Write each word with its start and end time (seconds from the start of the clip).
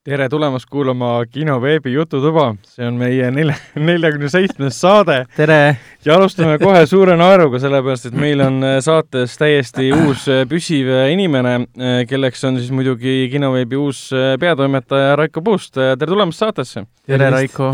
tere 0.00 0.30
tulemast 0.32 0.64
kuulama 0.72 1.26
kinoveebi 1.28 1.92
Jututuba, 1.92 2.54
see 2.64 2.86
on 2.88 2.94
meie 2.96 3.26
nelja, 3.36 3.52
neljakümne 3.76 4.30
seitsmes 4.32 4.78
saade. 4.80 5.26
tere! 5.36 5.76
ja 6.06 6.14
alustame 6.16 6.54
kohe 6.62 6.86
suure 6.88 7.18
naeruga, 7.20 7.60
sellepärast 7.60 8.08
et 8.08 8.16
meil 8.16 8.40
on 8.40 8.56
äh, 8.64 8.78
saates 8.80 9.34
täiesti 9.36 9.90
uus 9.92 10.22
äh, 10.32 10.46
püsiv 10.48 10.88
äh, 10.88 11.10
inimene, 11.12 11.66
kelleks 12.08 12.46
on 12.48 12.56
siis 12.56 12.70
muidugi 12.72 13.28
kinoveebi 13.34 13.76
uus 13.76 14.00
peatoimetaja 14.40 15.18
Raiko 15.20 15.44
Puust. 15.44 15.76
tere 15.76 16.08
tulemast 16.08 16.46
saatesse! 16.46 16.86
tere, 17.04 17.28
Raiko! 17.36 17.68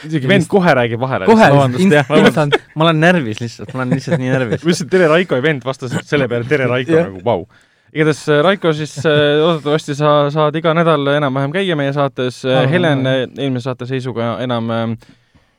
isegi 0.00 0.24
vend 0.32 0.48
kohe 0.48 0.74
räägib 0.80 1.04
vahele. 1.04 1.28
kohe, 1.28 1.50
instant, 1.76 2.56
ma 2.72 2.88
olen 2.88 3.04
närvis 3.04 3.44
lihtsalt, 3.44 3.76
ma 3.76 3.84
olen 3.84 3.98
lihtsalt 3.98 4.16
nii 4.16 4.32
närvis. 4.32 4.64
ma 4.64 4.72
ütlesin 4.72 4.92
tere, 4.96 5.12
Raiko 5.12 5.36
ja 5.36 5.44
vend 5.44 5.68
vastas 5.68 5.92
selle 6.08 6.24
peale 6.32 6.48
tere, 6.48 6.72
Raiko 6.72 7.02
nagu 7.02 7.20
vau 7.20 7.44
wow 7.44 7.70
igatahes 7.94 8.28
äh, 8.28 8.42
Raiko 8.42 8.72
siis 8.74 8.96
äh, 9.06 9.38
loodetavasti 9.38 9.94
sa 9.94 10.14
saad 10.34 10.56
iga 10.58 10.72
nädal 10.74 11.06
enam-vähem 11.14 11.52
käia 11.54 11.76
meie 11.78 11.92
saates 11.94 12.42
ah,. 12.48 12.64
Helen 12.70 13.06
äh, 13.06 13.20
eelmise 13.38 13.68
saate 13.68 13.86
seisuga 13.86 14.34
enam, 14.42 14.96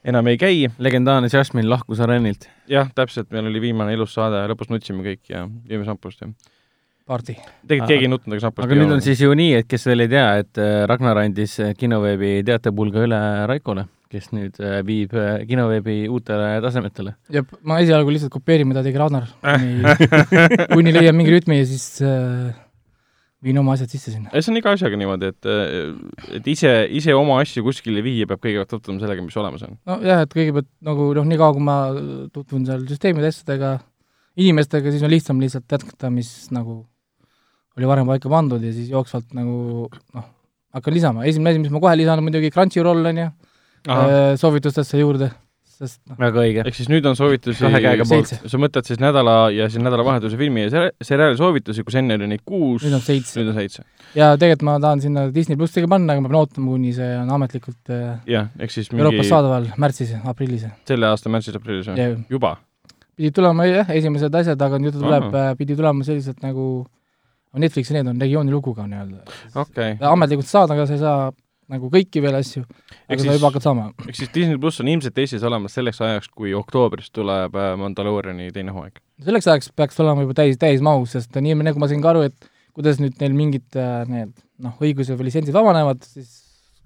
enam 0.04 0.32
ei 0.32 0.40
käi. 0.42 0.68
legendaarne 0.78 1.30
Jasmine 1.32 1.70
lahkus 1.70 2.02
areenilt. 2.04 2.50
jah, 2.68 2.92
täpselt, 2.96 3.32
meil 3.32 3.48
oli 3.52 3.62
viimane 3.70 3.96
ilus 3.96 4.18
saade, 4.18 4.44
lõpus 4.52 4.72
nutsime 4.74 5.06
kõik 5.06 5.32
ja 5.32 5.46
jõime 5.70 5.88
šampust 5.88 6.26
ja 6.26 6.32
pardi. 7.08 7.38
tegelikult 7.68 7.94
keegi 7.94 8.10
ei 8.10 8.12
nutnud, 8.12 8.36
aga 8.36 8.48
šampust 8.50 8.68
aga 8.68 8.80
nüüd 8.82 8.96
on 8.98 9.06
siis 9.06 9.24
ju 9.24 9.32
nii, 9.32 9.62
et 9.62 9.72
kes 9.72 9.88
veel 9.88 10.08
ei 10.08 10.12
tea, 10.12 10.28
et 10.44 10.64
Ragnar 10.92 11.24
andis 11.24 11.60
kinoveebi 11.80 12.42
teatepulga 12.48 13.08
üle 13.08 13.22
Raikole 13.48 13.88
kes 14.16 14.32
nüüd 14.36 14.60
äh, 14.64 14.82
viib 14.88 15.16
äh, 15.20 15.44
kinoveebi 15.50 16.06
uutele 16.12 16.60
tasemetele. 16.64 17.16
jah, 17.34 17.48
ma 17.68 17.80
esialgu 17.84 18.14
lihtsalt 18.16 18.34
kopeerin, 18.34 18.70
mida 18.70 18.84
tegi 18.86 19.02
Ragnar, 19.02 19.28
kuni, 19.44 19.96
kuni 20.76 20.96
leian 20.96 21.18
mingi 21.18 21.36
rütmi 21.36 21.60
ja 21.60 21.68
siis 21.70 21.88
äh, 22.06 22.54
viin 23.46 23.60
oma 23.62 23.76
asjad 23.76 23.92
sisse 23.94 24.14
sinna. 24.14 24.32
see 24.34 24.54
on 24.54 24.60
iga 24.62 24.74
asjaga 24.76 25.00
niimoodi, 25.00 25.32
et, 25.34 25.50
et 26.40 26.48
ise, 26.56 26.72
ise 27.00 27.16
oma 27.18 27.38
asju 27.44 27.66
kuskile 27.68 28.04
viia, 28.06 28.28
peab 28.30 28.42
kõigepealt 28.44 28.72
tutvuma 28.74 29.04
sellega, 29.04 29.26
mis 29.26 29.38
olemas 29.42 29.66
on. 29.68 29.78
nojah, 29.92 30.24
et 30.26 30.34
kõigepealt 30.34 30.72
nagu 30.88 31.12
noh, 31.20 31.28
niikaua 31.30 31.58
kui 31.58 31.66
ma 31.66 31.78
tutvun 32.34 32.66
seal 32.68 32.86
süsteemide 32.90 33.30
asjadega, 33.34 33.78
inimestega, 34.42 34.94
siis 34.94 35.06
on 35.06 35.14
lihtsam 35.14 35.42
lihtsalt 35.44 35.78
jätkata, 35.78 36.12
mis 36.14 36.32
nagu 36.56 36.84
oli 37.76 37.90
varem 37.90 38.08
paika 38.08 38.32
pandud 38.32 38.64
ja 38.64 38.72
siis 38.74 38.90
jooksvalt 38.92 39.36
nagu 39.36 39.90
noh, 39.92 40.32
hakkan 40.76 40.96
lisama, 40.96 41.26
esimene 41.28 41.54
asi, 41.54 41.62
mis 41.64 41.74
ma 41.74 41.82
kohe 41.84 41.96
lisan, 42.00 42.20
on 42.20 42.28
muidugi 42.28 42.52
Crunchyroll, 42.54 43.06
on 43.12 43.22
ju, 43.22 43.28
Äh, 43.86 44.34
soovitustesse 44.42 44.98
juurde, 44.98 45.28
sest 45.76 46.00
noh. 46.10 46.18
väga 46.18 46.42
õige. 46.42 46.64
ehk 46.66 46.78
siis 46.78 46.88
nüüd 46.90 47.06
on 47.06 47.18
soovitusi, 47.18 47.60
sa 47.62 48.60
mõtled 48.62 48.88
siis 48.88 49.02
nädala 49.02 49.36
ja 49.54 49.68
siis 49.70 49.84
nädalavahetuse 49.84 50.40
filmi 50.40 50.66
ja 50.66 50.88
seriaali 51.06 51.38
soovitusi, 51.38 51.86
kus 51.86 51.98
enne 52.02 52.18
oli 52.18 52.30
neid 52.32 52.42
kuus, 52.48 52.86
nüüd 52.86 52.98
on 52.98 53.04
seitse. 53.06 53.38
nüüd 53.38 53.52
on 53.54 53.60
seitse. 53.60 53.86
ja 54.18 54.32
tegelikult 54.42 54.66
ma 54.72 54.80
tahan 54.82 55.04
sinna 55.06 55.28
Disney 55.36 55.60
plussi 55.60 55.86
ka 55.86 55.92
panna, 55.92 56.16
aga 56.16 56.26
ma 56.26 56.32
pean 56.32 56.40
ootama, 56.42 56.72
kuni 56.74 56.96
see 56.98 57.12
on 57.20 57.30
ametlikult 57.38 57.94
äh, 57.94 58.08
jah, 58.32 58.50
ehk 58.58 58.74
siis 58.74 58.90
mingi 58.90 59.06
Euroopas 59.06 59.30
saadaval 59.36 59.70
märtsis, 59.86 60.18
aprillis. 60.34 60.66
selle 60.90 61.12
aasta 61.12 61.34
märtsis-aprillis 61.38 61.94
või? 61.94 62.10
juba? 62.34 62.56
pidid 63.16 63.38
tulema 63.38 63.70
jah, 63.70 63.96
esimesed 64.02 64.42
asjad, 64.42 64.66
aga 64.66 64.82
nüüd 64.82 64.98
tuleb, 64.98 65.30
äh, 65.30 65.54
pidi 65.62 65.78
tulema 65.78 66.08
sellised 66.08 66.42
nagu 66.46 66.70
Netflixi 67.56 67.94
need 67.96 68.10
on 68.12 68.18
regiooni 68.20 68.52
luguga 68.52 68.84
nii-öelda 68.90 69.62
okay.. 69.62 69.94
ametlikult 70.04 70.50
saad, 70.50 70.74
aga 70.74 70.90
sa 70.90 70.98
ei 70.98 71.04
saa 71.06 71.20
nagu 71.72 71.90
kõiki 71.94 72.22
veel 72.24 72.38
asju, 72.38 72.64
aga 73.10 73.20
sa 73.22 73.36
juba 73.36 73.50
hakkad 73.50 73.66
saama. 73.66 73.88
ehk 74.06 74.20
siis 74.20 74.32
Disney 74.34 74.60
pluss 74.62 74.82
on 74.84 74.90
ilmselt 74.92 75.18
Eestis 75.22 75.46
olemas 75.48 75.76
selleks 75.78 76.02
ajaks, 76.06 76.30
kui 76.34 76.54
oktoobris 76.58 77.12
tuleb 77.16 77.58
äh, 77.58 77.72
Mandalooriani 77.82 78.52
teine 78.56 78.76
hooaeg? 78.76 79.02
selleks 79.26 79.50
ajaks 79.52 79.72
peaks 79.76 80.00
olema 80.04 80.26
juba 80.26 80.38
täis, 80.38 80.60
täismahus, 80.62 81.16
sest 81.18 81.36
nii 81.42 81.58
nagu 81.64 81.82
ma 81.82 81.90
sain 81.92 82.04
ka 82.04 82.14
aru, 82.14 82.26
et 82.30 82.50
kuidas 82.76 83.02
nüüd 83.02 83.18
neil 83.22 83.38
mingid 83.38 83.80
äh, 83.80 84.06
need 84.12 84.34
noh, 84.64 84.78
õigused 84.84 85.18
või 85.18 85.30
litsentsid 85.30 85.56
vabanevad, 85.56 86.06
siis 86.06 86.38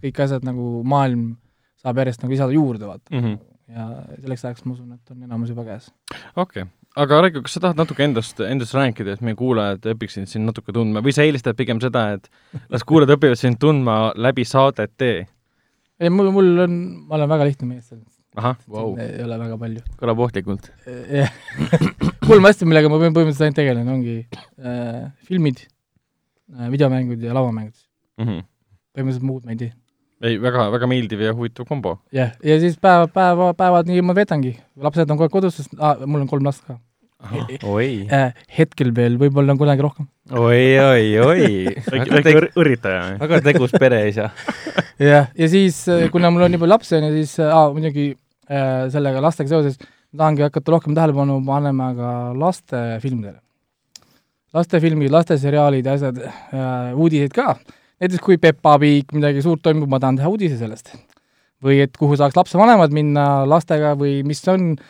kõik 0.04 0.24
asjad 0.26 0.48
nagu 0.48 0.80
maailm 0.88 1.32
saab 1.80 2.00
järjest 2.02 2.24
nagu 2.24 2.36
lisada 2.36 2.56
juurde, 2.56 2.88
vaata 2.88 3.14
mm. 3.14 3.24
-hmm. 3.24 3.40
ja 3.76 4.20
selleks 4.24 4.46
ajaks 4.46 4.68
ma 4.68 4.76
usun, 4.78 4.94
et 4.96 5.16
on 5.16 5.24
enamus 5.28 5.56
juba 5.56 5.68
käes. 5.68 5.92
okei 6.36 6.64
okay 6.64 6.79
aga 6.98 7.22
Raiko, 7.26 7.44
kas 7.46 7.58
sa 7.58 7.64
tahad 7.64 7.80
natuke 7.80 8.04
endast, 8.06 8.40
endast 8.46 8.74
rääkida, 8.78 9.18
et 9.18 9.26
meie 9.26 9.38
kuulajad 9.40 9.86
õpiksid 9.94 10.30
sind 10.32 10.50
natuke 10.50 10.74
tundma 10.76 11.04
või 11.06 11.14
sa 11.16 11.26
eelistad 11.28 11.58
pigem 11.60 11.82
seda, 11.84 12.08
et 12.18 12.30
las 12.70 12.86
kuulajad 12.88 13.18
õpivad 13.18 13.40
sind 13.40 13.60
tundma 13.62 14.14
läbi 14.18 14.46
saadete? 14.48 15.12
ei, 16.00 16.10
mul, 16.10 16.32
mul 16.34 16.66
on, 16.66 16.80
ma 17.10 17.20
olen 17.20 17.30
väga 17.30 17.50
lihtne 17.52 17.70
mees 17.70 17.92
selles 17.92 18.20
ahah, 18.40 18.58
vau. 18.70 18.94
ei 19.02 19.24
ole 19.24 19.38
väga 19.42 19.58
palju. 19.62 19.84
kõlab 20.00 20.24
ohtlikult. 20.26 20.70
jah. 20.88 21.34
kolm 22.30 22.48
asja, 22.50 22.68
millega 22.70 22.92
ma 22.92 23.00
põhimõtteliselt 23.02 23.48
ainult 23.48 23.60
tegelen, 23.60 23.92
ongi 23.96 24.16
äh, 24.22 25.10
filmid 25.28 25.64
äh,, 25.66 26.70
videomängud 26.74 27.24
ja 27.26 27.36
lauamängud 27.38 27.76
mm. 27.76 28.26
-hmm. 28.26 28.48
põhimõtteliselt 28.96 29.30
muud 29.30 29.46
ma 29.46 29.56
ei 29.56 29.62
tee. 29.66 29.72
Ei, 30.24 30.38
väga, 30.42 30.70
väga 30.76 30.92
meeldiv 30.92 31.24
ja 31.24 31.34
huvitav 31.34 31.68
kombo. 31.70 31.98
jah, 32.16 32.36
ja 32.44 32.60
siis 32.60 32.78
päeva, 32.82 33.08
päeva, 33.08 33.54
päevad 33.58 33.90
nii 33.90 34.04
ma 34.06 34.18
veedangi. 34.18 34.58
lapsed 34.78 35.10
on 35.10 35.18
kogu 35.18 35.30
aeg 35.30 35.40
kodus, 35.40 35.60
sest 35.62 35.76
ah, 35.80 36.00
mul 36.06 36.26
on 36.26 36.32
kolm 36.32 36.48
last 36.48 36.66
ka 36.68 36.80
oi 37.68 38.08
äh,. 38.16 38.32
hetkel 38.58 38.94
veel, 38.96 39.18
võib-olla 39.20 39.54
on 39.54 39.60
kunagi 39.60 39.84
rohkem. 39.84 40.08
oi, 40.32 40.80
oi, 40.80 41.06
oi. 41.20 41.50
väike 41.92 42.46
õrritaja. 42.56 43.18
väga 43.20 43.42
tegus 43.44 43.76
pereisa. 43.76 44.30
jah, 45.12 45.28
ja 45.36 45.50
siis, 45.52 45.82
äh, 45.92 46.08
kuna 46.14 46.32
mul 46.32 46.48
on 46.48 46.56
nii 46.56 46.62
palju 46.62 46.76
lapsi, 46.76 46.96
on 46.98 47.10
ju, 47.10 47.12
siis 47.20 47.36
äh, 47.44 47.58
muidugi 47.76 48.08
äh, 48.48 48.88
sellega 48.94 49.24
lastega 49.24 49.52
seoses 49.52 49.80
tahangi 50.16 50.48
hakata 50.48 50.76
rohkem 50.78 50.96
tähelepanu 50.98 51.42
panema 51.46 51.92
ka 51.98 52.14
lastefilmidele. 52.40 53.40
lastefilmid, 54.56 55.12
lasteseriaalid 55.14 55.92
ja 55.92 56.00
asjad 56.00 56.24
äh,, 56.24 56.96
uudised 56.96 57.36
ka. 57.36 57.58
Näiteks 58.00 58.24
kui 58.24 58.38
Peppa 58.38 58.78
Pig 58.80 59.14
midagi 59.14 59.42
suurt 59.46 59.62
toimub, 59.66 59.90
ma 59.90 60.00
tahan 60.00 60.20
teha 60.20 60.32
uudise 60.32 60.58
sellest. 60.58 60.96
või 61.64 61.82
et 61.84 61.98
kuhu 62.00 62.16
saaks 62.16 62.38
lapsevanemad 62.40 62.94
minna 62.96 63.46
lastega 63.50 63.92
või 64.00 64.22
mis 64.24 64.46
on 64.48 64.72
äh, 64.78 64.84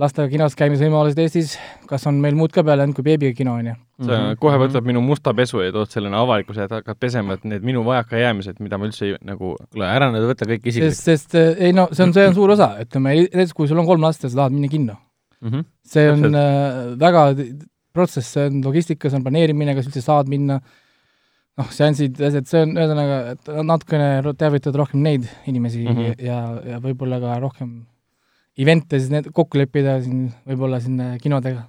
lastega 0.00 0.26
kinos 0.30 0.56
käimise 0.58 0.88
võimalused 0.88 1.18
Eestis, 1.22 1.54
kas 1.86 2.06
on 2.10 2.18
meil 2.22 2.34
muud 2.38 2.52
ka 2.54 2.64
peale 2.66 2.82
ainult 2.82 2.98
kui 2.98 3.06
beebiga 3.06 3.34
kino, 3.36 3.54
on 3.60 3.68
ju? 3.70 3.74
sa 4.00 4.10
mm 4.10 4.10
-hmm. 4.10 4.38
kohe 4.42 4.56
võtad 4.58 4.86
minu 4.86 5.00
musta 5.00 5.34
pesu 5.34 5.60
ja 5.62 5.72
tood 5.72 5.90
sellena 5.90 6.20
avalikkuse 6.24 6.64
ette, 6.64 6.80
hakkad 6.80 6.98
pesema, 6.98 7.34
et 7.34 7.44
need 7.44 7.62
minu 7.62 7.84
vajakajäämised, 7.86 8.58
mida 8.58 8.78
ma 8.78 8.88
üldse 8.88 9.06
ei, 9.06 9.14
nagu 9.22 9.54
kuule, 9.54 9.86
ära 9.86 10.10
nüüd 10.10 10.26
võta 10.26 10.48
kõik 10.50 10.66
isiklikult. 10.66 10.96
sest, 10.96 11.30
sest 11.30 11.34
ei 11.34 11.72
no 11.72 11.86
see 11.92 12.06
on, 12.06 12.12
see 12.12 12.26
on 12.26 12.34
suur 12.34 12.50
osa, 12.50 12.74
ütleme, 12.82 13.14
näiteks 13.14 13.54
kui 13.54 13.68
sul 13.68 13.78
on 13.78 13.86
kolm 13.86 14.02
last 14.02 14.24
ja 14.24 14.28
sa 14.28 14.36
tahad 14.36 14.52
minna 14.52 14.68
kinno 14.68 14.96
mm, 15.40 15.50
-hmm. 15.50 15.64
see 15.86 16.10
on 16.10 16.22
Täpselt. 16.22 16.34
äh, 16.34 16.98
väga 16.98 17.22
protsess, 17.92 18.32
see 18.32 18.46
on 18.46 18.64
logistika, 18.64 19.10
see 19.10 19.16
on 19.16 19.22
planeerimine, 19.22 19.74
kas 19.74 19.86
üldse 19.86 20.02
saad 20.02 20.26
minna, 20.28 20.60
noh, 21.60 21.70
seansid, 21.74 22.18
asjad, 22.28 22.48
see 22.50 22.62
on 22.66 22.74
ühesõnaga, 22.76 23.18
et 23.34 23.50
natukene 23.66 24.34
teavitada 24.38 24.80
rohkem 24.80 25.04
neid 25.04 25.28
inimesi 25.50 25.84
mm 25.84 26.00
-hmm. 26.00 26.24
ja, 26.26 26.40
ja 26.74 26.80
võib-olla 26.82 27.20
ka 27.22 27.38
rohkem 27.42 27.76
event'e 28.58 28.98
siis 28.98 29.12
need 29.12 29.30
kokku 29.34 29.58
leppida 29.58 30.00
siin 30.02 30.28
võib-olla 30.48 30.80
siin 30.82 31.00
kinodega. 31.22 31.68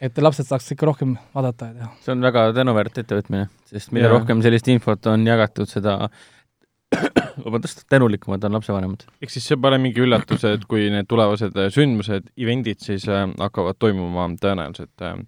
et 0.00 0.18
lapsed 0.18 0.48
saaks 0.48 0.72
ikka 0.72 0.86
rohkem 0.86 1.16
vaadata 1.34 1.66
ja 1.66 1.74
teha. 1.74 1.90
see 2.00 2.12
on 2.12 2.22
väga 2.24 2.52
tänuväärt 2.56 2.98
ettevõtmine, 2.98 3.48
sest 3.68 3.92
mida 3.92 4.08
ja. 4.08 4.12
rohkem 4.16 4.42
sellist 4.42 4.68
infot 4.68 5.06
on 5.06 5.26
jagatud, 5.26 5.68
seda 5.68 6.10
vabandust, 7.44 7.84
tänulikumad 7.88 8.44
on 8.44 8.56
lapsevanemad. 8.56 9.04
ehk 9.22 9.30
siis 9.30 9.46
see 9.52 9.60
pole 9.60 9.78
mingi 9.78 10.00
üllatus, 10.00 10.44
et 10.48 10.64
kui 10.64 10.88
need 10.90 11.08
tulevased 11.08 11.56
sündmused, 11.76 12.32
event'id 12.36 12.80
siis 12.80 13.08
äh, 13.08 13.28
hakkavad 13.38 13.76
toimuma 13.78 14.30
tõenäoliselt 14.40 15.04
äh, 15.04 15.18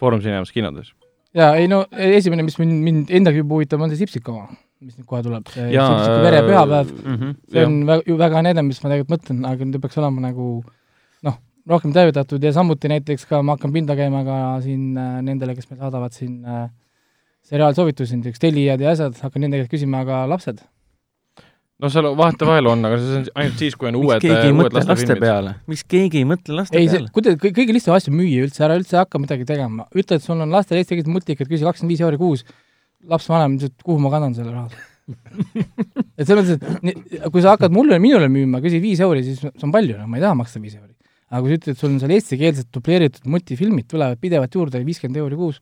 Foorum 0.00 0.24
Cinemas 0.24 0.52
kinodes? 0.52 0.94
Jaa, 1.34 1.54
ei 1.58 1.70
no 1.70 1.84
esimene, 1.92 2.46
mis 2.46 2.58
mind, 2.60 2.78
mind 2.84 3.16
endagi 3.20 3.42
juba 3.42 3.58
huvitab, 3.58 3.82
on 3.84 3.92
see 3.92 4.04
Sipsik 4.04 4.28
oma 4.32 4.48
mis 4.84 4.98
nüüd 4.98 5.08
kohe 5.08 5.22
tuleb, 5.24 5.48
see 5.52 5.66
Sipsiku 5.72 6.20
verepühapäev 6.24 6.92
mm, 6.92 7.16
-hmm, 7.16 7.34
see 7.52 7.66
on 7.66 7.76
väga, 7.88 8.04
ju 8.10 8.16
väga 8.20 8.42
äge, 8.50 8.64
mis 8.66 8.80
ma 8.82 8.90
tegelikult 8.92 9.14
mõtlen, 9.14 9.44
aga 9.48 9.68
nüüd 9.68 9.80
peaks 9.82 9.98
olema 10.02 10.24
nagu 10.26 10.48
noh, 11.26 11.38
rohkem 11.70 11.94
teavitatud 11.96 12.44
ja 12.44 12.52
samuti 12.52 12.90
näiteks 12.92 13.26
ka 13.30 13.42
ma 13.42 13.56
hakkan 13.56 13.72
pinda 13.72 13.96
käima 13.96 14.24
ka 14.26 14.38
siin 14.64 14.98
äh, 14.98 15.20
nendele, 15.22 15.56
kes 15.56 15.70
meil 15.70 15.80
saadavad 15.80 16.16
siin 16.16 16.36
äh, 16.44 16.68
seriaalsoovitusi, 17.48 18.20
näiteks 18.20 18.42
Telijad 18.42 18.80
ja 18.80 18.92
asjad, 18.92 19.16
hakkan 19.22 19.46
nende 19.46 19.62
käest 19.62 19.72
küsima 19.72 20.04
ka 20.08 20.24
lapsed. 20.28 20.60
No 21.84 21.90
seal 21.92 22.08
vahetevahel 22.16 22.70
on, 22.72 22.84
aga 22.88 22.98
see 23.02 23.18
on 23.20 23.26
ainult 23.42 23.60
siis, 23.60 23.76
kui 23.78 23.90
on 23.90 23.98
uued, 24.00 24.24
uued 24.24 24.78
laste 24.78 25.16
peale? 25.20 25.54
miks 25.70 25.84
keegi 25.94 26.22
ei 26.22 26.28
mõtle 26.28 26.56
laste 26.56 26.80
ei, 26.80 26.88
peale? 26.88 27.12
kuidas, 27.14 27.36
kõige 27.44 27.76
lihtsam 27.76 27.96
asju 27.98 28.14
müüa 28.14 28.46
üldse, 28.46 28.64
ära 28.66 28.78
üldse 28.80 28.98
hakka 29.02 29.20
midagi 29.22 29.46
tegema. 29.48 29.86
ütle, 29.92 30.18
et 30.18 30.24
sul 30.24 30.40
on 30.40 30.54
lastel 30.54 30.80
eesti 30.80 30.96
keeles 30.96 31.12
multikad, 31.12 31.50
küsi 31.50 31.66
kakskümmend 31.66 31.94
viis 31.94 32.04
euri 32.04 32.20
kuus 32.20 32.46
lapsevanem 33.10 33.58
ütles, 33.58 33.72
et 33.74 33.86
kuhu 33.86 34.00
ma 34.02 34.12
kannan 34.14 34.36
selle 34.36 34.54
raha 34.54 34.68
et 36.18 36.24
selles 36.24 36.54
mõttes, 36.54 36.94
et 37.18 37.26
kui 37.32 37.44
sa 37.44 37.54
hakkad 37.54 37.74
mulle, 37.74 37.98
minule 38.00 38.30
müüma, 38.32 38.62
küsid 38.64 38.80
viis 38.84 39.02
euri, 39.04 39.24
siis 39.26 39.42
see 39.42 39.66
on 39.66 39.74
palju, 39.74 39.98
no 40.00 40.08
ma 40.08 40.16
ei 40.16 40.24
taha 40.24 40.38
maksta 40.38 40.62
viis 40.62 40.78
euri. 40.78 40.94
aga 41.28 41.42
kui 41.44 41.52
sa 41.52 41.58
ütled, 41.58 41.76
et 41.76 41.82
sul 41.82 41.90
on 41.90 42.00
seal 42.00 42.14
eestikeelsed 42.16 42.70
dubleeritud 42.72 43.28
multifilmid, 43.34 43.88
tulevad 43.90 44.22
pidevalt 44.22 44.56
juurde, 44.56 44.80
viiskümmend 44.86 45.20
euri 45.20 45.36
kuus, 45.36 45.60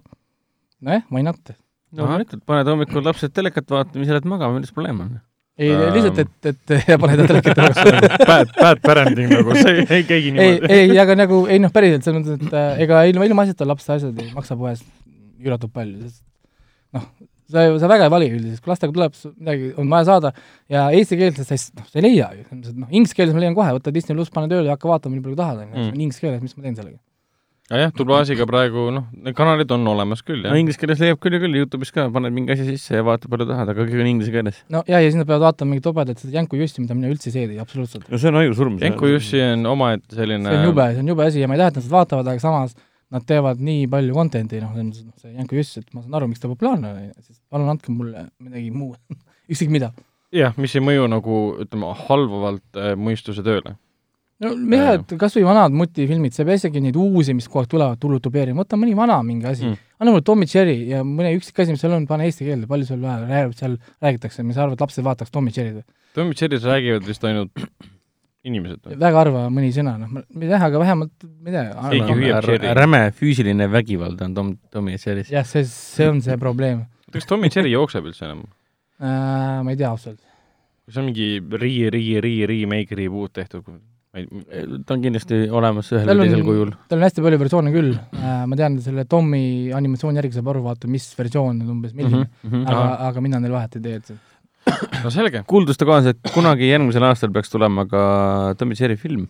nojah, 0.79 1.03
why 1.11 1.27
not? 1.27 1.57
no 1.91 2.07
loomulikult, 2.07 2.45
paned 2.47 2.71
hommikul 2.71 3.05
lapsed 3.09 3.35
telekat 3.35 3.67
vaatama, 3.75 4.07
ise 4.07 4.15
lähed 4.15 4.31
magama, 4.31 4.61
milles 4.61 4.75
probleem 4.75 5.03
on? 5.03 5.19
Ei 5.61 5.69
um,, 5.75 5.83
lihtsalt, 5.95 6.19
et, 6.23 6.47
et 6.53 6.89
ja 6.89 6.97
paned 7.03 7.21
endale 7.25 7.43
telekat 7.45 8.25
Bad, 8.31 8.55
bad 8.57 8.81
parenting 8.85 9.29
nagu, 9.35 9.53
see 9.59 9.83
ei 9.85 10.07
käigi 10.09 10.31
niimoodi. 10.33 10.71
ei, 10.73 10.87
ei, 10.91 10.99
aga 11.03 11.17
nagu, 11.19 11.43
ei 11.53 11.61
noh, 11.63 11.73
päriselt, 11.75 12.07
selles 12.07 12.23
mõttes, 12.23 12.47
et 12.49 12.57
äh, 12.57 12.81
ega 12.87 13.03
ilma, 13.11 13.27
ilmaasjata 13.29 13.69
lapse 13.69 13.93
asjad 13.99 14.23
ei 14.25 14.31
maksa 14.37 14.57
poes 14.57 14.81
üüratult 15.43 15.75
palju, 15.77 16.01
sest 16.07 16.23
noh, 16.97 17.05
sa, 17.53 17.67
sa 17.83 17.91
väga 17.93 18.09
ei 18.09 18.13
vali 18.17 18.31
üldiselt, 18.33 18.63
kui 18.65 18.73
lastega 18.73 18.95
tuleb, 18.97 19.17
midagi 19.37 19.71
on 19.83 19.93
vaja 19.93 20.09
saada 20.09 20.33
ja 20.73 20.87
eesti 20.97 21.19
keeles 21.21 21.45
sa 21.45 21.57
ei, 21.59 21.65
noh, 21.77 21.89
sa 21.93 22.01
ei 22.01 22.07
leia 22.09 22.31
ju, 22.39 22.47
noh, 22.73 22.89
inglise 22.89 23.17
keeles 23.19 23.37
ma 23.37 23.45
leian 23.45 23.57
kohe, 23.59 23.77
võta 23.77 23.93
Disney 23.93 24.17
pluss, 24.17 24.33
pane 24.33 24.49
tööle 24.53 24.71
ja 24.73 24.79
hakka 24.79 24.89
vaatama 24.89 25.19
nii 25.19 25.27
palju, 25.29 25.39
tahad, 25.43 25.65
on 25.67 25.69
ju, 25.69 25.89
Mm. 25.91 26.01
inglise 26.07 26.23
keeles, 26.25 26.41
mis 26.49 26.57
ma 26.57 26.65
teen 26.65 26.79
sellega? 26.81 26.99
Jah, 27.71 27.93
dublaasiga 27.97 28.47
praegu 28.49 28.89
noh, 28.95 29.07
need 29.15 29.37
kanalid 29.39 29.71
on 29.75 29.87
olemas 29.93 30.23
küll, 30.27 30.43
no 30.43 30.51
jah. 30.51 30.61
inglise 30.61 30.81
keeles 30.81 31.01
leiab 31.03 31.21
küll 31.23 31.37
ja 31.37 31.41
küll, 31.43 31.57
Youtube'is 31.61 31.93
ka, 31.95 32.09
paned 32.15 32.35
mingi 32.35 32.55
asja 32.55 32.67
sisse 32.67 32.99
ja 32.99 33.07
vaatad 33.07 33.31
palju 33.33 33.47
tahad, 33.49 33.73
aga 33.73 33.87
kõik 33.87 34.03
on 34.03 34.11
inglise 34.11 34.35
keeles. 34.35 34.61
no 34.73 34.83
ja, 34.89 34.99
ja 34.99 35.09
siis 35.09 35.19
nad 35.21 35.29
peavad 35.29 35.47
vaatama 35.49 35.73
mingit 35.73 35.87
tobedat 35.87 36.23
seda 36.23 36.39
Jänku 36.39 36.61
Jussi, 36.61 36.83
mida 36.85 36.97
mina 36.99 37.13
üldse 37.13 37.31
ei 37.31 37.37
seedi, 37.39 37.59
absoluutselt. 37.63 38.07
no 38.11 38.21
see 38.21 38.33
on 38.33 38.41
ajusurm. 38.43 38.79
Enku 38.91 39.13
Jussi 39.15 39.43
on 39.47 39.67
omaette 39.73 40.19
selline 40.19 40.49
see 40.49 40.63
on 40.63 40.71
jube, 40.71 40.89
see 40.93 41.05
on 41.05 41.13
jube 41.15 41.27
asi 41.27 41.45
ja 41.45 41.51
ma 41.51 41.59
ei 41.59 41.63
taha, 41.65 41.75
et 41.75 41.81
nad 41.81 41.87
seda 41.89 41.99
vaatavad, 41.99 42.33
aga 42.35 42.45
samas 42.45 42.79
nad 43.13 43.27
teevad 43.29 43.61
nii 43.61 43.89
palju 43.93 44.17
content'i, 44.17 44.63
noh, 44.65 44.79
see 45.21 45.37
Jänku 45.37 45.61
Juss, 45.61 45.83
et 45.83 45.91
ma 45.93 46.05
saan 46.05 46.19
aru, 46.21 46.31
miks 46.33 46.43
ta 46.43 46.51
populaarne 46.51 46.95
on, 46.97 47.13
siis 47.21 47.39
palun 47.53 47.73
andke 47.73 47.93
mulle 47.95 48.31
midagi 48.41 48.73
muud, 48.75 48.99
ükskõik 49.53 49.77
mida 49.81 49.93
jah, 50.33 50.57
mis 50.61 50.75
ei 50.77 50.85
mõju 50.85 51.09
nagu 51.13 51.39
ütleme, 51.63 51.93
halvavalt 52.07 52.81
äh, 52.81 52.95
mõistuse 52.99 53.45
tööle. 53.45 53.77
No 54.43 54.53
mehed, 54.57 55.15
kas 55.21 55.37
või 55.39 55.45
vanad 55.47 55.75
mutifilmid, 55.79 56.35
sa 56.35 56.43
ei 56.43 56.49
pea 56.51 56.59
isegi 56.61 56.83
neid 56.83 56.97
uusi, 56.99 57.35
mis 57.39 57.47
kogu 57.49 57.63
aeg 57.63 57.71
tulevad, 57.73 58.01
tulnud 58.03 58.23
dubleerima, 58.25 58.65
võta 58.65 58.79
mõni 58.81 58.97
vana 58.99 59.21
mingi 59.27 59.47
asi 59.47 59.65
Mm. 59.69 59.79
anna 60.03 60.11
mulle 60.17 60.25
Tom 60.27 60.43
ja 60.43 60.49
Jerry 60.57 60.77
ja 60.91 61.03
mõne 61.07 61.31
üksik 61.39 61.59
asi, 61.63 61.71
mis 61.77 61.81
seal 61.81 61.95
on, 61.97 62.07
pane 62.11 62.27
eesti 62.27 62.45
keelde, 62.49 62.67
palju 62.71 62.87
seal 62.89 63.01
vaja 63.05 63.27
räägib, 63.29 63.57
seal 63.59 63.77
räägitakse, 64.03 64.43
mis 64.45 64.57
sa 64.59 64.65
arvad, 64.67 64.81
lapsed 64.83 65.05
vaataks 65.07 65.31
Tom 65.31 65.47
ja 65.47 65.55
Jerry'd 65.61 65.81
või? 65.81 65.85
Tom 66.15 66.33
ja 66.33 66.39
Jerry's 66.43 66.67
räägivad 66.67 67.07
vist 67.07 67.25
ainult 67.25 67.63
inimesed 68.43 68.81
või? 68.83 68.97
väga 68.99 69.21
harva 69.23 69.45
mõni 69.55 69.71
sõna, 69.75 69.95
noh, 70.01 70.11
ma 70.11 70.23
ei 70.27 70.49
tea, 70.51 70.59
aga 70.67 70.81
vähemalt, 70.83 71.13
ma 71.23 71.53
ei 71.53 71.55
Keegi 71.55 72.01
tea, 72.09 72.17
hüüab 72.19 72.49
Jerry. 72.51 72.73
räme 72.81 73.03
füüsiline 73.15 73.69
vägivald 73.71 74.21
on 74.27 74.35
Tom, 74.35 74.51
Tommy 74.75 74.97
ja 74.97 75.03
Jerry's. 75.05 75.31
jah, 75.31 75.47
see, 75.47 75.63
see 75.71 76.09
on 76.11 76.19
see 76.25 76.37
probleem 76.41 76.83
kas 77.13 77.27
Tom 77.31 77.45
ja 77.47 77.51
Jerry 77.55 77.71
jookseb 77.77 78.11
üldse 78.11 78.27
enam? 78.27 78.43
äh,. 78.99 79.63
ma 79.63 79.71
ei 79.71 79.79
tea 79.79 79.93
ausalt. 79.95 80.19
kas 80.87 80.97
see 80.97 81.01
on 81.05 81.09
mingi 81.13 81.31
rii, 81.63 81.87
rii, 81.95 82.19
rii, 82.27 82.43
remake, 82.51 82.99
reboot 82.99 83.33
tehtud? 83.39 83.63
Ma 84.13 84.21
ei, 84.21 84.27
ta 84.87 84.95
on 84.97 85.01
kindlasti 85.05 85.39
olemas 85.49 85.89
ühel 85.95 86.05
või 86.05 86.13
on- 86.13 86.23
teisel 86.27 86.43
kujul. 86.45 86.73
tal 86.89 86.99
on 87.01 87.05
hästi 87.07 87.23
palju 87.25 87.39
versioone 87.41 87.73
küll 87.73 87.95
äh,, 87.97 88.43
ma 88.47 88.57
tean 88.61 88.77
selle 88.85 89.05
Tommy 89.09 89.73
animatsiooni 89.73 90.21
järgi 90.21 90.37
saab 90.37 90.51
aru 90.53 90.63
vaata, 90.67 90.91
mis 90.93 91.07
versioon 91.19 91.59
nüüd 91.63 91.71
umbes 91.73 91.95
milline 91.97 92.27
mm, 92.27 92.51
-hmm. 92.51 92.67
aga, 92.69 92.83
aga 93.09 93.21
mina 93.25 93.41
neil 93.41 93.53
vahet 93.57 93.77
ei 93.81 93.83
tee, 93.87 93.95
et 94.03 94.11
see 94.13 94.19
no 95.05 95.11
selge. 95.11 95.43
kuulduste 95.49 95.85
kohaselt 95.89 96.21
kunagi 96.35 96.69
järgmisel 96.69 97.03
aastal 97.09 97.33
peaks 97.33 97.51
tulema 97.51 97.87
ka 97.89 98.03
Tommy 98.59 98.75
Jerry 98.79 98.97
film. 98.97 99.27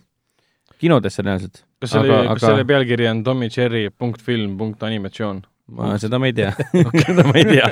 kinodesse 0.83 1.23
reaalselt. 1.23 1.63
kas 1.79 1.91
selle 1.95 2.11
Aga-, 2.13 2.33
kas 2.35 2.43
aga- 2.43 2.47
selle 2.51 2.65
pealkiri 2.67 3.07
on 3.07 3.23
Tom 3.23 3.41
ja 3.43 3.49
Jerry 3.57 3.87
punkt 3.89 4.21
film 4.21 4.57
punkt 4.57 4.83
animatsioon? 4.83 5.41
ma 5.71 5.95
seda 5.97 6.19
ma 6.19 6.27
ei 6.27 6.33
tea 6.35 6.51
seda 7.07 7.23
ma 7.23 7.37
ei 7.39 7.45
tea. 7.45 7.69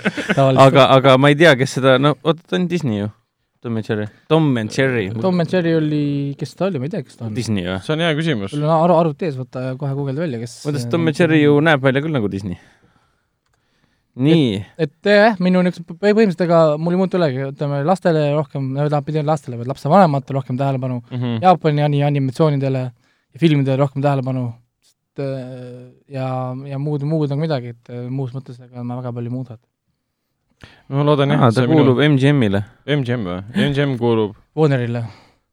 aga, 0.58 0.86
aga 0.96 1.18
ma 1.20 1.28
ei 1.30 1.36
tea, 1.36 1.56
kes 1.60 1.74
seda, 1.80 1.98
no 2.00 2.16
oota, 2.24 2.40
ta 2.48 2.56
on 2.56 2.70
Disney 2.72 3.02
ju. 3.04 3.10
Tom 3.62 3.76
and 3.78 3.86
Jerry. 3.86 4.08
Tom 4.28 4.58
and 4.58 4.72
Jerry. 4.74 5.04
Tom 5.22 5.40
and 5.44 5.52
Jerry 5.54 5.76
oli, 5.78 6.04
kes 6.40 6.56
ta 6.58 6.66
oli, 6.66 6.80
ma 6.82 6.88
ei 6.88 6.94
tea, 6.96 7.04
kes 7.06 7.20
ta 7.20 7.28
on. 7.28 7.34
Disney 7.38 7.62
või? 7.68 7.78
see 7.86 7.94
on 7.94 8.02
hea 8.02 8.14
küsimus 8.18 8.56
sul 8.56 8.64
on 8.66 8.72
aru, 8.74 8.96
arvuti 8.98 9.28
ees, 9.28 9.36
võta 9.38 9.62
ja 9.68 9.76
kohe 9.78 9.94
guugelda 9.98 10.24
välja, 10.24 10.40
kes 10.42 10.56
et 10.72 10.88
Tom 10.90 11.06
and 11.12 11.20
Jerry 11.20 11.44
ju 11.44 11.60
näeb 11.62 11.84
välja 11.86 12.02
küll 12.02 12.16
nagu 12.16 12.32
Disney. 12.34 12.58
nii, 14.22 14.58
et 14.82 15.08
jah, 15.08 15.38
minu 15.40 15.62
niisugused 15.64 15.88
põh- 15.88 16.02
põhimõtteliselt 16.02 16.42
ega 16.48 16.58
mul 16.82 16.98
ei 16.98 17.00
muutu 17.00 17.20
üldegi, 17.20 17.46
ütleme 17.54 17.84
lastele 17.88 18.26
rohkem, 18.36 18.66
mitte 18.76 19.24
lastele, 19.24 19.60
vaid 19.62 19.70
lapsevanematele 19.72 20.40
rohkem 20.40 20.58
tähelepanu, 20.60 20.98
mm. 21.06 21.22
-hmm. 21.22 21.38
Jaapani 21.46 21.86
ani- 21.86 22.04
animatsioonidele 22.04 22.82
ja 22.82 23.40
filmidele 23.40 23.78
rohkem 23.80 24.02
tähelepanu, 24.04 24.50
sest 24.84 25.22
äh, 25.24 25.94
ja, 26.10 26.28
ja 26.68 26.80
muud, 26.80 27.06
muud 27.08 27.30
nagu 27.32 27.40
midagi, 27.46 27.72
et 27.78 27.94
äh, 27.94 28.10
muus 28.10 28.34
mõttes 28.36 28.60
ega 28.60 28.84
ma 28.84 28.98
väga 29.00 29.14
palju 29.14 29.32
ei 29.32 29.38
muuda. 29.38 29.58
Ma 30.92 31.04
loodan 31.08 31.32
jah, 31.34 31.44
ah, 31.48 31.52
ta 31.56 31.66
kuulub 31.70 32.00
MGM-ile. 32.06 32.64
MGM 32.98 33.28
või? 33.28 33.42
MGM 33.70 33.98
kuulub, 34.02 34.36
Warnerile, 34.58 35.04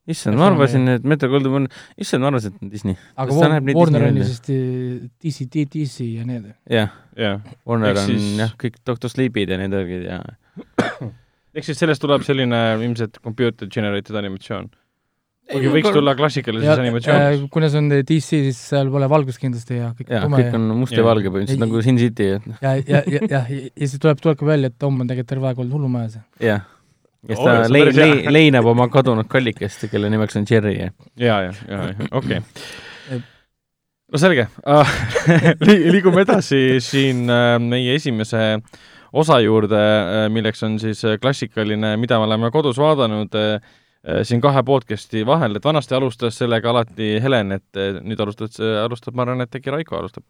issand, 0.08 0.36
ma 0.40 0.48
arvasin, 0.50 0.88
et 0.96 1.04
Metro 1.04 1.28
Goldwyn 1.32 1.64
on, 1.64 1.68
issand, 2.00 2.24
ma 2.24 2.30
arvasin, 2.32 2.54
et 2.56 2.62
on 2.66 2.72
Disney. 2.72 2.96
aga 3.16 3.36
Warner 3.38 3.62
Disney 3.68 4.08
on 4.08 4.16
ju 4.16 4.24
siis 4.24 4.42
DC, 5.22 5.68
DC 5.74 6.08
ja 6.16 6.24
need. 6.28 6.50
jah, 6.70 6.90
jah. 7.16 7.40
Warner 7.66 7.96
on 7.96 8.06
siis- 8.10 8.36
jah, 8.40 8.52
kõik 8.58 8.80
Doctor 8.86 9.10
Sleepid 9.12 9.50
ja 9.54 9.60
need 9.60 9.70
värgid 9.76 10.04
ja 10.08 10.20
ehk 11.54 11.64
siis 11.64 11.78
sellest 11.78 12.02
tuleb 12.02 12.22
selline 12.26 12.58
ilmselt 12.82 13.18
computer 13.22 13.68
generated 13.70 14.16
animatsioon. 14.16 14.68
Kuigi 15.48 15.70
võiks 15.72 15.94
tulla 15.94 16.14
klassikalises 16.18 16.80
animatsioonis. 16.80 17.44
kuna 17.52 17.68
see 17.72 17.80
on 17.82 17.90
DC, 17.92 18.40
siis 18.48 18.58
seal 18.72 18.90
pole 18.92 19.08
valgust 19.10 19.40
kindlasti 19.42 19.78
ja 19.78 19.90
kõik 19.96 20.10
jaa, 20.12 20.24
tume 20.26 20.40
kõik 20.40 20.56
on 20.58 20.66
must 20.80 20.96
ja 20.96 21.00
Jaa. 21.02 21.08
valge 21.08 21.32
põhimõtteliselt 21.32 21.64
nagu 21.64 21.84
Sin 21.84 22.00
City, 22.00 22.26
ja, 22.32 22.40
ja, 22.60 22.74
ja, 22.88 23.22
ja, 23.22 23.44
ja 23.44 23.62
siis 23.78 23.96
tuleb, 24.02 24.20
tulebki 24.22 24.48
välja, 24.48 24.72
et 24.72 24.76
Tom 24.80 25.00
on 25.00 25.08
tegelikult 25.08 25.32
terve 25.34 25.50
aeg 25.50 25.62
olnud 25.64 25.78
hullumajas. 25.78 26.18
jah. 26.44 26.66
kes 27.28 27.38
Oo, 27.38 27.44
ta 27.44 27.54
see 27.54 27.64
on 27.64 27.76
lei-, 27.76 27.86
päris 27.86 28.02
hea. 28.02 28.10
lei-, 28.10 28.34
leinab 28.38 28.68
oma 28.74 28.88
kadunud 28.92 29.30
kallikest, 29.30 29.88
kelle 29.92 30.12
nimeks 30.12 30.38
on 30.40 30.46
Jerry 30.50 30.76
ja 30.76 30.92
ja, 31.16 31.40
ja, 31.48 31.56
ja, 31.68 31.80
ja 31.88 32.12
okei 32.12 32.42
Et-. 33.16 33.32
no 34.12 34.20
selge 34.20 34.46
Li-, 35.66 35.80
liigume 35.96 36.22
edasi 36.26 36.78
siin 36.84 37.26
äh, 37.32 37.56
meie 37.62 37.96
esimese 37.98 38.60
osa 39.12 39.38
juurde, 39.40 39.78
milleks 40.32 40.62
on 40.66 40.78
siis 40.80 41.00
äh, 41.08 41.18
klassikaline, 41.20 41.96
mida 42.00 42.18
me 42.20 42.28
oleme 42.28 42.50
kodus 42.52 42.78
vaadanud 42.80 43.34
äh, 43.38 43.54
äh, 43.56 43.76
siin 44.24 44.42
kahe 44.44 44.62
podcast'i 44.66 45.24
vahel, 45.28 45.58
et 45.58 45.64
vanasti 45.64 45.96
alustas 45.98 46.38
sellega 46.40 46.70
alati 46.72 47.16
Helen, 47.22 47.56
et 47.58 47.80
äh, 47.80 47.98
nüüd 48.02 48.20
alustad, 48.24 48.54
alustab, 48.84 49.16
ma 49.16 49.26
arvan, 49.26 49.44
et 49.44 49.58
äkki 49.60 49.74
Raiko 49.74 49.98
alustab. 50.00 50.26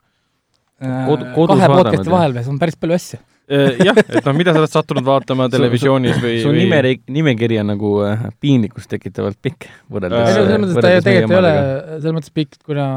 Kod- 0.79 1.27
kahe 1.35 1.69
podcast'i 1.73 2.11
vahel 2.13 2.37
või, 2.37 2.45
see 2.47 2.55
on 2.55 2.63
päris 2.63 2.79
palju 2.79 2.97
asju. 2.99 3.21
Äh, 3.49 3.79
jah, 3.81 3.97
et 3.97 4.27
noh, 4.27 4.35
mida 4.37 4.53
sa 4.53 4.61
oled 4.61 4.73
sattunud 4.73 5.07
vaatama 5.07 5.47
televisioonis 5.49 6.19
või, 6.21 6.35
su 6.43 6.51
või 6.53 6.67
nime, 6.67 6.91
nimekiri 7.17 7.57
on 7.63 7.71
nagu 7.73 7.93
äh, 8.05 8.27
piinlikkust 8.45 8.91
tekitavalt 8.93 9.39
pikk 9.41 9.71
võrreldes 9.89 10.21
Äh, 10.21 10.29
ei 10.29 10.35
no 10.37 10.43
selles 10.43 10.61
mõttes 10.65 10.85
ta 10.85 10.91
ju 10.93 11.05
tegelikult 11.07 11.33
ei 11.33 11.41
ole 11.41 11.53
selles 11.95 12.17
mõttes 12.19 12.35
pikk, 12.37 12.59
kuna 12.69 12.89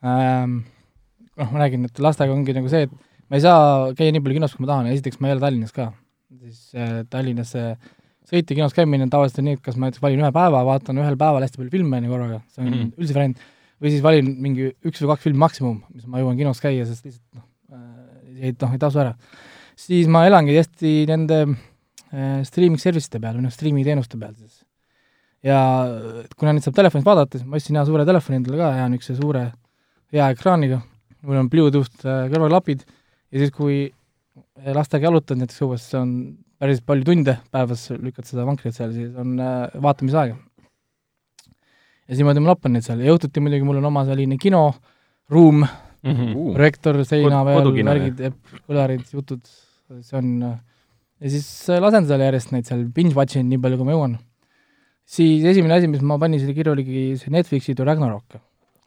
ähm, 0.00 0.54
noh, 1.36 1.50
ma 1.52 1.60
räägin, 1.66 1.84
et 1.90 2.00
lastega 2.00 2.32
ongi 2.32 2.56
nagu 2.56 2.72
see, 2.72 2.88
et 2.88 2.94
ma 3.28 3.36
ei 3.36 3.44
saa 3.44 3.92
käia 3.98 4.14
nii 4.16 4.24
palju 4.24 4.38
kinos, 4.38 4.56
kui 4.56 4.64
ma 4.64 4.70
tahan 4.72 4.88
ja 4.88 4.96
esiteks 4.96 5.20
ma 5.20 5.28
ei 5.28 5.36
ela 5.36 5.44
Tallinnas 5.44 5.76
ka. 5.76 5.90
siis 6.40 6.64
äh, 6.80 6.96
Tallinnasse 7.12 7.66
sõita 8.28 8.56
kinos 8.56 8.74
käimine 8.76 9.06
on 9.06 9.12
tavaliselt 9.12 9.40
on 9.42 9.48
nii, 9.48 9.58
et 9.58 9.64
kas 9.64 9.76
ma 9.76 9.88
näiteks 9.88 10.02
valin 10.02 10.22
ühe 10.22 10.30
päeva, 10.34 10.62
vaatan 10.66 11.00
ühel 11.02 11.18
päeval 11.20 11.44
hästi 11.44 11.60
palju 11.60 11.72
filme 11.74 12.00
on 12.00 12.06
ju 12.06 12.12
korraga, 12.14 12.40
see 12.48 12.62
on 12.62 12.68
mm. 12.68 12.76
-hmm. 12.76 12.92
üldse 13.00 13.16
variant, 13.16 13.42
või 13.82 13.94
siis 13.94 14.04
valin 14.04 14.30
mingi 14.46 14.70
üks 14.86 15.02
või 15.02 15.10
kaks 15.12 15.26
filmi 15.26 15.42
maksimum, 15.44 15.80
mis 15.94 16.06
ma 16.10 16.22
jõuan 16.22 16.38
kinos 16.40 16.62
käia, 16.62 16.86
sest 16.88 17.08
lihtsalt 17.08 17.40
noh 17.40 17.44
äh,, 17.74 18.46
ei 18.48 18.54
noh, 18.60 18.76
ei 18.76 18.82
tasu 18.82 19.02
ära. 19.02 19.14
siis 19.76 20.08
ma 20.08 20.24
elangi 20.28 20.56
hästi 20.56 20.94
nende 21.10 21.40
äh, 21.44 22.40
streaming 22.48 22.80
service'ite 22.80 23.20
peal 23.20 23.36
või 23.38 23.48
noh, 23.48 23.52
streaming 23.52 23.84
teenuste 23.86 24.20
peal 24.20 24.34
siis. 24.38 24.62
ja 25.44 25.58
kuna 26.38 26.54
nüüd 26.54 26.64
saab 26.64 26.78
telefonist 26.80 27.06
vaadata, 27.06 27.38
siis 27.38 27.48
ma 27.48 27.60
ostsin 27.60 27.76
hea 27.76 27.84
suure 27.84 28.08
telefoni 28.08 28.40
endale 28.40 28.62
ka, 28.62 28.72
hea 28.78 28.88
niisuguse 28.88 29.20
suure 29.20 29.44
hea 30.14 30.30
ekraaniga, 30.32 30.80
mul 31.26 31.42
on 31.42 31.52
Bluetooth 31.52 32.08
äh, 32.08 32.24
kõrvaklapid 32.32 32.86
ja 32.86 33.42
siis, 33.42 33.52
kui 33.52 33.84
lastega 34.74 35.10
jalutad 35.10 35.38
näiteks 35.38 35.62
õues, 35.66 35.84
see 35.90 35.98
on 36.00 36.10
päris 36.64 36.80
palju 36.80 37.04
tunde 37.04 37.36
päevas, 37.52 37.86
lükkad 38.00 38.28
seda 38.28 38.48
vankrit 38.48 38.76
seal, 38.76 38.92
siis 38.96 39.14
on 39.20 39.36
äh, 39.36 39.78
vaatamisaega. 39.84 40.36
ja 42.04 42.12
siis 42.12 42.20
niimoodi 42.20 42.42
ma 42.44 42.54
lappan 42.54 42.72
neid 42.76 42.86
seal 42.86 43.04
ja 43.04 43.12
õhtuti 43.14 43.42
muidugi 43.44 43.66
mul 43.68 43.80
on 43.82 43.90
oma 43.92 44.06
selline 44.08 44.40
kinoruum, 44.40 45.66
Mhm. 46.04 46.36
Uh, 46.36 46.52
projektor 46.52 46.98
seina 47.08 47.40
peal, 47.48 47.70
värgid, 47.86 48.18
kõlarid, 48.68 49.04
jutud, 49.08 49.40
see 50.04 50.18
on 50.18 50.26
ja 50.44 51.30
siis 51.32 51.46
äh, 51.72 51.80
lasen 51.80 52.04
seal 52.08 52.20
järjest 52.26 52.52
neid 52.52 52.68
seal 52.68 52.82
binge-watch 52.92 53.38
in 53.40 53.48
nii 53.48 53.60
palju, 53.62 53.78
kui 53.80 53.88
ma 53.88 53.94
jõuan. 53.94 54.18
siis 55.08 55.44
esimene 55.48 55.78
asi, 55.78 55.88
mis 55.88 56.04
ma 56.04 56.18
panin 56.20 56.42
siia 56.42 56.56
kirja, 56.56 56.74
oligi 56.76 57.14
see 57.20 57.32
Netflixi 57.32 57.76
The 57.78 57.88
Ragnarok. 57.88 58.36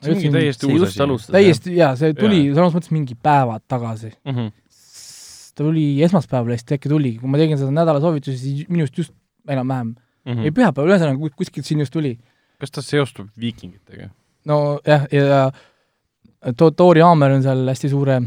see 0.03 0.13
ongi 0.13 0.29
täiesti 0.35 0.69
uus 0.69 0.85
asi. 0.91 1.31
täiesti, 1.33 1.73
jaa, 1.79 1.95
see 1.97 2.13
tuli 2.17 2.43
selles 2.51 2.77
mõttes 2.77 2.93
mingi 2.93 3.17
päevad 3.17 3.65
tagasi. 3.65 4.13
Mhm. 4.21 4.53
Ta 5.57 5.65
tuli 5.65 5.85
esmaspäeval 6.05 6.53
vist 6.53 6.71
äkki 6.75 6.89
tuligi, 6.91 7.17
kui 7.21 7.31
ma 7.33 7.39
tegin 7.41 7.57
seda 7.57 7.73
nädala 7.73 8.01
soovitusi, 8.03 8.37
siis 8.37 8.69
minust 8.69 8.97
just 8.97 9.13
enam-vähem 9.49 9.93
mm., 9.95 10.03
Mhm. 10.27 10.43
ei 10.43 10.51
pühapäeval, 10.51 10.89
ühesõnaga 10.91 11.29
kuskilt 11.39 11.65
siin 11.65 11.79
just 11.79 11.93
tuli. 11.93 12.17
kas 12.59 12.71
ta 12.73 12.81
seostub 12.83 13.29
viikingitega? 13.39 14.09
nojah, 14.45 15.05
ja, 15.11 15.23
ja 15.23 16.51
to-, 16.57 16.71
Tori 16.75 16.99
Haamer 17.05 17.31
on 17.37 17.43
seal 17.45 17.61
hästi 17.67 17.89
suure 17.89 18.17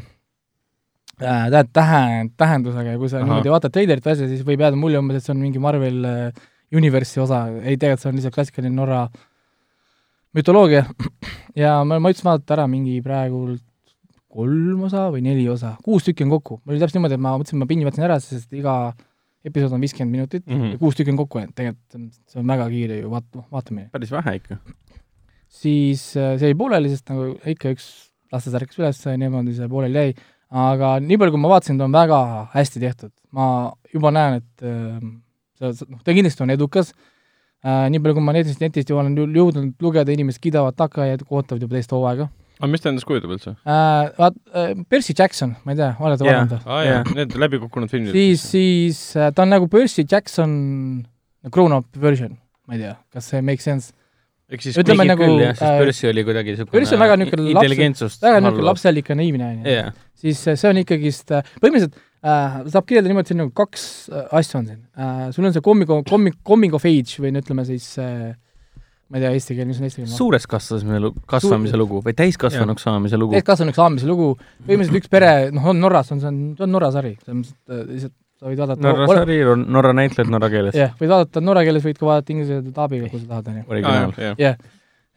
äh, 1.20 1.50
tä-, 1.52 1.64
tähe, 1.72 2.30
tähendusega 2.40 2.94
ja 2.94 2.98
kui 2.98 3.08
sa 3.12 3.18
Ahah. 3.18 3.28
niimoodi 3.28 3.52
vaatad 3.52 3.74
treilerit 3.74 4.06
või 4.06 4.14
asja, 4.16 4.28
siis 4.32 4.46
võib 4.48 4.64
jääda 4.64 4.80
mulje 4.80 4.98
umbes, 5.02 5.20
et 5.20 5.26
see 5.28 5.34
on 5.34 5.42
mingi 5.44 5.60
Marvel 5.60 6.04
äh, 6.08 6.48
Universe'i 6.72 7.20
osa, 7.20 7.42
ei 7.60 7.76
tegelikult 7.76 8.00
see 8.04 8.08
on 8.12 8.16
lihtsalt 8.16 8.34
klassikaline 8.38 8.74
Norra 8.74 9.02
mütoloogia 10.36 10.84
ja 11.62 11.80
ma, 11.84 11.98
ma 12.00 12.12
ütlesin 12.12 12.30
vaadata 12.30 12.56
ära 12.58 12.66
mingi 12.70 13.00
praegu 13.04 13.44
kolm 14.30 14.84
osa 14.86 15.08
või 15.12 15.22
neli 15.26 15.46
osa, 15.50 15.74
kuus 15.84 16.06
tükki 16.06 16.26
on 16.26 16.34
kokku, 16.36 16.60
mul 16.62 16.74
oli 16.74 16.82
täpselt 16.82 17.00
niimoodi, 17.00 17.16
et 17.16 17.22
ma 17.24 17.34
mõtlesin, 17.38 17.60
ma 17.60 17.68
pinni 17.70 17.86
võtsin 17.86 18.06
ära, 18.06 18.18
sest 18.22 18.52
iga 18.56 18.74
episood 19.46 19.74
on 19.74 19.82
viiskümmend 19.82 20.14
minutit 20.14 20.44
mm. 20.46 20.56
-hmm. 20.56 20.74
ja 20.74 20.78
kuus 20.80 20.98
tükki 20.98 21.14
on 21.14 21.20
kokku, 21.22 21.40
et 21.42 21.54
tegelikult 21.56 21.98
on, 21.98 22.08
see 22.30 22.42
on 22.42 22.52
väga 22.52 22.68
kiire 22.70 23.00
ju 23.00 23.10
vaat-, 23.12 23.42
vaatamine 23.52 23.88
päris 23.92 24.12
vähe 24.12 24.36
ikka. 24.38 24.58
siis 25.48 26.04
äh, 26.16 26.36
see 26.38 26.52
jäi 26.52 26.58
pooleli, 26.58 26.92
sest 26.92 27.08
nagu 27.10 27.32
ikka 27.54 27.72
üks 27.74 27.88
lastesärk 28.32 28.68
ärkas 28.68 28.82
üles 28.82 29.00
niimoodi 29.18 29.56
see 29.56 29.68
pooleli 29.68 30.04
jäi, 30.04 30.14
aga 30.50 30.98
nii 31.02 31.18
palju, 31.18 31.34
kui 31.34 31.42
ma 31.42 31.54
vaatasin, 31.54 31.78
ta 31.78 31.88
on 31.88 31.96
väga 31.96 32.20
hästi 32.54 32.84
tehtud. 32.86 33.12
ma 33.32 33.46
juba 33.94 34.12
näen, 34.14 34.42
et 34.42 34.66
äh, 34.66 35.00
see, 35.58 35.88
noh, 35.88 36.04
ta 36.04 36.14
kindlasti 36.14 36.46
on 36.46 36.54
edukas 36.54 36.92
äh,, 37.64 37.88
nii 37.90 37.98
palju, 37.98 38.20
kui 38.20 38.28
ma 38.28 38.36
netist, 38.36 38.62
netist 38.62 38.92
olen 38.94 39.16
jõudnud 39.16 39.82
lugeda, 39.82 40.12
inimesed 40.12 40.42
kiidavad 40.42 40.78
takka 40.78 41.08
ja 41.08 41.18
ootavad 41.30 41.66
juba 41.66 41.80
teist 41.80 41.96
hooaega 41.96 42.28
aga 42.60 42.70
mis 42.70 42.84
ta 42.84 42.90
endast 42.92 43.08
kujutab 43.08 43.32
üldse? 43.36 43.54
äh,. 43.64 44.10
Vaat 44.18 44.36
äh,, 44.54 44.74
Percy 44.92 45.14
Jackson, 45.16 45.56
ma 45.64 45.72
ei 45.74 45.80
tea, 45.80 45.94
olete 46.00 46.26
Jaa. 46.26 46.34
vaadanud 46.40 46.52
või? 46.56 46.74
aa 46.74 46.82
jaa, 46.86 47.00
need 47.16 47.38
läbikukkunud 47.44 47.92
filmid. 47.92 48.12
siis, 48.16 48.44
siis 48.52 49.00
äh, 49.16 49.32
ta 49.34 49.46
on 49.46 49.54
nagu 49.56 49.70
Percy 49.72 50.04
Jackson 50.04 50.52
grown-up 51.50 51.88
version, 51.96 52.36
ma 52.68 52.76
ei 52.76 52.84
tea, 52.84 52.94
kas 53.14 53.32
see 53.32 53.40
make 53.44 53.64
sense? 53.64 53.94
ehk 54.50 54.64
siis 54.66 54.78
ütleme 54.82 55.06
nagu, 55.06 55.22
küll 55.22 55.44
jah, 55.44 55.54
sest 55.54 55.80
Percy 55.84 56.08
oli 56.10 56.24
kuidagi 56.26 56.54
niisugune 56.56 56.74
Percy 56.74 56.96
on 56.96 57.02
väga 57.04 57.16
niisugune 57.20 57.46
laps- 57.46 57.56
intelligentsust 57.62 58.24
väga 58.26 58.40
niisugune 58.42 58.66
lapselik 58.66 59.10
ja 59.12 59.16
naiivne, 59.20 59.50
on 59.50 59.66
ju. 59.66 59.84
siis 60.24 60.40
see 60.50 60.70
on 60.72 60.80
ikkagist 60.82 61.30
põhimõtteliselt 61.30 61.96
äh, 61.96 62.56
saab 62.74 62.88
kirjeldada 62.88 63.12
niimoodi, 63.14 63.30
siin 63.30 63.40
nagu 63.44 63.54
kaks 63.62 63.84
äh, 64.10 64.26
asja 64.40 64.58
on 64.60 64.66
siin 64.72 64.80
äh,. 64.98 65.28
sul 65.36 65.46
on 65.46 65.54
see 65.54 65.62
comic, 65.64 65.92
comic, 66.10 66.40
coming 66.46 66.74
of 66.74 66.86
age 66.90 67.22
või 67.22 67.30
no 67.36 67.44
ütleme 67.44 67.64
siis 67.68 67.86
äh, 68.02 68.32
ma 69.10 69.18
ei 69.18 69.24
tea 69.24 69.34
eesti 69.36 69.56
keel, 69.58 69.68
mis 69.68 69.80
on 69.80 69.88
eesti 69.88 70.02
keel? 70.02 70.10
suures 70.14 70.46
kasvamise 70.50 71.02
lugu, 71.02 71.22
kasvamise 71.30 71.80
lugu 71.80 72.00
või 72.06 72.16
täiskasvanuks 72.18 72.86
saamise 72.86 73.20
lugu. 73.20 73.36
täiskasvanuks 73.36 73.80
saamise 73.80 74.08
lugu, 74.08 74.32
põhimõtteliselt 74.64 75.00
üks 75.02 75.12
pere, 75.12 75.30
noh, 75.54 75.70
on 75.72 75.80
Norras, 75.82 76.12
on 76.14 76.22
see 76.22 76.30
on, 76.30 76.42
see 76.58 76.66
on 76.66 76.74
Norra 76.76 76.90
sari, 76.94 77.14
selles 77.22 77.40
mõttes, 77.40 77.54
et 77.56 77.74
äh, 77.76 77.86
lihtsalt 77.94 78.16
sa 78.40 78.50
võid 78.50 78.60
vaadata 78.64 78.86
Norra 78.86 79.08
sari, 79.20 79.38
Norra 79.78 79.94
näitlejad 80.00 80.30
norra 80.32 80.50
keeles. 80.52 80.78
jah, 80.78 80.92
võid 81.00 81.14
vaadata 81.14 81.42
norra 81.44 81.64
keeles, 81.66 81.86
võid 81.86 81.98
ka 81.98 82.10
vaadata 82.10 82.36
inglise 82.36 82.60
taabiga, 82.76 83.10
kui 83.12 83.22
sa 83.22 83.32
tahad, 83.34 83.50
on 83.50 83.58
ju. 83.62 83.64
originaal. 83.74 84.14
jah. 84.28 84.38
jah. 84.40 84.60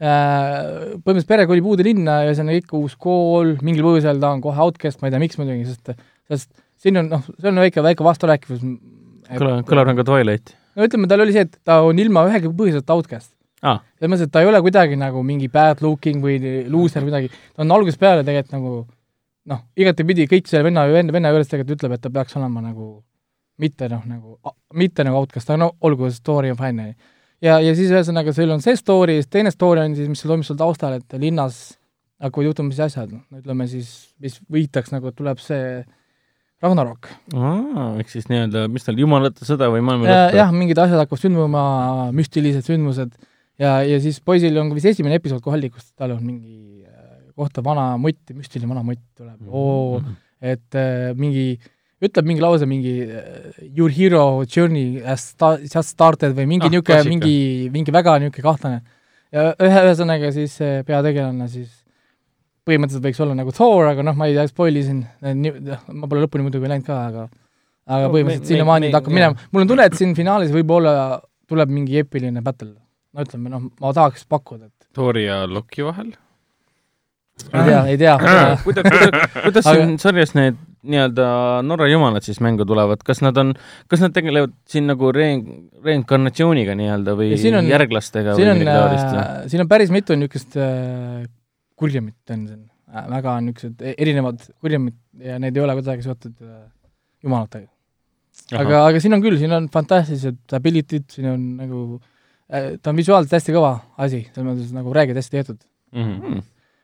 Põhimõtteliselt 0.03 1.29
pere 1.29 1.45
kolib 1.47 1.67
uude 1.69 1.85
linna 1.85 2.23
ja 2.25 2.33
see 2.35 2.43
on 2.43 2.49
ikka 2.51 2.75
uus 2.75 2.97
kool, 2.99 3.53
mingil 3.63 3.85
põhjusel 3.85 4.17
ta 4.19 4.33
on 4.35 4.41
kohe 4.43 4.59
outcast, 4.65 4.99
ma 4.99 5.07
ei 5.07 5.13
tea, 5.13 5.21
miks 5.21 5.39
muidugi, 5.39 5.69
sest 5.69 5.93
sest 6.31 6.49
siin 6.83 6.99
on 6.99 7.09
noh, 7.11 7.23
see 7.37 7.51
on 7.51 7.61
väike, 7.63 7.83
väike 7.85 8.05
vasturääkivus. 8.05 8.63
kõlab, 9.29 9.63
kõlab 9.69 9.91
nagu 9.91 10.05
Twilight. 10.07 10.55
no 10.75 10.87
ütleme, 10.87 11.09
tal 11.11 11.23
oli 11.23 11.35
see, 11.35 11.45
et 11.47 11.57
ta 11.65 11.81
on 11.85 11.99
ilma 11.99 12.25
ühegi 12.29 12.51
põhjuseta 12.51 12.97
outcast. 12.97 13.32
aa, 13.63 13.79
selles 13.97 14.11
mõttes, 14.11 14.27
et 14.27 14.33
ta 14.33 14.43
ei 14.43 14.49
ole 14.49 14.59
kuidagi 14.65 14.99
nagu 14.99 15.23
mingi 15.25 15.49
bad 15.51 15.81
looking 15.85 16.23
või 16.23 16.37
loser 16.71 17.03
või 17.03 17.11
midagi, 17.11 17.31
ta 17.55 17.63
on 17.65 17.73
algusest 17.75 18.01
peale 18.01 18.25
tegelikult 18.27 18.57
nagu 18.57 18.75
noh, 19.51 19.63
igatepidi 19.79 20.27
kõik 20.31 20.47
selle 20.49 20.67
venna, 20.67 20.85
venna, 20.91 21.15
venna 21.15 21.33
juures 21.33 21.49
tegelikult 21.51 21.79
ütleb, 21.79 21.97
et 21.97 22.03
ta 22.03 22.11
peaks 22.13 22.37
olema 22.39 22.63
nagu 22.63 22.95
mitte 23.61 23.87
noh, 23.91 24.03
nagu, 24.09 24.37
mitte 24.79 25.05
nagu 25.05 25.19
outcast, 25.21 25.49
aga 25.49 25.61
no 25.65 25.71
olgu, 25.85 26.09
story 26.13 26.51
on 26.53 26.59
fine, 26.59 26.93
ja, 27.43 27.59
ja 27.61 27.73
siis 27.77 27.91
ühesõnaga 27.93 28.33
sul 28.35 28.53
on 28.53 28.63
see 28.63 28.77
story, 28.79 29.19
siis 29.19 29.31
teine 29.31 29.51
story 29.53 29.83
on 29.83 29.97
siis, 29.97 30.09
mis 30.11 30.23
toimub 30.23 30.47
sul 30.47 30.59
taustal, 30.59 30.97
et 30.99 31.17
linnas 31.21 31.59
hakkavad 32.23 32.49
juhtuma 32.49 32.73
siis 32.73 32.87
asjad, 32.87 33.11
no 33.13 33.41
ütleme 33.41 33.67
siis, 33.69 33.91
mis 34.23 34.39
viitaks 34.51 34.93
nagu, 34.95 35.11
et 35.11 35.19
tuleb 35.19 35.41
see 35.43 35.83
Ragnarok. 36.63 37.09
ehk 37.99 38.09
siis 38.09 38.29
nii-öelda, 38.31 38.69
mis 38.71 38.85
tal, 38.87 38.97
jumalate 38.99 39.45
sõda 39.45 39.67
või 39.73 39.83
maailma 39.83 40.07
lõpp? 40.07 40.37
jah, 40.39 40.53
mingid 40.55 40.79
asjad 40.79 41.03
hakkavad 41.03 41.23
sündmuma, 41.25 41.63
müstilised 42.15 42.65
sündmused 42.69 43.17
ja, 43.61 43.75
ja 43.85 43.99
siis 44.03 44.19
poisil 44.25 44.57
on 44.61 44.71
ka 44.71 44.77
vist 44.79 44.89
esimene 44.93 45.19
episood 45.19 45.43
kohal, 45.45 45.63
kus 45.73 45.91
tal 45.97 46.15
on 46.15 46.23
mingi 46.25 46.83
äh, 46.87 47.19
kohta 47.37 47.63
vana 47.65 47.93
mutt, 48.01 48.21
müstiline 48.33 48.69
vana 48.69 48.83
mutt 48.85 49.01
tuleb 49.17 49.37
mm, 49.39 49.53
oo, 49.53 50.01
et 50.43 50.77
äh, 50.79 51.11
mingi, 51.17 51.57
ütleb 52.03 52.27
mingi 52.29 52.43
lause 52.43 52.67
mingi 52.69 52.95
äh, 53.05 53.53
your 53.77 53.93
hero 53.93 54.43
journey 54.45 54.99
has 55.05 55.29
sta- 55.35 55.59
just 55.61 55.93
started 55.93 56.35
või 56.37 56.47
mingi 56.55 56.67
Ah, 56.69 56.73
niisugune, 56.73 57.03
mingi, 57.13 57.37
mingi 57.73 57.93
väga 57.95 58.17
niisugune 58.23 58.47
kahtlane. 58.49 58.81
ja 59.33 59.51
ühe, 59.57 59.85
ühesõnaga 59.89 60.33
siis 60.35 60.57
see 60.59 60.83
peategelane 60.87 61.47
siis 61.49 61.71
põhimõtteliselt 62.63 63.03
võiks 63.03 63.19
olla 63.25 63.33
nagu 63.35 63.51
Thor, 63.51 63.89
aga 63.89 64.03
noh, 64.07 64.15
ma 64.15 64.27
ei 64.29 64.35
tea, 64.37 64.45
spoil 64.47 64.77
isin, 64.79 65.01
ma 65.19 66.07
pole 66.07 66.21
lõpuni 66.23 66.45
muidugi 66.45 66.69
läinud 66.71 66.85
ka, 66.87 66.99
aga 67.09 67.25
aga 67.83 68.05
No 68.07 68.13
põhimõtteliselt 68.13 68.47
sinnamaani 68.53 68.91
ta 68.93 69.01
hakkab 69.01 69.11
minema, 69.17 69.35
mul 69.51 69.65
on 69.65 69.71
tunne, 69.73 69.87
et 69.89 69.97
siin 69.99 70.13
finaalis 70.15 70.53
võib-olla 70.55 70.93
tuleb 71.51 71.73
mingi 71.75 71.97
eepiline 71.99 72.39
battle. 72.45 72.71
No 73.13 73.25
ütleme 73.25 73.51
noh, 73.53 73.69
ma 73.81 73.93
tahaks 73.95 74.25
pakkuda, 74.29 74.69
et 74.69 74.89
Tori 74.93 75.25
ja 75.25 75.43
Loki 75.49 75.85
vahel. 75.85 76.11
ei 77.53 77.63
tea, 77.65 77.81
ei 77.93 77.97
tea. 77.97 78.15
kuidas, 78.65 78.85
kuidas, 78.89 79.37
kuidas 79.41 79.67
siin 79.69 79.95
sarjas 80.01 80.35
need 80.37 80.59
nii-öelda 80.83 81.25
Norra 81.65 81.87
jumalad 81.87 82.25
siis 82.25 82.41
mängu 82.43 82.65
tulevad, 82.67 83.01
kas 83.07 83.21
nad 83.23 83.37
on, 83.39 83.53
kas 83.91 84.03
nad 84.03 84.13
tegelevad 84.15 84.51
siin 84.69 84.89
nagu 84.91 85.13
re-, 85.15 85.39
reinkarnatsiooniga 85.85 86.75
nii-öelda 86.79 87.15
või 87.19 87.31
Ja 87.31 87.39
siin 87.39 87.57
on- 87.61 87.69
järglastega 87.71 88.35
siin 88.37 88.51
või 88.51 88.67
on 88.67 88.97
äh,, 88.99 89.31
siin 89.51 89.63
on 89.63 89.71
päris 89.71 89.93
mitu 89.95 90.17
niisugust 90.19 90.57
äh, 90.59 91.23
kurjamit 91.79 92.35
on 92.35 92.47
siin 92.49 92.61
äh,, 92.91 93.05
väga 93.15 93.37
niisugused 93.47 93.85
e- 93.85 93.95
erinevad 93.97 94.43
kurjamid 94.59 94.97
ja 95.23 95.39
need 95.41 95.55
ei 95.57 95.63
ole 95.63 95.77
kuidagi 95.79 96.03
seotud 96.05 96.35
äh, 96.43 96.65
jumalatega. 97.23 97.69
aga, 98.59 98.85
aga 98.89 98.99
siin 98.99 99.15
on 99.15 99.23
küll, 99.23 99.39
siin 99.39 99.55
on 99.55 99.71
fantastilised 99.71 100.57
ability'd, 100.59 101.07
siin 101.15 101.31
on 101.31 101.47
nagu 101.63 101.85
äh, 101.95 102.12
ta 102.53 102.91
on 102.91 102.99
visuaalselt 102.99 103.33
hästi 103.37 103.55
kõva 103.55 103.73
asi, 103.97 104.23
selles 104.33 104.47
mõttes 104.49 104.75
nagu 104.75 104.93
räägid 104.93 105.19
hästi 105.19 105.39
tehtud. 105.39 105.59
Mhm. 105.93 106.39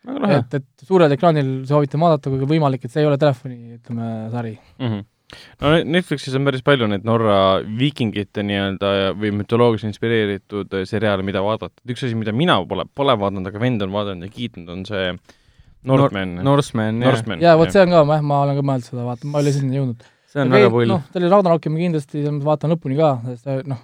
väga 0.09 0.19
lahe. 0.23 0.41
et, 0.41 0.59
et 0.61 0.88
suurel 0.88 1.11
ekraanil 1.13 1.47
soovitan 1.69 2.01
vaadata, 2.01 2.31
kui 2.31 2.49
võimalik, 2.49 2.85
et 2.85 2.93
see 2.93 3.03
ei 3.03 3.09
ole 3.09 3.17
telefoni, 3.21 3.77
ütleme, 3.77 4.11
sari. 4.33 4.53
Mhm. 4.79 5.01
no 5.61 5.73
Netflixis 5.85 6.38
on 6.39 6.47
päris 6.47 6.63
palju 6.65 6.88
neid 6.89 7.03
Norra 7.05 7.59
viikingite 7.61 8.41
nii-öelda 8.45 8.93
ja- 8.97 9.11
või 9.13 9.33
mütoloogias 9.41 9.85
inspireeritud 9.89 10.73
äh, 10.73 10.88
seriaale, 10.89 11.25
mida 11.25 11.43
vaadata. 11.45 11.75
üks 11.85 12.05
asi, 12.07 12.15
mida 12.17 12.33
mina 12.33 12.57
pole, 12.65 12.88
pole 12.95 13.17
vaadanud, 13.19 13.51
aga 13.51 13.61
vend 13.61 13.85
on 13.85 13.93
vaadanud 13.93 14.25
ja 14.25 14.33
kiitnud, 14.33 14.69
on 14.73 14.85
see 14.89 15.11
Northman 15.83 16.35
no,. 16.39 16.43
Norseman, 16.43 16.99
jah. 16.99 17.21
Jaa, 17.39 17.57
vot 17.59 17.71
see 17.71 17.83
on 17.83 17.93
ka, 17.93 18.01
ma, 18.07 18.17
ma 18.25 18.41
olen 18.43 18.57
ka 18.57 18.65
mõelnud 18.67 18.88
seda 18.89 19.05
vaatama, 19.05 19.31
ma 19.35 19.39
ei 19.39 19.45
ole 19.45 19.53
sinna 19.55 19.77
jõudnud. 19.77 20.09
see 20.29 20.41
on 20.43 20.51
väga 20.53 20.71
pull 20.73 20.91
noh, 20.91 21.05
selle 21.13 21.29
Ragnaroki 21.31 21.71
ma 21.71 21.79
kindlasti 21.79 22.25
vaatan 22.45 22.73
lõpuni 22.75 22.97
ka, 22.99 23.13
sest 23.29 23.47
ta, 23.47 23.59
noh, 23.69 23.79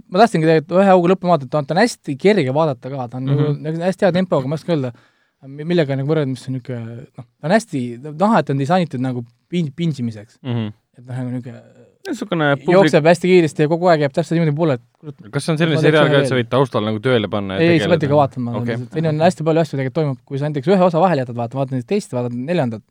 ma 0.00 0.22
tahtsingi 0.22 0.48
tegelikult 0.48 0.78
ühe 0.80 0.88
hauga 0.90 1.12
lõpuni 1.12 1.34
vaadata, 1.34 1.62
ta 1.62 1.74
on, 1.74 1.80
hästi 1.82 2.16
kerge 2.20 2.54
vaadata 2.56 2.92
ka, 2.92 3.08
ta 3.12 3.20
on 3.20 3.30
mm. 3.30 3.46
-hmm. 3.46 3.86
hästi 3.86 4.08
hea 4.08 4.12
tempoga, 4.18 4.48
ma 4.48 4.58
ei 4.58 4.62
oska 4.62 4.74
öelda, 4.74 4.92
millega 5.42 5.98
nagu 5.98 6.10
võrrelda, 6.10 6.32
mis 6.32 6.44
on 6.48 6.58
niisugune 6.58 6.98
noh, 7.04 7.26
ta 7.26 7.48
on 7.48 7.56
hästi, 7.56 7.82
näha, 8.08 8.42
et 8.42 8.50
ta 8.50 8.54
on 8.54 8.62
disainitud 8.62 9.02
nagu 9.02 9.24
pin-, 9.52 9.72
pinsimiseks. 9.76 10.38
mm. 10.42 10.52
-hmm. 10.58 10.76
et 10.98 11.06
noh, 11.06 11.16
nagu 11.16 11.30
niisugune 11.30 11.88
niisugune 12.08 12.48
publik, 12.56 12.74
jookseb 12.76 13.06
hästi 13.06 13.30
kiiresti 13.30 13.64
ja 13.66 13.70
kogu 13.70 13.90
aeg 13.90 14.04
jääb 14.04 14.14
täpselt 14.16 14.38
niimoodi 14.38 14.54
poole, 14.56 14.78
et 14.78 15.28
kas 15.34 15.46
see 15.46 15.54
on 15.54 15.60
selline 15.60 15.82
seriaal 15.82 16.10
ka, 16.10 16.22
et 16.22 16.30
sa 16.30 16.38
võid 16.38 16.50
taustal 16.50 16.86
nagu 16.86 16.98
tööle 17.02 17.30
panna 17.30 17.58
ei, 17.62 17.78
sa 17.82 17.90
pead 17.92 18.06
ikka 18.08 18.18
vaatama 18.18 18.56
okay., 18.58 18.78
siin 18.94 19.08
on 19.12 19.22
hästi 19.22 19.46
palju 19.46 19.62
asju 19.62 19.78
tegelikult 19.78 19.98
toimub, 20.00 20.20
kui 20.26 20.40
sa 20.40 20.48
näiteks 20.48 20.72
ühe 20.72 20.88
osa 20.88 21.02
vahele 21.02 21.24
jätad 21.24 21.38
vaatama, 21.38 21.62
vaatad 21.62 21.86
teist, 21.92 22.14
vaatad 22.16 22.34
neljandat, 22.50 22.84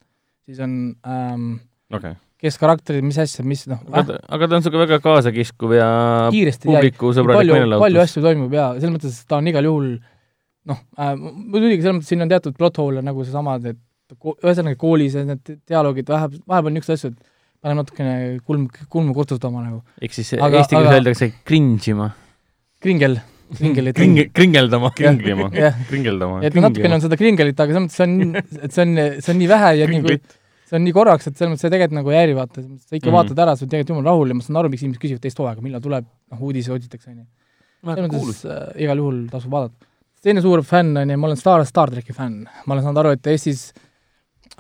siis 0.48 0.62
on 0.64 0.78
ähm, 1.08 1.50
okei. 1.92 2.16
Kes 2.42 2.58
karakterid, 2.62 3.06
mis 3.06 3.18
asja, 3.22 3.44
mis 3.46 3.68
noh 3.70 3.82
aga 3.92 4.04
ta, 4.08 4.20
aga 4.34 4.48
ta 4.48 4.56
on 4.58 4.64
niisugune 4.64 4.86
väga 4.88 4.98
kaasakiskuv 5.04 5.76
ja 5.78 5.90
kiiresti 6.34 6.66
ja 6.68 6.72
publikusõbralik 6.74 7.42
palju, 7.44 7.54
palju 7.54 7.68
meelelahutus. 7.68 8.02
asju 8.08 8.24
toimub 8.26 8.56
ja 8.58 8.70
selles 8.80 8.96
mõttes 8.96 9.20
ta 9.30 9.38
on 9.42 9.52
igal 9.52 9.68
juhul 9.70 9.92
noh 10.72 10.80
äh,, 10.98 11.14
muidugi 11.18 11.82
selles 11.82 12.00
mõttes 12.00 12.10
siin 12.14 12.26
on 12.26 12.32
teatud 12.34 12.58
plot 12.58 12.82
hole 12.82 13.04
nagu 13.06 13.26
seesama, 13.28 13.60
et 13.62 13.78
ühesõnaga 14.12 14.76
koolis 14.82 15.16
need 15.22 15.54
dialoogid 15.70 16.10
vahepeal, 16.12 16.42
vahepeal 16.50 16.74
niisugused 16.76 16.98
asjad 16.98 17.20
paneb 17.62 17.78
natukene 17.84 18.16
kulm, 18.46 18.66
kulmu 18.90 19.14
kurtutama 19.16 19.62
nagu. 19.68 19.84
ehk 20.02 20.18
siis 20.18 20.34
Aga- 20.40 20.64
eesti 20.64 20.76
keeles 20.76 20.90
aga- 20.90 20.98
öeldakse 21.00 21.30
cringe 21.46 21.92
ima. 21.94 22.10
kringel, 22.82 23.20
kringelit. 23.56 23.96
Kringe, 24.02 24.26
kringeldama. 24.34 24.90
kringlima, 24.98 25.50
kringeldama. 25.90 26.42
et 26.48 26.56
natukene 26.58 26.98
on 26.98 27.04
seda 27.06 27.18
kringelit, 27.22 27.60
aga 27.60 27.78
selles 27.78 27.86
mõttes 27.86 28.02
see 28.02 28.10
on, 28.10 28.36
et 28.66 28.72
see 28.76 28.86
on, 28.88 28.96
see 29.22 29.34
on 29.36 29.42
nii 29.44 29.50
vähe 29.52 29.72
ja 29.78 29.88
nii 29.88 30.00
Kringlit. 30.02 30.38
See 30.72 30.80
on 30.80 30.86
nii 30.88 30.96
korraks, 30.96 31.28
et 31.28 31.36
selles 31.36 31.52
mõttes 31.52 31.66
see 31.68 31.74
tegelikult 31.74 31.98
nagu 32.00 32.14
ei 32.14 32.20
häiri, 32.22 32.36
vaata, 32.38 32.64
sa 32.64 32.96
ikka 32.96 33.10
mm. 33.10 33.18
vaatad 33.18 33.44
ära, 33.44 33.56
sa 33.58 33.66
oled 33.66 33.74
tegelikult 33.74 33.94
jumala 33.94 34.14
rahul 34.14 34.32
ja 34.32 34.40
ma 34.40 34.46
saan 34.46 34.60
aru, 34.62 34.72
miks 34.72 34.86
inimesed 34.86 35.04
küsivad 35.04 35.24
teist 35.26 35.44
hooaega, 35.44 35.64
millal 35.66 35.84
tuleb, 35.84 36.08
noh, 36.08 36.44
uudiseid 36.48 36.78
otsitakse, 36.78 37.12
on 37.12 37.22
ju. 37.22 37.26
selles 37.92 38.12
mõttes 38.16 38.44
äh, 38.48 38.66
igal 38.88 39.04
juhul 39.04 39.22
tasub 39.34 39.56
vaadata. 39.58 39.90
teine 40.24 40.44
suur 40.46 40.64
fänn 40.64 40.96
on 41.02 41.12
ju, 41.12 41.20
ma 41.20 41.32
olen 41.32 41.40
Star, 41.40 41.66
Star 41.68 41.92
tracki 41.92 42.16
fänn. 42.16 42.46
ma 42.66 42.78
olen 42.78 42.88
saanud 42.88 43.04
aru, 43.04 43.16
et 43.18 43.32
Eestis 43.34 43.70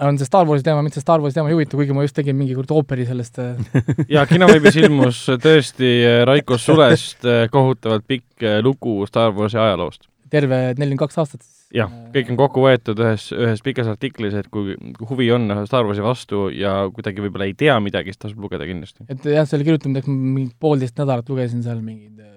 on 0.02 0.18
see 0.18 0.26
Star 0.26 0.48
Warsi 0.48 0.66
teema, 0.66 0.82
mind 0.84 0.96
see 0.96 1.04
Star 1.04 1.22
Warsi 1.22 1.38
teema 1.38 1.52
ei 1.52 1.56
huvita, 1.56 1.78
kuigi 1.80 1.96
ma 1.96 2.06
just 2.06 2.18
tegin 2.18 2.38
mingi 2.38 2.56
kord 2.58 2.72
ooperi 2.76 3.06
sellest 3.08 3.40
äh, 3.44 3.82
ja 4.16 4.26
kinoveebis 4.30 4.80
ilmus 4.84 5.24
tõesti 5.44 5.92
äh, 6.00 6.22
Raiko 6.28 6.58
Sulest 6.62 7.28
äh, 7.28 7.46
kohutavalt 7.54 8.08
pikk 8.10 8.48
lugu 8.66 9.02
Star 9.10 9.34
Warsi 9.38 9.60
ajaloost. 9.62 10.08
terve 10.32 10.64
nelikümmend 10.78 11.04
kaks 11.06 11.22
aastat. 11.22 11.44
jah, 11.76 11.92
kõik 12.14 12.32
on 12.34 12.40
kokku 12.40 12.64
võetud 12.66 13.00
ühes, 13.04 13.28
ühes 13.36 13.64
pikas 13.66 13.90
artiklis, 13.92 14.36
et 14.38 14.50
kui 14.52 14.76
huvi 15.10 15.30
on 15.36 15.48
Star 15.70 15.88
Warsi 15.88 16.04
vastu 16.06 16.48
ja 16.54 16.74
kuidagi 16.94 17.24
võib-olla 17.24 17.48
ei 17.50 17.56
tea 17.58 17.78
midagi, 17.84 18.14
siis 18.14 18.22
tasub 18.26 18.46
lugeda 18.46 18.68
kindlasti. 18.68 19.06
et 19.08 19.28
jah, 19.34 19.48
selle 19.50 19.68
kirjutamiseks 19.68 20.12
ma 20.12 20.36
mingi 20.38 20.52
poolteist 20.60 21.00
nädalat 21.00 21.30
lugesin 21.32 21.64
seal 21.66 21.82
mingeid 21.86 22.20
äh, 22.20 22.32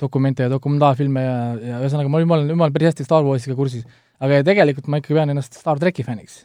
dokumente 0.00 0.46
ja 0.46 0.52
dokumentaalfilme 0.52 1.24
ja, 1.24 1.38
ja 1.72 1.80
ühesõnaga 1.82 2.12
ma 2.12 2.20
olin, 2.20 2.30
ma 2.30 2.38
olen, 2.38 2.52
ma 2.54 2.68
olen 2.68 2.76
päris 2.76 2.92
hästi 2.92 3.08
Star 3.08 3.26
Warsiga 3.26 3.58
kursis. 3.58 3.86
aga 4.20 4.42
tegelikult 4.46 4.90
ma 4.90 5.00
ikkagi 5.00 5.18
pean 5.18 5.34
ennast 5.34 5.58
Star 5.58 5.80
tracki 5.82 6.06
fänniks. 6.06 6.44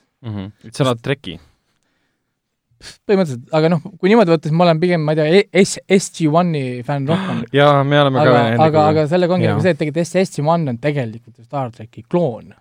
et 0.66 0.74
sa 0.74 0.88
oled 0.88 1.04
treki. 1.06 1.40
põhimõtteliselt, 3.08 3.48
aga 3.56 3.72
noh, 3.72 3.82
kui 4.00 4.12
niimoodi 4.12 4.34
võtta, 4.34 4.50
siis 4.50 4.58
ma 4.58 4.68
olen 4.68 4.82
pigem, 4.82 5.04
ma 5.06 5.16
ei 5.16 5.20
tea, 5.20 5.64
S, 5.64 5.80
SG-1-i 5.98 6.84
fänn 6.88 7.10
rohkem. 7.10 7.42
jaa, 7.60 7.82
me 7.88 8.02
oleme 8.04 8.22
aga 8.22 8.36
ka, 8.36 8.68
aga, 8.68 8.86
aga 8.92 9.08
sellega 9.12 9.38
ongi 9.38 9.48
Jaa. 9.48 9.56
nagu 9.56 9.66
see, 9.66 9.76
et 9.76 9.82
tegelikult 9.82 10.12
SG-1 10.14 10.72
on 10.74 10.80
tegelikult 10.84 11.40
ju 11.40 11.48
Star 11.48 11.72
tracki 11.76 12.04
kloon. 12.04 12.54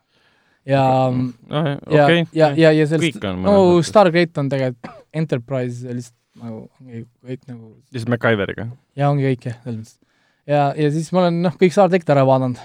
ja 0.68 0.84
noh, 1.12 1.70
ja 1.92 2.06
okei, 2.06 2.26
ja, 2.32 2.52
ja, 2.56 2.70
ja 2.72 2.86
sellest, 2.88 3.24
no. 3.42 3.56
Stargate 3.84 4.40
on 4.40 4.52
tegelikult 4.52 5.02
Enterprise 5.14 5.84
lihtsalt 5.92 6.20
nagu 6.40 6.64
ongi 6.80 7.04
kõik 7.22 7.44
nagu 7.50 7.74
lihtsalt 7.94 8.14
MacGyveriga. 8.14 8.70
ja 8.98 9.10
ongi 9.12 9.28
kõik 9.28 9.50
jah, 9.50 9.58
selles 9.64 9.82
mõttes. 9.82 9.98
ja, 10.50 10.62
ja 10.78 10.94
siis 10.94 11.10
ma 11.14 11.24
olen 11.24 11.42
noh, 11.44 11.58
kõik 11.60 11.74
Star 11.74 11.92
track'id 11.92 12.14
ära 12.14 12.24
vaadanud. 12.28 12.62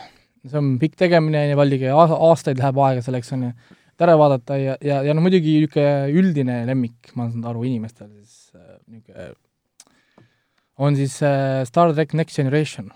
see 0.48 0.62
on 0.62 0.72
pikk 0.82 0.96
tegemine 1.00 1.44
ja 1.50 1.60
valdige, 1.60 1.92
aastaid 1.94 2.62
läheb 2.62 2.80
aega 2.86 3.04
selleks 3.06 3.34
on 3.36 3.50
ju, 3.50 3.54
et 4.00 4.08
ära 4.08 4.16
vaadata 4.20 4.56
ja, 4.56 4.78
ja, 4.80 5.02
ja 5.04 5.14
no 5.16 5.24
muidugi 5.26 5.58
niisugune 5.60 6.08
üldine 6.16 6.62
lemmik, 6.70 7.12
ma 7.20 7.28
saanud 7.28 7.52
aru 7.52 7.66
inimestel 7.68 8.08
siis 8.16 8.56
äh, 8.56 8.80
niisugune 8.88 9.34
on 10.80 10.96
siis 10.96 11.20
äh, 11.28 11.66
Star 11.68 11.92
track 11.92 12.16
Next 12.16 12.40
Generation, 12.40 12.88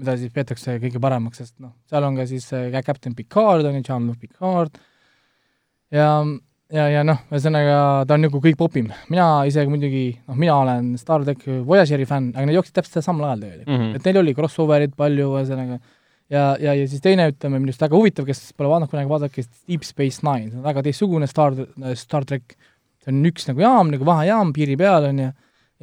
mida 0.00 0.16
siis 0.16 0.32
peetakse 0.32 0.78
kõige 0.80 1.00
paremaks, 1.02 1.42
sest 1.42 1.58
noh, 1.60 1.74
seal 1.90 2.06
on 2.08 2.16
ka 2.16 2.24
siis 2.28 2.48
äh, 2.56 2.72
Captain 2.80 3.14
Picard 3.16 3.68
on 3.68 3.76
ju, 3.76 3.84
Jean-Luc 3.84 4.20
Picard 4.22 4.80
ja 5.92 6.08
ja, 6.72 6.88
ja 6.90 7.02
noh, 7.06 7.20
ühesõnaga 7.30 7.76
ta 8.08 8.16
on 8.16 8.24
nagu 8.26 8.40
kõik 8.42 8.56
popim. 8.58 8.88
mina 9.12 9.44
isegi 9.46 9.70
muidugi, 9.70 10.06
noh, 10.26 10.40
mina 10.40 10.56
olen 10.64 10.94
Star 10.98 11.22
track 11.26 11.44
Voyageri 11.68 12.08
fänn, 12.08 12.32
aga 12.34 12.48
need 12.48 12.58
jooksid 12.58 12.80
täpselt 12.80 13.04
samal 13.04 13.28
ajal 13.28 13.44
tegelikult 13.44 13.68
mm. 13.68 13.84
-hmm. 13.84 14.00
et 14.00 14.08
neil 14.08 14.22
oli 14.22 14.34
crossover'id 14.40 14.96
palju, 14.96 15.28
ühesõnaga 15.36 15.78
ja, 16.32 16.56
ja, 16.60 16.72
ja 16.74 16.86
siis 16.90 17.00
teine, 17.04 17.28
ütleme, 17.32 17.58
minu 17.60 17.70
arust 17.72 17.82
väga 17.84 17.96
huvitav, 17.96 18.26
kes 18.28 18.40
pole 18.56 18.68
vaadanud 18.72 18.90
kunagi, 18.90 19.08
vaadake 19.10 19.44
Deep 19.68 19.84
Space 19.86 20.22
Nine, 20.26 20.50
see 20.50 20.58
on 20.60 20.64
väga 20.66 20.82
teistsugune 20.86 21.28
Star, 21.30 21.54
Star 21.94 22.24
track, 22.28 22.56
see 23.04 23.12
on 23.14 23.22
üks 23.30 23.46
nagu 23.50 23.62
jaam, 23.62 23.90
nagu 23.94 24.04
vahejaam 24.08 24.52
piiri 24.56 24.76
peal, 24.80 25.06
on 25.12 25.18
ju, 25.24 25.28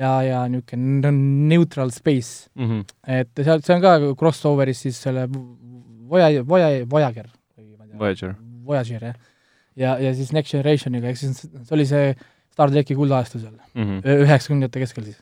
ja, 0.03 0.11
ja 0.25 0.41
niisugune 0.51 1.11
neutral 1.51 1.91
space, 1.95 2.49
Mhm. 2.59 2.81
et 3.07 3.29
seal, 3.43 3.61
see 3.61 3.75
on 3.75 3.81
ka 3.81 3.97
crossover'is 4.19 4.83
siis 4.87 4.97
selle 5.01 5.27
Voya-, 5.29 6.43
Voya-, 6.45 6.85
Voyager 6.89 7.29
või 7.57 7.69
ma 7.77 7.83
ei 7.85 7.89
tea, 7.89 7.97
Voyager. 7.99 8.35
Voyager, 8.65 9.03
jah. 9.09 9.15
ja, 9.75 9.97
ja 9.99 10.13
siis 10.13 10.31
Next 10.35 10.51
Generationiga, 10.53 11.07
ehk 11.09 11.17
siis 11.17 11.39
see 11.47 11.73
oli 11.75 11.85
see 11.89 12.15
Star 12.53 12.69
tracki 12.69 12.93
kuldajastu 12.95 13.39
seal, 13.41 13.55
Mhm. 13.73 14.01
üheksakümnendate 14.05 14.79
keskel 14.83 15.03
siis. 15.07 15.21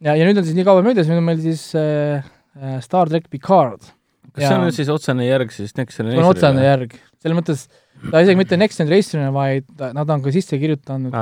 ja, 0.00 0.14
ja 0.16 0.24
nüüd 0.26 0.38
on 0.38 0.44
siis 0.44 0.56
nii 0.56 0.64
kaua 0.66 0.82
möödas, 0.82 1.06
nüüd 1.06 1.18
on 1.20 1.24
meil 1.28 1.38
siis 1.44 1.68
äh, 1.78 2.24
äh, 2.60 2.80
Star 2.82 3.06
track 3.08 3.28
Picard. 3.30 3.92
Kas 4.36 4.44
see 4.44 4.54
on 4.54 4.60
Ja- 4.60 4.66
nüüd 4.68 4.76
siis 4.76 4.88
otsene 4.92 5.26
järg 5.26 5.50
siis 5.56 5.74
Next 5.80 5.96
see 5.96 6.04
on 6.20 6.30
otsene 6.30 6.62
järg, 6.64 6.96
selles 7.22 7.36
mõttes 7.40 7.66
ta 8.12 8.20
isegi 8.22 8.36
mitte 8.38 8.56
Next 8.60 8.78
Generationile, 8.82 9.32
vaid 9.32 9.64
nad 9.96 10.10
on 10.12 10.22
ka 10.24 10.32
sisse 10.34 10.58
kirjutanud 10.60 11.14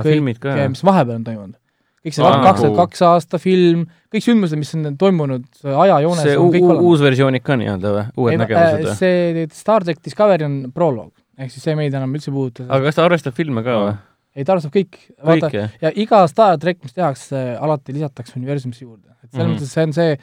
ka, 0.43 0.57
jah. 0.59 0.69
mis 0.73 0.83
vahepeal 0.85 1.21
on 1.23 1.25
toimunud. 1.29 1.61
kõik 2.05 2.13
see 2.19 2.21
kaks 2.21 2.61
tuhat 2.61 2.65
nagu- 2.69 2.77
kaks 2.83 3.01
aasta 3.09 3.39
film, 3.41 3.87
kõik 4.13 4.25
sündmused, 4.27 4.59
mis 4.61 4.75
on 4.77 4.97
toimunud 5.01 5.45
ajajoones 5.65 6.23
see 6.27 6.37
on 6.37 6.51
kõik 6.53 6.67
olemas. 6.67 6.83
uus 6.91 7.01
versioon 7.01 7.35
ikka 7.39 7.57
nii-öelda 7.57 7.93
või? 7.95 8.03
uued 8.19 8.39
nägemused 8.43 8.85
või? 8.91 8.97
see 8.99 9.47
Star 9.57 9.85
track 9.87 10.03
Discovery 10.05 10.45
on 10.45 10.59
proloog, 10.75 11.13
ehk 11.39 11.51
siis 11.55 11.63
see 11.65 11.75
meid 11.79 11.95
enam 11.95 12.13
üldse 12.13 12.29
ei 12.29 12.35
puuduta. 12.35 12.67
aga 12.69 12.85
kas 12.91 12.95
ta 12.99 13.07
arvestab 13.09 13.35
filme 13.39 13.63
ka 13.65 13.79
või? 13.81 13.95
ei, 14.37 14.45
ta 14.45 14.53
arvestab 14.53 14.75
kõik, 14.75 14.99
vaata 15.25 15.49
kõik, 15.49 15.71
ja 15.81 15.93
iga 15.97 16.27
Star 16.29 16.59
track, 16.59 16.83
mis 16.83 16.93
tehakse, 16.93 17.41
alati 17.57 17.93
lisatakse 17.97 18.37
universumisse 18.37 18.83
juurde. 18.85 19.09
et 19.25 19.31
selles 19.33 19.47
Mhm. 19.47 19.55
mõttes 19.57 19.73
see 19.73 19.83
on 19.89 19.93
see, 19.97 20.19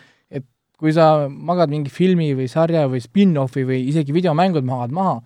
kui 0.82 0.94
sa 0.96 1.28
magad 1.30 1.70
mingi 1.70 1.92
filmi 1.94 2.32
või 2.38 2.48
sarja 2.50 2.88
või 2.90 3.02
spin-offi 3.04 3.64
või 3.68 3.84
isegi 3.92 4.14
videomängud 4.16 4.66
magad 4.66 4.96
maha, 4.98 5.20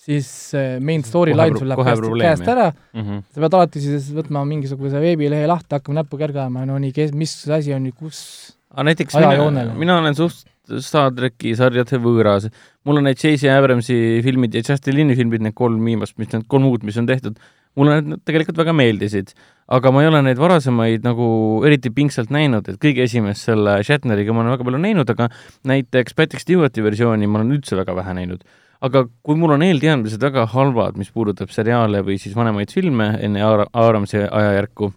siis 0.00 0.28
äh, 0.56 0.78
main 0.80 1.02
storyline 1.04 1.58
sul 1.58 1.68
läheb 1.68 1.82
käest, 1.84 2.06
käest 2.22 2.46
ära, 2.48 2.68
Mhm. 2.96 3.18
sa 3.34 3.40
pead 3.42 3.56
alati 3.58 3.82
siis 3.84 4.06
võtma 4.16 4.44
mingisuguse 4.48 5.02
veebilehe 5.02 5.50
lahti, 5.50 5.74
hakkama 5.76 6.00
näppu 6.00 6.16
kergama, 6.22 6.62
no 6.64 6.78
nii, 6.80 6.94
kes, 6.96 7.12
mis 7.12 7.34
asi 7.50 7.74
on, 7.76 7.90
kus, 7.98 8.54
aga 8.72 8.86
näiteks 8.88 9.18
mina, 9.18 9.66
mina 9.74 9.98
olen 10.00 10.14
suht 10.16 10.46
Star 10.70 11.10
tracki 11.10 11.50
sarjade 11.58 11.98
võõras. 11.98 12.44
mul 12.86 13.00
on 13.00 13.08
need 13.08 13.18
J.C. 13.18 13.48
Abramsi 13.50 14.20
filmid 14.22 14.54
ja 14.54 14.62
Justin 14.62 14.94
Lin'i 14.94 15.16
filmid, 15.18 15.42
need 15.42 15.54
kolm 15.58 15.82
viimast, 15.84 16.14
mis 16.16 16.30
need 16.30 16.44
kolm 16.46 16.68
uut, 16.68 16.84
mis 16.86 16.96
on 17.00 17.08
tehtud, 17.10 17.40
mulle 17.78 18.00
need 18.02 18.22
tegelikult 18.26 18.58
väga 18.60 18.74
meeldisid. 18.76 19.34
aga 19.70 19.92
ma 19.94 20.02
ei 20.02 20.08
ole 20.10 20.22
neid 20.26 20.38
varasemaid 20.42 21.04
nagu 21.06 21.26
eriti 21.66 21.92
pingsalt 21.94 22.32
näinud, 22.34 22.66
et 22.68 22.78
kõige 22.82 23.04
esimest 23.06 23.46
selle 23.46 23.76
Shatneriga 23.86 24.34
ma 24.34 24.42
olen 24.42 24.56
väga 24.56 24.66
palju 24.66 24.80
näinud, 24.82 25.12
aga 25.14 25.28
näiteks 25.70 26.16
Patrick 26.18 26.42
Stewarti 26.42 26.82
versiooni 26.82 27.28
ma 27.30 27.38
olen 27.38 27.54
üldse 27.54 27.78
väga 27.78 27.94
vähe 27.94 28.16
näinud. 28.18 28.42
aga 28.80 29.04
kui 29.22 29.36
mul 29.36 29.52
on 29.54 29.62
eelteadmised 29.62 30.22
väga 30.24 30.46
halvad, 30.48 30.96
mis 30.96 31.10
puudutab 31.12 31.50
seriaale 31.52 32.00
või 32.02 32.16
siis 32.18 32.34
vanemaid 32.34 32.72
filme 32.72 33.12
enne 33.20 33.42
Aar- 33.44 33.68
Abramsi 33.76 34.24
ajajärku, 34.24 34.92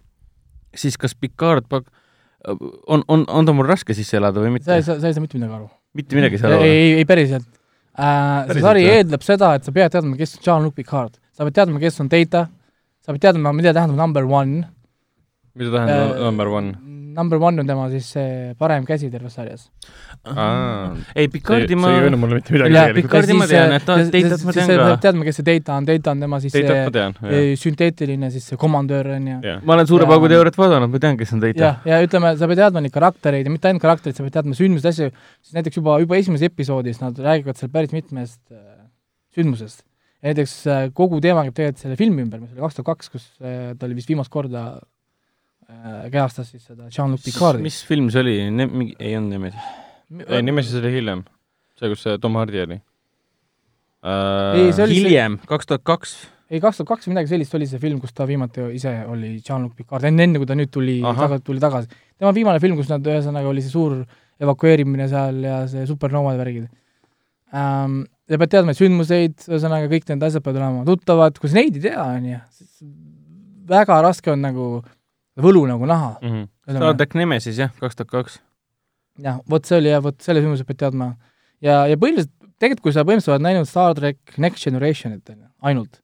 siis 0.74 0.96
kas 0.96 1.14
Picard 1.14 1.68
pak- 1.68 1.92
on, 2.48 3.04
on, 3.08 3.24
on 3.28 3.46
ta 3.46 3.52
mul 3.52 3.68
raske 3.68 3.94
sisse 3.96 4.16
elada 4.18 4.40
või 4.40 4.50
sa 4.50 4.54
mitte 4.56 4.76
ei, 4.78 4.86
saa, 4.86 4.98
sa 5.00 5.08
ei 5.08 5.16
saa 5.16 5.22
mitte 5.24 5.38
midagi 5.38 5.56
aru. 5.58 5.68
mitte 5.94 6.18
midagi 6.18 6.40
ei, 6.40 6.46
olla? 6.48 6.64
ei, 6.64 6.90
ei 7.00 7.06
päriselt 7.08 7.46
äh,. 7.98 8.50
see 8.50 8.64
sari 8.64 8.84
jah? 8.84 8.98
eeldab 8.98 9.24
seda, 9.24 9.54
et 9.58 9.66
sa 9.66 9.74
pead 9.74 9.94
teadma, 9.94 10.16
kes 10.18 10.36
on 10.38 10.44
Jean-Luc 10.48 10.76
Picard, 10.76 11.16
sa 11.32 11.46
pead 11.46 11.56
teadma, 11.60 11.80
kes 11.82 12.00
on 12.04 12.10
Data, 12.12 12.46
sa 13.04 13.12
pead 13.12 13.20
teadma, 13.28 13.52
mida 13.52 13.72
tähendab 13.76 13.96
number 14.00 14.24
one 14.24 14.64
mida 15.54 15.70
tähendab 15.70 16.16
Äh, 16.16 16.24
number 16.24 16.48
one? 16.48 16.72
number 17.14 17.38
one 17.38 17.60
on 17.62 17.66
tema 17.68 17.84
siis 17.92 18.08
see 18.10 18.54
parem 18.58 18.82
käsi 18.88 19.06
terves 19.10 19.36
sarjas. 19.38 19.68
ei, 21.14 21.28
see 21.28 21.28
Picardi 21.30 21.68
see 21.68 21.76
ma 21.78 21.92
ei 21.94 22.00
öelnud 22.08 22.18
mulle 22.18 22.40
mitte 22.40 22.50
midagi 22.56 22.74
Jaa, 22.74 22.88
tegelikult. 22.88 23.12
Picardi 23.12 23.36
ma 23.38 23.46
tean, 23.46 23.72
et 23.76 23.84
ta- 23.86 23.98
Datat 24.02 24.42
ma 24.48 24.52
tean 24.56 24.72
ka. 24.80 24.96
teadma, 25.04 25.26
kes 25.28 25.38
see 25.38 25.46
Data 25.46 25.76
on, 25.78 25.86
Data 25.86 26.10
on 26.10 26.24
tema 26.24 26.40
siis 26.42 26.56
Deitat 26.56 26.80
see 26.80 26.90
tean, 26.96 27.14
sünteetiline 27.62 28.30
siis 28.34 28.48
see 28.50 28.58
komandöör 28.58 29.12
on 29.14 29.28
ju. 29.30 29.38
ma 29.62 29.76
olen 29.76 29.86
Suure 29.86 30.02
Ja- 30.08 30.10
Paugu 30.10 30.28
teooriat 30.32 30.58
vaadanud, 30.58 30.90
ma 30.90 30.98
tean, 31.06 31.16
kes 31.22 31.32
on 31.36 31.40
Data. 31.46 31.60
jah, 31.68 31.78
ja 31.86 32.02
ütleme, 32.02 32.34
sa 32.40 32.48
pead 32.50 32.58
teadma 32.64 32.80
neid 32.82 32.92
karaktereid 32.98 33.46
ja 33.46 33.52
mitte 33.54 33.68
ainult 33.70 33.82
karaktereid, 33.86 34.16
sa 34.18 34.26
pead 34.26 34.34
teadma 34.40 34.58
sündmusi, 34.58 34.88
asju, 34.90 35.10
siis 35.44 35.54
näiteks 35.54 35.76
juba, 35.78 36.00
juba 36.02 36.16
esimeses 36.18 36.50
episoodis 36.50 36.98
nad 37.04 37.14
räägivad 37.14 37.54
seal 37.62 37.70
päris 37.70 37.92
mitmest 37.94 38.40
äh, 38.50 38.58
sündmusest. 39.38 39.84
Näiteks 40.24 40.56
äh, 40.70 40.82
kogu 40.96 41.20
teema 41.24 41.44
käib 41.46 41.56
tegelikult 41.58 41.84
selle 41.84 41.98
filmi 42.00 42.24
ümber, 42.24 42.42
mis 42.42 42.54
oli 42.54 42.64
kaks 42.64 42.78
tuhat 42.78 42.90
kaks, 42.92 43.12
kus 43.12 43.28
äh, 43.44 43.72
ta 43.78 43.88
oli 43.88 43.96
vist 43.98 44.10
viimast 44.10 44.32
korda 44.32 44.64
äh, 45.68 46.04
kehastas 46.12 46.52
siis 46.54 46.64
seda 46.64 46.88
Jean-Luc 46.88 47.24
Picardi. 47.26 47.64
mis 47.64 47.82
film 47.86 48.10
see 48.12 48.24
oli? 48.24 48.36
mingi, 48.64 48.94
ei 48.98 49.16
olnud 49.18 49.36
niimoodi. 49.36 49.64
ei, 50.24 50.44
Nemesis 50.46 50.78
oli 50.80 50.94
hiljem. 50.96 51.24
see, 51.78 51.90
kus 51.92 52.06
see 52.06 52.20
Tom 52.22 52.40
Hardy 52.40 52.62
oli. 52.64 52.80
Oli- 54.04 54.92
hiljem, 54.92 55.38
kaks 55.48 55.68
tuhat 55.68 55.84
kaks. 55.84 56.16
ei, 56.48 56.60
kaks 56.60 56.80
tuhat 56.80 56.94
kaks 56.94 57.08
midagi 57.12 57.32
sellist 57.32 57.56
oli 57.56 57.68
see 57.68 57.82
film, 57.82 58.00
kus 58.00 58.16
ta 58.16 58.28
viimati 58.28 58.70
ise 58.78 58.96
oli 59.10 59.36
Jean-Luc 59.38 59.76
Picard, 59.76 60.08
enne, 60.08 60.28
enne 60.28 60.40
kui 60.40 60.48
ta 60.48 60.56
nüüd 60.56 60.72
tuli 60.72 60.98
taga,, 61.04 61.40
tuli 61.44 61.60
tagasi. 61.60 61.92
tema 62.16 62.32
viimane 62.36 62.62
film, 62.64 62.80
kus 62.80 62.92
nad 62.92 63.12
ühesõnaga 63.12 63.52
oli 63.52 63.64
see 63.64 63.72
suur 63.72 64.00
evakueerimine 64.40 65.06
seal 65.12 65.44
ja 65.44 65.62
see 65.70 65.84
supernovad 65.90 66.40
värgid 66.40 66.68
ähm,. 67.52 68.04
Ja 68.30 68.40
pead 68.40 68.52
teadma 68.54 68.74
sündmuseid, 68.76 69.36
ühesõnaga 69.48 69.88
kõik 69.92 70.06
need 70.10 70.26
asjad 70.28 70.44
peavad 70.44 70.60
olema 70.62 70.84
tuttavad, 70.88 71.38
kui 71.40 71.50
sa 71.50 71.58
neid 71.58 71.78
ei 71.78 71.84
tea, 71.88 72.04
on 72.04 72.28
ju, 72.30 72.40
siis 72.58 72.84
väga 73.68 74.00
raske 74.04 74.32
on 74.32 74.44
nagu 74.44 74.68
võlu 75.40 75.64
nagu 75.68 75.88
näha. 75.88 76.14
Star 76.68 76.96
track 77.00 77.16
Nemesis 77.18 77.58
jah, 77.60 77.72
kaks 77.80 77.98
tuhat 77.98 78.12
kaks. 78.12 78.38
jah, 79.24 79.40
vot 79.50 79.66
see 79.66 79.80
oli 79.80 79.92
jah, 79.92 80.02
vot 80.04 80.16
selle 80.24 80.42
sündmuse 80.44 80.66
pead 80.68 80.80
teadma. 80.84 81.14
ja, 81.64 81.84
ja 81.90 81.98
põhiliselt, 82.00 82.32
tegelikult 82.58 82.86
kui 82.86 82.94
sa 82.96 83.04
põhimõtteliselt 83.04 83.36
oled 83.36 83.46
näinud 83.48 83.68
Star 83.68 83.94
track 83.98 84.38
Next 84.38 84.64
Generationit, 84.64 85.28
on 85.28 85.42
ju, 85.42 85.50
ainult, 85.70 86.00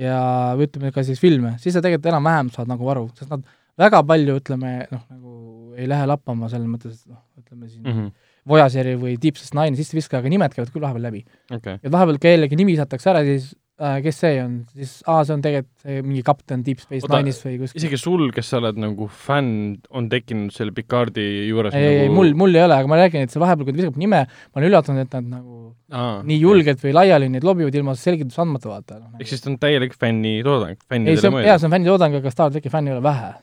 ja 0.00 0.18
ütleme 0.58 0.94
ka 0.94 1.04
siis 1.06 1.20
filme, 1.20 1.56
siis 1.62 1.76
sa 1.76 1.84
tegelikult 1.84 2.12
enam-vähem 2.14 2.50
saad 2.54 2.70
nagu 2.70 2.88
aru, 2.90 3.08
sest 3.18 3.30
nad 3.30 3.44
väga 3.80 4.00
palju, 4.06 4.38
ütleme 4.40 4.76
noh, 4.90 5.04
nagu 5.10 5.34
ei 5.78 5.88
lähe 5.90 6.06
lappama 6.06 6.48
selles 6.52 6.70
mõttes, 6.70 7.02
et 7.02 7.12
noh, 7.12 7.22
ütleme 7.40 7.68
siin 7.68 7.82
mm. 7.82 8.10
Voyageri 8.48 8.94
või 9.00 9.18
Deep 9.20 9.38
Space 9.40 9.56
Nine'i 9.56 9.80
sisse 9.80 9.96
viska, 9.96 10.20
aga 10.20 10.32
nimed 10.32 10.54
käivad 10.54 10.72
küll 10.72 10.84
vahepeal 10.84 11.06
läbi. 11.08 11.22
okei, 11.52 11.78
et 11.80 11.92
vahepeal 11.92 12.18
kellegi 12.20 12.58
nimi 12.60 12.74
visatakse 12.74 13.08
ära, 13.12 13.22
siis 13.24 13.46
äh, 13.80 13.96
kes 14.04 14.18
see 14.20 14.40
on, 14.42 14.58
siis 14.76 14.92
aa, 15.08 15.22
see 15.24 15.36
on 15.36 15.44
tegelikult 15.44 16.04
mingi 16.04 16.24
kapten 16.26 16.64
Deep 16.66 16.82
Space 16.82 17.06
Oota, 17.06 17.22
Nine'is 17.22 17.40
või 17.46 17.56
kuskil. 17.62 17.80
isegi 17.80 18.00
sul, 18.00 18.26
kes 18.36 18.52
sa 18.52 18.60
oled 18.60 18.80
nagu 18.84 19.08
fänn, 19.08 19.78
on 19.96 20.10
tekkinud 20.12 20.52
selle 20.54 20.74
Picardi 20.76 21.24
juures 21.48 21.76
ei, 21.76 21.86
ei, 21.86 22.02
ei 22.02 22.10
nagu... 22.10 22.18
mul, 22.18 22.34
mul 22.44 22.60
ei 22.60 22.66
ole, 22.66 22.82
aga 22.82 22.92
ma 22.92 23.00
räägin, 23.00 23.24
et 23.24 23.32
see 23.32 23.42
vahepeal, 23.42 23.68
kui 23.68 23.76
ta 23.76 23.80
visab 23.80 23.98
nime, 24.04 24.20
ma 24.28 24.60
olen 24.60 24.68
üllatunud, 24.68 25.06
et 25.06 25.16
nad 25.16 25.32
nagu 25.38 25.62
Aa, 25.94 26.20
nii 26.26 26.38
julgelt 26.42 26.84
või 26.84 26.94
laiali 26.96 27.32
neid 27.32 27.48
lobivad 27.48 27.80
ilma 27.80 27.96
selgitust 27.96 28.44
andmata, 28.44 28.70
vaata 28.72 29.00
no,. 29.00 29.14
ehk 29.16 29.32
siis 29.32 29.44
ta 29.44 29.52
on 29.52 29.58
täielik 29.62 29.96
fännitoodang, 29.96 30.76
ei, 30.76 30.86
fännidele 30.92 31.24
see 31.24 31.32
on, 31.32 31.40
jaa, 31.40 31.40
mõeldud 31.40 31.64
see 31.64 31.70
on 31.70 31.76
fännitoodang, 31.78 32.20
aga 32.20 32.36
Star 32.36 32.52
tracki 32.52 32.72
fänne 32.72 32.92
ei 32.92 32.98
ole 32.98 33.04
vähe 33.08 33.34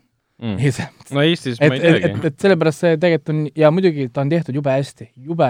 mm.. 0.42 0.58
mm.. 0.58 1.16
no 1.16 1.24
Eestis 1.24 1.60
et, 1.62 1.70
ma 1.70 1.78
ei 1.78 1.82
et, 1.82 1.96
et, 1.96 2.02
teagi. 2.12 2.28
et 2.32 2.44
sellepärast 2.46 2.84
see 2.86 2.98
tegelikult 3.02 3.34
on, 3.36 3.44
ja 3.64 3.72
muidugi 3.74 4.08
ta 4.14 4.24
on 4.26 4.32
tehtud 4.34 4.58
jube 4.58 4.74
hästi, 4.74 5.12
jube, 5.30 5.50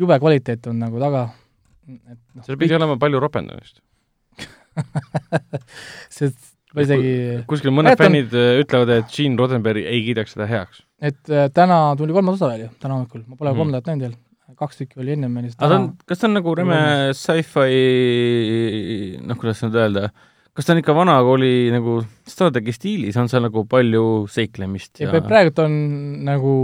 jube 0.00 0.18
kvaliteet 0.24 0.70
on 0.72 0.80
nagu 0.86 1.00
taga. 1.02 1.26
et 1.88 2.18
noh, 2.34 2.44
seal 2.46 2.58
pidi 2.60 2.74
olema 2.78 2.96
palju 3.00 3.20
ropendamist. 3.22 3.80
see, 6.10 6.32
ma 6.74 6.82
isegi, 6.82 7.12
kuskil 7.50 7.70
mõned 7.74 7.92
Mäletan- 7.92 8.08
fännid 8.08 8.32
äh, 8.34 8.56
ütlevad, 8.64 8.90
et 8.96 9.12
Gene 9.14 9.38
Roddenberry 9.38 9.84
ei 9.86 10.00
kiidaks 10.08 10.34
seda 10.34 10.48
heaks. 10.50 10.82
et 11.04 11.20
äh, 11.30 11.46
täna 11.54 11.78
tuli 12.00 12.16
kolmas 12.16 12.40
osa 12.40 12.50
välja, 12.54 12.72
täna 12.82 12.96
hommikul, 12.98 13.22
ma 13.28 13.36
pole 13.36 13.52
Mhm. 13.52 13.58
kolmandat 13.60 13.86
näinud 13.90 14.06
veel, 14.08 14.16
kaks 14.58 14.76
tükki 14.80 15.00
oli 15.02 15.12
ennem 15.14 15.32
meil, 15.34 15.46
aga 15.52 15.68
ta 15.68 15.76
on 15.78 15.86
kas 16.06 16.18
ta 16.20 16.26
on 16.28 16.34
nagu 16.40 16.54
räme 16.58 16.78
sci-fi, 17.14 19.18
noh, 19.26 19.36
kuidas 19.40 19.62
nüüd 19.64 19.74
öelda, 19.78 20.08
kas 20.54 20.66
ta 20.68 20.74
on 20.74 20.80
ikka 20.82 20.94
vana 20.94 21.16
kooli 21.26 21.70
nagu 21.74 22.00
Star 22.30 22.52
tracki 22.54 22.72
stiilis, 22.74 23.16
on 23.20 23.28
seal 23.28 23.42
nagu 23.48 23.64
palju 23.68 24.04
seiklemist 24.30 25.00
ja 25.02 25.10
ja 25.10 25.22
praegult 25.24 25.58
on 25.64 25.72
nagu 26.26 26.54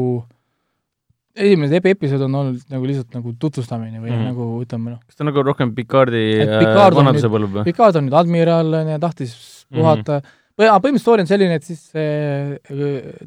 esimesed 1.40 1.76
ep- 1.79 1.88
episood 1.92 2.24
on 2.26 2.35
olnud 2.40 2.72
nagu 2.72 2.88
lihtsalt 2.88 3.14
nagu 3.16 3.33
tutvustamine 3.38 4.00
või 4.00 4.11
mm 4.11 4.16
Mhm. 4.16 4.20
-hmm. 4.20 4.33
nagu 4.33 4.64
ütleme 4.64 4.90
noh, 4.94 5.00
kas 5.07 5.16
ta 5.16 5.24
on 5.24 5.31
nagu 5.31 5.42
rohkem 5.46 5.72
Picardi 5.74 6.24
äh, 6.42 6.59
Picard 6.59 6.94
vanaduse 6.98 7.31
põlv 7.31 7.55
või? 7.55 7.64
Picard 7.64 7.96
on 7.96 8.07
nüüd 8.09 8.18
admiral, 8.18 8.74
on 8.81 8.92
ju, 8.94 8.98
tahtis 8.98 9.33
puhata 9.72 10.18
mm, 10.18 10.26
-hmm. 10.26 10.37
või 10.59 10.66
põhimõtteliselt 10.66 11.07
story 11.07 11.20
on 11.26 11.31
selline, 11.31 11.55
et 11.55 11.64
siis 11.64 11.83
äh, 11.94 12.59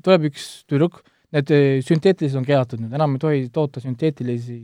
tuleb 0.04 0.30
üks 0.30 0.66
tüdruk, 0.68 1.02
need 1.34 1.52
äh, 1.52 1.82
sünteetilised 1.82 2.38
on 2.38 2.46
keelatud 2.46 2.80
nüüd, 2.84 2.94
enam 2.94 3.16
ei 3.16 3.20
tohi 3.20 3.50
toota 3.50 3.80
sünteetilisi 3.84 4.60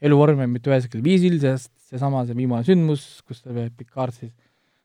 eluvorme 0.00 0.46
mitte 0.46 0.70
ühesugusel 0.70 1.02
viisil, 1.02 1.38
sest 1.40 1.72
seesama, 1.90 2.24
see 2.26 2.36
viimane 2.36 2.64
sündmus, 2.66 3.22
kus 3.26 3.42
Picard 3.76 4.12
siis 4.14 4.32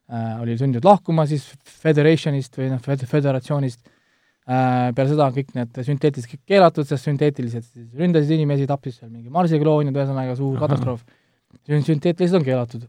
äh, 0.10 0.42
oli 0.42 0.58
sunnitud 0.60 0.88
lahkuma 0.88 1.28
siis 1.30 1.48
Federationist 1.84 2.58
või 2.58 2.72
noh, 2.74 2.82
föderatsioonist 2.82 3.82
äh,, 3.86 4.92
peale 4.96 5.10
seda 5.12 5.30
on 5.30 5.38
kõik 5.38 5.56
need 5.58 5.82
sünteetilised 5.88 6.34
kõik 6.34 6.46
keelatud, 6.56 6.90
sest 6.90 7.10
sünteetilised 7.10 7.68
siis 7.70 7.90
ründasid 8.00 8.38
inimesi, 8.38 8.70
tapsid 8.70 8.98
seal 9.00 9.12
mingi 9.14 9.34
Marsi 9.34 9.62
kloonid, 9.62 9.96
ühesõnaga 9.96 10.38
suur 10.40 10.58
Ahah. 10.58 10.68
katastroof. 10.68 11.04
sünteetilised 11.70 12.40
on 12.40 12.48
keelatud 12.48 12.88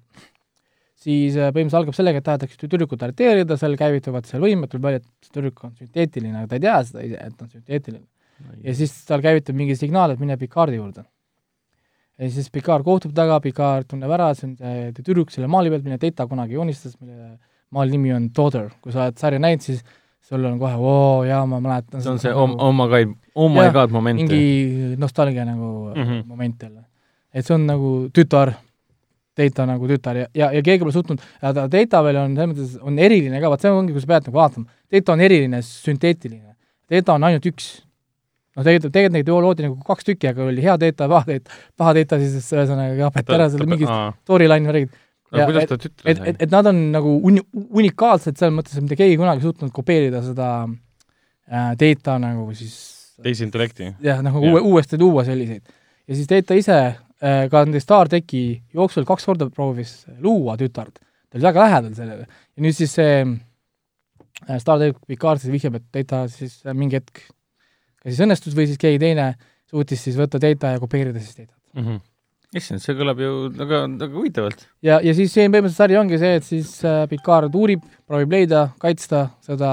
siis 1.03 1.37
äh, 1.37 1.51
põhimõtteliselt 1.51 1.81
algab 1.81 1.97
sellega, 1.97 2.23
et 2.23 2.27
tahetakse 2.27 2.59
tüdrukut 2.61 3.03
arreteerida, 3.05 3.59
seal 3.61 3.77
käivituvad 3.81 4.29
seal 4.29 4.45
võimed, 4.45 4.71
tuleb 4.71 4.89
välja, 4.89 5.03
et 5.03 5.27
see 5.27 5.37
tüdruk 5.37 5.65
on 5.67 5.75
sünteetiline, 5.79 6.35
aga 6.39 6.51
ta 6.51 6.59
ei 6.59 6.65
tea 6.67 6.77
seda 6.89 7.07
ise, 7.09 7.23
et 7.31 7.43
on 7.45 7.51
sünteetiline. 7.51 8.07
ja 8.67 8.75
siis 8.75 8.95
tal 9.09 9.23
käivitub 9.25 9.59
mingi 9.59 9.77
signaal, 9.79 10.15
et 10.15 10.23
mine 10.23 10.37
Picardi 10.39 10.79
juurde. 10.79 11.05
Ja 12.19 12.31
siis 12.31 12.51
Picard 12.53 12.85
kohtub 12.87 13.15
taga, 13.17 13.39
Picard 13.45 13.89
tunneb 13.91 14.13
ära, 14.13 14.33
see 14.37 14.51
on 14.51 14.57
see 14.59 14.93
tüdruk 15.01 15.33
selle 15.35 15.49
maali 15.51 15.73
pealt, 15.73 15.85
mille 15.87 15.99
Data 16.03 16.27
kunagi 16.31 16.59
joonistas, 16.59 16.95
mille 17.01 17.37
maali 17.73 17.97
nimi 17.97 18.13
on 18.15 18.29
Daughter. 18.37 18.71
kui 18.83 18.93
sa 18.95 19.07
oled 19.07 19.21
sarja 19.21 19.43
näinud, 19.43 19.65
siis 19.65 19.83
sul 20.23 20.45
on 20.47 20.59
kohe, 20.61 20.75
oo 20.79 21.23
jaa, 21.27 21.45
ma 21.51 21.61
mäletan 21.61 22.03
see 22.03 22.13
on 22.13 22.21
see 22.21 22.31
seda 22.31 22.43
om-, 22.43 22.55
nagu 22.55 22.69
oh 22.69 22.75
my 22.77 22.89
god, 22.91 23.15
oh 23.35 23.49
my 23.51 23.65
Jah, 23.67 23.73
god 23.75 23.95
moment. 23.95 24.21
mingi 24.21 24.97
nostalgia 25.01 25.45
nagu 25.49 25.93
mm. 25.95 26.03
-hmm. 26.03 26.27
moment 26.27 26.63
jälle. 26.63 26.85
et 27.35 27.47
see 27.47 27.55
on 27.55 27.67
nagu 27.67 28.09
tütar, 28.13 28.53
Data 29.37 29.67
nagu 29.67 29.89
tütar 29.89 30.17
ja, 30.17 30.27
ja, 30.35 30.53
ja 30.53 30.63
keegi 30.63 30.85
pole 30.85 30.93
suutnud, 30.93 31.21
ja 31.43 31.55
ta 31.55 31.67
Data 31.71 32.05
veel 32.05 32.17
on 32.17 32.37
selles 32.37 32.53
mõttes, 32.53 32.79
on 32.83 32.99
eriline 32.99 33.41
ka, 33.41 33.51
vaat 33.51 33.61
see 33.61 33.71
ongi, 33.71 33.93
kus 33.93 34.03
sa 34.07 34.15
pead 34.15 34.29
nagu 34.29 34.39
vaatama, 34.39 34.67
Data 34.93 35.13
on 35.13 35.21
eriline, 35.21 35.63
sünteetiline. 35.63 36.55
Data 36.91 37.15
on 37.15 37.25
ainult 37.25 37.47
üks. 37.49 37.83
noh, 38.57 38.65
tegelikult, 38.67 38.93
tegelikult 38.93 39.17
neid 39.17 39.31
loodi 39.33 39.67
nagu 39.67 39.79
kaks 39.87 40.09
tükki, 40.11 40.31
aga 40.33 40.47
oli 40.49 40.65
hea 40.65 40.77
Data 40.81 41.07
ja 41.09 41.13
paha 41.13 41.29
Data, 41.33 41.59
paha 41.81 41.95
Data 41.99 42.21
siis 42.23 42.51
ühesõnaga 42.53 43.09
kapeti 43.09 43.37
ära 43.37 43.49
seal 43.53 43.69
mingid 43.71 43.93
storyline 44.23 44.73
värgid. 44.73 44.97
aga 45.33 45.47
kuidas 45.49 45.63
et- 45.65 45.71
ta 45.73 45.79
tütre 45.81 46.11
et, 46.13 46.25
et, 46.33 46.43
et 46.47 46.51
nad 46.53 46.67
on 46.69 46.81
nagu 46.93 47.15
uni-, 47.29 47.45
unikaalsed 47.53 48.37
selles 48.37 48.55
mõttes, 48.57 48.77
et 48.77 48.85
mitte 48.85 48.99
keegi 49.01 49.17
kunagi 49.21 49.41
ei 49.41 49.49
suutnud 49.49 49.73
kopeerida 49.73 50.21
seda 50.25 50.49
äh, 50.69 51.71
Data 51.81 52.19
nagu 52.21 52.51
siis 52.57 52.75
tehisintellekti? 53.23 53.95
jah, 54.05 54.21
nagu 54.25 54.43
uue, 54.43 54.61
uuesti 54.61 55.01
luua 55.01 55.25
selliseid. 55.25 55.63
ja 56.09 56.19
siis 56.19 56.29
Data 56.29 56.59
ise 56.59 56.79
äh, 56.83 57.47
ka 57.51 57.65
nende 57.65 57.81
StarTechi 57.81 58.45
jooksul 58.77 59.09
kaks 59.09 59.25
korda 59.31 59.49
proovis 59.51 60.03
luua 60.21 60.59
tütart. 60.61 61.01
ta 61.01 61.39
oli 61.41 61.49
väga 61.49 61.65
lähedal 61.69 61.95
sellele. 61.97 62.27
ja 62.29 62.67
nüüd 62.67 62.77
siis 62.77 62.93
see 63.01 63.23
äh, 63.25 64.59
StarTech 64.59 65.01
Picard 65.09 65.41
siis 65.41 65.55
vihjab, 65.55 65.81
et 65.81 65.89
Data 65.97 66.27
siis 66.29 66.61
äh, 66.67 66.77
mingi 66.77 67.01
hetk 67.01 67.25
kas 68.03 68.13
siis 68.13 68.23
õnnestus 68.27 68.57
või 68.59 68.69
siis 68.71 68.81
keegi 68.81 69.01
teine 69.03 69.33
suutis 69.71 70.03
siis 70.05 70.19
võtta 70.19 70.41
Data 70.43 70.75
ja 70.75 70.81
kopeerida 70.83 71.23
siis 71.23 71.39
Datat. 71.39 71.59
issand, 72.53 72.83
see 72.85 72.97
kõlab 72.99 73.21
ju 73.23 73.33
väga, 73.57 73.87
väga 74.03 74.19
huvitavalt. 74.19 74.67
ja, 74.85 74.99
ja 75.01 75.15
siis 75.17 75.33
see 75.33 75.47
põhimõtteliselt 75.47 75.81
sari 75.81 75.97
ongi 76.01 76.19
see, 76.21 76.35
et 76.41 76.45
siis 76.45 76.75
äh, 76.85 77.05
Picard 77.09 77.55
uurib, 77.55 77.85
proovib 78.07 78.35
leida, 78.35 78.67
kaitsta 78.83 79.29
seda 79.45 79.73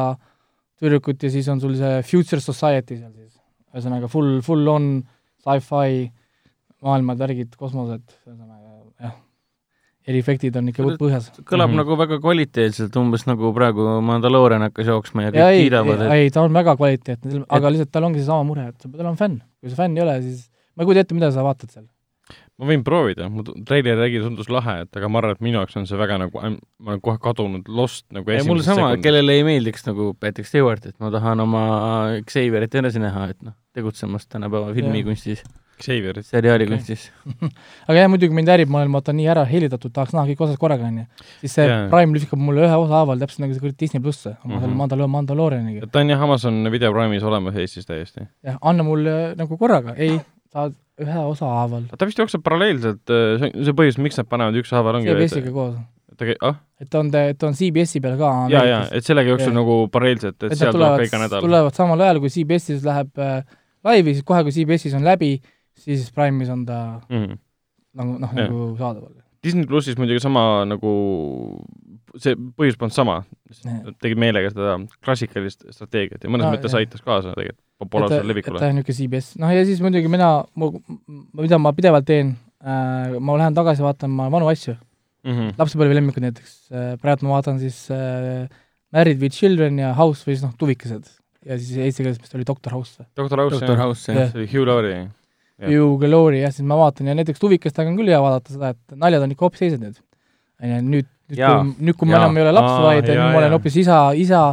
tüdrukut 0.79 1.23
ja 1.23 1.33
siis 1.33 1.49
on 1.51 1.59
sul 1.59 1.75
see 1.79 1.99
Future 2.07 2.41
Society 2.43 3.01
seal 3.01 3.11
siis. 3.11 3.35
ühesõnaga 3.73 4.07
full, 4.11 4.39
full 4.45 4.71
on 4.71 4.93
sci-fi 5.43 6.07
maailmad, 6.85 7.19
värgid, 7.19 7.57
kosmosed, 7.59 8.05
ühesõnaga 8.23 8.58
eriefektid 10.09 10.57
on 10.59 10.71
ikka 10.71 10.87
põhjas. 10.99 11.29
kõlab 11.43 11.69
mm. 11.69 11.73
-hmm. 11.73 11.81
nagu 11.81 11.99
väga 11.99 12.19
kvaliteetselt, 12.23 12.97
umbes 13.01 13.25
nagu 13.29 13.53
praegu 13.55 13.85
Mandalorian 14.05 14.65
hakkas 14.69 14.89
jooksma 14.89 15.27
ja 15.27 15.31
ja 15.31 15.35
kõik 15.35 15.53
ei, 15.53 15.61
kiidavad, 15.67 16.03
et 16.07 16.17
ei 16.17 16.33
ta 16.33 16.43
on 16.45 16.57
väga 16.57 16.75
kvaliteetne, 16.79 17.45
aga 17.59 17.73
lihtsalt 17.75 17.93
tal 17.93 18.09
ongi 18.09 18.23
seesama 18.23 18.47
mure, 18.47 18.69
et 18.73 18.89
pead 18.89 18.99
olema 18.99 19.15
fänn. 19.19 19.39
kui 19.59 19.71
sa 19.71 19.83
fänn 19.83 19.97
ei 19.97 20.05
ole, 20.05 20.19
siis 20.25 20.49
ma 20.73 20.83
ei 20.83 20.89
kujuta 20.89 21.05
ette, 21.05 21.17
mida 21.17 21.31
sa 21.35 21.45
vaatad 21.45 21.73
seal. 21.75 21.87
ma 22.59 22.67
võin 22.71 22.83
proovida, 22.83 23.29
mu 23.31 23.45
treileri 23.45 23.99
nägi, 24.01 24.19
tundus 24.23 24.49
lahe, 24.51 24.81
et 24.83 24.99
aga 24.99 25.11
ma 25.11 25.21
arvan, 25.21 25.37
et 25.37 25.45
minu 25.45 25.61
jaoks 25.61 25.79
on 25.79 25.87
see 25.89 25.99
väga 25.99 26.19
nagu, 26.25 26.41
ma 26.41 26.91
olen 26.93 27.01
kohe 27.05 27.21
kadunud 27.23 27.69
Lost 27.71 28.05
nagu 28.15 28.33
ja 28.33 28.43
mul 28.47 28.65
sama, 28.65 28.91
kellele 29.03 29.37
ei 29.39 29.45
meeldiks 29.47 29.87
nagu 29.87 30.11
Patrick 30.19 30.49
Stewart, 30.49 30.85
et 30.89 30.97
ma 30.99 31.13
tahan 31.13 31.45
oma 31.45 31.63
Xavierit 32.27 32.75
edasi 32.81 33.01
näha, 33.03 33.29
et 33.33 33.41
noh, 33.45 33.55
tegutsemas 33.77 34.27
tänapäeva 34.27 34.73
filmikunstis, 34.75 35.45
Xavierit. 35.83 36.25
seriaalikunstis. 36.27 37.05
aga 37.89 37.97
jah, 37.99 38.09
muidugi 38.11 38.35
mind 38.35 38.51
häirib, 38.51 38.69
ma 38.73 38.81
olen 38.83 38.91
vaata 38.95 39.13
nii 39.15 39.27
ära 39.33 39.43
helitatud, 39.49 39.93
tahaks 39.95 40.13
näha 40.17 40.25
kõik 40.31 40.43
osad 40.47 40.57
korraga, 40.61 40.87
onju. 40.89 41.05
siis 41.43 41.55
see 41.59 41.67
Jaa. 41.69 41.85
Prime 41.93 42.17
lükkab 42.17 42.39
mulle 42.41 42.65
ühe 42.67 42.75
osa 42.83 42.99
haaval, 42.99 43.19
täpselt 43.23 43.43
nagu 43.45 43.55
see 43.55 43.63
kuradi 43.63 43.79
Disney 43.85 44.03
plusse, 44.03 44.35
oma 44.45 44.55
Mhm. 44.57 44.63
selle 44.65 44.75
Mandalo-, 44.81 45.09
Mandaloorianiga. 45.15 45.87
ta 45.91 45.99
on 46.03 46.09
jah, 46.13 46.21
Amazon 46.27 46.59
Video 46.71 46.91
Prime'is 46.95 47.23
olemas 47.23 47.55
Eestis 47.55 47.85
täiesti. 47.89 48.27
jah, 48.43 48.57
anna 48.61 48.83
mulle 48.83 49.35
nagu 49.39 49.57
korraga, 49.57 49.95
ei, 49.97 50.19
saad 50.53 50.73
ühe 50.99 51.19
osa 51.29 51.45
haaval. 51.45 51.83
ta 51.97 52.05
vist 52.05 52.17
jookseb 52.19 52.43
paralleelselt, 52.43 53.05
see 53.07 53.51
on 53.53 53.63
see 53.69 53.73
põhjus, 53.77 53.97
miks 54.03 54.17
nad 54.19 54.27
panevad 54.27 54.55
ükshaaval 54.59 54.99
ongi, 54.99 55.07
CBS-iga 55.13 55.51
koos. 55.55 55.75
ta 56.19 56.25
käib, 56.27 56.41
ah, 56.43 56.55
et 56.83 56.95
on 56.99 57.07
ta, 57.13 57.21
et 57.31 57.43
on 57.47 57.53
CBS-i 57.55 58.01
peal 58.03 58.17
ka 58.19 58.31
jaa, 58.51 58.65
jaa, 58.67 58.81
et 58.91 59.05
sellega 59.07 59.31
jookseb 59.31 59.53
nagu 59.55 59.77
paralleelselt, 59.93 60.35
et 60.43 60.51
et 60.51 60.57
seal 60.59 60.73
tuleb 60.75 60.97
ka 60.99 61.05
iga, 61.07 61.21
nädal. 61.23 61.41
tulevad 61.45 61.77
samal 61.77 62.01
ajal, 62.03 62.19
kui 62.19 62.27
CBS-is 62.33 62.83
läheb 62.83 63.15
äh, 63.23 63.37
laivi, 63.87 64.17
siis 64.17 64.25
kohe, 64.27 64.41
kui 64.43 64.51
CBS-is 64.51 64.93
on 64.99 65.05
läbi, 65.07 65.37
siis 65.79 66.11
Prime'is 66.15 66.49
on 66.53 66.65
ta 66.67 66.79
Mm. 67.09 67.37
nagu 67.95 68.17
noh, 68.21 68.33
nagu 68.37 68.63
saadaval. 68.79 69.15
Disney 69.43 69.65
plussis 69.65 69.95
muidugi 69.97 70.19
sama 70.19 70.65
nagu, 70.67 70.89
see 72.19 72.33
põhjus 72.35 72.75
polnud 72.79 72.95
sama, 72.95 73.21
tegid 74.03 74.19
meelega 74.19 74.49
seda 74.51 74.73
klassikalist 75.05 75.63
strateegiat 75.71 76.25
ja 76.25 76.31
mõnes 76.31 76.47
Aa, 76.49 76.55
mõttes 76.57 76.75
aitas 76.75 77.01
kaasa 77.05 77.31
tegelikult 77.37 77.63
et 77.63 77.79
populaarsusele 77.85 78.25
ta 78.25 78.27
levikule 78.33 78.59
on. 78.59 78.75
niisugune 78.75 78.97
CBS, 78.97 79.29
noh 79.39 79.53
ja 79.55 79.61
siis 79.63 79.79
muidugi 79.79 80.11
mina, 80.11 80.29
mida 81.39 81.59
ma 81.61 81.71
pidevalt 81.77 82.05
teen 82.09 82.33
äh,, 82.59 83.15
ma 83.23 83.37
lähen 83.39 83.55
tagasi 83.55 83.85
vaatama 83.85 84.27
vanu 84.33 84.49
asju, 84.51 84.75
Mhm. 85.23 85.49
lapsepõlvelemmikud 85.59 86.23
näiteks 86.23 86.51
äh,, 86.71 86.91
praegu 87.01 87.27
ma 87.27 87.37
vaatan 87.37 87.57
siis 87.59 87.79
äh, 87.91 88.47
Married 88.91 89.19
with 89.21 89.35
Children 89.35 89.77
ja 89.79 89.93
House 89.93 90.23
või 90.27 90.35
siis 90.35 90.43
noh, 90.43 90.53
Tuvikesed. 90.59 91.07
ja 91.45 91.57
siis 91.59 91.77
eesti 91.77 92.03
keeles 92.03 92.19
vist 92.19 92.35
oli 92.35 92.43
Doctor 92.47 92.73
House 92.75 92.99
või? 92.99 93.07
Doctor 93.15 93.77
House, 93.79 94.11
jah. 94.11 94.31
see 94.31 94.39
oli 94.43 94.47
Hugh 94.51 94.67
Laurie. 94.67 95.07
Hugh 95.67 95.99
Glory 95.99 96.43
jah, 96.43 96.53
siis 96.55 96.67
ma 96.67 96.77
vaatan 96.79 97.09
ja 97.11 97.15
näiteks 97.17 97.41
Tuvikestega 97.41 97.91
on 97.91 97.97
küll 97.99 98.11
hea 98.11 98.19
vaadata 98.23 98.53
seda, 98.53 98.73
et 98.75 98.99
naljad 98.99 99.25
on 99.25 99.33
ikka 99.33 99.47
hoopis 99.47 99.63
teised 99.63 99.81
nüüd. 99.83 99.97
on 100.61 100.71
ju, 100.71 100.77
nüüd, 100.93 101.09
nüüd 101.33 101.73
nüüd 101.89 101.97
kui 101.99 102.09
ma 102.09 102.21
enam 102.21 102.37
ei 102.39 102.45
ole 102.45 102.53
laps, 102.55 102.75
vaid 102.85 103.09
nüüd 103.09 103.19
ma 103.19 103.41
olen 103.41 103.55
hoopis 103.57 103.79
isa, 103.83 103.99
isa, 104.15 104.43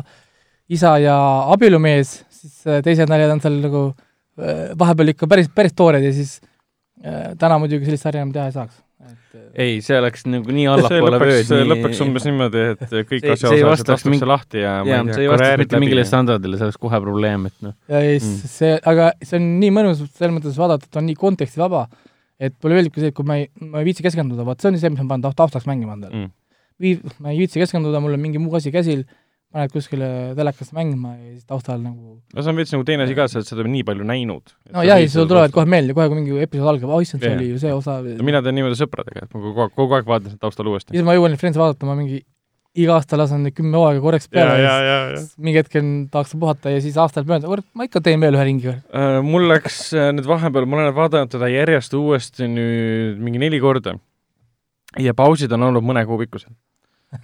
isa 0.79 0.97
ja 1.03 1.17
abielumees, 1.55 2.17
siis 2.41 2.59
äh, 2.67 2.83
teised 2.87 3.11
naljad 3.13 3.37
on 3.37 3.45
seal 3.45 3.61
nagu 3.63 3.85
äh, 3.93 4.73
vahepeal 4.79 5.15
ikka 5.15 5.31
päris, 5.31 5.51
päris 5.55 5.77
toored 5.79 6.07
ja 6.07 6.13
siis 6.17 6.41
äh, 7.05 7.37
täna 7.39 7.61
muidugi 7.63 7.87
sellist 7.87 8.09
sarja 8.09 8.25
enam 8.25 8.35
teha 8.35 8.51
ei 8.51 8.59
saaks. 8.59 8.83
Et 9.07 9.37
äh, 9.39 9.45
ei, 9.65 9.81
see 9.85 9.99
oleks 9.99 10.25
nagu 10.27 10.53
nii 10.53 10.65
see 10.67 10.73
allapoole 10.75 11.19
vööd. 11.23 11.53
lõpeks 11.73 12.01
umbes 12.05 12.27
niimoodi, 12.29 12.65
et 12.75 12.83
kõik 12.91 13.09
See- 13.09 13.21
see 13.21 13.29
ei 13.29 13.37
asjaosalised 13.37 13.71
lastakse 13.91 14.11
mingi- 14.13 14.29
lahti 14.31 14.59
ja 14.63 14.73
jaa, 14.85 15.03
ei 15.05 15.13
see 15.15 15.23
ei 15.27 15.31
vastaks 15.33 15.59
mitte 15.63 15.81
mingile 15.83 16.05
standardile, 16.09 16.57
see 16.59 16.67
oleks 16.69 16.81
kohe 16.83 17.01
probleem, 17.01 17.47
et 17.47 17.63
noh. 17.63 17.75
ja 17.89 18.01
siis 18.01 18.27
Mm. 18.27 18.49
see, 18.57 18.73
aga 18.93 19.13
see 19.23 19.37
on 19.41 19.49
nii 19.61 19.71
mõnus 19.79 20.03
selles 20.13 20.35
mõttes 20.39 20.57
vaadata, 20.59 20.85
et 20.91 20.97
on 20.97 21.07
nii 21.07 21.15
kontekstivaba, 21.21 21.87
et 22.41 22.55
mulle 22.63 22.75
meeldibki 22.81 23.01
see, 23.01 23.09
et 23.09 23.15
kui 23.15 23.25
ma 23.25 23.37
ei, 23.41 23.49
ma 23.61 23.79
ei 23.81 23.85
viitsi 23.89 24.03
keskenduda, 24.03 24.45
vot 24.45 24.61
see 24.61 24.69
on 24.69 24.79
see, 24.79 24.91
mis 24.91 25.01
ma 25.01 25.09
panen 25.15 25.23
taust- 25.25 25.37
taustaks 25.41 25.67
mängima 25.67 25.95
endale 25.97 26.13
Mm. 26.27 26.31
vii-, 26.81 27.01
ma 27.21 27.31
ei 27.31 27.39
viitsi 27.39 27.59
keskenduda, 27.63 28.01
mul 28.01 28.13
on 28.13 28.21
mingi 28.21 28.39
muu 28.39 28.55
asi 28.57 28.71
käsil, 28.71 29.05
paned 29.55 29.73
kuskile 29.73 30.09
telekasse 30.37 30.75
mängima 30.77 31.15
ja 31.15 31.33
siis 31.33 31.47
taustal 31.49 31.81
nagu 31.81 32.17
no 32.19 32.43
see 32.43 32.53
on 32.53 32.61
veits 32.61 32.75
nagu 32.75 32.87
teine 32.89 33.07
asi 33.07 33.17
ka, 33.19 33.29
sa 33.31 33.41
oled 33.41 33.49
seda 33.49 33.67
nii 33.67 33.85
palju 33.89 34.07
näinud. 34.09 34.55
no 34.75 34.87
jah, 34.87 35.01
siis 35.03 35.17
sul 35.17 35.29
tulevad 35.31 35.55
kohe 35.55 35.69
meelde, 35.71 35.95
kohe 35.97 36.09
kui 36.11 36.21
mingi 36.21 36.41
episood 36.45 36.73
algab, 36.75 36.93
oh 36.93 37.05
issand, 37.05 37.25
see 37.25 37.35
oli 37.37 37.51
ju 37.55 37.61
see 37.63 37.75
osa. 37.75 37.99
mina 38.27 38.43
teen 38.45 38.59
niimoodi 38.59 38.79
sõpradega, 38.81 39.27
et 39.27 39.37
ma 39.37 39.45
kogu 39.45 39.67
aeg, 39.67 39.77
kogu 39.79 39.99
aeg 39.99 40.09
vaatan 40.11 40.35
seda 40.35 40.49
taustal 40.49 40.73
uuesti. 40.73 40.97
siis 40.97 41.07
ma 41.07 41.17
jõuan 41.17 41.35
neid 41.35 41.43
Friends'i 41.43 41.63
vaadata, 41.63 41.89
ma 41.89 41.97
mingi 41.99 42.25
iga 42.77 42.97
aasta 42.99 43.19
lasen 43.19 43.47
neid 43.47 43.57
kümme 43.57 43.79
hooaega 43.79 44.03
korraks 44.05 44.29
ja, 44.29 44.33
peale 44.35 44.57
ja, 44.61 44.65
ja 44.67 44.75
ja, 44.85 44.99
ja 45.13 45.21
siis 45.23 45.39
mingi 45.41 45.61
hetkel 45.63 45.87
tahaks 46.13 46.35
puhata 46.41 46.73
ja 46.75 46.83
siis 46.85 46.99
aastal 47.01 47.25
mööda, 47.29 47.49
kurat, 47.49 47.67
ma 47.77 47.87
ikka 47.89 48.03
teen 48.05 48.21
veel 48.23 48.37
ühe 48.37 48.45
ringi. 48.51 48.75
Äh, 48.75 49.19
mul 49.25 49.49
läks 49.51 49.81
äh, 49.97 50.11
nüüd 50.17 50.29
vahepeal, 50.29 50.69
ma 50.69 50.81
olen 50.81 50.93
vaadanud 50.97 51.33
teda 51.33 51.49
järjest 51.53 51.97
uuesti 51.97 52.51
nüüd 52.51 53.23
mingi 53.23 53.41
neli 53.43 53.63
korda. 53.63 53.97
ja 55.01 55.13
pausid 55.17 55.53
on 55.53 55.71
olnud 55.71 55.85
mõne 55.85 56.05
kuu 56.09 56.19
pikkused. 56.21 56.53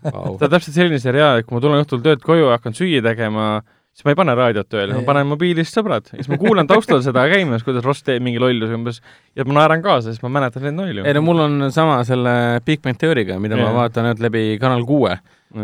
Vau. 0.04 0.34
ta 0.40 0.48
on 0.48 0.56
täpselt 0.56 0.76
selline 0.76 0.98
seriaal, 1.02 1.40
et 1.40 1.46
kui 1.46 1.56
ma 1.56 1.62
tulen 1.64 1.84
õhtul 1.84 2.02
töölt 2.04 2.24
koju 2.26 2.48
ja 2.48 2.56
hakkan 2.56 2.76
süüa 2.76 3.02
tegema, 3.04 3.46
siis 3.92 4.06
ma 4.06 4.14
ei 4.14 4.18
pane 4.18 4.34
raadiot 4.38 4.68
tööle, 4.72 4.96
ma 4.96 5.04
panen 5.06 5.28
mobiilist 5.28 5.76
sõbrad, 5.76 6.08
siis 6.14 6.30
ma 6.32 6.38
kuulan 6.40 6.68
taustal 6.70 7.02
seda 7.04 7.26
käimas, 7.30 7.64
kuidas 7.66 7.84
Ross 7.84 8.04
teeb 8.06 8.24
mingi 8.24 8.40
lollusi 8.42 8.76
umbes 8.76 9.02
ja 9.36 9.46
ma 9.48 9.60
naeran 9.60 9.84
kaasa, 9.84 10.10
sest 10.10 10.24
ma 10.24 10.32
mäletan 10.32 10.64
neid 10.66 10.78
nalju. 10.78 11.04
ei 11.04 11.16
no 11.18 11.24
mul 11.26 11.44
on 11.44 11.68
sama 11.74 12.00
selle 12.08 12.34
Big 12.66 12.82
Bang 12.84 12.98
Theory'ga, 13.00 13.38
mida 13.42 13.58
ma 13.60 13.68
Jaa. 13.68 13.78
vaatan 13.82 14.08
nüüd 14.10 14.24
läbi 14.24 14.44
Kanal 14.62 14.86
kuue, 14.88 15.18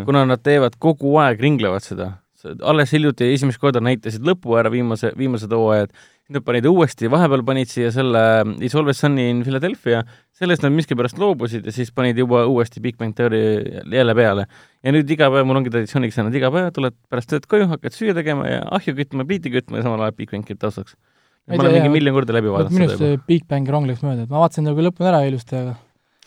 kuna 0.04 0.26
nad 0.28 0.44
teevad 0.44 0.76
kogu 0.82 1.16
aeg, 1.24 1.40
ringlevad 1.40 1.84
seda, 1.84 2.12
alles 2.46 2.92
hiljuti 2.94 3.32
esimest 3.34 3.60
korda 3.62 3.80
näitasid 3.82 4.24
lõpu 4.26 4.54
ära, 4.58 4.70
viimase, 4.72 5.10
viimased 5.18 5.52
hooajad, 5.54 5.92
nüüd 6.32 6.44
panid 6.46 6.68
uuesti, 6.68 7.08
vahepeal 7.10 7.42
panid 7.46 7.70
siia 7.70 7.90
selle 7.94 8.22
Is 8.64 8.76
Always 8.78 9.00
Sunny 9.02 9.28
in 9.32 9.42
Philadelphia, 9.46 10.04
sellest 10.38 10.62
nad 10.62 10.74
miskipärast 10.76 11.18
loobusid 11.18 11.66
ja 11.66 11.74
siis 11.74 11.90
panid 11.94 12.20
juba 12.20 12.44
uuesti 12.46 12.82
Big 12.84 12.98
Bang 13.00 13.16
Theory 13.16 13.82
jälle 13.94 14.14
peale. 14.14 14.46
ja 14.84 14.94
nüüd 14.94 15.10
iga 15.10 15.30
päev, 15.34 15.48
mul 15.48 15.60
ongi 15.62 15.72
traditsiooniks 15.74 16.18
saanud, 16.20 16.36
iga 16.38 16.52
päev 16.54 16.70
tuled 16.76 16.96
pärast 17.10 17.32
tööd 17.32 17.48
koju, 17.50 17.70
hakkad 17.72 17.96
süüa 17.96 18.14
tegema 18.16 18.46
ja 18.46 18.62
ahju 18.78 18.94
kütma, 19.00 19.26
pliiti 19.26 19.52
kütma 19.54 19.80
ja 19.80 19.88
samal 19.88 20.06
ajal 20.06 20.18
Big 20.20 20.30
Bang 20.30 20.46
käib 20.46 20.60
taustaks. 20.62 20.94
Ma 21.48 21.62
olen 21.64 21.78
mingi 21.78 21.90
miljon 21.96 22.14
korda 22.14 22.34
läbi 22.36 22.50
vaadanud 22.52 22.76
minu 22.76 22.90
arust 22.92 23.26
Big 23.26 23.48
Bangi 23.48 23.72
rong 23.72 23.88
läks 23.88 24.04
mööda, 24.04 24.28
et 24.28 24.32
ma 24.32 24.44
vaatasin 24.44 24.68
nagu 24.68 24.84
lõpuni 24.84 25.08
ära 25.08 25.24
ilusti, 25.26 25.56
aga 25.56 25.78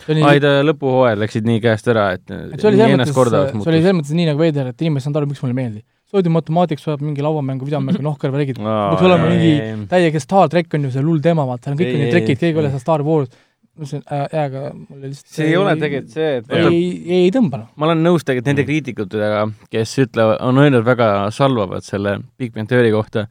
oli 0.10 0.24
ai, 0.26 0.42
ta 0.42 0.60
lõpuhooajad 0.66 1.22
läksid 1.22 1.48
nii 1.48 1.62
käest 1.64 1.90
ära, 1.92 2.08
et 2.18 2.26
et 2.32 2.62
see 2.62 2.70
oli 2.72 2.80
nii 2.80 2.88
selles 2.88 3.14
mõttes, 3.14 3.52
see 3.54 3.72
oli 3.72 3.82
selles 3.84 3.98
mõttes 4.00 4.16
nii 4.18 4.28
nagu 4.32 4.42
veider, 4.42 4.72
et 4.72 4.82
inimesed 4.82 5.04
ei 5.04 5.08
saanud 5.08 5.22
aru, 5.22 5.30
miks 5.32 5.44
mulle 5.44 5.54
ei 5.54 5.60
meeldi. 5.60 5.84
Soodium 6.12 6.40
automaatiks 6.40 6.84
saab 6.88 7.04
mingi 7.06 7.24
lauamängu, 7.24 7.68
videomängu, 7.68 8.04
noh, 8.06 8.18
kõrval 8.20 8.42
räägid, 8.42 8.60
peaks 8.60 9.06
olema 9.08 9.30
mingi 9.32 9.86
täiega 9.92 10.22
Star 10.24 10.52
track 10.52 10.76
on 10.76 10.88
ju 10.88 10.92
see 10.96 11.06
lull 11.06 11.22
teema, 11.24 11.46
vaata, 11.48 11.70
seal 11.70 11.76
on 11.76 11.80
kõik 11.82 11.92
Ei, 11.92 12.02
need 12.02 12.10
ei, 12.10 12.16
trekid, 12.18 12.42
keegi 12.42 12.52
ei 12.52 12.60
ole 12.60 12.70
ei. 12.70 12.76
seal 12.76 12.84
Star 12.84 13.06
Wars. 13.08 13.32
ma 13.72 13.86
ütlesin, 13.86 14.02
jaa, 14.04 14.48
aga 14.50 14.64
mulle 14.76 15.12
lihtsalt 15.12 15.38
see 15.38 15.46
ei 15.48 15.56
ole 15.56 15.76
tegelikult 15.80 16.18
see, 16.18 16.32
et 16.42 16.50
ei, 16.58 16.66
ei, 16.68 17.22
ei 17.22 17.30
tõmba 17.32 17.62
noh. 17.62 17.70
ma 17.80 17.88
olen 17.88 18.04
nõus 18.04 18.26
tegelikult 18.28 18.52
nende 18.52 18.66
kriitikutega, 18.68 19.46
kes 19.72 19.94
ütlevad, 20.04 20.42
on 20.50 20.60
öelnud 20.66 20.84
väga 20.88 21.08
salvavalt 21.36 21.88
selle 21.88 22.18
Big 22.40 22.52
Bang 22.58 22.68
Theory 22.68 22.92
kohta, 22.92 23.30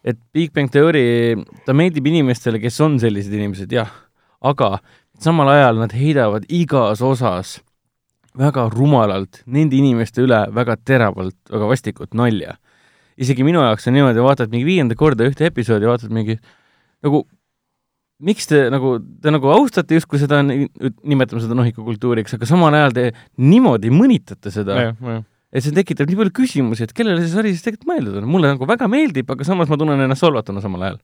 et 0.00 0.16
Big 0.32 0.54
Bang 0.56 0.72
Theory, 0.72 1.36
ta 1.66 1.76
meeldib 1.76 2.08
inimestele, 2.08 2.62
kes 2.62 2.80
on 2.86 2.96
sellised 3.02 3.36
inimesed, 3.36 3.76
jah, 3.76 3.92
aga 4.40 4.78
samal 5.22 5.52
ajal 5.52 5.84
nad 5.84 5.92
heidavad 5.94 6.48
igas 6.48 7.04
osas 7.04 7.58
väga 8.38 8.66
rumalalt 8.72 9.42
nende 9.46 9.76
inimeste 9.76 10.24
üle 10.24 10.46
väga 10.54 10.76
teravalt, 10.80 11.36
väga 11.52 11.68
vastikut 11.68 12.14
nalja. 12.16 12.56
isegi 13.20 13.44
minu 13.44 13.60
jaoks 13.60 13.86
on 13.86 13.96
niimoodi, 13.98 14.22
vaatad 14.24 14.52
mingi 14.52 14.64
viienda 14.64 14.96
korda 14.98 15.26
ühte 15.28 15.44
episoodi, 15.46 15.86
vaatad 15.86 16.12
mingi 16.14 16.38
nagu 17.04 17.26
miks 18.22 18.48
te 18.48 18.64
nagu, 18.72 18.96
te 19.22 19.32
nagu 19.34 19.50
austate 19.52 19.98
justkui 19.98 20.20
seda, 20.22 20.40
nimetame 20.46 21.42
seda 21.42 21.56
nohikukultuuriks, 21.58 22.36
aga 22.38 22.48
samal 22.48 22.74
ajal 22.78 22.94
te 22.96 23.06
niimoodi 23.42 23.90
mõnitate 23.94 24.52
seda, 24.54 24.78
et 25.52 25.64
see 25.64 25.74
tekitab 25.76 26.10
nii 26.10 26.20
palju 26.20 26.36
küsimusi, 26.42 26.86
et 26.86 26.94
kellele 26.96 27.24
see 27.24 27.32
sari 27.34 27.54
siis 27.54 27.64
tegelikult 27.66 27.90
mõeldud 27.90 28.20
on. 28.22 28.28
mulle 28.30 28.54
nagu 28.54 28.68
väga 28.68 28.88
meeldib, 28.90 29.32
aga 29.34 29.46
samas 29.46 29.72
ma 29.72 29.78
tunnen 29.80 30.06
ennast 30.06 30.24
solvatuna 30.24 30.62
samal 30.64 30.86
ajal. 30.88 31.02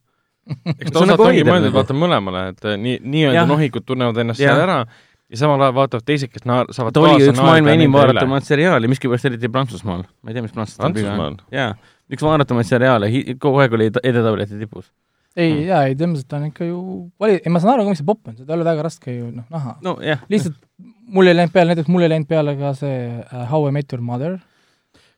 eks 0.49 0.89
ta 0.89 0.95
on 0.95 1.03
osalt 1.03 1.11
nagu 1.11 1.27
ongi 1.27 1.43
veider 1.43 1.51
mõeldud 1.51 1.69
nagu. 1.69 1.77
vaata 1.77 1.97
mõlemale, 1.97 2.45
et 2.53 2.65
eh, 2.65 2.79
nii, 2.87 2.97
nii-öelda 3.03 3.45
nohikud 3.51 3.85
tunnevad 3.85 4.23
ennast 4.23 4.41
Jah. 4.41 4.55
seal 4.55 4.63
ära 4.65 4.79
ja 5.29 5.37
samal 5.43 5.61
ajal 5.61 5.75
vaatavad 5.77 6.05
teised, 6.07 6.31
kes 6.33 6.45
naar-, 6.49 6.71
saavad 6.75 6.93
ta 6.95 7.03
oli 7.05 7.27
üks 7.29 7.37
maailma 7.41 7.75
enim 7.75 7.93
vaadatumaid 7.93 8.47
seriaale, 8.47 8.87
miskipärast 8.91 9.25
eriti 9.29 9.49
Prantsusmaal. 9.53 10.03
ma 10.23 10.31
ei 10.31 10.33
tea, 10.37 10.41
mis 10.45 10.55
on. 10.57 10.65
Prantsusmaal? 10.77 11.35
jaa, 11.53 11.75
üks 12.11 12.25
vaadatumaid 12.25 12.65
seriaale, 12.69 13.11
kogu 13.39 13.61
aeg 13.63 13.73
oli 13.77 13.91
ta- 13.91 14.01
edetabelite 14.03 14.57
tipus. 14.59 14.89
ei 15.37 15.51
Mm., 15.53 15.65
jaa, 15.69 15.83
ei 15.87 15.95
tõenäoliselt 15.95 16.33
on 16.35 16.45
ikka 16.49 16.65
ju, 16.65 16.79
vali-, 17.21 17.39
ei 17.45 17.51
ma 17.53 17.59
saan 17.61 17.75
aru 17.75 17.83
ka, 17.85 17.89
mis 17.93 17.99
see 18.01 18.05
popp 18.09 18.27
on, 18.27 18.35
seda 18.39 18.53
ei 18.53 18.57
ole 18.57 18.65
väga 18.65 18.83
raske 18.89 19.13
ju 19.13 19.29
noh, 19.31 19.45
näha. 19.53 19.75
nojah, 19.85 20.23
lihtsalt 20.29 20.55
mul 21.13 21.27
ei 21.29 21.35
läinud 21.37 21.53
peale, 21.53 21.73
näiteks 21.75 21.87
mul 21.93 22.01
ei 22.07 22.09
läinud 22.15 22.27
peale 22.27 22.55
ka 22.57 22.73
see 22.77 22.97
uh, 23.31 23.45
How 23.51 23.67
I 23.69 23.71
Met 23.71 23.93
Your 23.93 24.01
Mother. 24.03 24.39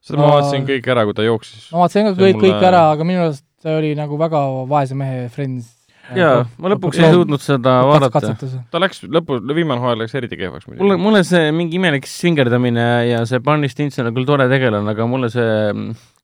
seda 0.03 0.19
ma 0.19 0.27
Ma- 0.27 0.33
vaatasin 0.35 0.67
kõik 0.67 0.87
ära, 0.91 1.05
kui 1.07 1.13
ta 1.17 1.23
jooksis. 1.25 1.69
ma 1.71 1.85
vaatasin 1.85 2.09
ka 2.11 2.13
kõik, 2.19 2.35
mulle- 2.35 2.51
kõik 2.51 2.67
ära, 2.67 2.83
aga 2.91 3.03
minu 3.07 3.23
arust 3.23 3.45
see 3.63 3.75
oli 3.77 3.93
nagu 3.95 4.17
väga 4.19 4.39
vaese 4.67 4.95
mehe 4.97 5.29
Friends. 5.29 5.71
jaa, 6.17 6.45
ma 6.61 6.71
lõpuks 6.73 6.99
ei 7.01 7.13
suutnud 7.15 7.43
seda 7.43 7.75
vaadata. 7.87 8.33
ta 8.71 8.81
läks 8.81 9.03
lõpu, 9.07 9.39
viimane 9.55 9.81
hooaeg 9.83 10.03
läks 10.03 10.15
eriti 10.19 10.39
kehvaks 10.39 10.67
mulle, 10.67 10.79
muidugi. 10.81 11.03
mulle 11.05 11.23
see 11.27 11.51
mingi 11.55 11.79
imelik 11.79 12.07
svingerdamine 12.09 12.87
ja 13.09 13.25
see 13.29 13.41
Barney 13.43 13.71
Stinson 13.71 14.09
on 14.09 14.15
küll 14.17 14.29
tore 14.29 14.47
tegelane, 14.51 14.95
aga 14.95 15.07
mulle 15.09 15.31
see, 15.33 15.51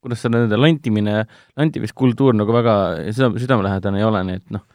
kuidas 0.03 0.23
seda 0.23 0.43
öelda, 0.43 0.59
lantimine, 0.61 1.25
lantimiskultuur 1.59 2.37
nagu 2.37 2.55
väga 2.55 2.77
süda, 3.11 3.33
südamelähedane 3.41 4.01
ei 4.01 4.07
ole, 4.07 4.23
nii 4.27 4.41
et 4.41 4.57
noh, 4.57 4.65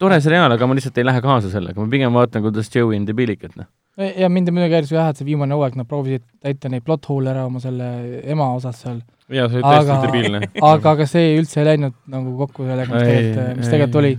tore 0.00 0.20
seriaal, 0.24 0.56
aga 0.56 0.68
ma 0.68 0.76
lihtsalt 0.78 0.98
ei 1.00 1.06
lähe 1.06 1.22
kaasa 1.24 1.52
sellega, 1.52 1.78
ma 1.80 1.92
pigem 1.92 2.16
vaatan, 2.16 2.44
kuidas 2.46 2.72
Joey 2.74 2.98
on 2.98 3.06
debiilik, 3.08 3.44
et 3.48 3.56
noh. 3.60 3.68
ja 4.00 4.30
mind 4.32 4.52
muidugi 4.54 4.78
häiris 4.78 4.92
jah, 4.94 5.10
et 5.12 5.20
see 5.20 5.28
viimane 5.28 5.56
hooaeg 5.56 5.76
nad 5.80 5.88
proovisid 5.88 6.24
täita 6.42 6.70
neid 6.72 6.86
plot 6.86 7.08
hole'e 7.10 7.34
ära 7.34 7.46
oma 7.48 7.60
selle 7.62 7.88
ema 8.24 8.52
osas 8.56 8.80
seal, 8.84 9.02
jaa, 9.28 9.48
see 9.48 9.60
oli 9.60 9.66
täiesti 9.66 9.92
aga 9.92 9.98
debiilne. 10.06 10.40
aga, 10.72 10.94
aga 10.94 11.08
see 11.10 11.34
üldse 11.38 11.60
ei 11.62 11.68
läinud 11.72 11.96
nagu 12.10 12.36
kokku 12.44 12.68
sellega, 12.68 12.94
mis 12.94 13.10
tegelikult, 13.10 13.58
mis 13.60 13.74
tegelikult 13.74 14.00
oli. 14.02 14.14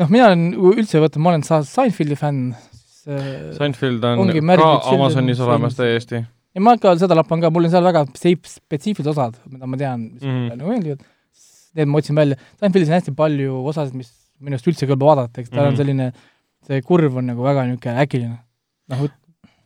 noh, 0.00 0.08
mina 0.12 0.28
olen 0.30 0.46
üldse 0.74 1.00
võtnud, 1.02 1.22
ma 1.24 1.32
olen 1.34 1.44
Seinfeldi 1.46 2.16
fänn, 2.20 2.54
siis 2.76 3.56
Seinfeld 3.58 4.04
on 4.04 4.32
ka 4.32 4.70
Amazonis 4.92 5.40
olemas 5.44 5.76
täiesti. 5.78 6.22
ja 6.54 6.60
ma 6.64 6.76
ka 6.80 6.94
seda 7.00 7.16
lappan 7.18 7.40
ka, 7.44 7.50
mul 7.54 7.68
on 7.68 7.74
seal 7.74 7.84
väga 7.86 8.04
spetsiifilised 8.12 9.12
osad, 9.12 9.36
mida 9.50 9.66
ma 9.66 9.76
tean, 9.80 10.08
mis 10.14 10.22
Mhm. 10.22 10.38
mulle 10.46 10.56
nagu 10.56 10.70
meeldivad, 10.72 11.04
need 11.76 11.88
ma 11.92 11.98
otsin 12.00 12.16
välja, 12.16 12.36
Seinfeldis 12.60 12.88
on 12.90 12.96
hästi 12.98 13.14
palju 13.16 13.60
osasid, 13.72 13.94
mis 13.94 14.10
minu 14.40 14.56
arust 14.56 14.66
üldse 14.68 14.84
ei 14.86 14.90
kõlba 14.92 15.12
vaadata, 15.12 15.40
eks 15.40 15.50
tal 15.50 15.64
Mhm. 15.64 15.68
on 15.72 15.76
selline, 15.76 16.12
see 16.66 16.82
kurv 16.82 17.16
on 17.16 17.26
nagu 17.26 17.42
väga 17.42 17.66
niisugune 17.68 18.02
äkiline. 18.02 18.38
noh, 18.88 18.98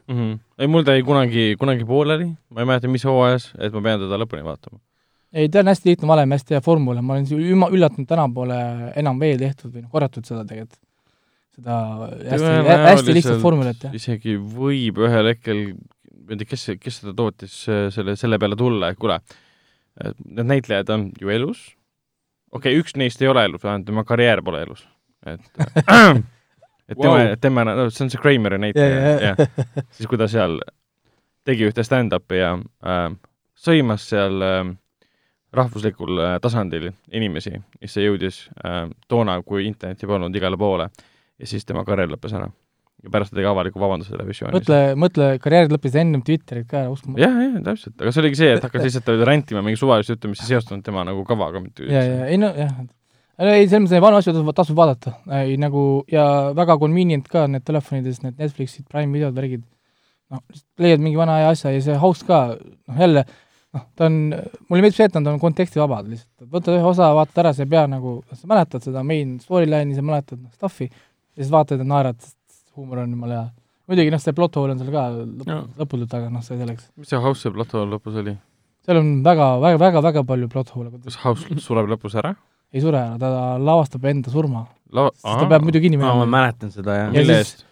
mm. 0.09 0.15
-hmm. 0.17 0.39
ei, 0.59 0.67
mul 0.67 0.85
ta 0.85 0.93
jäi 0.93 1.03
kunagi, 1.05 1.57
kunagi 1.59 1.85
pooleli, 1.85 2.37
ma 2.51 2.61
ei 2.61 2.67
mäleta, 2.67 2.89
mis 2.89 3.05
hooajas, 3.05 3.53
et 3.59 3.73
ma 3.73 3.81
pean 3.81 4.01
teda 4.01 4.17
lõpuni 4.17 4.45
vaatama. 4.45 4.79
Ei 5.33 5.49
ta 5.53 5.61
on 5.63 5.71
hästi 5.71 5.93
lihtne 5.93 6.09
valem, 6.11 6.33
hästi 6.35 6.57
hea 6.57 6.61
formula, 6.65 7.03
ma 7.03 7.15
olen 7.17 7.27
si- 7.29 7.39
üma- 7.55 7.71
üllatunud, 7.71 8.09
täna 8.11 8.27
pole 8.35 8.57
enam 8.99 9.21
veel 9.23 9.39
tehtud 9.39 9.73
või 9.75 9.85
noh, 9.85 9.91
korratud 9.93 10.27
seda 10.27 10.45
tegelikult. 10.49 10.81
seda 11.57 11.77
hästi, 12.31 12.51
hästi 12.87 13.15
lihtsat 13.17 13.41
formulat, 13.43 13.83
jah. 13.85 13.95
isegi 13.95 14.37
võib 14.39 14.99
ühel 15.07 15.29
hetkel, 15.33 15.63
ma 16.15 16.35
ei 16.35 16.41
tea, 16.41 16.49
kes, 16.55 16.67
kes 16.81 17.01
seda 17.03 17.15
tootis, 17.19 17.57
selle, 17.95 18.15
selle 18.17 18.39
peale 18.43 18.57
tulla, 18.59 18.91
et 18.93 18.99
kuule, 19.03 19.19
need 20.25 20.47
näitlejad 20.47 20.91
on 20.95 21.09
ju 21.21 21.29
elus, 21.35 21.65
okei 22.55 22.73
okay,, 22.75 22.83
üks 22.83 22.95
neist 22.99 23.23
ei 23.23 23.29
ole 23.31 23.45
elus, 23.49 23.63
vähemalt 23.67 23.87
tema 23.91 24.05
karjäär 24.09 24.43
pole 24.47 24.63
elus, 24.67 24.87
et 25.27 25.41
et 26.91 26.99
tema 26.99 27.15
Wow. 27.15 27.19
wow., 27.19 27.35
tema, 27.41 27.65
no 27.65 27.89
see 27.91 28.03
on 28.07 28.11
see 28.11 28.19
Krameri 28.23 28.59
näitleja 28.59 29.01
jaa. 29.01 29.19
jah, 29.31 29.67
siis 29.95 30.09
kui 30.11 30.19
ta 30.19 30.27
seal 30.31 30.57
tegi 31.47 31.69
ühte 31.69 31.85
stand-up'i 31.87 32.41
ja 32.41 32.55
äh, 32.83 33.05
sõimas 33.59 34.09
seal 34.11 34.43
äh, 34.43 34.65
rahvuslikul 35.57 36.19
äh, 36.23 36.35
tasandil 36.43 36.91
inimesi, 37.13 37.53
mis 37.81 37.95
see 37.95 38.07
jõudis 38.07 38.45
äh, 38.65 38.85
toona, 39.11 39.41
kui 39.47 39.67
internetti 39.67 40.09
polnud 40.11 40.37
igale 40.37 40.59
poole 40.61 40.91
ja 40.91 41.49
siis 41.49 41.67
tema 41.67 41.85
karjäär 41.87 42.13
lõppes 42.13 42.37
ära. 42.37 42.51
ja 43.01 43.11
pärast 43.11 43.33
ta 43.33 43.39
tegi 43.39 43.49
avaliku 43.49 43.81
vabanduse 43.81 44.13
televisioonis. 44.13 44.61
mõtle, 44.61 44.81
mõtle, 45.01 45.31
karjäär 45.43 45.71
lõppes 45.73 45.97
ennem 45.97 46.23
Twitterit 46.23 46.69
ka 46.71 46.85
uskumatu. 46.93 47.23
jah, 47.23 47.35
jah, 47.35 47.59
täpselt, 47.65 47.97
aga 47.99 48.13
see 48.13 48.23
oligi 48.23 48.41
see, 48.43 48.55
et 48.55 48.65
hakkas 48.67 48.85
lihtsalt 48.87 49.13
rändima 49.27 49.65
mingi 49.67 49.81
suvalist 49.81 50.13
juttu, 50.13 50.31
mis 50.31 50.43
ei 50.45 50.55
seostunud 50.55 50.85
tema 50.87 51.05
nagu 51.09 51.25
kavaga 51.29 51.63
mitte 51.65 51.89
ja, 51.91 52.05
ja 52.05 52.31
ei 52.31 52.39
no 52.39 52.53
jah, 52.55 52.77
ei 53.41 53.67
selles 53.67 53.87
mõttes 53.87 53.97
neid 53.97 54.05
vanu 54.05 54.21
asju 54.21 54.37
tasub, 54.37 54.55
tasub 54.57 54.79
vaadata, 54.79 55.17
ei 55.41 55.59
nagu 55.61 55.85
ja 56.13 56.25
väga 56.57 56.77
convenient 56.79 57.29
ka 57.33 57.47
need 57.51 57.65
telefonides, 57.67 58.23
need 58.23 58.39
Netflixid, 58.39 58.87
Prime 58.91 59.11
videod, 59.17 59.35
värgid, 59.35 59.65
noh, 60.31 60.45
leiad 60.79 61.03
mingi 61.03 61.19
vana 61.19 61.41
hea 61.41 61.55
asja 61.55 61.73
ja 61.75 61.81
see 61.85 61.97
host 61.99 62.27
ka, 62.29 62.43
noh 62.61 63.01
jälle, 63.01 63.25
noh, 63.77 63.85
ta 63.97 64.09
on, 64.09 64.19
mulle 64.69 64.83
meeldib 64.85 64.97
see, 64.99 65.07
et 65.11 65.17
nad 65.19 65.29
on 65.31 65.39
kontekstivabad 65.43 66.09
lihtsalt, 66.11 66.49
võta 66.57 66.75
ühe 66.75 66.87
osa, 66.91 67.13
vaata 67.17 67.43
ära, 67.45 67.53
sa 67.57 67.63
ei 67.67 67.71
pea 67.71 67.87
nagu, 67.91 68.17
sa 68.35 68.51
mäletad 68.51 68.83
seda 68.87 69.05
main 69.07 69.37
storyline'i, 69.43 69.97
sa 69.99 70.05
mäletad 70.07 70.41
noh, 70.43 70.51
stuff'i 70.57 70.89
ja 70.91 71.43
siis 71.45 71.53
vaatad 71.55 71.83
ja 71.83 71.87
naerad, 71.87 72.19
sest 72.21 72.71
huumor 72.77 73.05
on 73.05 73.15
jumala 73.17 73.39
hea. 73.39 73.47
muidugi 73.91 74.11
noh, 74.15 74.23
see 74.23 74.35
plot 74.37 74.59
hole 74.61 74.75
on 74.75 74.83
seal 74.83 74.93
ka 74.95 75.07
lõp- 75.15 75.49
Jaa. 75.51 75.63
lõputult, 75.83 76.19
aga 76.19 76.31
noh, 76.35 76.43
see 76.47 76.59
selleks. 76.59 76.91
mis 76.99 77.11
see 77.13 77.23
House'i 77.23 77.55
plato 77.55 77.87
lõpus 77.87 78.19
oli? 78.23 78.37
seal 78.87 79.01
on 79.03 79.11
väga, 79.27 79.49
väga, 79.63 79.79
väga, 79.87 80.03
väga 80.09 80.27
palju 80.27 80.49
plot 80.51 80.75
hole'e, 80.75 80.95
kas 81.07 81.19
House 81.25 81.59
sureb 81.63 81.91
lõpus 81.95 82.15
ära? 82.19 82.35
ei 82.75 82.83
sure 82.83 82.99
ära, 82.99 83.17
ta 83.19 83.57
lavastab 83.59 84.05
enda 84.07 84.31
surma. 84.31 84.67
Lava-, 84.95 85.11
ta 85.23 85.47
peab 85.51 85.63
muidu 85.67 85.81
kinni 85.83 85.99
aa, 85.99 86.07
ma 86.07 86.13
minema. 86.25 86.31
mäletan 86.39 86.71
seda, 86.75 86.95
jah. 86.99 87.09
Ja 87.15 87.23
mille 87.23 87.39
eest? 87.43 87.65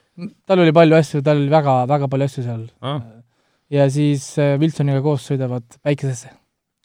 tal 0.46 0.58
oli 0.62 0.72
palju 0.74 0.96
asju, 0.98 1.20
tal 1.26 1.38
oli 1.38 1.50
väga, 1.50 1.74
väga 1.90 2.08
palju 2.10 2.26
asju 2.26 2.42
seal. 2.46 2.64
aa, 2.82 2.96
ja 3.70 3.88
siis 3.92 4.30
äh, 4.40 4.56
Wilsoniga 4.60 5.02
koos 5.04 5.26
sõidavad 5.28 5.66
päikesesse. 5.84 6.30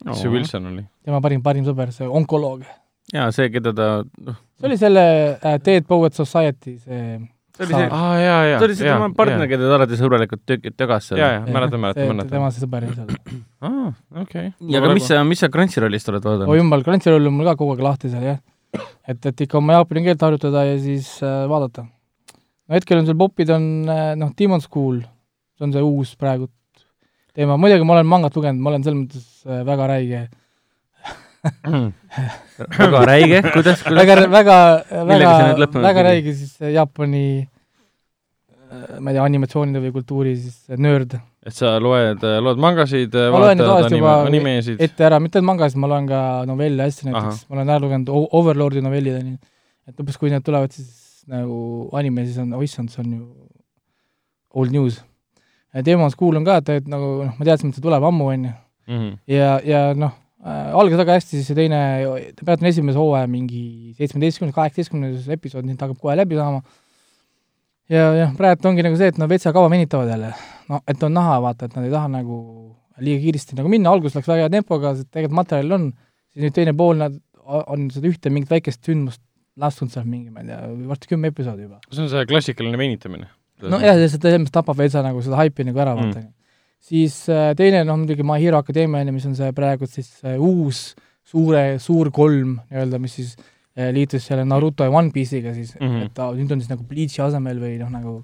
mis 0.06 0.24
see 0.24 0.32
Wilson 0.32 0.72
oli? 0.72 0.86
tema 1.06 1.22
parim, 1.24 1.43
parim 1.43 1.67
sõber, 1.67 1.93
see 1.96 2.08
onkoloog. 2.08 2.65
jaa, 3.13 3.30
see, 3.36 3.50
keda 3.54 3.74
ta, 3.76 3.91
noh, 4.28 4.41
see 4.60 4.69
oli 4.69 4.80
selle 4.80 5.06
äh, 5.38 5.60
Dead 5.63 5.88
Poets 5.88 6.19
Society 6.19 6.78
see 6.82 7.15
see 7.54 7.67
oli 7.67 7.78
see, 7.78 7.88
aa, 7.88 8.13
jaa, 8.19 8.39
jaa. 8.50 8.60
see 8.60 8.67
oli 8.67 8.78
see 8.80 8.89
tema 8.89 9.10
partner, 9.17 9.48
keda 9.52 9.69
ta 9.69 9.78
alati 9.80 10.00
sõbralikult 10.00 10.56
tögas 10.80 11.10
seal. 11.10 11.22
jaa, 11.22 11.32
jaa, 11.38 11.43
mäletan, 11.48 11.84
mäletan, 11.84 12.10
mäletan. 12.12 12.32
tema 12.34 12.52
see 12.52 12.65
sõber 12.65 12.88
oli 12.88 12.98
seal. 12.98 13.38
aa, 13.69 13.91
okei. 14.24 14.48
ja 14.74 14.82
aga 14.82 14.96
mis 14.98 15.08
sa, 15.12 15.22
mis 15.28 15.43
sa 15.43 15.52
Crunchyrollist 15.54 16.12
oled 16.12 16.26
oi 16.26 16.34
vaadanud? 16.34 16.60
jumal, 16.60 16.88
Crunchyroll 16.88 17.32
on 17.32 17.38
mul 17.38 17.52
ka 17.52 17.56
kogu 17.60 17.78
aeg 17.78 17.86
lahti 17.86 18.12
seal 18.12 18.26
jah. 18.28 18.41
et, 19.08 19.19
et 19.32 19.46
ikka 19.46 19.60
oma 19.62 19.78
jaapani 19.78 20.04
keelt 20.08 20.26
harjutada 20.26 20.65
ja 20.67 20.80
siis 20.82 21.15
äh, 21.24 21.43
vaadata. 21.52 21.86
no 21.88 22.76
hetkel 22.76 23.00
on 23.00 23.08
seal 23.08 23.19
popid 23.22 23.54
on 23.54 23.69
äh, 23.86 24.10
noh, 24.19 24.34
Demon 24.39 24.63
School, 24.65 25.04
see 25.56 25.69
on 25.69 25.78
see 25.78 25.86
uus 25.86 26.17
praegu 26.19 26.50
teema, 27.34 27.58
muidugi 27.62 27.88
ma 27.88 27.98
olen 27.98 28.10
mangat 28.10 28.36
lugenud, 28.38 28.62
ma 28.62 28.74
olen 28.74 28.86
selles 28.86 29.00
mõttes 29.00 29.26
äh, 29.48 29.63
väga 29.67 29.89
räige 29.93 30.22
väga 32.80 33.06
räige, 33.10 33.41
kuidas, 33.52 33.82
kuidas 33.84 34.06
väga, 34.08 34.30
väga, 34.32 34.60
väga 35.10 35.82
väga 35.84 36.06
räige 36.10 36.36
siis 36.38 36.56
see 36.60 36.72
Jaapani 36.76 37.26
ma 38.74 39.12
ei 39.12 39.17
tea, 39.17 39.24
animatsioonide 39.26 39.82
või 39.84 39.93
kultuuri 39.96 40.34
siis 40.39 40.80
nörd. 40.82 41.15
et 41.46 41.56
sa 41.56 41.76
loed, 41.84 42.24
loed 42.46 42.62
mangasid, 42.62 43.13
vaatad 43.13 43.63
anime, 43.89 44.12
animesid? 44.32 44.82
ette 44.84 45.06
ära, 45.08 45.19
mitte 45.24 45.41
mangasid, 45.46 45.80
ma 45.82 45.89
loen 45.91 46.10
ka 46.10 46.19
novelle 46.50 46.88
hästi 46.88 47.10
näiteks, 47.10 47.46
ma 47.50 47.60
olen 47.60 47.74
ära 47.76 47.84
lugenud 47.84 48.12
Overlordi 48.39 48.84
novellid, 48.86 49.19
on 49.19 49.34
ju. 49.34 49.39
et 49.89 50.00
lõpuks, 50.00 50.19
kui 50.22 50.34
need 50.34 50.46
tulevad 50.46 50.74
siis 50.76 51.24
nagu 51.30 51.58
anime, 51.98 52.26
siis 52.28 52.39
on, 52.41 52.54
oh 52.58 52.63
issand, 52.65 52.91
see 52.93 53.04
on 53.04 53.17
ju 53.17 53.24
old 54.60 54.74
news. 54.76 55.02
Demons 55.81 56.13
School 56.13 56.38
on 56.38 56.45
ka, 56.45 56.59
et, 56.62 56.69
et 56.81 56.89
nagu 56.91 57.13
noh, 57.23 57.33
ma 57.39 57.47
teadsin, 57.47 57.71
et 57.71 57.79
see 57.79 57.86
tuleb 57.86 58.03
ammu, 58.09 58.29
on 58.36 58.45
ju. 58.49 58.53
Mhm. 58.83 59.12
ja, 59.31 59.49
ja 59.63 59.81
noh 59.95 60.12
äh,, 60.43 60.73
algas 60.75 60.99
väga 60.99 61.17
hästi, 61.17 61.38
siis 61.38 61.47
see 61.47 61.55
teine, 61.55 61.79
praegu 62.43 62.65
on 62.65 62.69
esimese 62.69 62.99
hooaja 62.99 63.29
mingi 63.31 63.93
seitsmeteistkümnes, 63.95 64.55
kaheksateistkümnes 64.57 65.29
episood, 65.38 65.63
nii 65.63 65.77
et 65.77 65.86
hakkab 65.86 66.01
kohe 66.03 66.17
läbi 66.19 66.36
saama. 66.36 66.59
ja, 67.89 68.09
jah, 68.19 68.33
praegu 68.36 68.67
ongi 68.67 68.83
nagu 68.83 68.99
see, 68.99 69.13
et 69.13 69.21
nad 69.21 69.31
vetsa 69.31 69.55
kaua 69.55 69.71
venitavad 69.71 70.12
jälle. 70.12 70.33
no 70.69 70.81
et 70.88 71.03
on 71.07 71.15
näha, 71.15 71.39
vaata, 71.47 71.71
et 71.71 71.77
nad 71.79 71.88
ei 71.88 71.93
taha 71.95 72.12
nagu 72.12 72.39
liiga 72.99 73.23
kiiresti 73.23 73.57
nagu 73.57 73.71
minna, 73.71 73.93
algus 73.95 74.17
läks 74.17 74.27
väga 74.27 74.45
hea 74.45 74.53
tempoga, 74.53 74.93
sest 74.97 75.09
tegelikult 75.13 75.39
materjalil 75.39 75.77
on, 75.79 75.91
siis 76.33 76.45
nüüd 76.45 76.57
teine 76.59 76.75
pool, 76.77 76.99
nad 76.99 77.15
on 77.43 77.88
seda 77.91 78.12
ühte 78.12 78.31
mingit 78.33 78.51
väikest 78.51 78.83
sündmust 78.86 79.23
lasknud 79.59 79.93
seal 79.93 80.05
mingi, 80.07 80.31
ma 80.33 80.43
ei 80.43 80.49
tea, 80.49 80.59
varsti 80.89 81.09
kümme 81.12 81.31
episoodi 81.31 81.67
juba. 81.67 81.79
see 81.91 82.03
on 82.03 82.12
see 82.12 82.25
klassikaline 82.29 82.79
venitamine. 82.79 83.29
Nojah, 83.61 83.97
lihtsalt 83.99 84.25
selles 84.25 84.41
mõttes 84.41 84.55
tapab 84.55 84.79
veitsa 84.79 85.03
nagu 85.05 85.21
seda 85.23 85.39
haipi 85.41 85.65
nagu 85.67 85.79
ära, 85.79 85.95
vaata 85.97 86.19
Mm. 86.19 86.31
siis 86.83 87.29
äh, 87.29 87.53
teine, 87.55 87.83
noh 87.87 87.97
muidugi 87.97 88.23
My 88.23 88.41
Hero 88.41 88.57
Academia, 88.59 89.05
mis 89.11 89.25
on 89.25 89.35
see 89.35 89.51
praegu 89.55 89.87
siis 89.87 90.09
äh, 90.25 90.39
uus 90.39 90.93
suure, 91.23 91.79
suur 91.79 92.11
kolm 92.11 92.57
nii-öelda, 92.69 92.99
mis 92.99 93.15
siis 93.19 93.35
äh, 93.77 93.91
liitus 93.95 94.25
selle 94.27 94.43
Naruto 94.45 94.83
ja 94.83 94.91
One 94.91 95.11
Piece'iga 95.11 95.53
siis 95.53 95.75
mm. 95.79 95.87
-hmm. 95.87 96.05
et 96.05 96.13
ta 96.13 96.31
nüüd 96.31 96.51
on 96.51 96.59
siis 96.59 96.69
nagu 96.69 96.83
Bleach'i 96.83 97.23
asemel 97.23 97.61
või 97.61 97.77
noh, 97.79 97.89
nagu 97.93 98.23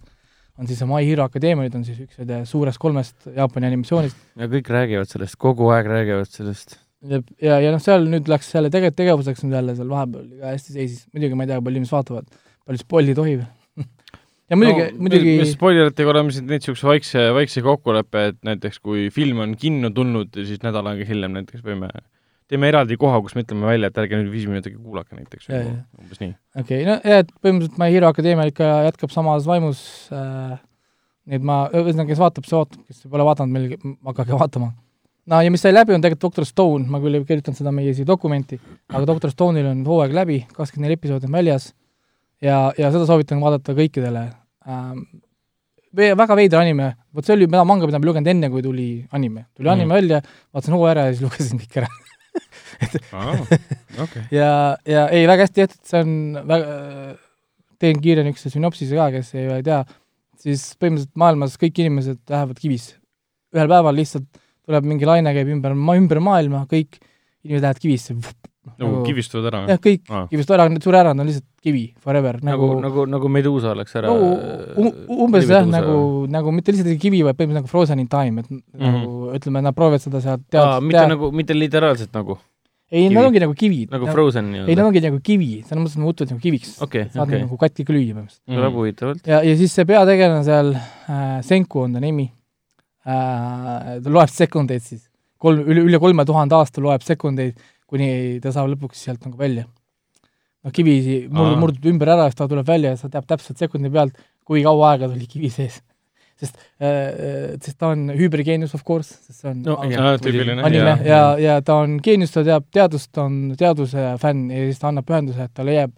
on 0.59 0.67
siis 0.67 0.79
see 0.79 0.89
My 0.89 1.05
Hero 1.07 1.23
Academia, 1.23 1.69
nüüd 1.69 1.75
on 1.75 1.85
siis 1.87 1.99
üks 2.03 2.19
suurest 2.49 2.77
kolmest 2.77 3.29
Jaapani 3.35 3.71
animatsioonist 3.71 4.17
ja 4.35 4.47
kõik 4.51 4.67
räägivad 4.67 5.07
sellest, 5.07 5.39
kogu 5.39 5.69
aeg 5.71 5.87
räägivad 5.87 6.27
sellest. 6.27 6.79
ja, 7.01 7.21
ja, 7.39 7.61
ja 7.63 7.71
noh, 7.71 7.79
seal 7.79 8.03
nüüd 8.11 8.27
läks 8.27 8.51
jälle 8.53 8.69
tegelikult 8.69 8.99
tegevuseks 8.99 9.45
nüüd 9.45 9.55
jälle 9.55 9.75
seal 9.75 9.89
vahepeal 9.89 10.27
ka 10.41 10.51
hästi 10.51 10.75
seisis, 10.75 11.07
muidugi 11.13 11.35
ma 11.39 11.47
ei 11.47 11.53
tea, 11.53 11.61
palju 11.61 11.79
inimesed 11.79 11.95
vaatavad, 11.95 12.27
palju 12.65 12.83
spoil'i 12.83 13.15
tohib 13.15 13.47
ja 14.49 14.57
muidugi 14.57 14.85
no,, 14.85 15.01
muidugi 15.05 15.35
me 15.39 15.47
spoileritega 15.49 16.13
oleme 16.13 16.33
siin 16.33 16.47
teinud 16.47 16.63
niisuguse 16.63 16.87
vaikse, 16.89 17.25
vaikse 17.37 17.63
kokkuleppe, 17.65 18.23
et 18.31 18.39
näiteks 18.47 18.81
kui 18.81 19.09
film 19.13 19.43
on 19.45 19.53
kinno 19.59 19.91
tulnud, 19.95 20.33
siis 20.47 20.63
nädal 20.65 20.89
aega 20.91 21.05
hiljem 21.09 21.35
näiteks 21.37 21.63
võime, 21.65 21.91
teeme 22.49 22.71
eraldi 22.71 22.97
koha, 22.99 23.21
kus 23.25 23.37
me 23.37 23.45
ütleme 23.45 23.69
välja, 23.69 23.91
et 23.91 24.01
ärge 24.01 24.17
nüüd 24.17 24.33
viis 24.33 24.49
minutit 24.49 24.75
kuulake 24.77 25.17
näiteks, 25.17 25.51
Ja, 25.51 25.61
ja. 25.67 25.77
umbes 26.01 26.21
nii. 26.23 26.33
okei 26.57 26.81
okay,, 26.81 26.89
no 26.89 26.97
jah, 26.97 27.23
et 27.23 27.31
põhimõtteliselt 27.37 27.81
My 27.81 27.93
Hero 27.93 28.09
Academia 28.09 28.49
ikka 28.49 28.73
jätkab 28.89 29.13
samas 29.13 29.47
vaimus 29.49 29.81
äh,, 30.15 30.57
nii 31.29 31.39
et 31.39 31.45
ma, 31.45 31.63
ühesõnaga, 31.69 32.09
kes 32.09 32.21
vaatab, 32.23 32.49
see 32.49 32.57
ootab, 32.57 32.85
kes 32.89 33.05
pole 33.09 33.25
vaadanud, 33.27 33.53
meil 33.53 33.97
hakake 34.09 34.33
vaatama. 34.33 34.71
no 35.29 35.43
ja 35.45 35.53
mis 35.53 35.61
sai 35.61 35.75
läbi, 35.75 35.93
on 35.93 36.01
tegelikult 36.01 36.31
Doctor 36.31 36.49
Stone, 36.49 36.89
ma 36.89 37.01
küll 37.03 37.19
ei 37.19 37.27
kirjutanud 37.27 37.61
seda 37.61 37.73
meie 37.75 37.93
siia 37.93 38.09
dokumenti, 38.09 38.57
aga 38.89 39.05
Doctor 39.05 39.33
Stone'il 39.35 39.69
on 39.69 39.85
hooaeg 39.85 40.17
läbi, 40.17 40.41
kakskümmend 40.55 40.89
neli 40.89 40.97
episoodi 40.97 41.29
on 41.29 41.37
väljas 41.37 41.69
ja, 42.41 42.71
ja 42.77 42.89
seda 42.89 43.05
soovitan 43.05 43.41
vaadata 43.43 43.77
kõikidele 43.77 44.25
ähm,. 44.69 45.07
väga 45.93 46.35
veider 46.37 46.59
anime, 46.61 46.91
vot 47.15 47.25
see 47.25 47.33
oli 47.33 47.47
manga, 47.49 47.87
mida 47.89 47.97
ma 47.97 48.05
lugenud 48.11 48.29
enne, 48.29 48.49
kui 48.53 48.61
tuli 48.61 48.89
anime. 49.11 49.47
tuli 49.57 49.65
Mhm. 49.69 49.73
anime 49.73 49.95
välja, 49.97 50.21
vaatasin 50.53 50.75
hooaja 50.77 50.91
ära 50.95 51.05
ja 51.07 51.15
siis 51.15 51.23
lugesin 51.27 51.61
kõik 51.63 51.79
ära. 51.81 51.89
okei. 54.03 54.27
ja, 54.39 54.51
ja 54.85 55.07
ei, 55.09 55.25
väga 55.27 55.47
hästi 55.47 55.63
tehtud, 55.63 55.81
see 55.89 56.03
on 56.03 56.11
väga, 56.51 56.75
teen 57.81 58.03
kiire 58.03 58.23
niisuguse 58.27 58.53
sünopsise 58.53 58.99
ka, 58.99 59.09
kes 59.15 59.33
ei, 59.35 59.47
ei 59.55 59.65
tea, 59.65 59.81
siis 60.39 60.67
põhimõtteliselt 60.79 61.19
maailmas 61.19 61.57
kõik 61.59 61.81
inimesed 61.83 62.21
lähevad 62.29 62.61
kivis. 62.61 62.91
ühel 63.55 63.71
päeval 63.71 63.97
lihtsalt 63.97 64.27
tuleb 64.69 64.85
mingi 64.85 65.07
laine, 65.09 65.33
käib 65.33 65.49
ümber 65.55 65.73
ümber 65.73 66.21
maailma, 66.21 66.65
kõik 66.69 66.99
inimesed 67.43 67.65
lähevad 67.65 67.81
kivisse. 67.81 68.17
Nagu 68.79 69.03
kivistuvad 69.07 69.45
ära 69.51 69.61
jah, 69.71 69.79
kõik 69.79 70.01
Aa. 70.09 70.27
kivistuvad 70.31 70.59
ära, 70.59 70.69
need 70.69 70.83
sure 70.83 70.97
ära, 70.99 71.13
nad 71.13 71.23
on 71.25 71.31
lihtsalt 71.31 71.47
kivi 71.63 71.93
forever, 71.99 72.37
nagu 72.43 72.67
nagu, 72.75 72.81
nagu, 72.85 73.05
nagu 73.15 73.29
Meduusa 73.29 73.71
oleks 73.73 73.95
ära 73.99 74.07
no, 74.07 74.29
um, 74.77 74.91
umbes 75.25 75.47
jah, 75.49 75.65
nagu, 75.67 76.27
nagu 76.31 76.51
mitte 76.55 76.71
lihtsalt 76.75 76.99
kivi, 77.01 77.23
vaid 77.23 77.35
põhimõtteliselt 77.35 77.63
nagu 77.63 77.67
frozen 77.73 77.99
in 77.99 78.07
time, 78.07 78.39
et 78.45 78.49
mm 78.51 78.59
Mhm. 78.59 78.85
-hmm. 78.85 79.01
nagu 79.01 79.33
ütleme, 79.39 79.61
nad 79.63 79.75
proovivad 79.75 80.01
seda 80.01 80.21
sealt 80.21 80.45
aa, 80.53 80.79
tead- 80.79 80.83
mitte 80.83 80.99
tea- 81.01 81.09
nagu, 81.15 81.31
mitte 81.31 81.53
literaalselt 81.53 82.13
nagu, 82.13 82.37
ei, 82.91 83.09
nad 83.09 83.25
ongi 83.25 83.39
nagu 83.39 83.53
kivid. 83.53 83.91
nagu 83.91 84.07
Frozen 84.07 84.45
ei, 84.45 84.51
nad 84.51 84.67
nii-öelda. 84.67 84.85
ongi 84.85 85.01
nagu 85.01 85.19
kivi, 85.23 85.63
selles 85.67 85.83
mõttes, 85.83 85.91
et 85.93 85.97
nad 85.97 86.05
muutuvad 86.05 86.29
nagu 86.31 86.41
kiviks 86.41 86.81
okei, 86.81 87.03
saad 87.13 87.27
okei, 87.27 87.39
nagu 87.43 87.57
katki 87.57 87.83
lüüa 87.85 88.13
põhimõtteliselt. 88.15 88.41
kõlab 88.49 88.73
huvitavalt. 88.73 89.27
ja, 89.27 89.41
ja 89.43 89.55
siis 89.57 89.71
see 89.75 89.85
peategelane 89.85 90.43
seal 90.43 90.73
äh,, 90.75 91.41
Senku 91.43 91.81
on 91.83 91.93
ta 91.93 91.99
nimi 91.99 92.31
äh,, 93.05 93.99
ta 94.03 94.09
loeb 94.09 94.29
sekundeid 94.33 94.81
siis, 94.85 95.05
kolm, 95.39 95.61
üle, 95.65 95.83
üle 95.87 95.99
kolme 96.01 96.25
tuhande 96.27 96.55
aasta 96.57 96.81
loeb 96.83 97.01
sekundeid, 97.05 97.55
kuni 97.89 98.39
ta 98.43 98.51
saab 98.55 98.69
lõpuks 98.75 99.01
sealt 99.07 99.23
nagu 99.25 99.37
välja. 99.39 99.65
noh, 100.63 100.71
kivi 100.75 100.95
murdub, 101.31 101.53
Aa. 101.55 101.59
murdub 101.61 101.85
ümber 101.93 102.09
ära, 102.15 102.25
siis 102.29 102.37
ta 102.39 102.47
tuleb 102.51 102.67
välja 102.67 102.91
ja 102.93 102.97
sa 102.99 103.09
teab 103.11 103.25
täpselt 103.29 103.57
sekundi 103.61 103.89
pealt, 103.93 104.17
kui 104.45 104.63
kaua 104.65 104.91
aega 104.93 105.07
ta 105.07 105.15
oli 105.15 105.27
kivi 105.29 105.49
sees. 105.53 105.79
sest 106.39 106.55
äh,, 106.79 107.55
sest 107.59 107.75
ta 107.79 107.89
on 107.91 108.09
hübrigeenius 108.15 108.71
of 108.77 108.83
course, 108.87 109.11
sest 109.25 109.41
see 109.41 109.49
on 109.51 109.57
No, 109.65 109.73
jah. 109.91 110.13
tüüpiline. 110.23 110.61
anime 110.63 110.93
ja, 111.03 111.07
ja, 111.07 111.23
ja 111.43 111.55
ta 111.61 111.75
on 111.83 111.97
geenius, 112.03 112.31
ta 112.31 112.43
teab 112.47 112.67
teadust, 112.71 113.09
ta 113.11 113.25
on 113.27 113.55
teaduse 113.59 114.05
fänn 114.21 114.45
ja 114.53 114.61
siis 114.69 114.79
ta 114.79 114.87
annab 114.91 115.07
pühenduse, 115.09 115.43
et 115.49 115.53
ta 115.53 115.65
leiab 115.67 115.91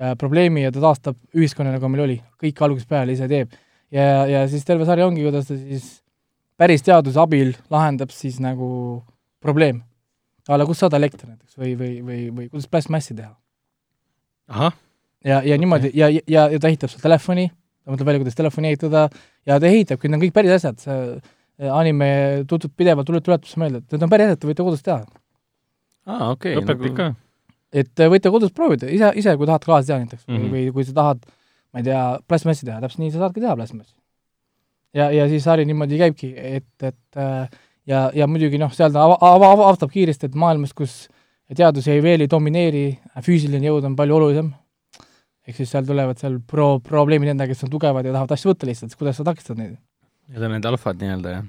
äh, 0.00 0.14
probleemi 0.16 0.62
ja 0.64 0.72
ta 0.72 0.80
taastab 0.80 1.18
ühiskonna, 1.36 1.74
nagu 1.76 1.88
meil 1.92 2.06
oli, 2.06 2.16
kõik 2.40 2.62
algusest 2.64 2.88
peale 2.88 3.12
ise 3.12 3.28
teeb. 3.28 3.52
ja, 3.92 4.24
ja 4.26 4.46
siis 4.48 4.64
terve 4.64 4.84
sari 4.88 5.04
ongi, 5.04 5.24
kuidas 5.26 5.48
ta 5.50 5.56
siis 5.60 5.90
päris 6.56 6.80
teaduse 6.84 7.20
abil 7.20 7.52
lahendab 7.70 8.10
siis 8.16 8.40
nagu 8.40 9.02
probleem. 9.44 9.82
A 10.48 10.58
la 10.60 10.66
kust 10.66 10.84
saada 10.84 10.98
elekter 11.00 11.28
näiteks 11.30 11.58
või, 11.58 11.74
või, 11.78 11.92
või, 12.06 12.20
või 12.30 12.48
kuidas 12.50 12.68
plasmassi 12.70 13.16
teha. 13.18 13.32
ahah, 14.52 14.76
ja, 15.26 15.40
ja 15.42 15.58
niimoodi 15.58 15.90
ja, 15.94 16.10
ja, 16.10 16.46
ja 16.52 16.60
ta 16.62 16.70
ehitab 16.70 16.92
seal 16.92 17.02
telefoni, 17.02 17.48
ta 17.82 17.92
mõtleb 17.94 18.10
välja, 18.10 18.22
kuidas 18.22 18.38
telefoni 18.38 18.72
ehitada 18.72 19.06
ja 19.48 19.58
ta 19.62 19.70
ehitabki, 19.70 20.08
need 20.08 20.20
on 20.20 20.24
kõik 20.26 20.36
päris 20.36 20.56
asjad, 20.58 20.78
see 20.82 20.98
äh, 21.16 21.70
anime 21.72 22.08
tutub 22.50 22.74
pidevalt, 22.78 23.08
tuleb 23.08 23.24
tuletusse 23.26 23.60
meelde, 23.62 23.82
et 23.82 23.96
need 23.96 24.06
on 24.06 24.12
päris 24.12 24.30
asjad, 24.30 24.42
te 24.42 24.50
võite 24.50 24.66
kodus 24.68 24.86
teha 24.86 25.00
aa, 26.06 26.30
okei. 26.30 26.54
nagu 26.54 26.64
õpetab 26.64 26.88
ikka. 26.92 27.10
et 27.82 28.04
äh, 28.04 28.12
võite 28.12 28.32
kodus 28.34 28.54
proovida, 28.54 28.90
ise, 28.92 29.12
ise 29.18 29.36
kui 29.38 29.50
tahad 29.50 29.66
klaasi 29.66 29.90
teha 29.90 30.00
näiteks 30.04 30.26
mm. 30.26 30.34
-hmm. 30.36 30.54
või, 30.54 30.66
või 30.68 30.78
kui 30.78 30.88
sa 30.88 30.96
tahad, 31.00 31.22
ma 31.72 31.82
ei 31.82 31.90
tea, 31.90 32.02
plastmassi 32.28 32.68
teha, 32.68 32.80
täpselt 32.84 33.04
nii 33.04 33.14
sa 33.14 33.24
saadki 33.26 33.42
teha 33.42 33.56
plastmassi. 33.58 33.94
ja, 34.94 35.10
ja 35.10 35.28
siis 35.28 35.44
sari 35.44 35.66
niimoodi 35.66 35.98
käibki, 35.98 36.34
et, 36.36 36.70
et 36.82 37.20
äh, 37.22 37.48
ja, 37.86 38.06
ja 38.14 38.26
muidugi 38.30 38.58
noh, 38.60 38.72
seal 38.74 38.92
ta 38.94 39.04
ava-, 39.06 39.18
ava-, 39.20 39.50
ava- 39.54 39.66
avastab 39.70 39.92
kiiresti, 39.94 40.30
et 40.30 40.38
maailmas, 40.38 40.74
kus 40.76 41.06
teadus 41.54 41.86
ei 41.92 42.02
veel 42.02 42.24
ei 42.24 42.30
domineeri, 42.30 42.86
füüsiline 43.24 43.68
jõud 43.70 43.86
on 43.86 43.96
palju 43.98 44.16
olulisem, 44.18 44.52
ehk 45.46 45.60
siis 45.60 45.70
seal 45.74 45.86
tulevad 45.86 46.18
seal 46.20 46.40
pro-, 46.42 46.78
probleemid 46.84 47.30
endaga, 47.34 47.54
kes 47.54 47.66
on 47.66 47.72
tugevad 47.72 48.06
ja 48.08 48.14
tahavad 48.16 48.34
asju 48.36 48.52
võtta 48.52 48.68
lihtsalt, 48.70 48.92
siis 48.92 48.98
kuidas 49.00 49.20
sa 49.20 49.26
takistad 49.28 49.60
neid? 49.60 49.76
Need 50.26 50.42
on 50.42 50.56
need 50.56 50.66
alfad 50.72 50.98
nii-öelda, 51.02 51.36
jah? 51.36 51.44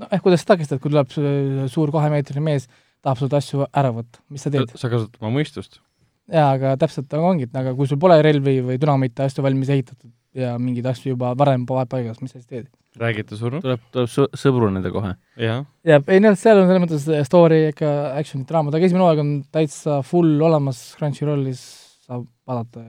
noh, 0.00 0.08
ehk 0.12 0.24
kuidas 0.26 0.44
sa 0.44 0.52
takistad, 0.54 0.80
kui 0.82 0.92
tuleb 0.92 1.12
su- 1.12 1.68
suur 1.72 1.92
kahemeetrine 1.94 2.44
mees, 2.44 2.68
tahab 3.00 3.20
sult 3.22 3.36
asju 3.40 3.64
ära 3.72 3.92
võtta, 3.96 4.20
mis 4.28 4.44
sa 4.44 4.52
teed? 4.52 4.76
sa 4.76 4.92
kasutad 4.92 5.20
oma 5.24 5.32
mõistust. 5.38 5.80
jaa, 6.28 6.50
aga 6.52 6.76
täpselt 6.80 7.08
nagu 7.16 7.32
ongi, 7.32 7.48
et 7.48 7.56
aga 7.56 7.72
kui 7.76 7.88
sul 7.88 8.00
pole 8.00 8.20
relvi 8.22 8.60
või 8.66 8.76
dünamiite 8.80 9.24
asju 9.24 9.44
valmis 9.44 9.72
ehitatud 9.72 10.12
ja 10.34 10.56
mingeid 10.58 10.86
asju 10.86 11.14
juba 11.14 11.32
varem 11.38 11.64
pa- 11.66 11.86
paigas, 11.90 12.20
mis 12.22 12.30
sa 12.32 12.38
siis 12.38 12.46
teed? 12.46 12.68
räägite 13.00 13.36
surnud? 13.38 13.62
tuleb, 13.62 13.80
tuleb 13.94 14.08
sõ- 14.10 14.30
sõbruneda 14.34 14.90
kohe. 14.92 15.12
jah. 15.38 15.64
jah, 15.86 16.02
ei 16.08 16.20
noh, 16.20 16.34
seal 16.38 16.58
on 16.62 16.66
selles 16.70 16.82
mõttes 16.84 17.26
story 17.26 17.60
ikka 17.70 17.90
action'it, 18.18 18.46
draamat, 18.48 18.74
aga 18.74 18.84
esimene 18.88 19.04
hooaeg 19.04 19.20
on 19.22 19.30
täitsa 19.54 20.00
full 20.06 20.40
olemas 20.42 20.80
Crunchyrollis, 20.98 21.60
saab 22.06 22.24
vaadata, 22.50 22.82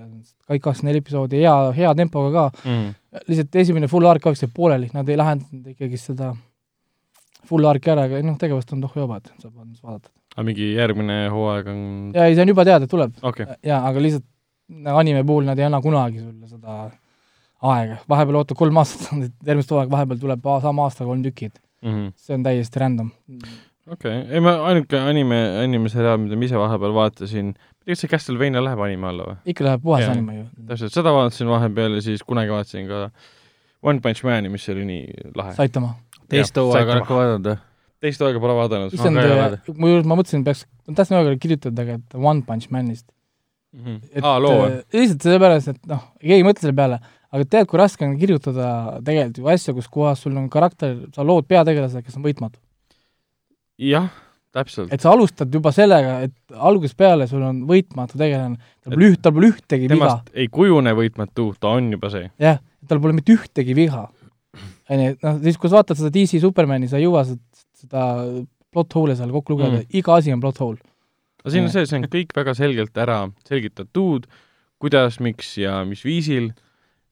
kõik 0.49 0.63
kakskümmend 0.65 0.89
neli 0.89 1.01
episoodi, 1.03 1.41
hea, 1.43 1.55
hea 1.77 1.91
tempoga 1.99 2.31
ka, 2.33 2.45
Mhm. 2.65 2.87
lihtsalt 3.29 3.55
esimene 3.61 3.87
full 3.91 4.05
arc 4.09 4.25
oleks 4.25 4.41
jääb 4.41 4.53
pooleli, 4.57 4.89
nad 4.93 5.09
ei 5.09 5.17
lahendanud 5.21 5.67
ikkagi 5.75 5.97
seda 6.01 6.31
full 7.45 7.65
arc'i 7.69 7.91
ära, 7.93 8.07
aga 8.09 8.21
noh, 8.25 8.37
tegevust 8.41 8.73
on 8.73 8.81
tohku 8.81 9.01
joba, 9.03 9.17
et 9.21 9.29
saab 9.41 9.53
vaadata. 9.83 10.09
aga 10.35 10.43
mingi 10.47 10.73
järgmine 10.77 11.29
hooaeg 11.29 11.67
on, 11.67 11.79
ja 12.15 12.25
ei, 12.25 12.35
see 12.35 12.41
on 12.45 12.47
juba 12.53 12.65
teada, 12.65 12.87
tuleb, 12.87 13.13
okei. 13.21 13.45
jaa, 13.67 13.81
aga 13.89 13.99
lihtsalt 13.99 14.25
anime 14.97 15.23
puhul 15.27 15.43
nad 15.45 15.59
ei 15.59 15.65
anna 15.67 15.81
kunagi 15.83 16.19
sulle 16.23 16.47
seda 16.47 16.91
aega, 17.61 17.97
vahepeal 18.09 18.39
ootad 18.41 18.57
kolm 18.59 18.79
aastat, 18.81 19.09
järgmist 19.47 19.73
hooaega 19.73 19.93
vahepeal 19.93 20.21
tuleb 20.21 20.47
sama 20.63 20.87
aasta 20.87 21.07
kolm 21.07 21.25
tükki, 21.25 21.51
et 21.51 21.59
see 22.19 22.37
on 22.37 22.45
täiesti 22.45 22.81
random. 22.81 23.11
Mhm. 23.27 23.59
okei, 23.91 24.21
ei 24.29 24.43
ma 24.43 24.55
ainuke 24.69 24.99
anime, 24.99 25.41
animeseriaal, 25.63 26.21
mida 26.21 26.39
ma 26.39 26.49
ise 26.49 26.59
vahepeal 26.59 26.95
vaatasin, 26.97 27.53
kas 27.87 28.03
see 28.03 28.11
Castlevania 28.11 28.63
läheb 28.63 28.81
anime 28.85 29.09
alla 29.09 29.27
või? 29.31 29.37
ikka 29.53 29.67
läheb 29.67 29.83
puhas 29.83 30.05
Jaa. 30.05 30.15
anime 30.15 30.37
ju. 30.37 30.45
täpselt, 30.69 30.93
seda 30.93 31.13
vaatasin 31.15 31.49
vahepeal 31.51 31.97
ja 31.99 32.05
siis 32.05 32.23
kunagi 32.27 32.53
vaatasin 32.53 32.87
ka 32.89 33.09
One 33.81 34.01
Punch 34.01 34.23
Mani, 34.23 34.49
mis 34.53 34.67
oli 34.69 34.85
nii 34.85 35.29
lahe. 35.35 35.55
Saitama. 35.57 35.95
teist 36.29 36.57
hooaega 36.57 36.99
oled 36.99 37.07
ka 37.09 37.17
vaadanud 37.17 37.49
või? 37.49 37.61
teist 38.01 38.21
hooaega 38.21 38.41
pole 38.41 38.57
vaadanud. 38.57 38.93
issand 38.97 39.21
ole., 39.21 39.47
mu 39.77 39.89
juures 39.91 40.07
ma 40.09 40.17
mõtlesin, 40.19 40.45
peaks, 40.45 40.65
ma 40.89 40.97
tahtsin 40.97 41.17
väga 41.19 41.33
kirjutada, 41.41 41.85
aga 41.85 41.97
et 41.99 42.15
One 42.17 42.45
Punch 42.47 42.71
Manist. 42.73 43.07
et 44.11 44.25
aa, 44.25 44.37
loo 44.41 44.65
äh, 44.65 44.77
lihtsalt 44.97 45.25
sellepärast, 45.27 45.73
et 45.75 45.91
noh, 45.91 46.01
keegi 46.19 46.41
ei 46.41 46.47
mõtle 46.47 46.65
selle 46.65 46.77
peale, 46.77 46.97
aga 47.31 47.47
tead, 47.47 47.67
kui 47.69 47.79
raske 47.79 48.05
on 48.07 48.17
kirjutada 48.19 48.99
tegelikult 49.05 49.39
ju 49.39 49.47
asja, 49.53 49.75
kus 49.77 49.87
kohas 49.91 50.23
sul 50.25 50.35
on 50.37 50.49
karakter, 50.51 50.97
sa 51.15 51.25
lood 51.27 51.47
peategelase, 51.49 52.03
kes 52.03 52.17
on 52.19 52.25
võitmatu. 52.25 52.59
jah, 53.81 54.09
täpselt. 54.53 54.91
et 54.93 55.01
sa 55.03 55.13
alustad 55.15 55.51
juba 55.53 55.71
sellega, 55.75 56.19
et 56.27 56.35
algusest 56.69 56.97
peale 56.99 57.27
sul 57.29 57.43
on 57.47 57.63
võitmatu 57.69 58.19
tegelane, 58.19 58.59
tal 58.83 58.95
pole 58.95 59.11
üht, 59.13 59.21
tal 59.23 59.35
pole 59.37 59.51
ühtegi 59.53 59.89
viga, 59.91 60.15
ei 60.33 60.47
kujune 60.51 60.93
võitmatu, 60.97 61.51
ta 61.59 61.75
on 61.79 61.91
juba 61.95 62.11
see. 62.13 62.29
jah, 62.41 62.59
tal 62.87 63.01
pole 63.03 63.15
mitte 63.17 63.33
ühtegi 63.35 63.75
viga. 63.77 64.07
onju, 64.91 65.15
noh 65.23 65.43
siis 65.45 65.57
kui 65.57 65.71
sa 65.71 65.79
vaatad 65.79 65.99
seda 65.99 66.11
DC 66.13 66.41
Supermani, 66.43 66.89
sa 66.91 66.99
ei 66.99 67.07
jõua 67.07 67.23
seda, 67.27 68.07
plot 68.71 68.95
hole'e 68.95 69.15
seal 69.19 69.31
kokku 69.33 69.55
lugeda 69.55 69.81
Mm. 69.81 69.87
iga 69.99 70.15
asi 70.15 70.33
on 70.33 70.41
plot 70.43 70.59
hole. 70.59 70.79
aga 71.41 71.53
siin 71.53 71.63
on 71.63 71.71
see, 71.73 71.85
see 71.85 71.97
on 71.99 72.09
kõik 72.11 72.35
väga 72.35 72.53
selgelt 72.55 72.97
ära 72.97 73.21
selgitatud, 73.47 74.27
kuidas, 74.81 75.19
miks 75.19 75.57
ja 75.57 75.83
mis 75.85 76.03
viisil. 76.03 76.51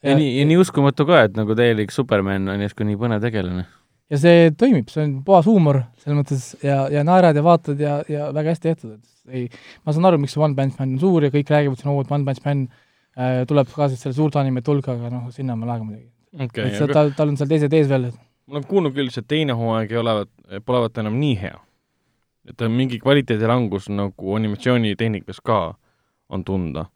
Ja 0.03 0.15
nii, 0.15 0.31
ja 0.39 0.47
nii 0.49 0.59
uskumatu 0.61 1.05
ka, 1.09 1.23
et 1.27 1.37
nagu 1.37 1.55
täielik 1.57 1.93
Superman 1.93 2.47
on 2.53 2.63
järsku 2.63 2.87
nii 2.87 2.99
põnev 2.99 3.23
tegelane. 3.23 3.65
ja 4.09 4.19
see 4.21 4.51
toimib, 4.57 4.89
see 4.93 5.03
on 5.05 5.15
puhas 5.25 5.47
huumor 5.49 5.83
selles 6.01 6.19
mõttes 6.21 6.45
ja, 6.65 6.81
ja 6.93 7.03
naerad 7.07 7.37
ja 7.37 7.43
vaatad 7.45 7.81
ja, 7.83 7.99
ja 8.09 8.29
väga 8.35 8.55
hästi 8.55 8.71
tehtud, 8.71 8.95
et 8.97 9.35
ei, 9.41 9.49
ma 9.85 9.93
saan 9.93 10.09
aru, 10.09 10.21
miks 10.21 10.33
see 10.35 10.43
One 10.43 10.57
Punch 10.57 10.79
Man 10.79 10.95
on 10.95 11.03
suur 11.03 11.27
ja 11.27 11.33
kõik 11.33 11.51
räägivad 11.53 11.81
siin, 11.81 11.91
oo, 11.91 12.01
et 12.05 12.15
One 12.15 12.25
Punch 12.27 12.45
Man 12.47 12.65
äh, 12.69 13.43
tuleb 13.49 13.69
ka 13.75 13.89
siis 13.91 14.01
selle 14.05 14.17
suurte 14.17 14.41
animete 14.41 14.71
hulka, 14.71 14.95
aga 14.95 15.11
noh, 15.13 15.29
sinna 15.35 15.57
on 15.57 15.65
veel 15.65 15.75
aega 15.75 15.85
muidugi. 15.85 16.09
okei 16.39 16.65
et 16.71 16.81
okay,, 16.81 16.93
tal, 16.95 17.13
tal 17.17 17.33
on 17.33 17.39
seal 17.39 17.51
teised 17.51 17.75
ees 17.75 17.91
veel, 17.91 18.09
ma 18.49 18.57
olen 18.57 18.69
kuulnud 18.69 18.95
küll, 18.95 19.11
see 19.13 19.25
teine 19.27 19.57
hooaeg 19.57 19.91
ei 19.93 19.99
olevat, 20.01 20.31
polevat 20.65 21.03
enam 21.03 21.19
nii 21.21 21.35
hea. 21.43 21.59
et 22.49 22.61
on 22.65 22.71
mingi 22.73 22.97
kvaliteedilangus 23.03 23.91
nagu 23.93 24.35
animatsioonitehnikas 24.35 25.43
ka 25.45 25.59
on 26.29 26.43
tunda. 26.45 26.87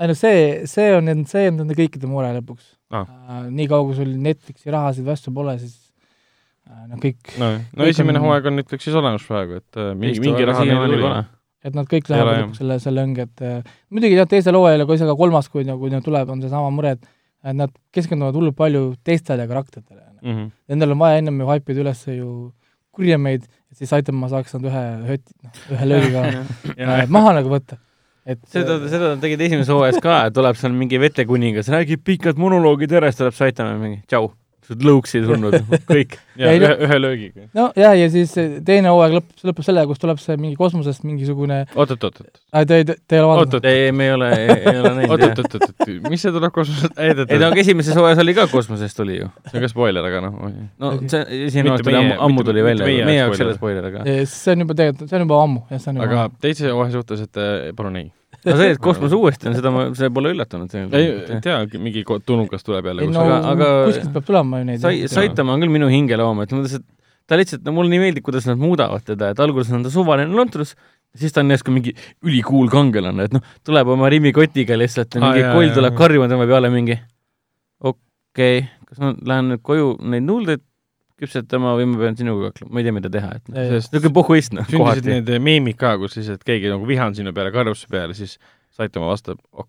Ei 0.00 0.08
no 0.10 0.14
see, 0.14 0.66
see 0.70 0.88
on, 0.96 1.08
see 1.26 1.48
on 1.50 1.56
nende 1.62 1.74
kõikide 1.78 2.06
mure 2.10 2.30
lõpuks 2.40 2.74
Ah. 2.90 3.04
äh,. 3.04 3.48
nii 3.52 3.66
kaua, 3.68 3.84
kui 3.84 3.96
sul 3.98 4.12
Netflixi 4.24 4.70
rahasid 4.72 5.04
vastu 5.04 5.28
pole, 5.36 5.58
siis 5.60 5.74
äh, 6.70 6.86
noh, 6.88 6.96
kõik, 7.02 7.18
no, 7.38 7.50
no 7.58 7.84
Kõik 7.84 7.90
esimene 7.92 8.18
on- 8.20 8.24
hooaeg 8.24 8.46
on 8.48 8.56
Netflixis 8.56 8.94
olemas 8.96 9.26
praegu, 9.28 9.58
et 9.60 9.76
äh, 9.76 9.90
mingi, 9.94 10.20
mingi 10.24 10.46
raha 10.48 10.64
neil 10.64 10.80
tuli 10.86 11.02
pole. 11.02 11.18
et 11.68 11.74
nad 11.76 11.86
kõik 11.90 12.08
Ei 12.08 12.14
ole, 12.14 12.18
lähevad 12.22 12.40
lõpuks 12.46 12.62
selle, 12.62 12.78
selle 12.80 13.04
õnge, 13.04 13.26
et 13.28 13.42
äh, 13.44 13.76
muidugi 13.92 14.16
jah, 14.16 14.28
teisel 14.30 14.56
hooajal 14.56 14.80
ja 14.84 14.86
kui 14.88 14.96
see 15.00 15.08
ka 15.10 15.16
kolmas, 15.20 15.48
kui 15.52 15.64
nagu 15.68 15.90
tuleb, 16.04 16.30
on 16.32 16.40
seesama 16.44 16.70
mure, 16.72 16.94
et 16.96 17.14
et 17.48 17.54
nad 17.54 17.70
keskenduvad 17.94 18.34
hullult 18.34 18.56
palju 18.58 18.80
teistele 19.06 19.44
karakteritele. 19.46 20.00
mm. 20.22 20.32
-hmm. 20.32 20.48
Nendel 20.68 20.90
on 20.92 20.98
vaja 20.98 21.18
ennem 21.18 21.38
ju 21.40 21.46
haipida 21.46 21.80
üles 21.84 22.00
ju 22.08 22.52
kurjemeid, 22.90 23.44
et 23.70 23.76
siis 23.78 23.90
Saitama 23.90 24.28
saaks 24.28 24.54
nad 24.54 24.64
ühe 24.66 24.82
höti, 25.06 25.32
noh, 25.44 25.52
ühe 25.76 25.84
löögiga 25.86 26.24
äh, 27.04 27.06
maha 27.08 27.32
nagu 27.36 27.48
võtta. 27.52 27.76
Et 28.28 28.40
seda, 28.52 28.76
seda 28.90 29.14
nad 29.14 29.22
tegid 29.24 29.40
esimeses 29.46 29.72
hooajas 29.72 30.02
ka, 30.04 30.18
et 30.28 30.36
tuleb 30.36 30.58
seal 30.60 30.74
mingi 30.76 31.00
vetekuningas, 31.00 31.70
räägib 31.72 32.04
pikad 32.06 32.40
monoloogid 32.40 32.92
siis 32.98 33.22
tuleb 33.22 33.36
Saitama 33.38 33.78
mingi 33.80 34.02
tšau, 34.08 34.28
lõuksid 34.76 35.24
tulnud, 35.28 35.54
kõik. 35.88 36.16
ja 36.36 36.50
Ei, 36.52 36.60
no- 36.60 36.68
ühe, 36.68 36.86
ühe 36.86 36.98
löögiga. 37.00 37.46
no 37.56 37.68
jah, 37.76 37.94
ja 37.96 38.08
siis 38.12 38.34
teine 38.66 38.90
hooaeg 38.92 39.14
lõpp, 39.16 39.30
lõpeb 39.48 39.64
sellega, 39.64 39.88
kus 39.88 40.02
tuleb 40.02 40.20
see 40.20 40.36
mingi 40.40 40.58
kosmosest 40.60 41.06
mingisugune, 41.08 41.62
oot, 41.74 41.94
oot, 41.94 42.04
oot, 42.04 42.20
oot, 42.20 42.68
te 42.68 42.80
ei, 42.82 42.84
te 42.84 43.16
ei 43.16 43.22
ole 43.22 43.30
vaadanud? 43.30 43.68
ei, 43.70 43.92
me 43.96 44.08
ei 44.08 44.12
ole, 44.16 44.30
ei 44.58 44.74
ole 44.82 44.92
näinud 44.98 45.14
oot, 45.14 45.24
jah 45.24 45.32
oot, 45.32 45.56
oot, 45.56 45.70
oot, 45.70 45.94
mis 46.10 46.26
see 46.26 46.34
tuleb 46.34 46.52
kosmosest, 46.54 47.00
ei, 47.00 47.16
no 47.16 47.48
aga 47.48 47.62
esimeses 47.64 47.96
hooajas 47.98 48.22
oli 48.24 48.36
ka 48.36 48.48
kosmosest 48.52 49.00
tuli 49.00 49.20
ju. 49.22 49.30
see 49.48 49.60
on 49.60 49.66
ka 49.66 49.72
spoiler, 49.72 50.10
aga 50.10 50.22
noh, 50.26 50.36
no 50.84 50.92
see 51.06 51.24
esimene 51.48 51.72
hooaeg 51.72 51.88
tuli 51.88 52.00
ammu, 52.02 52.20
ammu 52.28 52.46
tuli 52.50 52.66
välja, 52.68 52.92
meie 53.08 53.18
jaoks 53.22 53.40
spoiler. 53.40 53.40
ei 53.40 53.48
ole 53.48 53.58
spoiler, 53.62 53.90
aga 53.92 54.06
see 54.36 54.54
on 54.56 54.66
juba 54.66 54.78
tegelikult, 54.82 55.08
see 55.08 55.20
on 55.20 55.26
juba 55.28 55.42
ammu, 55.46 55.64
jah, 55.72 55.84
see 55.84 55.94
on 55.94 56.02
juba 56.02 56.12
aga 56.12 56.44
teise 56.44 56.72
hooaja 56.74 56.96
suhtes, 56.98 57.24
et 57.28 57.40
äh, 57.40 57.72
palun 57.78 58.00
ei. 58.02 58.10
No 58.44 58.56
see, 58.60 58.68
et 58.74 58.80
kosmos 58.82 59.14
uuesti 59.16 59.48
on, 59.50 59.56
seda 59.58 59.72
ma, 59.74 59.86
see 59.98 60.10
pole 60.14 60.32
üllatunud 60.34 60.74
ei 60.76 60.86
tegelikult. 60.92 61.40
tea, 61.44 61.80
mingi 61.82 62.04
tulnukas 62.28 62.66
tuleb 62.66 62.90
jälle 62.90 63.06
ei 63.06 63.10
no 63.10 63.24
kuskil. 63.24 63.32
aga- 63.34 63.54
aga- 63.54 63.88
kuskilt 63.88 64.14
peab 64.14 64.28
tulema 64.28 64.60
ju 64.62 64.68
neid. 64.68 64.84
Sai-, 64.84 65.08
Saitama 65.12 65.56
on 65.56 65.64
küll 65.64 65.74
minu 65.74 65.90
hingeloom, 65.92 66.44
et 66.44 66.54
mõtles, 66.54 66.78
et 66.78 66.86
ta 67.28 67.38
lihtsalt, 67.40 67.64
no 67.66 67.74
mulle 67.76 67.92
nii 67.92 68.02
meeldib, 68.04 68.24
kuidas 68.28 68.46
nad 68.48 68.60
muudavad 68.60 69.04
teda, 69.04 69.32
et 69.34 69.42
alguses 69.44 69.74
on 69.76 69.84
ta 69.84 69.92
suvaline 69.92 70.32
lontrus, 70.36 70.74
siis 71.18 71.34
ta 71.34 71.42
on 71.44 71.52
järsku 71.52 71.74
mingi 71.74 71.94
ülikuul 72.24 72.70
kangelane, 72.72 73.28
et 73.28 73.36
noh, 73.36 73.44
tuleb 73.66 73.94
oma 73.96 74.10
rimmikotiga 74.12 74.78
lihtsalt 74.80 75.18
Aa, 75.18 75.24
mingi 75.26 75.44
koll 75.48 75.74
tuleb 75.76 75.96
karjuma 75.98 76.28
tema 76.30 76.46
peale 76.48 76.70
mingi 76.72 76.96
okei 77.80 78.58
okay,, 78.60 78.66
kas 78.88 79.02
ma 79.02 79.12
lähen 79.32 79.52
nüüd 79.52 79.64
koju 79.66 79.94
neid 80.08 80.24
nuudleid 80.28 80.64
küpsetama 81.18 81.72
või 81.78 81.86
ma 81.90 81.98
pean 82.04 82.16
sinuga 82.18 82.50
hakkama, 82.52 82.70
ma 82.74 82.80
ei 82.82 82.86
tea, 82.88 82.94
mida 82.98 83.10
teha, 83.10 83.30
et 83.40 83.48
noh, 83.50 83.72
niisugune 83.74 84.14
pohhuist 84.20 84.52
noh, 84.54 84.68
sündisid 84.70 85.08
need 85.10 85.32
meemid 85.42 85.76
ka, 85.80 85.96
kus 85.98 86.14
siis, 86.18 86.28
et 86.34 86.44
keegi 86.46 86.70
nagu 86.72 86.86
vihan 86.88 87.14
sinu 87.16 87.32
peale, 87.36 87.50
karjub 87.54 87.76
su 87.78 87.90
peale, 87.90 88.14
siis 88.18 88.38
Saitama 88.78 89.08
vastab 89.10 89.40
ok. 89.52 89.68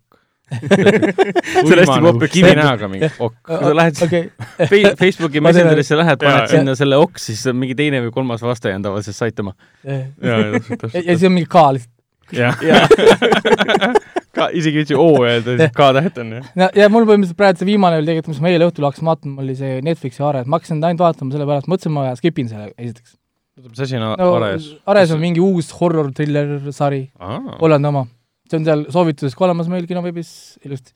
See 0.50 1.62
on 1.62 1.78
hästi 1.78 1.98
popp- 2.02 2.24
kivi 2.32 2.52
näoga 2.58 2.88
mingi 2.90 3.06
ok. 3.22 3.34
kui 3.46 3.58
sa 3.62 3.74
lähed 3.78 4.00
okei, 4.06 4.24
Fe- 4.72 4.94
Facebooki 4.98 5.42
Messengerisse 5.46 5.98
lähed, 5.98 6.18
paned 6.22 6.50
sinna 6.50 6.74
selle 6.78 6.98
oks, 6.98 7.28
siis 7.30 7.44
on 7.50 7.58
mingi 7.60 7.76
teine 7.78 8.00
või 8.06 8.10
kolmas 8.14 8.42
vastaja 8.42 8.78
on 8.80 8.86
tavaliselt 8.88 9.14
Saitama. 9.18 9.54
ja 9.86 10.00
ja, 10.00 10.38
ja 10.48 10.62
ja 10.94 11.14
siis 11.14 11.26
on 11.30 11.36
mingi 11.38 11.46
K 11.50 11.66
lihtsalt. 11.78 11.96
jah. 12.34 12.58
Ka 14.36 14.48
isegi 14.56 14.78
ei 14.78 14.84
viitsi 14.84 14.98
O 14.98 15.08
öelda, 15.24 15.56
siis 15.58 15.72
K-täht 15.78 16.20
on 16.22 16.34
ju. 16.36 16.42
ja, 16.62 16.68
ja 16.76 16.88
mul 16.92 17.06
põhimõtteliselt 17.08 17.38
praegu 17.40 17.62
see 17.62 17.70
viimane 17.70 18.00
oli 18.00 18.08
tegelikult, 18.08 18.34
mis 18.34 18.44
ma 18.44 18.52
eile 18.52 18.68
õhtul 18.70 18.86
hakkasin 18.86 19.10
vaatama, 19.10 19.44
oli 19.44 19.56
see 19.58 19.80
Netflixi 19.86 20.24
Ares, 20.26 20.46
ma 20.46 20.60
hakkasin 20.60 20.80
ainult 20.86 21.04
vaatama 21.04 21.36
sellepärast, 21.36 21.70
mõtlesin, 21.72 21.94
ma 21.96 22.06
skip 22.20 22.40
in 22.42 22.50
selle 22.52 22.70
esiteks. 22.76 23.16
mis 23.66 23.84
asi 23.86 23.98
on 23.98 24.06
no 24.06 24.32
Ares? 24.38 24.70
Ares 24.94 25.14
on 25.16 25.22
mingi 25.22 25.42
uus 25.44 25.70
horror-thriller 25.80 26.72
sari, 26.76 27.04
Hollandi 27.60 27.90
oma. 27.90 28.06
see 28.50 28.58
on 28.60 28.66
seal 28.66 28.86
soovituses 28.90 29.36
ka 29.38 29.46
olemas 29.46 29.70
meil 29.70 29.86
kinoveebis 29.90 30.32
ilusti 30.66 30.94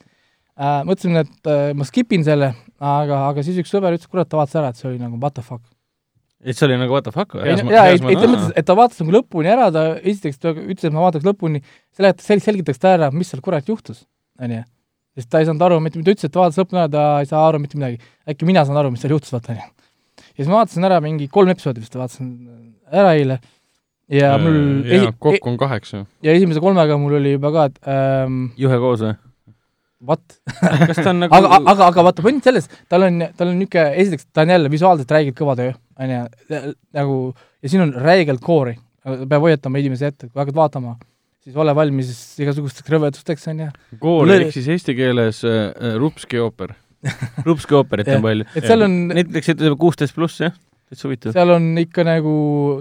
äh,. 0.59 0.83
mõtlesin, 0.87 1.19
et 1.23 1.51
äh, 1.51 1.73
ma 1.77 1.87
skip 1.89 2.13
in 2.15 2.25
selle, 2.27 2.53
aga, 2.79 3.21
aga 3.31 3.45
siis 3.47 3.59
üks 3.63 3.73
sõber 3.75 3.97
ütles, 3.97 4.11
kurat, 4.11 4.31
ta 4.31 4.39
vaatas 4.39 4.61
ära, 4.61 4.71
et 4.71 4.81
see 4.81 4.91
oli 4.91 5.01
nagu 5.03 5.19
what 5.19 5.35
the 5.35 5.43
fuck. 5.43 5.63
Et 6.45 6.59
see 6.59 6.67
oli 6.67 6.77
nagu 6.81 6.93
what 6.93 7.07
the 7.07 7.13
fuck 7.15 7.35
või 7.37 7.49
jaa, 7.49 7.87
ei, 7.89 7.97
ei 7.97 8.01
selles 8.03 8.31
mõttes, 8.35 8.53
et 8.61 8.69
ta 8.69 8.77
vaatas 8.79 9.01
nagu 9.03 9.15
lõpuni 9.17 9.51
ära, 9.55 9.71
ta 9.75 9.85
esiteks 10.01 10.41
ta 10.43 10.53
ütles, 10.55 10.85
et 10.85 10.95
ma 10.95 11.07
vaataks 11.07 11.27
lõpuni, 11.27 11.63
seletas, 11.97 12.27
sel-, 12.29 12.43
selgitaks 12.45 12.83
ta 12.83 12.95
ära, 12.99 13.11
mis 13.15 13.33
seal 13.33 13.43
kurat 13.45 13.69
juhtus, 13.71 14.05
onju. 14.43 14.61
sest 15.17 15.31
ta 15.33 15.41
ei 15.41 15.49
saanud 15.49 15.65
aru 15.65 15.81
mitte, 15.85 16.03
ta 16.03 16.15
ütles, 16.15 16.29
et 16.29 16.35
ta 16.35 16.43
vaatas 16.45 16.61
lõpuni 16.61 16.83
ära, 16.85 16.93
ta 16.93 17.07
ei 17.25 17.31
saa 17.31 17.43
aru 17.49 17.63
mitte 17.63 17.81
midagi. 17.81 18.01
äkki 18.29 18.49
mina 18.49 18.67
saan 18.69 18.81
aru, 18.83 18.93
mis 18.95 19.05
seal 19.05 19.17
juhtus, 19.17 19.33
vaata 19.35 19.55
onju. 19.57 19.67
ja 20.25 20.39
siis 20.43 20.51
ma 20.51 20.61
vaatasin 20.61 20.89
ära 20.91 21.01
mingi 21.05 21.29
kolm 21.33 21.53
episoodi 21.55 21.83
vist 21.85 21.97
vaatasin 21.97 22.33
ära 22.93 23.15
eile 23.17 23.41
ja 24.13 24.35
mul 24.41 24.57
jaa, 24.85 24.99
esi- 24.99 25.13
kokku 25.19 25.49
on 25.53 25.57
kaheksa. 25.61 26.05
ja 26.23 26.35
esimese 26.37 26.61
kolmega 26.61 26.99
mul 27.01 27.17
oli 27.21 27.37
juba 27.37 27.53
ka, 27.55 27.69
et 27.71 27.79
ähm, 27.89 28.43
juhe 28.61 28.79
koos 28.83 29.05
või? 29.05 29.15
what, 30.05 30.37
kas 30.61 31.01
ta 31.01 31.11
on 31.15 31.21
nagu 31.25 31.37
aga, 31.39 31.61
aga, 31.63 31.89
aga 31.89 32.05
vaata, 32.11 32.25
point 32.25 32.45
selles, 32.45 32.69
tal 32.93 33.07
on, 33.07 33.23
tal 33.39 33.53
on 33.53 33.59
niisugune, 33.63 33.87
esiteks 34.03 34.29
ta 34.33 34.45
on 34.45 34.53
jälle 34.53 34.73
visuaalselt 34.73 35.15
räigelt 35.17 35.39
kõva 35.39 35.57
töö, 35.61 35.73
onju, 36.01 36.21
nagu 36.97 37.17
ja 37.63 37.69
siin 37.73 37.85
on 37.87 37.93
räigelt 38.05 38.41
koori, 38.45 38.77
peab 39.05 39.43
hoiatama 39.45 39.79
inimesi 39.83 40.07
ette, 40.09 40.27
et 40.27 40.33
kui 40.33 40.41
hakkad 40.43 40.57
vaatama, 40.59 40.95
siis 41.45 41.57
ole 41.61 41.75
valmis 41.77 42.13
igasugusteks 42.41 42.91
rõvedusteks, 42.95 43.49
onju. 43.53 43.71
kool 44.01 44.25
Mul 44.25 44.35
oli- 44.37 44.47
ehk 44.49 44.57
siis 44.57 44.69
eesti 44.75 44.95
keeles 44.99 45.43
äh, 45.45 45.71
äh, 45.71 45.97
Rupski 46.01 46.41
ooper. 46.43 46.75
Rupski 47.45 47.75
ooperit 47.77 48.09
on 48.15 48.23
palju. 48.29 48.47
et 48.57 48.65
seal 48.65 48.87
on, 48.87 48.95
Netflix 49.13 49.51
ütleb 49.53 49.77
kuusteist 49.81 50.15
pluss 50.17 50.41
jah, 50.41 50.55
täitsa 50.89 51.09
huvitav. 51.09 51.35
seal 51.37 51.53
on 51.53 51.67
ikka 51.83 52.05
nagu 52.09 52.33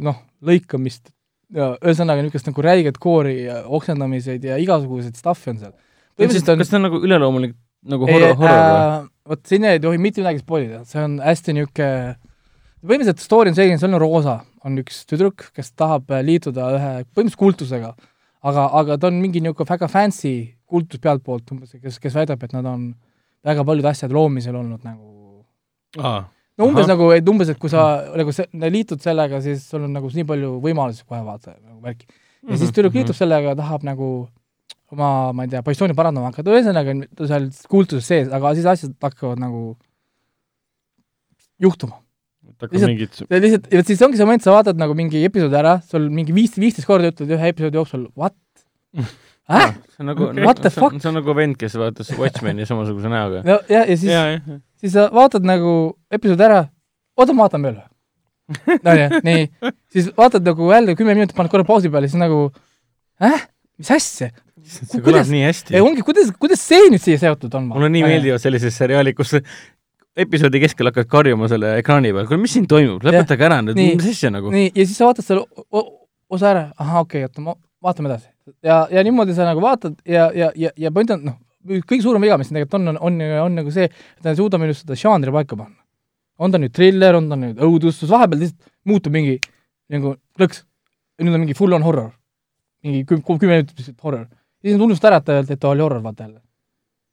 noh, 0.06 0.22
lõikamist 0.44 1.12
ja 1.54 1.74
ühesõnaga 1.84 2.24
niisugust 2.24 2.48
nagu 2.50 2.64
räiget 2.66 2.98
koori 3.04 3.44
ja 3.44 3.60
oksendamiseid 3.68 4.44
ja 4.48 4.56
igasuguseid 4.64 5.20
stuff'i 5.20 5.52
on 5.52 5.60
seal. 5.60 5.74
põhimõtteliselt 6.18 6.54
on 6.56 6.64
kas 6.64 6.72
ta 6.72 6.80
on 6.80 6.86
nagu 6.88 7.02
üleloomulik 7.04 7.54
nagu 7.92 8.08
horror, 8.08 8.34
horror 8.40 8.64
või? 8.64 8.80
äh, 8.80 9.08
vot 9.34 9.44
siin 9.52 9.68
ei 9.68 9.80
tohi 9.84 10.00
mitte 10.00 10.24
midagi 10.24 10.40
spoilida, 10.40 10.80
see 10.88 11.04
on 11.04 11.20
hästi 11.22 11.54
niisugune 11.60 12.16
põhimõtteliselt 12.84 13.24
story 13.24 13.52
on 13.54 13.56
selline, 13.58 13.80
seal 13.82 13.94
on 13.96 14.02
Roosa, 14.04 14.38
on 14.68 14.78
üks 14.82 15.04
tüdruk, 15.10 15.48
kes 15.56 15.72
tahab 15.80 16.12
äh, 16.12 16.24
liituda 16.26 16.68
ühe 16.76 16.92
põhimõtteliselt 17.06 17.40
kultusega, 17.40 17.94
aga, 18.44 18.68
aga 18.82 18.98
ta 19.00 19.10
on 19.10 19.22
mingi 19.24 19.42
niisugune 19.44 19.70
väga 19.72 19.90
fancy 19.92 20.34
kultus 20.68 21.00
pealtpoolt 21.04 21.52
umbes, 21.56 21.76
kes, 21.80 22.00
kes 22.04 22.16
väidab, 22.18 22.44
et 22.44 22.54
nad 22.56 22.68
on 22.68 22.90
väga 23.46 23.64
paljude 23.68 23.92
asjade 23.92 24.16
loomisel 24.16 24.56
olnud 24.60 24.84
nagu 24.88 25.10
aa, 26.00 26.24
no 26.58 26.68
umbes 26.70 26.86
Ahah. 26.88 26.94
nagu, 26.96 27.10
et 27.16 27.30
umbes, 27.30 27.50
et 27.54 27.60
kui 27.62 27.72
sa 27.72 27.86
nagu 28.16 28.34
se- 28.36 28.50
liitud 28.52 29.02
sellega, 29.04 29.40
siis 29.44 29.64
sul 29.70 29.86
on 29.88 29.94
nagu 29.96 30.10
nii 30.12 30.28
palju 30.28 30.54
võimalusi 30.64 31.06
kohe 31.08 31.22
vaata 31.26 31.56
nagu 31.60 31.80
värki. 31.84 32.08
ja 32.50 32.58
siis 32.60 32.72
tüdruk 32.76 32.96
liitub 33.00 33.16
sellega, 33.16 33.56
tahab 33.60 33.86
nagu 33.88 34.10
oma, 34.94 35.10
ma 35.34 35.46
ei 35.46 35.52
tea, 35.54 35.64
positsiooni 35.66 35.96
parandama 35.98 36.30
hakata, 36.32 36.52
ühesõnaga 36.54 36.94
ta 37.18 37.28
seal 37.30 37.48
kultuses 37.72 38.08
sees, 38.08 38.32
aga 38.34 38.52
siis 38.58 38.68
asjad 38.70 38.94
hakkavad 39.02 39.40
nagu 39.42 39.64
juhtuma. 41.64 42.03
Lihtsalt- 42.64 42.88
mingit, 42.88 43.20
ja 43.30 43.40
lihtsalt, 43.44 43.66
ja 43.74 43.82
siis 43.88 44.02
ongi 44.06 44.20
see 44.20 44.26
moment, 44.28 44.44
sa 44.46 44.54
vaatad 44.56 44.80
nagu 44.80 44.96
mingi 44.98 45.24
episoodi 45.28 45.58
ära, 45.60 45.78
sul 45.90 46.06
mingi 46.14 46.36
viis, 46.36 46.54
viisteist 46.60 46.88
korda 46.88 47.12
ütled 47.12 47.32
ühe 47.36 47.50
episoodi 47.52 47.80
jooksul 47.80 48.06
what? 48.20 48.36
äh? 49.50 49.74
see 49.94 50.04
on 50.04 50.12
nagu. 50.12 50.30
What 50.44 50.62
the 50.64 50.72
see 50.72 50.80
on- 50.80 50.92
fuck? 50.94 51.02
see 51.02 51.10
on 51.12 51.18
nagu 51.20 51.36
vend, 51.38 51.58
kes 51.60 51.76
vaatas 51.80 52.12
Watchmeni 52.20 52.68
samasuguse 52.70 53.12
näoga. 53.12 53.42
no 53.48 53.58
ja, 53.72 53.84
ja 53.84 53.98
siis, 53.98 54.12
jah, 54.12 54.60
siis 54.80 54.96
sa 54.96 55.10
vaatad 55.14 55.48
nagu 55.48 55.74
episoodi 56.14 56.48
ära, 56.48 56.62
oota, 57.20 57.36
ma 57.36 57.48
vaatan 57.48 57.68
veel. 57.68 57.82
onju, 58.84 59.22
nii, 59.28 59.44
siis 59.96 60.10
vaatad 60.20 60.48
nagu 60.48 60.72
jälle 60.72 60.96
kümme 61.00 61.16
minutit, 61.16 61.36
paned 61.38 61.52
korra 61.52 61.68
pausi 61.68 61.92
peale, 61.92 62.10
siis 62.12 62.20
nagu 62.22 62.46
äh? 63.24 63.46
mis 63.80 63.92
asja? 63.96 64.32
see 64.64 65.02
kõlab 65.04 65.28
nii 65.32 65.44
hästi 65.48 65.80
ongi, 65.84 66.04
kuidas, 66.08 66.30
kuidas 66.40 66.62
see 66.64 66.92
nüüd 66.92 67.04
siia 67.04 67.20
seotud 67.20 67.56
on? 67.60 67.72
mulle 67.74 67.90
nii 67.92 68.04
meeldivad 68.08 68.44
sellised 68.44 68.72
seriaalid, 68.76 69.16
kus 69.18 69.36
episoodi 70.18 70.62
keskel 70.62 70.90
hakkad 70.90 71.10
karjuma 71.10 71.50
selle 71.52 71.78
ekraani 71.82 72.14
peal, 72.14 72.28
kuule, 72.30 72.42
mis 72.44 72.54
siin 72.56 72.68
toimub, 72.70 73.04
lõpetage 73.06 73.48
ära 73.48 73.60
nüüd, 73.66 73.80
mis 73.80 74.10
asja 74.12 74.32
nagu. 74.34 74.52
nii, 74.54 74.72
ja 74.74 74.86
siis 74.86 74.98
sa 75.00 75.10
vaatad 75.10 75.26
selle 75.26 75.46
osa 76.34 76.50
ära, 76.52 76.66
ahah, 76.78 77.02
okei 77.02 77.24
okay,, 77.24 77.30
oota, 77.30 77.46
ma 77.46 77.56
vaatame 77.84 78.12
edasi. 78.12 78.30
ja, 78.66 78.84
ja 78.92 79.04
niimoodi 79.06 79.36
sa 79.38 79.48
nagu 79.48 79.64
vaatad 79.64 79.98
ja, 80.06 80.30
ja, 80.36 80.52
ja, 80.56 80.74
ja 80.78 80.92
point 80.94 81.14
on, 81.16 81.24
noh, 81.32 81.40
kõige 81.88 82.02
suurem 82.04 82.24
viga, 82.24 82.38
mis 82.38 82.50
siin 82.50 82.60
tegelikult 82.60 82.80
on, 82.82 82.94
on, 82.94 83.00
on, 83.10 83.24
on 83.46 83.58
nagu 83.62 83.74
see, 83.74 83.88
et 83.90 84.26
nad 84.26 84.34
ei 84.34 84.40
suuda 84.42 84.60
minu 84.62 84.74
arust 84.74 84.86
seda 84.86 85.00
žanri 85.00 85.34
paika 85.34 85.58
panna. 85.58 85.80
on 86.40 86.52
ta 86.52 86.62
nüüd 86.62 86.74
triller, 86.76 87.18
on 87.18 87.30
ta 87.30 87.40
nüüd 87.40 87.62
õudustus, 87.64 88.12
vahepeal 88.12 88.46
lihtsalt 88.46 88.72
muutub 88.90 89.14
mingi 89.16 89.40
nagu 89.94 90.16
klõks. 90.38 90.64
nüüd 91.22 91.34
on 91.34 91.46
mingi 91.46 91.58
full 91.58 91.74
on 91.74 91.86
horror. 91.86 92.12
mingi 92.84 93.04
küm-, 93.10 93.24
kümme 93.26 93.58
minutit 93.58 93.78
lihtsalt 93.80 94.02
horror. 94.04 94.28
ja 94.30 94.70
siis 94.70 94.78
nad 94.78 94.88
unustavad 94.90 95.30
ära, 95.30 95.40
et 95.42 95.52
et 95.58 95.60
ta 95.60 95.74
oli 95.74 95.86
horror, 95.86 96.04
vaata 96.04 96.28
jälle. 96.28 96.43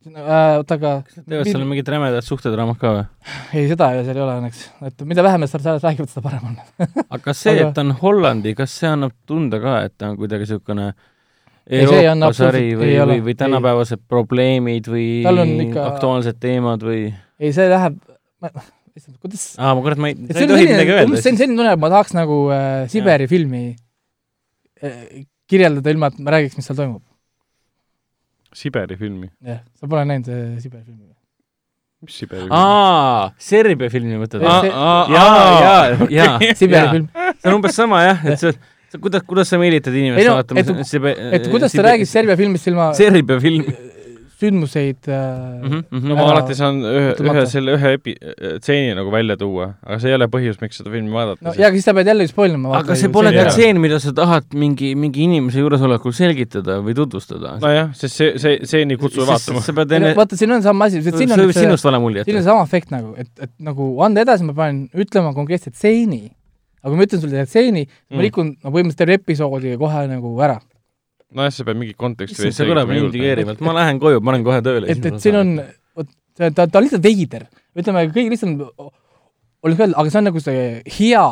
oota, 0.09 0.77
aga 0.79 0.91
teevad 1.29 1.49
seal 1.51 1.65
mingid 1.69 1.89
rämedad 1.93 2.25
suhtedraamad 2.25 2.79
ka 2.81 2.93
või? 2.95 3.05
ei, 3.53 3.67
seda 3.69 3.91
ei- 3.93 4.05
seal 4.07 4.17
ei 4.17 4.25
ole 4.25 4.37
õnneks, 4.41 4.63
et 4.89 5.03
mida 5.09 5.25
vähem 5.27 5.43
nad 5.45 5.51
sellest 5.53 5.85
räägivad, 5.85 6.09
seda 6.13 6.23
parem 6.25 6.47
on. 6.51 6.57
aga 7.05 7.21
kas 7.27 7.43
see, 7.45 7.53
Aga- 7.59 7.69
et 7.69 7.75
ta 7.77 7.85
on 7.85 7.93
Hollandi, 8.01 8.55
kas 8.57 8.73
see 8.81 8.89
annab 8.89 9.13
tunda 9.29 9.61
ka, 9.61 9.75
et 9.91 9.97
ta 10.01 10.09
on 10.13 10.17
kuidagi 10.21 10.47
niisugune 10.49 10.91
Ei, 11.71 11.85
ei 11.85 11.85
Euroopa 12.09 12.33
sari 12.35 12.73
või 12.75 12.89
ei, 12.97 13.03
või, 13.07 13.19
või 13.29 13.35
tänapäevased 13.39 14.01
probleemid 14.11 14.89
või 14.91 15.05
ikka- 15.69 15.85
aktuaalsed 15.93 16.41
teemad 16.43 16.83
või 16.83 17.03
ei, 17.39 17.53
see 17.55 17.69
läheb, 17.71 18.01
issand, 18.97 19.21
kuidas 19.23 19.45
aa, 19.61 19.75
ma 19.77 19.85
kurat, 19.85 20.01
ma 20.01 20.09
ei, 20.11 20.17
sa 20.17 20.33
see 20.33 20.41
ei 20.41 20.49
on 20.49 20.55
tohi 20.57 20.67
midagi 20.73 20.97
öelda 20.97 21.21
see 21.21 21.31
on 21.35 21.39
selline 21.45 21.61
tunne, 21.61 21.77
et 21.77 21.85
ma 21.85 21.93
tahaks 21.93 22.17
nagu 22.17 22.41
äh, 22.57 22.89
Siberi 22.91 23.29
filmi 23.31 23.63
äh, 24.83 25.23
kirjeldada 25.51 25.93
ilma, 25.95 26.09
et 26.11 26.19
ma 26.25 26.35
räägiks, 26.39 26.57
mis 26.59 26.67
seal 26.67 26.81
toimub. 26.81 27.05
Siberi 28.53 28.97
filmi. 28.99 29.29
jah, 29.47 29.61
sa 29.79 29.87
pole 29.87 30.05
näinud 30.09 30.29
äh, 30.29 30.59
Siberi 30.63 30.85
filmi? 30.85 31.07
mis 32.03 32.17
Siberi 32.19 32.47
film? 32.47 32.53
aa, 32.57 33.31
Serbia 33.39 33.91
filmi 33.93 34.17
mõtled? 34.19 34.43
Aa, 34.43 34.61
jaa 35.13 35.31
see-, 35.31 36.11
jaa, 36.11 36.11
jaa, 36.19 36.55
Siberi 36.61 36.89
film, 36.97 37.09
see 37.15 37.51
on 37.51 37.59
umbes 37.61 37.77
sama 37.79 38.03
jah, 38.07 38.25
et 38.33 38.41
see, 38.43 38.55
kuidas, 38.99 39.23
kuidas 39.29 39.53
sa 39.53 39.59
meelitad 39.61 39.95
Ei 39.95 40.03
inimest 40.07 40.27
no, 40.27 40.35
vaatama 40.41 40.61
et- 40.65 40.71
see- 40.73 40.89
Sibe- 40.97 41.15
et 41.39 41.47
kuidas 41.53 41.71
sa 41.77 41.85
räägid 41.87 42.09
Serbia 42.11 42.37
filmist 42.41 42.67
ilma 42.73 42.89
Serbia 42.99 43.39
film 43.45 43.69
sündmuseid 44.41 45.09
äh, 45.09 45.63
mm. 45.63 45.83
-hmm. 45.91 46.09
no 46.09 46.17
ma 46.19 46.27
alati 46.33 46.57
saan 46.59 46.81
ühe, 46.85 47.13
ühe 47.21 47.45
selle 47.51 47.75
ühe 47.77 47.93
epi-, 47.99 48.17
stseeni 48.61 48.95
nagu 48.99 49.13
välja 49.13 49.37
tuua, 49.41 49.75
aga 49.85 49.99
see 50.03 50.13
ei 50.13 50.17
ole 50.19 50.29
põhjus, 50.33 50.59
miks 50.63 50.81
seda 50.81 50.93
filmi 50.95 51.13
vaadata 51.15 51.45
no. 51.45 51.55
jaa, 51.55 51.69
aga 51.69 51.77
siis 51.77 51.89
sa 51.91 51.95
pead 51.97 52.11
jälle 52.13 52.27
spoil 52.31 52.57
ima. 52.57 52.73
aga 52.79 52.97
see 52.99 53.13
pole 53.13 53.33
ka 53.37 53.47
tseen, 53.51 53.81
mida 53.83 54.01
sa 54.03 54.15
tahad 54.17 54.49
mingi, 54.65 54.95
mingi 54.99 55.27
inimese 55.27 55.63
juuresolekul 55.65 56.17
selgitada 56.17 56.81
või 56.87 56.97
tutvustada. 56.99 57.57
nojah, 57.63 57.93
sest 57.99 58.17
see, 58.17 58.33
see, 58.43 58.59
stseeni 58.65 58.97
ei 58.97 59.03
kutsu 59.03 59.27
vaatama. 59.29 59.63
sa 59.65 59.77
pead 59.77 59.97
enne, 59.99 60.15
vaata, 60.19 60.39
siin 60.41 60.57
on 60.57 60.65
sama 60.67 60.91
asi, 60.91 61.03
see 61.05 61.25
siin 61.25 61.37
on 61.37 61.45
see, 61.51 61.65
sinust 61.65 61.89
vale 61.89 62.03
mulje 62.03 62.27
siin 62.29 62.41
on 62.41 62.47
sama 62.47 62.67
efekt 62.69 62.95
nagu, 62.95 63.15
et, 63.21 63.31
et 63.41 63.53
nagu 63.71 63.93
anda 64.07 64.25
edasi, 64.27 64.47
ma 64.47 64.57
pean 64.57 64.85
ütlema 64.95 65.35
konkreetselt 65.37 65.77
stseeni. 65.79 66.31
aga 66.81 66.95
kui 66.95 66.99
ma 66.99 67.05
ütlen 67.05 67.21
sulle 67.21 67.37
selle 67.37 67.49
stseeni, 67.51 67.87
ma 68.11 68.21
Mm. 68.21 68.27
rikun 68.27 68.51
no 68.63 68.71
põhimõtteliselt 68.73 69.01
terve 69.01 69.17
episoodi 69.21 69.77
kohe 69.81 70.07
nagu 70.11 70.33
ära. 70.45 70.59
nojah, 71.37 71.53
sa 71.55 71.67
pead 71.67 71.79
mingit 71.81 71.99
konteksti 72.01 72.51
see 72.51 72.69
kõlab 72.69 72.91
nii 72.91 73.05
indigeerivalt, 73.07 73.63
ma 73.65 73.77
lähen 73.77 74.01
koju, 74.03 74.23
panen 74.25 74.47
kohe 74.47 74.61
tööle. 74.67 74.91
et, 74.91 75.05
et 75.07 75.23
siin 75.23 75.39
on, 75.41 75.55
vot 75.99 76.11
see, 76.11 76.51
ta, 76.51 76.67
ta 76.67 76.81
on 76.81 76.87
lihtsalt 76.87 77.07
veider. 77.07 77.47
ütleme, 77.79 78.09
kõige 78.11 78.35
lihtsam 78.35 78.59
oleks 78.59 79.81
öelda, 79.81 79.95
aga 79.95 80.11
see 80.11 80.21
on 80.21 80.29
nagu 80.31 80.43
see 80.43 80.67
hea 80.99 81.25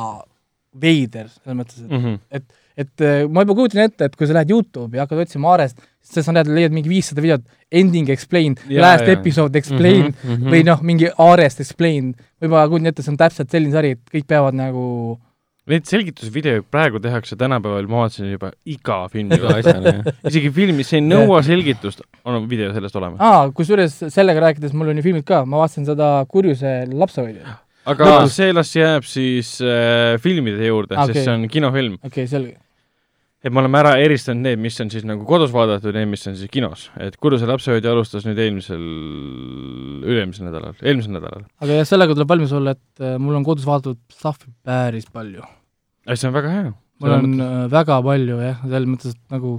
veider, 0.79 1.29
selles 1.33 1.59
mõttes, 1.59 1.83
et 1.83 1.91
mm. 1.91 2.03
-hmm. 2.05 2.49
et 2.79 3.03
äh, 3.03 3.21
ma 3.27 3.43
juba 3.43 3.57
kujutan 3.59 3.87
ette, 3.89 4.07
et 4.07 4.17
kui 4.17 4.29
sa 4.29 4.37
lähed 4.37 4.53
Youtube'i 4.53 5.01
ja 5.01 5.07
hakkad 5.07 5.25
otsima 5.25 5.51
Aarest, 5.51 5.81
siis 6.05 6.27
sa 6.27 6.35
näed, 6.35 6.51
leiad 6.53 6.75
mingi 6.77 6.93
viissada 6.93 7.25
videot, 7.25 7.47
ending 7.73 8.11
explained, 8.15 8.61
last 8.71 9.09
episode 9.09 9.59
explained 9.59 10.13
mm 10.15 10.35
-hmm. 10.35 10.51
või 10.53 10.65
noh, 10.69 10.83
mingi 10.83 11.11
Aarest 11.19 11.65
explained, 11.65 12.15
võib-olla 12.41 12.69
kujutan 12.69 12.93
ette, 12.93 13.03
see 13.03 13.15
on 13.17 13.23
täpselt 13.25 13.51
selline 13.51 13.75
sari, 13.75 13.97
et 13.97 14.15
kõik 14.15 14.29
peavad 14.29 14.55
nagu 14.55 15.19
Neid 15.69 15.85
selgitusvideoid 15.89 16.65
praegu 16.73 17.01
tehakse 17.03 17.37
tänapäeval, 17.37 17.89
ma 17.91 18.05
vaatasin 18.05 18.31
juba 18.33 18.51
iga 18.69 19.03
filmi 19.13 19.37
iga 19.37 19.57
asjale, 19.59 19.91
jah. 19.99 20.21
isegi 20.31 20.53
film, 20.57 20.79
mis 20.81 20.93
ei 20.97 21.03
nõua 21.05 21.43
selgitust, 21.45 22.01
on 22.29 22.47
video 22.49 22.71
sellest 22.73 22.97
olemas. 22.97 23.21
aa, 23.21 23.51
kusjuures 23.57 23.99
sellega 24.15 24.47
rääkides, 24.47 24.73
mul 24.77 24.95
on 24.95 25.01
ju 25.01 25.05
filmid 25.11 25.27
ka, 25.29 25.43
ma 25.49 25.61
vaatasin 25.61 25.85
seda 25.89 26.13
Kurjuse 26.31 26.79
lapsehoidjat. 26.89 27.59
aga 27.93 28.09
Lõpus- 28.15 28.39
see 28.39 28.55
las 28.55 28.73
jääb 28.77 29.05
siis 29.09 29.59
äh, 29.65 30.17
filmide 30.25 30.71
juurde 30.71 30.97
okay., 30.97 31.11
sest 31.11 31.19
okei. 31.19 31.27
see 31.27 31.35
on 31.35 31.45
kinofilm. 31.53 32.01
okei 32.01 32.11
okay,, 32.15 32.31
selge. 32.33 32.57
et 33.45 33.53
me 33.53 33.61
oleme 33.61 33.83
ära 33.83 33.93
eristanud 34.01 34.49
need, 34.49 34.65
mis 34.65 34.81
on 34.81 34.95
siis 34.95 35.05
nagu 35.09 35.29
kodus 35.29 35.53
vaadatud 35.53 35.93
ja 35.93 36.01
need, 36.01 36.15
mis 36.15 36.25
on 36.33 36.41
siis 36.41 36.49
kinos. 36.55 36.89
et 36.97 37.21
Kurjuse 37.21 37.51
lapsehoidja 37.51 37.93
alustas 37.93 38.25
nüüd 38.25 38.41
eelmisel, 38.41 38.89
üle-eelmisel 40.01 40.49
nädalal, 40.49 40.81
eelmisel 40.81 41.13
nädalal. 41.21 41.45
aga 41.61 41.83
jah, 41.83 41.93
sellega 41.93 42.17
tuleb 42.17 42.33
valmis 42.33 42.57
olla, 42.57 42.73
et 42.73 43.05
äh, 43.05 43.21
mul 43.21 43.37
on 43.37 43.45
kodus 43.53 43.69
vaadatud 43.69 44.01
stuff'i 44.17 44.49
päris 44.65 45.13
palju. 45.13 45.45
See 46.17 46.29
on 46.31 46.37
väga 46.37 46.55
hea. 46.55 46.71
mul 47.01 47.17
on 47.19 47.41
äh, 47.41 47.67
väga 47.73 47.99
palju 48.03 48.39
jah, 48.41 48.63
selles 48.65 48.89
mõttes, 48.89 49.19
et 49.19 49.35
nagu 49.35 49.59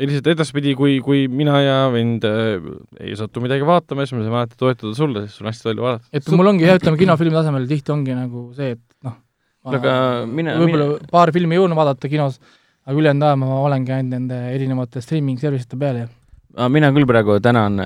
ei 0.00 0.08
lihtsalt 0.08 0.30
edaspidi, 0.32 0.72
kui, 0.78 0.98
kui 1.04 1.26
mina 1.28 1.58
ja 1.60 1.80
vend 1.92 2.24
äh, 2.24 2.62
ei 3.04 3.16
satu 3.18 3.42
midagi 3.44 3.66
vaatama, 3.68 4.06
siis 4.06 4.16
me 4.16 4.24
saame 4.24 4.38
alati 4.40 4.56
toetuda 4.60 4.96
sulle, 4.96 5.26
sest 5.26 5.36
sul 5.40 5.46
on 5.46 5.52
hästi 5.52 5.68
palju 5.68 5.84
vaadata. 5.86 6.08
et 6.16 6.30
mul 6.32 6.52
ongi 6.52 6.64
jah, 6.64 6.78
ütleme 6.80 7.00
kinofilmi 7.00 7.36
tasemel 7.36 7.66
tihti 7.68 7.92
ongi 7.92 8.16
nagu 8.16 8.46
see, 8.56 8.78
et 8.78 8.80
noh, 9.04 9.18
aga 9.74 9.96
mine, 10.30 10.54
võib-olla 10.62 10.86
mine, 10.94 11.10
paar 11.12 11.32
filmi 11.36 11.58
jõuan 11.58 11.76
vaadata 11.76 12.12
kinos, 12.12 12.40
aga 12.86 12.96
ülejäänud 12.96 13.28
aja 13.28 13.40
ma 13.42 13.60
olengi 13.66 13.94
ainult 13.96 14.16
nende 14.16 14.40
erinevate 14.54 15.04
streaming 15.04 15.42
service'ite 15.42 15.80
peal 15.80 16.00
ja 16.00 16.70
mina 16.72 16.88
küll 16.96 17.08
praegu 17.10 17.36
tänan, 17.44 17.76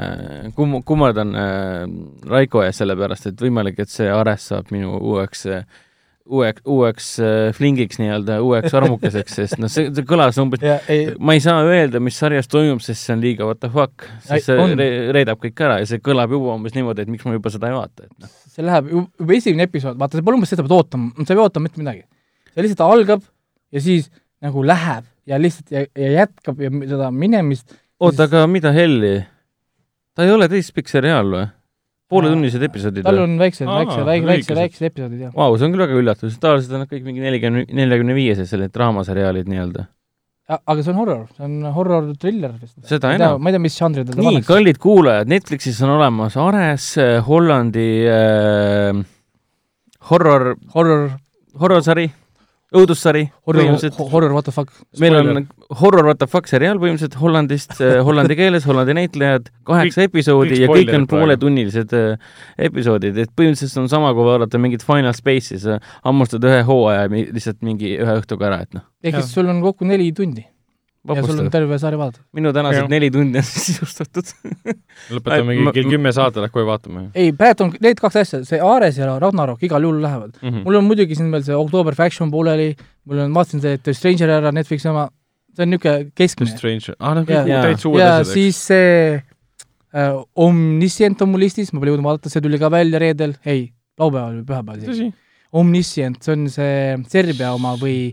kum-, 0.55 0.83
kummardan 0.87 1.35
äh, 1.35 1.81
Raiko 2.31 2.63
ees 2.63 2.79
sellepärast, 2.79 3.33
et 3.33 3.43
võimalik, 3.43 3.83
et 3.83 3.91
see 3.91 4.07
Ares 4.07 4.47
saab 4.53 4.71
minu 4.75 4.95
uueks 5.01 5.49
uueks, 6.25 6.63
uueks 6.65 7.09
äh, 7.21 7.51
flingiks 7.57 7.99
nii-öelda, 8.01 8.39
uueks 8.45 8.75
armukeseks, 8.79 9.35
sest 9.41 9.59
noh, 9.61 9.71
see, 9.73 9.91
see 9.95 10.07
kõlas 10.09 10.39
umbes 10.41 10.63
ei, 10.65 11.11
ma 11.21 11.37
ei 11.37 11.43
saa 11.45 11.61
öelda, 11.69 12.01
mis 12.03 12.17
sarjas 12.21 12.49
toimub, 12.51 12.81
sest 12.85 13.05
see 13.05 13.15
on 13.17 13.25
liiga 13.25 13.49
what 13.49 13.61
the 13.61 13.71
fuck, 13.73 14.07
see 14.25 14.57
on. 14.61 14.73
re 14.81 14.89
reedab 15.15 15.41
kõik 15.43 15.61
ära 15.67 15.79
ja 15.83 15.89
see 15.91 16.01
kõlab 16.05 16.33
juba 16.33 16.57
umbes 16.57 16.77
niimoodi, 16.77 17.05
et 17.05 17.13
miks 17.13 17.27
ma 17.29 17.37
juba 17.37 17.53
seda 17.53 17.69
ei 17.71 17.77
vaata, 17.77 18.09
et 18.09 18.25
noh. 18.25 18.33
see 18.55 18.65
läheb 18.65 18.89
ju- 18.95 19.07
juba 19.21 19.37
esimene 19.37 19.69
episood, 19.69 19.99
vaata, 20.01 20.19
see 20.19 20.27
pole 20.27 20.41
umbes 20.41 20.55
sa 20.55 20.61
pead 20.63 20.77
ootama, 20.79 21.13
sa 21.21 21.27
ei 21.29 21.41
pea 21.41 21.45
ootama 21.45 21.69
mitte 21.69 21.83
midagi. 21.83 22.05
see 22.55 22.67
lihtsalt 22.67 22.87
algab 22.89 23.27
ja 23.75 23.85
siis 23.85 24.09
nagu 24.45 24.65
läheb 24.65 25.11
ja 25.29 25.41
lihtsalt 25.41 25.77
ja, 25.77 25.85
ja 25.99 26.15
jätkab 26.23 26.65
ja 26.65 26.73
seda 26.87 27.11
minemist, 27.13 27.77
oota, 28.01 28.31
aga 28.31 28.47
mida 28.49 28.73
helli? 28.73 29.19
ta 30.17 30.25
ei 30.25 30.33
ole 30.33 30.49
täispikk 30.49 30.89
seriaal 30.89 31.37
või? 31.37 31.45
Pooletunnised 32.15 32.63
episoodid 32.69 33.05
tal 33.07 33.19
on 33.25 33.35
väiksed, 33.41 33.67
Aa, 33.67 33.81
väikse, 33.83 33.99
väikse, 33.99 34.07
väikse, 34.09 34.31
lühikesed. 34.31 34.61
väiksed 34.63 34.87
episoodid 34.91 35.27
jah. 35.27 35.35
Vau, 35.37 35.51
see 35.59 35.67
on 35.69 35.75
küll 35.75 35.85
väga 35.85 35.99
üllatus, 36.01 36.39
tavaliselt 36.43 36.79
on 36.79 36.85
nad 36.87 36.91
kõik 36.95 37.05
mingi 37.11 37.25
nelikümne, 37.25 37.67
neljakümne 37.83 38.17
viiesed 38.17 38.49
sellised 38.51 38.73
draamaseriaalid 38.79 39.51
nii-öelda. 39.51 39.87
aga 40.55 40.83
see 40.85 40.93
on 40.93 40.99
horror, 41.01 41.21
see 41.37 41.45
on 41.47 41.55
horror-triller 41.73 42.53
vist. 42.61 42.77
Seda 42.85 43.09
ma 43.09 43.15
ei 43.15 43.19
tea 43.19 43.29
enam., 43.31 43.41
ma 43.43 43.49
ei 43.51 43.55
tea, 43.57 43.63
mis 43.65 43.79
žanri 43.81 44.03
teda 44.05 44.19
nii, 44.21 44.27
pannakse. 44.29 44.49
kallid 44.53 44.79
kuulajad, 44.83 45.31
Netflixis 45.33 45.79
on 45.87 45.95
olemas 45.97 46.37
Ares 46.37 46.89
äh, 47.01 47.15
Hollandi 47.25 47.87
äh, 48.13 48.99
horror, 50.11 50.51
horror, 50.75 51.07
horrorsari, 51.63 52.11
õudussari, 52.75 53.25
horror 53.47 53.77
horror 54.11 54.35
what 54.35 54.47
the 54.49 54.55
fuck. 54.55 54.71
meil 55.01 55.17
on 55.19 55.43
horror 55.81 56.07
what 56.09 56.21
the 56.21 56.29
fuck 56.31 56.49
seriaal 56.51 56.81
põhimõtteliselt 56.83 57.19
Hollandist, 57.21 57.77
hollandi 58.09 58.39
keeles, 58.39 58.67
hollandi 58.69 58.97
näitlejad, 58.99 59.51
kaheksa 59.69 60.07
episoodi 60.09 60.63
ja 60.63 60.71
kõik 60.71 60.95
on 60.97 61.09
pooletunnilised 61.11 61.95
äh, 61.99 62.33
episoodid, 62.71 63.19
et 63.25 63.35
põhimõtteliselt 63.37 63.85
on 63.85 63.91
sama, 63.93 64.15
kui 64.17 64.27
vaadata 64.29 64.61
mingit 64.63 64.87
Final 64.87 65.15
Space'i, 65.17 65.61
sa 65.63 65.79
hammustad 66.07 66.45
ühe 66.49 66.65
hooaja 66.67 67.07
lihtsalt 67.11 67.63
mingi 67.67 67.97
ühe 67.99 68.19
õhtuga 68.21 68.51
ära, 68.51 68.65
et 68.67 68.77
noh, 68.77 68.87
ehk 69.05 69.21
siis 69.21 69.37
sul 69.39 69.51
on 69.51 69.63
kokku 69.65 69.89
neli 69.89 70.11
tundi 70.17 70.47
ja 71.05 71.23
sul 71.27 71.41
on 71.43 71.51
terve 71.53 71.77
sari 71.79 71.99
vaadata. 72.01 72.23
minu 72.33 72.53
tänased 72.57 72.79
Jah. 72.81 72.89
neli 72.89 73.11
tundi 73.13 73.39
on 73.39 73.45
sisustatud. 73.45 74.31
lõpetame 75.13 75.57
Ma- 75.67 75.73
kell 75.77 75.91
kümme 75.91 76.13
saate, 76.17 76.41
lähed 76.41 76.55
kohe 76.55 76.65
vaatama. 76.69 77.03
ei, 77.15 77.33
praegu 77.37 77.67
on 77.67 77.75
need 77.85 78.01
kaks 78.01 78.17
asja, 78.23 78.41
see 78.49 78.61
Ares 78.61 78.97
ja 78.99 79.19
Ragnarok 79.21 79.63
igal 79.69 79.83
juhul 79.85 80.01
lähevad. 80.05 80.39
Mhm. 80.43 80.63
mul 80.65 80.81
on 80.81 80.85
muidugi 80.89 81.15
siin 81.19 81.31
veel 81.35 81.45
see 81.45 81.55
October 81.59 81.95
Faction 81.99 82.31
pooleli, 82.33 82.71
mul 83.05 83.19
on, 83.27 83.35
vaatasin 83.37 83.61
see 83.61 83.77
The 83.79 83.93
Stranger 83.95 84.33
ära 84.39 84.53
Netflixi 84.55 84.89
oma, 84.89 85.09
see 85.55 85.63
on 85.67 85.71
niisugune 85.75 86.05
The 86.05 86.11
keskmine. 86.23 86.57
Stranger, 86.57 86.97
aa 87.01 87.15
no 87.15 87.25
Jaa. 87.29 87.45
kõik 87.45 87.69
täitsa 87.69 87.89
uued 87.91 88.01
ja 88.01 88.11
asjad, 88.17 88.27
eks. 88.27 88.35
siis 88.35 88.57
see 88.73 89.23
äh, 89.95 90.25
Omniscient 90.37 91.21
on 91.23 91.29
mul 91.35 91.45
listis, 91.45 91.73
ma 91.73 91.81
pole 91.83 91.93
jõudnud 91.93 92.09
vaadata, 92.09 92.33
see 92.33 92.41
tuli 92.45 92.59
ka 92.59 92.71
välja 92.73 92.99
reedel, 93.03 93.37
ei, 93.45 93.69
laupäeval 94.01 94.41
või 94.41 94.47
pühapäeval 94.49 95.13
Omniscient, 95.55 96.17
see 96.25 96.33
on 96.35 96.49
see 96.51 96.97
Serbia 97.13 97.53
oma 97.55 97.77
või, 97.79 98.09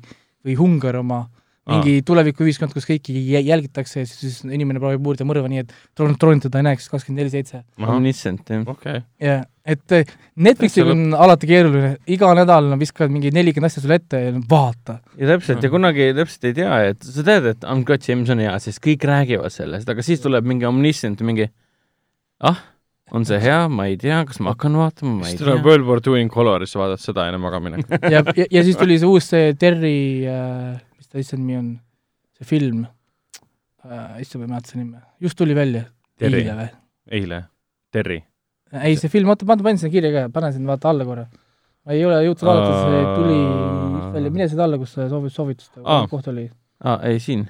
või 0.45 0.53
Ungari 0.61 0.99
oma, 1.01 1.23
mingi 1.69 2.01
tulevikuühiskond, 2.05 2.73
kus 2.73 2.87
kõiki 2.89 3.13
jä- 3.29 3.43
jälgitakse 3.45 4.01
ja 4.01 4.07
siis, 4.09 4.17
siis 4.23 4.37
inimene 4.49 4.81
proovib 4.81 5.05
uurida 5.05 5.27
mõrva 5.29 5.49
nii, 5.51 5.61
et 5.61 5.73
troon, 5.97 6.15
troonid 6.17 6.47
teda 6.47 6.57
ei 6.61 6.65
näeks 6.71 6.89
kakskümmend 6.89 7.21
neli 7.21 7.33
seitse. 7.33 7.61
Omniscient, 7.77 8.49
jah. 8.49 8.63
okei, 8.73 9.03
jah, 9.21 9.43
et 9.61 9.95
eh, 9.99 10.09
Netflixiga 10.41 10.87
See 10.89 10.95
on 10.95 11.13
alati 11.13 11.49
keeruline, 11.51 11.93
iga 12.09 12.31
nädal 12.37 12.71
nad 12.71 12.81
viskavad 12.81 13.13
mingi 13.13 13.29
nelikümmend 13.35 13.69
asja 13.69 13.83
sulle 13.85 13.99
ette 14.01 14.23
ja 14.23 14.33
vaata. 14.49 14.97
ja 15.21 15.29
täpselt 15.35 15.61
ja 15.63 15.69
kunagi 15.69 16.09
täpselt 16.17 16.49
ei 16.49 16.57
tea, 16.63 16.81
et 16.95 17.05
sa 17.05 17.25
tead, 17.29 17.51
et 17.53 17.69
Uncut 17.69 18.09
Gems 18.09 18.33
on 18.33 18.41
hea, 18.41 18.57
sest 18.65 18.81
kõik 18.81 19.05
räägivad 19.13 19.53
sellest, 19.53 19.89
aga 19.89 20.01
siis 20.05 20.25
tuleb 20.25 20.49
mingi 20.49 20.65
Omniscient, 20.65 21.21
mingi 21.21 21.45
ah, 22.41 22.57
on 23.13 23.25
see 23.27 23.37
hea, 23.43 23.67
ma 23.69 23.85
ei 23.91 23.97
tea, 24.01 24.23
kas 24.25 24.41
ma 24.41 24.55
hakkan 24.55 24.81
vaatama, 24.81 25.19
ma 25.21 25.27
ei 25.29 25.35
siis 25.35 25.45
tuleb 25.45 25.61
tea. 25.61 25.67
World 25.69 25.85
War 25.93 26.01
Two 26.01 26.17
in 26.17 26.29
Coloris, 26.33 26.73
vaatad 26.79 27.05
seda 27.05 27.29
enne 27.29 27.37
magaminek. 27.43 27.85
ja, 28.09 28.23
ja, 28.25 28.45
ja 28.49 28.63
siis 28.65 28.79
tuli 28.81 28.97
see 28.97 29.09
uus 29.13 29.29
see 29.29 29.53
Terry 29.61 30.25
äh,, 30.25 30.79
mis 31.11 31.19
ta 31.19 31.19
issand 31.19 31.43
nimi 31.43 31.57
on, 31.59 31.71
see 32.39 32.47
film 32.47 32.85
äh,, 33.83 34.21
issand, 34.23 34.39
ma 34.41 34.45
ei 34.47 34.51
mäleta 34.53 34.71
selle 34.71 34.83
nime, 34.85 35.01
just 35.19 35.37
tuli 35.37 35.55
välja. 35.57 35.83
Terry. 36.21 36.39
eile 36.45 36.55
või? 36.55 36.67
eile, 37.19 37.39
Terry. 37.91 38.19
ei, 38.71 38.95
see 38.95 39.11
film, 39.11 39.31
oota, 39.33 39.45
ma 39.49 39.57
panen 39.59 39.79
sinna 39.81 39.91
kirja 39.91 40.11
ka, 40.15 40.21
pane 40.31 40.51
sinna 40.55 40.71
vaata 40.71 40.91
alla 40.93 41.07
korra. 41.07 41.25
ma 41.83 41.97
ei 41.97 42.05
ole 42.05 42.21
jõudnud 42.23 42.47
vaadata, 42.47 42.77
see 42.85 43.01
tuli 43.17 43.39
välja, 44.15 44.31
mine 44.37 44.47
seda 44.51 44.67
alla, 44.67 44.79
kus 44.79 44.93
see 44.95 45.09
soovi-, 45.11 45.33
soovitust 45.33 45.81
koht 46.13 46.31
oli. 46.31 46.47
aa, 46.85 46.99
ei 47.09 47.19
siin. 47.19 47.47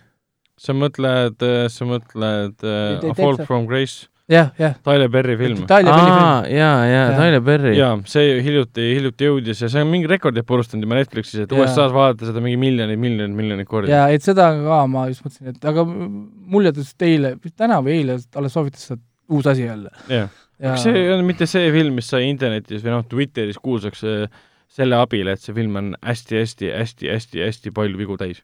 sa 0.57 0.73
mõtled, 0.77 1.45
sa 1.73 1.89
mõtled 1.89 2.57
Te- 2.61 3.11
A 3.11 3.17
Fall 3.17 3.43
from 3.45 3.69
Grace, 3.69 4.09
jah, 4.31 4.49
jah. 4.59 4.73
Tyler 4.85 5.09
Perry 5.13 5.35
film. 5.39 5.63
Aa, 5.67 5.79
jaa, 5.83 6.35
jaa, 6.47 6.75
Jaa. 6.91 7.05
Tyler 7.19 7.41
Perry. 7.45 7.73
jaa, 7.77 7.93
see 8.09 8.37
hiljuti, 8.45 8.87
hiljuti 8.95 9.27
jõudis 9.29 9.63
ja 9.65 9.69
see 9.71 9.83
on 9.83 9.91
mingi 9.91 10.09
rekordit 10.11 10.47
purustanud 10.47 10.87
juba 10.87 10.99
Netflixis, 11.01 11.43
et 11.45 11.51
Jaa. 11.55 11.65
USA-s 11.65 11.95
vaadata 11.95 12.29
seda 12.29 12.43
mingi 12.43 12.59
miljoneid, 12.61 12.99
miljoneid, 13.01 13.35
miljoneid 13.37 13.69
kordi. 13.69 13.91
ja 13.93 14.05
et 14.13 14.23
seda 14.25 14.51
ka 14.57 14.81
ma 14.91 15.07
just 15.11 15.25
mõtlesin, 15.27 15.51
et 15.55 15.67
aga 15.73 15.85
mulle 15.87 16.73
just 16.75 17.07
eile, 17.07 17.35
täna 17.57 17.81
või 17.85 17.99
eile 18.01 18.19
alles 18.39 18.55
soovitas 18.57 18.87
seda 18.91 19.03
uus 19.31 19.47
asi 19.47 19.67
jälle. 19.67 19.91
jah, 20.11 20.31
aga 20.61 20.77
see 20.79 21.03
on 21.13 21.25
mitte 21.27 21.47
see 21.49 21.67
film, 21.73 21.99
mis 21.99 22.09
sai 22.11 22.27
internetis 22.29 22.83
või 22.85 22.95
noh, 22.95 23.05
Twitteris 23.09 23.59
kuulsaks 23.61 24.03
äh, 24.07 24.25
selle 24.71 24.95
abil, 24.99 25.27
et 25.27 25.41
see 25.43 25.55
film 25.55 25.75
on 25.79 25.91
hästi-hästi-hästi-hästi-hästi 26.07 27.73
palju 27.75 27.99
vigu 27.99 28.17
täis. 28.19 28.41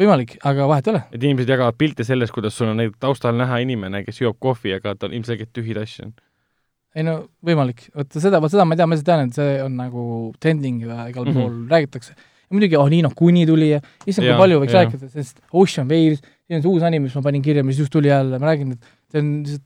võimalik, 0.00 0.36
aga 0.44 0.66
vahet 0.70 0.86
ei 0.88 0.92
ole. 0.94 1.02
et 1.12 1.22
inimesed 1.22 1.48
jagavad 1.54 1.76
pilte 1.78 2.04
sellest, 2.04 2.32
kuidas 2.34 2.56
sul 2.58 2.68
on 2.72 2.76
näiteks 2.82 2.98
taustal 3.02 3.36
näha 3.38 3.58
inimene, 3.64 4.04
kes 4.04 4.20
joob 4.20 4.38
kohvi, 4.42 4.72
aga 4.74 4.94
tal 4.98 5.12
ilmselgelt 5.14 5.52
tühi 5.54 5.74
tass 5.76 6.00
on. 6.04 6.12
ei 6.94 7.02
no 7.06 7.16
võimalik, 7.46 7.88
vot 7.94 8.12
seda, 8.22 8.40
vot 8.42 8.50
seda 8.52 8.64
ma 8.64 8.74
ei 8.74 8.78
tea, 8.82 8.86
ma 8.86 8.94
lihtsalt 8.94 9.10
tean, 9.10 9.28
et 9.28 9.34
see 9.38 9.56
on 9.64 9.76
nagu 9.78 10.04
trending 10.40 10.82
ja 10.86 11.08
igal 11.10 11.24
mm 11.24 11.30
Mhm. 11.30 11.38
-hmm. 11.38 11.42
pool 11.42 11.68
räägitakse. 11.70 12.12
ja 12.14 12.50
muidugi 12.54 12.76
oh, 12.76 12.88
Nino 12.88 13.10
Kuni 13.16 13.46
tuli 13.46 13.70
ja 13.70 13.80
issand, 14.06 14.26
kui 14.28 14.38
palju 14.38 14.60
võiks 14.60 14.72
jaa. 14.74 14.84
rääkida, 14.84 15.08
sest 15.10 15.40
Ocean 15.52 15.88
Waves, 15.88 16.20
see 16.46 16.56
on 16.56 16.62
see 16.62 16.70
uus 16.70 16.82
anime, 16.82 17.04
mis 17.08 17.14
ma 17.14 17.22
panin 17.22 17.42
kirja, 17.42 17.64
mis 17.64 17.78
just 17.78 17.92
tuli 17.92 18.08
jälle, 18.08 18.38
ma 18.38 18.46
räägin, 18.52 18.72
et 18.72 18.80
see 19.10 19.20
on 19.20 19.42
lihtsalt 19.42 19.62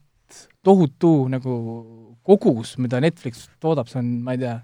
tohutu 0.63 1.27
nagu 1.29 1.53
kogus, 2.23 2.77
mida 2.77 2.99
Netflix 3.01 3.49
toodab, 3.59 3.87
see 3.87 3.99
on, 3.99 4.21
ma 4.23 4.31
ei 4.31 4.37
tea, 4.37 4.59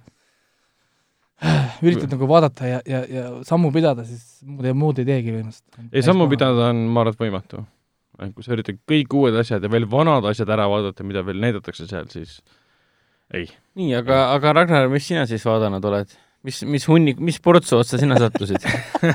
üritad 1.86 2.12
nagu 2.16 2.28
vaadata 2.30 2.68
ja, 2.70 2.82
ja, 2.88 3.02
ja 3.12 3.24
sammu 3.48 3.72
pidada, 3.76 4.06
siis 4.08 4.42
muud, 4.48 4.68
muud 4.78 5.02
ei 5.02 5.08
teegi 5.10 5.34
põhimõtteliselt. 5.34 5.90
ei, 5.92 6.04
sammu. 6.06 6.28
pidada 6.32 6.70
on, 6.72 6.86
ma 6.92 7.04
arvan, 7.04 7.16
et 7.18 7.24
võimatu. 7.26 7.64
kui 8.36 8.46
sa 8.46 8.54
üritad 8.56 8.80
kõik 8.88 9.18
uued 9.20 9.36
asjad 9.42 9.64
ja 9.66 9.72
veel 9.72 9.88
vanad 9.92 10.26
asjad 10.32 10.52
ära 10.56 10.70
vaadata, 10.72 11.04
mida 11.08 11.26
veel 11.28 11.42
näidatakse 11.44 11.88
seal, 11.90 12.08
siis 12.14 12.38
ei. 13.34 13.50
nii, 13.76 13.92
aga, 14.00 14.22
aga 14.38 14.54
Ragnar, 14.62 14.88
mis 14.94 15.08
sina 15.12 15.26
siis 15.30 15.44
vaadanud 15.48 15.84
oled? 15.92 16.16
mis, 16.46 16.62
mis 16.70 16.86
hunnik, 16.88 17.20
mis 17.20 17.40
portsu 17.42 17.80
otsa 17.82 17.98
sina 18.00 18.18
sattusid? 18.22 18.64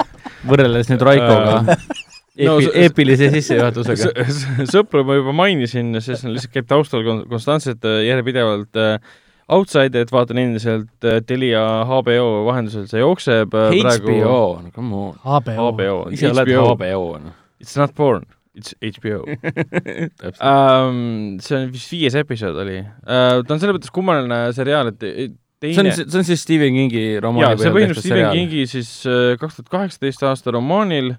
võrreldes 0.50 0.88
nüüd 0.92 1.02
Raikoga 1.04 1.76
No 2.40 2.54
Eepi, 2.56 2.64
s- 2.70 2.76
eepilise 2.78 3.26
sissejuhatusega. 3.34 4.24
sõpru 4.72 5.02
ma 5.04 5.16
juba 5.18 5.32
mainisin, 5.36 5.90
sest 6.00 6.24
nad 6.24 6.36
lihtsalt 6.36 6.54
käib 6.54 6.68
taustal 6.70 7.02
kon- 7.04 7.24
konstantselt 7.28 7.84
äh, 7.84 8.04
järjepidevalt 8.06 8.78
äh, 8.80 9.10
Outsiderit 9.50 10.12
vaatan 10.14 10.38
endiselt 10.38 11.06
äh, 11.06 11.20
Telia 11.26 11.62
HBO 11.88 12.44
vahendusel, 12.46 12.86
see 12.90 13.02
jookseb 13.02 13.54
äh, 13.56 13.72
praegu 13.80 14.12
HBO, 14.12 14.42
no 14.62 14.74
come 14.74 15.00
on. 15.00 15.16
HBO. 15.24 15.70
HBO, 15.70 15.96
ise 16.14 16.30
oled 16.30 16.50
HBO, 16.50 16.66
HBO, 16.74 17.08
noh. 17.24 17.38
it's 17.62 17.74
not 17.80 17.94
porn, 17.98 18.26
it's 18.54 18.76
HBO 18.78 19.24
um,. 20.38 21.38
see 21.42 21.58
on 21.58 21.70
vist 21.74 21.94
viies 21.94 22.18
episood 22.20 22.58
oli 22.62 22.78
uh,, 22.82 23.40
ta 23.42 23.56
on 23.56 23.62
selles 23.62 23.78
mõttes 23.78 23.94
kummaline 23.94 24.42
seriaal, 24.56 24.92
et 24.94 25.08
e- 25.08 25.30
see 25.60 25.74
on, 25.74 25.90
teine 25.90 25.96
see 25.98 26.22
on 26.22 26.28
siis 26.30 26.46
Stephen 26.46 26.78
Kingi 26.78 27.04
romaani 27.22 27.48
jaa, 27.48 27.58
see 27.58 27.74
põhjal 27.74 27.90
põhineb 27.90 28.04
Stephen. 28.04 28.30
Kingi 28.36 28.64
siis 28.70 28.94
kaks 29.42 29.58
tuhat 29.58 29.74
kaheksateist 29.74 30.24
aasta 30.30 30.54
romaanil 30.54 31.16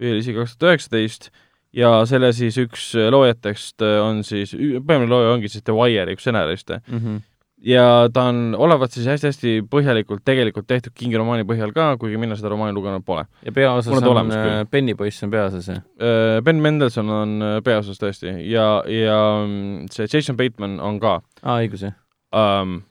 või 0.00 0.18
isegi 0.20 0.36
kaks 0.42 0.58
tuhat 0.58 0.74
üheksateist 0.74 1.30
ja 1.74 1.90
selle 2.08 2.30
siis 2.36 2.56
üks 2.60 2.90
loojatest 3.10 3.82
on 3.82 4.22
siis, 4.26 4.52
peamine 4.86 5.10
looja 5.10 5.32
ongi 5.34 5.50
siis 5.50 5.64
The 5.66 5.74
Wire'i 5.74 6.14
üks 6.14 6.26
stsenariste 6.26 6.80
mm. 6.84 6.98
-hmm. 6.98 7.22
Ja 7.64 8.08
ta 8.12 8.28
on 8.30 8.54
olevat 8.58 8.92
siis 8.92 9.06
hästi-hästi 9.08 9.54
põhjalikult 9.70 10.24
tegelikult 10.24 10.66
tehtud 10.68 10.94
Kingi 10.96 11.18
romaani 11.20 11.46
põhjal 11.48 11.72
ka, 11.76 11.94
kuigi 12.00 12.18
mina 12.20 12.36
seda 12.38 12.52
romaani 12.52 12.76
lugenud 12.76 13.04
pole. 13.06 13.24
ja 13.44 13.52
peaosas 13.52 13.92
on 13.96 14.08
on 14.08 14.32
äh, 14.36 14.54
Pennypoiss 14.70 15.24
on 15.24 15.30
peaosas, 15.30 15.68
jah? 15.68 15.82
Äh, 15.98 16.40
Ben 16.44 16.62
Mendelson 16.62 17.10
on 17.10 17.36
äh, 17.42 17.60
peaosas 17.64 18.00
tõesti 18.00 18.34
ja, 18.50 18.66
ja 18.88 19.20
mm, 19.46 19.86
see 19.92 20.08
Jason 20.12 20.36
Bateman 20.36 20.80
on 20.80 21.00
ka 21.00 21.20
aa, 21.42 21.60
õigus, 21.62 21.86
jah. 21.88 21.96
um,. 22.32 22.82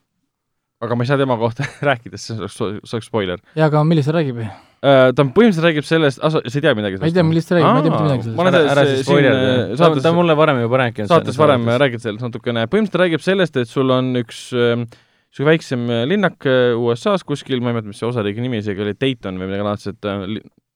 Aga 0.84 0.98
ma 0.98 1.06
ei 1.06 1.10
saa 1.10 1.20
tema 1.22 1.38
kohta 1.40 1.66
rääkida, 1.90 2.20
sest 2.20 2.34
see 2.34 2.44
oleks, 2.44 2.60
see 2.60 2.98
oleks 2.98 3.10
spoiler 3.10 3.42
jaa, 3.54 3.68
aga 3.70 3.84
millest 3.88 4.10
ta 4.10 4.16
räägib? 4.18 4.42
uh,. 4.44 5.12
ta 5.16 5.26
põhimõtteliselt 5.26 5.68
räägib 5.68 5.88
sellest, 5.88 6.20
sa 6.22 6.44
ei 6.44 6.66
tea 6.66 6.76
midagi 6.78 7.00
ma 7.02 7.10
ei 7.10 7.16
tea, 7.16 7.26
millest 7.28 7.52
ta 7.52 7.58
räägib, 7.58 7.70
ma 7.70 7.80
ei 7.80 7.86
tea 7.86 7.94
mitte 7.94 8.08
midagi 8.08 8.28
sellest. 8.28 8.52
ära, 8.52 8.64
ära 8.76 8.86
siis 8.90 9.06
spoilerda 9.08 9.46
äh,. 9.46 9.64
ta 9.74 9.80
saates- 9.84 10.06
ta 10.06 10.14
on 10.14 10.20
mulle 10.20 10.38
varem 10.40 10.62
juba 10.64 10.82
rääkinud. 10.84 11.12
saates 11.12 11.40
varem 11.40 11.70
räägid 11.86 12.04
sellest 12.06 12.28
natukene, 12.28 12.66
põhimõtteliselt 12.72 13.06
räägib 13.06 13.26
sellest, 13.26 13.62
et 13.64 13.72
sul 13.72 13.94
on 13.96 14.12
üks 14.24 14.46
äh, 14.56 14.84
niisugune 14.84 15.52
väiksem 15.52 15.86
äh, 15.90 16.04
linnak 16.10 16.50
äh, 16.50 16.74
USA-s 16.80 17.26
kuskil, 17.28 17.62
ma 17.62 17.72
ei 17.72 17.80
mäleta, 17.80 17.94
mis 17.94 18.04
see 18.04 18.10
osariigi 18.10 18.44
nimi 18.44 18.60
isegi 18.62 18.84
oli, 18.86 18.98
Dayton 19.00 19.40
või 19.42 19.50
midagi 19.50 19.70
laadset 19.70 20.10
äh,, 20.10 20.28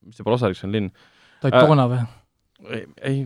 mis 0.08 0.18
see 0.18 0.26
pole 0.26 0.39
osariik, 0.39 0.60
see 0.60 0.70
on 0.70 0.78
linn. 0.78 0.95
Daytona 1.43 1.89
või? 1.91 2.05
ei, 2.74 2.86
ei, 3.05 3.20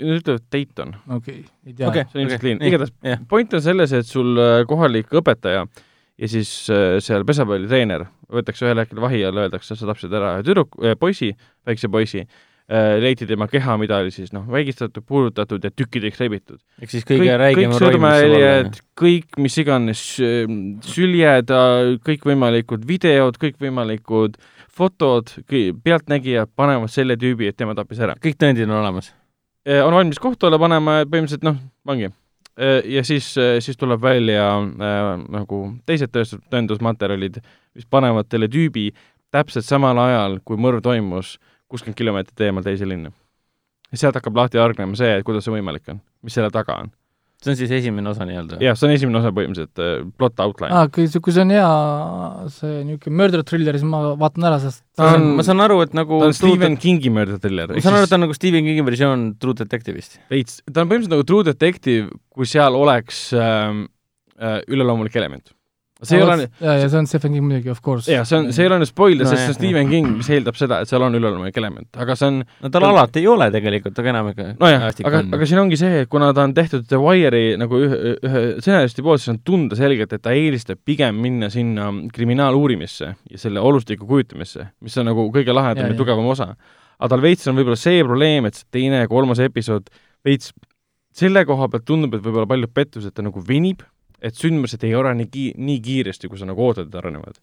nüüd 0.00 0.22
ütlevad 0.22 0.46
Dayton, 0.52 0.94
okei, 1.18 1.42
ei 1.66 1.74
tea 1.76 1.90
see 1.92 2.16
on 2.16 2.22
ilmselt 2.24 2.46
linn, 2.46 2.62
igatahes 2.64 3.26
point 3.28 3.52
on 3.58 3.62
selles, 3.64 3.92
et 3.96 4.08
sul 4.08 4.38
äh, 4.40 4.62
kohalik 4.68 5.12
õpetaja 5.20 5.66
ja 6.18 6.28
siis 6.30 6.50
äh, 6.72 6.98
seal 7.04 7.24
pesapallitreener 7.28 8.08
võetakse 8.32 8.66
ühel 8.66 8.82
hetkel 8.82 9.00
vahi 9.02 9.22
alla, 9.26 9.46
öeldakse, 9.46 9.76
sa 9.78 9.88
tapsid 9.88 10.14
ära 10.14 10.36
ühe 10.38 10.46
tüdruk 10.46 10.78
äh,, 10.82 10.96
poisi, 10.98 11.30
väikse 11.68 11.90
poisi 11.92 12.24
äh,, 12.24 12.98
leiti 13.02 13.28
tema 13.28 13.48
keha, 13.50 13.76
mida 13.80 14.00
oli 14.02 14.12
siis 14.14 14.32
noh, 14.34 14.46
vägistatud, 14.50 15.06
puudutatud 15.06 15.64
ja 15.64 15.70
tükkideks 15.70 16.20
rebitud. 16.24 16.60
ehk 16.82 16.94
siis 16.94 17.06
kõige 17.08 17.38
räigem 17.40 17.72
kõik 17.72 17.84
sõrmejäljed, 17.84 18.82
kõik 18.98 19.40
mis 19.44 19.58
iganes 19.62 20.04
süljed, 20.90 21.54
kõikvõimalikud 22.06 22.86
videod, 22.88 23.38
kõikvõimalikud 23.40 24.38
fotod, 24.78 25.32
pealtnägijad 25.82 26.50
panevad 26.54 26.90
selle 26.90 27.16
tüübi, 27.18 27.50
et 27.50 27.58
tema 27.58 27.74
tappis 27.78 28.02
ära. 28.02 28.18
kõik 28.22 28.38
tõendid 28.38 28.66
on 28.66 28.78
olemas. 28.82 29.14
on 29.68 29.94
valmis 29.94 30.18
kohtu 30.22 30.50
alla 30.50 30.58
panema 30.58 31.02
ja 31.02 31.06
põhimõtteliselt 31.06 31.46
noh, 31.46 31.62
ongi. 31.86 32.10
Ja 32.84 33.04
siis, 33.04 33.34
siis 33.60 33.76
tuleb 33.78 34.02
välja 34.02 34.48
äh, 34.58 35.12
nagu 35.30 35.60
teised 35.86 36.10
tõestus, 36.14 36.42
tõendusmaterjalid, 36.50 37.38
mis 37.78 37.86
panevad 37.86 38.26
selle 38.30 38.48
tüübi 38.50 38.88
täpselt 39.34 39.66
samal 39.66 39.98
ajal, 40.02 40.38
kui 40.44 40.58
mõrv 40.60 40.82
toimus, 40.82 41.36
kuuskümmend 41.70 41.98
kilomeetrit 41.98 42.48
eemal 42.48 42.66
teise 42.66 42.88
linna. 42.88 43.12
ja 43.92 43.98
sealt 43.98 44.18
hakkab 44.18 44.36
lahti 44.36 44.58
hargnema 44.58 44.96
see, 44.98 45.14
et 45.18 45.24
kuidas 45.24 45.46
see 45.46 45.54
võimalik 45.54 45.86
on, 45.92 46.00
mis 46.22 46.34
selle 46.34 46.50
taga 46.52 46.80
on. 46.82 46.90
See 47.42 47.52
on 47.52 47.56
siis 47.60 47.70
esimene 47.70 48.10
osa 48.10 48.24
nii-öelda? 48.26 48.56
jah, 48.64 48.74
see 48.78 48.88
on 48.88 48.94
esimene 48.96 49.18
osa 49.20 49.30
põhimõtteliselt 49.36 49.82
äh,, 49.84 50.06
plot 50.18 50.40
outline 50.42 50.72
aa, 50.74 50.88
kui 50.94 51.06
see, 51.10 51.20
kui 51.22 51.32
see 51.36 51.44
on 51.46 51.52
hea 51.54 51.68
see 52.54 52.80
niisugune 52.88 53.16
murder 53.20 53.44
thriller, 53.46 53.78
siis 53.78 53.86
ma 53.88 54.00
vaatan 54.18 54.48
ära, 54.50 54.58
sest 54.62 54.82
Ta 54.98 55.12
on- 55.14 55.36
ma 55.38 55.44
saan 55.46 55.60
aru, 55.62 55.76
et 55.86 55.92
nagu 55.94 56.18
ta 56.18 56.26
on 56.32 56.34
Stephen 56.34 56.74
Kingi 56.82 57.12
murder-thriller. 57.14 57.70
ma 57.76 57.84
saan 57.84 57.94
aru, 58.00 58.08
et 58.08 58.10
ta 58.10 58.18
on 58.18 58.24
nagu 58.26 58.34
Stephen 58.34 58.66
Kingi 58.66 58.82
versioon 58.88 59.28
True 59.38 59.54
Detective'ist. 59.60 60.18
veits, 60.32 60.58
ta 60.66 60.82
on 60.82 60.88
põhimõtteliselt 60.90 61.14
nagu 61.14 61.26
True 61.30 61.46
Detective, 61.46 62.10
kui 62.34 62.46
seal 62.50 62.74
oleks 62.74 63.28
ähm, 63.38 63.84
äh, 64.40 64.58
üleloomulik 64.66 65.14
element. 65.22 65.52
See 66.06 66.18
ei 66.18 66.22
ole, 66.22 66.46
jaa, 66.62 66.74
ja 66.78 66.88
see 66.90 66.98
on 67.00 67.08
Stephen 67.10 67.32
King 67.34 67.46
muidugi, 67.46 67.70
of 67.72 67.80
course. 67.82 68.06
jaa, 68.12 68.22
see 68.28 68.38
on, 68.38 68.48
see 68.54 68.62
ei 68.62 68.70
ole 68.70 68.78
nüüd 68.82 68.90
spoiler 68.90 69.26
No 69.26 69.30
sest 69.32 69.40
jah, 69.40 69.48
see 69.48 69.54
on 69.54 69.58
Stephen 69.58 69.90
King, 69.90 70.10
mis 70.20 70.28
eeldab 70.30 70.58
seda, 70.58 70.78
et 70.84 70.90
seal 70.90 71.02
on 71.02 71.18
üleloomulik 71.18 71.58
element, 71.58 71.88
aga 72.04 72.16
see 72.18 72.28
on 72.30 72.38
no 72.44 72.70
tal 72.74 72.86
alati 72.86 73.22
ei 73.22 73.26
ole 73.30 73.48
tegelikult, 73.54 73.98
aga 73.98 74.12
enam 74.12 74.30
ikka 74.32 74.48
nojah, 74.60 74.86
aga, 75.10 75.22
aga 75.38 75.50
siin 75.50 75.62
ongi 75.64 75.80
see, 75.80 76.04
et 76.04 76.12
kuna 76.12 76.30
ta 76.36 76.44
on 76.46 76.54
tehtud 76.54 76.86
The 76.86 77.00
Wire'i 77.02 77.58
nagu 77.58 77.82
ühe, 77.82 78.14
ühe 78.14 78.44
stsenaristi 78.62 79.06
poolt, 79.06 79.24
siis 79.24 79.34
on 79.34 79.42
tunda 79.50 79.78
selgelt, 79.78 80.14
et 80.14 80.24
ta 80.24 80.36
eelistab 80.36 80.82
pigem 80.86 81.18
minna 81.24 81.50
sinna 81.54 81.90
kriminaaluurimisse 82.14 83.10
ja 83.10 83.42
selle 83.42 83.64
olustiku 83.64 84.06
kujutamisse, 84.06 84.70
mis 84.86 84.98
on 85.02 85.10
nagu 85.10 85.26
kõige 85.34 85.56
lahedam 85.56 85.90
ja, 85.90 85.96
ja 85.96 85.98
tugevam 85.98 86.30
osa. 86.30 86.52
aga 86.98 87.12
tal 87.14 87.26
veits 87.26 87.50
on 87.50 87.58
võib-olla 87.58 87.78
see 87.78 88.06
probleem, 88.06 88.46
et 88.46 88.58
see 88.58 88.70
teine 88.78 89.02
ja 89.02 89.10
kolmas 89.10 89.42
episood 89.42 89.90
veits 90.26 90.52
selle 91.18 91.42
koha 91.48 91.66
pealt 91.72 91.86
tundub, 91.88 92.14
et 92.14 92.22
võib-olla 92.22 92.46
paljud 92.46 92.70
pettused 92.74 93.14
ta 93.14 93.24
nagu 93.26 93.42
venib, 93.42 93.82
et 94.22 94.38
sündmused 94.38 94.84
ei 94.86 94.94
arene 94.98 95.26
ki-, 95.30 95.54
nii 95.58 95.80
kiiresti, 95.84 96.30
kui 96.30 96.40
sa 96.40 96.48
nagu 96.48 96.62
ootad, 96.66 96.90
et 96.90 96.98
arenevad. 96.98 97.38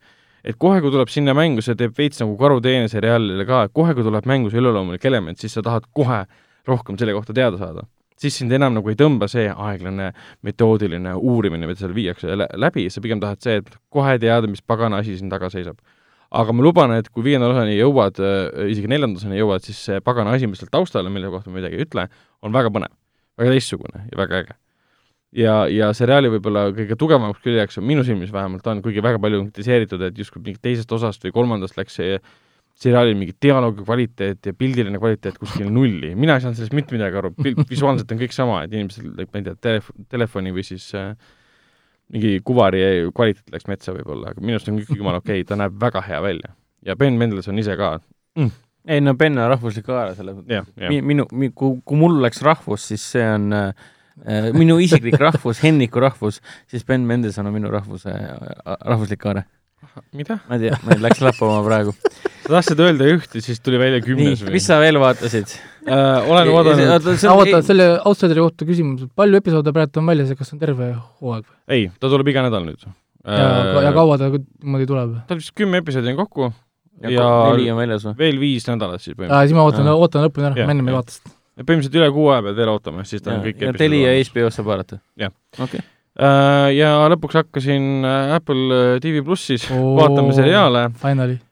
et 0.46 0.58
kohe, 0.62 0.78
kui 0.82 0.92
tuleb 0.94 1.10
sinna 1.10 1.34
mängu, 1.34 1.64
see 1.66 1.74
teeb 1.74 1.96
veits 1.98 2.20
nagu 2.22 2.36
karuteene 2.38 2.90
seriaalile 2.92 3.48
ka, 3.50 3.64
et 3.66 3.74
kohe, 3.74 3.96
kui 3.98 4.06
tuleb 4.06 4.28
mängu 4.30 4.52
see 4.54 4.60
eluloomulik 4.62 5.06
element, 5.10 5.40
siis 5.42 5.56
sa 5.58 5.64
tahad 5.66 5.88
kohe 5.90 6.20
rohkem 6.70 7.00
selle 7.02 7.16
kohta 7.18 7.34
teada 7.34 7.58
saada. 7.58 7.88
siis 8.16 8.38
sind 8.40 8.54
enam 8.56 8.72
nagu 8.78 8.88
ei 8.88 8.96
tõmba 8.96 9.28
see 9.28 9.50
aeglane 9.52 10.14
metoodiline 10.48 11.18
uurimine, 11.18 11.68
mida 11.68 11.82
seal 11.82 11.92
viiakse 11.94 12.38
lä- 12.38 12.48
läbi, 12.56 12.86
sa 12.90 13.02
pigem 13.04 13.20
tahad 13.20 13.42
see, 13.44 13.58
et 13.60 13.74
kohe 13.92 14.14
teada, 14.20 14.48
mis 14.48 14.62
pagana 14.62 15.02
asi 15.04 15.18
siin 15.18 15.30
taga 15.30 15.50
seisab. 15.50 15.80
aga 16.32 16.54
ma 16.54 16.64
luban, 16.64 16.92
et 16.96 17.10
kui 17.10 17.24
viienda 17.24 17.48
osani 17.48 17.76
jõuad, 17.78 18.20
isegi 18.70 18.88
neljanda 18.92 19.20
osani 19.20 19.40
jõuad, 19.40 19.64
siis 19.64 19.82
see 19.90 20.00
pagana 20.02 20.32
asi, 20.36 20.48
mis 20.48 20.60
seal 20.60 20.72
taustal 20.72 21.06
on, 21.06 21.14
mille 21.14 21.32
kohta 21.32 21.50
ma 21.50 21.60
midagi 21.60 21.80
ei 21.80 21.88
ütle, 21.88 22.08
on 22.42 22.54
väga 22.54 22.70
põnev, 22.70 22.94
väga 23.40 23.56
teistsugune 23.56 24.08
ja 24.12 24.18
väga 24.20 24.44
äge 24.44 24.56
ja, 25.36 25.56
ja 25.72 25.92
seriaali 25.96 26.32
võib-olla 26.36 26.70
kõige 26.76 26.98
tugevamaks 27.00 27.44
küljeks 27.44 27.80
on 27.82 27.88
minu 27.90 28.04
silmis 28.08 28.34
vähemalt 28.34 28.66
on, 28.72 28.82
kuigi 28.86 29.04
väga 29.04 29.22
palju 29.22 29.42
on 29.42 29.48
kritiseeritud, 29.52 30.02
et 30.08 30.18
justkui 30.20 30.44
mingit 30.44 30.64
teisest 30.64 30.92
osast 30.96 31.24
või 31.26 31.36
kolmandast 31.36 31.80
läks 31.80 32.00
see 32.00 32.18
seriaalil 32.80 33.16
mingi 33.16 33.36
dialoogi 33.42 33.86
kvaliteet 33.86 34.50
ja 34.50 34.54
pildiline 34.58 35.00
kvaliteet 35.00 35.38
kuskil 35.40 35.70
nulli. 35.72 36.12
mina 36.16 36.36
ei 36.36 36.44
saanud 36.44 36.60
sellest 36.60 36.76
mitte 36.76 36.96
midagi 36.96 37.20
aru, 37.22 37.32
visuaalselt 37.74 38.12
on 38.12 38.22
kõik 38.22 38.36
sama, 38.36 38.62
et 38.66 38.76
inimesed, 38.76 39.08
ma 39.16 39.40
ei 39.42 39.48
tea, 39.48 39.56
telef-, 39.68 39.94
telefoni 40.12 40.52
või 40.56 40.66
siis 40.68 40.90
äh, 40.98 41.14
mingi 42.12 42.36
kuvari 42.46 42.84
kvaliteet 43.16 43.56
läks 43.56 43.72
metsa 43.72 43.96
võib-olla, 43.96 44.34
aga 44.34 44.44
minu 44.44 44.60
arust 44.60 44.70
on 44.72 44.82
kõik 44.82 45.00
jumala 45.00 45.24
okei. 45.24 45.40
Okay,, 45.40 45.48
ta 45.48 45.58
näeb 45.60 45.80
väga 45.82 46.04
hea 46.06 46.22
välja. 46.24 46.54
ja 46.86 46.96
Ben 47.00 47.16
Mendelson 47.18 47.60
ise 47.60 47.78
ka. 47.80 47.96
Mm.. 48.36 48.52
ei 48.92 49.02
no 49.02 49.16
Ben 49.18 49.40
on 49.40 49.50
rahvuslik 49.50 49.88
haara, 49.88 50.14
selles 50.18 50.44
mi, 50.44 51.00
minu 51.02 51.26
mi,, 51.32 51.50
kui, 51.56 51.80
kui 51.86 51.98
mul 51.98 52.20
oleks 52.20 52.44
rahvus, 52.46 52.92
siis 52.92 53.08
see 53.16 53.24
on 53.24 53.56
äh, 53.56 53.88
minu 54.56 54.78
isiklik 54.80 55.18
rahvus, 55.20 55.60
Henniku 55.64 56.00
rahvus, 56.04 56.42
siis 56.72 56.86
Ben 56.88 57.06
Mendelson 57.08 57.50
on 57.50 57.56
minu 57.56 57.72
rahvuse 57.74 58.14
äh, 58.14 58.76
rahvuslik 58.88 59.24
haare. 59.28 59.46
mida? 60.16 60.40
ma 60.50 60.58
ei 60.58 60.68
tea, 60.68 60.80
ma 60.86 60.98
läks 61.04 61.22
lappama 61.24 61.60
praegu. 61.66 61.94
sa 62.46 62.56
tahtsid 62.56 62.82
öelda 62.86 63.10
ühte, 63.12 63.42
siis 63.44 63.60
tuli 63.64 63.80
välja 63.82 64.00
nii 64.00 64.08
kümnes, 64.08 64.44
või 64.46 64.56
mis? 64.56 64.68
sa 64.68 64.80
veel 64.82 65.00
vaatasid? 65.04 65.56
äh, 65.86 66.30
olen 66.32 66.52
vaadanud, 66.56 67.10
oota, 67.36 67.62
selle 67.68 67.90
Outsideri 68.02 68.46
kohta 68.46 68.68
küsimus, 68.68 69.08
palju 69.16 69.44
episoode 69.44 69.76
praegu 69.76 70.02
on 70.02 70.14
väljas 70.14 70.32
ja 70.34 70.40
kas 70.40 70.56
on 70.56 70.62
terve 70.64 70.94
hooaeg? 71.22 71.50
ei, 71.68 71.90
ta 72.00 72.12
tuleb 72.12 72.32
iga 72.32 72.48
nädal 72.48 72.66
nüüd 72.68 72.88
ja, 73.26 73.82
ja 73.90 73.96
kaua 73.96 74.20
ta 74.22 74.32
niimoodi 74.32 74.88
tuleb? 74.90 75.18
tal 75.30 75.42
vist 75.42 75.56
kümme 75.58 75.84
episoodi 75.84 76.14
on 76.14 76.22
kokku 76.24 76.54
ja 77.04 77.12
ja 77.12 77.30
neli 77.52 77.72
on 77.72 77.82
väljas 77.84 78.06
või? 78.08 78.18
veel 78.20 78.40
viis 78.42 78.68
nädalat 78.70 79.04
siis 79.04 79.16
põhimõtteliselt. 79.16 79.52
siis 79.52 79.58
ma 79.58 79.66
ootan, 79.68 79.90
ootan 79.94 80.28
lõpuni 80.28 80.50
ära, 80.52 80.68
ma 80.68 80.76
ennem 80.76 80.92
ei 80.92 80.98
vaata 80.98 81.18
seda. 81.18 81.35
Põhimõtteliselt 81.62 82.00
üle 82.02 82.12
kuu 82.16 82.30
aja 82.34 82.46
pead 82.46 82.60
veel 82.60 82.72
ootama, 82.74 83.06
siis 83.08 83.24
ta 83.24 83.36
on 83.36 83.44
kõik 83.46 83.64
ja 83.64 83.74
Telia 83.78 84.16
ja 84.16 84.24
HBO-s 84.28 84.60
saab 84.60 84.72
vaadata? 84.72 85.00
Jah. 85.20 85.34
okei. 85.60 85.84
Äh, 86.16 86.70
ja 86.78 86.94
lõpuks 87.12 87.40
hakkasin 87.42 88.08
äh, 88.08 88.36
Apple 88.38 88.68
äh, 88.76 88.94
TV 89.04 89.24
plussis 89.26 89.68
Oo. 89.72 89.96
vaatama 90.00 90.36
seriaale 90.36 90.88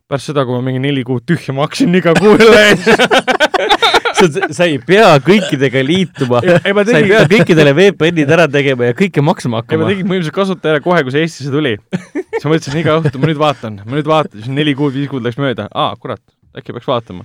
pärast 0.08 0.30
seda, 0.30 0.45
kui 0.47 0.56
ma 0.56 0.64
mingi 0.64 0.80
neli 0.84 1.04
kuud 1.08 1.26
tühja 1.28 1.56
maksin 1.56 1.95
iga 1.99 2.16
kuu 2.20 2.36
üle 2.38 2.64
sa, 4.32 4.49
sa 4.54 4.68
ei 4.68 4.78
pea 4.84 5.10
kõikidega 5.24 5.84
liituma, 5.86 6.41
ma 6.43 6.86
sa 6.86 6.95
ei 6.95 7.04
tegin 7.04 7.12
pea, 7.14 7.24
kõikidele 7.32 7.74
VPN-id 7.78 8.34
ära 8.36 8.47
tegema 8.51 8.89
ja 8.89 8.97
kõike 8.97 9.24
maksma 9.26 9.49
ei 9.49 9.54
ma 9.54 9.62
hakkama. 9.64 9.89
tegin 9.91 10.08
põhimõtteliselt 10.10 10.38
kasutaja 10.38 10.84
kohe, 10.86 11.01
kui 11.06 11.16
see 11.16 11.26
Eestisse 11.26 11.54
tuli. 11.54 11.76
siis 12.34 12.45
ma 12.45 12.54
mõtlesin 12.54 12.80
iga 12.82 12.97
õhtu, 13.01 13.22
ma 13.22 13.30
nüüd 13.32 13.41
vaatan, 13.41 13.82
ma 13.86 13.97
nüüd 13.97 14.10
vaatan, 14.10 14.39
siis 14.39 14.54
neli 14.54 14.76
kuud, 14.78 14.95
viis 14.95 15.12
kuud 15.12 15.26
läks 15.26 15.39
mööda, 15.41 15.68
aa 15.72 15.93
kurat, 15.99 16.22
äkki 16.58 16.74
peaks 16.76 16.88
vaatama. 16.89 17.24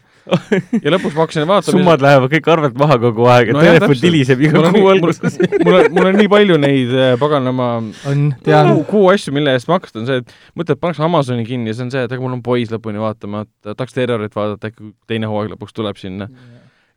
ja 0.83 0.93
lõpuks 0.95 1.15
ma 1.17 1.25
hakkasin 1.25 1.47
vaatama. 1.49 1.75
summad 1.77 2.03
lähevad 2.05 2.33
kõik 2.33 2.51
arvelt 2.53 2.79
maha 2.81 2.97
kogu 3.03 3.27
aeg, 3.33 3.51
et 3.53 3.57
No 3.59 3.65
telefon 3.65 3.99
tiliseb 4.01 4.41
iga 4.47 4.57
Mul 4.59 4.69
on 4.71 4.77
kuu 4.77 4.85
nii- 4.87 4.93
alguses. 4.97 5.39
mul 5.65 5.79
on, 5.81 5.89
mul 5.99 6.11
on 6.13 6.19
nii 6.23 6.31
palju 6.33 6.59
neid 6.63 6.95
äh, 6.97 7.15
paganama 7.21 7.69
on, 8.13 8.23
tean 8.47 8.73
kuu, 8.75 8.85
kuu 8.93 9.09
asju, 9.13 9.35
mille 9.37 9.53
eest 9.59 9.69
maksta, 9.71 10.01
on 10.03 10.09
see, 10.09 10.23
et 10.25 10.33
mõtled, 10.59 10.81
pannakse 10.81 11.05
Amazoni 11.05 11.45
kinni 11.49 11.73
ja 11.73 11.79
see 11.79 11.87
on 11.89 11.93
see, 11.95 12.05
et 12.09 12.13
aga 12.17 12.25
mul 12.25 12.39
on 12.39 12.45
poiss 12.47 12.73
lõpuni 12.73 13.01
vaatamata, 13.03 13.75
tahaks 13.75 13.97
terrorit 13.97 14.35
vaadata, 14.39 14.73
äkki 14.73 14.93
teine 15.11 15.29
hooaeg 15.31 15.53
lõpuks 15.57 15.77
tuleb 15.77 16.01
sinna 16.01 16.29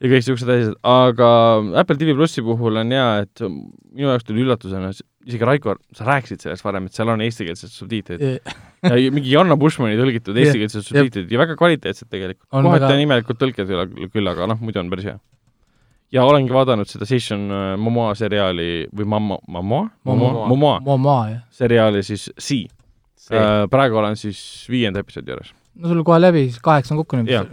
ja 0.02 0.10
kõik 0.10 0.24
siuksed 0.26 0.50
asjad, 0.50 0.76
aga 0.88 1.28
Apple 1.84 2.00
TV 2.00 2.16
plussi 2.18 2.42
puhul 2.42 2.80
on 2.82 2.90
hea, 2.96 3.10
et 3.28 3.44
minu 3.46 4.08
jaoks 4.10 4.26
tuli 4.26 4.42
üllatusena, 4.42 4.90
isegi 5.28 5.46
Raiko, 5.46 5.76
sa 5.94 6.08
rääkisid 6.08 6.42
sellest 6.48 6.66
varem, 6.66 6.88
et 6.90 6.96
seal 6.98 7.12
on 7.14 7.22
eestikeelsed 7.22 7.70
subtiitrid 7.76 8.40
ja 8.90 9.12
mingi 9.14 9.34
Janno 9.34 9.58
Bushmani 9.62 9.98
tõlgitud 10.00 10.38
eestikeelsed 10.42 10.88
subtiitrid 10.88 11.32
ja 11.32 11.42
väga 11.42 11.58
kvaliteetsed 11.60 12.10
tegelikult. 12.10 12.48
On 12.52 12.66
kohati 12.66 12.86
väga- 12.88 12.96
on 12.96 13.04
imelikud 13.06 13.40
tõlked 13.42 13.70
küll, 13.70 14.10
küll, 14.14 14.32
aga 14.32 14.50
noh, 14.50 14.60
muidu 14.62 14.82
on 14.82 14.90
päris 14.94 15.10
hea. 15.12 15.20
ja 16.12 16.26
olengi 16.28 16.52
vaadanud 16.52 16.90
seda 16.90 17.06
Station 17.08 17.48
äh, 17.52 17.78
Momoa 17.80 18.16
seriaali 18.20 18.88
või 18.92 19.08
Mamma, 19.08 19.40
Momoa? 19.48 19.88
Momoa. 20.06 20.80
Momoa 20.84 21.24
seriaali 21.50 22.04
siis 22.04 22.30
Sea. 22.36 23.68
praegu 23.70 23.96
olen 24.02 24.16
siis 24.18 24.66
viienda 24.70 25.00
episoodi 25.00 25.32
juures 25.32 25.54
no 25.76 25.92
sul 25.92 26.04
kohe 26.04 26.20
läbi, 26.22 26.48
siis 26.50 26.62
kaheksa 26.64 26.96
on 26.96 27.02
kokku 27.04 27.20
nüüd 27.22 27.32
Jah.. 27.32 27.48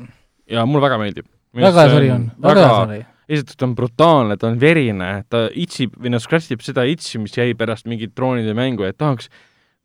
ja 0.50 0.64
mulle 0.66 0.82
väga 0.86 0.98
meeldib. 1.00 1.28
väga 1.54 1.84
hea 1.84 1.94
sari 1.94 2.10
on, 2.14 2.26
väga 2.42 2.64
hea 2.64 2.74
sari. 2.74 3.00
esiteks 3.28 3.58
ta 3.60 3.66
on 3.68 3.74
brutaalne, 3.78 4.36
ta 4.40 4.48
on 4.48 4.58
verine, 4.60 5.10
ta 5.30 5.44
itsib 5.52 5.94
või 6.00 6.14
noh, 6.14 6.22
scratch 6.22 6.54
ib 6.54 6.64
seda 6.64 6.86
itši, 6.88 7.20
mis 7.22 7.36
jäi 7.36 7.52
pärast 7.58 7.86
mingit 7.90 8.14
droonide 8.16 8.56
mängu, 8.56 8.86
et 8.88 8.98
tahaks 8.98 9.28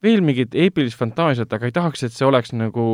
veel 0.04 0.24
mingit 0.26 0.56
eepilist 0.56 1.00
fantaasiat, 1.00 1.54
aga 1.56 1.70
ei 1.70 1.76
tahaks, 1.76 2.04
et 2.08 2.16
see 2.16 2.28
oleks 2.28 2.54
nagu 2.56 2.86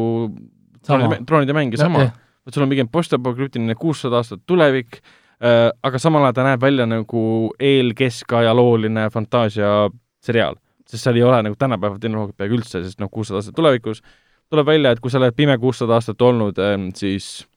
Sama. 0.86 1.04
droonide, 1.04 1.24
droonide 1.28 1.56
mäng 1.58 1.74
ja 1.76 1.82
sama. 1.82 2.06
et 2.48 2.54
sul 2.56 2.64
on 2.64 2.72
pigem 2.72 2.88
postapokalüptiline 2.90 3.76
kuussada 3.76 4.22
aastat 4.22 4.46
tulevik 4.48 5.02
äh,, 5.44 5.70
aga 5.84 6.00
samal 6.00 6.24
ajal 6.24 6.38
ta 6.38 6.46
näeb 6.48 6.62
välja 6.64 6.88
nagu 6.90 7.24
eelkeskajalooline 7.60 9.10
fantaasiaseriaal, 9.14 10.58
sest 10.88 11.04
seal 11.04 11.20
ei 11.20 11.26
ole 11.28 11.42
nagu 11.50 11.60
tänapäeva 11.60 12.00
tehnoloogiat 12.00 12.38
peaaegu 12.38 12.60
üldse, 12.62 12.84
sest 12.86 13.04
noh, 13.04 13.12
kuussada 13.12 13.42
aastat 13.42 13.58
tulevikus 13.58 14.02
tuleb 14.50 14.66
välja, 14.66 14.94
et 14.94 15.02
kui 15.04 15.12
sa 15.12 15.20
oled 15.20 15.36
pime 15.38 15.58
kuussada 15.62 15.98
aastat 16.00 16.22
olnud 16.22 16.62
äh,, 16.64 16.78
siis 16.96 17.48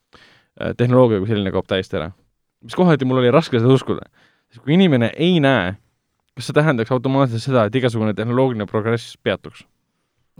äh, 0.61 0.75
tehnoloogia 0.77 1.23
kui 1.23 1.31
selline 1.31 1.55
kaob 1.55 1.69
täiesti 1.71 2.01
ära. 2.01 2.11
mis 2.63 2.77
kohati 2.79 3.07
mul 3.09 3.23
oli 3.23 3.31
raske 3.35 3.61
seda 3.61 3.73
uskuda, 3.73 4.09
sest 4.51 4.65
kui 4.65 4.77
inimene 4.77 5.13
ei 5.17 5.41
näe, 5.41 5.77
kas 6.39 6.49
see 6.49 6.57
tähendaks 6.57 6.93
automaatselt 6.95 7.45
seda, 7.45 7.67
et 7.69 7.77
igasugune 7.77 8.15
tehnoloogiline 8.17 8.67
progress 8.71 9.17
peatuks? 9.23 9.67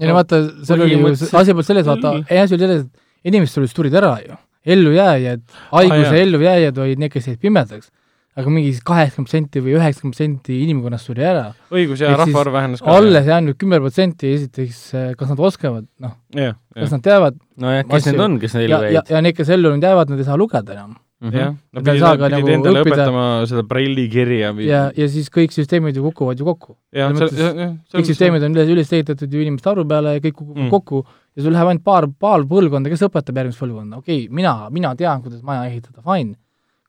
ei 0.01 0.09
no 0.09 0.17
vaata, 0.17 0.41
seal 0.67 0.85
oli 0.87 0.97
ju, 0.97 1.11
asi 1.13 1.53
polnud 1.53 1.69
selles, 1.69 1.89
vaata 1.89 2.15
asi 2.23 2.57
oli 2.57 2.63
selles, 2.65 2.87
et 2.87 3.29
inimesed 3.33 3.59
tulid, 3.59 3.75
tulid 3.77 3.99
ära 4.01 4.15
ju. 4.23 4.39
ellujääjad, 4.75 5.43
haiguse 5.73 6.07
jaa. 6.07 6.23
ellujääjad 6.23 6.79
olid 6.85 7.03
need, 7.03 7.13
kes 7.13 7.29
jäid 7.29 7.43
pimedaks. 7.43 7.91
aga 8.33 8.49
mingi 8.49 8.71
kaheksakümmend 8.89 9.29
protsenti 9.29 9.61
või 9.61 9.75
üheksakümmend 9.77 10.17
protsenti 10.17 10.59
inimkonnast 10.65 11.11
suri 11.11 11.27
ära. 11.29 11.45
õigus 11.75 12.01
ja 12.01 12.15
rahvaarv 12.17 12.57
vähenes 12.57 12.81
ka. 12.81 12.97
alles 12.97 13.29
jäänud 13.29 13.59
kümme 13.61 13.81
protsenti, 13.85 14.33
esiteks, 14.39 14.83
kas 15.21 15.35
nad 15.35 15.43
oskavad, 15.51 15.89
noh, 16.01 16.17
jah, 16.33 16.57
kas 16.73 16.89
jah, 16.89 16.97
nad 16.97 17.05
teavad 17.05 17.41
nojah, 17.61 17.85
kes 17.91 18.09
need 18.09 18.27
on, 18.29 18.39
kes 18.41 18.57
neil 18.57 18.71
ja, 18.71 18.79
ja, 18.87 18.93
jäid? 18.97 19.13
ja 19.13 19.25
need, 19.27 19.37
kes 19.37 19.53
ellu 19.53 19.75
nüüd 19.75 19.85
jäävad, 19.85 20.15
nad 20.15 20.25
ei 20.25 20.31
saa 20.31 20.41
lugeda 20.41 20.79
enam. 20.79 20.97
jah, 21.23 21.53
Mhm. 21.53 21.59
nad 21.73 21.85
Nad 21.85 21.89
ei 21.95 22.01
pidid, 22.01 22.19
pidid 22.19 22.33
nagu 22.33 22.49
endale 22.49 22.81
õppida- 22.83 22.97
õpetama 23.07 23.47
seda 23.47 23.63
Braille'i 23.63 24.09
kirja 24.11 24.53
ja, 24.67 24.91
ja 24.97 25.09
siis 25.09 25.29
kõik 25.31 25.55
süsteemid 25.55 25.95
ju 25.95 26.03
kukuvad 26.11 26.39
ju 26.39 26.45
kokku. 26.45 26.77
jah, 26.93 27.13
jah, 27.13 27.75
kõik 27.95 28.07
süsteemid 28.11 28.43
on 28.43 28.55
üles, 28.55 28.69
üles 28.69 28.93
ehitatud 28.93 29.31
ju 29.33 29.41
inimeste 29.41 29.71
arvu 29.71 29.85
peale 29.87 30.15
ja 30.15 30.21
kõik 30.21 30.35
kukub 30.35 30.57
Mm. 30.57 30.63
mm. 30.67 30.71
kokku 30.71 31.05
ja 31.37 31.43
sul 31.43 31.53
läheb 31.53 31.69
ainult 31.69 31.85
paar, 31.85 32.07
paar 32.09 32.41
põlvkonda, 32.43 32.89
kes 32.91 33.03
õpetab 33.07 33.35
järgmist 33.39 33.61
põlvkonda, 33.61 33.99
okei 33.99 34.25
okay,, 34.27 34.35
mina, 34.35 34.69
mina 34.71 34.95
tean, 34.97 35.23
kuidas 35.23 35.43
maja 35.43 35.71
ehitada, 35.71 36.03
fine. 36.03 36.35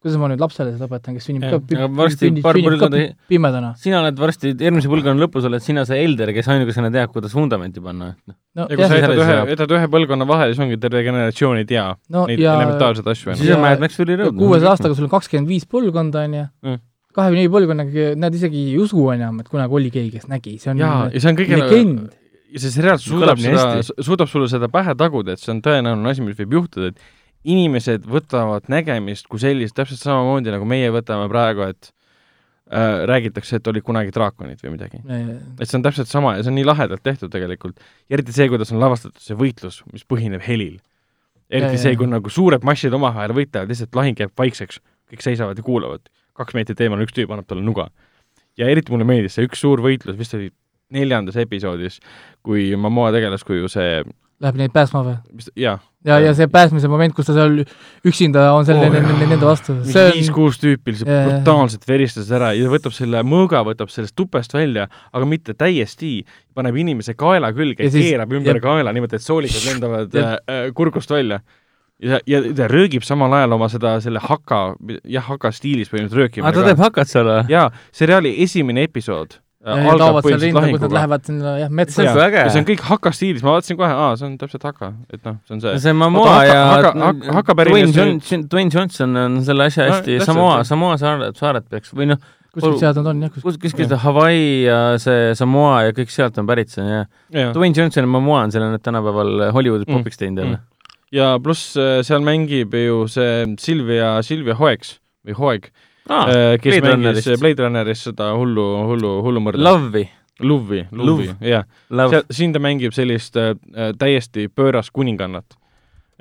Kuidas 0.03 0.17
ma 0.19 0.27
nüüd 0.29 0.41
lapsele 0.43 0.73
seda 0.75 0.85
õpetan, 0.89 1.15
kes 1.15 1.25
sünnib 1.29 1.45
Jah, 1.47 1.53
ka 1.63 1.87
varsti 1.95 2.29
paar 2.43 2.59
põlvkonda- 2.59 3.03
pimedana? 3.31 3.69
sina 3.79 4.01
oled 4.03 4.19
varsti, 4.19 4.51
järgmise 4.59 4.91
põlvkonna 4.91 5.23
lõpus 5.25 5.47
oled 5.49 5.63
sina 5.63 5.85
see 5.87 6.01
elder, 6.03 6.33
kes 6.35 6.49
ainukesena 6.53 6.91
teab, 6.93 7.13
kuidas 7.15 7.33
vundamenti 7.37 7.79
panna. 7.83 8.11
no 8.53 8.67
ja 8.67 8.75
kui 8.75 8.83
sa 8.83 8.89
jah, 8.97 8.97
jätad 8.99 9.15
selles 9.15 9.27
ühe, 9.31 9.51
jätad 9.55 9.75
ühe 9.79 9.87
põlvkonna 9.95 10.27
vahele, 10.29 10.53
siis 10.53 10.63
ongi 10.67 10.77
terve 10.83 11.03
generatsioon 11.07 11.61
ei 11.63 11.67
tea 11.69 11.85
no 12.13 12.25
neid 12.29 12.43
ja 12.43 12.57
elementaarseid 12.59 13.07
asju 13.15 13.37
siis 13.39 13.53
on 13.55 13.61
Mad 13.63 13.79
Max 13.83 13.95
Fury 13.97 14.17
Road. 14.19 14.35
kuuesaja 14.37 14.73
aastaga 14.75 14.97
sul 14.99 15.07
on 15.07 15.13
kakskümmend 15.15 15.47
viis 15.55 15.63
põlvkonda, 15.71 16.25
on 16.27 16.33
ju 16.41 16.43
Mm., 16.67 16.81
kahekümne 17.13 17.43
viie 17.45 17.53
põlvkonnaga, 17.53 18.05
nad 18.17 18.33
isegi 18.33 18.61
ei 18.73 18.77
usu 18.81 19.03
enam, 19.13 19.39
et 19.39 19.47
kunagi 19.47 19.75
oli 19.77 19.91
keegi, 19.93 20.11
kes 20.17 20.27
nägi, 20.31 20.55
see 20.59 20.71
on 20.73 20.79
jaa, 20.81 21.09
ja 21.13 21.19
see 21.21 21.29
on 21.29 21.37
kõige 21.37 21.59
legend. 21.61 21.99
ja 22.53 22.59
see 22.63 22.71
seriaal 22.73 22.97
suudab 23.01 23.37
nii 23.37 23.53
seda, 23.53 24.01
suudab 24.07 24.29
sulle 24.31 24.47
seda 24.49 24.67
pähe 24.73 24.95
taguda, 24.97 25.35
et 25.37 25.39
see 25.43 25.51
on 25.53 25.61
tõenäoline 25.61 26.09
asi, 26.09 26.25
mis 26.25 26.35
võib 26.41 26.55
juhtuda, 26.57 26.89
et 26.89 26.97
inimesed 27.43 28.05
võtavad 28.07 28.69
nägemist 28.71 29.27
kui 29.31 29.41
sellist 29.41 29.75
täpselt 29.77 30.01
samamoodi, 30.01 30.51
nagu 30.53 30.67
meie 30.67 30.91
võtame 30.93 31.27
praegu, 31.31 31.65
et 31.67 31.89
äh, 32.71 33.03
räägitakse, 33.09 33.59
et 33.59 33.67
olid 33.71 33.85
kunagi 33.85 34.13
draakonid 34.15 34.63
või 34.63 34.75
midagi. 34.77 35.01
et 35.59 35.67
see 35.67 35.77
on 35.79 35.85
täpselt 35.85 36.11
sama 36.11 36.37
ja 36.37 36.45
see 36.45 36.53
on 36.53 36.57
nii 36.59 36.67
lahedalt 36.67 37.03
tehtud 37.03 37.33
tegelikult. 37.33 37.83
eriti 38.09 38.35
see, 38.35 38.47
kuidas 38.51 38.71
on 38.71 38.81
lavastatud 38.83 39.21
see 39.23 39.37
võitlus, 39.39 39.81
mis 39.91 40.07
põhineb 40.07 40.43
helil. 40.47 40.79
eriti 41.49 41.77
Ja, 41.77 41.83
see, 41.85 41.99
kui 41.99 42.07
nagu 42.07 42.31
suured 42.31 42.63
massid 42.63 42.95
omavahel 42.95 43.35
võitlevad, 43.35 43.69
lihtsalt 43.71 43.95
lahing 43.95 44.19
jääb 44.19 44.33
vaikseks, 44.39 44.79
kõik 45.11 45.27
seisavad 45.27 45.57
ja 45.57 45.63
kuulavad. 45.63 46.09
kaks 46.33 46.55
meetrit 46.57 46.79
eemal 46.81 47.03
üks 47.03 47.13
tüüp 47.13 47.31
annab 47.31 47.47
talle 47.47 47.63
nuga. 47.63 47.89
ja 48.57 48.69
eriti 48.69 48.91
mulle 48.91 49.05
meeldis 49.05 49.35
see 49.35 49.47
üks 49.49 49.59
suur 49.59 49.81
võitlus, 49.81 50.17
vist 50.17 50.33
oli 50.33 50.51
neljandas 50.93 51.35
episoodis, 51.41 51.99
kui 52.45 52.75
Momoa 52.75 53.11
tegelaskuju 53.11 53.69
see 53.71 54.03
läheb 54.43 54.57
neid 54.59 54.73
päästma 54.75 55.01
või? 55.07 55.15
jaa, 55.55 55.77
ja, 56.05 56.17
ja 56.19 56.33
see 56.37 56.47
päästmise 56.51 56.89
moment, 56.91 57.13
kus 57.15 57.29
ta 57.29 57.35
seal 57.37 57.61
üksinda 58.05 58.43
on 58.57 58.65
selle 58.67 58.89
Oh, 58.89 58.93
nende, 58.93 59.15
nende 59.23 59.39
vastu, 59.47 59.75
viis-kuus 59.87 60.59
tüüpi 60.61 60.91
lihtsalt 60.93 61.09
jaa. 61.11 61.23
brutaalselt 61.29 61.87
veristas 61.87 62.29
ära 62.35 62.51
ja 62.57 62.69
võtab 62.71 62.93
selle 62.95 63.23
mõõga, 63.23 63.63
võtab 63.67 63.91
sellest 63.93 64.15
tupest 64.19 64.53
välja, 64.53 64.89
aga 65.13 65.25
mitte 65.29 65.55
täiesti, 65.55 66.25
paneb 66.55 66.75
inimese 66.83 67.15
kaela 67.15 67.53
külge 67.55 67.79
Ja 67.83 67.89
ja 67.89 67.91
siis- 67.95 68.09
keerab 68.11 68.33
ümber 68.35 68.59
ja- 68.59 68.61
kaela 68.67 68.93
niimoodi, 68.93 69.15
et 69.15 69.21
soolikad 69.25 69.63
lendavad 69.71 70.13
Ja- 70.13 70.31
äh, 70.47 70.65
äh, 70.67 70.71
kurgust 70.73 71.09
välja. 71.09 71.39
ja, 72.03 72.19
ja 72.27 72.41
ta 72.55 72.67
röögib 72.67 73.03
samal 73.05 73.31
ajal 73.33 73.53
oma 73.55 73.69
seda, 73.69 73.99
selle 74.01 74.19
haka, 74.19 74.75
jah, 75.07 75.23
haka 75.23 75.51
stiilis 75.55 75.87
põhimõtteliselt 75.89 76.19
röökima 76.19 76.47
aa, 76.49 76.51
ta 76.51 76.63
teeb 76.67 76.81
hakat 76.83 77.07
seal 77.07 77.25
või? 77.29 77.45
jaa, 77.53 77.69
seriaali 77.95 78.35
esimene 78.43 78.83
episood 78.83 79.37
ja 79.37 79.42
algab 79.63 79.99
toovad 79.99 80.23
seal 80.27 80.39
põhimõtteliselt 80.39 80.43
rinda, 80.43 80.59
kus 80.59 80.63
nad 80.63 80.71
lahinguga. 80.73 80.93
lähevad 80.97 81.25
sinna 81.29 81.51
jah, 81.61 81.69
metsa 81.71 81.95
See 81.95 82.09
on 82.09 82.33
ja 82.35 82.49
see 82.51 82.59
on 82.59 82.65
kõik 82.67 82.81
haka 82.89 83.11
stiilis, 83.15 83.43
ma 83.45 83.53
vaatasin 83.55 83.77
kohe, 83.79 83.89
aa, 84.03 84.09
see 84.19 84.25
on 84.27 84.37
täpselt 84.41 84.63
haka, 84.67 84.89
et 85.13 85.23
noh, 85.23 85.37
see 85.47 85.53
on 85.55 85.61
see. 85.63 85.75
see 85.79 85.93
Momoa 85.93 86.29
Oota, 86.33 86.45
ja 86.49 86.61
haka- 87.37 87.55
Dwayne 87.63 88.47
Dwayne 88.51 88.71
Johnson 88.73 89.15
on 89.23 89.37
selle 89.47 89.63
asja 89.69 89.85
No, 89.87 89.93
hästi, 89.93 90.17
täpselt, 90.17 90.25
Samoa. 90.33 90.63
Samoa 90.67 90.97
saared, 90.99 91.35
saared 91.39 91.69
peaks 91.71 91.93
või 91.95 92.09
noh, 92.11 92.17
kuskilt 92.53 92.79
sealt 92.83 92.99
nad 92.99 93.07
on 93.13 93.21
jah, 93.23 93.31
kuskilt. 93.31 93.45
kus, 93.55 93.61
kuskil 93.71 93.87
see 93.89 94.01
Hawaii 94.03 94.43
ja 94.65 94.81
see 95.01 95.31
Samoa 95.39 95.79
ja 95.87 95.95
kõik 95.95 96.11
sealt 96.13 96.37
on 96.43 96.45
pärit, 96.51 96.69
see 96.69 96.83
on 96.83 96.91
jah. 96.91 97.07
ja, 97.31 97.47
Dwayne 97.55 97.73
Johnson 97.79 98.03
ja 98.03 98.11
Momoa 98.17 98.43
on 98.43 98.51
selle 98.51 98.67
nüüd 98.73 98.83
tänapäeval 98.83 99.47
Hollywoodis 99.55 99.87
Mm, 99.87 99.97
popiks 100.03 100.17
teinud 100.19 100.43
jälle. 100.43 100.59
ja 101.11 101.31
pluss 101.39 101.77
äh, 101.77 102.01
seal 102.03 102.19
mängib 102.25 102.73
ju 102.75 103.07
see 103.07 103.45
Silvia, 103.63 104.17
Silvia 104.27 104.55
Hoeks 104.59 104.97
või 105.25 105.39
Hoeg 105.39 105.71
aa, 106.09 106.25
äh, 106.27 106.57
kes 106.61 106.79
Blade 106.81 106.97
mängis 106.97 107.25
Runnerist. 107.25 107.39
Blade 107.41 107.63
Runneris 107.63 108.03
seda 108.09 108.33
hullu, 108.37 108.67
hullu, 108.89 109.15
hullumõrda. 109.25 109.63
Love'i, 109.63 110.07
Luvi, 110.39 110.87
Luvi 110.91 111.29
jah. 111.45 111.65
Siin 112.31 112.53
ta 112.53 112.61
mängib 112.63 112.95
sellist 112.95 113.37
äh, 113.37 113.53
äh, 113.75 113.93
täiesti 113.97 114.49
pöörast 114.49 114.93
kuningannat. 114.93 115.57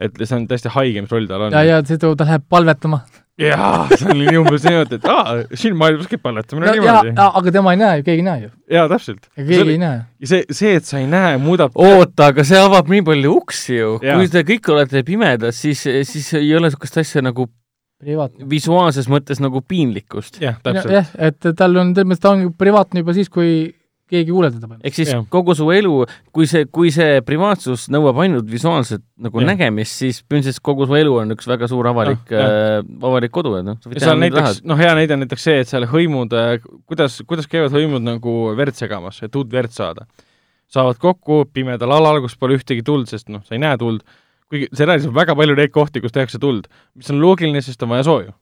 et 0.03 0.17
see 0.25 0.35
on 0.35 0.47
täiesti 0.49 0.71
haige, 0.73 1.03
mis 1.05 1.11
roll 1.13 1.27
tal 1.31 1.45
on. 1.47 1.53
ja, 1.53 1.61
ja 1.63 1.83
siis 1.87 2.01
ta 2.01 2.09
läheb 2.25 2.43
palvetama. 2.51 3.03
jaa, 3.39 3.87
see 3.93 4.09
oli 4.11 4.25
nii 4.27 4.39
umbes 4.41 4.65
niimoodi, 4.67 4.97
et 4.99 5.05
aa, 5.09 5.35
siin 5.55 5.77
maailmas 5.79 6.09
käib 6.11 6.23
palletamine 6.25 6.67
ja 6.67 6.73
niimoodi., 6.75 7.13
aga 7.25 7.53
tema 7.55 7.75
ei 7.75 7.81
näe 7.81 8.01
ju, 8.01 8.07
keegi 8.09 8.25
ei 8.25 8.27
näe 8.27 8.43
ju. 8.43 8.51
jaa, 8.73 8.89
täpselt. 8.91 9.29
ja 9.37 9.47
keegi 9.47 9.77
ei 9.77 9.79
näe. 9.79 10.01
see, 10.25 10.43
see, 10.51 10.75
et 10.81 10.89
sa 10.89 10.99
ei 10.99 11.07
näe, 11.13 11.37
muudab 11.43 11.77
oota, 11.77 12.33
aga 12.33 12.45
see 12.49 12.59
avab 12.59 12.91
nii 12.93 13.05
palju 13.07 13.37
uksi 13.43 13.79
ju. 13.79 13.93
Kui 14.03 14.33
te 14.33 14.43
kõik 14.49 14.73
olete 14.75 15.05
pimedas, 15.07 15.61
siis, 15.61 15.85
siis 16.09 16.33
ei 16.41 16.51
ole 16.57 16.73
niisugust 16.73 16.99
asja 17.05 17.23
nagu 17.23 17.47
privaatne. 18.03 18.49
visuaalses 18.51 19.09
mõttes 19.13 19.43
nagu 19.43 19.63
piinlikkust. 19.67 20.41
jah, 20.43 20.59
täpselt. 20.65 20.97
jah, 20.99 21.15
et 21.31 21.53
tal 21.59 21.79
on, 21.79 21.95
selles 21.95 22.11
mõttes 22.11 22.25
ta 22.27 22.35
on 22.35 22.49
privaatne 22.59 23.05
juba 23.05 23.17
siis, 23.17 23.31
kui 23.33 23.71
keegi 24.13 24.29
ei 24.29 24.35
kuule 24.35 24.51
teda. 24.53 24.79
ehk 24.85 24.97
siis 24.97 25.11
Jah. 25.13 25.25
kogu 25.33 25.55
su 25.57 25.69
elu, 25.73 25.93
kui 26.35 26.49
see, 26.51 26.67
kui 26.75 26.93
see 26.95 27.21
privaatsus 27.27 27.87
nõuab 27.93 28.21
ainult 28.25 28.49
visuaalset 28.51 29.03
nagu 29.25 29.41
Jah. 29.41 29.49
nägemist, 29.53 29.97
siis 30.03 30.21
põhimõtteliselt 30.23 30.65
kogu 30.69 30.89
su 30.89 30.99
elu 30.99 31.15
on 31.23 31.37
üks 31.37 31.49
väga 31.49 31.69
suur 31.71 31.89
avalik 31.91 32.33
äh,, 32.37 32.81
avalik 32.83 33.33
kodu, 33.35 33.55
et 33.61 33.69
noh, 33.69 33.79
ja 33.93 34.05
seal 34.05 34.21
näiteks 34.21 34.63
noh, 34.69 34.81
hea 34.81 34.93
näide 34.99 35.17
on 35.17 35.25
näiteks 35.25 35.49
see, 35.49 35.63
et 35.65 35.71
seal 35.71 35.89
hõimud, 35.91 36.37
kuidas, 36.91 37.21
kuidas 37.29 37.49
käivad 37.51 37.73
hõimud 37.77 38.05
nagu 38.05 38.37
verd 38.59 38.77
segamas, 38.79 39.23
et 39.25 39.41
uut 39.41 39.51
verd 39.53 39.73
saada. 39.73 40.07
saavad 40.73 40.97
kokku 41.01 41.45
pimedal 41.53 41.93
alal, 41.93 42.23
kus 42.25 42.37
pole 42.41 42.57
ühtegi 42.57 42.85
tuld, 42.85 43.09
sest 43.09 43.29
noh, 43.33 43.43
sa 43.45 43.57
ei 43.57 43.61
näe 43.61 43.77
tuld, 43.81 44.05
kuigi 44.53 44.69
seriaalis 44.77 45.09
on 45.09 45.17
väga 45.17 45.37
palju 45.39 45.57
neid 45.59 45.73
kohti, 45.75 46.03
kus 46.05 46.15
tehakse 46.15 46.41
tuld, 46.43 46.69
mis 46.99 47.11
on 47.13 47.21
loogiline, 47.23 47.65
sest 47.65 47.83
on 47.85 47.93
vaja 47.95 48.07
sooju. 48.09 48.33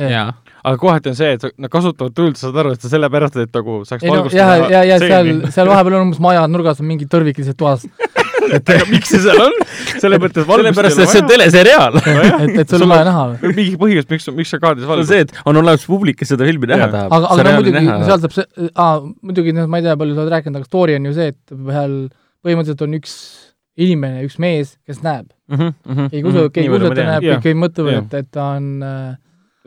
aga 0.00 0.76
kohati 0.80 1.10
on 1.10 1.16
see, 1.18 1.34
et 1.36 1.42
nad 1.60 1.70
kasutavad 1.72 2.14
tuld, 2.16 2.38
saad 2.40 2.56
aru, 2.62 2.72
et 2.74 2.82
see 2.82 2.92
sellepärast, 2.92 3.36
et 3.42 3.56
nagu 3.56 3.80
saaks 3.88 4.06
ei 4.06 4.12
no 4.14 4.22
ja, 4.32 4.46
ja, 4.70 4.84
ja 4.86 4.96
seal, 5.02 5.28
seal 5.52 5.68
vahepeal 5.68 5.98
on 5.98 6.06
umbes 6.06 6.22
maja 6.22 6.46
nurgas 6.48 6.80
on 6.80 6.88
mingi 6.88 7.08
tõrvik 7.10 7.40
lihtsalt 7.42 7.58
toas. 7.60 7.84
et, 8.56 8.70
aga 8.72 8.86
miks 8.88 9.10
see 9.12 9.20
seal 9.26 9.42
on? 9.44 9.58
selle 10.00 10.20
mõttes 10.22 10.46
sellepärast, 10.48 11.02
et 11.04 11.12
see 11.12 11.20
on 11.20 11.28
teleseriaal. 11.28 11.98
et, 12.06 12.54
et 12.62 12.72
sul 12.72 12.86
on 12.86 12.94
vaja 12.94 13.08
näha 13.10 13.26
või? 13.32 13.52
mingi 13.58 13.76
põhjus, 13.82 14.08
miks, 14.14 14.30
miks 14.38 14.54
sa 14.54 14.62
kaadris 14.62 14.86
see 14.86 14.88
on 14.88 14.94
valgust. 14.94 15.12
see, 15.12 15.26
et 15.26 15.44
on 15.44 15.60
olemas 15.60 15.84
publik, 15.90 16.20
kes 16.22 16.32
seda 16.32 16.48
filmi 16.48 16.70
näha 16.70 16.88
tahab. 16.94 17.18
aga, 17.18 17.34
aga 17.34 17.46
no 17.50 17.54
muidugi, 17.58 17.84
seal 18.08 18.24
saab 18.24 18.38
see, 18.38 18.72
aa, 18.72 18.96
muidugi 19.20 19.56
noh, 19.58 19.68
ma 19.68 19.82
ei 19.82 19.88
tea, 19.90 19.98
palju 20.00 20.16
sa 20.16 20.24
oled 20.24 20.34
rääkinud, 20.38 20.62
aga 20.62 20.70
story 20.70 20.96
on 20.96 21.10
ju 21.10 21.14
see, 21.18 21.34
et 21.34 21.60
seal 21.74 22.00
põhimõtteliselt 22.40 22.88
on 22.88 22.98
üks 23.02 23.20
inimene, 23.80 24.24
üks 24.26 24.38
mees, 24.42 24.74
kes 24.88 25.02
näeb. 25.04 25.28
Mhm, 25.50 26.08
keegi 26.10 26.16
ei 26.20 26.22
usu, 26.30 26.44
keegi 26.54 26.68
ei 26.68 26.74
usu, 26.76 26.86
et 26.90 26.94
ta 27.00 27.04
näeb, 27.08 27.26
kõik 27.44 27.56
mõtlevad, 27.58 27.92
Jah. 27.96 28.04
et, 28.06 28.14
et 28.22 28.28
ta 28.36 28.44
on 28.56 28.66
äh, 28.86 29.14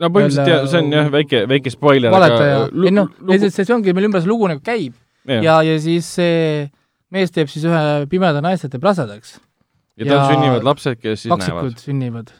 no 0.00 0.08
põhimõtteliselt 0.14 0.48
jah, 0.48 0.62
see 0.72 0.78
on 0.80 0.92
jah, 0.96 1.10
väike, 1.12 1.42
väike 1.50 1.70
spoiler, 1.74 2.10
valetaja. 2.14 2.60
lu- 2.72 2.86
ei 2.88 2.94
noh, 2.96 3.10
see, 3.36 3.50
see 3.64 3.74
ongi, 3.74 3.92
meil 3.96 4.08
ümber 4.08 4.22
see 4.24 4.30
lugu 4.32 4.48
nagu 4.48 4.62
käib 4.64 4.94
jah. 5.28 5.42
ja, 5.44 5.58
ja 5.68 5.74
siis 5.84 6.08
see 6.18 6.70
mees 7.14 7.30
teeb 7.34 7.48
siis 7.52 7.66
ühe 7.68 7.82
pimeda 8.10 8.40
naise 8.44 8.68
teeb 8.72 8.82
rasedaks. 8.82 9.36
ja 10.00 10.06
tal 10.08 10.16
ja 10.16 10.24
sünnivad 10.32 10.64
lapsed, 10.66 10.98
kes 11.02 11.26
siis 11.26 11.36
näevad 11.36 11.78
sünnivad. 11.78 12.32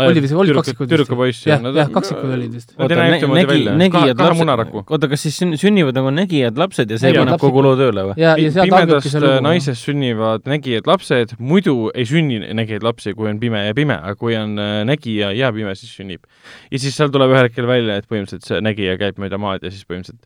Oli 0.00 0.20
vist, 0.24 0.32
olid 0.32 0.56
kaksikud 0.56 0.86
vist? 0.86 0.92
tüdrukupoiss 0.94 1.42
jah, 1.44 1.60
jah, 1.76 1.90
kaksikud 1.92 2.30
olid 2.32 2.54
vist. 2.56 2.70
Nad 2.78 2.94
ei 2.94 2.96
näe 2.96 3.18
ühtemoodi 3.18 3.42
välja. 3.50 3.74
kahe 3.92 4.14
lapsed 4.16 4.94
oota, 4.96 5.10
kas 5.12 5.24
siis 5.26 5.36
sünn- 5.42 5.58
sünnivad 5.60 5.98
nagu 5.98 6.12
nägijad 6.16 6.60
lapsed 6.62 6.94
ja 6.94 6.98
see 7.02 7.12
paneb 7.18 7.42
kogu 7.42 7.64
loo 7.66 7.74
tööle 7.76 8.06
või? 8.08 8.16
pimedast 8.16 9.18
lugu. 9.20 9.34
naisest 9.44 9.84
sünnivad 9.84 10.48
nägijad 10.48 10.88
lapsed, 10.88 11.36
muidu 11.36 11.76
ei 11.92 12.08
sünni 12.08 12.40
nägijaid 12.48 12.88
lapsi, 12.88 13.12
kui 13.18 13.28
on 13.28 13.42
pime 13.44 13.66
ja 13.66 13.76
pime, 13.76 14.00
aga 14.00 14.16
kui 14.16 14.38
on 14.40 14.56
äh, 14.56 14.80
nägija 14.88 15.34
ja 15.36 15.52
pime, 15.52 15.76
siis 15.76 15.92
sünnib. 16.00 16.24
ja 16.72 16.80
siis 16.80 16.96
seal 16.96 17.12
tuleb 17.12 17.36
ühel 17.36 17.50
hetkel 17.50 17.68
välja, 17.68 18.00
et 18.00 18.08
põhimõtteliselt 18.08 18.48
see 18.48 18.64
nägija 18.64 18.96
käib 19.00 19.20
mööda 19.20 19.36
maad 19.36 19.68
ja 19.68 19.72
siis 19.72 19.84
põhimõtteliselt 19.84 20.24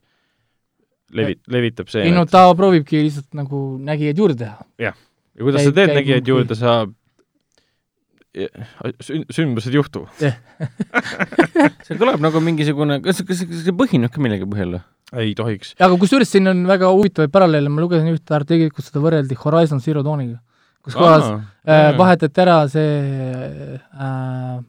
levi-, 1.19 1.41
levitab 1.51 1.91
see. 1.91 2.07
ei 2.07 2.15
no 2.15 2.29
ta 2.31 2.47
proovibki 2.55 3.03
lihtsalt 3.09 3.35
nagu 3.35 3.73
nägijaid 3.83 4.23
juurde 4.23 4.39
teha. 4.47 4.69
ja 4.87 4.95
kuidas 5.43 5.67
sa 5.67 5.75
teed 5.75 5.99
nägijaid 5.99 6.23
muudkui- 6.23 6.39
juurde, 6.39 6.55
sa 6.59 6.85
sün-, 8.35 9.25
sündmused 9.33 9.71
ei 9.71 9.79
juhtu. 9.79 10.05
see 11.87 11.99
kõlab 12.01 12.23
nagu 12.25 12.43
mingisugune, 12.45 13.01
kas, 13.05 13.23
kas 13.27 13.45
kas 13.47 13.63
see 13.67 13.77
põhineb 13.77 14.13
ka 14.15 14.23
millegi 14.23 14.49
põhjal 14.51 14.77
või? 14.77 14.85
ei 15.25 15.35
tohiks. 15.39 15.75
aga 15.79 15.99
kusjuures 16.01 16.31
siin 16.35 16.51
on 16.51 16.65
väga 16.69 16.91
huvitavaid 16.91 17.33
paralleele, 17.35 17.71
ma 17.71 17.85
lugesin 17.85 18.11
ühte 18.11 18.37
artiklit, 18.37 18.75
kus 18.75 18.91
seda 18.91 19.03
võrreldi 19.05 19.39
Horizon 19.39 19.83
Zero 19.85 20.03
Dawniga, 20.07 20.41
kus 20.85 20.99
kohas 20.99 21.29
äh, 21.31 21.91
vahetati 21.99 22.45
ära 22.45 22.59
see 22.71 22.95
äh, 23.79 24.63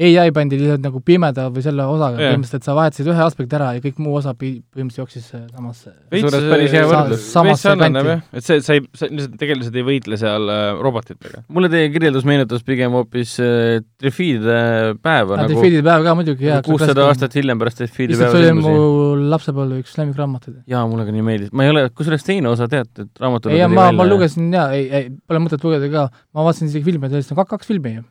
ai 0.00 0.32
pandi 0.32 0.56
lihtsalt 0.56 0.80
nagu 0.84 1.00
pimeda 1.04 1.46
või 1.52 1.62
selle 1.64 1.84
osaga 1.84 2.16
Jah. 2.16 2.30
põhimõtteliselt, 2.32 2.62
et 2.62 2.68
sa 2.68 2.74
vahetasid 2.78 3.08
ühe 3.12 3.24
aspekti 3.24 3.56
ära 3.58 3.70
ja 3.76 3.82
kõik 3.84 3.98
muu 4.00 4.14
osa 4.16 4.32
põhimõtteliselt 4.32 5.00
jooksis 5.02 5.26
äh, 5.36 5.42
samasse. 5.52 5.92
Kusjuures 6.14 6.46
päris 6.48 6.72
hea 6.72 6.84
võrdlus. 6.88 7.18
veits 7.18 7.34
Samasse 7.34 7.68
sarnaneb 7.68 8.08
jah, 8.08 8.22
et 8.32 8.46
see, 8.46 8.62
sa 8.64 8.76
ei, 8.78 8.84
sa 8.96 9.08
lihtsalt 9.10 9.34
tegelased 9.40 9.76
ei 9.76 9.84
võitle 9.86 10.18
seal 10.20 10.52
äh, 10.54 10.62
robotitega. 10.80 11.42
mulle 11.52 11.68
teie 11.72 11.90
kirjeldus 11.92 12.24
meenutas 12.28 12.64
pigem 12.64 12.96
hoopis 12.96 13.34
äh, 13.44 13.82
Trifiide 14.00 14.60
päeva 15.04 15.42
nagu 15.42 15.52
Defiidi 15.52 15.82
päev 15.84 16.06
ka 16.06 16.14
muidugi, 16.16 16.48
jaa. 16.48 16.62
kuussada 16.64 17.04
aastat 17.10 17.36
hiljem 17.36 17.60
pärast 17.60 17.82
Trifiide 17.82 18.14
lihtsalt 18.14 18.32
päeva 18.32 18.46
see 18.46 18.54
oli 18.54 18.60
mu 18.60 18.70
sündmusi. 18.70 19.28
lapsepõlve 19.34 19.82
üks 19.84 19.98
lemmikraamatuid. 20.00 20.62
jaa, 20.70 20.86
mulle 20.88 21.04
ka 21.08 21.16
nii 21.16 21.26
meeldis, 21.26 21.52
ma 21.52 21.66
ei 21.66 21.74
ole, 21.74 21.84
kusjuures 21.92 22.24
teine 22.24 22.48
osa 22.52 22.70
tead, 22.72 22.88
et 23.04 23.20
raamatul 23.20 23.52
ei, 23.52 23.66
ma, 23.68 23.90
ma 23.92 24.08
lugesin 24.08 24.48
jaa, 24.54 24.70
ei, 24.76 24.88
ei, 24.88 25.12
pole 25.28 25.44
mõtet 25.44 25.68
lugeda 25.68 25.92
ka, 25.92 26.06
ma 26.32 26.48
vaatasin 26.48 26.72
isegi 26.72 26.88
filme, 26.88 27.12
sellest 27.12 27.36
on 27.36 27.42
kaks, 27.42 27.52
kaks 27.58 27.70
filmi 27.70 27.98
ju. 27.98 28.06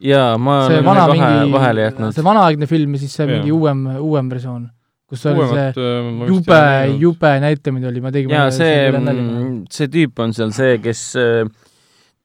jaa, 0.00 0.38
ma 0.38 0.56
see 0.66 0.76
olen 0.78 0.84
vana 0.84 1.04
vahe, 1.10 1.28
mingi 1.40 1.52
vahele, 1.52 1.84
jätnud 1.90 2.14
see. 2.16 2.24
vanaaegne 2.24 2.66
film 2.66 2.94
ja 2.96 2.98
siis 3.04 3.14
see 3.16 3.26
Jaa. 3.26 3.36
mingi 3.38 3.52
uuem, 3.52 3.86
uuem 4.00 4.28
versioon, 4.30 4.66
kus 5.08 5.24
oli 5.26 5.36
see 5.36 5.46
uuemat 5.46 5.78
äh, 5.78 6.10
ma 6.10 6.24
vist 6.26 6.34
jube 6.34 6.98
jube 7.04 7.30
näitamine 7.46 7.88
oli, 7.88 8.00
ma 8.04 8.10
tegin 8.12 8.30
jaa, 8.34 8.50
see, 8.50 8.90
see 9.70 9.88
tüüp 9.92 10.18
on 10.24 10.32
seal 10.36 10.50
see, 10.56 10.78
kes 10.84 11.04
äh, 11.20 11.48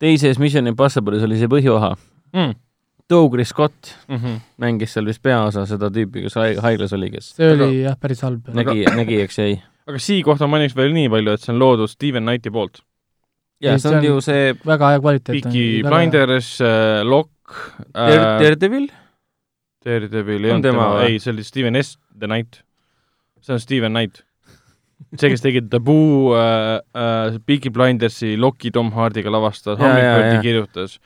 teises 0.01 0.39
Mission 0.41 0.67
Impossible'is 0.67 1.23
oli 1.27 1.37
see 1.39 1.47
põhjuoha. 1.51 1.95
mm.. 2.33 2.53
Douglas 3.11 3.49
Scott 3.51 3.89
Mm 4.07 4.15
-hmm. 4.17 4.35
mängis 4.57 4.93
seal 4.93 5.05
vist 5.05 5.19
peaosa 5.23 5.65
seda 5.67 5.89
tüüpi, 5.91 6.21
kes 6.23 6.35
haig- 6.39 6.61
haiglas 6.63 6.93
oli, 6.95 7.09
kes 7.11 7.33
see 7.35 7.49
oli 7.53 7.81
jah, 7.83 7.97
päris 7.99 8.21
halb. 8.23 8.47
nägi, 8.55 8.85
nägijaks 8.95 9.37
jäi. 9.37 9.57
aga 9.87 9.99
Sii 9.99 10.23
kohta 10.23 10.47
mainiks 10.47 10.75
veel 10.75 10.93
nii 10.95 11.09
palju, 11.09 11.31
et 11.33 11.41
see 11.43 11.51
on 11.53 11.59
loodud 11.59 11.89
Steven 11.91 12.23
Knighti 12.23 12.49
poolt. 12.51 12.79
jaa, 13.61 13.77
see 13.81 13.93
on 13.95 14.03
ju 14.05 14.17
see 14.25 14.53
väga 14.65 14.91
hea 14.93 15.03
kvaliteet. 15.03 15.43
Peaky. 15.43 15.65
Blinders 15.85 16.49
äh,, 16.61 17.03
Lock 17.07 17.29
Dare- 17.93 18.17
äh,, 18.17 18.39
Daredevil, 18.41 18.89
Daredevil 19.85 20.45
ei 20.45 20.51
olnud 20.55 20.67
tema 20.69 20.89
ei, 21.05 21.19
see 21.19 21.33
oli 21.33 21.43
Steven 21.47 21.77
S. 21.81 21.97
The 22.17 22.27
Knight. 22.29 22.61
see 23.41 23.53
on 23.55 23.59
Steven 23.63 23.91
Knight. 23.93 24.23
see, 25.17 25.29
kes 25.33 25.41
tegi 25.43 25.61
Taboo 25.69 26.35
äh,, 26.37 26.79
äh, 26.95 27.39
Peaky 27.45 27.69
Blindersi 27.73 28.35
Locki 28.37 28.71
Tom 28.71 28.91
Hardiga 28.95 29.33
lavastas, 29.33 29.79
jaa. 29.81 30.41
kirjutas 30.41 30.99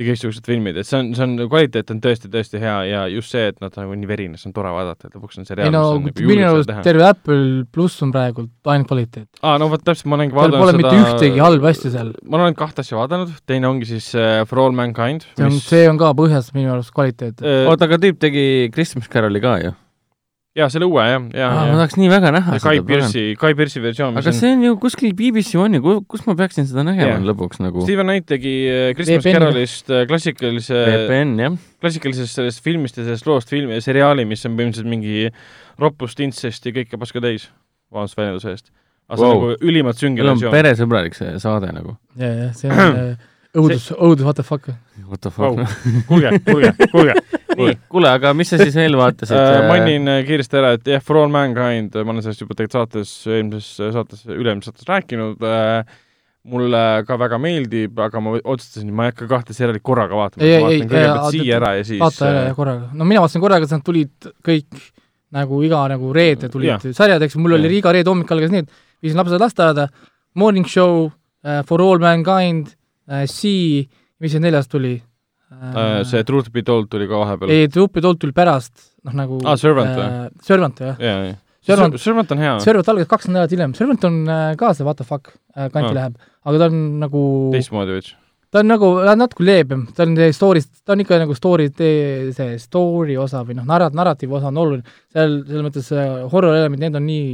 ja 0.00 0.06
kõiksugused 0.08 0.46
filmid, 0.48 0.78
et 0.80 0.88
see 0.88 0.98
on, 0.98 1.10
see 1.16 1.24
on, 1.26 1.34
kvaliteet 1.50 1.90
on 1.92 2.00
tõesti, 2.02 2.30
tõesti 2.32 2.60
hea 2.62 2.76
ja 2.88 3.02
just 3.12 3.34
see, 3.34 3.50
et 3.52 3.58
nad 3.60 3.74
on 3.74 3.84
nagu 3.84 3.98
nii 4.00 4.08
verine, 4.08 4.40
see 4.40 4.48
on 4.48 4.54
tore 4.56 4.72
vaadata, 4.72 5.10
et 5.10 5.18
lõpuks 5.18 5.40
on 5.40 5.48
seriaal, 5.48 5.68
ei 5.68 5.74
no 5.74 5.82
nagu 5.98 6.26
minu 6.30 6.46
arust 6.48 6.70
seda 6.70 6.84
terve 6.86 7.04
Apple 7.06 7.66
pluss 7.74 8.00
on 8.06 8.14
praegult 8.14 8.72
ainult 8.72 8.88
kvaliteet. 8.90 9.28
aa, 9.42 9.58
no 9.60 9.68
vot 9.72 9.84
täpselt, 9.84 10.08
ma 10.10 10.18
olengi 10.18 10.34
seal 10.34 10.40
vaadanud 10.40 10.64
pole 10.64 10.76
mitte 10.80 10.94
ühtegi 11.04 11.44
halba 11.44 11.74
asja 11.74 11.92
seal. 11.96 12.14
ma 12.24 12.40
olen 12.40 12.56
kahte 12.58 12.84
asja 12.84 12.98
vaadanud, 13.00 13.36
teine 13.50 13.68
ongi 13.70 13.90
siis 13.90 14.10
äh, 14.16 14.40
For 14.48 14.64
All 14.64 14.76
Mankind, 14.76 15.28
see 15.36 15.46
on, 15.46 15.54
mis 15.58 15.68
see 15.68 15.84
on 15.90 16.00
ka 16.00 16.14
põhjas 16.16 16.50
minu 16.56 16.72
arust 16.76 16.94
kvaliteet. 16.96 17.44
äh, 17.44 17.68
oota, 17.68 17.90
aga 17.90 18.00
tüüp 18.00 18.20
tegi 18.22 18.44
Christmas 18.74 19.10
Caroli 19.12 19.44
ka 19.44 19.58
ju. 19.66 19.76
jaa, 20.58 20.66
selle 20.72 20.86
uue 20.90 21.04
jah, 21.06 21.26
ja, 21.36 21.48
ma 21.54 21.76
tahaks 21.78 21.94
nii 22.00 22.08
väga 22.10 22.32
näha 22.34 22.56
ja 22.56 22.62
seda. 22.64 22.82
Pearce'i, 22.88 23.22
Guy 23.38 23.54
Pearce'i 23.58 23.82
versioon, 23.84 24.16
aga 24.18 24.32
see 24.34 24.50
on 24.56 24.64
ju 24.66 24.72
kuskil 24.82 25.12
BBC 25.14 25.54
One'i, 25.62 25.78
kus 26.10 26.24
ma 26.26 26.34
peaksin 26.38 26.66
seda 26.66 26.82
nägema 26.86 27.12
Jah. 27.12 27.22
lõpuks 27.30 27.62
nagu? 27.62 27.84
Steven 27.86 28.08
Knight 28.10 28.26
tegi 28.32 28.54
äh, 28.66 28.90
Christmas 28.98 29.22
VPN-iga. 29.22 29.38
Carolist 29.46 29.94
äh, 29.94 30.02
klassikalise, 30.10 30.82
VPN 30.90 31.56
klassikalisest 31.80 32.40
sellest 32.40 32.64
filmist 32.66 32.98
ja 32.98 33.06
sellest 33.06 33.30
loost 33.30 33.52
filmi, 33.54 33.78
seriaali, 33.84 34.26
mis 34.28 34.42
on 34.48 34.58
põhimõtteliselt 34.58 34.90
mingi 34.90 35.30
roppust, 35.80 36.20
intsesti, 36.26 36.74
kõike 36.76 36.98
paska 37.00 37.22
täis, 37.24 37.46
vabandust 37.94 38.18
väljenduse 38.18 38.50
eest. 38.56 38.72
aga 39.10 39.18
see 39.22 39.26
on 39.26 39.30
Wow. 39.30 39.40
nagu 39.50 39.70
ülimalt 39.70 39.98
sünge 40.02 40.22
versioon. 40.26 40.52
peresõbralik 40.54 41.14
see 41.18 41.38
saade 41.42 41.70
nagu. 41.74 41.96
ja, 42.18 42.34
ja 42.44 42.50
see 42.58 42.70
on 42.70 43.14
äh, 43.54 43.60
õudus, 43.60 43.90
õudus, 43.96 44.24
what 44.26 44.36
the 44.38 44.44
fuck. 44.46 44.68
What 45.10 45.20
the 45.24 45.30
fuck 45.30 45.56
Vau. 45.58 45.66
kuulge, 46.08 46.30
kuulge, 46.46 46.72
kuulge. 46.92 47.14
nii, 47.60 47.72
kuule, 47.90 48.12
aga 48.14 48.30
mis 48.36 48.52
sa 48.52 48.60
siis 48.60 48.76
veel 48.78 48.94
vaatasid? 48.98 49.34
Äh, 49.36 49.64
mainin 49.68 50.06
äh, 50.08 50.20
kiiresti 50.26 50.60
ära, 50.60 50.74
et 50.78 50.86
jah, 50.86 51.02
For 51.02 51.18
All 51.18 51.32
Mankind, 51.34 51.96
ma 52.04 52.14
olen 52.14 52.22
sellest 52.22 52.44
juba 52.44 52.54
tegelikult 52.54 52.78
saates, 52.78 53.16
eelmises 53.26 53.94
saates, 53.96 54.22
üle-eelmises 54.30 54.70
saates 54.70 54.88
rääkinud 54.90 55.42
äh,, 55.50 55.98
mulle 56.50 56.82
ka 57.04 57.18
väga 57.20 57.36
meeldib, 57.42 57.98
aga 58.00 58.22
ma 58.24 58.36
otsustasin, 58.38 58.88
et 58.88 58.96
ma 58.96 59.08
ei 59.08 59.12
hakka 59.12 59.28
kahte 59.28 59.56
seriaali 59.56 59.82
korraga 59.84 60.16
vaatama, 60.16 60.46
Ei, 60.46 60.54
ma 60.54 60.56
ei, 60.56 60.62
vaatan 60.62 60.72
ei, 60.72 60.88
kõigepealt 60.88 61.34
siia 61.36 61.58
ära 61.58 61.72
ja 61.76 61.84
siis 61.84 62.00
vaata 62.00 62.30
ära 62.30 62.44
ja 62.46 62.54
korraga. 62.56 62.88
no 62.96 63.08
mina 63.08 63.20
vaatasin 63.26 63.44
korraga, 63.44 63.68
sest 63.68 63.76
nad 63.76 63.84
tulid 63.84 64.30
kõik 64.46 64.80
nagu 65.36 65.60
iga 65.66 65.82
nagu 65.92 66.14
reede 66.16 66.48
tulid 66.50 66.70
Jah. 66.72 66.86
sarjad, 66.96 67.22
eks 67.26 67.36
mul 67.36 67.58
oli 67.58 67.68
Jah. 67.68 67.76
iga 67.82 67.92
reede 67.92 68.08
hommik 68.08 68.32
algas 68.32 68.54
nii, 68.54 68.64
et 68.64 69.04
viisin 69.04 69.20
lapsed 69.20 69.42
lasteaeda, 69.42 69.88
Morning 70.40 70.64
Show 70.70 71.10
For 71.68 71.82
All 71.84 72.00
Mankind 72.00 72.72
uh,, 73.10 73.26
Sea, 73.26 73.84
mis 74.22 74.32
see 74.32 74.40
neljas 74.42 74.68
tuli 74.70 74.94
äh, 75.50 76.00
see 76.08 76.22
Truth 76.28 76.50
Be 76.54 76.62
Told 76.66 76.88
tuli 76.92 77.08
ka 77.10 77.18
vahepeal. 77.24 77.50
ei, 77.52 77.68
Trupi 77.68 78.00
Told 78.04 78.20
tuli 78.22 78.32
pärast, 78.36 78.72
noh 79.04 79.14
nagu 79.18 79.40
Aa, 79.44 79.56
Servant 79.60 79.92
või? 79.98 80.06
äh, 80.08 80.42
Servant 80.46 80.80
jah, 80.86 80.96
jaa, 81.00 81.20
jaa. 81.30 81.38
Servant- 81.60 81.98
Servant 82.00 82.30
on 82.32 82.38
hea, 82.40 82.54
Servant 82.64 82.88
algas 82.88 83.08
kaks 83.10 83.28
nädalat 83.28 83.52
hiljem, 83.52 83.74
Servant 83.76 84.04
on 84.08 84.14
äh, 84.32 84.54
ka 84.60 84.72
see 84.74 84.86
what 84.86 84.96
the 84.96 85.04
fuck 85.04 85.28
äh, 85.56 85.68
kanti 85.68 85.90
Aa. 85.92 85.96
läheb, 85.98 86.14
aga 86.46 86.62
ta 86.62 86.70
on 86.70 86.78
nagu 87.02 87.22
teistmoodi 87.52 87.98
veits. 87.98 88.14
ta 88.50 88.62
on 88.62 88.70
nagu 88.72 88.88
natuke 89.20 89.44
leebem, 89.44 89.82
ta 89.94 90.06
on 90.06 90.16
see 90.16 90.32
story'st, 90.34 90.70
ta 90.86 90.94
on 90.96 91.02
ikka 91.04 91.18
nagu 91.20 91.36
story, 91.36 91.68
see 91.76 92.56
story 92.58 93.18
osa 93.20 93.44
või 93.46 93.58
noh, 93.60 93.66
narrat-, 93.68 93.94
narratiivi 93.94 94.34
osa 94.40 94.48
on 94.48 94.56
oluline, 94.62 94.96
seal 95.12 95.36
selles 95.46 95.66
mõttes 95.68 95.90
see 95.92 96.06
horror 96.32 96.56
elemendid, 96.56 96.86
need 96.88 96.98
on 96.98 97.06
nii 97.10 97.28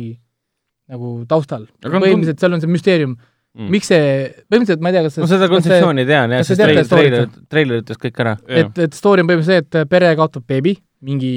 nagu 0.93 1.15
taustal. 1.31 1.65
Põhimõtteliselt 1.83 2.43
seal 2.43 2.55
on 2.55 2.61
see 2.63 2.71
müsteerium 2.71 3.15
mm., 3.57 3.65
mm.. 3.65 3.71
miks 3.73 3.91
see, 3.93 4.03
põhimõtteliselt 4.47 4.85
ma 4.85 4.93
ei 4.93 4.99
tea, 4.99 5.05
kas 5.07 5.21
no 5.23 5.31
seda 5.31 5.49
kontseptsiooni 5.53 6.07
tean 6.09 6.35
jah, 6.37 6.45
sest 6.47 6.63
treiler, 6.63 6.91
treiler, 6.91 7.31
treiler 7.53 7.83
ütles 7.83 8.03
kõik 8.03 8.21
ära. 8.25 8.37
et, 8.47 8.83
et 8.87 8.99
story 8.99 9.25
on 9.25 9.31
põhimõtteliselt 9.33 9.71
see, 9.73 9.83
et 9.85 9.93
pere 9.93 10.13
kaotab 10.19 10.47
beebi, 10.49 10.77
mingi 11.07 11.33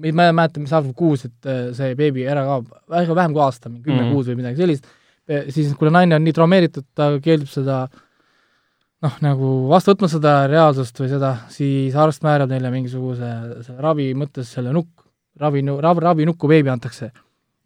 ma 0.00 0.30
ei 0.30 0.34
mäleta, 0.36 0.62
mis 0.62 0.72
aastal 0.72 0.94
kuus, 0.96 1.26
et 1.26 1.50
äh, 1.50 1.64
see 1.76 1.94
beebi 1.98 2.24
ära 2.30 2.44
kaob, 2.46 2.70
väga 2.90 3.16
vähem 3.18 3.34
kui 3.36 3.42
aasta, 3.44 3.68
mingi 3.68 3.88
kümme 3.88 4.04
Mhm. 4.04 4.12
kuud 4.14 4.30
või 4.30 4.40
midagi 4.40 4.62
sellist, 4.62 4.86
siis 5.54 5.74
kuna 5.78 5.92
naine 5.98 6.16
on 6.16 6.24
nii 6.24 6.34
traumeeritud, 6.34 6.86
ta 6.96 7.12
keeldub 7.22 7.50
seda 7.50 7.84
noh, 9.04 9.16
nagu 9.24 9.50
vastu 9.70 9.94
võtma 9.94 10.10
seda 10.12 10.34
reaalsust 10.50 10.98
või 11.00 11.10
seda, 11.12 11.34
siis 11.52 11.96
arst 11.98 12.24
määrab 12.26 12.50
neile 12.52 12.72
mingisuguse 12.74 13.30
selle 13.66 13.80
ravi 13.80 14.10
mõttes 14.18 14.50
selle 14.56 14.74
nukk, 14.76 15.06
ravi, 15.40 15.62
ravi, 15.64 16.04
ravinukku 16.06 16.50
beebi 16.50 16.72
antakse. 16.72 17.10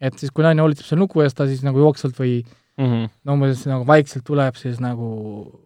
et 0.04 0.18
siis, 0.18 0.30
kui 0.34 0.44
naine 0.44 0.60
hoolitseb 0.60 0.84
selle 0.84 1.00
nuku 1.00 1.22
eest, 1.24 1.36
ta 1.38 1.46
siis 1.48 1.62
nagu 1.64 1.78
jooksvalt 1.80 2.18
või 2.20 2.42
Mm 2.74 2.86
-hmm. 2.90 3.10
no 3.24 3.34
umbes 3.36 3.66
nagu 3.70 3.84
vaikselt 3.86 4.24
tuleb 4.26 4.56
siis 4.58 4.80
nagu 4.82 5.08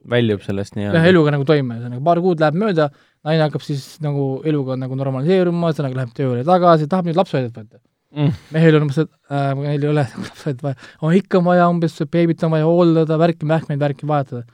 väljub 0.09 0.42
sellest 0.44 0.74
jah, 0.76 0.82
nii-öelda. 0.82 1.06
eluga 1.09 1.30
nagu 1.32 1.44
toime, 1.48 1.78
ühesõnaga 1.78 2.04
paar 2.04 2.20
kuud 2.20 2.40
läheb 2.40 2.54
mööda, 2.61 2.90
naine 3.24 3.42
hakkab 3.46 3.62
siis 3.64 3.96
nagu 4.04 4.42
eluga 4.44 4.76
nagu 4.76 4.94
normaliseeruma, 4.94 5.70
ühesõnaga 5.70 6.02
läheb 6.02 6.12
tööle 6.12 6.44
tagasi, 6.44 6.88
tahab 6.88 7.06
nüüd 7.09 7.16
lapsehoidjat 7.16 7.56
võtta 7.62 7.80
Mm. 8.09 8.32
mehel 8.52 8.76
on 8.76 8.82
umbes, 8.86 8.98
et 8.98 9.11
äh, 9.30 9.54
meil 9.54 9.82
ei 9.82 9.88
ole 9.88 10.04
lapsehoidjat 10.24 10.62
vaja, 10.62 10.76
on 11.04 11.12
ikka 11.12 11.42
vaja 11.44 11.66
umbes, 11.68 11.96
beebit 12.11 12.42
on 12.44 12.50
vaja 12.54 12.64
hooldada, 12.64 13.18
värki, 13.20 13.44
mähkmeid, 13.44 13.80
värki 13.80 14.09
vahetada. 14.09 14.44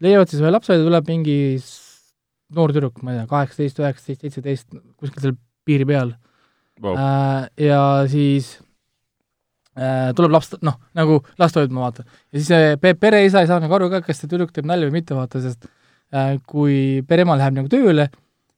leiavad 0.00 0.28
siis 0.28 0.40
ühe 0.40 0.50
lapsehoidja, 0.50 0.86
tuleb 0.86 1.08
mingi 1.08 1.36
noor 2.56 2.72
tüdruk, 2.72 3.02
ma 3.02 3.12
ei 3.12 3.18
tea, 3.18 3.26
kaheksateist, 3.26 3.80
üheksateist, 3.82 4.20
seitseteist, 4.22 4.68
kuskil 4.96 5.20
seal 5.26 5.36
piiri 5.64 5.84
peal 5.88 6.14
Wow. 6.82 6.96
äh,. 6.96 7.48
ja 7.56 8.04
siis 8.08 8.58
tuleb 10.16 10.30
laps, 10.32 10.54
noh, 10.64 10.76
nagu 10.96 11.20
last 11.38 11.56
hoidma, 11.58 11.80
vaata. 11.86 12.04
ja 12.32 12.38
siis 12.40 12.48
see 12.48 12.76
pe- 12.80 12.94
pereisa 12.94 13.40
ei 13.42 13.46
saa 13.50 13.60
nagu 13.60 13.74
aru 13.76 13.90
ka, 13.92 14.00
kas 14.06 14.22
see 14.22 14.28
tüdruk 14.30 14.52
teeb 14.56 14.66
nalja 14.68 14.88
või 14.88 14.98
mitte, 15.00 15.14
vaata, 15.14 15.40
sest 15.44 15.66
äh, 16.14 16.36
kui 16.48 17.02
pereema 17.08 17.36
läheb 17.36 17.54
nagu 17.58 17.68
tööle, 17.68 18.08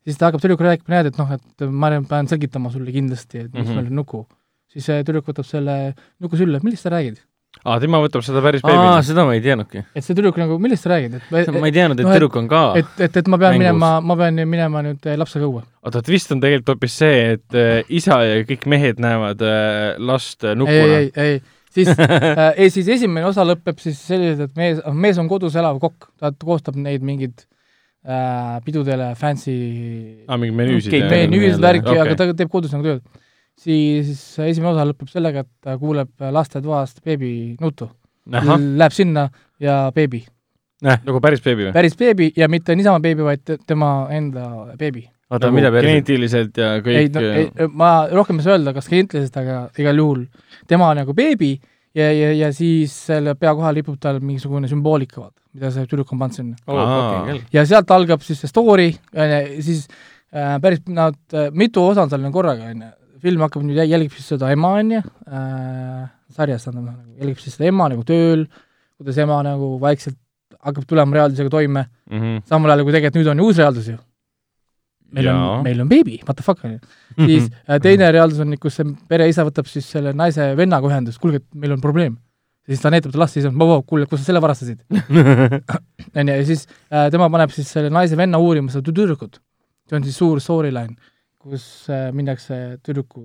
siis 0.07 0.17
ta 0.21 0.29
hakkab 0.31 0.41
tüdrukule 0.45 0.71
rääkima, 0.75 0.95
näed, 0.95 1.11
et 1.13 1.19
noh, 1.19 1.31
et 1.35 1.65
ma 1.71 1.91
pean 2.09 2.29
selgitama 2.31 2.71
sulle 2.71 2.93
kindlasti, 2.95 3.45
et 3.47 3.53
miks 3.53 3.69
Mhm. 3.69 3.77
meil 3.77 3.91
on 3.93 3.97
nuku. 4.03 4.27
siis 4.73 4.85
see 4.85 5.03
tüdruk 5.03 5.25
võtab 5.33 5.47
selle 5.49 5.95
nuku 6.21 6.37
sülle, 6.37 6.61
millest 6.63 6.83
sa 6.85 6.91
räägid? 6.93 7.19
aa, 7.65 7.79
tema 7.83 7.99
võtab 8.05 8.23
seda 8.27 8.43
päris 8.45 8.63
aa, 8.65 8.69
beebina. 8.71 9.03
seda 9.07 9.25
ma 9.29 9.35
ei 9.37 9.43
teadnudki. 9.45 9.83
et 9.95 10.05
see 10.07 10.15
tüdruk 10.19 10.39
nagu, 10.41 10.59
millest 10.63 10.87
sa 10.87 10.93
räägid, 10.95 11.19
et 11.19 11.53
ma 11.57 11.67
ei 11.71 11.75
teadnud, 11.75 11.99
et 12.01 12.07
et- 12.07 12.13
tüdruk 12.15 12.37
on 12.41 12.49
ka 12.51 12.63
et, 12.79 12.95
et, 13.09 13.17
et 13.23 13.29
ma 13.29 13.39
pean 13.41 13.55
mängus. 13.57 13.65
minema, 13.67 13.91
ma 14.01 14.17
pean 14.21 14.41
minema 14.49 14.83
nüüd 14.87 15.07
eh, 15.11 15.17
lapsega 15.21 15.47
õue. 15.49 15.63
oota, 15.85 16.03
twist 16.07 16.33
on 16.35 16.41
tegelikult 16.45 16.75
hoopis 16.77 16.99
see, 17.03 17.21
et 17.37 17.59
äh, 17.59 17.83
isa 17.89 18.21
ja 18.27 18.41
kõik 18.49 18.67
mehed 18.71 19.01
näevad 19.03 19.43
äh, 19.45 19.95
last 19.99 20.45
äh, 20.45 20.55
ei, 20.55 20.61
nukuna. 20.63 20.99
ei, 21.03 21.13
ei, 21.17 21.39
siis 21.75 21.93
äh, 21.95 22.55
ei 22.65 22.71
siis 22.75 22.89
esimene 22.99 23.27
osa 23.29 23.45
lõpeb 23.49 23.79
siis 23.83 24.01
selliselt, 24.09 24.51
et 24.51 24.57
mees, 24.59 24.83
mees 24.95 25.19
on 25.21 25.29
kodus 25.31 25.57
elav 25.59 25.79
kokk, 25.83 26.11
ta 26.21 26.33
koostab 26.33 26.77
neid 26.81 27.03
mingeid 27.07 27.45
äh, 28.09 28.59
pidudele 28.65 29.13
fancy 29.19 29.55
aa, 30.29 30.37
mingi 30.41 30.55
menüüsid 30.57 30.93
menüü- 30.95 31.25
menüüsid, 31.29 31.63
värki 31.63 31.89
okay., 31.89 32.05
aga 32.07 32.17
ta 32.23 32.29
teeb 32.39 32.51
kodus 32.53 32.73
nagu 32.77 32.87
tööd. 32.87 33.03
Siis 33.59 34.23
esimene 34.45 34.73
osa 34.73 34.87
lõpeb 34.89 35.11
sellega, 35.11 35.45
et 35.45 35.51
ta 35.65 35.77
kuuleb 35.81 36.31
lastetoast 36.35 37.03
beebi 37.05 37.33
ahah, 37.59 38.59
Läheb 38.59 38.93
sinna 38.93 39.29
ja 39.63 39.87
beebi, 39.95 40.23
nagu 40.85 41.21
päris 41.25 41.43
beebi 41.45 41.69
või? 41.69 41.73
päris 41.75 41.97
beebi 41.99 42.33
ja 42.37 42.49
mitte 42.51 42.77
niisama 42.77 43.01
beebi, 43.03 43.25
vaid 43.27 43.45
te- 43.45 43.59
tema 43.67 44.09
enda 44.15 44.75
beebi. 44.79 45.07
oota, 45.31 45.51
mida 45.55 45.73
päris? 45.75 45.89
geneetiliselt 45.89 46.61
ja 46.61 46.75
ei 46.77 46.85
kõik 46.85 47.17
no 47.17 47.25
ei, 47.41 47.73
ma 47.73 47.91
rohkem 48.13 48.39
ei 48.39 48.47
saa 48.47 48.59
öelda, 48.59 48.77
kas 48.77 48.91
klientiliselt, 48.91 49.41
aga 49.43 49.59
igal 49.81 50.05
juhul 50.05 50.23
tema 50.71 50.93
on 50.93 51.03
nagu 51.03 51.17
beebi 51.17 51.57
ja, 51.99 52.13
ja, 52.13 52.31
ja 52.45 52.53
siis 52.55 52.95
selle 53.09 53.35
pea 53.39 53.55
kohal 53.57 53.81
ripub 53.81 53.99
tal 54.01 54.21
mingisugune 54.23 54.71
sümboolika, 54.71 55.23
vaata, 55.23 55.41
mida 55.57 55.73
see 55.75 55.89
tüdruk 55.89 56.13
on 56.15 56.23
pannud 56.23 56.39
sinna. 56.39 56.61
oh, 56.71 57.33
ja 57.55 57.65
sealt 57.69 57.91
algab 57.95 58.23
siis 58.27 58.43
see 58.45 58.51
story, 58.51 58.93
on 59.17 59.35
ju, 59.35 59.67
siis 59.67 59.85
äh, 60.35 60.57
päris 60.63 60.85
nad 60.87 61.19
äh,, 61.35 61.51
mitu 61.53 61.85
osa 61.89 62.05
on 62.05 62.13
seal 62.13 62.23
nagu 62.25 62.37
korraga, 62.37 62.71
on 62.75 62.87
ju, 62.87 62.93
film 63.23 63.45
hakkab 63.45 63.67
nüüd, 63.67 63.81
jälgib 63.89 64.15
siis 64.17 64.31
seda 64.35 64.53
ema, 64.55 64.77
on 64.81 64.97
ju 64.97 65.03
äh,, 65.03 66.07
sarjas 66.35 66.67
tähendab, 66.67 66.93
nagu 66.93 67.21
jälgib 67.23 67.43
siis 67.43 67.59
seda 67.59 67.69
ema 67.71 67.89
nagu 67.93 68.05
tööl, 68.07 68.47
kuidas 68.99 69.19
ema 69.23 69.41
nagu 69.47 69.77
vaikselt 69.83 70.19
hakkab 70.59 70.87
tulema 70.89 71.19
reaalsusega 71.19 71.51
toime, 71.53 71.87
mm. 72.11 72.21
-hmm. 72.21 72.45
samal 72.49 72.71
ajal 72.71 72.85
kui 72.85 72.95
tegelikult 72.95 73.21
nüüd 73.21 73.33
on 73.33 73.43
ju 73.43 73.49
uus 73.49 73.59
reaalsus 73.59 73.89
ju. 73.89 73.99
meil 75.13 75.25
Jaa. 75.25 75.35
on, 75.51 75.63
meil 75.65 75.81
on 75.81 75.89
beebi, 75.89 76.19
what 76.29 76.37
the 76.37 76.45
fuck 76.45 76.65
on 76.65 76.73
ju. 76.73 76.79
siis 77.17 77.51
äh, 77.69 77.81
teine 77.81 78.11
reaalsus 78.13 78.41
on, 78.45 78.57
kus 78.61 78.77
see 78.77 78.89
pereisa 79.09 79.45
võtab 79.47 79.69
siis 79.71 79.87
selle 79.91 80.13
naise 80.13 80.51
vennaga 80.57 80.89
ühendust, 80.91 81.21
kuulge, 81.23 81.41
meil 81.55 81.73
on 81.73 81.81
probleem. 81.81 82.19
siis 82.69 82.81
ta 82.81 82.91
näitab 82.91 83.13
talle 83.13 83.25
last, 83.25 83.39
siis 83.39 83.47
on, 83.49 83.57
kuule, 83.87 84.07
kus 84.07 84.21
sa 84.21 84.33
selle 84.33 84.43
varastasid? 84.45 84.83
on 86.19 86.29
ju, 86.29 86.35
ja 86.35 86.45
siis 86.45 86.67
äh, 86.93 87.09
tema 87.11 87.31
paneb 87.31 87.55
siis 87.55 87.71
selle 87.73 87.91
naise 87.91 88.17
venna 88.17 88.39
uurima 88.39 88.71
seda 88.71 88.91
tüdrukut. 88.91 89.41
see 89.89 89.97
on 89.97 90.05
siis 90.05 90.19
suur 90.21 90.41
storyline, 90.41 90.97
kus 91.39 91.65
äh, 91.93 92.09
minnakse 92.13 92.57
tüdruku, 92.83 93.23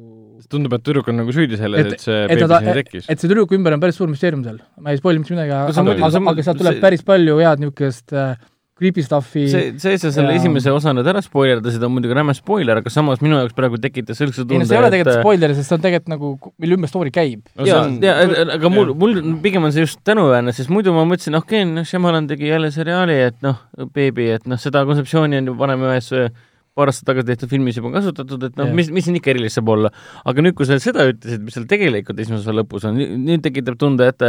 tundub, 0.52 0.76
et 0.78 0.84
tüdruk 0.86 1.08
on 1.10 1.18
nagu 1.24 1.34
süüdi 1.34 1.58
selles, 1.58 1.94
Et- 1.96 2.00
see 2.06 2.20
et 2.28 2.30
beebi 2.38 2.46
sinna 2.46 2.78
tekkis. 2.78 3.08
et 3.10 3.20
see 3.20 3.30
tüdruku 3.32 3.58
ümber 3.58 3.74
on 3.74 3.82
päris 3.82 3.98
suur 3.98 4.12
müsteerium 4.12 4.44
seal, 4.46 4.60
ma 4.80 4.94
ei 4.94 5.02
spoil'i 5.02 5.24
mitte 5.24 5.34
midagi, 5.34 5.50
No 5.50 5.66
aga, 5.66 6.10
aga, 6.10 6.26
aga, 6.34 6.44
sealt 6.46 6.60
tuleb 6.62 6.78
see- 6.78 6.84
päris 6.84 7.02
palju 7.08 7.40
head 7.42 7.64
niisugust 7.64 8.14
äh, 8.14 8.36
creepy 8.78 9.04
stuff'i 9.06 9.48
see, 9.50 9.66
see, 9.82 9.98
sa 10.02 10.12
selle 10.14 10.32
Ja- 10.34 10.38
esimese 10.42 10.72
osa 10.74 10.94
nüüd 10.94 11.10
ära 11.10 11.22
spoilerdasid, 11.26 11.82
on 11.86 11.92
muidugi 11.94 12.14
räme 12.18 12.34
spoiler, 12.38 12.78
aga 12.82 12.90
samas 12.94 13.22
minu 13.22 13.38
jaoks 13.42 13.54
praegu 13.58 13.78
tekitas 13.82 14.18
sellise 14.22 14.42
ei 14.42 14.46
no 14.46 14.50
tunde, 14.54 14.66
see 14.70 14.78
ei 14.78 14.82
ole 14.82 14.88
et 14.90 14.96
tegelikult 14.98 15.20
spoiler, 15.26 15.54
sest 15.58 15.70
see 15.70 15.76
on 15.78 15.84
tegelikult 15.88 16.14
nagu, 16.14 16.32
mille 16.62 16.78
ümber 16.78 16.90
story 16.94 17.12
käib. 17.14 17.44
ja, 17.66 17.82
ja, 18.02 18.16
aga 18.60 18.70
mul, 18.74 18.94
mul 18.94 19.20
pigem 19.46 19.66
on 19.66 19.74
see 19.74 19.86
just 19.86 20.02
tänuväärne, 20.06 20.54
sest 20.54 20.70
muidu 20.74 20.94
ma 20.94 21.06
mõtlesin, 21.10 21.38
okei 21.38 21.62
okay,, 21.66 21.70
noh, 21.74 21.86
Shyamalan 21.86 22.28
tegi 22.30 22.50
jälle 22.50 22.70
seriaali, 22.74 23.20
et 23.34 23.42
noh, 23.46 23.62
beebi, 23.94 24.30
et 24.38 24.46
noh, 24.50 24.58
seda 24.62 24.86
kontseptsiooni 24.90 25.38
on 25.42 25.54
ju 25.54 25.58
varem 25.58 25.86
ühes 25.90 26.10
äh, 26.18 26.30
paar 26.78 26.90
aastat 26.90 27.08
tagasi 27.10 27.28
tehtud 27.30 27.52
filmis 27.52 27.78
juba 27.78 27.92
kasutatud, 27.94 28.48
et 28.50 28.58
noh 28.60 28.74
mis, 28.76 28.90
mis 28.94 29.06
siin 29.06 29.20
ikka 29.20 29.34
erilist 29.34 29.60
saab 29.60 29.70
olla. 29.76 29.92
aga 30.30 30.46
nüüd, 30.46 30.56
kui 30.58 30.68
sa 30.70 30.80
seda 30.82 31.06
ütlesid, 31.12 31.44
mis 31.46 31.56
seal 31.58 31.68
tegelikult 31.70 32.20
esimese 32.24 32.46
osa 32.46 32.56
lõpus 32.58 32.88
on, 32.90 32.98
nüüd 32.98 33.44
tekitab 33.46 33.78
tunde, 33.82 34.10
et, 34.14 34.26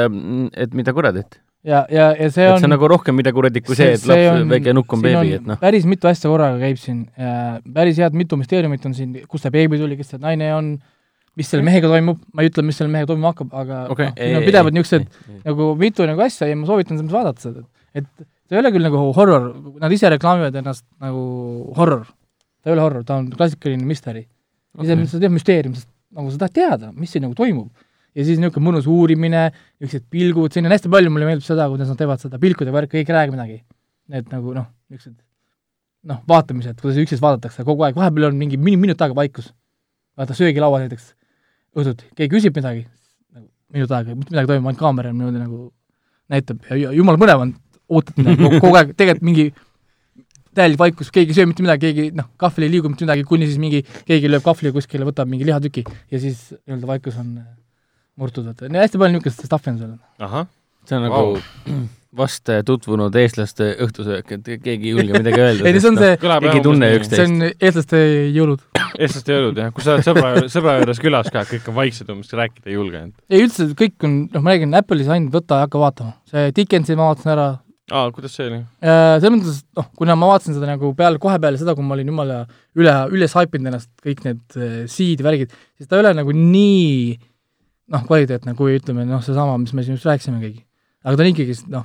et 0.66 0.76
mida 0.76 0.94
kuradit. 0.96 1.38
ja, 1.64 1.84
ja, 1.92 2.10
ja 2.18 2.30
see 2.30 2.44
et 2.44 2.52
on 2.52 2.60
see 2.60 2.68
on 2.68 2.74
nagu 2.76 2.90
rohkem 2.92 3.16
mida 3.16 3.32
kuradit 3.36 3.64
kui 3.66 3.78
see, 3.78 3.94
see, 3.96 4.00
et 4.00 4.10
laps, 4.10 4.48
väike 4.52 4.74
nukk 4.76 4.96
on 4.96 5.04
beebi, 5.04 5.36
et 5.38 5.46
noh. 5.48 5.60
päris 5.62 5.88
mitu 5.88 6.10
asja 6.10 6.32
korraga 6.32 6.60
käib 6.60 6.80
siin, 6.80 7.06
päris 7.78 8.02
head 8.02 8.18
mitu 8.18 8.40
müsteeriumit 8.40 8.84
on 8.90 8.96
siin, 8.96 9.16
kust 9.30 9.48
see 9.48 9.54
beebi 9.54 9.80
tuli, 9.80 9.96
kes 10.00 10.12
see 10.14 10.20
naine 10.24 10.52
on, 10.56 10.74
mis 11.40 11.48
selle 11.50 11.64
mehega 11.66 11.88
toimub, 11.90 12.20
ma 12.36 12.44
ei 12.44 12.52
ütle, 12.52 12.62
mis 12.66 12.76
selle 12.78 12.92
mehega 12.92 13.08
toimuma 13.10 13.32
hakkab, 13.32 13.56
aga 13.64 13.80
okei 13.94 14.12
noh,, 14.12 14.20
siin 14.20 14.38
on 14.42 14.46
pidevalt 14.50 14.76
niisugused 14.76 15.08
nagu 15.48 15.72
mitu 15.80 16.06
nagu 16.06 16.28
asja 16.28 16.50
ja 16.50 16.60
ma 16.60 16.68
soovitan 16.68 17.00
vaadata 17.10 17.48
seda, 17.48 17.64
et 17.96 18.06
see 18.20 18.58
ei 18.58 18.60
ole 18.60 18.72
küll 18.74 18.84
nagu 18.84 19.00
horror, 19.16 19.48
nad 19.80 19.94
ise 19.94 20.10
reklaamivad 20.12 20.60
ennast 20.60 20.84
nagu 21.02 21.24
horror. 21.78 22.04
Ta 22.64 22.70
ei 22.70 22.76
ole 22.76 22.84
horror, 22.84 23.04
ta 23.04 23.18
on 23.20 23.28
klassikaline 23.32 23.84
mystery. 23.84 24.24
ise, 24.80 24.96
see 25.12 25.20
teeb 25.22 25.34
müsteerium, 25.36 25.74
sest 25.76 25.90
nagu 26.14 26.30
sa 26.32 26.40
tahad 26.44 26.54
teada, 26.56 26.92
mis 26.96 27.12
siin 27.12 27.22
nagu 27.26 27.36
toimub. 27.36 27.68
ja 28.14 28.24
siis 28.24 28.38
niisugune 28.38 28.68
mõnus 28.70 28.86
uurimine, 28.90 29.48
niisugused 29.82 30.06
pilgud, 30.10 30.54
siin 30.54 30.66
on 30.66 30.72
hästi 30.72 30.90
palju, 30.90 31.10
mulle 31.10 31.26
meeldib 31.28 31.46
seda, 31.46 31.66
kuidas 31.70 31.90
nad 31.90 31.98
teevad 31.98 32.22
seda 32.22 32.38
pilkude 32.42 32.72
värki, 32.74 33.00
kõik 33.00 33.10
ei 33.10 33.16
räägi 33.16 33.34
midagi. 33.34 33.56
Need 34.14 34.30
nagu 34.30 34.54
noh, 34.54 34.68
niisugused 34.88 35.18
noh, 36.08 36.20
vaatamised, 36.30 36.78
kuidas 36.80 37.00
üksteist 37.02 37.22
vaadatakse 37.24 37.64
kogu 37.66 37.84
aeg, 37.86 37.98
vahepeal 37.98 38.28
on 38.30 38.38
mingi 38.38 38.58
minu-, 38.60 38.80
minut 38.80 39.00
aega 39.02 39.16
vaikus. 39.18 39.52
vaata 40.14 40.34
söögilaual 40.38 40.84
näiteks 40.84 41.08
õhtuti, 41.74 42.06
keegi 42.14 42.30
küsib 42.36 42.54
midagi, 42.54 42.84
nagu 43.34 43.48
minut 43.74 43.90
aega, 43.96 44.14
mitte 44.14 44.30
midagi 44.30 44.46
ei 44.46 44.52
toimu, 44.52 44.68
ainult 44.70 44.78
kaamera 44.78 45.10
niimoodi 45.10 45.40
nagu 45.42 45.60
näitab 46.30 46.60
ja 46.70 46.76
ju- 46.78 46.92
jumala 47.00 47.18
põnev 47.18 47.42
on, 47.42 47.54
ootad 47.90 48.20
midagi 48.20 48.50
kogu 48.60 48.78
aeg, 48.78 48.92
tegelikult 48.94 49.26
mingi 49.26 49.48
täielik 50.56 50.80
vaikus, 50.80 51.10
keegi 51.14 51.34
ei 51.34 51.40
söö 51.40 51.50
mitte 51.50 51.64
midagi, 51.66 51.90
keegi 51.90 52.14
noh, 52.18 52.30
kahvlil 52.40 52.68
ei 52.68 52.76
liigu 52.76 52.92
mitte 52.92 53.06
midagi, 53.06 53.26
kuni 53.28 53.48
siis 53.50 53.60
mingi, 53.62 53.82
keegi 54.08 54.30
lööb 54.30 54.44
kahvli 54.46 54.72
kuskile, 54.74 55.08
võtab 55.08 55.30
mingi 55.30 55.48
lihatüki 55.48 55.84
ja 55.84 56.22
siis 56.22 56.46
nii-öelda 56.64 56.90
vaikus 56.94 57.18
on 57.20 57.34
äh, 57.42 57.50
murtud, 58.20 58.48
et 58.52 58.64
hästi 58.70 59.00
palju 59.00 59.18
niisugust 59.18 59.44
stuff'i 59.48 59.74
on 59.74 59.82
seal. 59.82 60.48
see 60.84 60.98
on 60.98 61.06
nagu 61.08 61.22
vast 62.18 62.50
tutvunud 62.66 63.16
eestlaste 63.18 63.72
õhtusöök, 63.82 64.28
et 64.36 64.50
keegi 64.62 64.90
ei 64.90 64.92
julge 64.92 65.18
midagi 65.18 65.40
öelda. 65.40 65.64
ei, 65.66 65.80
see 65.82 65.90
on 65.90 65.98
see- 65.98 66.18
kõlab 66.22 66.44
keegi 66.46 66.60
ei 66.60 66.66
tunne 66.66 66.90
see 66.90 67.00
üksteist. 67.00 67.24
on 67.24 67.48
eestlaste 67.50 68.02
jõulud. 68.36 68.62
eestlaste 68.94 69.34
jõulud 69.34 69.58
jah, 69.58 69.72
kui 69.74 69.86
sa 69.86 69.96
oled 69.96 70.06
sõbra, 70.06 70.30
sõbra 70.54 70.76
juures 70.78 71.02
külas 71.02 71.32
ka, 71.34 71.42
kõik 71.50 71.66
on 71.72 71.78
vaiksed 71.80 72.14
umbes, 72.14 72.30
rääkida 72.38 72.70
ei 72.70 72.78
julge. 72.78 73.02
ei 73.30 73.46
üldse, 73.48 73.66
kõik 73.78 74.06
on, 74.06 74.16
noh, 74.30 74.44
ma 74.44 74.54
räägin, 74.54 74.78
Apple'is 74.78 75.10
ainult 75.10 75.34
võta 75.34 75.58
ja 75.58 75.66
hakka 75.68 75.82
vaatama. 75.82 76.16
see 76.30 76.54
Dickensi 76.54 76.98
ma 76.98 77.10
vaatasin 77.10 77.34
ära, 77.34 77.48
aa, 77.92 78.08
kuidas 78.14 78.36
see 78.36 78.46
oli? 78.48 78.60
Äh, 78.84 79.16
selles 79.18 79.34
mõttes, 79.34 79.60
et 79.62 79.80
noh, 79.80 79.88
kuna 79.98 80.16
ma 80.16 80.30
vaatasin 80.32 80.56
seda 80.56 80.70
nagu 80.70 80.92
peale, 80.96 81.20
kohe 81.22 81.36
peale 81.42 81.60
seda, 81.60 81.74
kui 81.76 81.84
ma 81.86 81.96
olin 81.96 82.12
jumala 82.12 82.38
üle, 82.80 82.94
üles 83.16 83.34
haipinud 83.36 83.72
ennast, 83.72 83.90
kõik 84.04 84.22
need 84.24 84.58
äh, 84.58 84.76
seed 84.90 85.24
värgid, 85.24 85.52
siis 85.76 85.90
ta 85.90 85.98
ei 85.98 86.04
ole 86.04 86.14
nagu 86.16 86.36
nii 86.36 87.18
noh, 87.92 88.06
kvaliteetne 88.08 88.54
kui 88.58 88.78
ütleme, 88.78 89.04
noh, 89.08 89.20
seesama, 89.24 89.58
mis 89.60 89.74
me 89.76 89.84
siin 89.84 89.98
just 89.98 90.08
rääkisime 90.08 90.40
keegi. 90.40 90.64
aga 91.04 91.18
ta 91.18 91.26
on 91.26 91.32
ikkagi 91.34 91.58
noh, 91.74 91.84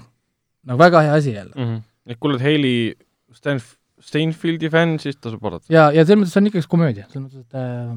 nagu 0.70 0.80
väga 0.80 1.04
hea 1.08 1.18
asi 1.18 1.34
jälle. 1.36 1.54
mm. 1.56 1.66
-hmm. 1.66 1.82
et 2.08 2.20
kui 2.20 2.32
oled 2.32 2.46
Hailey 2.46 2.96
Stanf-, 3.36 3.76
Steinfeldi 4.00 4.70
fänn, 4.72 4.98
siis 5.02 5.18
tasub 5.20 5.42
vaadata 5.44 5.68
ja, 5.74 5.90
ja 5.96 6.06
selles 6.06 6.22
mõttes 6.22 6.36
see 6.36 6.42
on 6.42 6.50
ikkagi 6.50 6.70
komöödia, 6.72 7.06
selles 7.10 7.26
mõttes, 7.26 7.44
et 7.44 7.58
äh, 7.60 7.90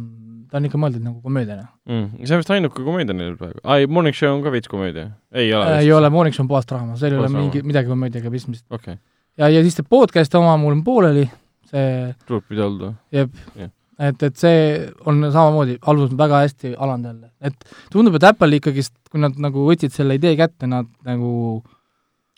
ta 0.50 0.58
on 0.58 0.66
ikka 0.68 0.80
mõeldud 0.82 1.04
nagu 1.04 1.20
komöödiana 1.22 1.68
mm.. 1.88 2.24
see 2.24 2.34
on 2.34 2.42
vist 2.42 2.52
ainuke 2.54 2.82
komöödia 2.82 3.16
neil 3.16 3.36
praegu. 3.38 3.60
aa, 3.62 3.78
ei, 3.78 3.88
Morning 3.90 4.16
Show 4.16 4.34
on 4.34 4.42
ka 4.44 4.52
veits 4.54 4.70
komöödia. 4.72 5.12
ei 5.30 5.52
ole 5.54 5.68
äh,. 5.68 5.84
ei 5.84 5.92
ole, 5.94 6.10
Morning 6.10 6.34
Show 6.34 6.44
on 6.44 6.50
puhas 6.50 6.66
draama, 6.68 6.96
seal 7.00 7.14
ei 7.14 7.22
ole 7.22 7.30
mingi, 7.32 7.62
midagi 7.66 7.92
komöödiaga 7.92 8.32
pistmist. 8.34 8.66
okei 8.70 8.96
okay., 8.96 9.00
ja, 9.38 9.52
ja 9.52 9.62
siis 9.62 9.78
see 9.78 9.86
podcast 9.88 10.34
oma 10.40 10.56
mul 10.60 10.74
on 10.76 10.82
pooleli, 10.86 11.28
see 11.70 12.10
tuleb 12.26 12.48
pidi 12.50 12.66
olnud. 12.66 12.98
jep 13.14 13.38
Jah. 13.58 13.70
et, 14.08 14.26
et 14.28 14.42
see 14.42 14.64
on 15.06 15.22
samamoodi 15.28 15.78
alguses 15.80 16.18
väga 16.18 16.42
hästi 16.46 16.74
alanud 16.74 17.12
jälle, 17.12 17.30
et 17.46 17.70
tundub, 17.94 18.18
et 18.18 18.26
Apple 18.32 18.58
ikkagist, 18.58 18.96
kui 19.12 19.22
nad 19.22 19.38
nagu 19.40 19.68
võtsid 19.70 19.94
selle 19.94 20.18
idee 20.18 20.34
kätte, 20.40 20.66
nad 20.70 20.90
nagu 21.06 21.62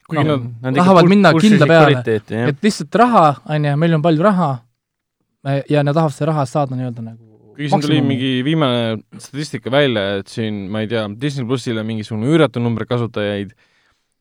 kuigi 0.08 0.24
No, 0.28 0.36
nad, 0.62 0.74
tahavad 0.76 1.08
minna 1.08 1.32
kindla 1.36 1.66
peale. 1.66 2.02
et 2.48 2.64
lihtsalt 2.64 2.94
raha, 3.00 3.26
on 3.48 3.64
ju, 3.70 3.76
meil 3.80 3.94
on 3.98 4.02
palju 4.04 4.22
raha 4.26 4.50
ja 5.70 5.82
nad 5.84 5.94
tahavad 5.96 6.12
selle 6.16 6.32
raha 6.32 6.44
saada 6.48 6.76
nii-öelda 6.76 7.04
nagu 7.04 7.22
kuigi 7.54 7.68
siin 7.70 7.84
tuli 7.84 8.00
mingi 8.02 8.32
viimane 8.44 8.98
statistika 9.22 9.70
välja, 9.70 10.02
et 10.20 10.28
siin, 10.32 10.64
ma 10.74 10.80
ei 10.82 10.88
tea, 10.90 11.04
Disney 11.20 11.46
plussile 11.46 11.84
mingisugune 11.86 12.26
üüratu 12.32 12.58
number 12.62 12.82
kasutajaid, 12.90 13.52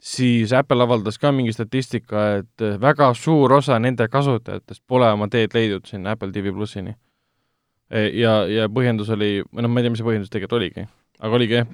siis 0.03 0.51
Apple 0.53 0.83
avaldas 0.85 1.17
ka 1.17 1.31
mingi 1.33 1.53
statistika, 1.55 2.27
et 2.43 2.65
väga 2.83 3.07
suur 3.17 3.55
osa 3.57 3.79
nende 3.81 4.05
kasutajatest 4.11 4.83
pole 4.87 5.09
oma 5.15 5.25
teed 5.33 5.55
leidnud 5.57 5.87
sinna 5.89 6.13
Apple 6.13 6.29
TV 6.35 6.53
plussini. 6.53 6.93
ja, 7.93 8.35
ja 8.49 8.67
põhjendus 8.69 9.09
oli, 9.13 9.41
või 9.49 9.65
noh, 9.65 9.69
ma 9.73 9.81
ei 9.81 9.85
tea, 9.87 9.93
mis 9.95 9.99
see 10.03 10.07
põhjendus 10.07 10.31
tegelikult 10.33 10.59
oligi, 10.61 10.85
aga 11.19 11.35
oligi 11.39 11.57
jah, 11.59 11.67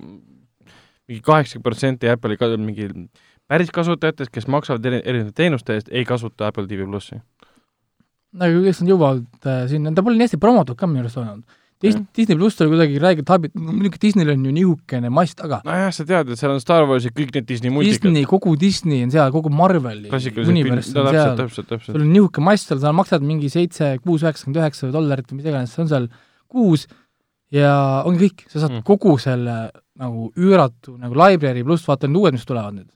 mingi 1.10 1.22
kaheksakümmend 1.26 1.66
protsenti 1.68 2.10
Apple'i 2.12 2.38
ka- 2.40 2.56
mingi 2.58 2.88
päris 3.50 3.72
kasutajatest, 3.74 4.32
kes 4.34 4.50
maksavad 4.52 4.86
eri, 4.86 5.02
erinevate 5.04 5.36
teenuste 5.42 5.78
eest, 5.78 5.90
ei 5.92 6.06
kasuta 6.08 6.50
Apple 6.50 6.68
TV 6.70 6.88
plussi. 6.88 7.20
nagu 8.40 8.62
kes 8.62 8.84
nad 8.84 8.92
jõuavad 8.92 9.50
äh, 9.50 9.64
sinna, 9.72 9.94
ta 9.96 10.06
pole 10.06 10.20
nii 10.20 10.28
hästi 10.28 10.38
promotud 10.42 10.78
ka 10.78 10.88
minu 10.90 11.02
arust 11.02 11.18
olnud. 11.18 11.58
Disney, 11.80 12.04
Disney 12.12 12.36
pluss 12.36 12.60
oli 12.60 12.74
kuidagi 12.74 12.98
räigelt 13.00 13.30
habit-, 13.32 13.54
muidugi 13.56 14.02
Disneyl 14.04 14.34
on 14.34 14.42
ju 14.44 14.52
nihukene 14.52 15.10
mass 15.16 15.38
taga. 15.40 15.62
nojah, 15.64 15.94
sa 15.96 16.04
tead, 16.06 16.34
et 16.34 16.42
seal 16.42 16.52
on 16.52 16.60
Star 16.60 16.84
Warsid, 16.90 17.14
kõik 17.16 17.32
need 17.38 17.48
Disney 17.48 17.72
multikad. 17.72 18.04
Disney, 18.04 18.28
kogu 18.28 18.58
Disney 18.60 19.06
on 19.06 19.14
seal, 19.14 19.32
kogu 19.32 19.50
Marveli 19.50 20.12
filmid, 20.12 20.74
on 20.76 20.84
seal. 20.84 21.40
sul. 21.48 21.96
on 21.96 22.10
niisugune 22.12 22.46
mass 22.50 22.68
seal, 22.68 22.82
sa 22.84 22.92
maksad 23.00 23.24
mingi 23.24 23.48
seitse, 23.54 23.94
kuus, 24.04 24.28
üheksakümmend 24.28 24.60
üheksa 24.60 24.92
dollarit 24.92 25.32
või 25.32 25.40
mis 25.40 25.48
iganes, 25.54 25.72
see 25.72 25.86
on 25.86 25.92
seal 25.94 26.10
kuus 26.52 26.84
ja 27.56 27.72
ongi 28.04 28.28
kõik, 28.28 28.46
sa 28.52 28.66
saad 28.66 28.76
mm. 28.76 28.86
kogu 28.92 29.16
selle 29.24 29.58
nagu 30.00 30.30
üüratu 30.36 31.00
nagu 31.00 31.16
library 31.16 31.64
pluss 31.64 31.88
vaata 31.88 32.12
need 32.12 32.20
uued, 32.20 32.36
mis 32.36 32.48
tulevad 32.50 32.76
nüüd. 32.76 32.92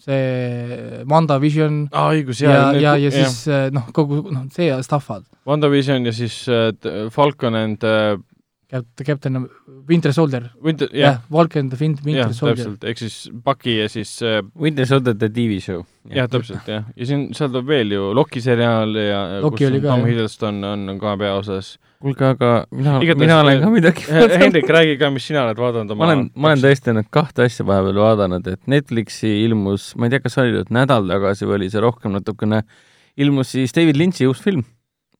See 0.00 1.04
WandaVision 1.10 1.82
aa, 1.92 2.08
õigus, 2.16 2.40
ja, 2.44 2.50
jaa. 2.56 2.72
ja, 2.80 2.96
ja 3.06 3.10
siis 3.14 3.42
äh, 3.50 3.68
noh, 3.74 3.90
kogu 3.96 4.22
noh, 4.32 4.46
see 4.54 4.72
stuff'ad. 4.86 5.26
WandaVision 5.48 6.08
ja 6.08 6.12
siis 6.16 6.42
t- 6.80 6.96
Falcon 7.14 7.54
and 7.58 7.84
äh, 7.84 8.16
Captain, 9.04 9.48
Winter 9.88 10.12
Soldier, 10.14 10.44
Winter, 10.62 10.86
jah 10.94 11.16
jah, 11.16 11.20
Falcon 11.30 11.68
the 11.72 11.76
Fin- 11.76 11.96
jah, 11.98 12.04
Winter 12.06 12.34
Soldier. 12.34 12.56
täpselt, 12.68 12.84
ehk 12.86 13.00
siis 13.02 13.16
Bucky 13.44 13.72
ja 13.80 13.88
siis 13.90 14.12
äh, 14.22 14.40
Winter 14.60 14.86
Soldier 14.86 15.16
the 15.18 15.28
TV 15.28 15.58
show. 15.60 15.82
jah, 16.06 16.28
täpselt, 16.30 16.68
jah. 16.70 16.84
ja 16.96 17.06
siin, 17.08 17.28
seal 17.34 17.50
tuleb 17.50 17.66
veel 17.72 17.96
ju 17.96 18.12
Loki 18.14 18.42
seriaal 18.44 18.94
ja 18.94 19.22
Loki 19.42 19.64
kus 19.64 19.72
on 19.74 19.80
ka, 19.82 19.88
Tom. 19.96 20.06
Hiddleston 20.06 20.62
on, 20.64 20.88
on 20.94 21.00
ka 21.02 21.16
peaosas. 21.18 21.72
kuulge, 22.00 22.24
aga 22.32 22.50
mina, 22.72 22.96
mina 23.18 23.38
olen 23.42 23.62
ka 23.62 23.70
midagi 23.72 24.06
Hendrik, 24.42 24.68
räägi 24.72 24.96
ka, 25.00 25.10
mis 25.12 25.26
sina 25.28 25.44
oled 25.44 25.60
vaadanud 25.60 25.94
oma 25.94 26.00
ma 26.00 26.08
olen, 26.08 26.22
ma 26.32 26.50
olen 26.52 26.62
tõesti 26.64 26.94
nüüd 26.96 27.08
kahte 27.12 27.44
asja 27.44 27.66
vahepeal 27.68 28.00
vaadanud, 28.00 28.46
et 28.54 28.70
Netflixi 28.70 29.32
ilmus, 29.44 29.90
ma 30.00 30.08
ei 30.08 30.14
tea, 30.14 30.22
kas 30.24 30.38
oli 30.40 30.54
nüüd 30.56 30.72
nädal 30.74 31.08
tagasi 31.10 31.48
või 31.48 31.58
oli 31.58 31.70
see 31.72 31.82
rohkem 31.84 32.14
natukene, 32.16 32.62
ilmus 33.20 33.52
siis 33.56 33.76
David 33.76 34.00
Lynch'i 34.00 34.28
uus 34.30 34.40
film. 34.44 34.64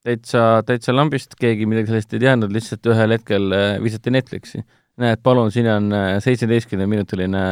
täitsa, 0.06 0.62
täitsa 0.64 0.94
lambist, 0.96 1.36
keegi 1.40 1.68
midagi 1.68 1.92
sellest 1.92 2.16
ei 2.16 2.22
teadnud, 2.22 2.54
lihtsalt 2.54 2.88
ühel 2.88 3.12
hetkel 3.18 3.52
äh, 3.52 3.74
visati 3.84 4.14
Netflixi. 4.14 4.64
näed, 5.00 5.20
palun, 5.24 5.52
siin 5.52 5.68
on 5.72 5.92
seitsmeteistkümne 6.24 6.88
minutiline 6.88 7.44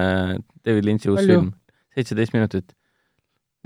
David 0.64 0.89
Lynch'i 0.89 1.12
uus 1.12 1.20
Palju? 1.20 1.35
film, 1.37 1.53
seitseteist 1.97 2.33
minutit. 2.33 2.72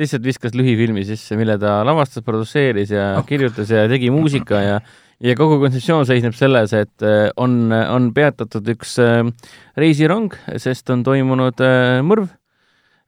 lihtsalt 0.00 0.26
viskas 0.26 0.58
lühifilmi 0.58 1.06
sisse, 1.06 1.36
mille 1.38 1.54
ta 1.62 1.78
lavastas, 1.86 2.24
produtseeris 2.26 2.90
ja 2.90 3.12
Ok. 3.20 3.30
kirjutas 3.30 3.70
ja 3.70 3.86
tegi 3.86 4.10
muusika 4.10 4.58
ja 4.64 4.76
ja 5.22 5.38
kogu 5.38 5.58
kontseptsioon 5.62 6.06
seisneb 6.08 6.36
selles, 6.36 6.74
et 6.76 7.06
äh, 7.06 7.30
on, 7.40 7.72
on 7.72 8.10
peatatud 8.14 8.68
üks 8.74 8.96
äh, 9.02 9.24
reisirong, 9.78 10.32
sest 10.60 10.90
on 10.92 11.04
toimunud 11.06 11.62
äh, 11.64 11.98
mõrv. 12.06 12.30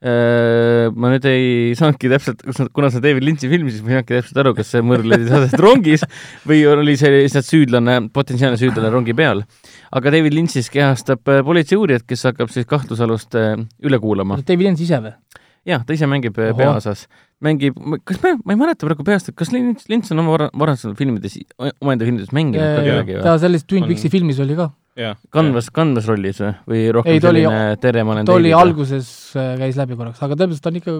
ma 0.04 1.08
nüüd 1.08 1.24
ei 1.24 1.70
saanudki 1.78 2.10
täpselt, 2.12 2.42
kuna 2.76 2.90
see 2.92 3.00
David 3.00 3.24
Lynch'i 3.24 3.48
film, 3.48 3.70
siis 3.72 3.80
ma 3.80 3.88
ei 3.88 3.94
saanudki 3.94 4.18
täpselt 4.18 4.40
aru, 4.42 4.50
kas 4.58 4.72
see 4.74 4.82
mõrv 4.84 5.06
leidis 5.08 5.32
aset 5.32 5.62
rongis 5.64 6.04
või 6.44 6.58
oli 6.68 6.92
see 7.00 7.08
lihtsalt 7.14 7.48
süüdlane, 7.48 7.94
potentsiaalne 8.12 8.58
süüdlane 8.60 8.90
rongi 8.92 9.14
peal. 9.16 9.40
aga 9.96 10.12
David 10.12 10.36
Lynch 10.36 10.58
siis 10.58 10.68
kehastab 10.74 11.24
äh, 11.32 11.40
politseiuurijat, 11.46 12.04
kes 12.04 12.26
hakkab 12.28 12.52
siis 12.52 12.68
kahtlusalust 12.68 13.38
äh, 13.40 13.54
üle 13.80 14.02
kuulama. 14.02 14.42
David 14.44 14.68
Lynch 14.68 14.84
ise 14.84 15.00
või? 15.06 15.14
jah, 15.64 15.84
ta 15.86 15.96
ise 15.96 16.08
mängib 16.10 16.36
äh, 16.36 16.52
Ohoh. 16.52 16.58
peaosas, 16.60 17.06
mängib, 17.44 17.76
kas 18.08 18.20
ma, 18.24 18.34
ma 18.44 18.54
ei 18.56 18.60
mäleta 18.60 18.88
praegu 18.88 19.04
peast, 19.06 19.28
et 19.30 19.36
kas 19.38 19.52
Lynch, 19.54 19.84
Lynch 19.92 20.10
on 20.14 20.22
oma 20.24 20.32
vara- 20.36 20.50
varasematel 20.58 20.96
filmides, 21.02 21.36
omaenda 21.80 22.08
filmides 22.08 22.32
mänginud 22.34 22.62
ka 22.64 22.82
kedagi 22.88 23.18
või? 23.18 23.22
ta 23.28 23.36
selles 23.42 23.64
Twin 23.68 23.84
Peaksi 23.90 24.10
filmis 24.12 24.40
oli 24.44 24.56
ka. 24.58 24.70
kandvas, 25.34 25.68
kandvas 25.74 26.06
rollis 26.06 26.38
või, 26.38 26.52
või 26.70 26.82
rohkem 26.94 27.16
Ei, 27.16 27.20
selline 27.22 27.62
tere, 27.82 28.04
ma 28.06 28.14
olen 28.14 28.28
ta 28.28 28.36
oli 28.36 28.52
alguses, 28.54 29.08
käis 29.58 29.74
läbi 29.78 29.96
korraks, 29.98 30.20
aga 30.22 30.36
tõepoolest 30.38 30.62
ta 30.62 30.70
on 30.70 30.78
ikka, 30.78 30.94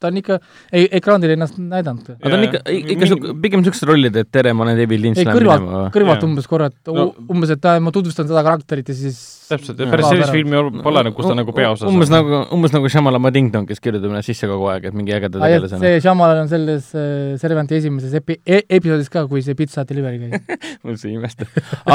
ta 0.00 0.08
on 0.08 0.20
ikka 0.22 0.38
ei, 0.72 0.86
ekraanil 1.00 1.34
ennast 1.36 1.58
näidanud. 1.60 2.14
aga 2.16 2.32
ta 2.32 2.38
on 2.38 2.46
ikka, 2.48 2.62
ikka 2.94 3.10
sihuke, 3.10 3.34
pigem 3.44 3.60
niisugused 3.60 3.88
rollid, 3.90 4.16
et 4.16 4.30
tere, 4.32 4.54
ma 4.56 4.64
olen 4.64 4.80
David 4.80 5.04
Lynch 5.04 5.20
ei, 5.20 5.28
kõrvalt 5.28 5.92
kõrvalt 5.94 6.24
umbes 6.30 6.48
korra, 6.48 6.70
et 6.72 6.92
No- 6.94 7.10
umbes, 7.28 7.50
et 7.52 7.64
äh, 7.68 7.80
ma 7.84 7.92
tutvustan 7.92 8.28
seda 8.30 8.40
karakterit 8.46 8.88
ja 8.88 8.94
siis 8.96 9.18
täpselt, 9.48 9.76
päris 9.90 10.06
sellist 10.08 10.32
filmi 10.32 10.56
pole 10.84 11.02
nagu, 11.04 11.12
kus 11.18 11.28
ta 11.28 11.34
nagu 11.36 11.52
peaosas 11.52 11.88
umbes. 11.90 12.08
nagu, 12.12 12.40
umbes 12.54 12.72
nagu 12.72 12.88
Shamalama 12.88 13.32
Ding 13.34 13.50
Dong, 13.52 13.68
kes 13.68 13.82
kirjutab 13.84 14.08
ennast 14.14 14.30
sisse 14.30 14.48
kogu 14.48 14.70
aeg, 14.72 14.86
et 14.88 14.96
mingi 14.96 15.12
ägeda 15.16 15.36
tegelasena. 15.42 15.82
see 15.84 16.00
Shyamalan 16.00 16.44
on 16.46 16.48
selles 16.52 16.88
äh, 16.96 17.34
Servanti 17.40 17.76
esimeses 17.76 18.14
epi- 18.16 18.38
e, 18.46 18.62
episoodis 18.78 19.10
ka, 19.12 19.26
kui 19.28 19.42
see 19.44 19.56
pitsa 19.58 19.84
delivery 19.88 20.22
käis. 20.22 20.62
mul 20.86 20.96
see 21.00 21.12
ei 21.12 21.18
imesta. 21.18 21.48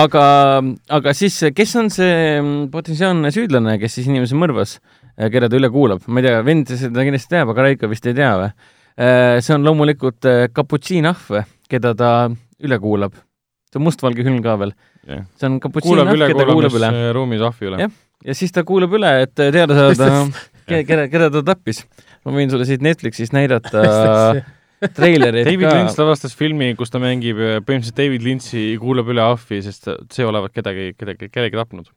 aga, 0.03 0.25
aga 0.99 1.13
siis, 1.17 1.38
kes 1.55 1.75
on 1.79 1.89
see 1.93 2.15
mm, 2.39 2.67
potentsiaalne 2.73 3.31
süüdlane, 3.33 3.77
kes 3.81 3.97
siis 3.99 4.09
inimese 4.09 4.37
mõrvas, 4.39 4.77
keda 5.31 5.49
ta 5.51 5.57
üle 5.59 5.71
kuulab? 5.73 6.03
ma 6.07 6.21
ei 6.21 6.27
tea, 6.27 6.43
vend 6.45 6.73
seda 6.73 7.05
kindlasti 7.07 7.33
teab, 7.35 7.53
aga 7.53 7.69
Raiko 7.69 7.89
vist 7.91 8.07
ei 8.09 8.17
tea 8.17 8.33
või? 8.39 8.51
see 8.99 9.55
on 9.55 9.63
loomulikult 9.63 10.27
kaputsiinahv, 10.51 11.41
keda 11.71 11.93
ta 11.95 12.11
üle 12.59 12.79
kuulab. 12.83 13.15
see 13.71 13.79
on 13.79 13.85
mustvalge 13.85 14.25
film 14.27 14.41
ka 14.43 14.57
veel. 14.59 14.75
Jah. 15.07 15.25
see 15.39 15.47
on 15.47 15.57
kaputsiinahv, 15.63 16.13
keda 16.27 16.47
kuulab 16.51 16.77
üle. 16.81 16.93
ruumis 17.15 17.43
ahvi 17.47 17.71
üle 17.71 17.81
Jah.. 17.85 17.97
ja 18.27 18.35
siis 18.35 18.51
ta 18.55 18.65
kuulab 18.67 18.93
üle, 18.99 19.13
et 19.23 19.35
teada 19.39 19.77
saada, 19.77 20.11
keda, 20.69 21.07
keda 21.11 21.31
ta 21.37 21.45
tappis. 21.53 21.85
ma 22.25 22.35
võin 22.35 22.51
sulle 22.51 22.67
siit 22.67 22.83
Netflixist 22.83 23.35
näidata 23.37 23.85
treilerit 24.87 25.47
David 25.47 25.67
Lynch 25.67 25.95
ka. 25.95 26.03
lavastas 26.03 26.35
filmi, 26.37 26.73
kus 26.79 26.93
ta 26.93 27.01
mängib 27.03 27.39
äh, 27.39 27.57
põhimõtteliselt 27.63 27.97
David 27.99 28.25
Lynch'i 28.25 28.65
kuulab 28.81 29.09
üle 29.11 29.23
ahvi, 29.25 29.59
sest 29.65 29.89
see 30.13 30.27
olevat 30.27 30.55
kedagi, 30.55 30.93
kedagi, 30.99 31.31
kellegi 31.33 31.59
tapnud. 31.59 31.89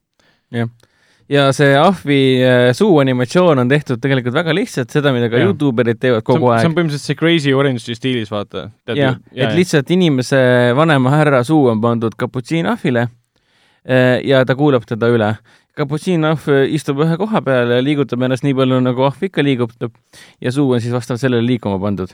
ja 1.33 1.47
see 1.55 1.77
ahvi 1.79 2.19
äh, 2.43 2.71
suu 2.77 2.99
animatsioon 3.03 3.63
on 3.63 3.71
tehtud 3.71 4.03
tegelikult 4.03 4.35
väga 4.35 4.55
lihtsalt, 4.57 4.91
seda, 4.95 5.13
mida 5.15 5.31
ka 5.31 5.39
Jah. 5.39 5.51
Youtuberid 5.51 6.01
teevad 6.03 6.27
kogu 6.27 6.49
see 6.49 6.51
on 6.51 6.59
aeg. 6.59 6.77
põhimõtteliselt 6.77 7.13
see 7.13 7.19
Crazy 7.19 7.55
Orange'i 7.57 7.97
stiilis, 7.99 8.33
vaata. 8.33 8.69
jah, 8.99 9.19
et 9.33 9.55
lihtsalt 9.57 9.91
inimese 9.95 10.43
vanema 10.79 11.15
härra 11.15 11.45
suu 11.47 11.71
on 11.73 11.81
pandud 11.85 12.19
kaputsiinahvile 12.19 13.07
äh, 13.07 14.19
ja 14.27 14.43
ta 14.49 14.59
kuulab 14.59 14.89
teda 14.89 15.13
üle. 15.13 15.31
kaputsiinahv 15.79 16.51
istub 16.75 17.01
ühe 17.07 17.17
koha 17.21 17.41
peal 17.47 17.79
ja 17.79 17.81
liigutab 17.85 18.27
ennast 18.27 18.45
nii 18.45 18.59
palju, 18.59 18.83
nagu 18.85 19.09
ahv 19.09 19.31
ikka 19.31 19.47
liigutab 19.47 19.95
ja 20.43 20.53
suu 20.53 20.75
on 20.75 20.83
siis 20.83 20.93
vastavalt 20.93 21.23
sellele 21.23 21.47
liikuma 21.55 21.79
pandud. 21.81 22.13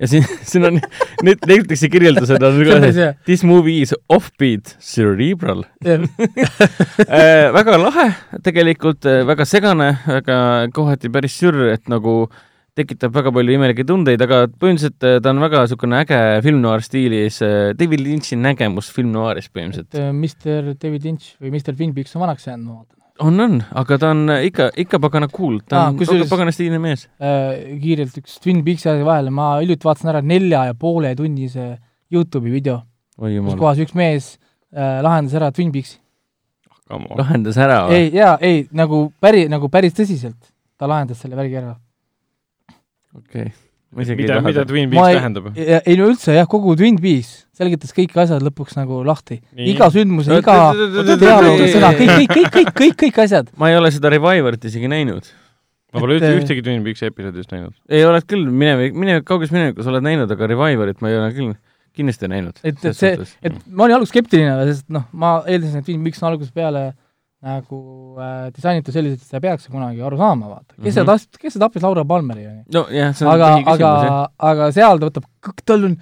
Ja 0.00 0.08
siin, 0.08 0.24
siin 0.50 0.66
on, 0.68 0.78
need 1.26 1.42
leitakse 1.48 1.90
kirjeldused 1.92 2.42
on 2.46 2.60
see, 2.94 3.10
This 3.28 3.44
movie 3.44 3.82
is 3.84 3.94
offbeat 4.08 4.76
cerebral. 4.80 5.64
jah, 5.84 6.06
Äh, 7.12 7.50
väga 7.54 7.76
lahe, 7.80 8.06
tegelikult 8.44 9.06
äh, 9.08 9.22
väga 9.28 9.46
segane, 9.48 9.92
väga 10.06 10.38
kohati 10.74 11.12
päris 11.12 11.36
sürr, 11.40 11.68
et 11.74 11.90
nagu 11.92 12.24
tekitab 12.78 13.12
väga 13.12 13.32
palju 13.36 13.52
imelikke 13.58 13.84
tundeid, 13.84 14.22
aga 14.24 14.46
põhimõtteliselt 14.48 15.04
äh, 15.08 15.18
ta 15.20 15.34
on 15.34 15.42
väga 15.44 15.66
niisugune 15.66 16.00
äge 16.00 16.22
film-noir 16.46 16.84
stiilis, 16.84 17.42
David 17.76 18.00
Lynch'i 18.06 18.38
nägemus 18.40 18.88
film-noiris 18.96 19.52
põhimõtteliselt. 19.52 19.92
et 19.92 20.16
Mr 20.16 20.72
David 20.80 21.04
Lynch 21.10 21.34
või 21.42 21.52
Mr 21.52 21.76
Twin 21.76 21.92
Peaks 21.96 22.16
on 22.16 22.24
vanaks 22.24 22.48
jäänud, 22.48 22.64
ma 22.70 22.80
vaatan 22.80 23.01
on, 23.20 23.40
on, 23.40 23.58
aga 23.74 23.98
ta 24.00 24.10
on 24.14 24.30
äh, 24.32 24.44
ikka, 24.48 24.70
ikka 24.76 24.98
pagana 25.02 25.28
cool, 25.28 25.58
ta 25.68 25.88
on 25.88 25.98
kusjuures- 25.98 26.30
pagana 26.30 26.52
stiilne 26.54 26.78
mees. 26.82 27.06
äh,. 27.20 27.78
kiirelt 27.82 28.16
üks 28.22 28.38
Twin 28.42 28.62
Peaksi 28.64 28.88
asi 28.88 29.04
vahele, 29.06 29.30
ma 29.30 29.56
hiljuti 29.60 29.84
vaatasin 29.88 30.12
ära 30.14 30.22
nelja 30.22 30.64
ja 30.70 30.74
poole 30.74 31.14
tunnise 31.18 31.76
Youtube'i 32.12 32.52
video, 32.52 32.82
kus 33.16 33.58
kohas 33.58 33.78
üks 33.84 33.94
mees 33.98 34.36
äh, 34.74 35.00
lahendas 35.04 35.34
ära 35.38 35.52
Twin 35.52 35.72
Peaksi. 35.72 35.98
lahendas 37.16 37.56
ära 37.56 37.86
või? 37.88 38.00
ei, 38.00 38.10
jaa, 38.16 38.36
ei 38.40 38.66
nagu 38.72 39.06
päri, 39.20 39.46
nagu 39.48 39.68
päris 39.72 39.94
tõsiselt 39.96 40.50
ta 40.78 40.88
lahendas 40.90 41.20
selle 41.22 41.36
värgi 41.38 41.56
ära. 41.60 41.76
okei, 43.16 43.52
isegi 43.52 43.71
mida, 43.96 44.38
ei 44.38 44.44
mida. 44.46 44.64
Twin 44.68 44.90
Peaks 44.90 45.08
ei- 45.08 45.18
tähendab? 45.18 45.48
ei 45.56 45.96
no 46.00 46.08
üldse 46.10 46.36
jah, 46.36 46.48
kogu 46.50 46.74
Twin 46.78 46.96
Peaks 47.00 47.32
selgitas 47.56 47.92
kõik 47.96 48.14
asjad 48.22 48.42
lõpuks 48.44 48.76
nagu 48.78 49.02
lahti. 49.06 49.40
Iga 49.56 49.90
sündmuse, 49.92 50.38
iga 50.40 50.56
oot, 50.72 51.62
sõna, 51.74 51.92
kõik, 51.98 52.12
kõik, 52.16 52.32
kõik, 52.32 52.50
kõik, 52.56 52.72
kõik, 52.80 52.96
kõik 53.04 53.22
asjad. 53.26 53.52
ma 53.60 53.70
ei 53.70 53.76
ole 53.78 53.92
seda 53.94 54.12
Reviverit 54.12 54.64
isegi 54.70 54.88
näinud. 54.90 55.28
ma 55.92 56.00
pole 56.00 56.16
üldse 56.16 56.30
äh, 56.32 56.38
ühtegi 56.40 56.64
Twin 56.64 56.84
Peaksi 56.86 57.10
episoodist 57.10 57.52
näinud. 57.52 57.76
ei, 57.88 58.04
oled 58.08 58.24
küll 58.24 58.48
minevik, 58.48 58.96
minevik, 58.96 59.28
kauges 59.28 59.52
minevikus 59.52 59.86
oled 59.92 60.04
näinud, 60.06 60.30
aga 60.32 60.48
Reviverit 60.54 61.04
ma 61.04 61.12
ei 61.12 61.20
ole 61.20 61.30
küll 61.36 61.52
kindlasti 61.92 62.28
näinud. 62.32 62.58
et, 62.64 62.80
et 62.80 62.96
see, 62.96 63.16
et 63.44 63.60
ma 63.68 63.84
olin 63.84 63.98
alguses 63.98 64.14
skeptiline, 64.14 64.56
sest 64.72 64.88
noh, 64.88 65.04
ma 65.12 65.42
eeldasin, 65.44 65.82
et 65.82 65.88
Twin 65.90 66.02
Peaks 66.04 66.22
on 66.24 66.32
algusest 66.32 66.54
peale 66.56 66.92
nagu 67.42 67.78
äh, 68.22 68.50
disainitud 68.54 68.94
selliselt, 68.94 69.22
et 69.24 69.28
sa 69.32 69.36
ei 69.40 69.44
peaks 69.48 69.66
kunagi 69.72 70.02
aru 70.06 70.16
saama, 70.20 70.46
vaata. 70.54 70.76
kes 70.78 70.94
seda 70.94 71.04
Mhm. 71.04 71.12
tappis, 71.18 71.38
kes 71.42 71.52
seda 71.56 71.66
tappis 71.68 71.82
Laura 71.82 72.04
Palmeri, 72.04 72.46
on 72.46 72.56
ju. 72.60 72.64
nojah, 72.78 73.14
see 73.18 73.26
on 73.26 73.32
aga, 73.34 73.52
aga 73.66 73.92
jah., 74.06 74.26
aga 74.38 74.72
seal 74.72 74.98
ta 75.02 75.08
võtab, 75.10 75.24
tal 75.66 75.84
on, 75.88 75.96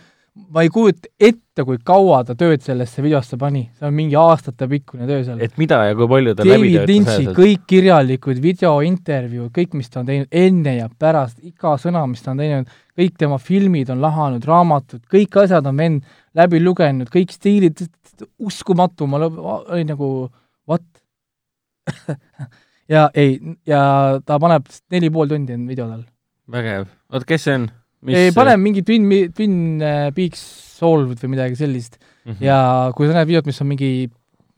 ma 0.52 0.62
ei 0.62 0.68
kujuta 0.72 1.08
ette, 1.20 1.64
kui 1.66 1.78
kaua 1.84 2.20
ta 2.24 2.34
tööd 2.38 2.62
sellesse 2.64 3.02
videosse 3.02 3.36
pani, 3.40 3.64
see 3.78 3.86
on 3.88 3.94
mingi 3.96 4.14
aastatepikkune 4.16 5.06
töö 5.08 5.24
seal. 5.24 5.40
et 5.40 5.56
mida 5.58 5.80
ja 5.88 5.94
kui 5.98 6.06
palju 6.08 6.34
ta 6.36 6.44
läbi 6.44 6.70
David 6.76 6.88
Lynch'i 6.92 7.24
töötas. 7.24 7.36
kõik 7.40 7.64
kirjalikud 7.66 8.38
videointervjuud, 8.44 9.50
kõik, 9.56 9.74
mis 9.80 9.88
ta 9.90 10.00
on 10.00 10.06
teinud 10.06 10.28
enne 10.30 10.76
ja 10.76 10.88
pärast, 10.98 11.38
iga 11.42 11.74
sõna, 11.80 12.04
mis 12.08 12.22
ta 12.22 12.30
on 12.32 12.38
teinud, 12.44 12.68
kõik 13.00 13.16
tema 13.18 13.38
filmid 13.38 13.90
on 13.90 14.00
lahanud, 14.04 14.44
raamatud, 14.44 15.00
kõik 15.10 15.40
asjad 15.42 15.66
on 15.66 15.76
vend 15.76 16.02
läbi 16.36 16.60
lugenud, 16.62 17.08
kõik 17.10 17.32
stiilid, 17.32 17.80
uskumatu, 18.38 19.06
ma 19.08 19.18
lõp- 19.24 19.40
olin 19.72 19.86
nagu 19.94 20.30
what? 20.68 20.82
ja 22.94 23.08
ei, 23.14 23.36
ja 23.68 23.82
ta 24.26 24.38
paneb 24.42 24.66
neli 24.92 25.10
pool 25.14 25.28
tundi 25.30 25.54
on 25.56 25.66
video 25.68 25.88
tal. 25.90 26.04
vägev. 26.50 26.88
oota, 27.12 27.26
kes 27.28 27.46
see 27.48 27.58
on? 27.60 27.68
ei, 28.08 28.32
paneb 28.36 28.60
mingi 28.62 28.82
Twin, 28.86 29.08
Twin 29.36 29.58
äh, 29.82 30.08
Peaks 30.16 30.42
Solved 30.80 31.20
või 31.20 31.34
midagi 31.36 31.58
sellist 31.60 31.98
Mhm. 32.20 32.42
ja 32.44 32.56
kui 32.96 33.08
sa 33.08 33.14
näed 33.16 33.28
videot, 33.30 33.46
mis 33.48 33.60
on 33.62 33.68
mingi 33.70 33.90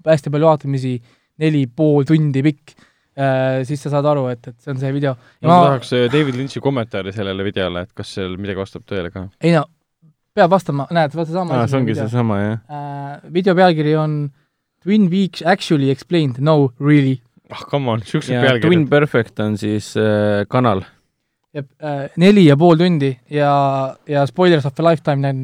hästi 0.06 0.32
palju 0.34 0.48
vaatamisi, 0.48 0.96
neli 1.42 1.66
pool 1.70 2.02
tundi 2.09 2.42
pikk 2.42 2.72
äh,, 3.14 3.62
siis 3.68 3.82
sa 3.84 3.92
saad 3.92 4.09
aru, 4.10 4.26
et, 4.32 4.48
et 4.50 4.56
see 4.59 4.72
on 4.74 4.80
see 4.82 4.90
video. 4.94 5.14
ma 5.46 5.60
tahaks 5.68 5.92
äh, 5.94 6.09
David 6.12 6.38
Lynch'i 6.40 6.62
kommentaari 6.64 7.14
sellele 7.14 7.46
videole, 7.46 7.84
et 7.86 7.92
kas 7.94 8.10
seal 8.18 8.34
midagi 8.40 8.59
vastab 8.59 8.82
tõele 8.88 9.12
ka. 9.14 9.28
ei 9.40 9.54
no, 9.54 9.62
peab 10.34 10.50
vastama, 10.52 10.88
näed, 10.90 11.14
vaata 11.14 11.36
sama 11.36 11.60
aa, 11.60 11.68
see 11.70 11.78
ongi 11.80 11.96
seesama, 11.98 12.40
jah. 12.42 12.59
äh,. 12.66 13.14
video 13.32 13.54
pealkiri 13.59 13.94
on 14.00 14.18
Twin 14.82 15.09
Peaks 15.10 15.42
actually 15.46 15.90
explained, 15.90 16.38
no 16.40 16.72
really. 16.80 17.20
ah, 17.50 17.62
come 17.70 17.90
on, 17.90 18.02
siuksed 18.02 18.32
ja 18.34 18.40
Twin 18.40 18.60
pealkirjad. 18.62 18.88
Perfect 18.90 19.40
on 19.44 19.56
siis 19.60 19.92
äh, 19.96 20.42
kanal. 20.48 20.82
ja 21.54 21.62
äh, 21.84 22.06
neli 22.16 22.46
ja 22.46 22.56
pool 22.56 22.76
tundi 22.80 23.10
ja, 23.30 23.50
ja 24.09 24.22
spoilers 24.26 24.64
of 24.66 24.78
a 24.80 24.82
lifetime 24.90 25.20
näen, 25.20 25.40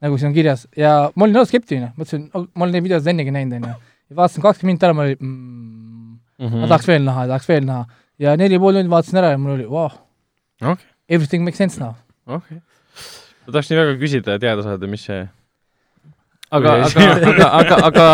nagu 0.00 0.16
siin 0.18 0.30
on 0.30 0.34
kirjas 0.34 0.62
ja 0.80 1.10
ma 1.14 1.26
olin 1.26 1.36
nõus 1.36 1.50
skeptiline, 1.52 1.90
mõtlesin, 1.98 2.22
ma 2.32 2.64
olen 2.64 2.72
neid 2.78 2.86
videosid 2.86 3.10
ennegi 3.12 3.34
näinud, 3.34 3.58
onju. 3.58 3.74
ja 4.10 4.16
vaatasin 4.16 4.42
kakskümmend 4.46 4.72
minutit 4.80 4.88
ära, 4.88 4.96
ma 4.96 5.04
olin 5.08 5.18
mm,, 5.20 6.16
Mhm. 6.40 6.62
ma 6.62 6.68
tahaks 6.70 6.86
veel 6.88 7.02
näha, 7.04 7.26
tahaks 7.28 7.48
veel 7.50 7.66
näha. 7.68 7.84
ja 8.18 8.32
neli 8.40 8.56
ja 8.56 8.60
pool 8.62 8.72
tundi 8.78 8.88
vaatasin 8.90 9.18
ära 9.20 9.34
ja 9.34 9.38
mul 9.38 9.58
oli 9.58 9.66
wow,, 9.68 9.90
okei, 10.62 10.86
everything 11.08 11.44
makes 11.44 11.58
sense 11.60 11.76
now. 11.82 11.92
okei. 12.26 12.56
ma 13.44 13.52
tahaks 13.52 13.68
nii 13.70 13.78
väga 13.82 13.98
küsida 14.00 14.38
ja 14.38 14.42
teada 14.46 14.64
saada, 14.64 14.88
mis 14.88 15.04
see 15.04 15.20
aga, 16.56 16.72
aga, 16.86 17.04
aga, 17.30 17.48
aga, 17.60 17.76
aga 17.88 18.06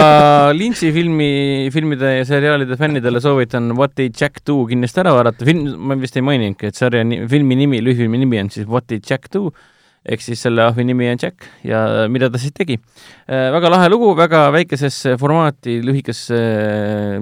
Lynch'i 0.56 0.90
filmi, 0.94 1.30
filmide 1.74 2.10
ja 2.18 2.26
seriaalide 2.28 2.76
fännidele 2.80 3.22
soovitan 3.24 3.70
What 3.78 3.96
Did 3.96 4.18
Jack 4.20 4.42
Do 4.46 4.58
kindlasti 4.68 5.02
ära 5.02 5.14
vaadata, 5.16 5.46
film, 5.48 5.70
ma 5.88 5.96
vist 6.00 6.18
ei 6.18 6.26
maininudki, 6.26 6.68
et 6.70 6.78
sarja, 6.78 7.04
filmi 7.32 7.56
nimi, 7.58 7.80
lühifilmi 7.84 8.20
nimi 8.20 8.42
on 8.42 8.52
siis 8.52 8.68
What 8.68 8.88
Did 8.92 9.08
Jack 9.08 9.32
Do. 9.32 9.50
Ehk 10.06 10.22
siis 10.22 10.38
selle 10.38 10.62
ahvi 10.62 10.84
nimi 10.86 11.08
on 11.10 11.18
Jack 11.18 11.48
ja 11.66 11.80
mida 12.12 12.28
ta 12.30 12.38
siis 12.38 12.54
tegi. 12.54 12.76
väga 13.26 13.72
lahe 13.72 13.88
lugu, 13.90 14.12
väga 14.14 14.44
väikesesse 14.54 15.16
formaati, 15.18 15.80
lühikesse, 15.82 16.38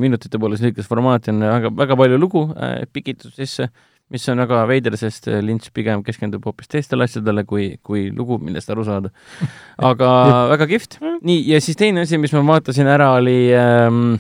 minutite 0.03 0.41
poolest 0.43 0.66
lühikest 0.66 0.91
formaati 0.91 1.32
on 1.32 1.41
väga, 1.47 1.73
väga 1.78 1.97
palju 2.03 2.20
lugu 2.20 2.43
äh, 2.53 2.82
pikitud 2.93 3.32
sisse, 3.32 3.70
mis 4.15 4.28
on 4.31 4.43
väga 4.45 4.62
veider, 4.70 4.95
sest 4.99 5.27
äh, 5.31 5.41
Lynch 5.43 5.73
pigem 5.74 6.05
keskendub 6.07 6.45
hoopis 6.47 6.70
teistele 6.70 7.09
asjadele 7.09 7.45
kui, 7.49 7.73
kui 7.82 8.07
lugu, 8.15 8.39
millest 8.43 8.70
aru 8.70 8.86
saada. 8.86 9.11
aga 9.91 10.11
väga 10.55 10.69
kihvt. 10.70 11.01
nii, 11.03 11.41
ja 11.51 11.61
siis 11.65 11.78
teine 11.81 12.05
asi, 12.07 12.20
mis 12.23 12.35
ma 12.36 12.45
vaatasin 12.55 12.91
ära, 12.91 13.11
oli 13.19 13.39
ähm, 13.59 14.16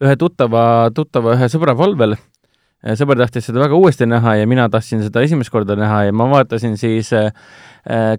ühe 0.00 0.16
tuttava, 0.20 0.62
tuttava 0.94 1.34
ühe 1.36 1.50
sõbra 1.52 1.74
palvel. 1.78 2.16
sõber 2.96 3.18
tahtis 3.20 3.50
seda 3.50 3.60
väga 3.60 3.76
uuesti 3.76 4.06
näha 4.08 4.38
ja 4.40 4.46
mina 4.48 4.64
tahtsin 4.72 5.02
seda 5.04 5.20
esimest 5.26 5.52
korda 5.52 5.76
näha 5.76 6.06
ja 6.06 6.16
ma 6.16 6.30
vaatasin 6.30 6.78
siis 6.80 7.12
äh, 7.12 7.28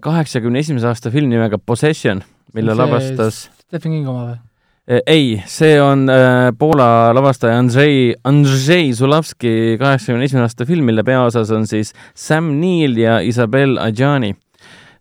kaheksakümne 0.04 0.62
esimese 0.62 0.92
aasta 0.92 1.10
filmi 1.10 1.34
nimega 1.34 1.58
Possession, 1.58 2.22
mille 2.54 2.76
lavastas 2.78 3.48
Stephen 3.64 3.96
King 3.96 4.08
oma 4.12 4.28
või? 4.28 4.40
Eh, 4.82 4.98
ei, 5.06 5.26
see 5.46 5.76
on 5.78 6.08
äh, 6.10 6.50
Poola 6.58 7.12
lavastaja 7.14 7.54
Andrei, 7.60 8.16
Andrzej 8.26 8.88
Zulavski 8.98 9.76
kaheksakümne 9.78 10.26
esimese 10.26 10.48
aasta 10.48 10.66
film, 10.66 10.88
mille 10.90 11.04
peaosas 11.06 11.52
on 11.54 11.68
siis 11.70 11.92
Sam 12.18 12.48
Neill 12.58 12.98
ja 12.98 13.20
Isabel 13.22 13.76
Adjani. 13.78 14.34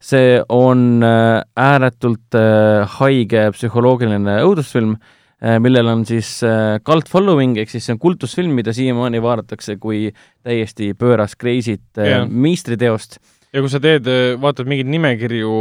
see 0.01 0.37
on 0.49 1.01
äh, 1.05 1.41
ääretult 1.57 2.37
äh, 2.37 2.85
haige 2.99 3.47
psühholoogiline 3.53 4.39
õudusfilm 4.45 4.95
äh,, 4.97 5.57
millel 5.61 5.89
on 5.89 6.05
siis 6.05 6.39
äh, 6.45 6.77
cult 6.85 7.09
following 7.09 7.57
ehk 7.57 7.69
siis 7.69 7.85
see 7.85 7.93
on 7.97 7.99
kultusfilm, 8.01 8.53
mida 8.57 8.73
siiamaani 8.73 9.21
vaadatakse 9.21 9.77
kui 9.81 10.11
täiesti 10.45 10.93
pööras 10.93 11.33
crazy't 11.37 12.01
äh, 12.01 12.09
Jah. 12.09 12.29
meistriteost 12.29 13.17
ja 13.51 13.59
kui 13.59 13.67
sa 13.67 13.81
teed, 13.83 14.05
vaatad 14.39 14.67
mingeid 14.69 14.87
nimekirju, 14.87 15.53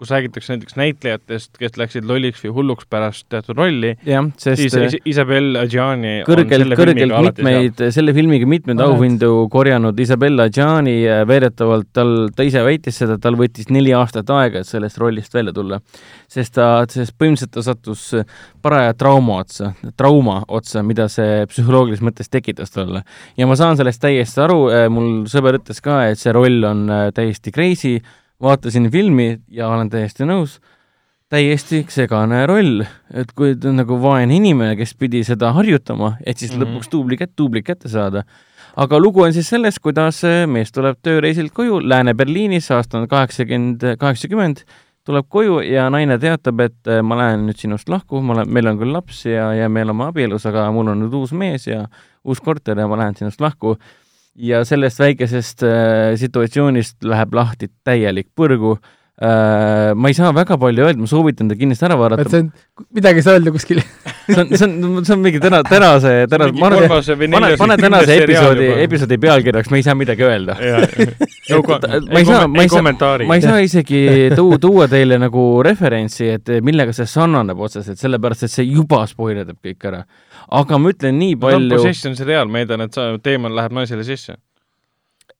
kus 0.00 0.10
räägitakse 0.10 0.50
näiteks 0.56 0.74
näitlejatest, 0.80 1.52
kes 1.60 1.76
läksid 1.78 2.06
lolliks 2.08 2.40
või 2.42 2.50
hulluks 2.56 2.88
pärast 2.90 3.28
teatud 3.30 3.54
rolli, 3.60 3.92
siis 4.42 4.74
äh, 4.74 4.88
Is- 4.88 4.96
Isabel 5.12 5.54
Adjani 5.60 6.16
kõrgelt, 6.26 6.74
kõrgelt 6.74 7.14
mitmeid, 7.28 7.82
selle 7.94 8.14
filmiga 8.16 8.48
mitmeid 8.50 8.82
auhindu 8.82 9.44
korjanud 9.52 10.02
Isabella 10.02 10.48
Gianni, 10.50 10.96
väidetavalt 11.30 11.92
tal, 11.94 12.12
ta 12.34 12.46
ise 12.48 12.64
väitis 12.66 12.98
seda, 13.04 13.14
tal 13.22 13.38
võttis 13.38 13.70
neli 13.70 13.94
aastat 13.94 14.32
aega, 14.34 14.64
et 14.64 14.70
sellest 14.70 14.98
rollist 14.98 15.38
välja 15.38 15.54
tulla. 15.54 15.78
sest 16.26 16.56
ta, 16.58 16.82
sest 16.90 17.14
põhimõtteliselt 17.14 17.54
ta 17.54 17.62
sattus 17.62 18.08
paraja 18.62 18.96
trauma 18.98 19.38
otsa, 19.44 19.70
trauma 19.96 20.40
otsa, 20.48 20.82
mida 20.82 21.06
see 21.06 21.46
psühholoogilises 21.46 22.02
mõttes 22.02 22.26
tekitas 22.26 22.74
talle. 22.74 23.04
ja 23.38 23.46
ma 23.46 23.54
saan 23.54 23.78
sellest 23.78 24.02
täiesti 24.02 24.42
aru, 24.42 24.58
mul 24.90 25.30
sõber 25.30 25.60
ütles 25.60 25.78
ka, 25.78 26.02
et 26.10 26.18
see 26.18 26.34
roll 26.34 26.66
on 26.66 26.84
äh, 26.90 27.06
täiesti 27.36 27.52
crazy, 27.52 28.00
vaatasin 28.40 28.90
filmi 28.90 29.40
ja 29.48 29.68
olen 29.68 29.90
täiesti 29.90 30.24
nõus 30.24 30.60
täiesti 31.28 31.84
segane 31.90 32.44
roll, 32.46 32.84
et 33.10 33.32
kui 33.34 33.56
ta 33.58 33.72
on 33.72 33.80
nagu 33.80 33.96
vaene 33.98 34.36
inimene, 34.36 34.76
kes 34.78 34.94
pidi 34.94 35.24
seda 35.26 35.50
harjutama, 35.56 36.16
et 36.24 36.38
siis 36.38 36.52
mm. 36.52 36.62
-hmm. 36.62 36.76
lõpuks 36.76 36.90
duubli 36.92 37.16
kätt, 37.16 37.32
duublit 37.38 37.66
kätte 37.66 37.88
saada. 37.88 38.22
aga 38.76 38.98
lugu 38.98 39.22
on 39.22 39.32
siis 39.32 39.48
sellest, 39.48 39.78
kuidas 39.78 40.24
äh, 40.24 40.46
mees 40.46 40.72
tuleb 40.72 40.98
tööreisilt 41.02 41.52
koju 41.52 41.80
Lääne-Berliinis, 41.80 42.70
aasta 42.70 42.98
on 42.98 43.08
kaheksakümmend, 43.08 43.96
kaheksakümmend, 43.98 44.62
tuleb 45.04 45.26
koju 45.28 45.60
ja 45.60 45.90
naine 45.90 46.18
teatab, 46.18 46.60
et 46.60 46.88
äh, 46.88 47.02
ma 47.02 47.16
lähen 47.16 47.46
nüüd 47.46 47.58
sinust 47.58 47.88
lahku, 47.88 48.20
ma 48.20 48.34
olen, 48.34 48.52
meil 48.52 48.66
on 48.66 48.78
küll 48.78 48.92
laps 48.92 49.24
ja, 49.26 49.52
ja 49.54 49.68
me 49.68 49.82
oleme 49.82 50.04
abielus, 50.04 50.46
aga 50.46 50.70
mul 50.70 50.88
on 50.88 51.00
nüüd 51.00 51.14
uus 51.14 51.32
mees 51.32 51.66
ja 51.66 51.88
uus 52.24 52.40
korter 52.40 52.78
ja 52.78 52.86
ma 52.86 52.96
lähen 52.96 53.16
sinust 53.16 53.40
lahku. 53.40 53.76
Ja 54.36 54.64
sellest 54.68 55.00
väikesest 55.00 55.64
äh, 55.64 56.14
situatsioonist 56.20 57.04
läheb 57.04 57.34
lahti 57.34 57.70
täielik 57.84 58.28
põrgu 58.36 58.76
ma 59.16 60.10
ei 60.10 60.14
saa 60.16 60.28
väga 60.36 60.58
palju 60.60 60.84
öelda, 60.84 61.00
ma 61.00 61.08
soovitan 61.08 61.48
ta 61.48 61.56
kindlasti 61.56 61.86
ära 61.88 61.96
et 61.96 62.00
vaadata. 62.02 62.28
see 62.28 62.42
on, 62.44 62.50
midagi 62.98 63.22
ei 63.22 63.24
saa 63.24 63.38
öelda 63.38 63.52
kuskil 63.54 63.80
see 63.80 64.40
on, 64.42 64.50
see 64.50 64.66
on, 64.66 65.04
see 65.04 65.14
on 65.14 65.22
mingi 65.22 65.40
täna, 65.40 65.62
tänase, 65.64 66.26
tänase, 66.30 66.52
ma 66.58 66.66
arvan, 66.68 66.90
pane, 67.32 67.52
pane 67.56 67.76
tänase 67.80 68.16
episoodi, 68.22 68.66
episoodi 68.82 69.18
pealkirjaks, 69.22 69.70
me 69.72 69.80
ei 69.80 69.86
saa 69.86 69.94
midagi 69.98 70.26
öelda. 70.26 70.56
no 70.58 71.62
ma 71.64 72.20
ei 72.20 72.28
saa, 72.28 72.48
ma 72.48 72.62
ei 72.62 72.68
saa, 72.68 72.76
kommentaari. 72.76 73.28
ma 73.30 73.38
ei 73.38 73.44
saa 73.44 73.62
isegi 73.64 74.02
tuu-, 74.36 74.58
tuua 74.60 74.88
teile 74.90 75.20
nagu 75.22 75.46
referentsi, 75.64 76.28
et 76.36 76.52
millega 76.66 76.94
see 76.96 77.08
sarnaneb 77.10 77.60
otseselt, 77.68 78.00
sellepärast 78.02 78.48
et 78.48 78.52
see 78.52 78.68
juba 78.68 79.04
spoilerdab 79.08 79.60
kõik 79.64 79.88
ära. 79.92 80.02
aga 80.60 80.82
ma 80.82 80.92
ütlen 80.92 81.18
nii 81.22 81.38
no 81.38 81.46
palju, 81.46 81.80
Possession 81.80 82.18
seriaal, 82.18 82.52
ma 82.52 82.62
eeldan, 82.62 82.86
et 82.88 82.96
sa, 83.00 83.08
teemal 83.22 83.54
läheb 83.56 83.80
naisele 83.80 84.04
sisse. 84.06 84.36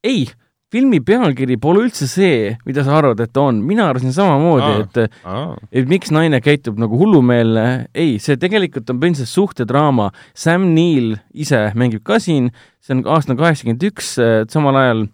ei, 0.05 0.27
filmi 0.73 1.01
pealkiri 1.07 1.57
pole 1.63 1.85
üldse 1.87 2.09
see, 2.11 2.55
mida 2.67 2.83
sa 2.87 2.97
arvad, 2.99 3.21
et 3.23 3.33
ta 3.33 3.47
on, 3.51 3.61
mina 3.65 3.87
arvasin 3.91 4.15
samamoodi, 4.15 4.71
et 4.83 5.25
aa, 5.25 5.55
et 5.71 5.91
miks 5.91 6.11
naine 6.15 6.41
käitub 6.43 6.81
nagu 6.83 6.99
hullumeelne, 7.01 7.67
ei, 7.95 8.17
see 8.23 8.39
tegelikult 8.41 8.91
on 8.91 8.99
põhimõtteliselt 9.03 9.35
suhtedraama. 9.35 10.11
Sam 10.35 10.71
Neill 10.75 11.15
ise 11.35 11.69
mängib 11.79 12.03
ka 12.07 12.19
siin, 12.23 12.51
see 12.83 12.97
on 12.99 13.05
aastal 13.15 13.39
kaheksakümmend 13.39 13.87
üks, 13.91 14.17
samal 14.53 14.83
ajal 14.83 15.07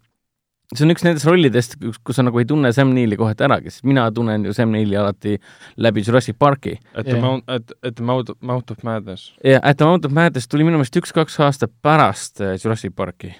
see 0.73 0.87
on 0.87 0.95
üks 0.95 1.05
nendest 1.05 1.29
rollidest, 1.29 1.77
kus 2.05 2.16
sa 2.16 2.24
nagu 2.24 2.41
ei 2.41 2.47
tunne 2.49 2.73
Sam 2.73 2.93
Neilli 2.97 3.19
kohati 3.20 3.45
äragi, 3.47 3.73
sest 3.74 3.87
mina 3.89 4.07
tunnen 4.15 4.47
ju 4.49 4.55
Sam 4.57 4.73
Neilli 4.73 4.97
alati 4.97 5.37
läbi 5.77 6.05
Jurassic 6.07 6.39
Parki. 6.39 6.79
et 6.95 7.07
Jah. 7.07 7.15
yeah. 7.15 7.23
Mount, 7.23 7.45
et, 7.49 7.73
et 7.83 8.01
Mount, 8.01 8.33
Mount 8.41 8.70
of 8.70 8.83
Madness. 8.83 9.35
ja 9.45 9.61
At 9.62 9.77
the 9.77 9.85
Mount 9.85 10.05
of 10.09 10.12
Madness 10.12 10.49
tuli 10.49 10.65
minu 10.65 10.81
meelest 10.81 10.97
üks-kaks 10.97 11.39
aastat 11.45 11.73
pärast 11.83 12.41
äh, 12.41 12.57
Jurassic 12.57 12.97
Parki. 12.97 13.35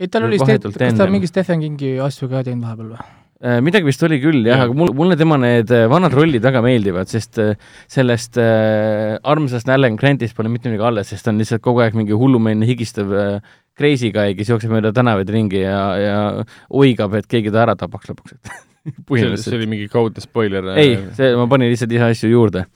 Ei, 0.00 0.08
tal 0.10 0.26
oli, 0.28 0.40
kas 0.40 0.96
ta 0.98 1.06
mingi 1.10 1.30
Stephen 1.30 1.62
Kingi 1.64 1.96
asju 2.02 2.30
ka 2.32 2.42
teinud 2.46 2.66
vahepeal 2.66 2.94
või? 2.94 3.04
Äh, 3.44 3.58
midagi 3.60 3.84
vist 3.84 4.02
oli 4.06 4.16
küll 4.22 4.40
jah 4.46 4.54
Jah. 4.54 4.60
ja. 4.62 4.68
aga 4.70 4.76
mul, 4.78 4.92
mulle 4.96 5.16
tema 5.20 5.36
need 5.42 5.68
äh, 5.74 5.84
vanad 5.90 6.14
rollid 6.16 6.44
väga 6.46 6.62
meeldivad, 6.64 7.10
sest 7.10 7.38
äh, 7.42 7.58
sellest 7.92 8.38
äh, 8.40 9.18
armsast 9.20 9.68
Alan 9.68 9.98
Grantist 10.00 10.36
pole 10.38 10.48
mitte 10.48 10.70
midagi 10.70 10.86
alles, 10.88 11.10
sest 11.12 11.26
ta 11.26 11.32
on 11.34 11.42
lihtsalt 11.42 11.62
kogu 11.64 11.82
aeg 11.84 11.98
mingi 11.98 12.16
hullumeelne 12.16 12.68
higistav 12.68 13.12
äh, 13.12 13.56
crazy 13.76 14.12
guy, 14.14 14.36
kes 14.38 14.52
jookseb 14.54 14.72
mööda 14.72 14.94
tänavaid 14.96 15.28
ringi 15.34 15.60
ja, 15.64 15.80
ja 15.98 16.16
oigab, 16.70 17.18
et 17.18 17.26
keegi 17.28 17.52
ta 17.52 17.66
ära 17.66 17.74
tapaks 17.76 18.12
lõpuks, 18.12 18.38
et 18.38 18.54
see, 18.88 18.94
see 18.94 19.06
põhimõtteliselt. 19.08 19.58
oli 19.58 19.68
mingi 19.70 19.90
kaudne 19.92 20.24
spoiler. 20.24 20.72
ei, 20.80 20.96
see, 21.16 21.32
ma 21.38 21.46
panin 21.50 21.72
lihtsalt 21.72 21.94
ise 21.96 22.10
asju 22.10 22.32
juurde. 22.32 22.66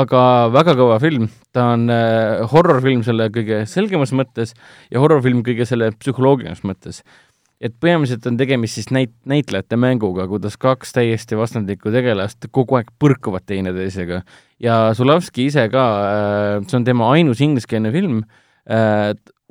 aga 0.00 0.22
väga 0.54 0.76
kõva 0.78 0.98
film, 1.02 1.28
ta 1.56 1.70
on 1.76 1.86
äh, 1.92 2.42
horror-film 2.52 3.04
selle 3.06 3.30
kõige 3.34 3.64
selgemas 3.70 4.12
mõttes 4.16 4.56
ja 4.92 5.02
horror-film 5.02 5.44
kõige 5.46 5.68
selle 5.68 5.92
psühholoogilises 5.96 6.66
mõttes 6.68 7.02
et 7.56 7.72
põhimõtteliselt 7.80 8.26
on 8.28 8.36
tegemist 8.36 8.76
siis 8.76 8.90
näit-, 8.92 9.14
näitlejate 9.28 9.78
mänguga, 9.80 10.26
kuidas 10.28 10.58
kaks 10.60 10.92
täiesti 10.96 11.38
vastandlikku 11.38 11.92
tegelast 11.94 12.48
kogu 12.52 12.76
aeg 12.76 12.90
põrkuvad 13.00 13.46
teineteisega. 13.48 14.20
ja 14.60 14.76
Zulavski 14.96 15.48
ise 15.48 15.64
ka, 15.72 15.86
see 16.68 16.76
on 16.80 16.84
tema 16.84 17.08
ainus 17.14 17.40
ingliskeelne 17.44 17.92
film, 17.94 18.20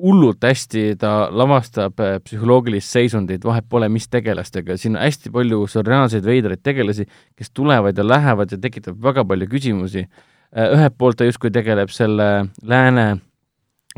hullult 0.01 0.43
hästi 0.43 0.95
ta 0.99 1.27
lavastab 1.31 1.99
äh, 2.03 2.17
psühholoogilist 2.23 2.91
seisundit, 2.91 3.45
vahet 3.47 3.67
pole, 3.69 3.89
mis 3.89 4.07
tegelastega, 4.11 4.77
siin 4.77 4.97
on 4.97 5.03
hästi 5.05 5.31
palju 5.31 5.61
surreaalseid 5.71 6.25
veidraid 6.25 6.63
tegelasi, 6.63 7.07
kes 7.37 7.53
tulevad 7.55 7.97
ja 7.97 8.07
lähevad 8.07 8.51
ja 8.51 8.59
tekitab 8.61 8.99
väga 9.03 9.25
palju 9.25 9.47
küsimusi. 9.51 10.07
ühelt 10.55 10.93
poolt 10.97 11.17
ta 11.19 11.25
justkui 11.27 11.51
tegeleb 11.51 11.89
selle 11.91 12.47
lääne 12.63 13.17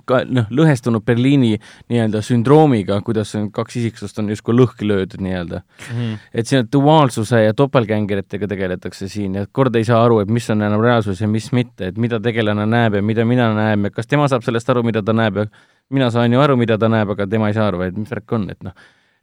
ka 0.06 0.22
noh, 0.30 0.48
lõhestunud 0.54 1.04
Berliini 1.06 1.58
nii-öelda 1.92 2.22
sündroomiga, 2.26 3.00
kuidas 3.06 3.34
on 3.40 3.50
kaks 3.52 3.80
isiksust 3.82 4.20
on 4.22 4.30
justkui 4.32 4.56
lõhki 4.56 4.88
löödud 4.88 5.24
nii-öelda. 5.24 5.62
Mhm. 5.92 6.14
et 6.34 6.48
siin 6.48 6.68
duaalsuse 6.74 7.44
ja 7.44 7.54
topeltgängeritega 7.54 8.48
tegeletakse 8.48 9.08
siin 9.08 9.36
ja 9.36 9.46
kord 9.52 9.76
ei 9.76 9.84
saa 9.88 10.04
aru, 10.04 10.20
et 10.20 10.30
mis 10.30 10.50
on 10.50 10.62
enam 10.62 10.82
reaalsus 10.82 11.22
ja 11.22 11.28
mis 11.28 11.52
mitte, 11.52 11.88
et 11.88 11.98
mida 11.98 12.20
tegelane 12.20 12.66
näeb 12.66 13.00
ja 13.00 13.02
mida 13.02 13.26
mina 13.26 13.54
näen 13.54 13.84
ja 13.84 13.92
kas 13.92 14.08
tema 14.08 14.28
saab 14.28 14.44
sellest 14.44 14.70
aru, 14.70 14.84
mida 14.84 15.04
ta 15.04 15.14
näeb 15.14 15.38
ja 15.38 15.48
mina 15.90 16.12
saan 16.12 16.34
ju 16.34 16.42
aru, 16.42 16.58
mida 16.58 16.78
ta 16.78 16.90
näeb, 16.92 17.16
aga 17.16 17.28
tema 17.28 17.50
ei 17.50 17.58
saa 17.58 17.68
aru, 17.72 17.82
et 17.88 17.98
mis 17.98 18.12
värk 18.12 18.32
on, 18.36 18.50
et 18.52 18.64
noh, 18.64 18.76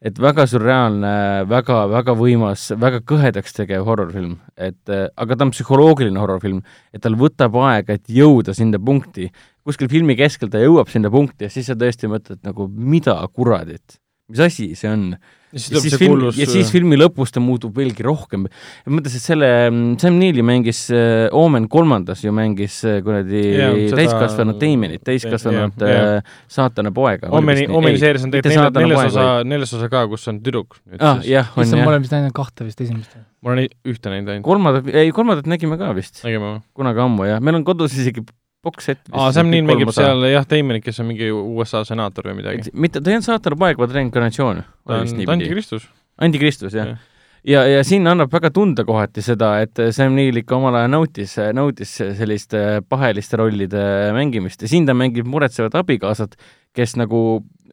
et 0.05 0.19
väga 0.21 0.45
sürreaalne 0.49 1.13
väga,, 1.49 1.85
väga-väga 1.89 2.15
võimas, 2.19 2.67
väga 2.81 3.01
kõhedaks 3.09 3.57
tegev 3.57 3.87
horrorfilm, 3.89 4.37
et 4.57 4.93
aga 4.93 5.37
ta 5.37 5.47
on 5.47 5.53
psühholoogiline 5.55 6.21
horrorfilm, 6.21 6.61
et 6.93 7.03
tal 7.05 7.17
võtab 7.21 7.57
aega, 7.65 7.97
et 7.97 8.13
jõuda 8.13 8.55
sinna 8.57 8.81
punkti. 8.81 9.31
Kuskil 9.65 9.91
filmi 9.93 10.17
keskel 10.19 10.53
ta 10.53 10.63
jõuab 10.63 10.91
sinna 10.93 11.13
punkti 11.13 11.49
ja 11.49 11.53
siis 11.53 11.71
sa 11.71 11.79
tõesti 11.79 12.11
mõtled 12.11 12.43
nagu, 12.45 12.69
mida 12.69 13.17
kuradit, 13.33 13.99
mis 14.31 14.45
asi 14.45 14.73
see 14.79 14.91
on 14.93 15.09
ja 15.55 15.61
siis 15.63 15.75
ja 15.75 15.83
siis, 15.85 15.95
film, 15.99 16.15
kuulus 16.15 16.39
ja 16.39 16.47
siis 16.51 16.71
filmi 16.73 16.97
lõpus 16.99 17.33
ta 17.35 17.41
muutub 17.43 17.77
veelgi 17.79 18.05
rohkem. 18.05 18.47
mõttes, 18.91 19.15
et 19.19 19.23
selle 19.23 19.49
mm, 19.69 19.97
Sam 20.03 20.19
Neill'i 20.19 20.45
mängis 20.47 20.83
äh, 20.95 21.29
Omen 21.35 21.69
kolmandas 21.71 22.25
ju 22.25 22.33
mängis 22.35 22.81
äh, 22.89 22.99
kuradi 23.07 23.43
Jah, 23.55 23.77
seda- 23.77 24.01
täiskasvanud 24.01 24.59
Deimonit, 24.61 25.05
täiskasvanud 25.07 25.79
jah, 25.79 25.95
jah. 25.95 26.11
äh, 26.19 26.39
saatana 26.51 26.93
poega. 26.95 27.31
Omeni, 27.35 27.69
Omeni 27.71 28.01
seerias 28.03 28.27
on 28.27 28.35
tegelikult 28.35 28.81
neljas, 28.83 29.13
osa, 29.13 29.27
neljas 29.47 29.75
osa 29.79 29.91
ka, 29.93 30.05
kus 30.11 30.27
on 30.33 30.41
tüdruk. 30.45 30.79
ah, 30.99 31.23
jah, 31.27 31.53
on 31.55 31.67
issand, 31.67 31.81
ma 31.81 31.87
jah. 31.87 31.93
olen 31.95 32.07
vist 32.07 32.17
näinud 32.19 32.37
kahte 32.37 32.67
vist 32.67 32.83
esimest. 32.85 33.19
ma 33.45 33.55
olen 33.55 33.69
ühte 33.95 34.11
näinud 34.11 34.35
ainult. 34.35 34.49
kolmandat, 34.49 34.91
ei 34.91 35.15
kolmandat 35.15 35.51
nägime 35.51 35.79
ka 35.81 35.95
vist 35.97 36.25
nägime 36.27 36.57
või? 36.57 36.65
kunagi 36.83 37.07
ammu 37.07 37.31
jah, 37.31 37.45
meil 37.45 37.61
on 37.61 37.67
kodus 37.69 37.95
isegi 37.95 38.27
box-set. 38.65 39.01
aa, 39.13 39.31
Sam 39.37 39.51
Neill 39.53 39.67
mängib 39.69 39.93
seal 39.95 40.25
jah, 40.33 40.47
Damonit, 40.51 40.85
kes 40.85 41.01
on 41.05 41.11
mingi 41.13 41.31
USA 41.33 41.85
senaator 41.87 42.31
või 42.31 42.41
midagi. 42.43 42.71
mitte, 42.73 43.01
ta 43.01 43.13
ei 43.13 43.19
olnud 43.19 43.29
saatana 43.29 43.59
poeg, 43.61 43.81
vaid 43.81 43.95
reinkarnatsioon. 43.99 44.63
ta 44.87 45.03
on 45.03 45.27
antikristus. 45.37 45.89
antikristus 46.21 46.75
jah 46.77 46.95
Jah. 46.95 46.99
ja, 47.45 47.63
ja 47.77 47.85
siin 47.85 48.07
annab 48.09 48.33
väga 48.33 48.51
tunda 48.57 48.85
kohati 48.89 49.23
seda, 49.25 49.55
et 49.65 49.81
Sam 49.93 50.17
Neill 50.17 50.41
ikka 50.41 50.57
omal 50.57 50.79
ajal 50.81 50.91
nautis, 50.97 51.37
nautis 51.57 51.95
selliste 52.01 52.83
paheliste 52.89 53.37
rollide 53.41 53.85
mängimist 54.17 54.63
ja 54.65 54.69
siin 54.71 54.87
ta 54.89 54.97
mängib 54.97 55.29
muretsevat 55.29 55.75
abikaasat, 55.83 56.37
kes 56.75 56.97
nagu 57.01 57.25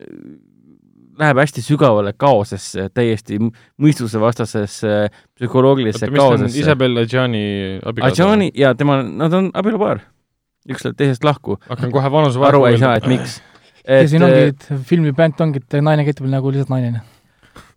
äh, 0.02 0.08
läheb 1.22 1.38
hästi 1.38 1.62
sügavale 1.62 2.14
kaosesse, 2.18 2.88
täiesti 2.96 3.38
mõistusevastasesse 3.42 4.94
psühholoogilisse 5.38 6.08
kaosesse. 6.12 6.60
Isabel 6.64 6.98
Adjani 7.04 7.44
abikaasa? 7.86 8.24
Adjani 8.26 8.48
ja 8.58 8.74
tema, 8.76 9.02
nad 9.04 9.34
on 9.38 9.52
abielupaar, 9.54 10.02
üks 10.70 10.86
läheb 10.86 11.00
teisest 11.00 11.26
lahku, 11.26 11.58
hakkan 11.70 11.94
kohe 11.94 12.12
vanusevahe 12.14 12.54
aru 12.54 12.68
ei 12.70 12.78
saa, 12.82 12.98
et 13.00 13.08
miks. 13.10 13.40
ja 13.88 14.04
siin 14.10 14.28
ongi, 14.28 14.44
äh, 14.44 14.54
et 14.54 14.86
filmi 14.90 15.16
bänd 15.18 15.42
ongi, 15.42 15.64
et 15.64 15.82
naine 15.82 16.06
käitub 16.08 16.30
nagu 16.30 16.54
lihtsalt 16.54 16.74
naine. 16.74 17.02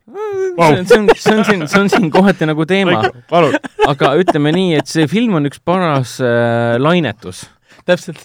see 0.04 0.68
on, 0.68 0.86
see 0.86 0.98
on, 0.98 1.08
see 1.16 1.34
on 1.34 1.44
siin, 1.48 1.66
see 1.68 1.80
on 1.80 1.90
siin 1.92 2.10
kohati 2.12 2.48
nagu 2.48 2.66
teema, 2.68 3.02
aga 3.88 4.14
ütleme 4.20 4.52
nii, 4.54 4.78
et 4.82 4.90
see 4.90 5.08
film 5.10 5.40
on 5.40 5.50
üks 5.50 5.62
paras 5.64 6.18
äh, 6.22 6.76
lainetus 6.82 7.46
täpselt. 7.88 8.22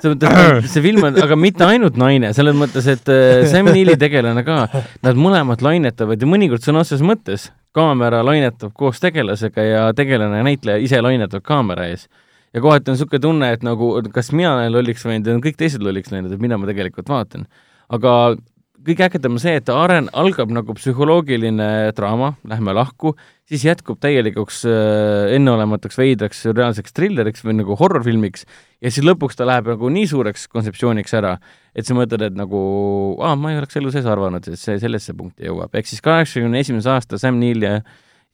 selles 0.00 0.16
mõttes, 0.16 0.68
see 0.72 0.82
film 0.84 1.04
on, 1.08 1.16
aga 1.22 1.36
mitte 1.38 1.66
ainult 1.66 1.98
naine, 2.00 2.32
selles 2.36 2.56
mõttes, 2.56 2.86
et 2.90 3.10
äh, 3.12 3.44
Sam 3.50 3.70
Neill'i 3.70 3.96
tegelane 4.00 4.44
ka, 4.46 4.62
nad 5.04 5.18
mõlemad 5.18 5.62
lainetavad 5.64 6.20
ja 6.20 6.28
mõnikord 6.30 6.64
sõna 6.64 6.84
otseses 6.84 7.04
mõttes 7.06 7.50
kaamera 7.76 8.22
lainetab 8.26 8.72
koos 8.74 9.02
tegelasega 9.02 9.66
ja 9.66 9.82
tegelane 9.96 10.40
ja 10.40 10.46
näitleja 10.46 10.82
ise 10.82 11.02
lainetab 11.02 11.44
kaamera 11.46 11.86
ees. 11.90 12.08
Ja 12.54 12.62
kohati 12.62 12.90
on 12.90 12.98
niisugune 12.98 13.22
tunne, 13.22 13.50
et 13.54 13.66
nagu 13.66 13.92
kas 14.14 14.32
mina 14.34 14.54
olen 14.56 14.72
lolliks 14.74 15.04
läinud 15.06 15.28
ja 15.28 15.40
kõik 15.42 15.58
teised 15.60 15.84
lolliks 15.84 16.12
läinud, 16.14 16.32
et 16.34 16.42
mida 16.42 16.58
ma 16.58 16.70
tegelikult 16.70 17.10
vaatan. 17.10 17.46
aga 17.90 18.14
kõige 18.86 19.04
ägedam 19.04 19.36
on 19.36 19.42
see, 19.42 19.58
et 19.60 19.68
aren-, 19.72 20.08
algab 20.16 20.52
nagu 20.54 20.74
psühholoogiline 20.76 21.68
draama, 21.96 22.32
lähme 22.48 22.72
lahku, 22.76 23.12
siis 23.50 23.64
jätkub 23.66 24.00
täielikuks 24.00 24.62
äh, 24.68 25.34
enneolematuks 25.36 25.98
veidraks 26.00 26.44
reaalseks 26.48 26.94
trilleriks 26.96 27.44
või 27.44 27.58
nagu 27.60 27.76
horrorfilmiks 27.76 28.46
ja 28.80 28.92
siis 28.92 29.04
lõpuks 29.06 29.36
ta 29.38 29.48
läheb 29.48 29.68
nagu 29.74 29.90
nii 29.92 30.06
suureks 30.10 30.46
kontseptsiooniks 30.52 31.16
ära, 31.20 31.36
et 31.76 31.88
sa 31.88 31.96
mõtled, 31.98 32.24
et 32.30 32.38
nagu 32.38 32.60
aa, 33.20 33.36
ma 33.36 33.52
ei 33.52 33.60
oleks 33.60 33.80
elu 33.80 33.92
sees 33.94 34.08
arvanud, 34.08 34.48
et 34.48 34.60
see 34.60 34.78
sellesse 34.80 35.16
punkti 35.18 35.50
jõuab, 35.50 35.74
ehk 35.76 35.90
siis 35.90 36.04
kaheksakümne 36.04 36.62
esimese 36.64 36.94
aasta 36.94 37.20
Sam 37.20 37.40
Neill 37.42 37.66
ja 37.66 37.80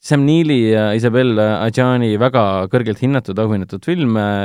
Sam 0.02 0.22
Neill'i 0.26 0.58
ja 0.70 0.90
Isabel 0.94 1.38
Adjani 1.40 2.12
väga 2.20 2.42
kõrgelt 2.70 3.00
hinnatud, 3.02 3.38
auhinnatud 3.42 3.86
film 3.86 4.18
äh, 4.20 4.44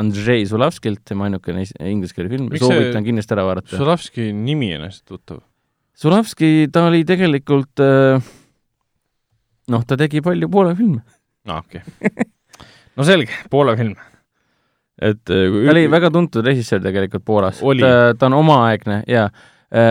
Andrei 0.00 0.46
Zulavskilt, 0.48 1.04
tema 1.06 1.28
ainukene 1.28 1.62
is- 1.66 1.74
inglise 1.78 2.16
keele 2.16 2.32
film, 2.32 2.48
Miks 2.50 2.64
see- 2.64 2.72
soovitan 2.72 3.06
kindlasti 3.06 3.36
ära 3.36 3.44
vaadata. 3.46 3.76
Solovski 3.76 4.32
nimi 4.34 4.72
on 4.78 4.86
hästi 4.88 5.06
tuttav. 5.12 5.44
Zulavski, 5.96 6.66
ta 6.72 6.86
oli 6.88 7.04
tegelikult 7.08 7.84
äh, 7.84 8.32
noh, 9.72 9.86
ta 9.86 10.00
tegi 10.00 10.24
palju 10.24 10.50
Poola 10.52 10.74
filme. 10.78 11.04
aa, 11.46 11.60
okei 11.62 11.84
okay.. 11.84 12.26
no 12.96 13.06
selge, 13.06 13.36
Poola 13.52 13.76
film. 13.78 13.94
et 14.96 15.22
äh, 15.30 15.46
kui 15.52 15.66
ta 15.68 15.76
oli 15.76 15.86
väga 15.92 16.10
tuntud 16.10 16.46
režissöör 16.46 16.82
tegelikult 16.88 17.24
Poolas. 17.24 17.60
Ta, 17.60 18.26
on 18.26 18.40
omaaegne 18.42 19.02
ja 19.06 19.28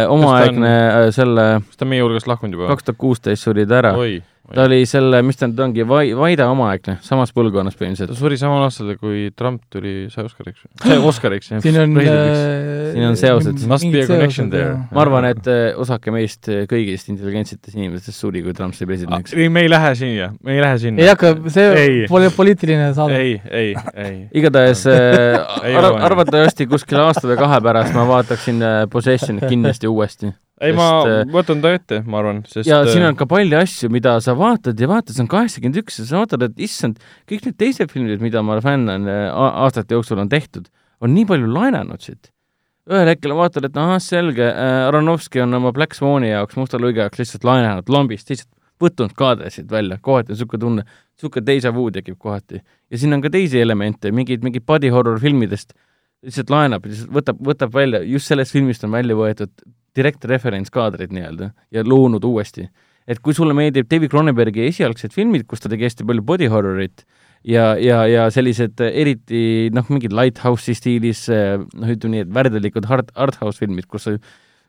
omaaegne 0.09 1.11
selle 1.13 1.43
kas 1.61 1.77
ta 1.77 1.83
on 1.85 1.89
meie 1.91 2.03
hulgast 2.03 2.27
lahkunud 2.31 2.55
juba? 2.55 2.69
kaks 2.71 2.87
tuhat 2.87 2.97
kuusteist 2.97 3.43
suri 3.43 3.65
ta 3.67 3.81
ära. 3.81 3.91
oi, 3.99 4.21
ta 4.53 4.65
oli 4.67 4.83
selle, 4.89 5.21
mis 5.25 5.39
ta 5.39 5.47
nüüd 5.49 5.61
ongi, 5.65 5.85
Vai-, 5.89 6.13
Vaida 6.17 6.47
omaaegne, 6.51 6.97
samas 7.05 7.31
põlvkonnas 7.35 7.75
ta 7.75 7.81
põhimõtteliselt. 7.81 8.19
suri 8.19 8.37
samal 8.39 8.65
aastal, 8.67 8.91
kui 8.99 9.29
Trump 9.37 9.63
tuli, 9.73 10.05
sai 10.13 10.27
Oscariks 10.27 10.61
või? 10.65 10.71
sai 10.83 10.97
Oscariks, 11.11 11.49
jah. 11.53 11.63
siin 11.63 11.79
on 11.81 11.95
presidendiks. 11.97 12.93
Siin 12.95 13.07
on 13.07 13.17
seosed. 13.19 13.65
Must 13.71 13.89
be 13.91 14.03
a 14.03 14.07
connection 14.09 14.51
there. 14.53 14.77
ma 14.91 15.03
arvan, 15.03 15.29
et 15.31 15.49
äh, 15.51 15.63
osake 15.81 16.13
meist 16.13 16.49
äh, 16.51 16.63
kõigist 16.69 17.09
intelligentsetest 17.13 17.75
inimestest 17.77 18.21
suri, 18.21 18.43
kui 18.45 18.53
Trump 18.57 18.77
sai 18.77 18.89
presidendiks. 18.89 19.33
ei, 19.33 19.49
me 19.49 19.65
ei 19.65 19.71
lähe 19.71 19.91
siia, 19.97 20.29
me 20.45 20.57
ei 20.57 20.63
lähe 20.63 20.79
sinna. 20.85 21.01
ei 21.01 21.11
hakka, 21.11 21.33
see 21.55 22.07
pole 22.11 22.29
poliitiline 22.35 22.91
saade. 22.97 23.19
ei, 23.19 23.35
ei, 23.49 23.73
ei. 23.97 24.15
igatahes 24.37 24.85
äh, 24.91 25.41
arvatavasti 26.05 26.69
kuskil 26.69 27.01
aasta 27.01 27.25
või 27.29 27.39
kahe 27.41 27.61
pärast 27.65 27.97
ma 27.97 28.05
vaataksin 28.13 28.61
äh, 28.61 28.81
Possessionit 28.91 29.49
kindlasti 29.49 29.89
uuesti. 29.89 30.35
ei, 30.63 30.75
ma 30.75 30.87
äh, 31.03 31.23
võtan 31.31 31.61
ta 31.63 31.73
ette, 31.75 32.01
ma 32.07 32.21
arvan, 32.21 32.43
sest 32.47 32.69
ja 32.69 32.81
äh, 32.83 32.91
siin 32.93 33.05
on 33.07 33.17
ka 33.19 33.27
palju 33.29 33.57
asju, 33.59 33.89
mida 33.93 34.15
sa 34.23 34.35
vaatad 34.39 34.79
ja 34.79 34.89
vaatad, 34.91 35.15
see 35.15 35.25
on 35.25 35.31
kaheksakümmend 35.31 35.81
üks 35.81 35.99
ja 35.99 36.07
sa 36.07 36.21
vaatad, 36.21 36.45
et 36.47 36.63
issand, 36.67 37.01
kõik 37.29 37.47
need 37.47 37.57
teised 37.59 37.91
filmid, 37.91 38.23
mida 38.23 38.43
ma 38.45 38.57
fännan 38.63 39.09
äh, 39.11 39.27
aastate 39.65 39.97
jooksul 39.97 40.23
on 40.23 40.31
tehtud, 40.31 40.69
on 41.03 41.15
nii 41.15 41.27
palju 41.31 41.51
laenanud 41.51 42.03
siit. 42.03 42.31
ühel 42.89 43.09
hetkel 43.09 43.33
vaatad, 43.35 43.65
et 43.67 43.77
ahah, 43.81 43.97
selge 44.03 44.45
Aronovski 44.45 45.41
on 45.41 45.57
oma 45.57 45.71
Black 45.73 45.97
Swani 45.97 46.29
jaoks, 46.29 46.55
Musta 46.59 46.79
luige 46.79 47.01
jaoks 47.01 47.19
lihtsalt 47.19 47.47
laenanud 47.47 47.89
lambist, 47.89 48.29
lihtsalt 48.29 48.51
võtnud 48.81 49.15
kaadreid 49.17 49.71
välja, 49.71 49.97
kohati 50.03 50.31
on 50.31 50.35
niisugune 50.35 50.61
tunne, 50.61 50.83
niisugune 51.15 51.47
déjà 51.47 51.71
vu 51.73 51.87
tekib 51.91 52.17
kohati. 52.19 52.61
ja 52.91 52.99
siin 52.99 53.15
on 53.15 53.23
ka 53.23 53.31
teisi 53.33 53.59
elemente, 53.59 54.11
mingeid, 54.11 54.43
mingeid 54.43 54.65
body 54.67 54.91
horror 54.93 55.19
filmidest 55.19 55.73
lihtsalt 56.25 56.51
laenab, 56.51 56.85
lihtsalt 56.85 57.11
võtab, 57.15 57.39
võtab 57.39 57.73
välja, 57.73 58.01
just 58.03 58.31
sellest 58.31 58.53
filmist 58.55 58.83
on 58.83 58.93
välja 58.95 59.15
võetud 59.17 59.51
direct 59.95 60.25
reference 60.31 60.73
kaadrid 60.73 61.13
nii-öelda 61.15 61.51
ja 61.71 61.85
loonud 61.85 62.23
uuesti 62.23 62.67
et 63.07 63.21
kui 63.21 63.35
sulle 63.37 63.53
meeldib 63.57 63.89
David 63.89 64.09
Cronenbergi 64.13 64.65
esialgsed 64.65 65.13
filmid, 65.13 65.45
kus 65.49 65.61
ta 65.61 65.69
tegi 65.69 65.85
hästi 65.85 66.07
palju 66.07 66.25
body 66.25 66.49
horrorit 66.49 67.05
ja, 67.45 67.75
ja, 67.77 68.01
ja 68.09 68.25
sellised 68.33 68.81
eriti 68.87 69.69
noh, 69.73 69.85
mingid 69.93 70.15
Lighthouse'i 70.15 70.75
stiilis 70.77 71.27
noh, 71.29 71.93
ütleme 71.93 72.17
nii, 72.17 72.25
et 72.25 72.33
värdelikud 72.33 72.89
hard, 72.89 73.13
arthouse 73.27 73.61
filmid, 73.61 73.87
kus 73.91 74.09
sa 74.09 74.17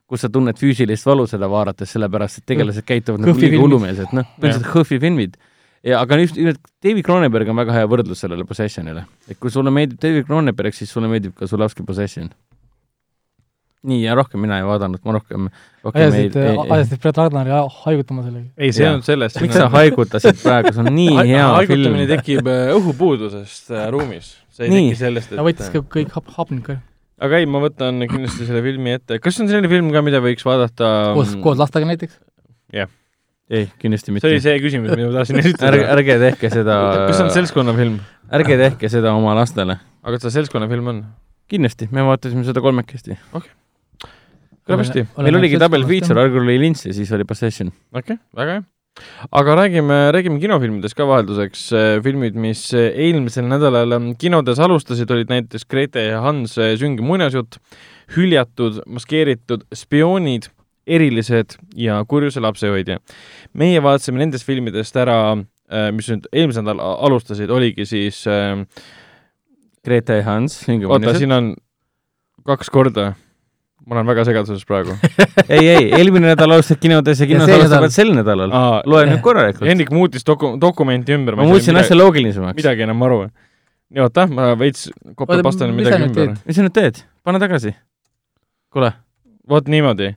kus 0.07 0.23
sa 0.23 0.31
tunned 0.31 0.59
füüsilist 0.59 1.07
valu 1.07 1.27
seda 1.27 1.49
vaadates, 1.51 1.91
sellepärast 1.97 2.41
et 2.41 2.47
tegelased 2.53 2.87
käituvad 2.87 3.25
nagu 3.25 3.35
liiga 3.41 3.59
hullumeelselt, 3.59 4.13
noh, 4.15 4.27
põhimõtteliselt 4.37 4.75
Hõhvi 4.75 5.01
filmid. 5.03 5.39
ja 5.87 6.01
aga 6.03 6.19
just 6.21 6.39
nimelt 6.39 6.61
David 6.83 7.07
Cronenberg 7.07 7.51
on 7.51 7.59
väga 7.59 7.75
hea 7.75 7.89
võrdlus 7.91 8.23
sellele 8.23 8.47
Possessionile. 8.47 9.07
et 9.29 9.39
kui 9.41 9.51
sulle 9.51 9.73
meeldib 9.75 9.99
David 10.03 10.29
Cronenberg, 10.29 10.75
siis 10.75 10.93
sulle 10.95 11.11
meeldib 11.11 11.35
ka 11.35 11.49
Zulavski 11.51 11.83
Possession. 11.83 12.31
nii, 13.87 14.01
ja 14.05 14.17
rohkem 14.19 14.43
mina 14.43 14.59
ei 14.61 14.67
vaadanud, 14.67 15.03
ma 15.07 15.15
rohkem, 15.17 15.47
rohkem 15.87 16.03
ei, 16.03 16.09
ajasid, 16.09 16.41
ei, 16.41 16.51
ei, 16.57 16.67
ajasid 16.77 17.05
Brett 17.05 17.21
Ragnari 17.23 17.55
ha- 17.55 17.63
haigutama 17.85 18.25
sellega. 18.27 18.49
ei, 18.59 18.73
see 18.75 18.85
Jaa. 18.87 18.97
on 18.99 19.07
sellest. 19.07 19.41
miks 19.45 19.57
sa 19.59 19.69
haigutasid 19.73 20.43
praegu, 20.43 20.75
see 20.75 20.85
on 20.85 20.93
nii 20.97 21.15
hea 21.21 21.47
haigutamine 21.55 22.03
film. 22.03 22.13
tekib 22.17 22.51
äh, 22.51 22.75
õhupuudusest 22.75 23.73
äh, 23.75 23.89
ruumis. 23.95 24.35
see 24.57 24.69
ei 24.69 24.77
teki 24.77 25.01
sellest, 25.05 25.33
ta 25.33 25.47
võttis 25.47 25.71
et 25.71 25.79
ka 25.79 25.85
kõik 25.99 26.15
hap-, 26.19 26.35
hapnikku 26.39 26.79
aga 27.23 27.41
ei, 27.41 27.49
ma 27.49 27.63
võtan 27.65 28.03
kindlasti 28.11 28.47
selle 28.49 28.63
filmi 28.65 28.97
ette. 28.97 29.21
kas 29.23 29.37
see 29.37 29.47
on 29.47 29.51
selline 29.53 29.71
film 29.73 29.91
ka, 29.95 30.03
mida 30.05 30.21
võiks 30.25 30.47
vaadata 30.47 30.93
koos, 31.17 31.37
koos 31.45 31.61
lastega 31.61 31.89
näiteks. 31.89 32.19
ei, 32.77 33.69
kindlasti 33.81 34.11
see 34.11 34.17
mitte 34.17 34.31
oli. 34.31 34.43
see 34.45 34.57
küsimus, 34.63 34.93
mida 34.93 35.09
ma 35.09 35.21
tahtsin 35.21 35.41
ärge, 35.41 35.53
esitada. 35.55 35.85
ärge 35.95 36.19
tehke 36.25 36.51
seda, 36.53 36.81
kas 37.07 37.21
see 37.21 37.29
on 37.29 37.37
seltskonnafilm? 37.39 38.01
ärge 38.41 38.59
tehke 38.65 38.91
seda 38.93 39.15
oma 39.17 39.37
lastele. 39.39 39.79
aga 40.03 40.19
kas 40.19 40.29
see 40.29 40.41
seltskonnafilm 40.41 40.93
on? 40.93 41.05
kindlasti, 41.51 41.89
me 41.95 42.05
vaatasime 42.07 42.45
seda 42.47 42.63
kolmekesti. 42.65 43.17
Kõlab 44.67 44.83
hästi. 44.83 45.05
meil 45.23 45.39
oligi 45.39 45.61
double 45.61 45.87
feature, 45.89 46.23
algul 46.23 46.45
oli 46.45 46.57
Lynch 46.61 46.89
ja 46.89 46.95
siis 46.97 47.13
oli 47.15 47.27
Possession. 47.29 47.71
okei 47.93 48.17
okay,, 48.17 48.19
väga 48.37 48.57
hea. 48.57 48.65
aga 49.41 49.57
räägime, 49.61 49.99
räägime 50.17 50.41
kinofilmidest 50.43 50.97
ka 50.99 51.07
vahelduseks. 51.09 51.69
filmid, 52.05 52.39
mis 52.41 52.67
äh, 52.75 52.91
eelmisel 53.07 53.49
nädalal 53.51 53.99
ähm, 53.99 54.13
kinodes 54.19 54.61
alustasid, 54.63 55.11
olid 55.11 55.33
näiteks 55.33 55.69
Grete 55.71 56.09
ja 56.09 56.21
Hans 56.25 56.59
äh, 56.59 56.75
Sünge 56.81 57.05
muinasjutt, 57.07 57.61
hüljatud, 58.17 58.83
maskeeritud 58.87 59.67
spioonid, 59.75 60.51
erilised 60.87 61.59
ja 61.75 61.99
kurjuse 62.09 62.41
lapsehoidja. 62.41 63.01
meie 63.55 63.83
vaatasime 63.83 64.23
nendest 64.23 64.47
filmidest 64.47 64.97
ära, 64.97 65.37
mis 65.91 66.07
nüüd 66.07 66.29
eelmisel 66.31 66.63
nädalal 66.63 67.01
alustasid, 67.09 67.51
oligi 67.51 67.83
siis 67.91 68.21
äh, 68.31 68.63
Grete 69.87 70.21
ja 70.21 70.27
Hans. 70.27 70.65
oota, 70.67 71.15
siin 71.19 71.35
on 71.35 71.55
kaks 72.47 72.71
korda. 72.71 73.13
Ma 73.87 73.95
olen 73.95 74.09
väga 74.09 74.25
segaduses 74.27 74.67
praegu. 74.67 74.97
ei, 75.55 75.63
ei, 75.63 75.89
eelmine 75.95 76.33
nädal 76.33 76.57
alustasid 76.57 76.83
kinodes 76.83 77.23
ja 77.23 77.29
kinos 77.31 77.47
see 77.47 77.59
alustavad 77.61 77.95
sel 77.95 78.11
nädalal. 78.17 78.53
loe 78.89 79.07
nüüd 79.07 79.23
korralikult. 79.25 79.69
Hendrik 79.71 79.93
muutis 79.95 80.27
doku-, 80.27 80.57
dokumenti 80.61 81.15
ümber. 81.15 81.39
ma 81.39 81.47
muutsin 81.47 81.79
asja 81.79 81.99
loogilisemaks. 81.99 82.59
midagi 82.59 82.87
enam 82.87 83.07
aru. 83.07 83.23
nii, 83.95 84.03
oota, 84.03 84.27
ma 84.27 84.53
veits 84.59 84.89
sa 84.91 85.71
midagi 85.71 86.09
ümber 86.11 86.35
mis 86.43 86.59
sa 86.59 86.67
nüüd 86.67 86.75
teed? 86.75 87.03
pane 87.27 87.43
tagasi. 87.43 87.77
kuule, 88.75 88.91
vot 89.49 89.71
niimoodi. 89.71 90.11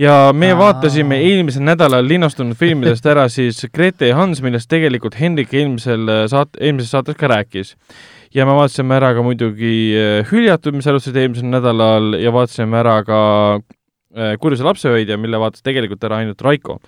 ja 0.00 0.16
me 0.32 0.54
Aa. 0.54 0.60
vaatasime 0.62 1.20
eelmisel 1.26 1.66
nädalal 1.68 2.08
linastunud 2.08 2.56
filmidest 2.56 3.06
ära 3.12 3.28
siis 3.28 3.60
Grete 3.74 4.08
ja 4.08 4.16
Hans, 4.16 4.40
millest 4.40 4.72
tegelikult 4.72 5.20
Hendrik 5.20 5.52
eelmisel 5.52 6.08
saat-, 6.32 6.56
eelmises 6.56 6.96
saates 6.96 7.20
ka 7.20 7.28
rääkis. 7.28 7.76
Ja 8.34 8.46
me 8.46 8.54
vaatasime 8.58 8.96
ära 8.96 9.10
ka 9.16 9.24
muidugi 9.26 9.74
äh, 9.98 10.30
Hüljatud, 10.30 10.76
mis 10.78 10.88
alustasid 10.90 11.18
eelmisel 11.20 11.50
nädalal 11.50 12.14
ja 12.20 12.32
vaatasime 12.34 12.78
ära 12.80 13.00
ka 13.06 13.20
äh, 13.58 14.34
Kurjuse 14.42 14.66
lapsehoidja, 14.66 15.18
mille 15.20 15.40
vaatas 15.42 15.64
tegelikult 15.66 16.04
ära 16.06 16.20
ainult 16.22 16.42
Raiko. 16.46 16.78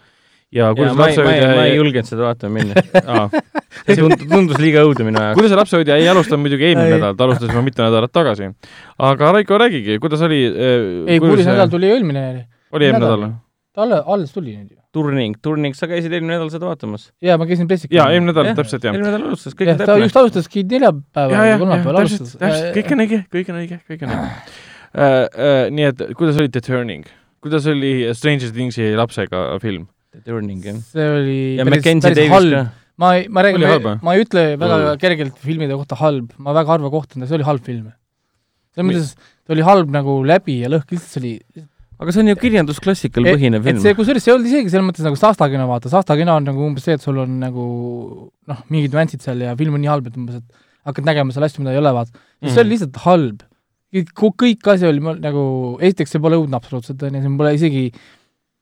ja 0.52 0.70
Kurjuse 0.76 0.92
ei, 0.92 0.96
ma 0.96 1.06
ei, 1.08 1.12
ei 1.12 1.18
lapsehoidja 1.18 1.74
julgenud 1.74 2.10
seda 2.10 2.26
vaatama 2.28 2.58
minna. 2.60 2.86
aa, 3.16 3.28
see 3.82 3.98
tundus, 3.98 4.26
tundus 4.28 4.62
liiga 4.62 4.84
õudne 4.86 5.08
minu 5.08 5.22
jaoks. 5.22 5.40
Kurjuse 5.40 5.60
lapsehoidja 5.62 6.00
ei 6.00 6.10
alustanud 6.12 6.46
muidugi 6.46 6.68
eelmine 6.70 6.90
Ei. 6.90 6.96
nädal, 6.98 7.16
ta 7.18 7.28
alustas 7.28 7.50
juba 7.50 7.64
mitu 7.66 7.82
nädalat 7.82 8.14
tagasi. 8.14 8.52
aga 9.10 9.32
Raiko, 9.38 9.62
räägigi, 9.66 9.98
kuidas 10.02 10.22
oli 10.28 10.44
äh, 10.50 10.76
ei, 11.06 11.22
kuulis 11.22 11.48
nädal 11.48 11.72
tuli 11.72 11.90
eelmine, 11.90 12.28
oli 12.72 12.90
eelmine 12.90 13.06
nädal. 13.06 13.26
nädal? 13.26 13.40
Ta 13.72 13.84
alles, 13.86 14.02
alles 14.14 14.34
tuli 14.34 14.54
nüüd 14.56 14.74
ju. 14.74 14.78
turning, 14.92 15.38
turning, 15.44 15.76
sa 15.76 15.88
käisid 15.90 16.12
eelmine 16.12 16.36
nädal 16.36 16.50
seda 16.52 16.68
vaatamas? 16.68 17.08
jaa, 17.24 17.38
ma 17.40 17.48
käisin 17.48 17.70
Pressikul. 17.70 17.96
jaa, 17.96 18.10
eelmine 18.12 18.34
nädal, 18.34 18.50
täpselt 18.58 18.84
jah. 18.84 18.92
eelmine 18.92 19.14
nädal 19.14 19.30
alustas, 19.30 19.56
kõik 19.56 19.72
on 19.72 19.80
ta 19.80 19.88
täpne 19.88 20.08
just. 20.08 20.20
alustaski 20.22 20.66
neljapäeval 20.74 21.32
ja, 21.32 21.40
või 21.46 21.64
kolmapäeval 21.64 22.00
täpselt, 22.02 22.26
alustas. 22.26 22.36
täpselt, 22.42 22.76
kõik 22.76 22.92
on 22.92 23.06
õige, 23.06 23.22
kõik 23.38 23.54
on 23.54 23.62
õige, 23.62 23.80
kõik 23.88 24.06
on 24.06 24.14
õige 24.16 24.28
uh,. 24.28 24.60
Uh, 24.92 25.70
nii 25.72 25.86
et 25.88 26.02
kuidas 26.18 26.36
oli 26.36 26.50
The 26.52 26.60
Turning, 26.60 27.08
kuidas 27.40 27.64
oli 27.70 27.94
Stranger 28.12 28.52
Thingsi 28.52 28.90
lapsega 28.98 29.46
film? 29.62 29.88
Turning, 30.26 30.60
jah. 30.60 30.84
see 30.92 31.08
oli 31.08 31.40
ja 31.56 31.64
päris, 31.64 31.78
Mackenzie 31.78 32.10
päris 32.10 32.18
Davis 32.20 32.36
halb 32.36 32.78
ma 33.00 33.14
ei, 33.16 33.26
ma 33.32 33.42
räägin 33.44 33.64
ma 34.04 34.14
ei 34.14 34.24
ütle 34.26 34.44
väga 34.60 34.76
Mm. 34.78 35.00
kergelt 35.00 35.38
filmide 35.40 35.76
kohta 35.78 35.96
halb, 35.96 36.32
ma 36.38 36.52
väga 36.52 36.76
harva 36.76 36.90
kohtan, 36.92 37.26
see 37.26 37.38
oli 37.38 37.48
halb 37.48 37.64
film. 37.64 37.92
selles 38.74 38.88
mõttes, 38.88 39.14
ta 39.44 39.52
oli 39.52 39.64
halb 39.64 39.90
nagu 39.92 40.22
läbi 40.24 40.60
ja 40.60 40.68
lõhk, 40.68 40.92
lihtsalt 40.92 41.12
see 41.12 41.20
oli 41.22 41.64
aga 42.00 42.14
see 42.14 42.22
on 42.24 42.30
ju 42.32 42.36
kirjandusklassikal 42.40 43.26
põhinev 43.28 43.62
et 43.62 43.68
film 43.68 43.82
see, 43.84 43.94
kusjuures 43.98 44.24
see 44.24 44.32
ei 44.32 44.36
olnud 44.36 44.48
isegi 44.50 44.72
selles 44.72 44.86
mõttes 44.88 45.06
nagu 45.06 45.18
Sasta 45.20 45.48
kino 45.52 45.68
vaata, 45.70 45.92
Sasta 45.92 46.16
kino 46.18 46.34
on 46.38 46.48
nagu 46.48 46.64
umbes 46.66 46.86
see, 46.88 46.96
et 46.98 47.04
sul 47.04 47.20
on 47.22 47.36
nagu 47.42 47.66
noh, 48.50 48.62
mingid 48.72 48.94
nüansid 48.96 49.22
seal 49.24 49.44
ja 49.44 49.54
film 49.58 49.78
on 49.78 49.84
nii 49.84 49.92
halb, 49.92 50.08
et 50.10 50.16
umbes, 50.18 50.40
et 50.40 50.64
hakkad 50.88 51.06
nägema 51.06 51.34
seal 51.34 51.46
asju, 51.46 51.62
mida 51.62 51.74
ei 51.76 51.82
ole, 51.82 51.92
vaata. 51.94 52.16
Mhm. 52.42 52.50
see 52.54 52.64
oli 52.64 52.74
lihtsalt 52.76 53.02
halb. 53.06 53.44
kõik, 53.92 54.66
asi 54.72 54.86
oli 54.88 55.04
mul 55.04 55.18
nagu, 55.20 55.44
esiteks 55.84 56.14
see 56.16 56.22
pole 56.24 56.38
õudne 56.40 56.56
absoluutselt, 56.56 57.02
on 57.04 57.18
ju, 57.18 57.22
siin 57.26 57.38
pole 57.38 57.54
isegi 57.58 57.84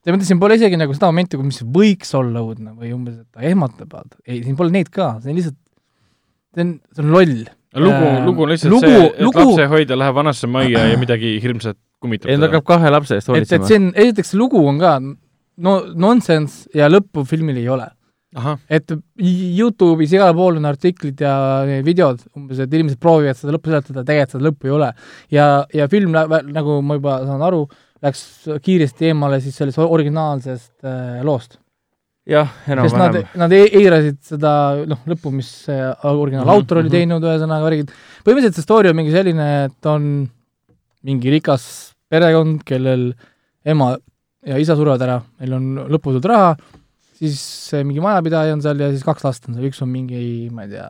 selles 0.00 0.16
mõttes 0.16 0.30
siin 0.32 0.40
pole 0.40 0.56
isegi 0.56 0.78
nagu 0.80 0.94
seda 0.96 1.10
momenti, 1.12 1.38
mis 1.44 1.60
võiks 1.76 2.10
olla 2.16 2.40
õudne 2.40 2.72
või 2.74 2.92
umbes, 2.96 3.18
et 3.20 3.28
ta 3.36 3.44
ehmatab, 3.44 3.90
vaata. 3.92 4.16
ei, 4.26 4.40
siin 4.46 4.56
pole 4.56 4.72
neid 4.74 4.88
ka, 4.92 5.12
see 5.20 5.30
on 5.32 5.36
lihtsalt, 5.38 5.58
see 6.56 6.64
on, 6.64 6.72
see 6.96 7.04
on 7.04 7.12
loll. 7.14 7.34
lugu 7.76 8.06
Äh,, 8.08 8.24
lugu 8.26 8.42
on 8.46 8.50
lihtsalt 8.50 8.72
lugu- 8.72 8.88
see, 8.88 9.04
et 9.12 9.20
lugu- 9.22 9.44
lapsehoidja 9.44 9.98
läheb 10.00 10.16
vanasse 10.16 10.48
majja 10.50 10.86
ja 10.90 10.96
midagi 10.98 11.36
hirmsat 11.44 11.78
kummitab 12.00 12.30
ei, 12.32 12.38
ta 12.40 12.48
hakkab 12.48 12.66
kahe 12.72 12.92
lapse 12.92 13.16
eest 13.16 13.28
et, 13.28 13.30
et 13.30 13.34
hoolitsema. 13.36 13.68
see 13.68 13.80
on, 13.80 13.88
esiteks 14.04 14.34
lugu 14.40 14.62
on 14.66 14.80
ka 14.82 14.98
no 15.60 15.78
nonsense 15.94 16.70
ja 16.76 16.88
lõppu 16.90 17.24
filmil 17.28 17.58
ei 17.60 17.68
ole. 17.68 17.88
et 18.70 18.92
Youtube'is 19.18 20.12
igal 20.14 20.34
pool 20.38 20.60
on 20.60 20.68
artiklid 20.70 21.18
ja 21.20 21.34
videod 21.86 22.20
umbes, 22.38 22.60
et 22.62 22.74
inimesed 22.78 23.00
proovivad 23.02 23.38
seda 23.38 23.56
lõppu 23.56 23.72
seletada, 23.72 24.04
tegelikult 24.06 24.36
seda 24.36 24.46
lõppu 24.46 24.70
ei 24.70 24.76
ole. 24.76 24.92
ja, 25.34 25.46
ja 25.74 25.88
film 25.90 26.14
nagu 26.14 26.78
ma 26.86 26.98
juba 27.00 27.16
saan 27.26 27.42
aru, 27.42 27.64
läks 28.06 28.22
kiiresti 28.64 29.10
eemale 29.10 29.40
siis 29.42 29.58
sellest 29.58 29.82
originaalsest 29.82 30.86
äh, 30.86 31.18
loost. 31.26 31.58
jah, 32.30 32.48
sest 32.64 32.94
nad 32.94 33.10
enam-vähem., 33.10 33.38
nad 33.42 33.52
e- 33.56 33.70
eirasid 33.82 34.20
seda 34.22 34.52
noh, 34.86 35.02
lõppu, 35.10 35.32
mis 35.34 35.50
see 35.66 35.80
originaal 36.06 36.46
Mhm, 36.46 36.54
autor 36.54 36.84
oli 36.84 36.88
mhm. 36.88 36.96
teinud, 36.96 37.26
ühesõnaga 37.26 37.66
värgid. 37.66 37.94
põhimõtteliselt 38.24 38.60
see 38.60 38.68
story 38.68 38.92
on 38.92 39.00
mingi 39.02 39.12
selline, 39.16 39.48
et 39.66 39.90
on 39.90 40.06
mingi 41.02 41.32
rikas 41.34 41.89
perekond, 42.10 42.62
kellel 42.66 43.10
ema 43.64 43.92
ja 44.46 44.56
isa 44.60 44.76
surevad 44.78 45.02
ära, 45.04 45.18
neil 45.40 45.52
on 45.58 45.68
lõputult 45.92 46.24
raha, 46.30 46.54
siis 47.20 47.42
mingi 47.84 48.00
majapidaja 48.02 48.54
on 48.56 48.62
seal 48.64 48.80
ja 48.80 48.88
siis 48.94 49.04
kaks 49.06 49.24
last 49.26 49.48
on 49.48 49.56
seal, 49.58 49.68
üks 49.68 49.82
on 49.84 49.90
mingi, 49.92 50.22
ma 50.54 50.64
ei 50.66 50.72
tea, 50.72 50.88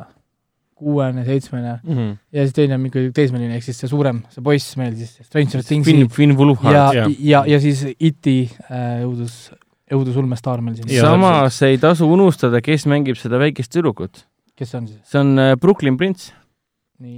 kuuene, 0.81 1.25
seitsmene 1.27 1.75
Mhm. 1.85 2.13
ja 2.33 2.45
siis 2.47 2.55
teine 2.57 2.79
on 2.79 2.87
ikka 2.89 3.03
teismeline, 3.13 3.53
ehk 3.59 3.67
siis 3.67 3.77
see 3.83 3.91
suurem, 3.91 4.23
see 4.33 4.41
poiss 4.45 4.77
meil 4.81 4.95
siis, 4.97 5.19
Stranger 5.27 5.61
Finn, 5.67 5.83
Thingsi 5.85 6.15
Finn 6.15 6.37
Wolfhard 6.39 6.73
ja 6.75 6.87
jah., 7.03 7.11
ja, 7.21 7.43
ja 7.51 7.59
siis 7.61 7.83
E.T. 7.99 8.37
äh, 8.71 9.03
õudus, 9.05 9.51
õudusulmestaar 9.93 10.63
meil 10.65 10.79
siin 10.79 10.89
Ja 10.95 11.11
samas 11.11 11.59
ei 11.67 11.77
tasu 11.83 12.09
unustada, 12.09 12.63
kes 12.65 12.87
mängib 12.89 13.19
seda 13.21 13.37
väikest 13.43 13.73
tüdrukut. 13.75 14.25
kes 14.57 14.71
see 14.73 14.79
on 14.79 14.87
siis? 14.89 15.01
see 15.11 15.21
on 15.21 15.35
äh, 15.39 15.57
Brooklyn 15.61 15.99
Prince. 16.01 16.33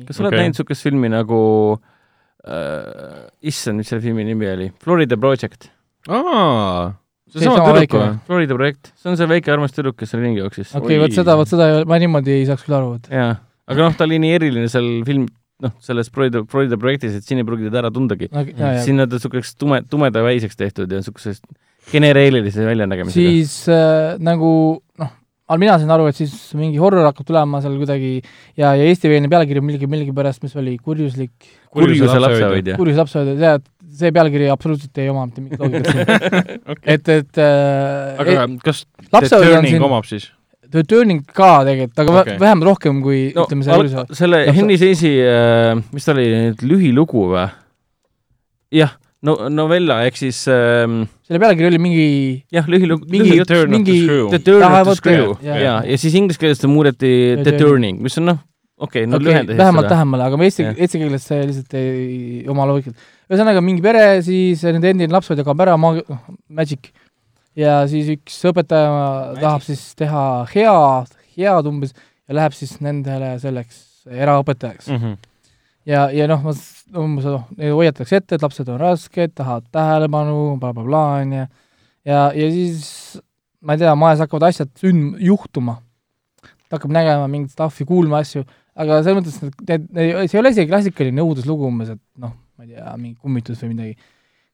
kas 0.06 0.16
sa 0.16 0.22
oled 0.24 0.32
Okei. 0.32 0.42
näinud 0.42 0.56
niisugust 0.56 0.82
filmi 0.88 1.08
nagu 1.12 1.38
äh,, 1.76 1.91
issand, 2.42 3.78
mis 3.78 3.88
selle 3.92 4.02
filmi 4.02 4.24
nimi 4.26 4.48
oli? 4.50 4.70
Florida 4.82 5.16
Project. 5.20 5.68
aa, 6.08 6.90
See 7.32 7.40
seesama 7.40 7.62
sama 7.62 7.78
tüdruk 7.80 7.94
või? 7.96 8.08
Florida 8.28 8.56
projekt, 8.58 8.90
see 9.00 9.08
on 9.08 9.14
see 9.16 9.28
väike 9.30 9.52
armas 9.54 9.72
tüdruk, 9.72 9.94
kes 9.96 10.10
seal 10.12 10.20
ringi 10.20 10.42
jooksis. 10.42 10.74
okei, 10.76 10.98
vot 11.00 11.08
Oi. 11.08 11.16
seda, 11.16 11.36
vot 11.38 11.48
seda 11.48 11.68
ma 11.88 11.96
niimoodi 12.02 12.34
ei 12.34 12.42
saaks 12.48 12.66
küll 12.66 12.76
aru, 12.76 12.90
et 12.98 13.06
jaa, 13.14 13.30
aga 13.72 13.86
noh, 13.86 13.94
ta 13.96 14.04
oli 14.04 14.18
nii 14.20 14.34
eriline 14.36 14.68
seal 14.68 14.88
film, 15.08 15.24
noh, 15.64 15.72
selles 15.80 16.10
Florida, 16.12 16.42
Florida 16.52 16.76
projektis, 16.82 17.14
et 17.16 17.24
siin 17.24 17.40
ei 17.40 17.46
pruugi 17.48 17.70
teda 17.70 17.80
ära 17.86 17.92
tundagi. 17.94 18.28
siin 18.84 19.00
on 19.00 19.08
ta 19.08 19.16
niisuguseks 19.16 19.54
tume, 19.56 19.80
tumedaväiseks 19.88 20.60
tehtud 20.60 20.92
ja 20.92 21.00
niisugusest 21.00 21.46
genereerilise 21.92 22.66
väljanägemisega. 22.68 23.30
siis 23.32 23.56
äh, 23.72 24.18
nagu 24.20 24.52
noh, 25.00 25.14
aga 25.52 25.60
mina 25.60 25.76
sain 25.76 25.92
aru, 25.92 26.08
et 26.08 26.16
siis 26.16 26.32
mingi 26.56 26.80
horror 26.80 27.04
hakkab 27.10 27.28
tulema 27.28 27.60
seal 27.60 27.76
kuidagi 27.76 28.12
ja, 28.56 28.72
ja 28.72 28.86
eestiveelne 28.88 29.28
pealkiri 29.32 29.60
millegi, 29.64 29.88
millegipärast, 29.90 30.40
mis 30.46 30.56
oli 30.56 30.78
kurjuslik, 30.80 31.32
kurjuse 31.72 32.20
lapsehoidja. 32.24 32.76
kurjus 32.80 33.00
lapsehoidja, 33.02 33.34
tead, 33.42 33.66
see 34.02 34.12
pealkiri 34.16 34.48
absoluutselt 34.52 35.02
ei 35.02 35.10
oma 35.12 35.26
mitte 35.28 35.44
mingit 35.44 35.60
loogikat 35.60 35.92
siin. 35.92 36.78
et, 36.94 37.12
et 37.18 37.42
äh, 37.42 38.22
aga 38.24 38.46
kas 38.64 38.86
The 38.86 39.10
lapsehoidja 39.18 39.58
on 39.58 39.60
Turning 39.60 39.76
siin, 39.76 39.86
omab 39.90 40.08
siis? 40.08 40.30
The 40.72 40.86
Turning 40.88 41.20
ka 41.28 41.50
tegelikult, 41.68 42.00
aga 42.00 42.18
okay. 42.22 42.40
vähemalt 42.40 42.70
rohkem 42.70 43.04
kui 43.04 43.22
no 43.36 43.44
ütleme 43.44 43.68
see 43.68 43.76
kurjuse 43.82 44.20
selle 44.22 44.44
Henry 44.56 44.80
Seisi 44.80 45.12
äh,, 45.20 45.76
mis 45.92 46.08
ta 46.08 46.16
oli, 46.16 46.30
lühilugu 46.64 47.28
või? 47.34 47.44
jah, 48.72 48.96
no 49.22 49.36
novella 49.54 50.00
ehk 50.06 50.16
siis 50.18 50.40
ähm, 50.50 51.04
selle 51.26 51.38
pealkiri 51.42 51.68
oli 51.70 51.78
mingi 51.82 52.06
jah, 52.52 52.66
lühilugu, 52.70 53.06
Mingi 53.12 53.36
Turn 53.46 53.70
mingi- 53.70 54.00
the 54.32 54.40
Turn 54.42 54.64
Ah, 54.66 54.80
of 54.80 54.88
the 54.88 54.96
Screw 54.98 55.34
jah, 55.38 55.44
ja, 55.46 55.58
jah. 55.62 55.84
ja 55.92 55.98
siis 56.00 56.16
inglise 56.18 56.40
keeles 56.42 56.58
ta 56.62 56.70
muudeti 56.70 57.12
The 57.36 57.44
The 57.44 57.52
Turning. 57.52 57.62
Turning, 57.68 58.00
mis 58.02 58.18
on 58.18 58.26
noh, 58.32 58.40
okei 58.82 59.04
okay,, 59.04 59.10
no 59.10 59.20
okei 59.20 59.28
lühendasid 59.28 59.60
vähemalt 59.62 59.86
seda. 59.86 59.94
lähemale, 59.94 60.26
aga 60.26 60.40
eesti 60.48 60.66
eesti 60.74 61.02
keeles 61.04 61.28
see 61.30 61.40
lihtsalt 61.52 61.76
ei 61.78 62.42
oma 62.50 62.66
loogikat. 62.70 62.98
ühesõnaga 63.30 63.62
mingi 63.64 63.84
pere, 63.84 64.04
siis 64.26 64.64
nende 64.66 64.90
endine 64.90 65.14
lapsehoidja 65.14 65.46
kaob 65.46 65.62
ära, 65.64 65.78
noh, 65.78 66.02
magic. 66.50 66.90
ja 67.54 67.82
siis 67.86 68.08
üks 68.16 68.40
õpetaja 68.50 69.36
tahab 69.38 69.62
siis 69.66 69.84
teha 69.98 70.24
head, 70.54 71.14
head 71.36 71.68
umbes 71.70 71.94
ja 72.28 72.34
läheb 72.40 72.54
siis 72.58 72.78
nendele 72.82 73.36
selleks 73.42 73.84
eraõpetajaks 74.10 74.88
mm.. 74.90 74.98
Mhm. 74.98 75.20
ja, 75.88 76.06
ja 76.14 76.28
noh, 76.30 76.42
ma 76.44 76.54
umbes 77.02 77.26
noh, 77.26 77.44
neid 77.58 77.74
hoiatakse 77.76 78.20
ette, 78.20 78.36
et 78.36 78.44
lapsed 78.44 78.68
on 78.72 78.80
rasked, 78.80 79.34
tahavad 79.38 79.68
tähelepanu 79.74 80.38
bla,, 80.56 80.72
blablabla, 80.72 81.04
onju. 81.22 81.46
ja, 82.08 82.24
ja 82.36 82.50
siis 82.52 83.20
ma 83.62 83.76
ei 83.76 83.82
tea, 83.82 83.94
majas 83.98 84.24
hakkavad 84.24 84.50
asjad 84.50 84.72
sünd-, 84.80 85.16
juhtuma. 85.22 85.78
ta 86.68 86.78
hakkab 86.78 86.92
nägema 86.94 87.28
mingit 87.30 87.52
stuff'i, 87.52 87.86
kuulma 87.88 88.22
asju, 88.24 88.44
aga 88.80 89.02
selles 89.04 89.18
mõttes 89.18 89.40
et 89.44 89.64
need, 89.68 89.88
need, 89.92 90.14
see 90.24 90.38
ei 90.38 90.40
ole 90.40 90.52
isegi 90.54 90.70
klassikaline 90.70 91.24
õuduslugu 91.24 91.66
umbes, 91.68 91.92
et 91.92 92.00
noh, 92.22 92.32
ma 92.56 92.64
ei 92.66 92.76
tea, 92.76 92.94
mingi 92.96 93.18
kummitus 93.20 93.60
või 93.64 93.74
midagi. 93.74 93.98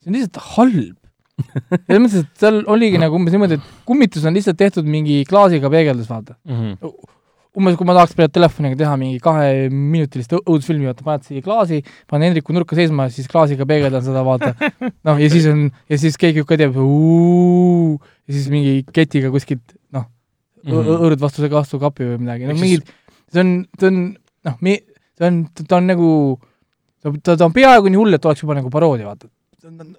see 0.03 0.11
on 0.11 0.19
lihtsalt 0.19 0.41
halb. 0.57 0.97
selles 1.39 2.03
mõttes, 2.03 2.25
et 2.25 2.43
seal 2.43 2.65
oligi 2.75 2.99
nagu 2.99 3.15
umbes 3.15 3.35
niimoodi, 3.35 3.61
et 3.61 3.85
kummitus 3.87 4.27
on 4.27 4.35
lihtsalt 4.35 4.59
tehtud 4.59 4.89
mingi 4.91 5.21
klaasiga 5.29 5.71
peegeldus, 5.71 6.11
vaata. 6.11 6.35
Mhm. 6.49 6.75
Umbes 7.59 7.77
kui 7.79 7.89
ma 7.89 7.95
tahaks 7.97 8.15
praegu 8.17 8.33
telefoniga 8.35 8.79
teha 8.79 8.95
mingi 9.01 9.19
kaheminutilist 9.23 10.35
õudusfilmi, 10.39 10.89
vaata, 10.89 11.05
paned 11.07 11.27
siia 11.27 11.45
klaasi, 11.45 11.81
panen 12.11 12.31
Hendriku 12.31 12.55
nurka 12.55 12.79
seisma 12.79 13.09
siis 13.13 13.29
klaasiga 13.31 13.67
peegeldan 13.69 14.05
seda, 14.07 14.23
vaata. 14.27 14.53
noh, 15.07 15.19
ja 15.21 15.31
siis 15.33 15.49
on, 15.51 15.67
ja 15.91 16.01
siis 16.01 16.19
keegi 16.21 16.45
ka 16.49 16.59
teeb 16.61 16.77
ja 16.79 18.37
siis 18.37 18.51
mingi 18.53 18.83
ketiga 18.95 19.33
kuskilt 19.35 19.75
noh 19.95 20.07
mm. 20.07 20.71
-hmm., 20.71 20.93
õõrud 20.99 21.25
vastu, 21.25 21.49
vastu 21.53 21.81
kapi 21.83 22.13
või 22.13 22.21
midagi, 22.27 22.47
no 22.49 22.59
mingid, 22.59 22.93
see 23.33 23.43
on, 23.45 23.57
see 23.81 23.91
on 23.91 24.05
noh, 24.49 24.61
mi-, 24.65 24.83
see 25.19 25.31
on, 25.31 25.43
ta 25.65 25.81
on 25.81 25.91
nagu, 25.91 26.13
ta, 27.03 27.35
ta 27.35 27.41
on 27.49 27.57
peaaegu 27.57 27.91
nii 27.91 28.03
hull, 28.03 28.19
et 28.19 28.31
oleks 28.31 28.45
juba 28.45 28.59
nagu 28.59 28.71
paroodia, 28.71 29.11
vaata. 29.11 29.29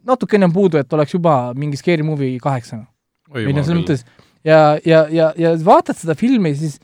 natukene 0.07 0.48
on 0.48 0.56
puudu, 0.56 0.80
et 0.80 0.98
oleks 0.98 1.14
juba 1.14 1.41
mingi 1.57 1.77
Scary 1.77 2.06
Movie 2.06 2.40
kaheksa 2.41 2.84
või 3.30 3.53
noh, 3.53 3.64
selles 3.65 3.84
mõttes 3.84 4.07
ja, 4.45 4.80
ja, 4.86 5.06
ja, 5.11 5.31
ja 5.38 5.53
vaatad 5.65 5.98
seda 5.99 6.15
filmi, 6.18 6.53
siis 6.57 6.80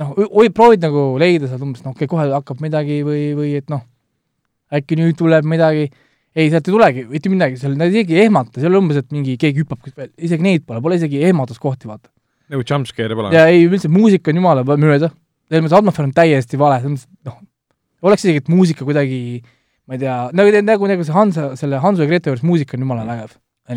noh, 0.00 0.12
oi, 0.16 0.50
proovid 0.54 0.84
nagu 0.84 1.04
leida 1.20 1.48
sealt 1.50 1.64
umbes, 1.64 1.82
noh, 1.84 1.94
okei 1.94 2.06
okay,, 2.06 2.12
kohe 2.12 2.28
hakkab 2.32 2.62
midagi 2.64 3.00
või, 3.06 3.24
või 3.38 3.52
et 3.60 3.68
noh, 3.72 3.84
äkki 4.74 4.98
nüüd 5.00 5.18
tuleb 5.18 5.46
midagi, 5.48 5.90
ei, 6.36 6.48
sealt 6.48 6.68
ei 6.68 6.74
tulegi 6.74 7.04
mitte 7.10 7.32
midagi, 7.32 7.60
seal 7.60 7.76
nad 7.78 7.92
isegi 7.92 8.16
ei 8.16 8.28
ehmata, 8.28 8.62
seal 8.62 8.78
umbes, 8.80 9.02
et 9.02 9.14
mingi 9.14 9.36
keegi 9.40 9.64
hüppab 9.64 9.82
kuskilt 9.82 10.04
veel, 10.04 10.12
isegi 10.30 10.46
neid 10.46 10.66
pole, 10.66 10.82
pole 10.84 10.98
isegi 11.00 11.22
ehmatuskohti, 11.28 11.90
vaata. 11.90 12.10
nagu 12.50 12.66
jumpscare 12.66 13.18
pole? 13.18 13.34
ja 13.36 13.46
ei, 13.52 13.66
üldse 13.68 13.92
muusika 13.92 14.32
on 14.32 14.42
jumala 14.42 14.66
mööda, 14.70 15.12
selles 15.50 15.66
mõttes 15.66 15.78
atmosfäär 15.80 16.08
on 16.08 16.16
täiesti 16.16 16.60
vale, 16.60 16.80
selles 16.82 17.06
mõttes, 17.06 17.08
noh, 17.28 17.40
oleks 18.06 18.26
isegi, 18.26 18.44
et 18.44 18.52
muusika 18.52 18.86
kuidagi 18.88 19.20
ma 19.90 19.98
ei 19.98 20.02
tea, 20.04 20.16
nagu, 20.38 20.54
nagu, 20.62 20.86
nagu 20.86 21.04
see 21.04 21.14
Hansa, 21.16 21.48
selle 21.58 21.80
Hansu 21.82 22.04
ja 22.04 22.10
Grete 22.10 22.30
juures 22.30 22.44
muusika 22.46 22.76
on 22.78 22.84
jumala 22.84 23.02
vägev. 23.08 23.34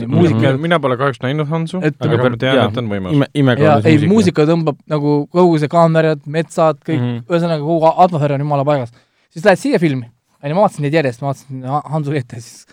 Muusika 0.08 0.40
mina, 0.40 0.58
mina 0.58 0.80
pole 0.80 0.98
kahjuks 0.98 1.22
näinud 1.24 1.48
Hansu, 1.50 1.78
aga 1.84 2.18
ma 2.18 2.38
tean, 2.38 2.60
et 2.72 2.78
on 2.82 2.88
võimas. 2.92 3.14
ime, 3.14 3.28
ja 3.34 3.40
imekaunis 3.44 3.86
ei, 3.92 4.08
muusika 4.10 4.46
tõmbab 4.50 4.78
nagu 4.90 5.14
kogu 5.32 5.60
see 5.62 5.68
kaamerad, 5.72 6.22
metsad, 6.26 6.80
kõik 6.82 7.00
mm, 7.00 7.04
Mhm. 7.04 7.18
-hmm. 7.20 7.30
ühesõnaga 7.30 7.62
kogu 7.64 7.92
atmosfäär 8.06 8.34
on 8.38 8.40
jumala 8.46 8.66
paigas. 8.66 8.92
siis 9.30 9.46
lähed 9.46 9.60
siia 9.60 9.80
filmi, 9.80 10.10
onju, 10.44 10.56
ma 10.56 10.62
vaatasin 10.66 10.82
neid 10.88 10.94
järjest, 10.94 11.22
ma 11.22 11.28
vaatasin 11.34 11.64
Ha- 11.66 11.84
Hansu 11.94 12.12
Grete, 12.12 12.40
siis 12.42 12.66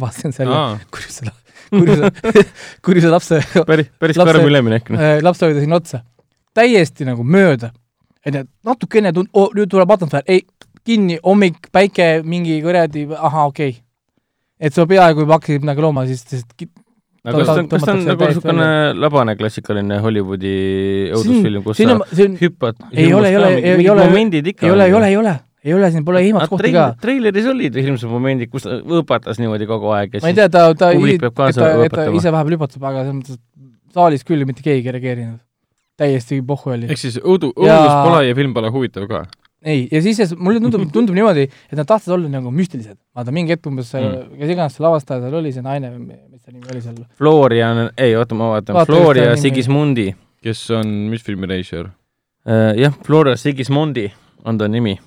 vaatasin 0.00 0.32
selle 0.32 0.54
aa, 0.54 0.78
kurjuse, 0.90 1.30
kurjuse, 1.70 2.10
kurjuse 2.84 3.10
lapse, 3.10 3.40
päris, 3.66 3.88
päris 4.00 4.16
karm 4.16 4.46
üleminek, 4.48 4.90
noh. 4.90 5.00
lapsehoidja 5.22 5.60
sinna 5.60 5.76
otsa. 5.76 6.00
täiesti 6.54 7.04
nagu 7.04 7.22
mööda. 7.24 7.70
onju, 8.26 8.44
natukene 8.64 9.10
tund- 9.12 9.30
oh,, 9.34 9.50
nüüd 9.54 9.68
tuleb 9.68 9.90
atmosfäär, 9.90 10.22
ei, 10.26 10.42
kinni, 10.84 11.18
hommik, 11.24 11.68
päike, 11.72 12.22
mingi 12.24 12.60
kuradi, 12.62 13.06
ahah, 13.18 13.46
okei 13.46 13.68
okay.. 13.70 13.80
Et 14.60 14.72
sa 14.74 14.86
peaaegu 14.86 15.24
juba 15.24 15.38
hakkasid 15.38 15.62
midagi 15.64 15.82
looma, 15.84 16.04
siis, 16.06 16.24
ki- 16.56 16.68
aga 17.24 17.38
kas 17.40 17.46
ta 17.48 17.54
on, 17.62 17.68
kas 17.72 17.82
ta 17.88 17.92
on 17.94 18.04
nagu 18.04 18.26
niisugune 18.28 18.68
labane 19.00 19.34
klassikaline 19.40 19.98
Hollywoodi 20.04 20.54
õudusfilm, 21.16 21.62
kus 21.64 21.76
siin 21.80 21.88
sa 21.90 21.96
on, 21.96 22.04
see 22.12 22.28
on, 22.28 22.36
hüppad 22.42 22.76
Ei 22.92 23.12
ole, 23.16 23.30
ei 23.32 23.36
ole, 23.40 23.48
ei 23.56 23.74
ole, 23.74 23.80
ei 23.80 23.88
ole, 23.90 24.04
ei 24.62 24.70
ole, 24.70 25.08
ei 25.08 25.16
ole, 25.16 25.34
ei 25.64 25.72
ole, 25.74 25.90
siin 25.94 26.04
pole 26.04 26.20
ehmatuskohti 26.26 26.72
ka. 26.74 26.84
treileris 27.00 27.46
olid 27.48 27.78
hirmsad 27.80 28.10
momendid, 28.12 28.50
kus 28.52 28.66
ta 28.68 28.76
õpetas 29.00 29.40
niimoodi 29.40 29.66
kogu 29.70 29.88
aeg 29.96 30.18
ja 30.18 30.20
ma 30.24 30.28
ei 30.28 30.36
siis 30.36 30.42
tea, 30.42 30.48
ta, 30.52 30.66
ta, 30.76 30.92
publik 30.92 31.16
et 31.16 31.24
peab 31.24 31.38
ta, 31.40 31.48
ta 31.96 32.04
ise 32.12 32.32
vahepeal 32.34 32.58
hüpatab, 32.58 32.84
aga 32.90 33.06
selles 33.06 33.16
mõttes, 33.22 33.40
et 33.40 33.94
saalis 33.96 34.24
küll 34.28 34.44
mitte 34.48 34.62
keegi 34.66 34.90
ei 34.90 34.96
reageerinud. 34.98 35.40
täiesti 35.96 36.42
pohhu 36.42 36.72
oli. 36.74 36.86
ehk 36.90 36.98
siis 36.98 37.16
õudu, 37.22 37.52
Ja- 37.64 37.78
õudus 37.80 37.96
pole 38.10 38.20
ja 38.28 38.34
film 38.34 38.52
pole 38.54 38.70
huvitav 38.74 39.08
ka. 39.08 39.24
ei, 39.64 39.86
ja 39.92 40.00
siis 40.04 40.34
mulle 40.36 40.60
tundub, 40.60 40.84
tundub 40.96 41.16
niimoodi, 41.16 41.46
et 41.48 41.78
nad 41.78 41.88
tahtsid 41.88 42.12
olla 42.16 42.28
nagu 42.32 42.50
müstilised. 42.54 42.98
vaata, 43.16 43.32
mingi 43.34 43.54
hetk 43.56 43.66
umbes 43.70 43.90
see 43.94 44.02
Mm., 44.04 44.36
kes 44.40 44.52
iganes 44.54 44.76
see 44.76 44.84
lavastaja 44.84 45.22
seal 45.24 45.38
oli, 45.40 45.52
see 45.54 45.64
naine, 45.64 45.90
mis 45.98 46.42
ta 46.44 46.52
nimi 46.52 46.68
oli 46.72 46.82
seal, 46.84 47.00
Florian, 47.18 47.86
ei 47.96 48.14
oota, 48.18 48.36
ma 48.38 48.50
vaatan, 48.54 48.76
Vaata, 48.76 48.92
Floria 48.92 49.36
Sigismundi. 49.40 50.10
kes 50.44 50.62
on, 50.76 50.86
mis 51.12 51.24
filmi 51.24 51.48
režissöör? 51.50 51.88
jah, 52.76 52.92
Floria 53.06 53.36
Sigismundi 53.40 54.10
on 54.44 54.58
ta 54.60 54.68
nimi. 54.68 54.98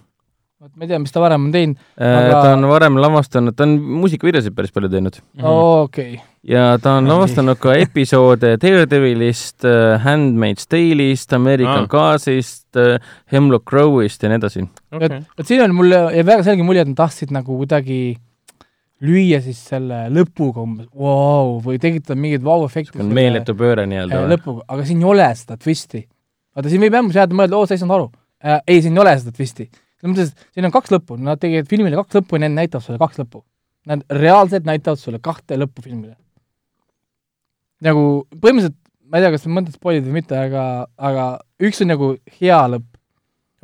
vot 0.61 0.71
ma 0.73 0.87
ei 0.87 0.89
tea, 0.89 0.97
mis 1.03 1.13
ta 1.13 1.21
varem 1.21 1.45
on 1.45 1.51
teinud, 1.53 1.77
Aga... 1.99 2.15
Aga- 2.23 2.41
ta 2.41 2.53
on 2.57 2.65
varem 2.71 2.97
lavastanud, 2.97 3.53
ta 3.55 3.67
on 3.67 3.77
muusikavideosid 4.01 4.55
päris 4.57 4.73
palju 4.73 4.89
teinud 4.89 5.19
okei. 5.43 6.17
Ja 6.47 6.77
ta 6.81 6.97
on 6.99 7.09
lavastanud 7.09 7.59
ka 7.59 7.75
episoode 7.75 8.53
Daredevilist, 8.61 9.65
Handmaid's 10.03 10.69
Tale'ist, 10.71 11.33
American 11.35 11.87
Aa. 11.87 11.91
Gas'ist, 11.91 12.79
Hemlock 13.31 13.67
Grow'ist 13.67 14.23
ja 14.23 14.31
nii 14.31 14.39
edasi. 14.41 14.63
okei. 14.91 15.19
vot 15.37 15.49
siin 15.49 15.65
on 15.65 15.75
mulle 15.75 16.05
väga 16.25 16.45
selge 16.47 16.63
mulje, 16.63 16.85
et 16.85 16.93
nad 16.93 17.01
tahtsid 17.03 17.33
nagu 17.35 17.59
kuidagi 17.59 17.99
lüüa 19.03 19.39
siis 19.45 19.59
selle 19.69 20.05
lõpuga 20.13 20.63
umbes 20.63 20.87
vau, 20.97 21.57
või 21.63 21.77
tekitada 21.81 22.17
mingeid 22.17 22.45
vau-efekti. 22.45 23.03
meeletu 23.03 23.53
pööre 23.57 23.85
nii-öelda 23.89 24.23
või? 24.23 24.31
lõpuga, 24.33 24.63
aga 24.73 24.85
siin 24.89 25.03
ei 25.03 25.09
ole 25.11 25.27
seda 25.37 25.57
twisti. 25.61 26.05
vaata, 26.55 26.71
siin 26.71 26.81
võib 26.81 26.97
ämmus 27.01 27.19
jääda 27.19 27.37
mõelda, 27.37 27.59
oo, 27.59 27.67
sa 27.69 27.75
ei 27.77 27.83
saanud 27.83 27.97
aru 27.97 28.07
äh,. 28.41 28.61
ei, 28.65 28.81
siin 28.81 28.97
ei 28.97 29.03
ole 29.03 29.13
seda 29.19 29.35
twisti. 29.35 29.67
selles 29.99 30.13
mõttes, 30.13 30.31
et 30.33 30.57
siin 30.57 30.69
on 30.69 30.73
kaks 30.73 30.95
lõppu, 30.95 31.19
nad 31.21 31.41
tegid 31.41 31.69
filmile 31.69 31.99
kaks 31.99 32.17
lõppu 32.21 32.39
ja 32.39 32.45
need 32.45 32.57
näitavad 32.57 32.85
sulle 32.85 33.01
kaks 33.01 33.21
lõppu. 33.21 33.43
Nad 33.87 34.01
reaalselt 34.11 34.65
näitavad 34.67 34.99
sulle 34.99 35.19
kahte 35.23 35.55
lõppu 35.55 35.85
filmile. 35.85 36.17
Nagu 37.85 38.03
põhimõtteliselt, 38.41 38.77
ma 39.07 39.17
ei 39.19 39.23
tea, 39.25 39.31
kas 39.35 39.43
sa 39.45 39.49
mõtled 39.53 39.75
spoilida 39.77 40.07
või 40.09 40.19
mitte, 40.21 40.37
aga, 40.37 40.63
aga 40.97 41.25
üks 41.63 41.81
on 41.85 41.91
nagu 41.93 42.15
hea 42.39 42.61
lõpp. 42.75 42.85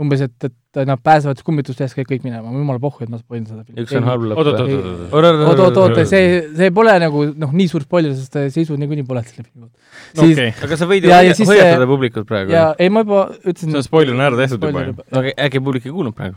umbes, 0.04 0.24
et, 0.26 0.34
et 0.50 0.88
nad 0.90 0.98
pääsevad 1.06 1.38
kummitustest 1.46 1.94
kõik, 1.94 2.08
kõik 2.10 2.24
minema, 2.26 2.50
jumala 2.50 2.80
pohhu, 2.82 3.04
et 3.06 3.12
ma 3.14 3.20
spoilin 3.22 3.44
seda 3.46 3.62
filmi. 3.62 3.84
üks 3.84 3.94
on 4.00 4.08
halb 4.08 4.24
lõpp. 4.26 4.40
oot, 4.42 4.48
oot, 4.50 4.62
oot, 4.64 4.72
oot, 5.14 5.28
oot, 5.52 5.60
oot, 5.62 5.78
oot, 5.84 6.00
see, 6.10 6.40
see 6.58 6.72
pole 6.74 6.96
nagu 7.04 7.26
noh, 7.30 7.52
nii 7.54 7.68
suur 7.70 7.86
spoiler, 7.86 8.16
sest 8.18 8.40
sisu 8.56 8.74
niikuinii 8.82 9.06
pole 9.06 9.22
selle 9.28 9.46
filmi 9.46 9.68
poolt. 9.68 10.26
okei, 10.26 10.50
aga 10.66 10.80
sa 10.82 10.88
võid 10.90 11.06
ju 11.06 11.12
Ja- 11.14 11.20
ja 11.22 11.30
hoia- 11.30 11.38
siis 11.38 11.52
hoiatada 11.52 11.86
publikut 11.88 12.26
praegu. 12.28 12.52
ja 12.52 12.64
ei, 12.80 12.90
ma 12.90 13.04
juba 13.06 13.22
ütlesin 13.46 13.70
see 13.70 13.78
on 13.84 13.86
spoiler 13.86 14.16
on 14.18 14.26
ära 14.26 14.40
tehtud 14.42 14.66
juba 14.66 14.84
ju. 14.88 14.96
aga 15.22 15.36
äkki 15.46 15.62
publik 15.62 15.86
ei 15.86 15.94
kuulnud 15.94 16.16
praegu? 16.18 16.36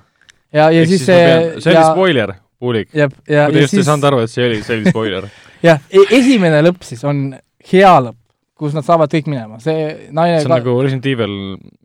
ja, 0.53 0.69
ja 0.71 0.85
siis 0.87 1.01
ma 1.01 1.07
see 1.07 1.61
see 1.65 1.73
oli 1.73 1.89
spoiler, 1.95 2.35
ja, 2.93 3.09
kui 3.09 3.57
te 3.57 3.65
just 3.65 3.73
ei 3.73 3.81
siis 3.81 3.89
saanud 3.89 4.05
aru, 4.13 4.21
et 4.27 4.31
see 4.37 4.45
oli, 4.51 4.61
see 4.69 4.77
oli 4.77 4.93
spoiler. 4.93 5.31
jah, 5.65 5.81
esimene 6.13 6.61
lõpp 6.69 6.85
siis 6.85 7.03
on 7.09 7.31
hea 7.73 7.93
lõpp, 8.07 8.19
kus 8.57 8.73
nad 8.77 8.85
saavad 8.87 9.13
kõik 9.13 9.27
minema, 9.29 9.59
see 9.61 10.09
naine 10.17 10.39
see 10.41 10.49
on 10.49 10.55
nagu 10.57 10.75
Resident 10.83 11.07
Evil 11.11 11.33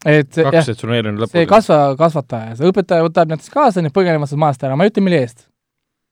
et 0.08 0.30
see- 0.34 0.46
kaks, 0.48 0.70
et 0.72 0.80
sul 0.80 0.90
on 0.92 0.96
eelmine 0.96 1.26
see 1.28 1.42
lõpp. 1.44 1.50
kasva, 1.52 1.80
kasvataja, 2.00 2.56
see 2.60 2.70
õpetaja 2.72 3.04
võtab 3.08 3.34
nad 3.34 3.42
siis 3.44 3.52
kaasa, 3.54 3.82
need 3.84 3.92
põgenevad 3.96 4.30
sealt 4.32 4.40
majast 4.40 4.64
ära, 4.64 4.78
ma 4.80 4.86
ei 4.88 4.94
ütle, 4.94 5.04
mille 5.04 5.20
eest. 5.26 5.48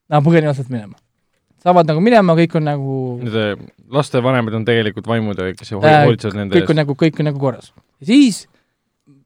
Nad 0.09 0.25
põgenevad 0.25 0.57
sealt 0.57 0.69
minema. 0.73 0.95
saavad 1.63 1.87
nagu 1.91 1.99
minema, 2.01 2.33
kõik 2.39 2.53
on 2.55 2.63
nagu, 2.63 2.93
Nende 3.23 3.47
lastevanemad 3.91 4.53
on 4.55 4.63
tegelikult 4.65 5.07
vaimud 5.07 5.37
ja 5.39 5.49
kes 5.53 5.73
Äh, 5.75 6.05
hoolitsevad 6.05 6.35
nende 6.39 6.55
kõik 6.55 6.69
on 6.71 6.77
eest. 6.77 6.79
nagu, 6.83 6.95
kõik 6.95 7.19
on 7.19 7.25
nagu 7.29 7.39
korras. 7.39 7.71
ja 7.99 8.05
siis 8.07 8.47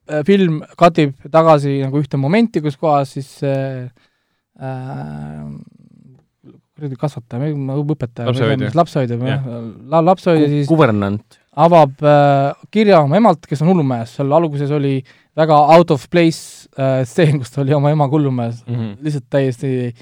äh, 0.10 0.24
film 0.26 0.62
katib 0.78 1.14
tagasi 1.32 1.80
nagu 1.86 2.02
ühte 2.02 2.18
momenti, 2.18 2.62
kus 2.62 2.76
kohas 2.78 3.14
siis 3.14 3.30
äh, 3.44 3.90
äh, 4.62 5.46
kuradi 6.84 7.00
kasvataja, 7.00 7.50
õpetaja, 7.80 8.76
Lapsehoidja. 8.76 9.18
või 9.22 9.32
Jah. 9.34 9.50
la,, 9.90 10.02
lapsehoidja 10.12 10.48
siis 10.52 10.68
kuvernant. 10.70 11.40
avab 11.56 12.00
äh, 12.04 12.54
kirja 12.74 13.02
oma 13.06 13.18
emalt, 13.20 13.46
kes 13.50 13.62
on 13.64 13.72
hullumees, 13.74 14.16
seal 14.18 14.32
alguses 14.36 14.72
oli 14.74 14.98
väga 15.38 15.58
out 15.76 15.92
of 15.96 16.08
place 16.14 16.68
äh, 16.78 17.04
stseen, 17.10 17.40
kus 17.42 17.52
ta 17.54 17.62
oli 17.64 17.74
oma 17.78 17.92
emaga 17.94 18.14
hullumees, 18.18 18.64
Mhm. 18.68 18.98
lihtsalt 19.06 19.30
täiesti 19.34 19.94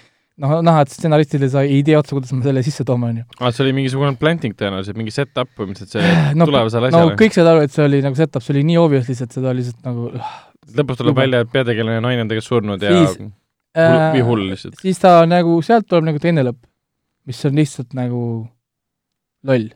noh, 0.41 0.55
näha, 0.65 0.81
et 0.81 0.89
stsenaristid 0.95 1.43
ei 1.45 1.49
saa 1.53 1.61
idee 1.67 1.97
otsa, 1.99 2.15
kuidas 2.17 2.31
me 2.33 2.41
selle 2.41 2.63
sisse 2.65 2.83
toome, 2.87 3.09
on 3.11 3.17
ju. 3.21 3.23
aa, 3.39 3.51
see 3.51 3.63
oli 3.65 3.73
mingisugune 3.77 4.15
planting 4.17 4.55
tõenäoliselt, 4.57 4.97
mingi 4.97 5.11
set-up 5.13 5.51
põhimõtteliselt 5.59 5.99
see 5.99 6.33
no, 6.39 6.47
tulevasele 6.49 6.89
no 6.89 7.03
asjale. 7.03 7.17
kõik 7.19 7.35
said 7.35 7.47
aru, 7.51 7.61
et 7.67 7.71
see 7.75 7.83
oli 7.85 7.99
nagu 8.01 8.17
setup, 8.17 8.41
see 8.41 8.55
oli 8.55 8.63
nii 8.71 8.79
obvious 8.81 9.11
lihtsalt, 9.11 9.35
seda 9.37 9.51
oli 9.51 9.61
lihtsalt 9.61 9.85
nagu 9.85 10.07
lõpus 10.79 10.97
tuleb 11.03 11.19
välja, 11.19 11.43
et 11.45 11.51
peategelane 11.51 11.99
ja 11.99 12.01
naine 12.07 12.23
on 12.25 12.31
tegelikult 12.31 12.47
surnud 12.47 12.81
ja 12.87 12.95
Siis- 12.95 13.17
hull- 13.19 13.31
äh, 13.77 14.13
või 14.15 14.23
hull 14.31 14.47
lihtsalt. 14.55 14.79
siis 14.81 14.99
ta 15.03 15.13
nagu, 15.29 15.59
sealt 15.67 15.85
tuleb 15.91 16.09
nagu 16.09 16.19
teine 16.23 16.43
lõpp, 16.47 16.63
mis 17.29 17.45
on 17.45 17.57
lihtsalt 17.57 17.93
nagu 17.97 18.21
loll. 19.47 19.69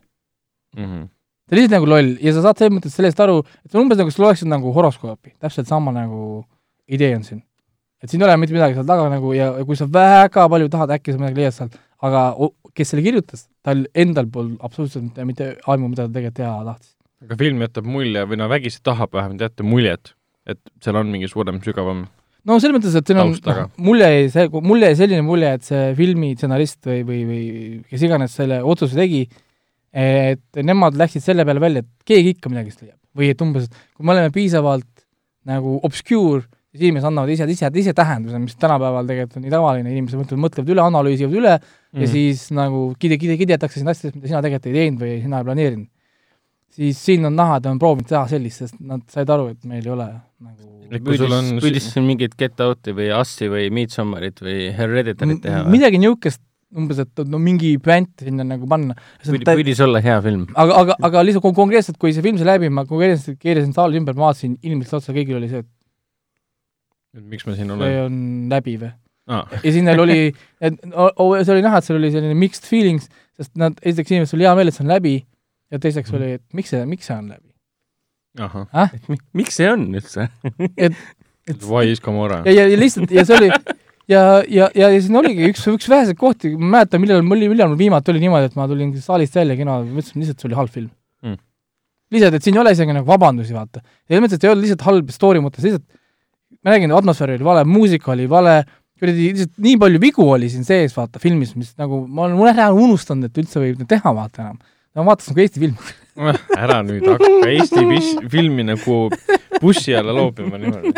Mhm. 0.76 1.08
ta 1.46 1.54
on 1.54 1.60
lihtsalt 1.60 1.76
nagu 1.78 1.90
loll 1.90 2.16
ja 2.22 2.34
sa 2.36 2.44
saad 2.46 2.60
selles 2.60 2.76
mõttes 2.78 2.96
sellest 2.98 3.20
aru, 3.22 3.42
et 3.64 3.72
see 3.72 3.80
on 3.80 3.86
umbes 3.86 4.00
nagu 4.02 4.12
sa 4.12 4.24
loeksid 4.24 4.50
nagu 4.52 4.74
horoskoopi, 4.76 5.36
täpselt 5.40 5.70
sama 5.70 5.94
nagu 5.96 6.44
idee 6.88 7.14
on 7.16 7.24
siin. 7.24 7.44
et 8.02 8.10
siin 8.10 8.22
ei 8.22 8.28
ole 8.28 8.38
mitte 8.38 8.54
midagi 8.54 8.78
seal 8.78 8.88
taga 8.90 9.08
nagu 9.10 9.34
ja 9.34 9.54
ja 9.60 9.66
kui 9.66 9.78
sa 9.80 9.88
väga 9.90 10.50
palju 10.52 10.70
tahad, 10.74 10.92
äkki 10.98 11.14
sa 11.14 11.22
midagi 11.22 11.42
leiad 11.42 11.56
sealt, 11.56 11.78
aga 12.02 12.26
kes 12.76 12.92
selle 12.92 13.06
kirjutas, 13.06 13.48
tal 13.64 13.86
endal 13.96 14.28
polnud 14.28 14.60
absoluutselt 14.66 15.06
mitte, 15.06 15.26
mitte 15.26 15.48
aimu, 15.66 15.90
mida 15.94 16.06
ta 16.08 16.14
tegelikult 16.18 16.42
teha 16.42 16.58
tahtis. 16.68 16.92
aga 17.24 17.40
film 17.40 17.64
jätab 17.64 17.88
mulje 17.88 18.26
või 18.30 18.42
no 18.42 18.50
vägisi 18.52 18.84
tahab 18.84 19.16
vähemalt 19.16 19.48
jätta 19.48 19.64
muljet, 19.64 20.14
et 20.46 20.60
seal 20.84 21.00
on 21.00 21.14
mingi 21.14 21.30
suurem, 21.32 21.62
sügavam 21.64 22.06
no 22.46 22.58
selles 22.62 22.78
mõttes, 22.78 22.96
et 22.98 23.10
siin 23.10 23.22
on 23.22 23.34
noh, 23.34 23.62
mulle 23.88 24.10
jäi 24.12 24.28
see, 24.34 24.50
mulle 24.66 24.92
jäi 24.92 25.00
selline 25.02 25.26
mulje, 25.26 25.54
et 25.58 25.66
see 25.68 25.86
filmi 25.98 26.34
stsenarist 26.36 26.82
või, 26.90 27.02
või, 27.08 27.22
või 27.30 27.46
kes 27.90 28.06
iganes 28.08 28.36
selle 28.38 28.62
otsuse 28.64 28.98
tegi, 29.00 29.24
et 29.96 30.66
nemad 30.68 30.98
läksid 31.00 31.24
selle 31.24 31.46
peale 31.48 31.64
välja, 31.64 31.86
et 31.86 32.10
keegi 32.12 32.36
ikka 32.36 32.52
midagi 32.52 32.76
leiab. 32.82 33.00
või 33.16 33.32
et 33.32 33.42
umbes, 33.42 33.70
et 33.70 33.96
kui 33.96 34.06
me 34.06 34.12
oleme 34.12 34.32
piisavalt 34.36 34.90
nagu 35.48 35.80
obscure, 35.88 36.44
siis 36.76 36.90
inimesed 36.90 37.08
annavad 37.08 37.32
ise, 37.32 37.48
ise, 37.48 37.70
ise 37.80 37.94
tähenduse, 37.96 38.40
mis 38.44 38.58
tänapäeval 38.60 39.08
tegelikult 39.08 39.40
on 39.40 39.46
nii 39.46 39.54
tavaline, 39.54 39.94
inimesed 39.94 40.20
mõtlevad, 40.20 40.42
mõtlevad 40.44 40.72
üle, 40.74 40.84
analüüsivad 40.84 41.42
üle 41.42 41.56
mm 41.56 41.74
ja 41.96 42.08
siis 42.12 42.50
nagu 42.52 42.90
kide, 43.00 43.16
kide, 43.16 43.38
kidetakse 43.40 43.80
sind 43.80 43.88
asjadest, 43.88 44.18
mida 44.18 44.28
sina 44.28 44.42
tegelikult 44.44 44.66
ei 44.68 44.74
teinud 44.76 45.00
või 45.00 45.14
sina 45.24 45.40
ei 45.40 45.46
planeerinud. 45.48 45.88
Siis 46.74 46.98
siin 47.06 47.26
on 47.26 47.36
näha, 47.38 47.58
et 47.62 47.66
on 47.70 47.80
proovinud 47.80 48.08
teha 48.10 48.26
sellist, 48.32 48.64
sest 48.64 48.80
nad 48.82 49.04
said 49.12 49.30
aru, 49.32 49.48
et 49.54 49.62
meil 49.70 49.86
ei 49.86 49.92
ole 49.94 50.08
nagu 50.46 50.74
kui 51.06 51.18
sul 51.18 51.32
on 51.34 51.56
püüdis, 51.64 51.88
siin 51.94 52.06
mingit 52.06 52.36
Get 52.38 52.60
Out'i 52.62 52.94
või 52.96 53.08
Us'i 53.16 53.48
või 53.50 53.70
Midsommarit 53.74 54.42
või 54.44 54.68
Hereditary't 54.76 55.42
teha 55.46 55.64
või? 55.66 55.72
midagi 55.78 55.98
niisugust, 56.02 56.42
umbes, 56.76 57.00
et 57.06 57.22
no 57.32 57.40
mingi 57.42 57.72
püant 57.82 58.12
sinna 58.22 58.44
nagu 58.48 58.68
panna. 58.70 58.94
püüdis, 59.24 59.80
olla 59.86 60.02
hea 60.04 60.18
film. 60.22 60.46
aga, 60.54 60.76
aga, 60.84 60.98
aga 61.10 61.24
lihtsalt 61.26 61.46
kon- 61.46 61.56
konkreetselt, 61.58 61.98
kui 62.02 62.14
see 62.14 62.22
film 62.26 62.38
sai 62.42 62.50
läbi, 62.52 62.70
ma 62.70 62.84
konkreetselt 62.86 63.40
keerasin 63.42 63.74
saali 63.74 63.98
ümber, 64.02 64.14
ma 64.18 64.28
vaatasin 64.30 64.58
inimeste 64.62 64.98
otsa, 65.00 65.16
kõigil 65.16 65.40
oli 65.40 65.50
see, 65.50 65.64
et 65.64 65.72
et 67.16 67.24
miks 67.32 67.46
me 67.48 67.56
siin 67.56 67.70
see 67.72 67.78
oleme. 67.78 68.02
on 68.06 68.18
läbi 68.52 68.76
või. 68.82 68.92
aa, 69.32 69.46
ja 69.56 69.62
siis 69.72 69.82
neil 69.88 70.00
oli, 70.04 70.20
et 70.62 70.82
o- 70.94 71.14
o- 71.24 71.32
see 71.42 71.54
oli 71.56 71.64
näha, 71.66 71.80
et 71.80 71.88
seal 71.88 71.98
oli 72.02 72.12
selline 72.12 72.36
mixed 72.38 72.68
feelings, 72.70 73.08
sest 73.40 73.56
nad, 73.58 73.80
esiteks 73.82 74.12
inimestel 74.12 74.38
oli 74.42 74.46
hea 74.50 74.56
meel, 74.60 74.68
et 74.70 74.76
see 74.78 74.84
on 74.86 74.92
läbi 74.92 75.16
ja 75.72 75.82
teiseks 75.82 76.14
oli, 76.16 76.36
et 76.40 76.46
miks 76.54 76.74
see, 76.74 76.84
miks 76.90 77.10
see 77.10 77.18
on 77.18 77.32
läbi. 77.34 77.50
ahah. 78.40 78.92
miks 79.34 79.58
see 79.60 79.70
on 79.72 79.88
üldse? 79.96 80.30
et 80.86 81.66
Why 81.66 81.92
is 81.94 82.02
Gamora 82.04 82.42
ja, 82.46 82.52
ja, 82.52 82.68
ja 82.72 82.78
lihtsalt 82.80 83.12
ja 83.14 83.26
see 83.28 83.38
oli 83.38 83.50
ja, 84.12 84.22
ja, 84.50 84.70
ja, 84.76 84.90
ja 84.90 85.02
siin 85.02 85.18
oligi 85.18 85.50
üks, 85.52 85.66
üks 85.72 85.90
väheseid 85.90 86.18
kohti, 86.20 86.54
ma 86.58 86.78
mäletan, 86.78 87.02
millal 87.04 87.24
mul 87.26 87.40
oli, 87.40 87.50
millal 87.54 87.72
mul 87.72 87.80
viimati 87.80 88.14
oli 88.14 88.22
niimoodi, 88.24 88.52
et 88.52 88.58
ma 88.60 88.68
tulin 88.70 88.94
saalist 89.02 89.36
välja 89.38 89.58
kino, 89.60 89.80
ma 89.82 90.02
ütlesin 90.02 90.22
lihtsalt, 90.22 90.42
see 90.42 90.52
oli 90.52 90.62
halb 90.62 90.74
film 90.78 90.94
Mm. 91.26 91.40
lihtsalt, 92.14 92.36
et 92.38 92.46
siin 92.46 92.58
ei 92.58 92.62
ole 92.62 92.72
isegi 92.76 92.94
nagu 92.94 93.08
vabandusi, 93.08 93.54
vaata. 93.56 93.82
ja 94.12 94.20
mõttes, 94.22 94.38
et 94.38 94.44
ei 94.46 94.52
olnud 94.52 94.66
lihtsalt 94.66 94.84
halb 94.86 95.08
story 95.16 95.40
mõttes, 95.42 95.64
lihtsalt 95.66 95.86
ma 96.62 96.74
räägin, 96.74 96.94
atmosfäär 96.94 97.34
oli 97.36 97.48
vale, 97.48 97.64
muusika 97.66 98.12
oli 98.14 98.28
vale, 98.30 98.60
kuradi 99.00 99.32
lihtsalt 99.32 99.56
nii 99.66 99.80
palju 99.82 100.02
vigu 100.04 100.28
oli 100.36 100.50
siin 100.52 100.68
sees, 100.68 100.94
vaata, 100.98 101.22
filmis, 101.24 101.56
mis 101.58 101.74
nagu 101.82 102.04
ma 102.06 102.28
olen 102.28 102.52
ära 102.52 102.70
unustanud, 102.76 103.30
et 103.30 103.42
üldse 103.42 103.64
võib 103.64 103.82
teha, 103.90 104.14
vaata 104.18 104.44
enam. 104.46 104.60
Ma 104.96 105.04
vaatasin 105.10 105.34
nagu 105.36 105.44
Eesti 105.46 105.60
filmi. 105.64 105.94
ära 106.64 106.78
nüüd 106.88 107.04
hakka 107.12 107.50
Eesti 107.52 107.84
bis- 107.90 108.14
filmi 108.32 108.64
nagu 108.68 108.98
bussi 109.62 109.96
alla 109.98 110.14
loopima 110.16 110.58
niimoodi. 110.62 110.94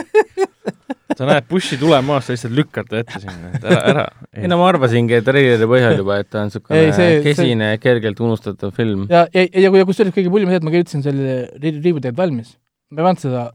sa 1.17 1.25
näed 1.25 1.47
bussi 1.49 1.77
tulemas, 1.81 2.27
sa 2.27 2.35
lihtsalt 2.35 2.53
lükkad 2.53 2.89
ta 2.91 2.99
ette 3.01 3.21
sinna, 3.23 3.49
et 3.57 3.63
ära, 3.65 3.79
ära. 3.91 4.03
ei 4.37 4.49
no 4.51 4.59
ma 4.61 4.67
arvasingi, 4.69 5.15
et 5.17 5.25
treileri 5.25 5.65
põhjal 5.71 5.97
juba, 6.03 6.19
et 6.21 6.29
ta 6.29 6.43
on 6.43 6.51
niisugune 6.51 6.77
Ei, 6.83 6.91
see- 6.93 7.21
kesine, 7.25 7.71
kergelt 7.81 8.19
unustatav 8.21 8.73
film. 8.77 9.07
ja, 9.09 9.23
ja, 9.33 9.47
ja, 9.47 9.71
ja 9.81 9.85
kusjuures 9.89 10.13
kõige 10.13 10.29
pullim 10.33 10.51
see, 10.51 10.59
et 10.61 10.67
ma 10.67 10.73
kirjutasin 10.75 11.05
selle 11.07 11.37
ri- 11.57 11.77
riivi 11.81 12.03
teed 12.05 12.17
valmis. 12.19 12.53
ma 12.91 13.01
ei 13.01 13.07
pannud 13.09 13.23
seda 13.25 13.45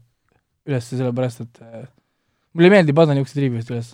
üles 0.67 0.89
sellepärast, 0.91 1.45
et 1.45 1.63
äh, 1.63 1.85
mulle 2.53 2.67
ei 2.71 2.75
meeldi 2.75 2.95
panna 2.99 3.15
niisuguseid 3.15 3.45
riivisid 3.45 3.71
üles. 3.77 3.93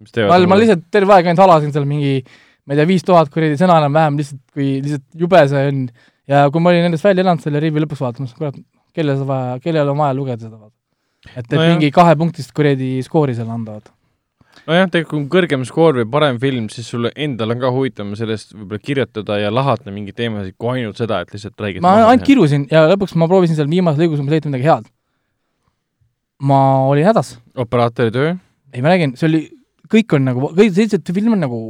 mis 0.00 0.16
ma, 0.30 0.38
ma 0.48 0.56
lihtsalt 0.62 0.88
terve 0.94 1.12
aeg 1.18 1.28
ainult 1.28 1.44
halasin 1.44 1.74
seal 1.76 1.84
mingi 1.88 2.22
ma 2.70 2.76
ei 2.76 2.78
tea, 2.78 2.86
viis 2.86 3.02
tuhat 3.02 3.32
kuradi 3.34 3.58
sõna 3.58 3.80
enam-vähem 3.82 4.18
lihtsalt, 4.20 4.42
kui 4.54 4.76
lihtsalt 4.78 5.06
jube 5.18 5.40
see 5.50 5.62
on 5.72 5.86
ja 6.30 6.44
kui 6.54 6.62
ma 6.62 6.70
olin 6.70 6.86
nendest 6.86 7.02
välja 7.02 7.24
elanud 7.24 7.42
selle 7.42 7.62
riivi 7.62 7.82
lõpuks 7.82 8.04
vaatamas, 8.04 8.36
kurat, 8.38 8.60
kellel 8.94 9.18
seda 9.18 9.26
vaja, 9.26 9.56
kellel 9.64 9.90
on 9.90 9.98
vaja 9.98 10.14
lugeda 10.14 10.46
seda 10.46 10.70
et, 11.26 11.44
et 11.44 11.56
Nojah. 11.56 11.72
mingi 11.74 11.90
kahepunktist 11.94 12.54
kuradi 12.56 12.98
skoori 13.04 13.34
seal 13.36 13.50
anda, 13.52 13.78
vaata. 13.78 13.92
nojah, 14.68 14.88
tegelikult 14.92 15.26
kui 15.26 15.32
kõrgem 15.34 15.66
skoor 15.68 16.00
või 16.00 16.08
parem 16.14 16.38
film, 16.42 16.68
siis 16.72 16.88
sul 16.94 17.10
endal 17.10 17.54
on 17.54 17.62
ka 17.62 17.72
huvitavam 17.74 18.14
sellest 18.18 18.54
võib-olla 18.54 18.84
kirjutada 18.86 19.38
ja 19.42 19.52
lahata 19.52 19.92
mingeid 19.94 20.18
teemasid, 20.20 20.56
kui 20.60 20.76
ainult 20.76 21.00
seda, 21.00 21.20
et 21.24 21.34
lihtsalt 21.34 21.66
räägid 21.66 21.84
ma 21.84 21.96
ainult 22.06 22.26
kirusin 22.26 22.66
ja 22.70 22.86
lõpuks 22.92 23.16
ma 23.20 23.28
proovisin 23.30 23.58
seal 23.58 23.70
viimases 23.70 24.00
lõigus 24.02 24.22
umbes 24.22 24.36
leida 24.36 24.52
midagi 24.52 24.70
head. 24.70 24.90
ma 26.40 26.60
olin 26.88 27.10
hädas 27.10 27.36
operaatori 27.66 28.14
töö, 28.14 28.34
ei, 28.72 28.80
ma 28.80 28.94
räägin, 28.94 29.16
see 29.20 29.28
oli, 29.28 29.44
kõik 29.90 30.16
on 30.16 30.28
nagu, 30.30 30.52
kõik 30.54 30.76
sellised 30.76 31.14
film 31.14 31.36
on 31.36 31.44
nagu, 31.44 31.60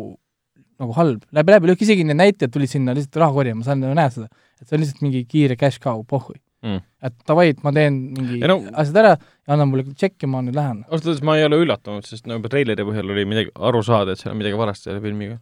nagu 0.81 0.95
halb, 0.97 1.25
läbi, 1.37 1.53
läbi 1.57 1.69
lõhki, 1.73 1.85
isegi 1.87 2.05
need 2.09 2.17
näitlejad 2.19 2.53
tulid 2.55 2.71
sinna 2.73 2.95
lihtsalt 2.97 3.17
raha 3.23 3.33
korjama, 3.37 3.61
ma 3.61 3.65
saan 3.69 3.83
ju 3.85 3.95
näha 3.95 4.11
seda. 4.15 4.29
et 4.61 4.69
see 4.69 4.77
on 4.77 4.81
lihtsalt 4.85 5.03
mingi 5.05 5.25
kiire 5.29 5.57
cash 5.61 5.79
cow, 5.81 6.03
pohhui 6.05 6.41
Mm. 6.61 6.83
et 7.09 7.15
davai, 7.25 7.47
et 7.55 7.63
ma 7.65 7.71
teen 7.73 7.95
mingi 8.13 8.37
no- 8.45 8.59
asjad 8.77 8.97
ära 9.01 9.13
ja 9.17 9.55
annan 9.55 9.71
mulle 9.71 9.81
tšekki, 9.95 10.29
ma 10.29 10.43
nüüd 10.45 10.53
lähen. 10.59 10.83
ausalt 10.91 11.07
öeldes 11.09 11.23
ma 11.25 11.39
ei 11.39 11.45
ole 11.47 11.57
üllatunud, 11.63 12.05
sest 12.05 12.27
no 12.29 12.37
juba 12.37 12.51
treileri 12.53 12.85
põhjal 12.85 13.09
oli 13.15 13.25
midagi 13.25 13.49
aru 13.57 13.81
saada, 13.83 14.13
et 14.13 14.19
seal 14.21 14.35
on 14.35 14.39
midagi 14.43 14.59
valesti 14.61 14.91
selle 14.91 15.01
filmiga. 15.01 15.39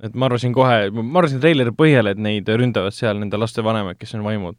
et 0.00 0.14
ma 0.16 0.24
arvasin 0.30 0.54
kohe, 0.56 0.78
ma 0.96 1.18
arvasin 1.20 1.40
treileri 1.44 1.74
põhjal, 1.76 2.08
et 2.08 2.16
neid 2.16 2.48
ründavad 2.48 2.96
seal 2.96 3.20
nende 3.20 3.36
laste 3.36 3.60
vanemad, 3.62 3.98
kes 4.00 4.14
on 4.16 4.24
vaimud. 4.24 4.56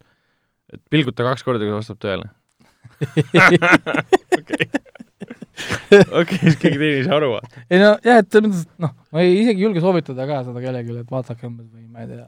et 0.72 0.82
pilguta 0.92 1.24
kaks 1.32 1.42
korda, 1.44 1.66
kui 1.66 1.74
vastab 1.74 1.98
tõele. 1.98 2.30
okei, 4.38 4.70
okei, 6.20 6.40
siis 6.42 6.58
keegi 6.62 6.80
teine 6.80 6.94
ei 7.00 7.04
saa 7.08 7.20
aru. 7.20 7.36
ei 7.70 7.82
no 7.82 7.92
jah, 8.06 8.22
et 8.22 8.32
selles 8.32 8.50
mõttes, 8.52 8.66
noh, 8.82 8.96
ma 9.12 9.26
ei 9.26 9.38
isegi 9.42 9.66
julge 9.66 9.84
soovitada 9.84 10.28
ka 10.30 10.42
seda 10.48 10.64
kellelegi, 10.64 10.98
et 11.02 11.12
vaadake 11.12 11.48
umbes 11.50 11.70
või 11.70 11.86
ma 11.90 12.06
ei 12.06 12.12
tea. 12.12 12.26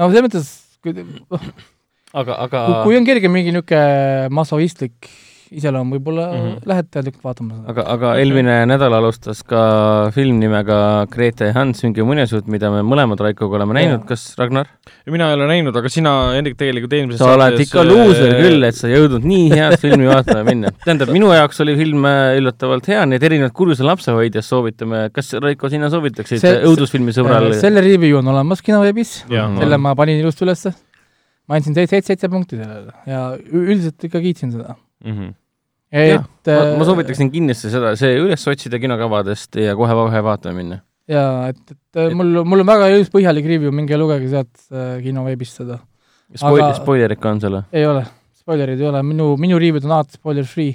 no 0.00 0.10
selles 0.10 0.26
mõttes, 0.28 0.50
kui, 0.84 1.06
aga, 2.12 2.40
aga 2.46 2.64
kui, 2.66 2.80
kui 2.88 3.00
on 3.00 3.08
kerge 3.08 3.32
mingi 3.32 3.54
niisugune 3.54 4.34
masohistlik 4.34 5.10
iseloom, 5.58 5.92
võib-olla 5.94 6.26
mm 6.28 6.40
-hmm. 6.40 6.68
lähed 6.70 6.90
teadlikult 6.90 7.24
vaatama 7.24 7.54
seda. 7.54 7.70
aga, 7.72 7.86
aga 7.94 8.14
eelmine 8.22 8.56
nädal 8.68 8.96
alustas 8.98 9.42
ka 9.46 9.62
film 10.14 10.40
nimega 10.42 11.06
Grete 11.10 11.50
ja 11.50 11.56
Hans, 11.56 11.82
mingi 11.86 12.02
muinasjutt, 12.06 12.46
mida 12.50 12.70
me 12.70 12.82
mõlemad 12.86 13.20
Raikoga 13.20 13.58
oleme 13.60 13.76
näinud, 13.78 14.04
kas 14.08 14.34
Ragnar? 14.38 14.68
mina 15.10 15.28
ei 15.30 15.36
ole 15.38 15.48
näinud, 15.50 15.76
aga 15.76 15.90
sina, 15.92 16.12
Hendrik, 16.34 16.56
tegelikult 16.60 16.92
eelmises 16.96 17.22
sa 17.22 17.34
oled 17.34 17.60
ikka 17.64 17.84
luuser 17.86 18.34
küll, 18.38 18.64
et 18.68 18.78
sa 18.78 18.90
jõudnud 18.90 19.26
nii 19.28 19.50
head 19.52 19.76
filmi 19.82 20.08
vaatama 20.08 20.44
minna. 20.48 20.72
tähendab, 20.84 21.12
minu 21.14 21.30
jaoks 21.34 21.60
oli 21.64 21.76
film 21.78 22.08
äh, 22.08 22.38
üllatavalt 22.40 22.88
hea, 22.92 23.04
nii 23.08 23.20
et 23.20 23.28
erinevalt 23.30 23.56
Kurjuse 23.56 23.86
lapsehoidjast 23.86 24.54
soovitame, 24.54 25.04
kas 25.14 25.32
Raiko, 25.44 25.70
sina 25.72 25.90
soovitaksid 25.92 26.42
See- 26.42 26.64
õudusfilmi 26.70 27.14
sõbrale? 27.16 27.54
selle 27.60 27.84
review 27.84 28.18
on 28.20 28.32
olemas 28.34 28.64
kinoveebis, 28.64 29.14
selle 29.28 29.78
ma 29.80 29.94
panin 29.98 30.20
ilusti 30.22 30.46
ülesse. 30.46 30.74
ma 31.48 31.58
andsin 31.58 31.76
seitse, 31.76 32.00
seitse, 32.00 32.28
punkti 32.32 32.56
sellele 32.56 32.94
ja 33.06 33.24
üldiselt 33.36 34.04
ikka 34.08 34.20
kiitsin 34.24 34.52
seda. 34.54 34.76
mm. 35.04 35.12
-hmm. 35.12 35.32
Et 35.94 36.50
ma, 36.50 36.56
äh, 36.58 36.74
ma 36.80 36.84
soovitaksin 36.88 37.30
kindlasti 37.30 37.70
seda, 37.70 37.94
see 38.00 38.16
üles 38.18 38.42
otsida 38.50 38.80
kinokavadest 38.82 39.56
ja 39.62 39.76
kohe-kohe 39.78 40.22
vaatama 40.26 40.56
minna. 40.58 40.80
jaa, 41.10 41.48
et, 41.52 41.60
et 41.70 42.00
äh, 42.02 42.12
mul, 42.16 42.42
mul 42.48 42.64
on 42.64 42.70
väga 42.72 42.88
ilus 42.94 43.10
põhjalik 43.14 43.46
review, 43.46 43.70
minge 43.74 43.96
lugege 44.00 44.28
sealt 44.32 44.54
äh, 44.72 44.96
kinoveebist 45.04 45.60
seda. 45.62 45.78
Spoil- 46.34 46.72
spoilerid 46.80 47.20
ka 47.20 47.30
on 47.34 47.40
seal 47.44 47.58
või? 47.60 47.66
ei 47.76 47.84
ole, 47.86 48.02
spoilerid 48.40 48.80
ei 48.80 48.88
ole, 48.90 49.02
minu, 49.06 49.34
minu 49.38 49.60
review'd 49.60 49.84
on 49.86 49.92
alati 50.00 50.16
spoiler 50.18 50.48
free. 50.48 50.72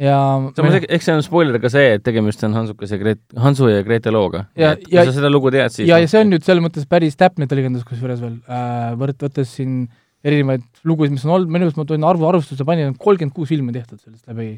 ja 0.00 0.16
samas 0.56 0.74
eks- 0.80 0.90
eks 0.96 1.04
see 1.08 1.14
on 1.16 1.22
spoiler 1.24 1.58
ka 1.62 1.70
see, 1.72 1.94
et 1.96 2.02
tegemist 2.04 2.42
on 2.44 2.54
Hansukese 2.58 2.98
Gret-, 3.00 3.24
Hansu 3.40 3.68
ja 3.70 3.82
Grete 3.86 4.10
looga. 4.12 4.46
Ja- 4.58 4.74
kui 4.76 4.96
ja- 4.98 5.04
sa 5.08 5.12
seda 5.16 5.30
lugu 5.32 5.50
tead, 5.54 5.70
siis 5.72 5.86
ja, 5.88 5.96
noh, 5.96 6.04
ja 6.04 6.08
see 6.12 6.20
on 6.24 6.30
nüüd 6.34 6.44
selles 6.44 6.64
mõttes 6.64 6.86
päris 6.90 7.16
täpne 7.20 7.46
tõlgendus 7.50 7.84
kusjuures 7.88 8.20
veel 8.20 8.36
äh,, 8.48 8.92
võrt-, 9.00 9.20
võttes 9.24 9.52
siin 9.56 9.86
erinevaid 10.26 10.66
lugusid, 10.84 11.14
mis 11.14 11.24
on 11.24 11.36
olnud, 11.36 11.52
minu 11.52 11.66
arust 11.68 11.80
ma 11.80 11.86
toon 11.88 12.04
arvu 12.08 12.28
arvustuse 12.28 12.66
panin, 12.68 12.92
kolmkümmend 13.00 13.34
kuus 13.36 13.50
filmi 13.52 13.72
tehtud 13.76 14.00
sellest 14.00 14.26
läbi 14.28 14.52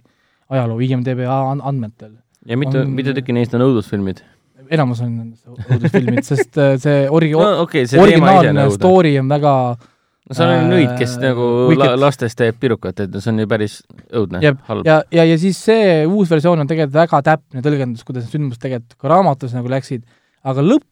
ajaloo 0.52 0.80
IMDB 0.82 1.24
an- 1.28 1.62
andmetel. 1.62 2.16
ja 2.46 2.58
mitu 2.58 2.84
mitu 2.88 3.14
tükki 3.14 3.36
neist 3.36 3.54
on 3.54 3.64
õudusfilmid? 3.68 4.24
enamus 4.72 5.02
on 5.04 5.14
nendest 5.14 5.70
õudusfilmid, 5.70 6.26
sest 6.26 6.58
äh, 6.58 6.74
see 6.82 7.06
ori- 7.10 7.32
no 7.36 7.62
okay,, 7.62 7.86
see 7.86 8.00
originaalne 8.00 8.52
õudne. 8.66 8.76
story 8.76 9.16
on 9.20 9.30
väga 9.30 9.54
no 9.76 10.36
seal 10.38 10.52
on 10.52 10.64
äh, 10.64 10.70
nõid, 10.70 10.94
kes 11.00 11.16
nagu 11.22 11.48
la, 11.78 11.92
lastes 12.00 12.38
teeb 12.38 12.58
pirukat, 12.62 13.04
et 13.04 13.18
see 13.18 13.32
on 13.32 13.42
ju 13.42 13.50
päris 13.50 13.80
õudne 14.10 14.42
halb. 14.68 14.86
ja, 14.88 15.02
ja, 15.14 15.26
ja 15.28 15.38
siis 15.40 15.60
see 15.62 16.02
uus 16.06 16.30
versioon 16.32 16.64
on 16.64 16.70
tegelikult 16.70 16.96
väga 16.96 17.22
täpne 17.32 17.64
tõlgendus, 17.64 18.06
kuidas 18.06 18.26
need 18.26 18.38
sündmused 18.38 18.62
tegelikult 18.62 18.98
ka 18.98 19.12
raamatus 19.12 19.54
nagu 19.58 19.70
läksid, 19.72 20.06
aga 20.46 20.64
lõpp 20.66 20.86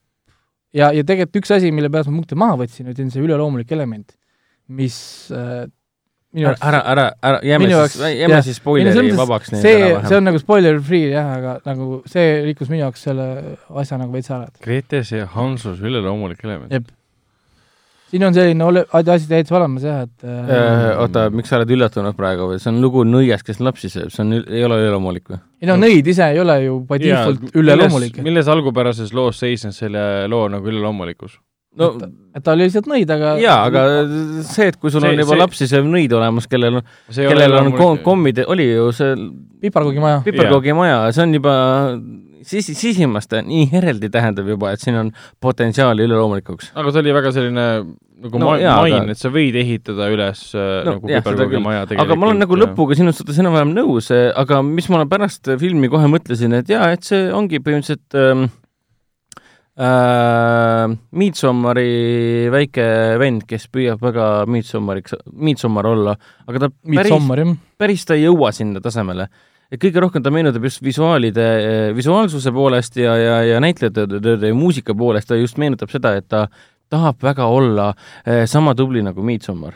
ja, 0.76 0.90
ja 0.94 1.04
tegelikult 1.06 1.42
üks 1.42 1.54
asi, 1.56 1.72
mille 1.74 1.90
pärast 1.92 2.10
ma 2.10 2.20
punkte 2.20 2.38
maha 2.38 2.58
võtsin, 2.62 2.90
oli 2.90 3.10
see 3.10 3.22
üleloomulik 3.22 3.70
element, 3.76 4.12
mis 4.70 4.96
äh, 5.34 5.66
minu 6.30 6.46
ära, 6.46 6.58
ära, 6.62 6.80
ära, 6.92 7.06
ära, 7.26 7.40
jääme 7.46 7.66
minu 7.66 7.80
siis 7.80 7.96
jaoks-, 7.96 8.20
jääme 8.20 8.36
jah. 8.36 8.44
siis 8.46 8.60
spoileri 8.60 8.94
mõttes 8.94 9.18
vabaks 9.18 9.50
see, 9.50 9.90
see 10.06 10.18
on 10.20 10.28
nagu 10.28 10.38
spoiler 10.42 10.78
free 10.86 11.10
jah, 11.10 11.34
aga 11.40 11.56
nagu 11.66 12.00
see 12.10 12.38
rikkus 12.46 12.70
minu 12.70 12.84
jaoks 12.84 13.02
selle 13.08 13.26
asja 13.82 13.98
nagu 13.98 14.14
veits 14.14 14.30
ära, 14.30 14.46
et 14.46 14.62
Gretes 14.62 15.10
ja 15.16 15.26
Hansus 15.34 15.82
üleloomulik 15.82 16.44
element 16.46 16.70
Jep. 16.70 16.86
siin 18.12 18.28
on 18.28 18.38
selline 18.38 18.68
ole-, 18.68 18.86
asi 18.94 19.26
täitsa 19.30 19.58
olemas 19.58 19.88
jah, 19.88 20.06
et 20.06 20.22
Äh, 20.30 20.86
oota, 21.02 21.26
miks 21.34 21.50
sa 21.50 21.58
oled 21.58 21.74
üllatunud 21.74 22.18
praegu 22.18 22.46
või? 22.52 22.62
see 22.62 22.70
on 22.70 22.78
lugu 22.84 23.02
nõiast, 23.08 23.48
kes 23.50 23.58
lapsi 23.58 23.90
sööb, 23.90 24.14
see 24.14 24.22
on, 24.22 24.38
ei 24.38 24.62
ole 24.68 24.78
üleloomulik 24.84 25.34
või? 25.34 25.42
ei 25.58 25.72
no 25.72 25.80
nõid 25.82 26.14
ise 26.14 26.30
ei 26.30 26.38
ole 26.42 26.60
ju 26.68 26.78
by 26.86 27.02
default 27.02 27.58
üleloomulik. 27.58 28.22
milles 28.22 28.50
algupärases 28.54 29.10
loos 29.18 29.42
seisnes 29.42 29.82
selle 29.82 30.28
loo 30.30 30.46
nagu 30.52 30.70
üleloomulikkus? 30.70 31.40
No 31.78 31.90
et, 31.94 32.06
et 32.38 32.42
ta 32.46 32.54
oli 32.56 32.66
lihtsalt 32.66 32.88
nõid, 32.90 33.10
aga 33.14 33.34
jaa, 33.40 33.58
aga 33.68 33.84
see, 34.46 34.70
et 34.72 34.78
kui 34.80 34.90
sul 34.90 35.04
See- 35.04 35.12
on 35.14 35.22
juba 35.22 35.36
see- 35.36 35.42
lapsi 35.44 35.68
sööv 35.70 35.86
nõid 35.90 36.12
olemas, 36.18 36.48
kellel 36.50 36.80
on, 36.80 36.88
kellel 37.14 37.54
on 37.60 37.70
kom-, 37.78 38.00
kommid, 38.02 38.42
oli 38.50 38.66
ju 38.72 38.90
see 38.96 39.14
piparkoogimaja. 39.62 40.22
piparkoogimaja, 40.26 40.98
see 41.14 41.22
on 41.28 41.34
juba 41.38 41.54
sis-, 42.46 42.72
sisimas 42.78 43.28
ta 43.30 43.42
nii 43.46 43.68
eraldi 43.80 44.10
tähendab 44.12 44.48
juba, 44.50 44.72
et 44.74 44.82
siin 44.82 44.98
on 44.98 45.12
potentsiaali 45.40 46.06
üleloomulikuks. 46.08 46.72
aga 46.74 46.92
see 46.94 47.02
oli 47.04 47.14
väga 47.16 47.32
selline 47.36 47.66
nagu 48.20 48.36
No 48.36 48.50
ma- 48.50 48.56
main 48.82 48.94
aga-, 48.98 49.10
et 49.14 49.20
sa 49.22 49.30
võid 49.32 49.54
ehitada 49.56 50.10
üles 50.12 50.42
no, 50.52 50.64
No 50.84 50.96
nagu 50.98 51.08
seda 51.08 51.22
küberkoogimaja 51.24 51.86
aga 52.02 52.16
ma 52.18 52.26
olen 52.28 52.42
nagu 52.44 52.58
lõpuga 52.58 52.98
sinust 52.98 53.22
suhtes 53.22 53.38
enam-vähem 53.40 53.72
nõus, 53.78 54.10
aga 54.12 54.58
mis 54.66 54.90
ma 54.92 55.06
pärast 55.08 55.48
filmi 55.62 55.88
kohe 55.92 56.10
mõtlesin, 56.10 56.52
et 56.58 56.68
jaa, 56.68 56.90
et 56.92 57.06
see 57.06 57.30
ongi 57.32 57.62
põhimõtteliselt 57.64 58.18
ähm, 58.20 58.48
äh, 59.80 60.94
Midsommari 61.16 62.48
väike 62.52 62.86
vend, 63.20 63.46
kes 63.48 63.68
püüab 63.72 64.02
väga 64.04 64.30
Midsommariks, 64.50 65.16
Midsommar 65.32 65.88
olla, 65.90 66.16
aga 66.46 66.66
ta 66.66 66.72
päris, 66.72 67.54
päris 67.80 68.04
ta 68.08 68.18
ei 68.18 68.26
jõua 68.26 68.52
sinna 68.56 68.82
tasemele. 68.84 69.28
et 69.70 69.78
kõige 69.78 70.02
rohkem 70.02 70.22
ta 70.22 70.32
meenutab 70.34 70.64
just 70.66 70.82
visuaalide, 70.82 71.46
visuaalsuse 71.94 72.50
poolest 72.52 72.96
ja, 72.98 73.14
ja, 73.16 73.36
ja 73.46 73.60
näitlejate 73.62 74.06
ja 74.46 74.54
muusika 74.54 74.94
poolest, 74.98 75.28
ta 75.28 75.38
just 75.38 75.58
meenutab 75.62 75.92
seda, 75.94 76.16
et 76.18 76.26
ta 76.28 76.48
tahab 76.90 77.22
väga 77.22 77.46
olla 77.46 77.92
eh, 78.26 78.46
sama 78.46 78.74
tubli 78.74 79.02
nagu 79.02 79.22
Midsommar. 79.22 79.74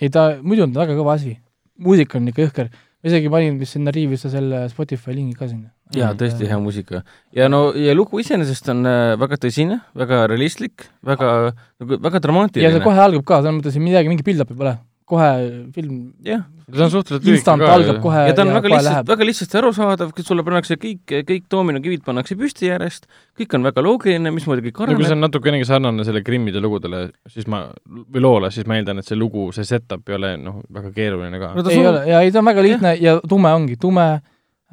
ei 0.00 0.10
ta, 0.10 0.34
muidu 0.42 0.64
on 0.64 0.72
ta 0.72 0.84
väga 0.84 0.96
kõva 0.98 1.16
asi. 1.18 1.36
muusika 1.78 2.18
on 2.18 2.28
ikka 2.32 2.46
jõhker. 2.46 2.70
ma 2.72 3.10
isegi 3.10 3.30
panin 3.30 3.58
vist 3.60 3.76
sinna 3.76 3.92
riivisse 3.92 4.30
selle 4.32 4.68
Spotify 4.72 5.14
lingi 5.14 5.36
ka 5.36 5.48
sinna. 5.48 5.73
jaa, 5.92 6.14
tõesti 6.18 6.48
hea 6.48 6.58
muusika. 6.62 7.02
ja 7.36 7.50
no, 7.52 7.66
ja 7.76 7.94
lugu 7.96 8.22
iseenesest 8.22 8.72
on 8.72 8.88
äh, 8.88 9.18
väga 9.20 9.38
tõsine, 9.42 9.82
väga 9.98 10.24
realistlik, 10.30 10.88
väga, 11.04 11.52
nagu 11.82 12.00
väga 12.00 12.16
ja 12.16 12.18
see 12.18 12.26
dramaatiline. 12.28 12.82
kohe 12.86 13.04
algab 13.04 13.28
ka, 13.28 13.44
selles 13.44 13.60
mõttes 13.60 13.78
midagi, 13.82 14.12
mingit 14.12 14.26
build-up'i 14.26 14.56
pole. 14.56 14.76
kohe 15.04 15.28
film 15.74 15.96
jah, 16.24 16.46
see 16.72 16.80
on 16.86 16.92
suhteliselt 16.94 17.28
instant 17.28 17.66
algab 17.68 18.00
kohe 18.00 18.22
ja 18.24 18.32
ta 18.32 18.46
on 18.46 18.54
väga 18.54 18.64
kohe 18.64 18.78
lihtsalt, 18.78 19.10
väga 19.12 19.28
lihtsasti 19.28 19.58
arusaadav, 19.60 20.14
sulle 20.24 20.46
pannakse 20.46 20.78
kõik, 20.80 21.02
kõik 21.28 21.44
doominokivid 21.52 22.04
pannakse 22.06 22.38
püsti 22.40 22.70
järjest, 22.70 23.04
kõik 23.36 23.58
on 23.58 23.68
väga 23.68 23.84
loogiline, 23.84 24.32
mismoodi 24.32 24.64
kõik 24.70 24.80
no 24.80 24.96
kui 24.96 25.04
see 25.04 25.12
areneb. 25.12 25.18
on 25.18 25.26
natukenegi 25.28 25.68
sarnane 25.68 26.08
selle 26.08 26.24
Krimmide 26.24 26.64
lugudele, 26.64 27.10
siis 27.28 27.44
ma, 27.52 27.66
või 27.84 28.24
loole, 28.24 28.48
siis 28.54 28.64
ma 28.64 28.80
eeldan, 28.80 29.04
et 29.04 29.10
see 29.10 29.20
lugu, 29.20 29.50
see 29.52 29.68
set-up 29.68 30.08
ei 30.08 30.16
ole 30.16 30.36
noh, 30.40 30.62
väga 30.72 30.94
keeruline 30.96 31.42
ka 31.42 31.52
no 31.58 31.66
ta 31.68 31.76
ei 31.76 31.84
ole, 31.84 32.06
ja 32.08 32.24
ei 32.24 32.32
ta 32.32 32.40
on 32.40 32.48
väga 32.48 32.64
lihtne 32.64 32.96
ja 33.04 33.18
tume 33.28 33.52
ongi, 33.52 33.76
tume 33.76 34.08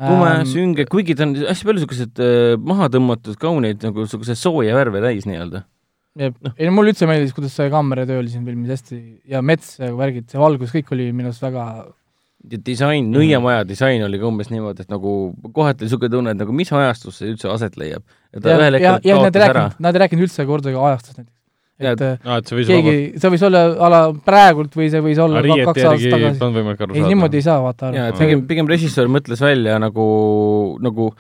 tume 0.02 0.32
ähm,, 0.32 0.48
sünge, 0.49 0.88
kuigi 0.90 1.15
ta 1.18 1.28
on 1.28 1.36
hästi 1.38 1.68
palju 1.68 1.82
niisugused 1.82 2.23
äh, 2.23 2.56
maha 2.57 2.90
tõmmatud 2.94 3.38
kauneid 3.41 3.86
nagu 3.86 4.06
niisuguseid 4.06 4.40
sooja 4.40 4.76
värve 4.78 5.03
täis 5.03 5.28
nii-öelda. 5.30 5.64
jep, 6.19 6.38
ei 6.57 6.68
no 6.68 6.76
mulle 6.76 6.95
üldse 6.95 7.10
meeldis, 7.10 7.34
kuidas 7.38 7.56
see 7.57 7.72
kaameratöö 7.72 8.19
oli 8.22 8.34
siin 8.34 8.45
filmis 8.48 8.73
hästi 8.73 9.02
ja 9.32 9.44
mets 9.45 9.78
ja 9.80 9.91
värgid, 9.95 10.30
see 10.32 10.41
valgus, 10.41 10.73
kõik 10.76 10.94
oli 10.95 11.11
minu 11.14 11.32
arust 11.32 11.45
väga 11.45 11.65
ja 12.49 12.60
disain, 12.65 13.10
nõiamaja 13.14 13.65
disain 13.68 14.02
oli 14.06 14.19
ka 14.22 14.30
umbes 14.30 14.49
niimoodi, 14.52 14.86
et 14.86 14.94
nagu 14.94 15.11
kohati 15.53 15.86
niisugune 15.86 16.14
tunne, 16.14 16.34
et 16.34 16.41
nagu 16.41 16.56
mis 16.56 16.72
ajastus 16.73 17.22
see 17.22 17.34
üldse 17.34 17.52
aset 17.53 17.78
leiab. 17.78 18.03
ja 18.34 18.57
ja, 18.72 18.98
ja, 19.03 19.19
nad 19.22 19.36
ei 19.36 19.45
rääkinud, 19.45 19.78
nad 19.86 19.95
ei 19.98 20.03
rääkinud 20.06 20.28
üldse 20.28 20.45
kordagi 20.49 20.80
ajastust 20.80 21.22
näiteks. 21.22 21.38
Ja- 21.82 21.91
et 21.95 22.02
äh, 22.02 22.18
aa, 22.26 22.38
et 22.38 22.48
see 22.48 22.58
võis 22.60 22.68
keegi, 22.72 23.20
see 23.20 23.30
võis 23.34 23.44
olla 23.48 23.62
a 23.80 23.90
la 23.90 24.02
praegult 24.14 24.76
või 24.78 24.90
see 24.94 25.02
võis 25.02 25.20
olla 25.24 25.41
ka- 25.41 25.60
kaks 25.74 25.84
aastat 25.91 26.16
tagasi. 26.16 26.41
on 26.45 26.95
ei, 26.95 27.02
niimoodi 27.10 27.38
ei 27.41 27.45
saa 27.45 27.60
vaata 27.64 27.91
jaa, 27.95 28.08
aru 28.08 28.16
et. 28.16 28.20
pigem, 28.20 28.41
pigem 28.48 28.68
režissöör 28.72 29.08
mõtles 29.12 29.41
välja 29.41 29.78
nagu, 29.80 30.08
nagu 30.82 31.12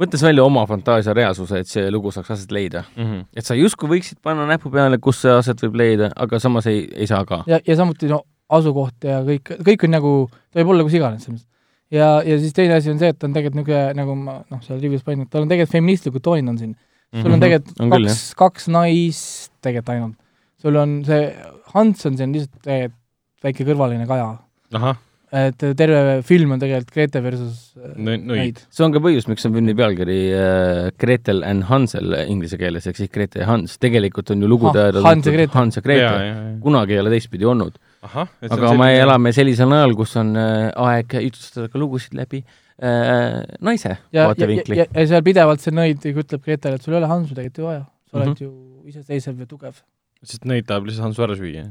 mõtles 0.00 0.22
välja 0.22 0.44
oma 0.44 0.66
fantaasia 0.68 1.14
reaalsuse, 1.16 1.58
et 1.64 1.66
see 1.70 1.90
lugu 1.90 2.10
saaks 2.12 2.30
aset 2.30 2.50
leida. 2.52 2.84
mm. 2.96 3.04
-hmm. 3.04 3.24
et 3.36 3.44
sa 3.44 3.54
justkui 3.54 3.88
võiksid 3.88 4.18
panna 4.22 4.46
näpu 4.46 4.70
peale, 4.70 4.98
kus 4.98 5.20
see 5.22 5.32
aset 5.32 5.60
võib 5.62 5.74
leida, 5.80 6.10
aga 6.16 6.38
samas 6.38 6.66
ei, 6.66 6.88
ei 6.94 7.06
saa 7.06 7.24
ka. 7.24 7.42
ja, 7.46 7.60
ja 7.66 7.76
samuti 7.76 8.06
no 8.08 8.22
asukoht 8.48 9.04
ja 9.04 9.20
kõik, 9.26 9.56
kõik 9.66 9.84
on 9.84 9.90
nagu, 9.90 10.30
ta 10.52 10.60
võib 10.60 10.68
olla 10.74 10.82
kus 10.86 10.94
iganes 10.94 11.24
selles 11.24 11.40
mõttes. 11.40 11.48
ja, 11.90 12.22
ja 12.26 12.38
siis 12.38 12.52
teine 12.52 12.74
asi 12.74 12.90
on 12.90 12.98
see, 12.98 13.08
et 13.08 13.18
ta 13.18 13.26
on 13.26 13.32
tegelikult 13.32 13.56
niisugune, 13.66 13.94
nagu 13.94 14.14
ma 14.14 14.42
noh, 14.50 14.60
seal 14.62 14.78
review's 14.80 15.02
panin, 15.04 15.22
et 15.22 15.30
tal 15.30 15.42
on 15.42 15.48
tegelikult 15.48 15.72
feministlikud 15.72 16.22
toonid 16.22 16.48
on 16.48 16.58
siin. 16.58 16.76
sul 17.16 17.30
on 17.32 17.38
Mhm. 17.38 17.40
tegelikult 17.40 17.80
On 17.80 17.90
küll, 17.90 18.06
kaks, 18.06 18.34
kaks 18.34 18.68
naist 18.68 19.52
tegelikult 19.66 19.94
ainult. 19.94 20.16
sul 20.62 20.76
on 20.80 21.02
see 21.04 21.34
Hans 21.74 22.06
on 22.08 22.16
siin 22.16 22.32
lihtsalt 22.32 22.62
tegelikult 22.62 23.02
väike 23.44 23.66
kõrvaline 23.66 24.06
kaja. 24.08 24.94
et 25.36 25.62
terve 25.76 26.20
film 26.24 26.54
on 26.54 26.60
tegelikult 26.62 26.92
Grete 26.94 27.20
versus 27.20 27.72
äh, 27.76 27.96
Nõid. 27.98 28.26
neid. 28.30 28.60
see 28.72 28.84
on 28.86 28.94
ka 28.94 29.02
põhjus, 29.02 29.26
miks 29.28 29.44
on 29.48 29.56
filmi 29.56 29.74
pealkiri 29.76 30.18
äh, 30.32 30.82
Gretel 31.02 31.42
and 31.46 31.66
Hansel 31.70 32.14
inglise 32.24 32.58
keeles, 32.60 32.86
ehk 32.86 33.00
siis 33.00 33.10
Grete 33.12 33.42
ja 33.42 33.48
Hans. 33.50 33.76
tegelikult 33.82 34.30
on 34.32 34.42
ju 34.42 34.50
lugu 34.50 34.70
Ah, 34.70 34.76
teada 34.78 35.02
Hans 35.04 35.26
ja 35.26 35.34
Grete. 35.34 35.52
Hans 35.58 35.76
ja 35.76 35.82
Grete. 35.82 36.36
kunagi 36.62 36.96
ei 36.96 37.02
ole 37.02 37.12
teistpidi 37.16 37.48
olnud. 37.48 37.76
aga 38.06 38.72
me 38.78 38.92
elame 39.00 39.32
sellisel 39.34 39.72
ajal, 39.72 39.96
kus 39.98 40.14
on 40.22 40.36
äh, 40.38 40.70
aeg 40.70 41.18
jutustada 41.26 41.68
ka 41.68 41.82
lugusid 41.82 42.14
läbi 42.14 42.44
äh, 42.78 43.42
naise 43.60 43.90
ja, 43.90 43.98
ja, 43.98 44.22
ja, 44.22 44.30
vaatevinkli. 44.30 44.78
ja, 44.78 44.88
seal 45.02 45.26
pidevalt 45.26 45.60
see 45.60 45.74
nõid 45.74 46.06
ütleb 46.14 46.46
Gretele, 46.46 46.78
et 46.78 46.86
sul 46.86 46.94
ei 46.94 47.02
ole 47.02 47.10
Hansu 47.10 47.34
tegelikult 47.34 47.60
ju 47.60 47.68
vaja. 47.72 47.84
sa 48.06 48.16
oled 48.22 48.28
mm 48.28 48.34
-hmm. 48.34 48.42
ju 48.46 48.75
iseseisev 48.92 49.40
ja 49.42 49.46
tugev 49.50 49.82
sest 50.24 50.44
neid 50.48 50.66
tahab 50.68 50.86
lihtsalt 50.88 51.04
Hansu 51.10 51.22
ära 51.26 51.36
süüa. 51.38 51.66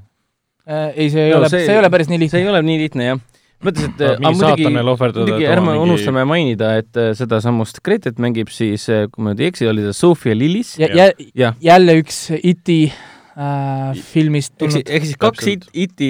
äh,. 0.68 0.92
ei, 0.96 1.10
see 1.10 1.26
ei 1.28 1.32
No 1.34 1.40
ole, 1.44 1.50
see- 1.50 1.66
see 1.66 1.74
ei 1.76 1.80
ole 1.82 1.90
päris 1.94 2.10
nii 2.12 2.18
see 2.20 2.26
lihtne. 2.28 2.44
ei 2.44 2.50
ole 2.54 2.62
nii 2.68 2.78
lihtne, 2.84 3.08
jah. 3.12 3.20
mõtlesin, 3.66 3.94
et 3.96 4.38
saatanale 4.38 4.92
ohverdada, 4.92 5.24
muidugi 5.26 5.46
oma 5.48 5.54
ärme 5.56 5.72
mingi- 5.74 5.84
unustame 5.88 6.24
mainida, 6.30 6.74
et 6.84 6.98
äh, 7.02 7.14
sedasamust 7.18 7.80
Gretet 7.86 8.20
mängib 8.22 8.50
siis, 8.54 8.86
kui 9.12 9.24
ma 9.24 9.34
nüüd 9.34 9.42
ei 9.46 9.50
eksi, 9.54 9.68
oli 9.72 9.86
ta 9.88 9.94
Sofia 9.96 10.36
Lillis. 10.38 10.76
ja, 10.80 10.90
ja 10.94 11.10
jah, 11.34 11.56
jälle 11.64 11.96
üks 12.04 12.20
iti 12.44 12.92
äh, 13.36 13.96
filmist 14.14 14.54
tulnud. 14.60 14.84
ehk 14.86 15.08
siis 15.08 15.18
kaks. 15.18 15.48
IT, 15.48 15.66
IT, 15.74 16.06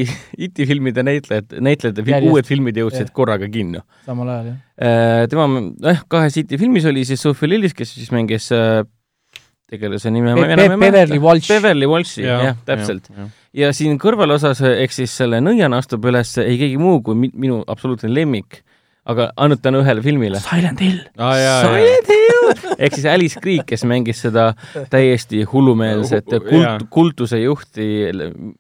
IT-filmide 0.49 1.03
näitlejat, 1.09 1.55
näitlejate 1.63 2.03
fil- 2.05 2.27
uued 2.31 2.45
filmid 2.49 2.77
jõudsid 2.81 3.07
Jah. 3.07 3.13
korraga 3.15 3.47
kinno. 3.51 3.81
samal 4.05 4.29
ajal, 4.35 4.51
jah. 4.51 5.27
tema, 5.31 5.47
jah, 5.91 6.03
kahes 6.11 6.37
IT-filmis 6.43 6.85
oli 6.91 7.05
siis 7.07 7.21
Sophie 7.23 7.49
Lillis, 7.49 7.73
kes 7.77 7.93
siis 7.95 8.11
mängis 8.11 8.51
äh, 8.55 8.83
tegelase 9.75 10.11
nime 10.11 10.33
ma 10.35 10.47
enam 10.47 10.65
ei 10.65 10.69
Pe- 10.73 10.83
Beverly 10.89 11.19
Walsh. 11.21 11.51
Beverly 11.53 11.85
Walshi, 11.91 12.23
jah, 12.25 12.55
täpselt. 12.65 13.11
ja 13.53 13.71
siin 13.75 13.99
kõrvalosas, 14.01 14.63
ehk 14.75 14.91
siis 14.95 15.13
selle 15.15 15.39
nõiana 15.43 15.77
astub 15.83 16.05
üles 16.09 16.33
ei 16.43 16.57
keegi 16.61 16.79
muu 16.81 17.01
kui 17.05 17.15
mi- 17.15 17.31
minu 17.33 17.61
absoluutne 17.67 18.09
lemmik, 18.11 18.63
aga 19.05 19.27
ainult 19.37 19.61
tänu 19.61 19.83
ühele 19.83 20.01
filmile. 20.01 20.39
Silent 20.41 20.79
Hill. 20.81 21.03
jaa. 21.19 21.59
Silent 21.67 22.07
Hill 22.09 22.31
ehk 22.81 22.93
siis 22.97 23.05
Alice 23.09 23.39
Creek, 23.41 23.63
kes 23.69 23.83
mängis 23.89 24.19
seda 24.25 24.47
täiesti 24.89 25.43
hullumeelset 25.49 26.25
Hu- 26.33 26.41
kult 26.49 26.83
kultuse 26.93 27.39
juhti 27.41 27.87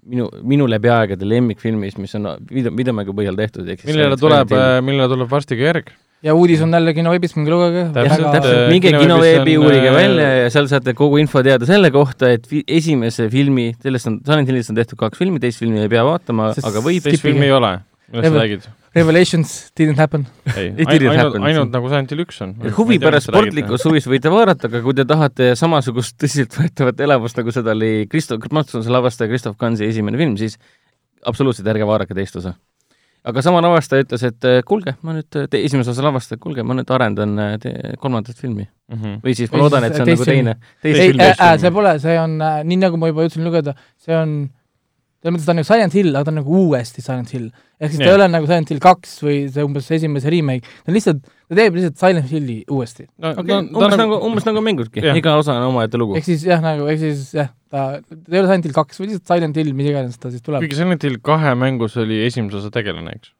minu, 0.05 0.29
minu 0.43 0.67
läbi 0.69 0.89
aegade 0.93 1.25
lemmikfilmis, 1.27 1.97
mis 2.01 2.15
on 2.17 2.29
video, 2.51 2.71
videomängu 2.77 3.13
põhjal 3.17 3.37
tehtud. 3.37 3.67
millele 3.85 4.17
tuleb, 4.21 4.53
millele 4.85 5.09
tuleb 5.11 5.29
varsti 5.29 5.57
ka 5.57 5.69
järg. 5.71 5.91
Ja 6.25 6.33
uudis 6.35 6.61
on 6.65 6.73
jälle 6.73 6.93
kinoveebis, 6.97 7.35
minge 7.37 7.53
lugege. 7.53 7.83
Täpselt, 7.93 8.29
täpselt, 8.33 8.61
minge 8.71 8.93
kinoveebi, 8.95 9.57
on, 9.59 9.67
uurige 9.67 9.91
äh, 9.91 9.97
välja 9.97 10.29
ja 10.43 10.53
seal 10.53 10.69
saate 10.71 10.95
kogu 10.97 11.19
info 11.21 11.43
teada 11.45 11.67
selle 11.69 11.91
kohta, 11.93 12.31
et 12.35 12.47
fi- 12.49 12.63
esimese 12.67 13.27
filmi, 13.33 13.71
sellest 13.83 14.09
on, 14.09 14.17
Silent 14.25 14.49
Hillist 14.49 14.73
on 14.73 14.79
tehtud 14.79 14.99
kaks 15.01 15.21
filmi, 15.21 15.41
teist 15.43 15.61
filmi 15.61 15.83
ei 15.83 15.91
pea 15.91 16.05
vaatama, 16.07 16.49
aga 16.55 16.81
võib. 16.85 17.05
teist 17.05 17.25
filmi 17.25 17.47
ei 17.49 17.53
ole, 17.55 17.77
millest 18.09 18.33
sa 18.33 18.41
räägid? 18.41 18.67
Revelations 18.95 19.49
didn't 19.75 19.99
happen. 19.99 20.21
ainult, 20.55 21.35
ainult 21.43 21.73
nagu 21.73 21.89
Silent 21.91 22.13
Hill 22.13 22.23
üks 22.23 22.37
on. 22.45 22.53
huvi 22.77 22.95
pärast 23.03 23.27
sportlikus 23.27 23.83
huvis 23.89 24.07
võite 24.07 24.31
vaadata, 24.31 24.69
aga 24.71 24.79
kui 24.85 24.95
te 24.95 25.05
tahate 25.09 25.51
samasugust 25.59 26.15
tõsiseltvõetavat 26.23 27.03
elamust, 27.03 27.37
nagu 27.37 27.53
seda 27.53 27.75
oli 27.75 28.07
Kristo-, 28.09 28.39
Matsunuse 28.55 28.93
lavastaja 28.95 29.29
Christoph 29.29 29.59
Gansi 29.59 29.85
esimene 29.91 30.17
film, 30.21 30.39
siis 30.39 30.55
absoluutselt 31.27 31.67
ärge 31.73 31.85
vaadake 31.89 32.17
teist 32.17 32.39
osa. 32.39 32.55
Aga 33.25 33.41
sama 33.45 33.61
lavastaja 33.65 34.05
ütles, 34.05 34.23
et 34.27 34.45
eh, 34.47 34.59
kuulge, 34.67 34.95
ma 35.05 35.15
nüüd, 35.17 35.37
esimese 35.59 35.91
osa 35.93 36.03
lavastaja, 36.05 36.39
kuulge, 36.41 36.63
ma 36.67 36.77
nüüd 36.77 36.91
arendan 36.93 37.35
te- 37.61 37.95
kolmandat 38.01 38.37
filmi. 38.39 38.67
Mhm. 38.93 39.15
või 39.23 39.33
siis 39.33 39.49
ma 39.49 39.57
loodan, 39.63 39.87
et 39.87 39.95
see 39.95 40.03
on 40.03 40.11
nagu 40.11 40.25
teine. 40.27 40.53
Ei 40.85 41.07
äh, 41.17 41.55
see 41.57 41.71
pole, 41.73 41.95
see 42.03 42.19
on 42.21 42.35
äh, 42.37 42.59
nii, 42.69 42.77
nagu 42.83 42.99
ma 43.01 43.09
juba 43.09 43.25
jõudsin 43.25 43.45
lugeda, 43.47 43.73
see 43.97 44.13
on, 44.13 44.35
selles 45.25 45.33
mõttes 45.33 45.47
ta 45.47 45.53
on 45.53 45.57
nagu 45.57 45.67
Silent 45.67 45.95
Hill, 45.97 46.11
aga 46.13 46.27
ta 46.27 46.31
on 46.31 46.37
nagu 46.37 46.57
uuesti 46.59 47.01
Silent 47.01 47.31
Hill. 47.33 47.47
ehk 47.81 47.91
siis 47.91 47.99
ta 47.99 48.05
Jah. 48.05 48.11
ei 48.13 48.17
ole 48.19 48.27
nagu 48.29 48.45
Silent 48.45 48.71
Hill 48.71 48.81
kaks 48.83 49.15
või 49.25 49.37
see 49.51 49.65
umbes 49.65 49.87
esimese 49.97 50.31
remake, 50.31 50.69
ta 50.85 50.91
on 50.91 50.97
lihtsalt, 50.97 51.23
ta 51.25 51.57
teeb 51.57 51.79
lihtsalt 51.79 51.97
Silent 52.03 52.29
Hilli 52.29 52.57
uuesti. 52.69 53.07
no 53.17 53.33
ta- 53.33 53.43
ta 53.43 53.57
umbes 53.65 53.97
nagu, 53.99 54.19
umbes 54.29 54.45
nagu 54.45 54.63
mängudki, 54.65 55.01
iga 55.17 55.33
osa 55.41 55.57
on 55.57 55.71
omaette 55.71 55.97
lugu 55.97 56.19
ehk. 56.19 56.27
siis 56.29 56.45
jah, 56.45 56.61
nagu, 56.63 56.85
ehk 56.91 57.01
siis 57.01 57.33
jah, 57.33 57.49
ta, 57.73 57.87
ta 58.05 58.35
ei 58.35 58.43
ole 58.43 58.51
Silent 58.51 58.69
Hill 58.69 58.77
kaks, 58.77 59.01
vaid 59.01 59.11
lihtsalt 59.11 59.33
Silent 59.33 59.57
Hill, 59.57 59.73
mis 59.73 59.89
iganes 59.89 60.21
ta 60.21 60.29
siis 60.29 60.45
tuleb 60.45 60.61
kuigi 60.61 60.77
Silent 60.77 61.07
Hill 61.09 61.17
kahe 61.25 61.55
mängus 61.57 61.97
oli 61.97 62.21
esimese 62.27 62.61
osa 62.61 62.69
tegelane, 62.75 63.17
eks? 63.17 63.33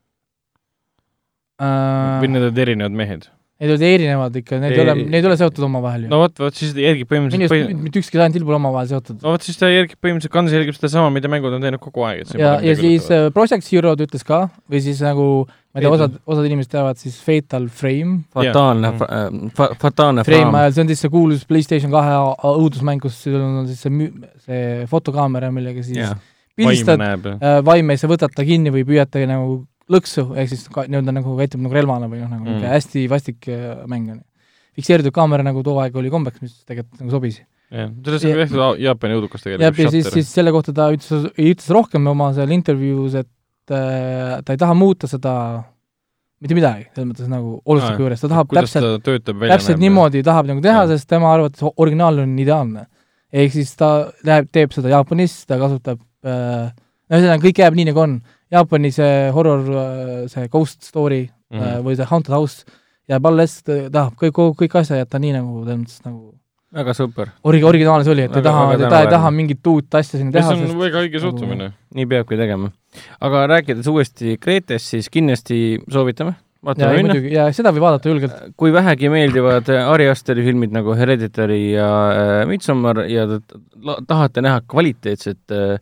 või 1.62 2.26
uh,. 2.26 2.32
need 2.34 2.50
olid 2.50 2.66
erinevad 2.66 2.98
mehed? 2.98 3.30
Need 3.56 3.72
olid 3.72 3.84
erinevad 3.88 4.36
ikka, 4.36 4.58
need 4.60 4.74
ei 4.76 4.82
ole, 4.84 4.94
Ei- 5.00 5.04
need 5.08 5.24
ei 5.24 5.30
ole 5.30 5.36
seotud 5.40 5.64
omavahel 5.64 6.02
ju. 6.04 6.10
No 6.12 6.18
vot, 6.26 6.34
vot 6.44 6.58
siis 6.58 6.74
ta 6.76 6.82
järgib 6.84 7.08
põhimõtteliselt 7.08 7.54
arust 7.54 7.70
põhi... 7.70 7.78
mitte 7.86 8.02
ükski 8.02 8.18
Silent 8.18 8.36
Hill 8.36 8.48
pole 8.50 8.58
omavahel 8.60 8.90
seotud. 8.90 9.22
no 9.22 9.32
vot 9.32 9.46
siis 9.48 9.60
ta 9.62 9.70
järgib 9.72 10.02
põhimõtteliselt, 10.04 10.34
Guns 10.34 10.56
jälgib 10.58 10.76
sedasama, 10.76 11.14
mida 11.16 11.32
mängud 11.32 11.56
on 11.56 11.64
teinud 11.64 11.80
kogu 11.80 12.04
aeg, 12.04 12.26
et 12.26 12.34
see 12.34 12.42
ja, 12.42 12.58
ja 12.66 12.76
siis 12.76 13.08
äh, 13.16 13.30
Project 13.36 13.64
Zero 13.64 13.96
ta 13.96 14.04
ütles 14.10 14.28
ka 14.28 14.42
või 14.68 14.84
siis 14.84 15.00
nagu 15.06 15.28
ma 15.48 15.80
ei 15.80 15.86
tea, 15.86 15.94
osad, 15.96 16.20
osad 16.36 16.50
inimesed 16.50 16.74
teavad 16.76 17.00
siis 17.00 17.16
Fatal 17.24 17.70
Frame. 17.72 18.18
fataalne 18.36 18.92
yeah., 18.92 19.40
fa-, 19.56 19.72
fataalne 19.80 20.28
Frame 20.28 20.60
ajal, 20.60 20.76
see 20.76 20.84
on 20.84 20.92
siis 20.92 21.06
see 21.06 21.16
kuulus 21.16 21.48
PlayStation 21.48 21.96
kahe 21.96 22.20
õudusmäng, 22.52 23.00
kus 23.08 23.24
sul 23.24 23.40
on 23.40 23.64
siis 23.72 23.88
see 23.88 23.96
mü-, 24.02 24.12
see 24.44 24.84
fotokaamera, 24.92 25.54
millega 25.56 25.84
siis 25.86 26.04
vaime 26.04 26.20
pildistad 26.56 27.00
äh, 27.00 27.62
vaime 27.66 27.96
ja 27.96 28.04
sa 28.04 28.10
võtad 28.12 28.36
ta 28.36 28.46
kinni 28.48 28.72
või 28.74 28.86
püüad 28.88 29.12
ta 29.12 29.24
nagu 29.28 29.64
lõksu, 29.92 30.24
ehk 30.40 30.50
siis 30.50 30.64
nii-öelda 30.76 31.14
nagu 31.14 31.36
käitub 31.38 31.62
nagu 31.62 31.76
relvana 31.78 32.08
või 32.10 32.22
noh, 32.24 32.30
nagu 32.32 32.44
Mm. 32.46 32.56
niisugune 32.56 32.72
hästi 32.74 33.04
vastik 33.12 33.50
äh, 33.50 33.84
mäng 33.88 34.10
on. 34.16 34.22
fikseeritud 34.76 35.14
kaamera 35.16 35.44
nagu 35.46 35.62
too 35.64 35.78
aeg 35.80 35.96
oli 35.96 36.10
kombeks, 36.12 36.42
mis 36.42 36.56
tegelikult 36.68 37.00
nagu 37.00 37.12
sobis. 37.14 37.38
jah, 37.72 37.92
sellest 38.06 38.26
on 38.26 38.42
tehtud 38.42 38.82
Jaapani 38.84 39.16
õudukas 39.20 39.46
jah, 39.46 39.56
tegelikult. 39.58 39.80
ja 39.86 39.92
siis, 39.94 40.10
siis 40.14 40.34
selle 40.34 40.52
kohta 40.52 40.74
ta 40.74 40.90
ütles, 40.94 41.30
ütles 41.38 41.70
rohkem 41.74 42.08
oma 42.12 42.32
seal 42.36 42.52
intervjuus, 42.52 43.16
et 43.22 43.72
äh, 43.72 44.42
ta 44.46 44.54
ei 44.54 44.58
taha 44.62 44.74
muuta 44.78 45.08
seda 45.08 45.64
mitte 46.44 46.58
midagi, 46.58 46.90
selles 46.94 47.08
mõttes 47.10 47.30
nagu 47.32 47.56
olustiku 47.66 48.04
juures, 48.06 48.22
ta 48.22 48.30
tahab 48.30 48.52
täpselt, 48.54 49.06
täpselt 49.06 49.80
niimoodi 49.82 50.22
tahab 50.26 50.50
nagu 50.52 50.62
teha, 50.62 50.84
Jah. 50.84 50.90
sest 50.92 51.08
tema 51.10 51.32
arvates 51.34 51.64
originaal 51.78 52.20
on 52.26 52.36
ideaalne. 52.42 52.86
ehk 53.36 53.52
siis 53.56 53.72
ta 53.80 54.12
läheb, 54.24 54.50
teeb 54.52 54.72
seda 54.76 54.92
Jaapanis, 54.92 55.46
ta 55.48 55.58
kasutab 55.62 56.00
äh, 56.28 56.70
no 57.10 57.18
ühesõnaga, 57.18 57.42
kõik 57.48 57.60
jääb 57.64 57.76
nii, 57.80 57.88
nagu 57.92 58.00
on. 58.04 58.22
Jaapani 58.56 58.92
see 58.96 59.30
horror, 59.36 59.68
see 60.32 60.48
ghost 60.52 60.84
story 60.88 61.26
mm. 61.28 61.60
-hmm. 61.60 61.86
või 61.86 62.00
see 62.00 62.10
haunted 62.10 62.34
house 62.36 62.64
jääb 63.12 63.30
alles, 63.30 63.60
ta 63.66 63.86
tahab 63.94 64.18
kõik, 64.20 64.42
kõik 64.64 64.80
asja 64.82 65.04
jätta 65.04 65.22
nii, 65.22 65.36
nagu 65.38 65.62
selles 65.64 65.84
mõttes 65.84 66.02
nagu 66.08 66.34
väga 66.76 66.96
super. 66.98 67.32
ori-, 67.48 67.64
originaalis 67.66 68.10
oli, 68.12 68.26
et 68.28 68.34
ta 68.34 68.42
ei 68.42 68.48
taha, 68.48 68.64
väga 68.74 68.90
ta 68.92 69.04
ei 69.04 69.12
taha 69.12 69.32
mingit 69.34 69.70
uut 69.72 70.00
asja 70.00 70.20
sinna 70.20 70.34
see 70.34 70.40
teha, 70.40 70.56
on 70.56 70.64
sest 70.64 70.80
väga 70.80 71.04
õige 71.04 71.20
nagu- 71.20 71.28
suhtumine. 71.28 71.70
nii 72.00 72.10
peabki 72.12 72.40
tegema. 72.40 72.72
aga 73.28 73.46
rääkides 73.52 73.88
uuesti 73.92 74.38
Kreetest, 74.42 74.92
siis 74.96 75.10
kindlasti 75.14 75.60
soovitame, 75.92 76.36
vaatame 76.66 77.00
minna. 77.00 77.18
ja 77.32 77.48
seda 77.56 77.74
võib 77.76 77.86
vaadata 77.88 78.12
julgelt. 78.12 78.40
kui 78.58 78.74
vähegi 78.76 79.12
meeldivad 79.14 79.70
Ari 79.78 80.10
Asteri 80.12 80.46
filmid 80.48 80.74
nagu 80.76 80.98
Hereditary 80.98 81.62
ja 81.76 81.90
äh, 82.12 82.40
Midsommar 82.50 83.06
ja 83.12 83.28
tahate 84.08 84.44
näha 84.46 84.64
kvaliteetset 84.68 85.56
äh, 85.56 85.78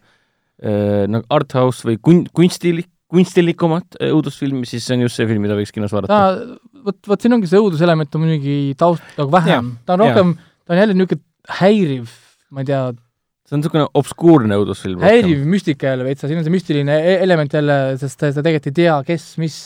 äh, 0.63 1.03
nagu 1.11 1.27
arthouse 1.33 1.87
või 1.87 1.99
kun-, 2.01 2.25
kunstilik, 2.35 2.89
kunstilikumat 3.13 3.99
äh, 3.99 4.11
õudusfilmi, 4.15 4.65
siis 4.69 4.87
see 4.87 4.97
on 4.97 5.05
just 5.05 5.19
see 5.19 5.27
film, 5.29 5.43
mida 5.45 5.57
võiks 5.57 5.73
kinos 5.75 5.93
ta 5.93 5.99
vaadata., 5.99 6.57
vot, 6.83 6.99
vot 7.11 7.23
siin 7.23 7.35
ongi 7.37 7.49
see 7.51 7.61
õuduselement 7.61 8.17
on 8.17 8.25
muidugi 8.25 8.57
taust 8.79 9.19
nagu 9.19 9.31
vähem, 9.33 9.73
ta 9.85 9.95
on 9.95 10.03
rohkem, 10.05 10.35
ta 10.63 10.75
on 10.75 10.81
jälle 10.81 10.97
niisugune 10.97 11.57
häiriv, 11.59 12.11
ma 12.53 12.63
ei 12.63 12.69
tea, 12.71 12.81
see 13.47 13.57
on 13.57 13.63
niisugune 13.63 13.85
obskuurne 13.99 14.57
õudusfilm. 14.61 15.03
häiriv 15.03 15.45
müstika 15.49 15.93
jälle 15.93 16.07
veitsa, 16.07 16.29
siin 16.31 16.41
on 16.41 16.47
see 16.47 16.55
müstiline 16.55 16.97
e- 16.97 17.19
element 17.25 17.53
jälle, 17.53 17.79
sest 18.01 18.19
ta, 18.19 18.31
ta 18.31 18.41
tegelikult 18.41 18.71
ei 18.71 18.77
tea, 18.81 18.97
kes, 19.07 19.29
mis, 19.43 19.59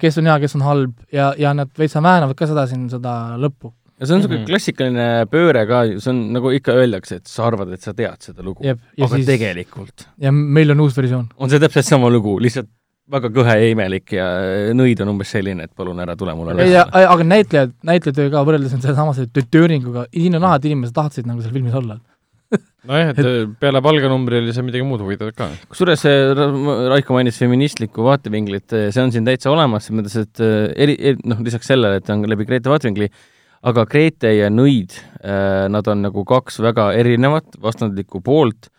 kes 0.00 0.18
on 0.22 0.30
hea, 0.30 0.40
kes 0.46 0.58
on 0.58 0.66
halb 0.66 0.96
ja, 1.14 1.32
ja 1.38 1.54
nad 1.56 1.70
veitsa 1.78 2.02
väänavad 2.04 2.38
ka 2.38 2.48
seda 2.50 2.66
siin, 2.70 2.88
seda 2.92 3.36
lõppu. 3.42 3.74
Ja 4.02 4.08
see 4.08 4.16
on 4.16 4.20
niisugune 4.20 4.40
mm 4.40 4.42
-hmm. 4.42 4.50
klassikaline 4.50 5.08
pööre 5.30 5.64
ka, 5.70 5.82
see 5.94 6.10
on 6.12 6.20
nagu 6.34 6.52
ikka 6.58 6.74
öeldakse, 6.74 7.22
et 7.22 7.30
sa 7.30 7.46
arvad, 7.46 7.72
et 7.76 7.82
sa 7.86 7.94
tead 7.94 8.18
seda 8.30 8.42
lugu, 8.42 8.66
aga 8.66 9.10
siis, 9.14 9.26
tegelikult 9.28 10.06
ja 10.18 10.34
meil 10.34 10.74
on 10.74 10.86
uus 10.86 10.96
versioon. 10.96 11.28
on 11.36 11.50
see 11.50 11.62
täpselt 11.62 11.86
sama 11.86 12.10
lugu, 12.10 12.38
lihtsalt 12.42 12.70
väga 13.12 13.30
kõhe 13.34 13.56
ja 13.58 13.72
imelik 13.72 14.14
ja 14.14 14.26
nõid 14.78 15.00
on 15.02 15.12
umbes 15.14 15.32
selline, 15.34 15.66
et 15.66 15.74
palun 15.76 16.00
ära 16.02 16.14
tule 16.18 16.34
mulle 16.38 16.54
ei, 16.64 16.76
aga 16.78 17.26
näitlejad, 17.26 17.74
näitlejatöö 17.86 18.30
ka 18.32 18.44
võrreldes 18.46 18.74
on 18.76 18.84
sellesama 18.84 19.14
selle 19.16 19.44
Tööringuga, 19.50 20.06
siin 20.14 20.38
on 20.38 20.48
et 20.52 20.70
inimesed 20.70 20.96
tahtsid 20.96 21.28
nagu 21.28 21.42
seal 21.42 21.54
filmis 21.54 21.76
olla. 21.78 21.98
nojah, 22.88 23.12
et 23.12 23.58
peale 23.60 23.82
palganumbri 23.84 24.40
oli 24.42 24.54
seal 24.54 24.66
midagi 24.66 24.86
muud 24.86 25.02
huvitavat 25.04 25.36
ka. 25.36 25.50
kusjuures 25.72 26.06
Raiko 26.92 27.16
mainis 27.16 27.40
feministlikku 27.42 28.06
vaatevinklit, 28.06 28.78
see 28.94 29.02
on 29.02 29.12
siin 29.14 29.28
täitsa 29.28 29.52
olemas, 29.52 29.88
selles 29.88 30.00
mõttes, 30.00 30.18
et 30.26 30.42
eri, 30.86 30.96
eri, 30.98 31.20
noh, 31.28 31.42
lisaks 31.44 31.72
sellele, 31.72 32.00
et 32.00 32.06
ta 32.06 32.16
on 32.16 32.26
läbi 32.28 32.48
Grete 32.48 32.72
vaatevinkli, 32.72 33.10
aga 33.62 33.84
Grete 33.86 34.32
ja 34.36 34.50
Nõid, 34.50 34.96
nad 35.70 35.88
on 35.88 36.02
nagu 36.02 36.24
kaks 36.26 36.58
väga 36.64 36.90
erinevat 36.98 37.58
vastandlikku 37.62 38.22
poolt, 38.24 38.70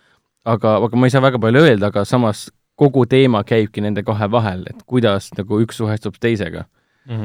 aga, 0.45 0.77
aga 0.83 0.99
ma 0.99 1.07
ei 1.07 1.13
saa 1.13 1.23
väga 1.23 1.39
palju 1.41 1.63
öelda, 1.63 1.91
aga 1.91 2.03
samas 2.07 2.47
kogu 2.79 3.05
teema 3.09 3.43
käibki 3.47 3.83
nende 3.85 4.03
kahe 4.05 4.29
vahel, 4.31 4.65
et 4.69 4.81
kuidas 4.89 5.29
nagu 5.37 5.61
üks 5.63 5.79
suhestub 5.79 6.17
teisega. 6.21 6.65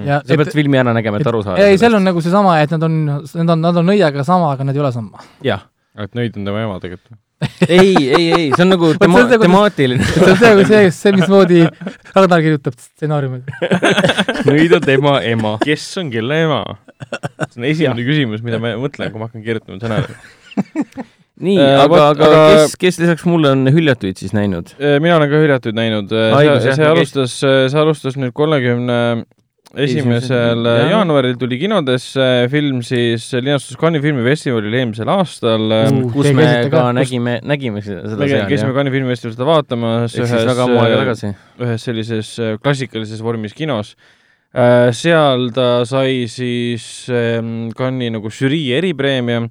ja 0.05 0.19
sa 0.27 0.37
pead 0.39 0.51
filmi 0.55 0.79
ära 0.79 0.93
nägema, 0.95 1.21
et 1.21 1.31
aru 1.31 1.45
saada. 1.47 1.63
ei, 1.63 1.79
seal 1.79 1.95
on 1.99 2.05
nagu 2.07 2.23
seesama, 2.23 2.59
et 2.63 2.75
nad 2.75 2.83
on, 2.83 2.99
nad 3.07 3.55
on, 3.55 3.63
nad 3.63 3.81
on 3.83 3.87
nõiaga 3.87 4.25
sama, 4.27 4.53
aga 4.55 4.67
nad 4.69 4.77
ei 4.77 4.83
ole 4.83 4.93
sama. 4.95 5.25
jah, 5.45 5.65
et 5.99 6.15
nõid 6.19 6.37
on 6.39 6.51
tema 6.51 6.67
ema 6.67 6.79
tegelikult. 6.83 7.19
ei, 7.71 7.95
ei, 7.95 8.25
ei, 8.35 8.47
see 8.51 8.65
on 8.65 8.73
nagu 8.73 8.89
tema 8.99 9.21
on, 9.21 9.29
nagu- 9.31 9.45
temaatiline. 9.45 10.07
see 10.11 10.31
on 10.33 10.39
see, 10.41 10.65
see, 10.67 10.91
see, 10.95 11.13
mismoodi 11.15 11.61
Ragnar 12.17 12.43
kirjutab 12.43 12.75
stsenaariumi. 12.83 13.45
Nõid 14.49 14.75
on 14.75 14.83
tema 14.83 15.19
ema. 15.23 15.55
kes 15.63 15.87
on 16.03 16.11
kelle 16.11 16.43
ema? 16.49 16.63
see 17.51 17.61
on 17.61 17.69
esimene 17.69 18.07
küsimus, 18.07 18.43
mida 18.47 18.61
ma 18.63 18.75
mõtlen, 18.81 19.13
kui 19.13 19.23
ma 19.23 19.31
hakkan 19.31 19.45
kirjutama 19.47 19.79
stsenaariumi. 19.81 21.07
nii 21.39 21.55
Äh, 21.63 21.69
äh,, 21.71 21.81
aga 21.85 21.99
aga 22.11 22.29
kes, 22.51 22.73
kes 22.83 22.97
lisaks 22.99 23.27
mulle 23.31 23.53
on 23.55 23.69
hüljatuid 23.71 24.19
siis 24.19 24.33
näinud? 24.35 24.73
mina 24.79 25.21
olen 25.21 25.31
ka 25.31 25.43
hüljatuid 25.45 25.77
näinud, 25.79 26.11
Õigus, 26.11 26.65
see, 26.67 26.79
see 26.81 26.89
alustas, 26.89 27.37
see 27.39 27.79
alustas 27.79 28.19
nüüd 28.19 28.35
kolmekümne 28.35 28.99
esimesel 29.77 30.65
Esimesel- 30.65 30.91
jaanuaril 30.91 31.37
tuli 31.37 31.59
kinodesse 31.61 32.49
film 32.51 32.81
siis 32.83 33.27
linastus 33.37 33.77
Cannes'i 33.77 34.03
filmifestivalil 34.07 34.73
eelmisel 34.81 35.11
aastal 35.13 35.67
Uh, 35.69 35.99
kus 36.13 36.31
me 36.33 36.47
ka 36.73 36.87
nägime, 36.97 37.39
nägime 37.45 37.83
seda 37.85 38.09
seal, 38.09 38.47
käisime. 38.49 38.73
Cannes'i 38.73 38.95
filmifestivalil 38.97 39.37
seda 39.37 39.49
vaatamas 39.49 40.17
tagasi. 40.17 41.35
ühes 41.61 41.85
sellises 41.85 42.33
äh, 42.41 42.57
klassikalises 42.63 43.21
vormis 43.23 43.55
kinos. 43.55 43.95
Seal 44.97 45.51
ta 45.53 45.85
sai 45.85 46.25
siis 46.33 47.07
ähm, 47.13 47.69
Cannes'i 47.77 48.15
nagu 48.15 48.31
žürii 48.33 48.73
eripreemia 48.79 49.43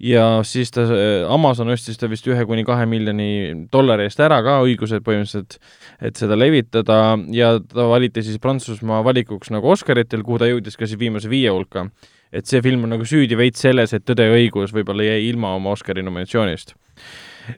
ja 0.00 0.24
siis 0.48 0.72
ta, 0.72 0.86
Amazon 1.28 1.68
ostis 1.74 2.00
ta 2.00 2.08
vist 2.08 2.26
ühe 2.30 2.46
kuni 2.48 2.64
kahe 2.64 2.86
miljoni 2.88 3.66
dollari 3.72 4.06
eest 4.08 4.22
ära 4.24 4.40
ka 4.44 4.60
õigused 4.64 5.04
põhimõtteliselt, 5.04 5.58
et 6.00 6.16
seda 6.16 6.38
levitada 6.40 7.18
ja 7.36 7.58
ta 7.60 7.88
valiti 7.90 8.24
siis 8.24 8.40
Prantsusmaa 8.40 9.02
valikuks 9.04 9.52
nagu 9.52 9.68
Oscaritel, 9.74 10.24
kuhu 10.24 10.40
ta 10.40 10.48
jõudis 10.48 10.80
ka 10.80 10.88
siis 10.88 11.00
viimase 11.00 11.28
viie 11.28 11.52
hulka. 11.52 11.90
et 12.32 12.46
see 12.46 12.62
film 12.62 12.84
on 12.86 12.94
nagu 12.94 13.04
süüdi 13.04 13.36
veits 13.36 13.60
selles, 13.60 13.92
et 13.92 14.04
Tõde 14.06 14.22
ja 14.22 14.32
õigus 14.32 14.72
võib-olla 14.72 15.02
jäi 15.02 15.28
ilma 15.28 15.54
oma 15.56 15.72
Oscari 15.74 16.02
nominatsioonist 16.02 16.76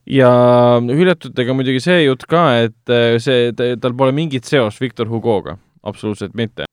ja 0.07 0.31
hüljatutega 0.81 1.55
muidugi 1.55 1.81
see 1.85 2.05
jutt 2.07 2.25
ka, 2.27 2.47
et 2.65 2.91
äh, 2.91 3.19
see, 3.23 3.53
tal 3.53 3.95
pole 3.95 4.15
mingit 4.17 4.49
seost 4.49 4.81
Victor 4.81 5.11
Hugo'ga, 5.11 5.59
absoluutselt 5.83 6.35
mitte. 6.39 6.67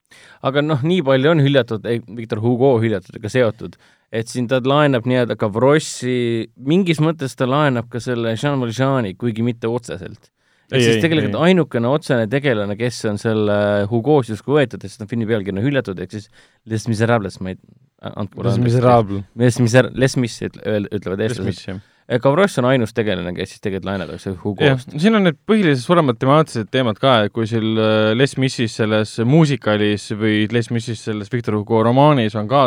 aga 0.45 0.63
noh, 0.65 0.81
nii 0.85 1.03
palju 1.05 1.31
on 1.33 1.43
hüljatud, 1.43 1.85
Victor 2.17 2.41
Hugo 2.43 2.73
hüljatutega 2.81 3.29
seotud, 3.31 3.75
et 4.15 4.31
siin 4.31 4.47
ta 4.49 4.61
laenab 4.63 5.05
nii-öelda 5.09 5.37
ka 5.39 5.49
Vrossi, 5.53 6.49
mingis 6.57 7.01
mõttes 7.03 7.37
ta 7.37 7.47
laenab 7.49 7.89
ka 7.91 8.01
selle 8.03 8.33
Jean 8.35 8.61
Valjeani, 8.61 9.13
kuigi 9.19 9.45
mitte 9.45 9.69
otseselt. 9.69 10.31
ehk 10.71 10.85
siis 10.85 11.01
tegelikult 11.01 11.35
ei. 11.35 11.51
ainukene 11.51 11.89
otsene 11.89 12.25
tegelane, 12.29 12.77
kes 12.77 13.03
on 13.09 13.21
selle 13.21 13.59
Hugo's 13.89 14.29
justkui 14.29 14.59
võetud, 14.59 14.81
sest 14.85 15.01
noh, 15.01 15.09
filmi 15.09 15.29
pealkiri 15.29 15.57
on 15.57 15.65
hüljatud, 15.65 16.01
ehk 16.01 16.17
siis 16.17 16.29
Les 16.69 16.87
Miserables, 16.89 17.39
ma 17.41 17.53
ei 17.53 17.61
andke 18.01 18.37
mulle 18.37 18.53
Les 18.53 18.61
Miserables. 18.65 19.23
Les 19.35 19.61
Miser-, 19.61 19.93
Les 19.93 20.17
Mis 20.17 20.41
ütlevad 20.45 21.25
eestlased 21.25 21.81
Gavroš 22.09 22.57
on 22.57 22.65
ainus 22.71 22.95
tegelane, 22.97 23.33
kes 23.37 23.51
siis 23.53 23.61
tegelikult 23.61 23.89
laenatakse 23.91 24.33
Hugo'st. 24.41 24.95
siin 24.97 25.17
on 25.19 25.27
need 25.27 25.37
põhilised 25.49 25.83
suuremad 25.83 26.17
temaatilised 26.21 26.71
teemad 26.73 26.97
ka, 27.01 27.15
et 27.27 27.33
kui 27.35 27.45
sul 27.49 27.77
äh, 27.77 28.13
Les 28.17 28.33
Missis 28.41 28.79
selles 28.81 29.17
muusikalis 29.29 30.09
või 30.17 30.47
Les 30.51 30.71
Missis 30.73 31.03
selles 31.05 31.29
Victor 31.33 31.59
Hugo 31.59 31.83
romaanis 31.85 32.37
on 32.39 32.49
ka 32.49 32.63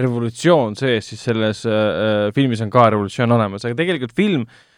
revolutsioon 0.00 0.76
sees, 0.76 1.08
siis 1.08 1.24
selles 1.30 1.64
äh, 1.64 1.78
äh 1.78 2.34
filmis 2.36 2.60
on 2.60 2.70
ka 2.72 2.90
revolutsioon 2.92 3.32
olemas, 3.38 3.64
aga 3.64 3.78
tegelikult 3.78 4.12
film 4.16 4.44
äh, 4.44 4.52
Äh, 4.52 4.71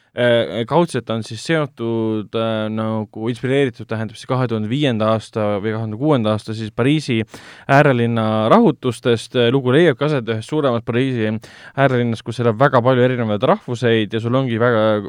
kaudselt 0.71 1.11
on 1.11 1.25
siis 1.27 1.43
seotud 1.43 2.37
äh, 2.39 2.53
nagu 2.71 3.29
inspireeritud, 3.33 3.89
tähendab 3.91 4.19
siis 4.19 4.31
kahe 4.31 4.47
tuhande 4.51 4.71
viienda 4.71 5.11
aasta 5.15 5.57
või 5.59 5.73
kahe 5.73 5.81
tuhande 5.81 5.99
kuuenda 5.99 6.35
aasta 6.35 6.55
siis 6.55 6.71
Pariisi 6.71 7.21
äärelinna 7.67 8.49
rahutustest, 8.53 9.35
lugu 9.51 9.75
leiabki 9.75 10.07
aset 10.07 10.31
ühes 10.31 10.47
suuremas 10.47 10.87
Pariisi 10.87 11.33
äärelinnas, 11.75 12.23
kus 12.23 12.39
elab 12.45 12.61
väga 12.63 12.83
palju 12.85 13.09
erinevaid 13.09 13.43
rahvuseid 13.55 14.15
ja 14.15 14.23
sul 14.23 14.39
ongi 14.39 14.61
väga 14.63 15.03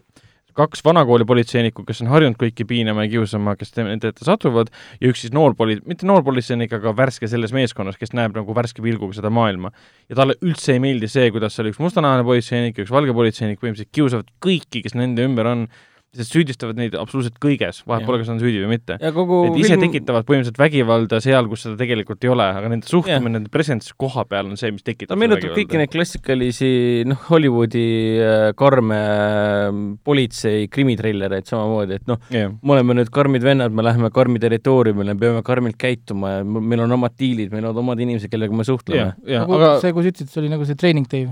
kaks 0.55 0.83
vanakooli 0.85 1.25
politseinikku, 1.27 1.83
kes 1.87 2.01
on 2.03 2.11
harjunud 2.13 2.37
kõiki 2.39 2.65
piinama 2.67 3.05
ja 3.05 3.11
kiusama, 3.15 3.55
kes 3.59 3.73
nende 3.77 4.11
ette 4.11 4.27
satuvad, 4.27 4.71
ja 5.01 5.11
üks 5.11 5.25
siis 5.25 5.33
noor 5.35 5.55
poli-, 5.59 5.81
mitte 5.87 6.07
noor 6.07 6.23
politseinik, 6.25 6.73
aga 6.77 6.95
värske 6.95 7.29
selles 7.31 7.53
meeskonnas, 7.55 7.99
kes 7.99 8.15
näeb 8.15 8.37
nagu 8.37 8.55
värske 8.55 8.83
pilguga 8.85 9.17
seda 9.17 9.31
maailma. 9.33 9.73
ja 10.09 10.19
talle 10.19 10.37
üldse 10.45 10.75
ei 10.75 10.83
meeldi 10.83 11.09
see, 11.11 11.27
kuidas 11.35 11.57
seal 11.57 11.71
üks 11.71 11.81
mustanahaline 11.83 12.27
politseinik 12.27 12.77
ja 12.77 12.85
üks 12.85 12.93
valge 12.93 13.15
politseinik 13.15 13.59
põhimõtteliselt 13.59 13.93
kiusavad 13.95 14.31
kõiki, 14.43 14.83
kes 14.85 14.95
nende 14.95 15.25
ümber 15.27 15.51
on 15.51 15.67
sest 16.15 16.35
süüdistavad 16.35 16.79
neid 16.79 16.95
absoluutselt 16.99 17.37
kõiges, 17.43 17.81
vahet 17.89 18.05
pole, 18.07 18.21
kas 18.21 18.31
on 18.33 18.39
süüdi 18.41 18.61
või 18.63 18.75
mitte. 18.75 18.97
et 18.99 19.59
ise 19.61 19.73
film... 19.73 19.85
tekitavad 19.85 20.27
põhimõtteliselt 20.27 20.61
vägivalda 20.61 21.19
seal, 21.23 21.49
kus 21.51 21.65
seda 21.65 21.77
tegelikult 21.79 22.25
ei 22.25 22.31
ole, 22.33 22.47
aga 22.59 22.71
nende 22.71 22.89
suhtumine, 22.89 23.33
nende 23.37 23.51
presence 23.53 23.93
koha 23.99 24.25
peal 24.29 24.51
on 24.51 24.59
see, 24.59 24.71
mis 24.75 24.85
tekitab 24.85 25.13
ta 25.13 25.19
meenutab 25.19 25.55
kõiki 25.57 25.79
neid 25.81 25.93
klassikalisi 25.93 26.71
noh, 27.09 27.21
Hollywoodi 27.29 27.85
äh, 28.23 28.47
karme 28.57 28.99
äh, 28.99 29.79
politsei 30.05 30.67
krimitrillereid 30.71 31.49
samamoodi, 31.49 32.01
et 32.01 32.11
noh 32.11 32.21
me 32.31 32.75
oleme 32.75 32.99
nüüd 32.99 33.11
karmid 33.13 33.45
vennad, 33.45 33.73
me 33.75 33.85
läheme 33.85 34.11
karmi 34.15 34.41
territooriumile, 34.43 35.15
me 35.15 35.21
peame 35.21 35.45
karmilt 35.45 35.79
käituma 35.81 36.37
ja 36.37 36.43
meil 36.45 36.85
on 36.85 36.97
omad 36.97 37.15
diilid, 37.19 37.53
meil 37.53 37.69
on 37.69 37.83
omad 37.83 38.01
inimesed, 38.01 38.31
kellega 38.31 38.55
me 38.55 38.67
suhtleme. 38.67 39.13
Nagu 39.25 39.57
aga... 39.59 39.73
see, 39.83 39.93
kui 39.95 40.05
sa 40.05 40.13
ütlesid, 40.13 40.31
see 40.31 40.43
oli 40.43 40.53
nagu 40.53 40.67
see 40.67 40.79
training 40.79 41.09
day? 41.11 41.27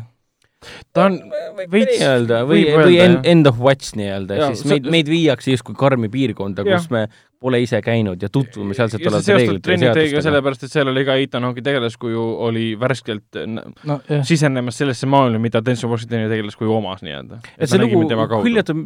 Ta 0.94 1.08
on 1.10 1.20
veits 1.72 2.00
nii-öelda 2.00 2.42
või, 2.50 2.64
või 2.72 2.98
end, 3.04 3.28
end 3.30 3.50
of 3.50 3.62
watch 3.62 3.96
nii-öelda, 4.00 4.40
siis 4.54 4.66
meid, 4.70 4.90
meid 4.92 5.12
viiakse 5.12 5.54
justkui 5.54 5.78
karmi 5.78 6.10
piirkonda, 6.14 6.66
kus 6.68 6.90
me 6.94 7.08
pole 7.44 7.60
ise 7.60 7.82
käinud 7.84 8.22
ja 8.24 8.30
tutvume 8.32 8.76
sealsete 8.78 9.10
olevate 9.10 9.36
reeglite 9.36 9.76
ja 9.76 9.80
seadustega. 9.82 10.22
sellepärast, 10.28 10.64
et 10.64 10.76
seal 10.76 10.92
oli 10.94 11.04
ka 11.08 11.18
Ethan 11.20 11.48
Hawke'i 11.50 11.66
tegelaskuju 11.66 12.24
oli 12.48 12.66
värskelt 12.80 13.40
no, 13.90 14.00
sisenemas 14.24 14.80
sellesse 14.80 15.10
maailma, 15.12 15.42
mida 15.44 15.60
Denzel 15.66 15.92
Washingtoni 15.92 16.32
tegelaskuju 16.32 16.76
omas 16.78 17.04
nii-öelda. 17.04 17.42
et 17.58 17.72
see 17.72 17.82
lugu 17.84 18.06
hüljatab, 18.48 18.84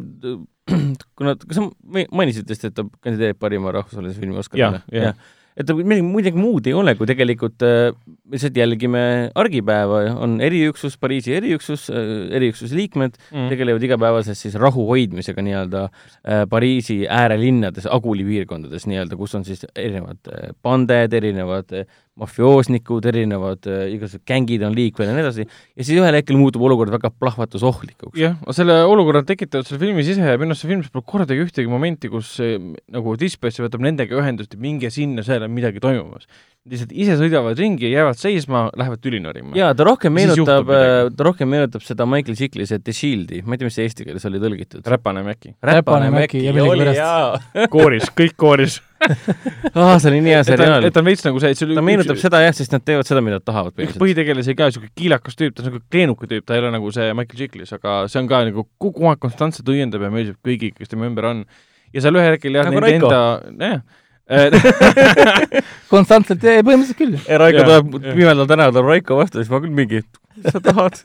kuna, 1.18 1.36
kas 1.44 1.60
sa 1.60 1.68
mainisid 1.94 2.50
vist, 2.50 2.66
et 2.66 2.74
ta 2.74 2.86
kandideerib 2.98 3.38
parima 3.38 3.74
rahvusvahelise 3.78 4.18
filmi 4.18 4.42
Oscarile? 4.42 4.82
jah, 4.90 5.12
jah 5.12 5.26
et 5.58 5.70
midagi, 5.74 6.04
midagi 6.06 6.38
muud 6.38 6.68
ei 6.70 6.74
ole, 6.76 6.94
kui 6.98 7.08
tegelikult 7.08 7.64
äh, 7.66 7.90
lihtsalt 8.30 8.58
jälgime 8.58 9.02
argipäeva, 9.38 10.04
on 10.22 10.38
eriüksus, 10.44 10.98
Pariisi 11.00 11.34
eriüksus 11.38 11.88
äh,, 11.90 12.28
eriüksuse 12.38 12.76
liikmed 12.78 13.18
mm. 13.32 13.48
tegelevad 13.52 13.86
igapäevaselt 13.88 14.38
siis 14.38 14.54
rahu 14.60 14.86
hoidmisega 14.92 15.42
nii-öelda 15.44 15.84
äh, 15.88 16.44
Pariisi 16.50 17.00
äärelinnades, 17.10 17.88
Aguli 17.90 18.26
piirkondades 18.28 18.86
nii-öelda, 18.90 19.18
kus 19.18 19.34
on 19.38 19.46
siis 19.48 19.66
erinevad 19.74 20.30
äh, 20.30 20.52
panded, 20.62 21.16
erinevad 21.18 21.74
äh, 21.74 21.88
mafioosnikud, 22.18 23.06
erinevad 23.08 23.68
äh, 23.70 23.86
igasugused 23.94 24.24
gängid 24.28 24.64
on 24.66 24.76
liikvel 24.76 25.08
ja 25.08 25.16
nii 25.16 25.24
edasi, 25.24 25.46
ja 25.48 25.86
siis 25.86 26.00
ühel 26.00 26.18
hetkel 26.18 26.38
muutub 26.40 26.64
olukord 26.66 26.92
väga 26.94 27.12
plahvatusohtlikuks. 27.14 28.18
jah, 28.18 28.36
selle 28.56 28.80
olukorra 28.88 29.24
tekitavad 29.28 29.68
selle 29.68 29.82
filmi 29.82 30.04
ise 30.04 30.18
ja 30.18 30.36
minu 30.40 30.54
arust 30.54 30.64
see 30.64 30.72
filmis 30.72 30.92
pole 30.92 31.06
kordagi 31.08 31.46
ühtegi 31.46 31.70
momenti, 31.70 32.10
kus 32.12 32.34
äh, 32.44 32.58
nagu 32.94 33.16
dispatch 33.20 33.62
võtab 33.64 33.84
nendega 33.86 34.18
ühendust, 34.18 34.54
et 34.54 34.62
minge 34.62 34.92
sinna, 34.94 35.24
seal 35.26 35.46
on 35.46 35.54
midagi 35.54 35.82
toimumas 35.84 36.28
lihtsalt 36.72 36.92
ise 36.92 37.16
sõidavad 37.20 37.58
ringi, 37.58 37.88
jäävad 37.92 38.18
seisma, 38.20 38.66
lähevad 38.78 39.02
tüli 39.04 39.20
norima. 39.22 39.54
jaa, 39.58 39.70
ta 39.76 39.86
rohkem 39.88 40.14
meenutab, 40.14 40.72
äh, 40.74 40.96
ta 41.14 41.26
rohkem 41.26 41.50
meenutab 41.50 41.84
seda 41.86 42.06
Michael 42.08 42.38
Chiklis'e 42.38 42.80
The 42.82 42.94
Shield'i, 42.96 43.40
ma 43.44 43.56
ei 43.56 43.62
tea, 43.62 43.70
mis 43.70 43.78
see 43.78 43.88
eesti 43.88 44.06
keeles 44.08 44.26
oli 44.28 44.42
tõlgitud. 44.42 44.84
räpane 44.94 45.24
Mäki. 45.26 45.54
räpane 45.64 46.10
Mäki, 46.14 46.44
oli 46.64 46.94
jaa. 46.96 47.38
kooris, 47.74 48.10
kõik 48.16 48.36
kooris 48.38 48.80
ah, 49.78 49.94
see 50.00 50.10
oli 50.10 50.22
nii 50.24 50.34
hea 50.34 50.44
seriaal. 50.46 50.84
et 50.88 50.94
ta 50.94 51.02
on 51.02 51.06
veits 51.06 51.22
nagu 51.26 51.40
see, 51.42 51.52
et 51.54 51.60
see 51.60 51.70
ta 51.70 51.84
meenutab 51.84 52.16
üks... 52.16 52.24
seda 52.26 52.40
jah, 52.42 52.54
sest 52.56 52.74
nad 52.74 52.84
teevad 52.86 53.06
seda, 53.06 53.22
mida 53.24 53.38
nad 53.38 53.46
tahavad. 53.46 53.76
üks 53.84 53.94
põhitegelasi 54.00 54.56
ka, 54.58 54.70
niisugune 54.72 54.90
kiilakas 54.98 55.38
tüüp, 55.38 55.54
ta 55.54 55.62
on 55.62 55.68
niisugune 55.68 55.86
kleenuka 55.94 56.30
tüüp, 56.32 56.46
ta 56.48 56.56
ei 56.56 56.64
ole 56.64 56.72
nagu 56.74 56.90
see 56.94 57.06
Michael 57.14 57.42
Chiklis, 57.44 57.72
aga 57.76 58.00
see 58.10 58.20
on 58.22 58.30
ka 58.30 58.42
nagu 58.48 58.66
kogu 58.82 59.06
aeg 59.12 59.22
konstantselt 59.22 59.70
õiendab 59.70 60.02
ja 60.02 60.10
meeldib 60.14 60.40
kõigi, 60.44 60.72
kes 60.74 60.90
tema 60.90 61.06
ümber 61.06 61.30
on. 61.30 61.46
ja 61.94 62.04
seal 62.04 62.18
ühel 62.18 62.34
hetkel 62.34 62.58
jah 62.58 62.66
nagu, 62.66 62.82
nende 62.82 62.98
enda, 62.98 63.22
jah 63.62 64.04
konstantselt, 65.92 66.42
põhimõtteliselt 66.42 66.98
küll. 66.98 67.18
Raiko 67.40 67.64
tuleb 67.64 67.92
pimedal 68.12 68.48
tänaval, 68.48 68.74
tuleb 68.76 68.90
Raiko 68.92 69.18
vastu, 69.20 69.40
siis 69.40 69.52
ma 69.52 69.60
küll 69.64 69.74
mingi, 69.74 70.02
sa 70.44 70.60
tahad? 70.64 70.98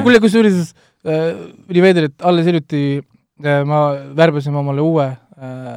kuule, 0.06 0.20
kusjuures 0.24 0.72
äh, 1.04 1.32
oli 1.68 1.84
veider, 1.84 2.08
et 2.08 2.28
alles 2.28 2.48
hiljuti 2.48 2.84
äh, 2.98 3.60
ma 3.68 3.82
värbasime 4.16 4.62
omale 4.62 4.84
uue 4.84 5.10
äh, 5.10 5.74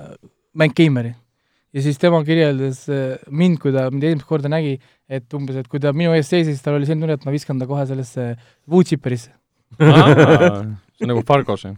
Mancgameri 0.58 1.14
ja 1.72 1.84
siis 1.84 2.00
tema 2.00 2.24
kirjeldas 2.28 2.86
äh, 2.92 3.20
mind, 3.28 3.60
kui 3.62 3.76
ta 3.76 3.90
mind 3.92 4.08
esimest 4.08 4.28
korda 4.30 4.52
nägi, 4.52 4.78
et 5.12 5.38
umbes, 5.38 5.60
et 5.60 5.70
kui 5.72 5.84
ta 5.84 5.94
minu 5.96 6.16
ees 6.16 6.32
seisis, 6.32 6.64
tal 6.64 6.80
oli 6.80 6.88
selline 6.88 7.06
tunne, 7.06 7.20
et 7.20 7.28
ma 7.28 7.36
viskan 7.36 7.60
ta 7.60 7.68
kohe 7.70 7.86
sellesse 7.90 8.34
woodchipperisse 8.72 9.32
see 9.80 11.06
on 11.06 11.12
nagu 11.14 11.24
Fargos, 11.28 11.68
jah? 11.68 11.78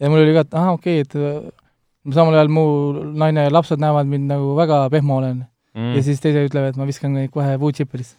ja 0.00 0.12
mul 0.12 0.24
oli 0.24 0.36
ka, 0.36 0.46
et 0.46 0.56
ahah, 0.60 0.78
okei 0.78 1.02
okay,, 1.02 1.08
et 1.08 1.63
samal 2.12 2.36
ajal 2.36 2.50
mu 2.52 2.66
naine 3.16 3.46
ja 3.46 3.52
lapsed 3.54 3.80
näevad 3.80 4.10
mind 4.10 4.28
nagu 4.32 4.52
väga 4.58 4.84
pehmo 4.92 5.18
olen 5.22 5.44
mm. 5.74 5.94
ja 5.96 6.04
siis 6.04 6.20
teised 6.20 6.50
ütlevad, 6.50 6.74
et 6.74 6.80
ma 6.80 6.88
viskan 6.88 7.14
neid 7.16 7.32
kohe 7.34 7.56
woodchipperisse 7.60 8.18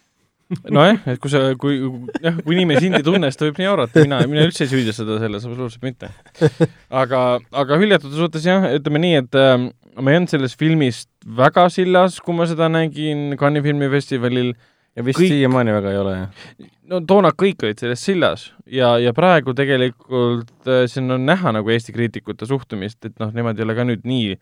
nojah, 0.75 0.99
et 1.09 1.21
kui 1.21 1.31
sa, 1.33 1.41
kui 1.57 1.79
jah, 2.21 2.35
kui 2.45 2.53
inimene 2.53 2.81
sind 2.83 2.99
ei 2.99 3.05
tunne, 3.05 3.31
siis 3.31 3.39
ta 3.39 3.47
võib 3.47 3.57
nii 3.61 3.69
arvata, 3.71 4.03
mina, 4.05 4.19
mina 4.29 4.43
üldse 4.45 4.67
ei 4.67 4.69
süüdistada 4.69 5.17
selles, 5.17 5.47
absoluutselt 5.47 5.87
mitte. 5.87 6.11
aga, 7.01 7.21
aga 7.49 7.79
hüljatute 7.81 8.13
suhtes 8.13 8.45
jah, 8.45 8.67
ütleme 8.77 9.01
nii, 9.01 9.23
et 9.23 9.39
äh, 9.41 9.55
ma 9.97 10.13
ei 10.13 10.19
olnud 10.19 10.29
sellest 10.29 10.59
filmist 10.61 11.09
väga 11.25 11.65
sillas, 11.73 12.19
kui 12.21 12.37
ma 12.37 12.45
seda 12.45 12.69
nägin 12.69 13.33
Cannes'i 13.41 13.65
filmifestivalil 13.65 14.51
äh, 14.53 14.69
ja 14.95 15.05
vist 15.05 15.19
kõik... 15.19 15.31
siiamaani 15.33 15.75
väga 15.75 15.93
ei 15.93 16.01
ole, 16.01 16.17
jah? 16.17 16.67
no 16.91 17.01
toona 17.07 17.31
kõik 17.35 17.65
olid 17.65 17.81
selles 17.81 18.03
sillas 18.05 18.49
ja, 18.65 18.95
ja 19.01 19.13
praegu 19.17 19.55
tegelikult 19.57 20.69
äh, 20.69 20.85
siin 20.91 21.11
on 21.15 21.25
näha 21.27 21.55
nagu 21.55 21.73
Eesti 21.73 21.95
kriitikute 21.95 22.47
suhtumist, 22.49 23.01
et 23.07 23.17
noh, 23.21 23.33
nemad 23.35 23.59
ei 23.59 23.67
ole 23.67 23.77
ka 23.77 23.87
nüüd 23.87 24.05
nii 24.07 24.35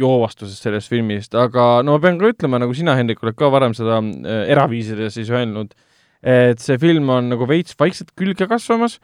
joovastuses 0.00 0.60
sellest 0.62 0.90
filmist, 0.90 1.34
aga 1.34 1.80
no 1.82 1.96
ma 1.96 2.02
pean 2.02 2.18
ka 2.20 2.30
ütlema, 2.30 2.60
nagu 2.62 2.74
sina, 2.76 2.94
Hendrik, 2.98 3.22
oled 3.24 3.38
ka 3.38 3.48
varem 3.52 3.74
seda 3.76 3.98
äh, 4.00 4.44
eraviisile 4.52 5.10
siis 5.14 5.30
öelnud, 5.34 5.72
et 6.20 6.60
see 6.62 6.76
film 6.78 7.08
on 7.10 7.32
nagu 7.32 7.48
veits 7.48 7.74
vaikselt 7.80 8.12
külge 8.18 8.46
kasvamas, 8.50 8.98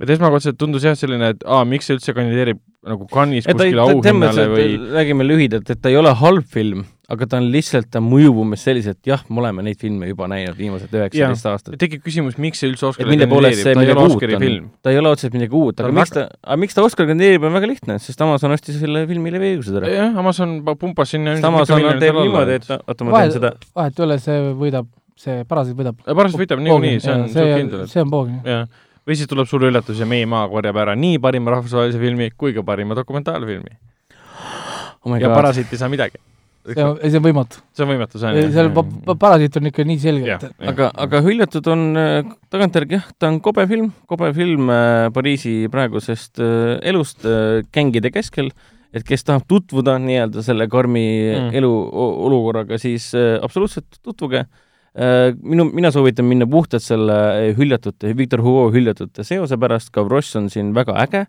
et 0.00 0.10
esmakordselt 0.14 0.56
tundus 0.60 0.86
jah, 0.86 0.96
selline, 0.96 1.34
et 1.34 1.44
aa, 1.44 1.66
miks 1.68 1.90
see 1.90 1.98
üldse 1.98 2.14
kandideerib 2.16 2.62
nagu 2.88 3.04
Cannes'is 3.10 3.50
kuskile 3.50 3.82
auhinnale 3.84 4.46
või 4.48 4.78
räägime 4.94 5.26
lühidalt, 5.26 5.68
et 5.68 5.82
ta 5.82 5.92
ei 5.92 5.98
ole 6.00 6.14
halb 6.16 6.46
film, 6.48 6.86
aga 7.10 7.26
ta 7.26 7.40
on 7.40 7.48
lihtsalt, 7.50 7.88
ta 7.90 8.02
mõjub 8.04 8.38
umbes 8.44 8.62
selliselt, 8.66 9.00
jah, 9.08 9.22
me 9.28 9.42
oleme 9.42 9.64
neid 9.66 9.80
filme 9.80 10.08
juba 10.10 10.28
näinud 10.30 10.58
viimased 10.58 10.92
üheksateist 10.94 11.48
aastat. 11.50 11.78
tekib 11.80 12.04
küsimus, 12.06 12.38
miks 12.42 12.62
see 12.62 12.70
üldse 12.70 12.86
Oscari 12.90 13.16
kandideerib, 13.18 13.64
ta 13.66 13.82
ei 13.82 13.90
ole 13.94 14.04
Oscari 14.06 14.38
film. 14.44 14.70
ta 14.80 14.94
ei 14.94 15.00
ole 15.00 15.12
otseselt 15.14 15.34
midagi 15.34 15.58
uut, 15.58 15.82
aga 15.82 15.90
miks 15.96 16.14
ta, 16.14 16.28
aga 16.44 16.60
miks 16.62 16.78
ta 16.78 16.86
Oscari 16.86 17.10
kandideerib, 17.10 17.48
on 17.48 17.58
väga 17.58 17.70
lihtne, 17.72 17.98
sest 18.02 18.22
Amazon 18.26 18.54
ostis 18.54 18.78
selle 18.82 19.02
filmile 19.10 19.42
õigused 19.42 19.80
ära. 19.82 19.90
jah, 19.90 20.22
Amazon 20.22 20.60
pumpas 20.70 21.16
sinna 21.16 21.34
Amazon 21.50 21.82
teeb 21.98 22.22
niimoodi, 22.22 22.60
et 22.60 22.70
oota, 22.78 23.08
ma 23.08 23.24
teen 23.24 23.36
seda. 23.40 23.54
vahet 23.74 23.98
ei 23.98 24.06
ole, 24.06 24.20
see 24.22 24.40
võidab 24.62 24.88
see 25.20 25.42
Parasiit 25.48 25.76
võidab. 25.76 26.00
Parasiit 26.06 26.40
võidab 26.40 26.62
niikuinii, 26.64 27.02
see 27.02 27.12
on 27.16 27.26
see 27.28 27.44
suht, 27.44 27.58
kindel, 27.58 27.84
see 27.90 28.04
on 28.04 28.12
poog, 28.12 28.30
jah. 28.30 28.40
et 28.40 28.52
jah. 28.54 28.88
või 29.08 29.18
siis 29.18 29.30
tuleb 29.30 29.48
sulle 29.50 29.70
üllatus 29.72 30.00
ja 30.00 30.08
meie 30.08 30.28
maa 30.30 30.46
korjab 30.52 30.78
ära 30.84 30.96
nii 30.98 31.20
parima 31.22 31.56
rahvusvahelise 31.56 32.00
filmi 32.00 32.30
kui 32.38 32.54
ka 32.56 32.64
parima 32.66 32.96
dokumentaalfilmi. 32.98 33.78
oh 35.02 35.12
my 35.12 35.20
ja 35.20 35.28
god, 35.28 35.36
Parasiit 35.36 35.72
ei 35.74 35.80
saa 35.80 35.90
midagi. 35.92 36.22
See 36.66 36.84
on, 36.84 36.96
see 37.02 37.16
on 37.18 37.24
võimatu. 37.24 37.60
see 37.76 37.84
on 37.86 37.90
võimatu, 37.92 38.18
see 38.20 38.30
on 38.46 38.52
seal 38.54 38.68
pa- 38.76 39.14
Parasiit 39.20 39.56
on 39.60 39.68
ikka 39.70 39.84
nii 39.88 39.98
selge, 40.02 40.36
et, 40.36 40.44
aga, 40.72 40.90
aga 41.06 41.20
hüljatud 41.24 41.66
on 41.72 41.86
äh, 41.96 42.18
tagantjärgi 42.52 42.98
jah, 42.98 43.06
ta 43.18 43.30
on 43.32 43.38
kobe 43.44 43.64
film, 43.70 43.92
kobe 44.10 44.32
film 44.36 44.68
äh, 44.72 45.08
Pariisi 45.14 45.54
praegusest 45.72 46.40
äh, 46.44 46.76
elust 46.92 47.24
gängide 47.72 48.10
keskel, 48.12 48.50
et 48.92 49.04
kes 49.06 49.22
tahab 49.24 49.44
tutvuda 49.48 49.98
nii-öelda 50.02 50.42
selle 50.42 50.66
karmi 50.68 51.04
Mm. 51.30 51.44
mm. 51.46 51.54
elu 51.60 51.70
olukorraga, 52.26 52.78
siis 52.82 53.12
absoluutselt 53.14 54.00
tutvuge. 54.02 54.44
Minu, 55.42 55.68
mina 55.70 55.92
soovitan 55.94 56.26
minna 56.26 56.48
puhtalt 56.50 56.82
selle 56.82 57.52
hüljatute, 57.54 58.10
Victor 58.18 58.40
Hugo 58.42 58.64
hüljatute 58.74 59.22
seose 59.22 59.54
pärast, 59.62 59.92
Gavroš 59.94 60.32
on 60.40 60.48
siin 60.50 60.72
väga 60.74 60.96
äge, 61.04 61.20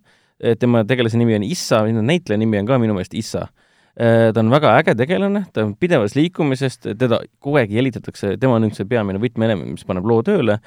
tema 0.58 0.82
tegelase 0.90 1.20
nimi 1.22 1.36
on 1.38 1.44
Issa, 1.46 1.84
näitleja 1.94 2.42
nimi 2.42 2.58
on 2.58 2.66
ka 2.66 2.80
minu 2.82 2.96
meelest 2.98 3.14
Issa 3.14 3.44
ta 3.98 4.40
on 4.40 4.52
väga 4.54 4.76
äge 4.80 4.96
tegelane, 5.00 5.44
ta 5.54 5.66
on 5.66 5.74
pidevas 5.80 6.16
liikumises, 6.16 6.80
teda 6.84 7.22
kogu 7.44 7.60
aeg 7.62 7.74
jälitatakse, 7.76 8.38
tema 8.42 8.56
on 8.60 8.70
üks 8.70 8.80
see 8.82 8.88
peamine 8.90 9.20
võtmeelement, 9.22 9.76
mis 9.76 9.88
paneb 9.88 10.08
loo 10.08 10.24
tööle. 10.26 10.62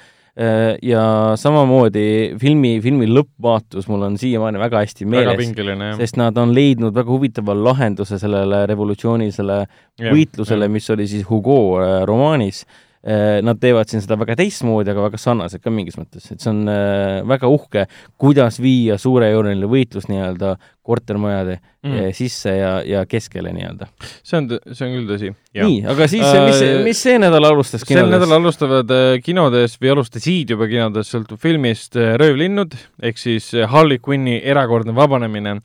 Ja 0.82 1.02
samamoodi 1.38 2.34
filmi, 2.42 2.72
filmi 2.82 3.06
lõppvaatus 3.06 3.86
mul 3.86 4.02
on 4.02 4.16
siiamaani 4.18 4.58
väga 4.58 4.80
hästi 4.82 5.06
meeles, 5.06 5.52
sest 6.00 6.18
nad 6.18 6.34
on 6.42 6.50
leidnud 6.56 6.90
väga 6.96 7.12
huvitava 7.12 7.54
lahenduse 7.54 8.18
sellele 8.18 8.64
revolutsioonilisele 8.66 9.60
võitlusele, 10.02 10.66
mis 10.74 10.90
oli 10.90 11.06
siis 11.06 11.22
Hugo 11.28 11.78
äh, 11.78 12.00
romaanis. 12.10 12.64
Nad 13.04 13.58
teevad 13.60 13.90
siin 13.90 14.00
seda 14.00 14.16
väga 14.16 14.32
teistmoodi, 14.40 14.88
aga 14.88 15.02
väga 15.10 15.18
sarnaselt 15.20 15.60
ka 15.60 15.68
mingis 15.68 15.98
mõttes, 16.00 16.30
et 16.32 16.40
see 16.40 16.48
on 16.48 16.62
äh, 16.72 17.18
väga 17.28 17.50
uhke, 17.52 17.82
kuidas 18.16 18.56
viia 18.64 18.96
suurejooneline 18.96 19.68
võitlus 19.68 20.08
nii-öelda 20.08 20.54
kortermajade 20.84 21.58
Mm. 21.84 21.92
mm. 21.92 22.12
sisse 22.16 22.48
ja, 22.56 22.70
ja 22.80 23.02
keskele 23.04 23.50
nii-öelda. 23.52 23.86
see 24.24 24.38
on, 24.38 24.46
see 24.72 24.86
on 24.86 24.94
küll 24.94 25.08
tõsi. 25.10 25.30
nii, 25.58 25.82
aga 25.92 26.06
siis, 26.08 26.24
Äh, 26.24 26.46
mis, 26.46 26.62
mis 26.86 27.02
see 27.04 27.18
nädal 27.20 27.44
alustas 27.44 27.82
sel 27.82 27.90
kinodes? 27.90 28.14
nädalal 28.14 28.40
alustavad 28.40 28.94
äh, 28.94 29.18
kinodes 29.20 29.76
või 29.82 29.92
alustasid 29.92 30.54
juba 30.54 30.68
kinodes, 30.70 31.10
sõltub 31.12 31.42
filmist, 31.42 31.98
Röövlinnud 32.22 32.72
ehk 33.04 33.20
siis 33.20 33.50
äh, 33.52 33.68
Harley 33.68 34.00
Quinni 34.00 34.38
erakordne 34.40 34.96
vabanemine 34.96 35.58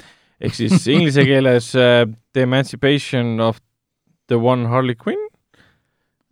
ehk 0.43 0.59
siis 0.59 0.83
inglise 0.95 1.23
keeles 1.23 1.71
äh, 1.79 2.03
The 2.35 2.43
Emancipation 2.43 3.37
of 3.39 3.63
the 4.27 4.35
One 4.35 4.67
Harley 4.67 4.99
Quinn 4.99 5.28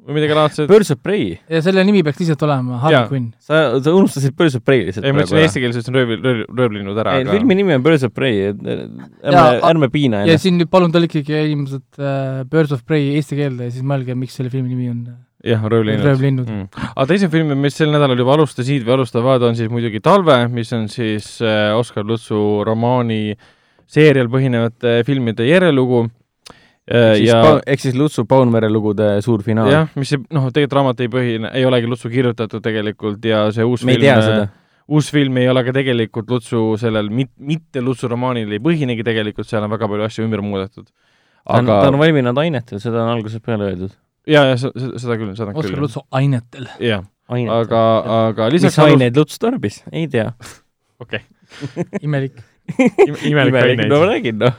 või 0.08 0.18
midagi 0.18 0.38
laadset. 0.38 0.68
Birds 0.72 0.92
of 0.94 1.02
Prey, 1.04 1.36
ja 1.52 1.62
selle 1.66 1.84
nimi 1.88 2.02
peaks 2.06 2.22
lihtsalt 2.22 2.46
olema 2.48 2.80
Harley. 2.84 3.10
Quinn. 3.12 3.28
sa, 3.44 3.62
sa 3.84 3.94
unustasid 3.94 4.36
Birds 4.38 4.58
of 4.58 4.64
Prey 4.68 4.86
lihtsalt 4.88 5.06
ei, 5.06 5.16
ma 5.16 5.26
ütlesin 5.26 5.44
eesti 5.44 5.64
keeles, 5.64 5.80
ütlesin 5.82 5.98
rööv, 5.98 6.16
rööv, 6.24 6.42
röövlinnud 6.62 7.02
ära, 7.04 7.18
ei, 7.18 7.28
aga 7.28 7.36
filmi 7.38 7.60
nimi 7.60 7.76
on 7.76 7.86
Birds 7.86 8.08
of 8.08 8.16
Prey, 8.16 8.50
ärme 8.54 9.46
ärme 9.72 9.92
piina 9.94 10.24
ja 10.24 10.34
ennast. 10.34 10.48
siin 10.48 10.60
nüüd 10.62 10.72
palun 10.72 10.96
tõlkige 10.96 11.44
inimesed 11.52 12.02
äh, 12.02 12.44
Birds 12.50 12.76
of 12.76 12.84
Prey 12.88 13.14
eesti 13.18 13.40
keelde 13.40 13.68
ja 13.68 13.76
siis 13.76 13.86
mõelge, 13.88 14.16
miks 14.18 14.40
selle 14.40 14.54
filmi 14.54 14.72
nimi 14.72 14.92
on 14.94 15.04
jah, 15.46 15.64
röövlinnud. 15.64 16.06
Röövlinnud. 16.08 16.48
mm.. 16.48 16.88
aga 16.94 17.08
teised 17.12 17.34
filmid, 17.34 17.60
mis 17.68 17.78
sel 17.78 17.92
nädalal 17.94 18.20
juba 18.20 18.38
alustasid 18.38 18.88
või 18.88 18.98
alustavad, 19.00 19.44
on 19.48 19.60
siis 19.60 19.72
muidugi 19.72 20.02
Talve, 20.04 20.40
mis 20.54 20.72
on 20.78 20.88
siis 20.92 21.36
äh, 21.44 21.74
Oskar 21.78 22.08
Lutsu 22.08 22.64
romaani 22.68 23.38
seerial 23.88 24.28
põhinevate 24.32 25.02
filmide 25.08 25.46
järjelugu 25.48 26.06
äh, 26.08 26.16
ja 26.92 27.16
ja 27.20 27.42
ehk 27.68 27.82
siis 27.84 27.98
Lutsu 28.00 28.26
Paunvere 28.26 28.70
lugude 28.72 29.18
suur 29.26 29.44
finaal. 29.44 29.72
jah, 29.72 29.90
mis 29.96 30.14
ei, 30.16 30.22
noh, 30.34 30.48
tegelikult 30.54 30.78
raamat 30.80 31.04
ei 31.04 31.12
põhine, 31.12 31.52
ei 31.54 31.66
olegi 31.68 31.90
Lutsu 31.90 32.10
kirjutatud 32.14 32.64
tegelikult 32.64 33.26
ja 33.28 33.48
see 33.56 33.66
uus 33.68 33.84
me 33.88 33.98
film 33.98 34.08
äh, 34.14 34.48
uus 34.88 35.12
film 35.12 35.38
ei 35.42 35.50
ole 35.52 35.64
ka 35.68 35.74
tegelikult 35.76 36.30
Lutsu 36.32 36.62
sellel 36.80 37.10
mit,, 37.14 37.32
mitte 37.38 37.84
Lutsu 37.84 38.10
romaanil 38.12 38.56
ei 38.56 38.62
põhinegi 38.64 39.06
tegelikult, 39.08 39.48
seal 39.50 39.66
on 39.66 39.74
väga 39.74 39.90
palju 39.92 40.08
asju 40.08 40.26
ümber 40.28 40.44
muudetud. 40.46 40.88
ta 40.88 41.60
on, 41.60 41.68
aga 41.68 41.80
ta 41.84 41.92
on 41.92 42.00
valminud 42.02 42.44
ainetel, 42.44 42.82
seda 42.84 43.04
on 43.04 43.16
algusest 43.18 43.44
peale 43.46 43.72
öeldud. 43.72 43.96
ja, 44.28 44.46
ja 44.52 44.58
seda, 44.60 44.88
seda 44.96 45.20
küll, 45.20 45.34
seda 45.36 45.52
Oskar 45.54 45.74
küll. 45.74 45.84
Lutsu 45.84 46.06
ainetel. 46.16 46.70
jah, 46.84 47.04
aga, 47.28 47.82
aga 48.22 48.48
mis 48.52 48.62
lisaks 48.62 48.80
alus- 48.80 48.96
aineid 48.96 49.20
Luts 49.20 49.42
tarbis? 49.44 49.82
ei 49.92 50.08
tea. 50.12 50.32
okei, 51.04 51.24
imelik. 52.02 52.40
imelik 53.32 53.60
aineid 53.64 53.92
no 53.92 54.02
ma 54.04 54.12
räägin 54.14 54.40
noh. 54.44 54.56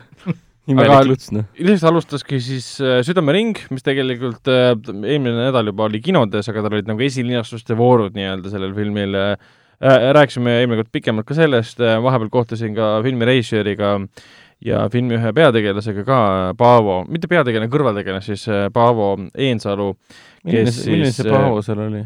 Imelik 0.68 0.94
Aga- 0.94 1.08
Luts 1.08 1.30
noh. 1.34 1.46
lihtsalt 1.58 1.92
alustaski 1.92 2.40
siis 2.44 2.66
äh, 2.84 3.00
Südamering, 3.06 3.56
mis 3.74 3.86
tegelikult 3.86 4.50
äh, 4.52 4.72
eelmine 4.98 5.48
nädal 5.48 5.72
juba 5.72 5.88
oli 5.88 6.02
kinodes, 6.04 6.50
aga 6.50 6.64
tal 6.64 6.76
olid 6.78 6.90
nagu 6.90 7.06
esilinastuste 7.06 7.76
voorud 7.78 8.18
nii-öelda 8.18 8.52
sellel 8.52 8.74
filmil 8.76 9.16
äh,. 9.18 9.38
rääkisime 9.78 10.58
eelmine 10.58 10.82
kord 10.82 10.92
pikemalt 10.92 11.28
ka 11.28 11.36
sellest 11.38 11.80
äh,, 11.80 11.96
vahepeal 12.02 12.32
kohtusin 12.34 12.76
ka 12.76 12.98
filmi 13.04 13.28
režissööriga 13.28 13.96
ja 14.64 14.86
filmi 14.90 15.14
ühe 15.18 15.32
peategelasega 15.34 16.04
ka, 16.06 16.20
Paavo, 16.58 17.02
mitte 17.08 17.30
peategelane, 17.30 17.70
kõrvaltegelane 17.72 18.24
siis 18.24 18.44
äh, 18.50 18.66
Paavo 18.74 19.12
Eensalu, 19.34 19.92
milline 20.44 20.74
see, 20.74 20.90
milline 20.94 21.14
see 21.14 21.30
Paavo 21.30 21.62
seal 21.64 21.84
oli? 21.86 22.02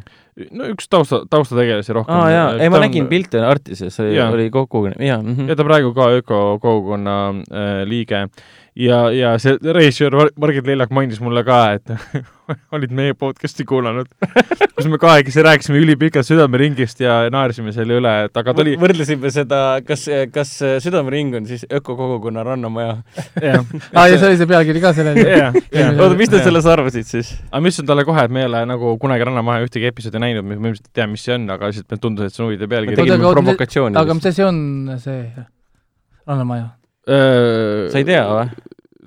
No 0.51 0.69
üks 0.73 0.89
tausta, 0.93 1.23
taustategelasi 1.31 1.97
rohkem. 1.97 2.17
aa 2.17 2.31
jaa, 2.33 2.49
ei 2.63 2.73
ma 2.73 2.81
nägin 2.83 3.09
pilte 3.11 3.43
Artises, 3.45 3.99
oli 4.01 4.49
kokku, 4.55 4.87
jaa 4.97 5.21
mhm. 5.21 5.51
ja 5.51 5.57
ta 5.59 5.67
praegu 5.69 5.93
ka 5.97 6.09
ökokogukonna 6.21 7.19
äh, 7.29 7.73
liige 7.89 8.27
ja, 8.79 8.99
ja 9.13 9.33
see 9.41 9.59
Mar- 10.13 10.33
Margit 10.41 10.67
Leljak 10.67 10.93
mainis 10.95 11.21
mulle 11.21 11.43
ka, 11.45 11.59
et 11.77 11.93
olid 12.77 12.93
meie 12.95 13.15
podcast'i 13.19 13.65
kuulanud, 13.69 14.09
kus 14.75 14.89
me 14.91 14.99
kahekesi 15.01 15.45
rääkisime 15.45 15.81
ülipikalt 15.83 16.27
südameringist 16.29 17.01
ja 17.05 17.19
naersime 17.33 17.73
selle 17.77 17.99
üle, 18.01 18.13
et 18.27 18.41
aga 18.43 18.55
ta 18.57 18.65
oli, 18.65 18.75
võrdlesime 18.81 19.31
seda, 19.33 19.61
kas, 19.87 20.07
kas 20.33 20.55
Südamering 20.85 21.37
on 21.41 21.49
siis 21.49 21.65
ökokogukonna 21.69 22.45
rannamaja. 22.49 22.99
jah, 23.43 23.63
aa, 23.97 24.09
ja 24.09 24.19
see 24.19 24.33
oli 24.33 24.41
see 24.41 24.51
pealkiri 24.51 24.85
ka 24.85 24.95
sellel. 24.97 25.23
oota, 25.93 26.13
mis 26.19 26.33
nad 26.33 26.45
sellest 26.49 26.73
arvasid 26.73 27.09
siis? 27.09 27.33
aga 27.51 27.61
ma 27.63 27.73
ütlesin 27.73 27.89
talle 27.89 28.09
kohe, 28.09 28.27
et 28.27 28.35
me 28.35 28.45
ei 28.45 28.51
ole 28.51 28.67
nagu 28.73 28.97
kunagi 29.03 29.29
Rannamaja 29.29 29.69
ühtegi 29.69 29.89
episoodi 29.93 30.21
näinud, 30.23 30.49
me 30.49 30.59
ilmselt 30.59 30.89
ei 30.89 31.01
tea, 31.01 31.09
mis 31.11 31.25
see 31.25 31.37
on, 31.37 31.49
aga 31.53 31.71
lihtsalt 31.71 31.93
meile 31.93 32.07
tundus, 32.09 32.29
et 32.29 32.37
see 32.37 32.45
on 32.45 32.51
huvitav 32.51 32.69
me 32.69 32.75
pealkiri. 32.77 33.01
Aga 34.01 34.17
mis 34.19 34.31
asi 34.33 34.45
on 34.49 34.63
see 35.03 35.25
Rannamaja? 36.27 36.71
Sa 37.07 37.99
ei 37.99 38.07
tea 38.07 38.27
või? 38.29 38.47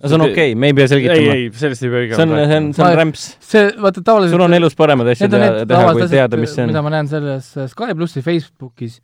no 0.06 0.10
see 0.10 0.18
on 0.18 0.26
okei 0.26 0.34
okay,, 0.34 0.56
me 0.60 0.70
ei 0.70 0.76
pea 0.76 0.86
ei, 0.86 0.92
selgitama. 0.92 1.36
ei, 1.36 1.50
sellest 1.62 1.86
ei 1.86 1.92
pea 1.94 2.18
see 2.18 2.26
on, 2.26 2.34
see 2.36 2.58
on, 2.60 2.70
see 2.78 2.86
on 2.86 2.98
rämps. 3.00 3.26
see, 3.40 3.66
vaata 3.86 4.04
tavaliselt 4.06 4.36
sul 4.36 4.46
on 4.46 4.58
elus 4.58 4.76
Need 4.76 5.38
on 5.38 5.46
teha, 5.46 5.68
teha, 5.72 5.94
kui 5.98 6.10
teada, 6.12 6.40
mis 6.42 6.52
asjad, 6.52 6.58
see 6.62 6.72
mida 6.72 6.82
on. 6.82 6.88
ma 6.88 6.96
näen 6.98 7.12
selles 7.12 7.52
äh, 7.58 7.70
Sky 7.72 7.96
plussi 7.96 8.24
Facebookis. 8.26 9.00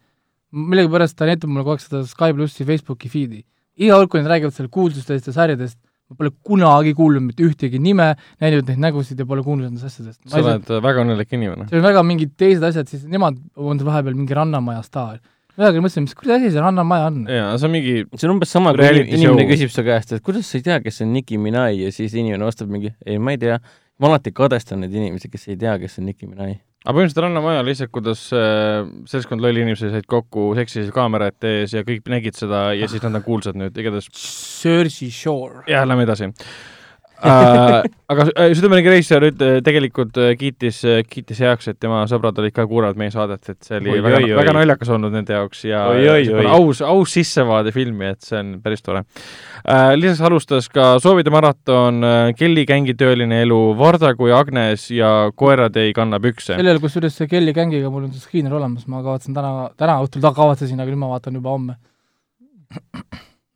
millegipärast 0.51 1.15
ta 1.17 1.29
näitab 1.29 1.49
mulle 1.49 1.63
kogu 1.63 1.77
aeg 1.77 1.85
seda 1.85 2.03
Sky 2.09 2.35
plussi 2.35 2.67
Facebooki 2.67 3.11
feed'i. 3.11 3.41
iga 3.79 3.97
kord, 4.01 4.11
kui 4.11 4.21
nad 4.21 4.31
räägivad 4.33 4.55
seal 4.57 4.69
kuulsustest 4.73 5.31
ja 5.31 5.35
sarjadest, 5.35 5.79
ma 6.11 6.19
pole 6.19 6.33
kunagi 6.43 6.93
kuulnud 6.97 7.23
mitte 7.23 7.45
ühtegi 7.47 7.79
nime, 7.79 8.11
näinud 8.43 8.67
neid 8.67 8.81
nägusid 8.83 9.19
ja 9.21 9.27
pole 9.29 9.45
kuulnud 9.45 9.69
nendest 9.69 9.87
asjadest. 9.87 10.19
sa 10.27 10.43
oled 10.43 10.73
väga 10.83 11.05
õnnelik 11.05 11.37
inimene. 11.37 11.69
see 11.71 11.79
on 11.79 11.87
väga 11.87 12.03
mingid 12.03 12.35
teised 12.37 12.65
asjad, 12.67 12.91
siis 12.91 13.07
nemad 13.09 13.39
on 13.55 13.79
vahepeal 13.87 14.17
mingi 14.17 14.35
Rannamaja 14.37 14.83
staar. 14.85 15.21
Midagi 15.61 15.83
mõtlesin, 15.83 16.07
mis 16.07 16.17
kuradi 16.17 16.47
asi 16.47 16.55
see 16.55 16.63
Rannamaja 16.63 17.11
on? 17.11 17.21
jaa, 17.29 17.51
see 17.59 17.67
on 17.67 17.75
mingi 17.75 17.93
see 18.15 18.27
on 18.27 18.33
umbes 18.35 18.51
sama, 18.53 18.73
kui 18.77 19.05
inimene 19.05 19.45
küsib 19.49 19.71
su 19.73 19.85
käest, 19.85 20.15
et 20.17 20.25
kuidas 20.25 20.49
sa 20.49 20.59
ei 20.59 20.65
tea, 20.65 20.79
kes 20.83 20.99
on 21.05 21.13
Nicki 21.15 21.39
Minaj 21.41 21.79
ja 21.85 21.93
siis 21.95 22.17
inimene 22.17 22.47
vastab 22.47 22.71
mingi, 22.73 22.93
ei, 23.05 23.21
ma 23.21 23.35
ei 23.35 23.39
tea. 23.41 23.61
ma 24.01 24.09
alati 24.09 24.33
kadestan 24.33 24.81
neid 24.81 24.95
inimesi, 24.97 25.29
kes 25.29 25.47
ei 25.53 25.59
tea, 25.61 25.77
kes 25.81 25.99
on 26.01 26.09
Nicki 26.09 26.27
Minaj. 26.29 26.57
aga 26.81 26.95
põhimõtteliselt 26.97 27.23
Rannamaja 27.27 27.63
lihtsalt, 27.67 27.93
kuidas 27.93 28.25
äh, 28.35 28.81
seltskond 29.11 29.45
lolli 29.45 29.63
inimesi 29.63 29.93
said 29.93 30.09
kokku 30.09 30.51
seksisid 30.57 30.91
kaamerate 30.95 31.55
ees 31.61 31.77
ja 31.77 31.85
kõik 31.87 32.09
nägid 32.11 32.39
seda 32.39 32.71
ja 32.77 32.89
siis 32.91 33.05
nad 33.05 33.21
on 33.21 33.25
kuulsad 33.27 33.59
nüüd, 33.59 33.77
igatahes 33.77 34.11
Jersey 34.11 35.13
Shore. 35.13 35.65
jah, 35.69 35.87
lähme 35.87 36.09
edasi 36.09 36.31
äh,. 36.31 36.79
Aga 37.21 38.25
äh, 38.33 38.87
reisijal 38.87 39.25
üt-, 39.27 39.43
tegelikult 39.65 40.17
äh, 40.21 40.33
kiitis, 40.39 40.81
kiitis 41.09 41.41
heaks, 41.43 41.69
et 41.71 41.79
tema 41.81 42.01
sõbrad 42.09 42.39
olid 42.41 42.55
ka 42.55 42.65
kuulanud 42.69 42.99
meie 42.99 43.13
saadet, 43.13 43.43
et 43.51 43.59
see 43.67 43.77
oli 43.77 43.93
Oi, 43.95 44.01
väga, 44.05 44.21
oi, 44.23 44.33
väga 44.39 44.55
naljakas 44.57 44.91
olnud 44.95 45.13
nende 45.13 45.35
jaoks 45.37 45.63
ja 45.67 45.83
Oi, 45.91 46.07
oi, 46.09 46.25
oi. 46.41 46.47
aus, 46.49 46.81
aus 46.85 47.13
sissevaade 47.17 47.73
filmi, 47.75 48.11
et 48.15 48.25
see 48.25 48.39
on 48.41 48.53
päris 48.63 48.83
tore 48.85 49.03
äh,. 49.03 49.93
lisaks 49.99 50.23
alustas 50.27 50.69
ka 50.71 50.93
Soovide 51.03 51.33
maraton 51.33 52.01
äh, 52.07 52.33
Kelly 52.37 52.65
gängi 52.69 52.97
tööline 52.99 53.43
elu, 53.45 53.61
Varda 53.79 54.13
kui 54.17 54.33
Agnes 54.35 54.89
ja 54.95 55.31
Koerad 55.35 55.77
ei 55.81 55.93
kanna 55.97 56.21
pükse. 56.23 56.55
sellel, 56.55 56.81
kusjuures 56.83 57.17
see 57.21 57.29
Kelly 57.31 57.53
gängiga 57.57 57.91
mul 57.93 58.07
on 58.07 58.13
see 58.15 58.23
skriiner 58.23 58.57
olemas, 58.57 58.87
ma 58.91 59.03
kavatsen 59.05 59.37
täna, 59.37 59.69
täna 59.79 59.99
õhtul 60.03 60.23
ta 60.23 60.33
kavatsesin, 60.35 60.79
aga 60.81 60.93
nüüd 60.93 61.03
ma 61.03 61.11
vaatan 61.13 61.37
juba 61.37 61.53
homme. 61.53 61.77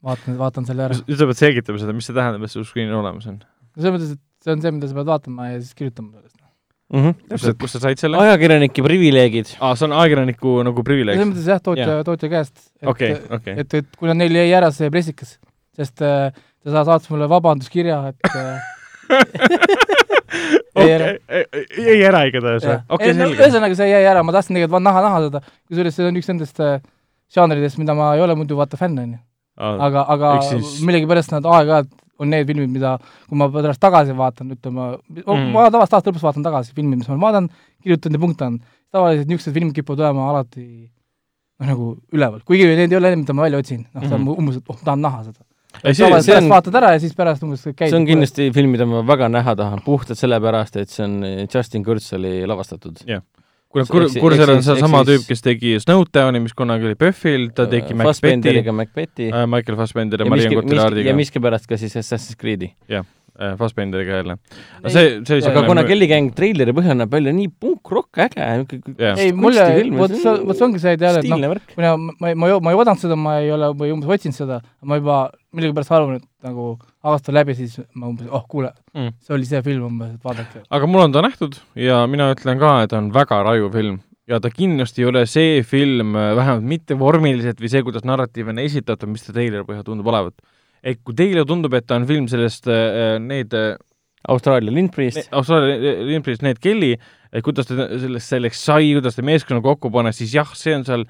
vaatan, 0.05 0.37
vaatan 0.39 0.67
selle 0.69 0.87
ära. 0.87 0.97
nüüd 1.07 1.19
sa 1.19 1.27
pead 1.29 1.41
selgitama 1.41 1.81
seda, 1.81 1.95
mis 1.97 2.09
see 2.09 2.15
tähendab, 2.15 2.45
et 2.45 2.53
sul 2.53 2.65
screen 2.67 2.93
olemas 2.93 3.27
on. 3.31 3.39
Selles 3.75 3.93
mõttes, 3.95 4.11
et 4.15 4.21
see 4.45 4.53
on 4.55 4.61
see, 4.63 4.71
mida 4.77 4.87
sa 4.91 4.97
pead 4.99 5.09
vaatama 5.11 5.49
ja 5.51 5.59
siis 5.61 5.73
kirjutama 5.77 6.11
sellest. 6.15 6.31
kus 7.31 7.41
sa, 7.41 7.53
kus 7.63 7.71
sa 7.75 7.79
said 7.87 7.97
selle? 8.01 8.17
ajakirjanike 8.21 8.83
privileegid. 8.85 9.55
aa, 9.59 9.73
see 9.75 9.87
on 9.89 9.95
ajakirjaniku 9.99 10.57
nagu 10.67 10.83
privileeg 10.85 11.17
selles. 11.17 11.31
mõttes 11.33 11.47
jah, 11.49 11.61
tootja 11.65 11.87
Jaa., 11.89 12.03
tootja 12.07 12.29
käest. 12.29 12.55
okei, 12.85 13.15
okei. 13.39 13.55
et, 13.63 13.73
et 13.81 13.97
kuna 13.99 14.13
neil 14.17 14.35
jäi 14.37 14.51
ära 14.53 14.69
see 14.75 14.91
pressikas, 14.93 15.37
sest 15.75 16.01
äh, 16.05 16.29
ta 16.63 16.71
sa- 16.75 16.85
saatis 16.91 17.09
mulle 17.13 17.27
vabanduskirja, 17.31 17.97
et 18.13 18.19
äh, 18.35 18.71
okei, 20.75 21.17
ei 21.89 22.01
ära 22.05 22.23
igatahes 22.29 22.65
või? 22.67 22.77
okei, 22.97 23.13
selge. 23.17 23.37
ühesõnaga, 23.41 23.77
see 23.79 23.89
jäi 23.91 24.05
ära, 24.09 24.23
ma 24.25 24.33
tahtsin 24.35 24.57
tegelikult 24.57 24.85
näha, 24.85 25.03
näha 25.05 25.21
seda, 25.27 25.41
kusjuures 25.69 25.95
see 25.97 26.07
on 26.09 26.19
üks 26.21 26.29
nendest 26.31 26.61
äh, 26.63 26.77
žanridest, 27.35 27.79
mida 27.81 27.95
ma 27.97 28.13
ei 28.17 28.23
ole 28.25 28.35
muidu 28.37 28.57
vaata 28.59 28.77
fänn, 28.79 28.97
onju. 29.01 29.19
aga, 29.57 30.05
aga 30.15 30.33
siis- 30.49 30.77
millegipärast 30.85 31.33
nad 31.35 31.45
aeg-ajalt 31.49 31.91
on 32.19 32.29
need 32.31 32.47
filmid, 32.47 32.69
mida, 32.71 32.95
kui 33.29 33.37
ma 33.37 33.47
pärast 33.51 33.81
tagasi 33.83 34.13
vaatan, 34.15 34.51
ütleme 34.55 34.85
mm., 35.09 35.51
ma 35.53 35.65
tavaliselt 35.69 35.97
aasta 35.99 36.11
lõpus 36.11 36.23
vaatan 36.25 36.43
tagasi 36.45 36.73
filmid, 36.77 36.99
mis 37.01 37.07
ma 37.09 37.15
olen 37.17 37.23
vaadanud, 37.25 37.49
kirjutanud 37.83 38.15
ja 38.19 38.23
punktanud, 38.25 38.61
tavaliselt 38.95 39.27
niisugused 39.31 39.53
filmid 39.57 39.75
kipuvad 39.75 39.99
olema 40.05 40.29
alati 40.31 40.63
noh, 41.59 41.67
nagu 41.71 41.89
üleval, 42.15 42.39
kuigi 42.47 42.69
need 42.71 42.91
ei 42.91 42.97
ole 43.01 43.11
need, 43.13 43.23
mida 43.25 43.33
ma 43.35 43.45
välja 43.47 43.59
otsin, 43.63 43.85
noh, 43.93 44.01
see 44.07 44.15
on 44.15 44.21
Mhm. 44.25 44.39
umbes, 44.39 44.57
et 44.61 44.69
oh, 44.71 44.79
tahan 44.83 45.01
näha 45.03 45.23
seda. 45.27 45.43
Ei, 45.83 45.93
see- 45.93 46.05
tavaliselt 46.07 46.31
pärast 46.31 46.43
on- 46.45 46.51
vaatad 46.55 46.75
ära 46.79 46.91
ja 46.95 46.99
siis 47.03 47.13
pärast 47.15 47.43
umbes 47.43 47.63
käid 47.75 47.89
see 47.91 47.97
on 47.99 48.05
kindlasti 48.07 48.51
film, 48.55 48.71
mida 48.71 48.85
ma 48.87 49.01
väga 49.03 49.27
näha 49.29 49.55
tahan, 49.59 49.81
puhtalt 49.83 50.17
sellepärast, 50.17 50.75
et 50.79 50.89
see 50.89 51.03
on 51.03 51.17
Justin 51.53 51.83
Kurtzeli 51.83 52.45
lavastatud. 52.47 53.03
kuule, 53.75 53.87
Kur-, 53.91 54.19
Kursel 54.23 54.53
on 54.55 54.63
seesama 54.63 55.03
tüüp, 55.07 55.23
siis- 55.23 55.27
kes 55.33 55.41
tegi 55.45 55.75
Snowdowni, 55.83 56.39
mis 56.45 56.55
kunagi 56.57 56.87
oli 56.89 56.95
Buffil, 56.95 57.49
ta 57.55 57.67
tegi 57.71 57.93
Macbethi, 57.97 58.71
Macbethi 58.71 59.29
äh, 59.33 59.43
Michael 59.51 59.77
Fassbender 59.81 60.23
ja 60.23 60.29
Marion 60.31 60.55
Cotillardiga. 60.61 61.11
ja, 61.11 61.17
miskipärast 61.17 61.67
ka 61.67 61.77
siis 61.81 61.95
Assassin's 61.99 62.39
Creed'i. 62.39 62.71
äh, 63.35 63.57
Fassbenderiga 63.59 64.21
jälle. 64.21 64.37
see, 64.87 65.21
see 65.27 65.37
Aga 65.43 65.49
aga 65.59 65.67
kuna 65.67 65.83
Kelly 65.83 66.07
Gang 66.07 66.29
treileri 66.35 66.71
põhjal 66.71 66.95
näeb 67.01 67.11
välja 67.11 67.33
nii 67.35 67.49
punk-rock 67.59 68.21
äge, 68.23 68.39
jah, 68.39 69.19
ei, 69.19 69.33
mulle 69.35 69.59
kunstifilm,, 69.59 69.97
vot 69.99 70.15
see 70.15 70.35
vot 70.47 70.55
see 70.55 70.65
ongi 70.69 70.79
see 70.79 70.95
teada, 71.01 71.19
et 71.19 71.27
noh, 71.27 71.57
mina, 71.75 71.97
ma 71.97 72.29
ei, 72.31 72.35
ma 72.39 72.47
ei, 72.47 72.59
ma 72.63 72.71
ei 72.71 72.79
oodanud 72.79 73.01
seda, 73.03 73.17
ma 73.19 73.39
ei 73.43 73.51
ole 73.51 73.73
või 73.75 73.91
umbes 73.91 74.07
otsinud 74.15 74.37
seda, 74.39 74.61
ma 74.87 75.01
juba 75.01 75.17
millegipärast 75.51 75.91
arvan, 75.91 76.21
et 76.21 76.47
nagu 76.47 76.77
aasta 77.05 77.33
läbi, 77.35 77.55
siis 77.57 77.77
ma 77.93 78.09
umbes, 78.09 78.27
oh 78.31 78.43
kuule 78.49 78.71
Mm. 78.95 79.11
see 79.19 79.35
oli 79.35 79.45
see 79.45 79.61
film 79.65 79.85
umbes, 79.89 80.15
et 80.15 80.23
vaadake. 80.25 80.63
aga 80.69 80.87
mul 80.89 81.05
on 81.05 81.15
ta 81.15 81.21
nähtud 81.25 81.57
ja 81.75 82.03
mina 82.07 82.31
ütlen 82.33 82.59
ka, 82.61 82.75
et 82.85 82.93
on 82.97 83.11
väga 83.13 83.41
raju 83.45 83.71
film 83.73 83.99
ja 84.27 84.39
ta 84.41 84.49
kindlasti 84.49 85.03
ei 85.03 85.09
ole 85.09 85.25
see 85.29 85.61
film, 85.63 86.13
vähemalt 86.15 86.65
mitte 86.65 86.97
vormiliselt 86.97 87.59
või 87.61 87.69
see, 87.69 87.83
kuidas 87.85 88.05
narratiiv 88.07 88.49
on 88.53 88.61
esitatud, 88.63 89.11
mis 89.11 89.25
ta 89.25 89.35
treileri 89.35 89.67
põhjal 89.67 89.85
tundub 89.85 90.07
olevat. 90.09 90.33
et 90.83 90.99
kui 91.03 91.15
teile 91.17 91.45
tundub, 91.45 91.73
et 91.73 91.85
ta 91.87 91.99
on 91.99 92.07
film 92.09 92.27
sellest 92.31 92.67
äh,, 92.69 93.19
need 93.21 93.53
äh, 93.53 93.75
Austraalia 94.27 94.73
lindpriist 94.73 95.29
Austraalia 95.31 95.99
Olümpias 96.01 96.41
Ned 96.41 96.57
Kelly, 96.61 96.95
et 97.31 97.43
kuidas 97.45 97.67
ta 97.69 97.87
sellest 97.99 98.31
selleks 98.33 98.63
sai, 98.65 98.93
kuidas 98.95 99.17
ta 99.17 99.25
meeskonna 99.25 99.61
kokku 99.61 99.91
panes, 99.93 100.17
siis 100.17 100.33
jah, 100.33 100.49
see 100.57 100.73
on 100.77 100.85
seal 100.87 101.05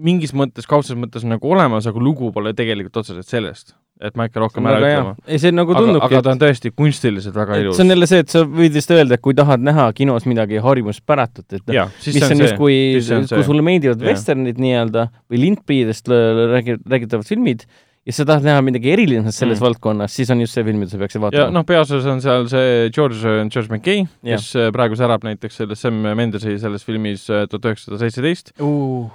mingis 0.00 0.32
mõttes, 0.36 0.68
kaudses 0.68 0.96
mõttes 0.96 1.24
nagu 1.28 1.48
olemas, 1.52 1.88
aga 1.88 2.00
lugu 2.00 2.30
pole 2.32 2.52
tegelikult 2.56 3.00
otseselt 3.02 3.28
sellest, 3.28 3.74
et 4.00 4.16
ma 4.16 4.26
ikka 4.30 4.40
rohkem 4.40 4.66
ära 4.70 4.78
ütlema., 4.80 5.14
ei 5.28 5.40
see 5.42 5.52
nagu 5.52 5.74
tundubki, 5.76 6.08
aga 6.08 6.22
ta 6.24 6.34
on 6.34 6.40
tõesti 6.40 6.72
kunstiliselt 6.72 7.36
väga 7.36 7.58
ilus 7.60 7.76
see 7.76 7.84
on. 7.84 7.92
jälle 7.94 8.08
see, 8.10 8.22
et 8.24 8.32
sa 8.32 8.44
võid 8.46 8.78
vist 8.78 8.94
öelda, 8.94 9.18
et 9.18 9.24
kui 9.24 9.36
tahad 9.36 9.60
näha 9.66 9.90
kinos 9.96 10.26
midagi 10.30 10.62
harjumuspäratut, 10.64 11.46
et 11.52 11.76
siis 12.00 12.16
mis 12.16 12.24
on 12.24 12.36
on 12.36 12.46
justkui, 12.46 12.80
kui 13.28 13.44
sulle 13.44 13.66
meeldivad 13.66 14.00
vesternid 14.08 14.58
nii-öelda 14.62 15.06
või 15.30 15.44
lindpriidest 15.46 16.08
räägi-, 16.10 16.80
räägitavad 16.88 17.28
filmid 17.28 17.66
ja 18.08 18.14
sa 18.16 18.24
tahad 18.24 18.46
näha 18.46 18.60
midagi 18.64 18.92
erilist 18.94 19.36
selles 19.36 19.58
Mm. 19.58 19.64
valdkonnas, 19.66 20.14
siis 20.16 20.30
on 20.32 20.40
just 20.40 20.56
see 20.56 20.64
film, 20.64 20.78
mida 20.80 20.90
sa 20.90 20.98
peaksid 20.98 21.20
ja 21.20 21.24
vaatama. 21.26 21.50
noh, 21.52 21.64
peaosas 21.68 22.06
on 22.08 22.22
seal 22.24 22.48
see 22.48 22.88
George, 22.96 23.20
George 23.52 23.68
McKay, 23.68 24.06
kes 24.24 24.54
äh, 24.56 24.70
praegu 24.72 24.96
särab 24.96 25.26
näiteks 25.26 25.60
selles 25.60 25.82
Sam 25.84 26.00
Mendesi 26.16 26.56
selles 26.58 26.84
filmis 26.86 27.28
äh, 27.30 27.44
tuhat 27.50 27.68
üheksasada 27.68 28.00
seitseteist, 28.00 28.54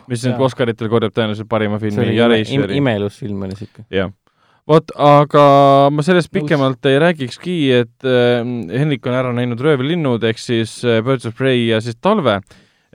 mis 0.07 0.27
nüüd 0.27 0.45
Oscaritel 0.45 0.91
korjab 0.93 1.15
tõenäoliselt 1.17 1.49
parima 1.49 1.79
filmi 1.81 2.13
ja 2.13 2.29
režissööri. 2.29 2.77
imeilus 2.77 3.17
film 3.19 3.41
oli 3.47 3.57
siuke. 3.57 3.87
jah. 3.89 4.13
vot, 4.69 4.91
aga 4.97 5.45
ma 5.93 6.05
sellest 6.05 6.31
pikemalt 6.33 6.85
ei 6.89 6.99
räägikski, 7.03 7.57
et 7.83 8.07
äh, 8.07 8.39
Henrik 8.73 9.05
on 9.09 9.17
ära 9.17 9.33
näinud 9.35 9.61
Röövlinnud 9.61 10.23
ehk 10.25 10.39
siis 10.41 10.79
äh, 10.87 11.01
Birds 11.05 11.27
of 11.29 11.35
Prey 11.37 11.67
ja 11.69 11.81
siis 11.85 11.99
Talve, 12.01 12.39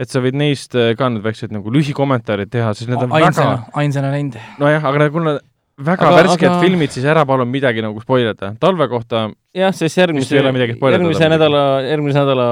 et 0.01 0.11
sa 0.11 0.23
võid 0.25 0.35
neist 0.41 0.75
äh, 0.79 0.93
ka 0.99 1.11
nüüd 1.13 1.23
väiksed 1.27 1.55
nagu 1.55 1.71
lühikommentaarid 1.75 2.51
teha, 2.51 2.73
sest 2.75 2.91
need 2.91 3.05
on 3.07 3.15
ainsana 3.21 3.55
väga,, 3.61 3.71
ainsana 3.85 4.11
näinud. 4.17 4.41
nojah, 4.59 4.83
aga 4.91 5.05
need- 5.05 5.15
kuna 5.15 5.37
väga 5.81 6.09
Aga- 6.11 6.17
värsked 6.19 6.49
aga- 6.51 6.61
filmid, 6.61 6.91
siis 6.93 7.07
ära 7.09 7.23
palun 7.25 7.49
midagi 7.49 7.81
nagu 7.87 8.03
spoilida. 8.03 8.51
talve 8.61 8.89
kohta 8.91 9.29
jah, 9.57 9.71
sest 9.73 9.97
järgmise 10.03 10.37
järgmise 10.37 11.29
nädala, 11.31 11.63
järgmise 11.87 12.19
nädala 12.19 12.49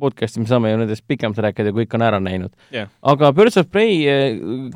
podcast'i 0.00 0.40
me 0.40 0.46
saame 0.48 0.70
ju 0.70 0.78
nendest 0.80 1.02
pikemalt 1.10 1.42
rääkida, 1.44 1.72
kui 1.74 1.84
kõik 1.84 1.98
on 1.98 2.06
ära 2.06 2.20
näinud 2.22 2.54
Jah. 2.72 2.86
aga 3.02 3.32
Birds 3.34 3.58
of 3.60 3.66
Prey, 3.70 3.98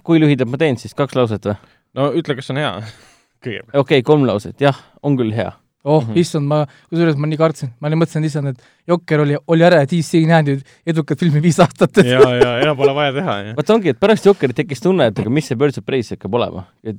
kui 0.03 0.19
lühidalt 0.19 0.51
ma 0.51 0.59
teen 0.61 0.77
siis, 0.77 0.93
kaks 0.99 1.15
lauset 1.17 1.47
või? 1.47 1.57
no 1.95 2.11
ütle, 2.13 2.35
kas 2.37 2.51
see 2.51 2.59
on 2.59 2.61
hea 2.65 2.75
kõigepealt. 3.45 3.75
okei 3.75 3.81
okay,, 4.01 4.07
kolm 4.07 4.27
lauset, 4.29 4.57
jah, 4.63 4.77
on 5.03 5.19
küll 5.19 5.35
hea. 5.35 5.53
oh 5.85 6.03
mm 6.03 6.11
-hmm. 6.11 6.19
issand, 6.21 6.47
ma, 6.47 6.65
kusjuures 6.91 7.17
ma 7.17 7.31
nii 7.31 7.39
kartsin, 7.39 7.71
ma 7.81 7.89
nii 7.89 8.01
mõtlesin, 8.03 8.25
issand, 8.27 8.49
et 8.53 8.59
Jokker 8.89 9.21
oli, 9.21 9.37
oli 9.47 9.65
ära 9.65 9.81
ja 9.83 9.87
DC 9.87 10.15
ei 10.15 10.27
näinud 10.27 10.49
ju 10.49 10.61
edukat 10.87 11.21
filmi 11.21 11.43
viis 11.43 11.61
aastat. 11.61 11.97
ja, 12.05 12.21
ja 12.35 12.59
enam 12.61 12.77
pole 12.77 12.95
vaja 12.95 13.13
teha, 13.13 13.39
jah. 13.47 13.57
vot 13.57 13.71
ongi, 13.71 13.95
et 13.95 14.01
pärast 14.01 14.27
Jokkerit 14.27 14.57
tekkis 14.57 14.83
tunne, 14.83 15.07
et 15.07 15.19
aga 15.19 15.31
mis 15.31 15.47
see 15.47 15.57
Birds 15.57 15.79
of 15.79 15.87
Prey 15.87 16.03
siis 16.03 16.19
hakkab 16.19 16.35
olema. 16.35 16.67
et 16.85 16.97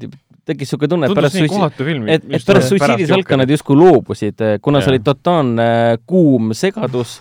tekkis 0.50 0.70
niisugune 0.70 0.90
tunne, 0.90 1.10
et 1.10 1.18
pärast 1.18 1.36
suitsi- 1.36 2.14
et, 2.16 2.24
et 2.30 2.46
pärast 2.46 2.72
suitsiidisalka 2.74 3.38
nad 3.38 3.50
justkui 3.50 3.76
loobusid, 3.78 4.46
kuna 4.62 4.80
see 4.80 4.90
Jaa. 4.90 4.96
oli 4.96 5.04
totaalne 5.04 5.68
kuum 6.08 6.54
segadus, 6.58 7.20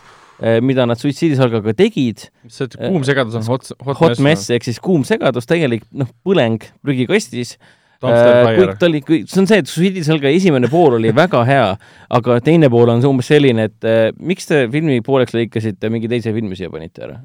mida 0.62 0.86
nad 0.86 1.00
suitsiidisalgaga 1.00 1.74
tegid, 1.78 2.28
see 2.46 2.70
kuum 2.78 3.04
segadus 3.06 3.34
on 3.40 3.46
hot, 3.50 3.72
hot 3.98 4.22
mess 4.22 4.52
ehk 4.54 4.66
siis 4.68 4.78
kuum 4.82 5.04
segadus, 5.08 5.48
täielik 5.50 5.84
noh, 5.92 6.10
põleng 6.26 6.62
prügikastis. 6.84 7.56
Fire 7.98 8.54
kõik. 8.54 8.76
ta 8.78 8.86
oli, 8.86 9.00
see 9.26 9.40
on 9.42 9.48
see, 9.50 9.58
et 9.62 9.70
suitsiidisalga 9.70 10.30
esimene 10.30 10.70
pool 10.70 10.98
oli 11.00 11.10
väga 11.14 11.40
hea, 11.48 11.66
aga 12.14 12.38
teine 12.46 12.70
pool 12.70 12.92
on 12.92 13.02
see 13.02 13.10
umbes 13.10 13.30
selline, 13.32 13.66
et 13.70 13.88
eh, 13.88 14.12
miks 14.22 14.46
te 14.46 14.60
filmi 14.70 15.00
pooleks 15.06 15.34
lõikasite, 15.34 15.90
mingi 15.90 16.10
teise 16.10 16.34
filmi 16.36 16.58
siia 16.58 16.70
panite 16.70 17.06
ära? 17.08 17.18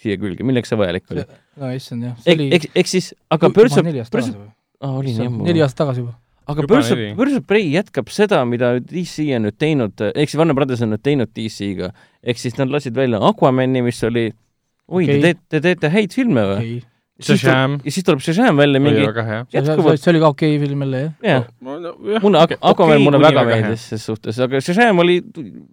siia 0.00 0.18
külge, 0.20 0.44
milleks 0.44 0.68
see 0.68 0.76
vajalik 0.76 1.06
oli? 1.14 1.24
no 1.60 1.70
issand 1.72 2.04
jah, 2.04 2.16
see 2.20 2.34
eks, 2.34 2.42
oli 2.42 2.82
eks, 2.82 2.96
siis, 2.96 3.12
aga 3.32 3.48
Birds 3.56 3.78
of, 3.80 3.86
Birds 3.88 4.28
of, 4.28 4.34
või? 4.34 4.50
aa, 4.84 4.92
oli 4.98 5.14
nii 5.16 5.30
ammu. 5.30 5.46
neli 5.48 5.64
aastat 5.64 5.86
tagasi 5.86 6.04
juba. 6.04 6.12
aga 6.52 6.66
Birds 6.68 6.92
of 6.92 7.00
Birds 7.16 7.38
of 7.38 7.46
Prey 7.48 7.70
jätkab 7.72 8.12
seda, 8.12 8.42
mida 8.48 8.74
DC 8.84 9.24
on 9.38 9.48
nüüd 9.48 9.56
teinud, 9.56 10.04
ehk 10.12 10.28
siis 10.28 10.36
Warner 10.40 10.58
Brothers 10.58 10.84
on 10.84 10.92
nüüd 10.92 11.04
teinud 11.06 11.32
DC-ga, 11.32 11.94
ehk 12.20 12.42
siis 12.42 12.60
nad 12.60 12.72
lasid 12.72 12.96
välja 12.98 13.22
Aquamani, 13.30 13.80
mis 13.88 14.04
oli 14.04 14.28
oi 14.90 15.04
okay., 15.06 15.16
te 15.16 15.20
teete, 15.24 15.44
te 15.48 15.64
teete 15.70 15.92
häid 15.96 16.16
filme 16.16 16.44
või? 16.52 16.60
okei, 16.60 16.89
Shazam. 17.24 17.78
Ja 17.84 17.94
siis 17.94 18.06
tuleb 18.06 18.22
Shazam 18.24 18.58
välja 18.60 18.80
mingi, 18.82 19.04
jätkuvalt, 19.54 20.02
see 20.02 20.12
oli 20.12 20.22
ka 20.22 20.30
okei 20.34 20.58
film 20.62 20.84
jälle 20.86 21.02
jah. 21.02 21.14
jah, 21.24 21.46
mulle 21.62 22.42
okay, 22.42 22.58
Aquaman 22.60 22.96
okay, 22.96 23.04
mulle 23.04 23.20
väga 23.22 23.44
meeldis 23.48 23.86
ses 23.92 24.06
suhtes, 24.08 24.40
aga 24.42 24.60
Shazam 24.64 25.02
oli 25.04 25.20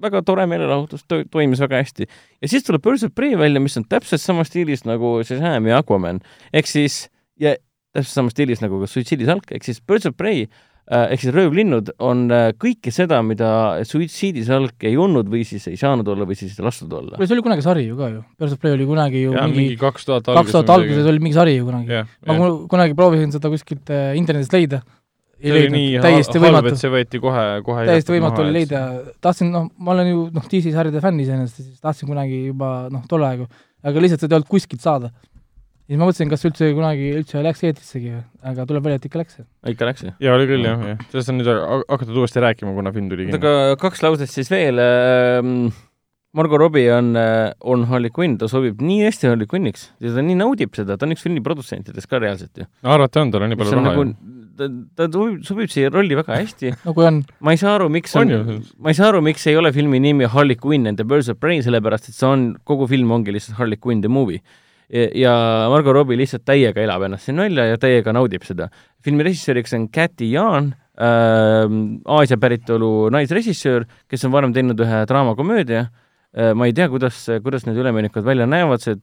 väga 0.04 0.24
tore 0.28 0.48
meelelahutus, 0.50 1.06
toimis 1.32 1.62
väga 1.64 1.84
hästi. 1.84 2.10
ja 2.42 2.52
siis 2.52 2.68
tuleb 2.68 2.84
Birds 2.84 3.06
of 3.08 3.16
Prey 3.16 3.38
välja, 3.40 3.64
mis 3.64 3.78
on 3.80 3.88
täpselt 3.90 4.24
sama 4.24 4.46
stiilis 4.48 4.86
nagu 4.88 5.18
Shazam 5.28 5.70
ja 5.70 5.82
Aquaman, 5.84 6.22
ehk 6.54 6.70
siis 6.70 7.06
ja 7.40 7.56
täpselt 7.96 8.14
sama 8.14 8.34
stiilis 8.34 8.64
nagu 8.64 8.82
ka 8.82 8.90
Suitsiidisalk, 8.92 9.52
ehk 9.52 9.68
siis 9.68 9.82
Birds 9.82 10.10
of 10.10 10.18
Prey 10.18 10.46
äh, 10.46 10.67
ehk 10.88 11.20
siis 11.20 11.34
Röövlinnud 11.36 11.90
on 12.04 12.28
äh, 12.32 12.50
kõike 12.56 12.92
seda, 12.96 13.20
mida 13.26 13.50
Suitsiidisalk 13.88 14.86
ei 14.88 14.96
olnud 15.00 15.28
või 15.32 15.44
siis 15.48 15.66
ei 15.68 15.80
saanud 15.80 16.08
olla 16.14 16.28
või 16.28 16.38
siis 16.40 16.56
ei 16.56 16.64
lastud 16.64 16.94
olla. 16.96 17.18
kuule, 17.18 17.28
see 17.28 17.36
oli 17.36 17.44
kunagi 17.44 17.66
sari 17.66 17.84
ju 17.90 17.98
ka 18.00 18.08
ju, 18.14 18.22
Birds 18.40 18.56
of 18.56 18.62
Prey 18.62 18.76
oli 18.78 18.88
kunagi 18.88 19.26
ju 19.26 19.34
ja 19.36 19.44
mingi 19.50 19.66
mingi 19.66 19.80
kaks 19.82 20.08
tuhat 20.08 20.72
alguses 20.78 21.10
oli 21.12 21.24
mingi 21.24 21.36
sari 21.36 21.58
ju 21.58 21.68
kunagi. 21.68 21.92
jah, 21.92 22.14
ma 22.30 22.38
ku- 22.40 22.68
kunagi 22.72 22.96
proovisin 22.96 23.36
seda 23.36 23.52
kuskilt 23.52 23.92
äh, 23.92 24.14
internetist 24.20 24.56
leida. 24.56 24.82
ei 25.42 25.52
see 25.52 25.58
oli 25.58 25.74
nii 25.76 25.90
leidnud, 25.92 26.08
täiesti 26.08 26.40
halb, 26.40 26.48
võimatu 26.48 26.72
et, 26.72 26.82
see 26.82 26.94
võeti 26.96 27.22
kohe, 27.22 27.46
kohe 27.68 27.88
täiesti 27.92 28.16
võimatu 28.16 28.46
oli 28.46 28.56
leida. 28.62 28.84
tahtsin, 29.28 29.52
noh, 29.54 29.68
ma 29.78 29.96
olen 29.98 30.14
ju 30.14 30.28
noh, 30.40 30.48
DC 30.48 30.72
sarjade 30.72 31.04
fänn 31.04 31.20
iseenesest, 31.20 31.66
siis 31.66 31.84
tahtsin 31.84 32.08
kunagi 32.10 32.46
juba 32.48 32.88
noh, 32.94 33.04
tol 33.12 33.28
aegu, 33.28 33.50
aga 33.84 34.06
lihtsalt 34.08 34.24
seda 34.24 34.38
ei 34.38 34.40
olnud 34.40 34.56
kuskilt 34.56 34.88
saada. 34.88 35.12
Siis 35.88 36.00
ma 36.00 36.06
mõtlesin, 36.08 36.32
kas 36.32 36.46
üldse 36.50 36.70
kunagi 36.76 37.10
üldse 37.16 37.42
läks 37.46 37.64
eetrissegi, 37.68 38.14
aga 38.52 38.68
tuleb 38.70 38.88
välja, 38.88 39.02
et 39.02 39.10
ikka 39.10 39.22
läks. 39.24 39.42
ikka 39.74 39.90
läks 39.90 40.06
ju. 40.06 40.14
jaa, 40.24 40.38
oli 40.38 40.48
küll 40.50 40.68
jah, 40.68 40.88
jah. 40.94 41.04
sellest 41.12 41.34
on 41.34 41.40
nüüd 41.42 41.52
ha- 41.52 41.82
hakatud 41.88 42.22
uuesti 42.22 42.44
rääkima, 42.44 42.76
kuna 42.78 42.94
film 42.96 43.12
tuli 43.12 43.28
kinni. 43.28 43.40
aga 43.40 43.78
kaks 43.82 44.04
lauset 44.06 44.32
siis 44.32 44.52
veel 44.54 44.84
ähm,. 44.84 45.70
Margo 46.38 46.58
Robbie 46.60 46.90
on, 46.94 47.16
on 47.66 47.86
Harley 47.90 48.12
Quinn, 48.14 48.36
ta 48.38 48.50
sobib 48.52 48.82
nii 48.84 49.08
hästi 49.08 49.30
Harley 49.32 49.48
Quinniks 49.50 49.88
ja 50.04 50.12
ta 50.14 50.22
nii 50.22 50.36
naudib 50.38 50.76
seda, 50.78 50.98
ta 51.00 51.08
on 51.08 51.16
üks 51.16 51.24
filmi 51.26 51.42
produtsentidest 51.42 52.10
ka 52.12 52.20
reaalselt 52.22 52.60
ju. 52.62 52.68
arvata 52.84 53.24
on, 53.24 53.32
tal 53.34 53.46
on 53.48 53.54
nii 53.54 53.58
palju 53.58 53.78
raha 53.80 53.86
nagu 53.88 54.04
ju., 54.04 54.36
ta, 54.60 54.68
ta 55.00 55.08
sobib, 55.14 55.40
sobib 55.48 55.72
siia 55.74 55.90
rolli 55.94 56.18
väga 56.20 56.38
hästi. 56.38 56.74
no 56.84 56.94
kui 56.98 57.08
on, 57.08 57.22
ma 57.42 57.56
ei 57.56 57.62
saa 57.62 57.78
aru, 57.80 57.88
miks 57.94 58.14
on, 58.20 58.34
on 58.36 58.62
ma 58.84 58.94
ei 58.94 59.00
saa 59.00 59.10
aru, 59.14 59.24
miks 59.26 59.48
ei 59.50 59.58
ole 59.58 59.72
filmi 59.74 60.04
nimi 60.04 60.30
Harley 60.36 60.60
Quinn 60.60 60.90
and 60.92 61.02
the 61.02 61.08
Birds 61.08 61.32
of 61.32 61.40
Prey, 61.42 61.64
sellepärast 61.66 62.12
et 62.12 62.18
see 62.18 62.30
on, 62.30 62.48
kogu 62.68 62.90
film 62.92 63.16
ongi 63.16 63.34
lihtsalt 63.34 63.58
Harley 63.62 63.80
Quinn 63.82 64.04
the 64.06 64.12
movie. 64.12 64.44
Ja 64.90 65.34
Margo 65.72 65.94
Robbie 65.96 66.20
lihtsalt 66.20 66.46
täiega 66.48 66.82
elab 66.84 67.04
ennast 67.08 67.28
siin 67.28 67.40
välja 67.42 67.66
ja 67.68 67.80
täiega 67.82 68.14
naudib 68.16 68.46
seda. 68.48 68.70
filmi 69.04 69.26
režissööriks 69.28 69.76
on 69.76 69.90
Cathy 69.92 70.32
Yan 70.32 70.72
äh,, 70.96 71.68
Aasia 72.06 72.38
päritolu 72.40 73.10
naisrežissöör, 73.14 73.88
kes 74.08 74.24
on 74.26 74.32
varem 74.32 74.56
teinud 74.56 74.80
ühe 74.80 75.04
draamakomöödia 75.10 75.88
äh,. 75.88 76.54
ma 76.56 76.70
ei 76.70 76.74
tea, 76.74 76.88
kuidas, 76.90 77.26
kuidas 77.44 77.68
need 77.68 77.80
üleminekud 77.84 78.24
välja 78.24 78.48
näevad, 78.48 78.84
see 78.84 78.96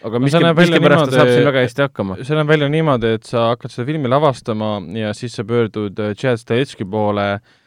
aga 0.00 0.18
No 0.18 0.24
miski 0.24 0.42
miskipärast 0.56 1.10
ta 1.10 1.18
saab 1.20 1.30
siin 1.30 1.46
väga 1.46 1.64
hästi 1.66 1.82
hakkama. 1.86 2.18
see 2.24 2.36
näeb 2.38 2.50
välja 2.50 2.68
niimoodi, 2.72 3.14
et 3.18 3.26
sa 3.30 3.50
hakkad 3.52 3.74
seda 3.74 3.86
filmi 3.86 4.10
lavastama 4.10 4.78
ja 4.96 5.14
siis 5.14 5.34
sa 5.38 5.46
pöördud 5.46 5.98
äh, 5.98 6.14
Chad 6.18 6.42
Stahelski 6.42 6.86
poole 6.88 7.32
äh, 7.36 7.58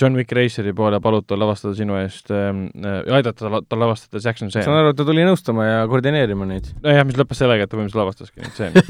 John 0.00 0.16
Wick 0.18 0.32
Raceri 0.34 0.72
poole 0.74 0.98
palutud 0.98 1.38
lavastada 1.38 1.70
sinu 1.78 1.94
eest 2.00 2.32
äh, 2.34 2.48
ja 2.82 3.14
aidata 3.20 3.44
tal, 3.46 3.60
tal 3.62 3.78
lavastada 3.78 4.18
see 4.18 4.30
action 4.32 4.50
saan 4.50 4.64
stseen. 4.64 4.74
aru, 4.80 4.90
et 4.90 4.98
ta 4.98 5.04
tuli 5.06 5.22
nõustama 5.26 5.66
ja 5.68 5.76
koordineerima 5.90 6.48
neid. 6.50 6.66
nojah, 6.82 7.04
mis 7.06 7.18
lõppes 7.20 7.38
sellega, 7.44 7.62
et 7.62 7.70
ta 7.70 7.78
põhimõtteliselt 7.78 8.02
lavastaski 8.02 8.42
neid 8.42 8.52
stseene. 8.56 8.82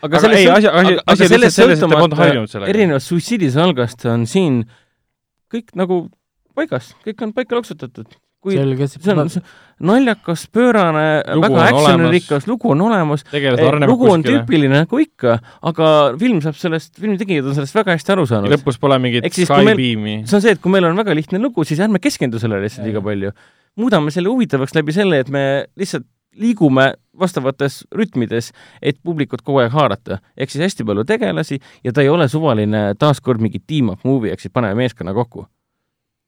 Aga 0.06 0.20
sellest 0.22 0.38
ei, 0.38 0.46
sõlt- 0.46 0.54
asi- 0.54 0.70
asi- 0.70 1.28
lihtsalt 1.34 1.56
selles, 1.58 1.82
et 1.82 1.84
ta 1.90 1.98
polnud 1.98 2.18
harjunud 2.20 2.50
sellega. 2.52 2.70
erinevalt 2.74 3.04
suitsiidisalgast 3.08 4.06
on 4.12 4.26
siin 4.30 4.62
kõik 5.50 5.74
nagu 5.78 6.02
paigas, 6.54 6.92
kõik 7.06 7.26
on 7.26 7.34
paika 7.34 7.58
loksutatud. 7.58 8.06
Kui 8.40 8.56
selge, 8.56 8.88
see 8.88 9.12
on 9.14 9.28
see 9.32 9.42
naljakas, 9.80 10.44
pöörane, 10.52 11.04
väga 11.40 11.56
on 11.56 11.62
actionirikas, 11.64 12.46
lugu 12.48 12.72
on 12.74 12.82
olemas, 12.84 13.24
arenevad 13.32 13.88
lugu 13.88 14.10
on 14.10 14.20
kuskile. 14.20 14.42
tüüpiline 14.42 14.82
nagu 14.82 15.00
ikka, 15.00 15.38
aga 15.70 15.90
film 16.20 16.42
saab 16.44 16.58
sellest, 16.60 16.92
filmi 17.00 17.16
tegijad 17.20 17.48
on 17.48 17.56
sellest 17.56 17.76
väga 17.78 17.96
hästi 17.96 18.14
aru 18.16 18.26
saanud. 18.28 18.52
lõpus 18.52 18.80
pole 18.80 18.98
mingit 19.00 19.28
Skybeami. 19.32 20.16
see 20.28 20.36
on 20.36 20.44
see, 20.44 20.52
et 20.56 20.60
kui 20.60 20.72
meil 20.72 20.88
on 20.88 21.00
väga 21.00 21.16
lihtne 21.16 21.40
lugu, 21.40 21.64
siis 21.68 21.80
ärme 21.80 22.00
keskendu 22.02 22.40
sellele 22.42 22.68
lihtsalt 22.68 22.88
liiga 22.88 23.04
palju. 23.04 23.32
muudame 23.80 24.12
selle 24.12 24.28
huvitavaks 24.32 24.76
läbi 24.76 24.96
selle, 24.96 25.22
et 25.24 25.32
me 25.32 25.44
lihtsalt 25.80 26.08
liigume 26.40 26.92
vastavates 27.18 27.80
rütmides, 27.96 28.52
et 28.82 28.98
publikut 29.02 29.42
kogu 29.42 29.64
aeg 29.64 29.72
haarata. 29.72 30.20
ehk 30.36 30.52
siis 30.52 30.66
hästi 30.68 30.84
palju 30.84 31.04
tegelasi 31.04 31.58
ja 31.84 31.92
ta 31.92 32.04
ei 32.04 32.08
ole 32.08 32.28
suvaline 32.28 32.94
taaskord 32.98 33.40
mingi 33.40 33.62
team-up 33.66 34.04
movie, 34.04 34.32
ehk 34.32 34.40
siis 34.40 34.52
paneme 34.52 34.74
meeskonna 34.84 35.14
kokku. 35.14 35.46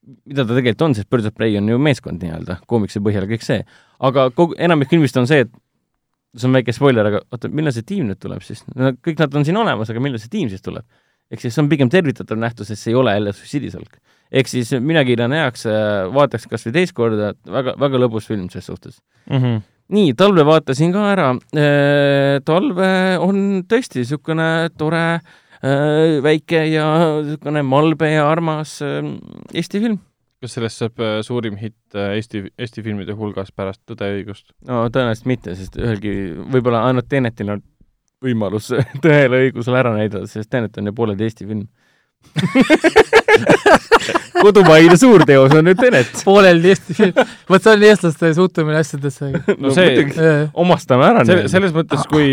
Mida 0.03 0.45
ta 0.45 0.57
tegelikult 0.57 0.87
on, 0.89 0.95
sest 0.99 1.11
Birds 1.11 1.29
of 1.31 1.35
Prey 1.37 1.57
on 1.59 1.69
ju 1.71 1.79
meeskond 1.83 2.23
nii-öelda, 2.25 2.59
koomikse 2.71 3.03
põhjal 3.05 3.29
kõik 3.31 3.45
see. 3.47 3.63
aga 4.03 4.31
kogu, 4.35 4.57
enamik 4.59 4.91
filmist 4.91 5.17
on 5.21 5.29
see, 5.31 5.45
et 5.47 5.53
see 6.35 6.49
on 6.49 6.57
väike 6.57 6.75
spoiler, 6.75 7.09
aga 7.11 7.23
oota, 7.31 7.51
millal 7.53 7.75
see 7.77 7.87
tiim 7.87 8.09
nüüd 8.09 8.21
tuleb 8.23 8.43
siis 8.45 8.65
no,? 8.73 8.95
kõik 9.05 9.21
nad 9.21 9.35
on 9.39 9.47
siin 9.47 9.59
olemas, 9.61 9.91
aga 9.93 10.03
millal 10.03 10.23
see 10.23 10.33
tiim 10.33 10.51
siis 10.53 10.65
tuleb? 10.65 10.87
ehk 11.33 11.41
siis 11.41 11.55
see 11.57 11.63
on 11.65 11.69
pigem 11.71 11.91
tervitatav 11.93 12.41
nähtus, 12.41 12.69
sest 12.69 12.85
see 12.85 12.93
ei 12.93 12.99
ole 12.99 13.15
jälle 13.15 13.35
suitsiidisalk. 13.37 13.99
ehk 14.33 14.49
siis 14.51 14.73
mina 14.81 15.05
kiidan 15.09 15.35
heaks, 15.37 15.67
vaataks 16.15 16.49
kas 16.51 16.67
või 16.67 16.75
teist 16.79 16.97
korda, 16.97 17.35
väga, 17.59 17.77
väga 17.81 18.01
lõbus 18.03 18.29
film 18.29 18.49
ses 18.53 18.67
suhtes. 18.69 19.01
Mhm. 19.31 19.63
nii, 19.93 20.15
talve 20.17 20.45
vaatasin 20.49 20.93
ka 20.93 21.07
ära. 21.13 21.29
talve 22.45 22.93
on 23.21 23.63
tõesti 23.69 24.03
niisugune 24.03 24.51
tore, 24.79 25.21
väike 25.63 26.65
ja 26.73 26.87
niisugune 27.23 27.63
malbe 27.63 28.09
ja 28.11 28.25
armas 28.31 28.81
äh, 28.83 29.05
Eesti 29.55 29.81
film. 29.85 29.99
kas 30.43 30.57
sellest 30.57 30.83
saab 30.83 30.99
äh, 30.99 31.21
suurim 31.23 31.55
hitt 31.61 31.95
äh, 31.95 32.17
Eesti, 32.17 32.49
Eesti 32.59 32.83
filmide 32.83 33.15
hulgas 33.15 33.53
pärast 33.55 33.83
Tõde 33.87 34.09
ja 34.11 34.17
õigust? 34.19 34.49
no 34.67 34.89
tõenäoliselt 34.91 35.29
mitte, 35.31 35.55
sest 35.59 35.79
ühelgi, 35.79 36.17
võib-olla 36.51 36.83
ainult 36.89 37.07
Tenetil 37.11 37.55
on 37.55 37.63
võimalus 38.23 38.73
tõele 39.05 39.47
õigusele 39.47 39.79
ära 39.83 39.95
näidata, 39.97 40.27
sest 40.31 40.51
Tenet 40.51 40.79
on 40.79 40.91
ju 40.91 40.97
pooleldi 40.99 41.29
Eesti 41.29 41.47
film. 41.47 41.69
kodumaine 44.43 44.97
suurteos 44.99 45.55
on 45.57 45.67
nüüd 45.67 45.81
Tenet. 45.81 46.11
pooleldi 46.27 46.73
Eesti 46.73 46.97
film, 46.99 47.33
vot 47.51 47.65
see 47.65 47.75
on 47.77 47.87
eestlaste 47.89 48.33
suhtumine 48.39 48.79
asjadesse. 48.83 49.31
No 49.59 49.73
see- 49.75 50.37
omastame 50.65 51.09
ära 51.09 51.25
selle, 51.29 51.49
selles 51.53 51.75
mõttes, 51.77 52.05
kui, 52.11 52.29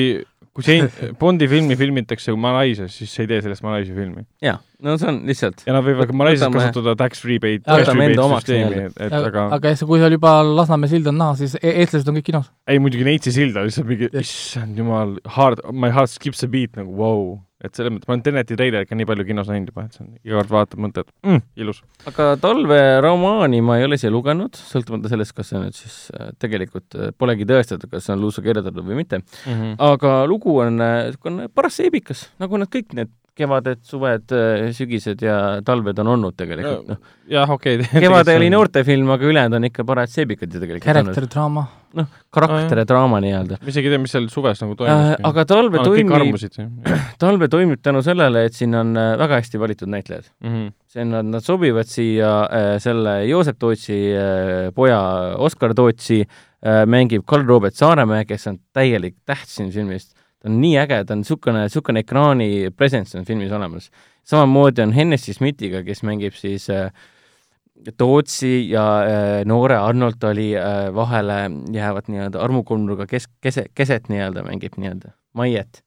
kui 0.56 0.66
see 0.66 0.88
Bondi 1.22 1.48
filmi 1.52 1.76
filmitakse 1.80 2.34
Malaisias, 2.40 2.96
siis 3.00 3.14
ei 3.24 3.28
tee 3.30 3.42
sellest 3.46 3.64
Malaisia 3.66 3.96
filmi. 3.96 4.26
jaa, 4.44 4.58
no 4.86 4.96
see 5.02 5.10
on 5.12 5.20
lihtsalt 5.30 5.64
ja 5.68 5.76
nad 5.76 5.86
võivad 5.86 6.10
ka 6.10 6.18
Malaisias 6.22 6.48
Võtame- 6.48 6.70
kasutada 6.70 6.96
tax 7.00 7.26
rebate, 7.28 7.64
tax 7.68 7.92
rebate 7.94 8.30
süsteemi, 8.36 8.86
et 8.98 9.18
aga 9.20 9.46
aga 9.58 9.74
siis, 9.76 9.88
kui 9.90 10.00
seal 10.02 10.16
juba 10.18 10.38
Lasnamäe 10.48 10.92
sild 10.92 11.08
on 11.12 11.20
näha, 11.22 11.36
siis 11.42 11.58
e- 11.62 11.76
eestlased 11.84 12.10
on 12.12 12.18
kõik 12.20 12.30
kinos. 12.32 12.50
ei 12.68 12.80
muidugi 12.84 13.06
Neitsi 13.08 13.34
silda 13.36 13.66
lihtsalt 13.68 13.88
mingi, 13.90 14.10
Jah. 14.14 14.22
issand 14.26 14.78
jumal, 14.80 15.18
hard, 15.38 15.62
my 15.72 15.90
heart 15.96 16.10
skips 16.16 16.44
a 16.44 16.48
beat 16.52 16.76
nagu 16.80 16.96
vau 16.96 17.16
wow.. 17.20 17.38
Et 17.60 17.76
selles 17.76 17.92
mõttes, 17.92 18.08
ma 18.08 18.16
olen 18.16 18.24
Teneti 18.24 18.56
treilerit 18.56 18.90
ka 18.90 18.96
nii 18.96 19.08
palju 19.10 19.26
kinos 19.28 19.50
näinud 19.52 19.72
juba, 19.72 19.86
et 19.88 19.98
see 19.98 20.06
on 20.06 20.12
iga 20.24 20.38
kord 20.40 20.54
vaatad, 20.54 20.82
mõtled 20.86 21.10
mm,, 21.26 21.42
ilus. 21.60 21.82
aga 22.10 22.30
talveromaani 22.40 23.62
ma 23.66 23.80
ei 23.80 23.88
ole 23.88 24.00
ise 24.00 24.12
lugenud, 24.14 24.56
sõltumata 24.72 25.12
sellest, 25.12 25.36
kas 25.36 25.52
see 25.52 25.62
nüüd 25.64 25.76
siis 25.78 25.98
äh, 26.16 26.32
tegelikult 26.40 26.96
äh, 26.96 27.12
polegi 27.20 27.48
tõestatud, 27.50 27.92
kas 27.92 28.08
see 28.08 28.16
on 28.16 28.24
luusa 28.24 28.46
kirjutatud 28.46 28.86
või 28.86 29.02
mitte, 29.04 29.20
Mm 29.20 29.54
-hmm. 29.56 29.76
aga 29.80 30.12
lugu 30.28 30.58
on 30.60 30.82
äh, 30.82 31.06
niisugune 31.10 31.48
paras 31.54 31.76
seebikas, 31.80 32.30
nagu 32.40 32.58
nad 32.58 32.70
kõik 32.72 32.94
need 32.96 33.12
kevaded, 33.40 33.82
suved, 33.88 34.38
sügised 34.76 35.24
ja 35.24 35.40
talved 35.66 36.04
on 36.04 36.14
olnud 36.16 36.38
tegelikult, 36.40 36.88
noh. 36.92 37.18
jah, 37.32 37.50
okei 37.56 37.80
okay,. 37.80 38.04
kevade 38.04 38.36
oli. 38.36 38.52
noortefilm, 38.54 39.16
aga 39.16 39.30
ülejäänud 39.32 39.60
on 39.62 39.70
ikka 39.72 39.88
parajad 39.88 40.16
seebikad 40.20 40.52
ju 40.52 40.64
tegelikult 40.64 40.90
olnud. 40.90 41.14
Character 41.14 41.30
draama. 41.32 41.66
noh, 41.98 42.06
karakter 42.34 42.84
ja 42.84 42.86
draama 42.86 43.22
nii-öelda. 43.24 43.58
ma 43.62 43.72
isegi 43.72 43.90
ei 43.90 43.96
tea, 43.96 44.02
mis 44.04 44.12
seal 44.14 44.28
suves 44.30 44.60
nagu 44.62 44.76
Äh, 44.90 45.16
toimus. 45.16 45.24
aga 45.30 45.46
talve 45.50 45.82
kõik 45.84 46.12
toimib, 46.14 46.76
talve 47.24 47.50
toimib 47.52 47.82
tänu 47.84 48.04
sellele, 48.06 48.46
et 48.50 48.58
siin 48.58 48.76
on 48.78 48.94
äh, 48.98 49.14
väga 49.20 49.40
hästi 49.42 49.62
valitud 49.62 49.92
näitlejad. 49.92 50.30
mm. 50.44 50.50
-hmm. 50.50 50.72
see 50.88 51.02
on, 51.02 51.12
nad, 51.16 51.26
nad 51.26 51.46
sobivad 51.46 51.90
siia 51.90 52.32
äh, 52.44 52.70
selle 52.80 53.26
Joosep 53.28 53.60
Tootsi 53.60 54.00
äh, 54.16 54.72
poja 54.76 55.00
Oskar 55.38 55.74
Tootsi 55.74 56.22
äh, 56.22 56.86
mängib 56.86 57.26
Karl 57.26 57.46
Robert 57.48 57.76
Saaremäe, 57.76 58.26
kes 58.26 58.48
on 58.48 58.60
täielik 58.74 59.16
täht 59.26 59.48
siin 59.48 59.72
filmis. 59.72 60.14
Ta 60.40 60.50
on 60.50 60.60
nii 60.62 60.76
äge, 60.80 61.04
ta 61.06 61.16
on 61.16 61.24
niisugune, 61.24 61.66
niisugune 61.68 62.04
ekraani 62.06 62.50
presence 62.78 63.18
on 63.18 63.26
filmis 63.28 63.52
olemas. 63.52 63.90
samamoodi 64.24 64.84
on 64.86 64.94
Hennessy 64.94 65.34
Smithiga, 65.34 65.84
kes 65.84 66.04
mängib 66.08 66.38
siis 66.38 66.70
äh, 66.70 66.92
Tootsi 67.98 68.70
ja 68.70 68.86
äh, 69.02 69.46
noore 69.48 69.78
Arnold 69.80 70.24
oli 70.28 70.52
äh, 70.58 70.90
vahele 70.96 71.42
jäävat 71.76 72.08
nii-öelda 72.12 72.42
armukolmnurga 72.44 73.08
kes-, 73.08 73.30
kese, 73.42 73.66
keset 73.76 74.10
nii-öelda 74.12 74.44
mängib 74.48 74.80
nii-öelda, 74.80 75.14
Maiet 75.34 75.84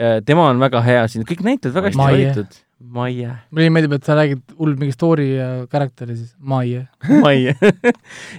äh,. 0.00 0.20
tema 0.26 0.48
on 0.50 0.60
väga 0.60 0.80
hea 0.84 1.08
siin, 1.08 1.26
kõik 1.28 1.44
näitlejad 1.44 1.76
väga 1.76 1.92
hästi 1.92 2.04
valitud. 2.04 2.62
Maie. 2.84 3.30
mulle 3.54 3.70
meeldib, 3.72 3.94
et 3.96 4.04
sa 4.04 4.16
räägid 4.18 4.42
hull 4.58 4.74
mingi 4.76 4.92
story 4.92 5.28
ja 5.36 5.46
karakteri 5.70 6.16
siis, 6.18 6.34
Maie. 6.38 6.86
Maie 7.22 7.54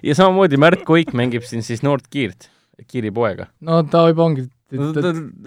ja 0.03 0.17
samamoodi 0.17 0.59
Märt 0.61 0.83
Koik 0.85 1.13
mängib 1.17 1.45
siin 1.47 1.63
siis 1.65 1.81
noort 1.85 2.05
Kiirt, 2.11 2.49
Kiiri 2.85 3.11
poega. 3.15 3.47
no 3.65 3.81
ta 3.89 4.05
juba 4.11 4.25
ongi, 4.27 4.45
et, 4.73 5.01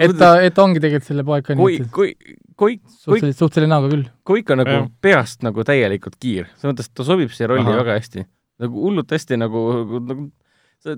et 0.07 0.16
ta, 0.19 0.32
et 0.45 0.55
ta 0.55 0.65
ongi 0.65 0.82
tegelikult 0.82 1.09
selle 1.09 1.24
poeg 1.27 1.47
ka 1.47 1.57
et 1.57 1.90
Koik, 1.93 2.35
Koik, 2.59 2.82
suhteliselt, 2.90 3.39
suhteline 3.39 3.70
näoga 3.73 3.93
küll. 3.93 4.09
Koik 4.27 4.51
on 4.55 4.62
nagu 4.62 4.74
Jah. 4.74 4.90
peast 5.03 5.47
nagu 5.47 5.65
täielikult 5.66 6.19
Kiir, 6.19 6.51
selles 6.57 6.73
mõttes, 6.73 6.90
et 6.90 6.99
ta 6.99 7.07
sobib 7.07 7.32
siia 7.35 7.51
rolli 7.51 7.66
Ahah. 7.66 7.82
väga 7.82 7.99
hästi. 7.99 8.27
nagu 8.59 8.85
hullult 8.89 9.15
hästi 9.15 9.39
nagu, 9.39 9.61
nagu 10.03 10.31
sa 10.82 10.95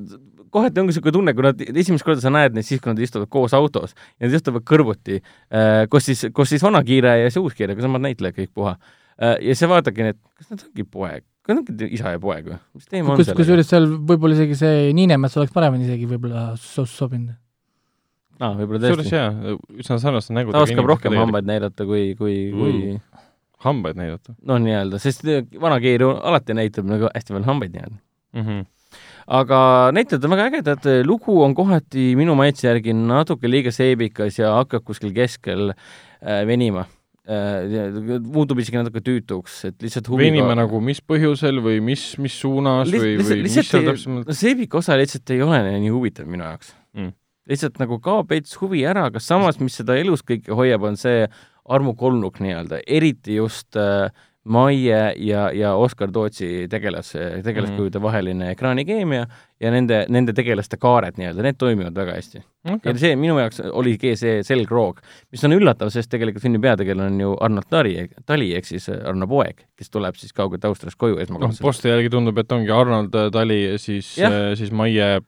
kohati 0.51 0.81
ongi 0.81 0.93
niisugune 0.93 1.15
tunne, 1.15 1.35
kui 1.37 1.47
nad 1.47 1.61
esimest 1.83 2.05
korda 2.05 2.23
sa 2.23 2.33
näed 2.33 2.57
neid 2.57 2.67
siis, 2.69 2.81
kui 2.83 2.93
nad 2.93 3.01
istuvad 3.01 3.31
koos 3.33 3.55
autos 3.57 3.95
ja 4.19 4.27
nad 4.27 4.37
istuvad 4.37 4.65
kõrvuti 4.69 5.21
äh,, 5.21 5.87
koos 5.93 6.09
siis, 6.11 6.27
koos 6.37 6.53
siis 6.53 6.65
vana 6.65 6.83
Kiire 6.87 7.17
ja 7.23 7.31
see 7.33 7.43
uus 7.43 7.57
Kiire, 7.57 7.77
kui 7.77 7.85
samad 7.85 8.05
näitlejad 8.05 8.37
kõik 8.37 8.53
puha 8.57 8.75
äh,. 8.77 9.39
ja 9.49 9.57
sa 9.57 9.71
vaatadki, 9.71 10.11
et 10.13 10.21
kas 10.37 10.51
nad 10.53 10.65
ongi 10.67 10.85
poeg, 10.85 11.25
kas 11.47 11.61
nad 11.61 11.73
ongi 11.73 11.91
isa 11.97 12.17
ja 12.17 12.23
poeg 12.23 12.51
või? 12.51 12.59
mis 12.77 12.91
teema 12.91 13.15
on 13.15 13.21
kus, 13.21 13.31
sellega? 13.31 13.41
kusjuures 13.41 13.73
seal 13.73 13.89
võib-olla 14.11 14.37
isegi 14.37 14.59
see 14.61 14.91
Niinemets 14.97 15.39
oleks 15.41 15.55
paremini 15.57 15.89
isegi 15.89 16.09
võib-olla 16.11 16.51
so- 16.61 16.89
sobinud. 16.89 17.39
aa, 18.41 18.55
võib-olla 18.59 18.81
kusjuures 18.81 19.07
tõesti. 19.07 19.17
jaa, 19.17 19.57
üsna 19.85 19.99
sarnaste 20.03 20.33
nägudega. 20.37 20.59
ta 20.59 20.67
oskab 20.69 20.87
rohkem. 20.91 21.15
hambaid 21.21 21.45
näidata 21.49 21.87
kui, 21.87 22.15
kui, 22.19 22.37
kui 22.57 22.73
Mm. 22.95 23.01
hambaid 23.67 23.97
näidata 24.01 24.35
noh, 24.43 24.59
nii-öelda, 24.59 24.99
sest 25.03 25.25
vana 25.61 25.81
Keir 25.81 26.01
ju 26.07 26.11
alati 26.17 26.57
näitab 26.57 26.85
nagu 26.89 27.11
hästi 27.15 27.35
palju 27.37 27.47
hambaid 27.51 27.73
nii-öelda. 27.77 27.99
mm. 28.35 28.43
-hmm. 28.47 28.65
aga 29.41 29.59
näitlejad 29.95 30.25
on 30.25 30.31
väga 30.35 30.47
ägedad, 30.51 30.87
lugu 31.07 31.43
on 31.45 31.55
kohati 31.55 32.15
minu 32.17 32.35
maitse 32.35 32.67
järgi 32.69 32.93
natuke 32.97 33.47
liiga 33.51 33.71
seebikas 33.71 34.39
ja 34.39 34.55
hakkab 34.57 34.83
kuskil 34.85 35.13
keskel 35.15 35.71
äh, 35.71 36.47
venima 36.47 36.87
äh,. 37.29 38.19
muutub 38.33 38.59
isegi 38.59 38.77
natuke 38.81 39.01
tüütuks, 39.07 39.61
et 39.69 39.83
lihtsalt 39.83 40.09
huviga 40.11 40.33
venima 40.33 40.55
nagu 40.59 40.81
mis 40.81 40.99
põhjusel 41.01 41.61
või 41.63 41.81
mis, 41.85 42.17
mis 42.19 42.35
suunas 42.41 42.89
Liht- 42.91 43.01
või, 43.05 43.13
lihtsalt- 43.19 43.31
või 43.31 43.43
mis 43.43 43.57
lihtsalt 43.57 43.71
seal 43.71 43.83
ei- 43.85 43.91
täpsemalt 43.93 44.33
seebika 44.35 44.79
osa 44.81 44.97
lihtsalt 44.99 45.31
ei 45.31 45.43
ole 45.43 45.61
nii 45.79 45.91
huvitav 45.95 46.27
minu 46.27 46.45
jaoks 46.45 46.75
Mm. 46.95 47.13
Lihtsalt 47.51 47.81
nagu 47.83 48.01
kaob 48.03 48.31
veits 48.31 48.57
huvi 48.61 48.85
ära, 48.89 49.09
aga 49.11 49.23
samas, 49.23 49.61
mis 49.61 49.77
seda 49.81 49.99
elus 49.99 50.25
kõike 50.27 50.55
hoiab, 50.57 50.87
on 50.87 50.99
see 51.01 51.27
armukolmnuk 51.71 52.41
nii-öelda, 52.43 52.81
eriti 52.89 53.37
just 53.37 53.79
äh, 53.79 54.09
Maie 54.45 55.01
ja, 55.17 55.51
ja 55.53 55.75
Oskar 55.77 56.09
Tootsi 56.11 56.67
tegelas, 56.73 57.13
tegelaskujude 57.45 58.01
vaheline 58.01 58.49
ekraanikeemia 58.55 59.27
ja 59.61 59.73
nende, 59.73 59.99
nende 60.09 60.33
tegelaste 60.33 60.79
kaared 60.81 61.19
nii-öelda, 61.21 61.45
need 61.45 61.59
toimivad 61.61 61.99
väga 62.01 62.15
hästi 62.17 62.41
okay. 62.65 62.81
ja 62.89 62.95
see 63.03 63.19
minu 63.21 63.37
jaoks 63.37 63.61
oligi 63.69 64.15
see 64.17 64.39
selgroog, 64.47 65.03
mis 65.29 65.45
on 65.45 65.55
üllatav, 65.59 65.93
sest 65.93 66.09
tegelikult 66.15 66.47
filmi 66.47 66.63
peategelane 66.65 67.13
on 67.13 67.21
ju 67.21 67.35
Arnold 67.37 67.69
Tali, 67.69 67.93
Tali 68.25 68.49
ehk 68.57 68.71
siis 68.71 68.89
Arno 68.97 69.29
poeg, 69.29 69.61
kes 69.77 69.93
tuleb 69.93 70.17
siis 70.17 70.33
kaugelt 70.33 70.65
Austriast 70.65 70.97
koju 71.01 71.21
esmakordselt. 71.21 71.67
posti 71.67 71.93
järgi 71.93 72.15
tundub, 72.17 72.41
et 72.41 72.57
ongi 72.57 72.73
Arnold 72.73 73.21
Tali, 73.37 73.61
siis 73.83 74.15
siis 74.17 74.73
Maie 74.73 75.19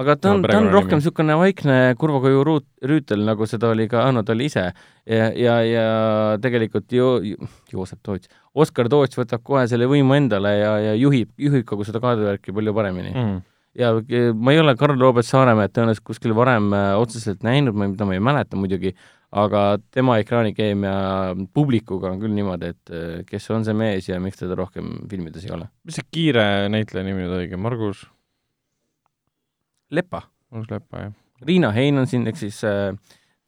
aga 0.00 0.16
ta 0.16 0.32
on, 0.32 0.42
ta 0.46 0.58
on 0.58 0.70
rohkem 0.72 1.00
niisugune 1.00 1.36
vaikne 1.40 1.76
kurvakoju 2.00 2.42
ruut, 2.46 2.66
rüütel, 2.86 3.22
nagu 3.26 3.46
seda 3.48 3.70
oli 3.74 3.86
ka 3.90 4.04
Arno 4.06 4.22
Tali 4.26 4.48
ise 4.48 4.66
ja, 4.70 5.28
ja, 5.36 5.56
ja 5.66 5.86
tegelikult 6.42 6.92
jo-, 6.94 7.18
Joosep 7.72 8.00
Toots, 8.06 8.30
Oskar 8.54 8.90
Toots 8.92 9.18
võtab 9.18 9.44
kohe 9.46 9.66
selle 9.70 9.88
võimu 9.90 10.16
endale 10.16 10.56
ja, 10.56 10.74
ja 10.90 10.98
juhib, 10.98 11.32
juhib 11.40 11.66
kogu 11.68 11.86
seda 11.88 12.02
kaadrivärki 12.02 12.54
palju 12.56 12.74
paremini 12.76 13.12
mm.. 13.12 13.40
ja 13.80 13.94
ma 14.36 14.54
ei 14.54 14.62
ole 14.62 14.76
Karl 14.80 15.00
Robert 15.00 15.28
Saaremäed 15.28 15.74
tõenäoliselt 15.76 16.06
kuskil 16.12 16.36
varem 16.38 16.70
äh, 16.76 16.92
otseselt 17.00 17.44
näinud, 17.46 17.76
ma, 17.76 17.90
mida 17.92 18.08
ma 18.08 18.16
ei 18.16 18.22
mäleta 18.30 18.60
muidugi, 18.60 18.94
aga 19.30 19.64
tema 19.94 20.16
ekraanikeemia 20.22 20.94
publikuga 21.54 22.14
on 22.14 22.22
küll 22.22 22.34
niimoodi, 22.38 22.72
et 22.72 22.94
äh, 22.94 23.18
kes 23.28 23.50
on 23.54 23.68
see 23.68 23.76
mees 23.76 24.08
ja 24.08 24.22
miks 24.22 24.40
teda 24.40 24.56
rohkem 24.58 24.96
filmides 25.10 25.44
ei 25.46 25.54
ole. 25.58 25.68
mis 25.84 26.00
see 26.00 26.08
kiire 26.08 26.46
näitleja 26.72 27.06
nimi 27.06 27.26
nüüd 27.26 27.36
õige, 27.42 27.60
Margus? 27.60 28.06
Lepa. 29.90 30.22
Margus 30.50 30.70
Lepa, 30.70 31.06
jah. 31.06 31.12
Riina 31.46 31.70
Hein 31.72 31.98
on 31.98 32.06
siin, 32.06 32.26
ehk 32.28 32.36
siis 32.36 32.60
äh, 32.64 32.92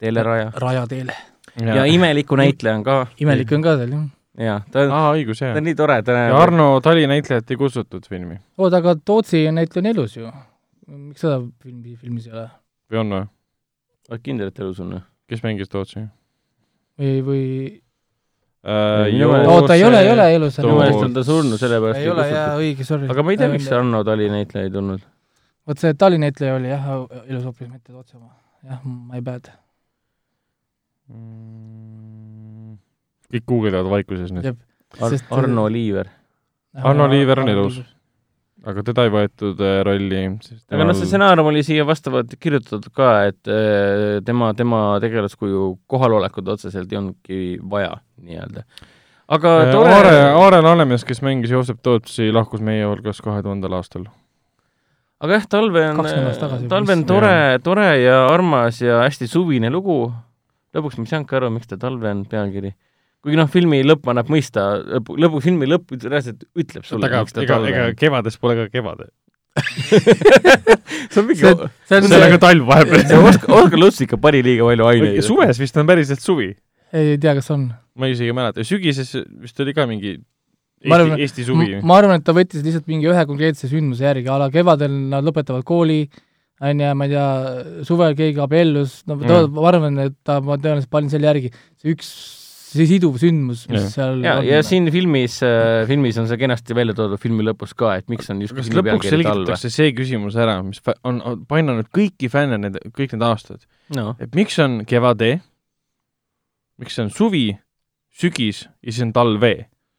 teeleraja. 0.01 0.51
Raja 0.55 0.87
teele. 0.87 1.15
ja, 1.61 1.85
imeliku 1.85 2.35
näitleja 2.35 2.75
on 2.75 2.83
ka. 2.83 2.97
imelik 3.21 3.51
on 3.51 3.61
ka 3.61 3.75
seal, 3.77 3.93
jah. 3.93 4.07
jaa, 4.47 4.57
ta 4.71 4.81
on 4.87 5.19
jah. 5.29 5.53
ta 5.53 5.61
on 5.61 5.67
nii 5.67 5.75
tore, 5.77 5.99
ta 6.03 6.17
ja 6.17 6.39
Arno 6.41 6.79
Tali 6.81 7.05
näitlejat 7.07 7.51
ei 7.51 7.59
kutsutud 7.59 8.07
filmi. 8.09 8.39
oota, 8.57 8.81
aga 8.81 8.95
Tootsi 9.05 9.45
näitleja 9.51 9.83
on 9.83 9.91
elus 9.93 10.17
ju. 10.17 10.31
miks 10.87 11.21
seda 11.21 11.39
filmi, 11.63 11.95
filmis 11.95 12.27
ei 12.27 12.33
ole? 12.33 12.47
või 12.91 13.01
on 13.03 13.15
või? 13.17 13.29
oled 14.09 14.25
kindel, 14.25 14.49
et 14.49 14.59
elus 14.65 14.81
on 14.83 14.97
või? 14.97 15.05
kes 15.29 15.45
mängis 15.45 15.69
Tootsi? 15.69 16.07
või, 16.99 17.15
või 17.29 17.45
äh, 18.65 19.13
meelest- 19.13 19.53
oota, 19.53 19.77
ei 19.77 19.85
ole, 19.85 20.01
ei 20.01 20.11
ole 20.15 20.29
elus. 20.39 20.59
minu 20.63 20.79
meelest 20.81 21.05
on 21.05 21.13
ta 21.13 21.27
surnud, 21.27 21.61
sellepärast 21.61 22.01
ei 22.01 22.09
ole, 22.09 22.29
jaa, 22.33 22.51
õige, 22.57 22.87
sorry. 22.87 23.11
aga 23.13 23.23
ma 23.23 23.35
ei 23.35 23.43
tea, 23.43 23.51
miks 23.53 23.69
see 23.69 23.77
Arno 23.77 24.03
Tali 24.07 24.31
näitleja 24.33 24.71
ei 24.71 24.73
tulnud. 24.73 25.05
Vot 25.67 25.79
see 25.79 25.93
Tali 25.99 26.17
näitleja 26.21 26.55
oli 26.59 26.71
jah, 26.71 26.87
elus 27.27 27.43
hoopis, 27.47 27.69
mitte 27.71 27.93
oma. 27.93 28.29
jah, 28.63 28.79
my 28.85 29.21
bad. 29.21 29.49
Mm. 31.11 32.77
kõik 33.33 33.47
guugeldavad 33.49 33.91
vaikuses 33.91 34.31
nüüd. 34.33 34.45
Jep. 34.51 34.61
Ar 35.01 35.09
Sest- 35.11 35.31
Arno 35.33 35.65
Liiver. 35.71 36.09
Arno 36.77 37.07
Liiver 37.09 37.41
on 37.43 37.49
elus. 37.49 37.81
aga 38.63 38.79
teda 38.87 39.03
ei 39.03 39.11
võetud 39.11 39.59
äh, 39.59 39.81
rolli, 39.83 40.19
sest 40.45 40.71
aga 40.71 40.85
noh, 40.87 40.95
see 40.95 41.09
stsenaarium 41.09 41.49
oli 41.49 41.63
siia 41.67 41.83
vastavalt 41.83 42.31
kirjutatud 42.39 42.93
ka, 42.95 43.09
et 43.27 43.49
äh, 43.51 44.21
tema, 44.23 44.53
tema 44.55 44.83
tegelaskuju 45.03 45.65
kohalolekut 45.91 46.47
otseselt 46.55 46.93
ei 46.93 46.99
olnudki 47.01 47.39
vaja 47.69 47.97
nii-öelda. 48.23 48.63
aga 49.35 49.51
tore 49.73 49.89
Äh, 49.91 49.97
Aare, 49.97 50.15
Aare 50.39 50.61
Laanemees, 50.63 51.03
kes 51.03 51.19
mängis 51.25 51.51
Joosep 51.51 51.81
Tootsi, 51.83 52.29
lahkus 52.31 52.63
meie 52.63 52.85
hulgast 52.87 53.21
kahe 53.25 53.43
tuhandel 53.43 53.75
aastal. 53.75 54.07
Aga 55.23 55.39
jah, 55.39 55.47
Talve 55.55 55.83
on, 55.89 56.03
tagasi 56.03 56.69
Talve 56.71 56.95
on 56.97 57.03
tore, 57.07 57.33
tore 57.63 57.87
ja 58.01 58.19
armas 58.27 58.81
ja 58.83 59.03
hästi 59.05 59.29
suvine 59.31 59.71
lugu. 59.73 60.07
lõpuks 60.75 60.97
ma 60.97 61.05
ei 61.05 61.11
saanudki 61.13 61.37
aru, 61.39 61.51
miks 61.53 61.69
ta 61.69 61.79
Talve 61.79 62.09
on 62.11 62.23
pealkiri. 62.29 62.73
kuigi 63.23 63.39
noh, 63.39 63.49
filmi 63.51 63.81
lõpp 63.87 64.09
annab 64.11 64.31
mõista, 64.33 64.65
lõpu, 64.83 65.15
lõpu, 65.23 65.43
filmi 65.43 65.69
lõpp 65.69 65.95
reaalselt 65.95 66.43
ütleb 66.59 66.87
sulle, 66.87 67.07
aga 67.07 67.23
miks 67.23 67.35
ta 67.35 67.45
ega, 67.45 67.55
Talve 67.55 67.71
ega 67.71 67.85
on. 67.91 67.99
kevades 67.99 68.39
pole 68.41 68.57
ka 68.59 68.67
kevad. 68.73 69.05
see 71.13 71.19
on 71.21 71.27
mingi, 71.29 71.43
see, 71.43 71.53
on 71.53 71.69
see 71.85 71.99
on 71.99 72.09
see, 72.09 72.29
ka 72.33 72.39
talv 72.41 72.67
vahepeal. 72.67 73.03
Oskar, 73.29 73.53
Oskar 73.59 73.79
Luts 73.79 74.01
ikka 74.01 74.17
pani 74.19 74.41
liiga 74.43 74.65
palju 74.65 74.89
aineid. 74.89 75.21
suves 75.23 75.61
vist 75.61 75.77
on 75.77 75.87
päriselt 75.87 76.25
suvi. 76.25 76.51
ei 76.91 77.15
tea, 77.21 77.35
kas 77.37 77.51
on. 77.53 77.69
ma 77.95 78.09
isegi 78.11 78.33
ei 78.33 78.35
mäleta, 78.35 78.65
sügises 78.67 79.13
vist 79.45 79.61
oli 79.63 79.75
ka 79.77 79.85
mingi 79.87 80.17
Ma 80.89 80.97
arvan- 80.99 81.19
Eesti 81.23 81.45
suvi. 81.47 81.79
ma 81.81 81.97
arvan, 82.01 82.19
et 82.19 82.25
ta 82.27 82.33
võttis 82.35 82.63
lihtsalt 82.65 82.87
mingi 82.91 83.07
ühe 83.07 83.25
konkreetse 83.29 83.69
sündmuse 83.71 84.03
järgi, 84.03 84.27
a 84.29 84.37
la 84.41 84.49
kevadel 84.51 84.91
nad 85.09 85.23
lõpetavad 85.23 85.63
kooli, 85.63 86.01
on 86.63 86.79
ju, 86.79 86.93
ma 86.95 87.05
ei 87.07 87.11
tea, 87.13 87.27
suvel 87.87 88.15
keegi 88.15 88.39
abiellus, 88.43 89.01
no 89.07 89.17
ta, 89.21 89.41
Mm. 89.47 89.53
ma 89.55 89.67
arvan, 89.71 89.99
et 89.99 90.15
ta, 90.23 90.39
ma 90.41 90.55
tõenäoliselt 90.57 90.89
panin 90.91 91.09
selle 91.09 91.27
järgi, 91.31 91.51
see 91.81 91.93
üks 91.95 92.09
see 92.73 92.87
siduv 92.89 93.19
sündmus, 93.21 93.67
mis 93.69 93.83
Jah. 93.83 93.89
seal 93.93 94.23
ja, 94.25 94.31
on. 94.39 94.45
ja 94.49 94.61
siin 94.65 94.87
filmis 94.89 95.35
äh,, 95.45 95.83
filmis 95.85 96.17
on 96.17 96.25
see 96.27 96.39
kenasti 96.41 96.73
välja 96.73 96.95
toodud 96.97 97.19
filmi 97.21 97.43
lõpus 97.45 97.75
ka, 97.77 97.91
et 98.01 98.07
miks 98.09 98.31
on 98.33 98.39
just 98.41 98.55
kas 98.57 98.71
lõpuks 98.73 99.11
selgitatakse 99.13 99.69
see 99.69 99.91
küsimus 99.93 100.33
ära, 100.41 100.55
mis 100.65 100.81
on, 101.05 101.19
on 101.21 101.43
painanud 101.45 101.85
kõiki 101.93 102.31
fänne 102.33 102.57
need, 102.57 102.79
kõik 102.97 103.13
need 103.13 103.21
aastad, 103.27 103.61
noh, 103.93 104.15
et 104.19 104.33
miks 104.33 104.57
on 104.63 104.79
kevade, 104.89 105.35
miks 106.81 106.97
on 107.03 107.11
suvi, 107.13 107.51
sügis 108.13 108.63
ja 108.81 108.89
siis 108.91 109.03
on 109.05 109.13
talve. 109.13 109.53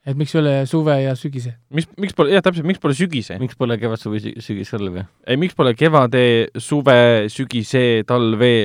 Et 0.04 0.18
miks 0.20 0.34
ei 0.34 0.40
ole 0.42 0.54
suve 0.68 0.96
ja 1.00 1.14
sügise? 1.18 1.54
mis, 1.74 1.88
miks 2.00 2.16
pole, 2.16 2.34
jah, 2.34 2.44
täpselt, 2.44 2.66
miks 2.68 2.82
pole 2.82 2.96
sügise? 2.96 3.38
miks 3.40 3.56
pole 3.58 3.78
kevad, 3.80 4.00
suvi, 4.00 4.36
sügis 4.44 4.72
talv 4.74 5.00
ei, 5.00 5.38
miks 5.40 5.56
pole 5.56 5.74
kevade, 5.78 6.24
suve, 6.60 6.98
sügise, 7.32 8.04
talve? 8.08 8.56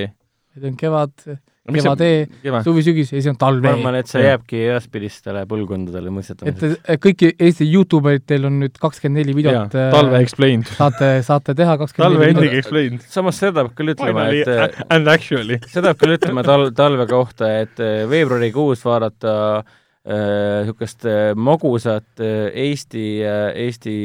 et 0.58 0.68
on 0.68 0.76
kevad, 0.80 1.14
kevade, 1.70 2.10
kevad. 2.44 2.68
suvi, 2.68 2.84
sügis 2.84 3.14
ja 3.14 3.22
siis 3.22 3.30
on 3.32 3.40
talve 3.40 3.70
ma. 3.70 3.72
arvan, 3.78 4.00
et 4.02 4.12
see 4.12 4.26
jääbki 4.26 4.62
edaspidistele 4.66 5.46
põlvkondadele 5.48 6.12
et 6.12 6.18
mõistetamiseks. 6.18 6.84
et 6.92 7.04
kõiki 7.08 7.32
Eesti 7.48 7.70
Youtube 7.70 8.18
eritel 8.18 8.50
on 8.50 8.60
nüüd 8.66 8.76
kakskümmend 8.82 9.22
neli 9.22 9.40
videot 9.40 9.80
äh, 9.80 9.90
talve 9.96 10.20
explained. 10.26 10.68
saate, 10.76 11.12
saate 11.24 11.56
teha 11.56 11.80
kakskümmend 11.80 12.10
talve 12.10 12.26
neli 12.26 12.36
ending 12.36 12.52
videot. 12.52 12.66
explained. 12.66 13.12
samas 13.16 13.40
seda 13.40 13.64
peab 13.64 13.76
küll 13.80 13.96
ütlema, 13.96 14.28
et 14.36 14.80
and 14.92 15.08
actually. 15.08 15.62
seda 15.72 15.94
peab 15.94 16.04
küll 16.04 16.20
ütlema 16.20 16.44
tal-, 16.48 16.72
talve 16.76 17.08
kohta, 17.08 17.54
et 17.64 17.80
äh, 17.80 18.04
veebruarikuus 18.12 18.84
vaadata 18.84 19.38
niisugust 20.10 21.06
äh, 21.06 21.36
magusat 21.38 22.24
äh, 22.24 22.50
Eesti, 22.66 23.04
Eesti 23.22 23.98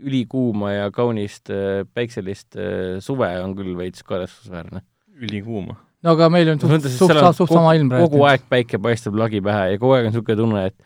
ülikuuma 0.00 0.72
ja 0.72 0.90
kaunist 0.94 1.50
äh, 1.50 1.84
päikselist 1.94 2.56
äh, 2.56 2.98
suve 3.04 3.28
on 3.42 3.54
küll 3.58 3.76
veits 3.78 4.04
kahetsusväärne. 4.06 4.82
ülikuum. 5.20 5.72
no 6.02 6.14
aga 6.14 6.30
meil 6.32 6.48
on 6.54 6.60
suht, 6.60 6.86
suht, 6.88 7.16
suht 7.36 7.52
sama 7.52 7.74
ilm 7.76 7.90
praegu. 7.92 8.08
kogu 8.08 8.24
aeg 8.28 8.46
päike 8.48 8.80
paistab 8.82 9.18
lagi 9.20 9.42
pähe 9.44 9.74
ja 9.74 9.80
kogu 9.80 9.96
aeg 9.96 10.08
on 10.08 10.14
niisugune 10.14 10.38
tunne, 10.38 10.62
et 10.70 10.78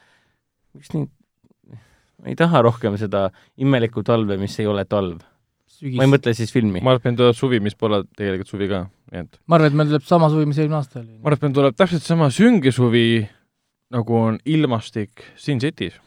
miks 0.74 0.90
nii, 0.97 1.06
ma 2.22 2.32
ei 2.32 2.40
taha 2.40 2.64
rohkem 2.66 2.98
seda 3.01 3.28
imelikku 3.60 4.02
talve, 4.06 4.39
mis 4.40 4.59
ei 4.59 4.66
ole 4.70 4.85
talv. 4.90 5.22
ma 5.94 6.06
ei. 6.06 6.10
mõtle 6.10 6.35
siis 6.35 6.52
filmi. 6.55 6.82
ma 6.82 6.97
arvan, 6.97 7.05
et 7.05 7.10
meil 7.12 7.22
tuleb 7.22 7.39
suvi, 7.39 7.62
mis 7.62 7.78
pole 7.78 8.02
tegelikult 8.16 8.51
suvi 8.51 8.70
ka, 8.72 8.85
nii 9.12 9.24
et 9.26 9.40
ma 9.47 9.60
arvan, 9.60 9.70
et 9.70 9.78
meil 9.78 9.94
tuleb 9.94 10.10
sama 10.10 10.32
suvi, 10.32 10.51
mis 10.51 10.59
eelmine 10.59 10.81
aasta 10.81 11.01
oli. 11.05 11.14
ma 11.20 11.31
arvan, 11.31 11.39
et 11.39 11.48
meil 11.48 11.56
tuleb 11.60 11.78
täpselt 11.78 12.06
sama 12.09 12.31
sünge 12.35 12.74
suvi, 12.74 13.06
nagu 13.93 14.16
on 14.16 14.39
ilmastik 14.47 15.24
Sin 15.36 15.61
City's. 15.61 16.01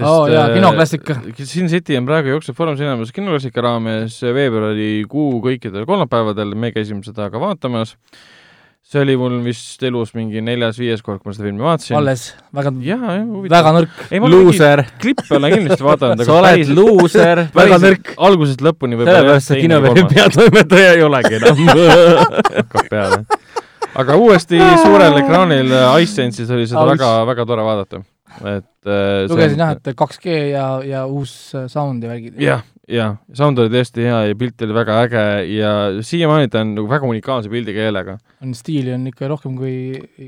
Oo, 0.00 0.26
jaa, 0.30 0.46
kinoklassika. 0.54 1.18
Sin 1.44 1.68
City 1.68 1.98
on 1.98 2.06
praegu 2.08 2.32
jookseb 2.32 2.56
Foorum 2.56 2.78
Cinemas 2.78 3.12
kinoklassika 3.12 3.60
raames 3.60 4.14
veebruarikuu 4.24 5.42
kõikidel 5.44 5.84
kolmapäevadel, 5.88 6.54
me 6.56 6.70
käisime 6.72 7.04
seda 7.04 7.28
ka 7.32 7.40
vaatamas. 7.42 7.96
see 8.82 8.98
oli 9.00 9.14
mul 9.16 9.36
vist 9.44 9.82
elus 9.86 10.10
mingi 10.16 10.40
neljas-viies 10.42 11.04
kord, 11.06 11.20
kui 11.22 11.30
ma 11.30 11.34
seda 11.36 11.46
filmi 11.46 11.62
vaatasin. 11.64 11.96
alles, 11.96 12.24
väga, 12.52 12.72
väga 13.52 13.72
nõrk. 13.76 14.00
luuser, 14.32 14.82
klippe 15.00 15.36
olen 15.36 15.54
kindlasti 15.54 15.86
vaadanud, 15.86 16.24
sa 16.26 16.34
oled 16.40 16.72
luuser, 16.74 17.44
Väga 17.60 17.78
nõrk. 17.84 18.12
algusest 18.16 18.64
lõpuni 18.64 18.98
võib-olla 18.98 19.20
sellepärast 19.20 19.52
see 19.52 19.62
kinoveebi 19.62 20.04
peatoimetaja 20.10 20.96
ei 20.96 21.06
olegi 21.06 21.38
enam. 21.38 21.62
hakkab 22.58 22.90
peale. 22.90 23.22
Aga 23.98 24.16
uuesti 24.16 24.58
suurel 24.84 25.18
ekraanil 25.20 25.72
iSense'is 26.02 26.50
oli 26.54 26.66
seda 26.68 26.84
Aus. 26.84 26.92
väga, 26.94 27.12
väga 27.28 27.46
tore 27.48 27.64
vaadata. 27.66 28.02
et 28.48 28.88
äh, 28.88 29.24
lugesin 29.28 29.60
jah, 29.60 29.74
et 29.76 29.88
2G 29.92 30.36
ja, 30.54 30.66
ja 30.88 31.02
uus 31.06 31.52
äh, 31.58 31.66
sound 31.68 32.04
ja 32.04 32.12
värgid. 32.12 32.38
jah, 32.40 32.62
jah, 32.88 33.18
sound 33.36 33.60
oli 33.60 33.72
tõesti 33.74 34.06
hea 34.08 34.20
ja 34.30 34.38
pilt 34.38 34.64
oli 34.64 34.76
väga 34.76 35.00
äge 35.04 35.24
ja 35.52 35.72
siiamaani 36.00 36.48
ta 36.52 36.62
on 36.64 36.72
nagu 36.78 36.88
väga 36.88 37.10
unikaalse 37.10 37.52
pildikeelega. 37.52 38.16
on 38.42 38.54
stiili 38.56 38.94
on 38.96 39.04
ikka 39.12 39.28
rohkem 39.32 39.58
kui 39.60 39.74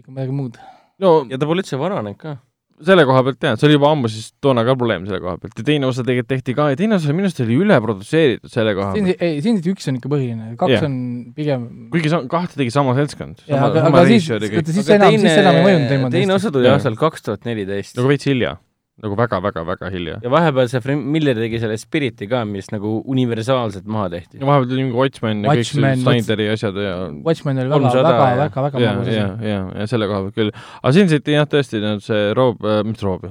ikka 0.01 0.13
midagi 0.13 0.37
muud. 0.37 0.61
no 1.01 1.17
ja 1.31 1.41
ta 1.41 1.49
pole 1.49 1.65
üldse 1.65 1.81
vananenud 1.81 2.21
ka. 2.21 2.37
Selle 2.83 3.05
koha 3.07 3.23
pealt 3.27 3.47
jah, 3.47 3.55
see 3.59 3.69
oli 3.69 3.77
juba 3.77 3.91
ammu 3.95 4.11
siis 4.11 4.33
toona 4.43 4.65
ka 4.67 4.75
probleem 4.79 5.07
selle 5.07 5.21
koha 5.23 5.37
pealt 5.43 5.61
ja 5.61 5.67
teine 5.69 5.87
osa 5.89 6.03
tegelikult 6.07 6.33
tehti 6.33 6.57
ka 6.59 6.69
ja 6.73 6.79
teine 6.81 6.99
osa 6.99 7.15
minu 7.15 7.29
arust 7.29 7.43
oli 7.45 7.59
üleprodutseeritud 7.63 8.53
selle 8.53 8.75
koha 8.79 8.91
siin 8.97 9.09
pealt., 9.11 9.25
ei, 9.29 9.41
siin 9.45 9.61
üks 9.75 9.91
on 9.91 10.01
ikka 10.01 10.11
põhiline, 10.13 10.51
kaks 10.61 10.75
Jah. 10.75 10.87
on 10.89 10.99
pigem 11.37 11.67
kuigi 11.95 12.13
sa, 12.13 12.23
kahte 12.31 12.59
tegi 12.59 12.75
sama 12.75 12.97
seltskond. 12.99 13.45
aga, 13.47 13.87
aga 13.91 14.05
siis, 14.11 14.27
siis 14.27 14.93
enam, 14.97 15.15
siis 15.15 15.41
enam 15.45 15.61
ei 15.61 15.67
mõjunud 15.69 15.91
teema 15.93 16.13
teine 16.15 16.39
osa 16.39 16.55
tuli 16.55 16.71
aastal 16.73 16.99
kaks 16.99 17.29
tuhat 17.29 17.47
neliteist 17.49 18.01
nagu 18.01 18.11
veits 18.11 18.27
hilja, 18.31 18.57
nagu 19.03 19.17
väga-väga-väga 19.19 19.89
hilja. 19.91 20.17
ja 20.23 20.31
vahepeal 20.31 20.69
see 20.71 20.81
Frank 20.83 21.03
Miller 21.11 21.35
tegi 21.35 21.59
selle 21.59 21.75
Spiriti 21.81 22.29
ka, 22.31 22.45
mis 22.47 22.69
nagu 22.71 23.01
universaalselt 23.11 23.89
maha 23.91 24.13
tehti. 24.13 24.39
ja 24.39 24.47
vahepeal 24.47 24.69
tuli 24.71 24.85
mingi 24.85 24.95
Watchmen 24.95 25.41
ja 25.43 25.51
kõik 25.51 25.67
see 25.67 25.95
Snyderi 26.05 26.47
asjad 26.53 26.79
ja 26.79 26.93
Watchmen 27.27 27.59
oli 27.65 27.73
väga, 27.73 27.81
300 27.91 28.05
väga, 28.05 28.29
ja- 28.29 28.39
väga, 28.39 28.65
väga 28.69 28.83
ja, 28.85 28.93
magus 28.95 29.11
ja 29.11 29.25
asi., 29.33 29.49
ja, 29.51 29.57
ja 29.81 29.87
selle 29.91 30.07
koha 30.11 30.21
pealt 30.29 30.37
küll. 30.39 30.53
aga 30.79 30.93
Sin 30.95 31.11
City 31.11 31.35
jah, 31.35 31.49
tõesti, 31.51 31.81
see 32.07 32.29
Rob 32.39 32.63
äh,, 32.63 32.85
mis 32.87 33.03
Rob, 33.03 33.27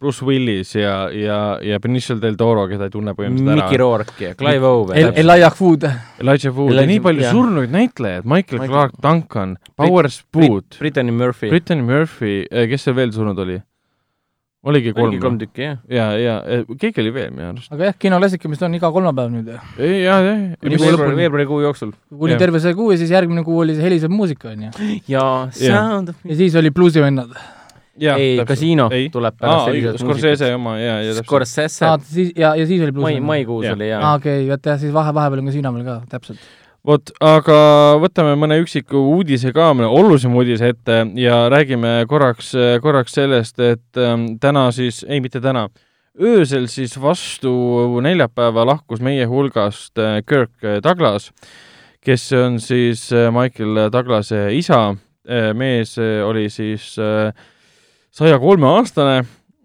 Bruce 0.00 0.24
Willis 0.24 0.72
ja, 0.78 0.94
ja, 1.12 1.38
ja 1.60 1.82
Benicio 1.84 2.16
del 2.22 2.40
Toro, 2.40 2.64
keda 2.72 2.88
ei 2.88 2.94
tunne 2.96 3.12
põhimõtteliselt 3.18 3.60
Mickey 3.60 3.76
ära. 3.76 3.82
Rourke 3.84 4.30
ja 4.30 4.32
Clive 4.40 4.70
Owen 4.70 4.96
El-, 5.02 5.12
Elijah 5.20 5.60
Wood, 5.60 5.84
Elijah 6.24 6.56
Wood 6.56 6.80
ja 6.80 6.86
nii 6.88 7.04
palju 7.04 7.28
surnuid 7.28 7.76
näitlejaid, 7.76 8.24
Michael 8.24 8.64
Michael- 8.64 8.72
Clark 8.72 8.96
Duncan, 9.04 9.54
Powers 9.76 10.22
Booth, 10.32 10.80
Brittany 10.80 11.12
Murphy. 11.12 11.52
Brittany 11.52 11.84
Murphy, 11.84 12.34
kes 12.72 12.88
seal 12.88 12.96
veel 12.96 13.12
surnud 13.12 13.44
oli? 13.44 13.60
Oligi 14.64 14.92
kolm 14.96 15.16
kolm 15.20 15.38
tükki, 15.40 15.66
jah. 15.66 15.80
ja, 15.90 16.06
ja 16.18 16.34
keegi 16.80 17.02
oli 17.02 17.12
veel 17.14 17.32
minu 17.34 17.48
arust. 17.50 17.72
aga 17.74 17.90
jah, 17.90 17.96
kinoklassika, 18.00 18.50
mis 18.50 18.60
ta 18.60 18.68
on 18.68 18.76
iga 18.78 18.90
kolmapäev 18.94 19.32
nüüd, 19.32 19.50
ei, 19.78 20.04
jah, 20.04 20.22
jah. 20.24 20.44
kuni 20.62 20.78
veebruari, 20.80 21.18
veebruarikuu 21.20 21.60
jooksul. 21.64 21.92
kuni 22.08 22.34
Jah. 22.34 22.40
terve 22.44 22.62
see 22.64 22.76
kuu 22.78 22.92
ja 22.94 23.00
siis 23.02 23.12
järgmine 23.14 23.44
kuu 23.46 23.60
oli 23.64 23.76
see 23.76 23.84
helisev 23.84 24.14
muusika, 24.14 24.54
on 24.54 24.66
ju. 24.68 24.88
ja 25.10 25.26
Sound 25.58 26.14
of 26.14 26.24
ja 26.24 26.38
siis 26.40 26.56
oli 26.60 26.72
bluusivennad. 26.74 27.36
ei, 28.00 28.40
Kasiino 28.46 28.88
ei. 28.92 29.08
tuleb 29.12 29.36
pärast, 29.38 29.68
sellised 29.70 30.00
Scorsese 30.02 30.54
oma 30.56 30.78
ja, 30.80 30.98
ja 31.04 31.12
täpselt. 31.12 31.28
Scorsese 31.28 31.86
aa, 31.86 31.98
siis, 32.02 32.32
ja, 32.36 32.56
ja 32.58 32.66
siis 32.66 32.82
oli 32.82 32.90
mai, 32.90 33.00
bluusivennad. 33.00 33.30
maikuus 33.32 33.68
Jah. 33.68 33.76
oli 33.76 33.92
aa, 33.92 34.00
jaa. 34.00 34.14
okei, 34.18 34.44
vaata 34.50 34.74
jah, 34.74 34.84
siis 34.86 34.94
vahe, 34.96 35.14
vahepeal 35.14 35.44
on 35.44 35.52
Kasiino 35.52 35.74
veel 35.76 35.88
ka, 35.92 36.00
täpselt. 36.16 36.52
vot, 36.86 37.14
aga 37.24 37.56
võtame 38.02 38.34
mõne 38.36 38.58
üksiku 38.62 39.00
uudise 39.14 39.52
ka, 39.56 39.70
olulisema 39.72 40.40
uudise 40.42 40.74
ette 40.74 41.00
ja 41.20 41.44
räägime 41.52 42.04
korraks, 42.08 42.52
korraks 42.82 43.16
sellest, 43.16 43.58
et 43.60 44.00
ähm, 44.00 44.34
täna 44.40 44.68
siis, 44.72 45.02
ei 45.08 45.22
mitte 45.24 45.40
täna, 45.40 45.68
öösel 46.20 46.68
siis 46.70 46.94
vastu 47.00 47.52
neljapäeva 48.04 48.64
lahkus 48.68 49.02
meie 49.02 49.26
hulgast 49.26 49.98
äh, 49.98 50.20
Kirk 50.26 50.82
Douglas, 50.82 51.30
kes 52.04 52.28
on 52.38 52.60
siis 52.62 53.08
äh, 53.12 53.30
Michael 53.34 53.88
Douglase 53.92 54.52
isa. 54.54 54.94
mees 55.54 55.98
äh, 55.98 56.20
oli 56.20 56.50
siis 56.50 56.94
saja 58.12 58.38
kolme 58.38 58.66
aastane, 58.66 59.24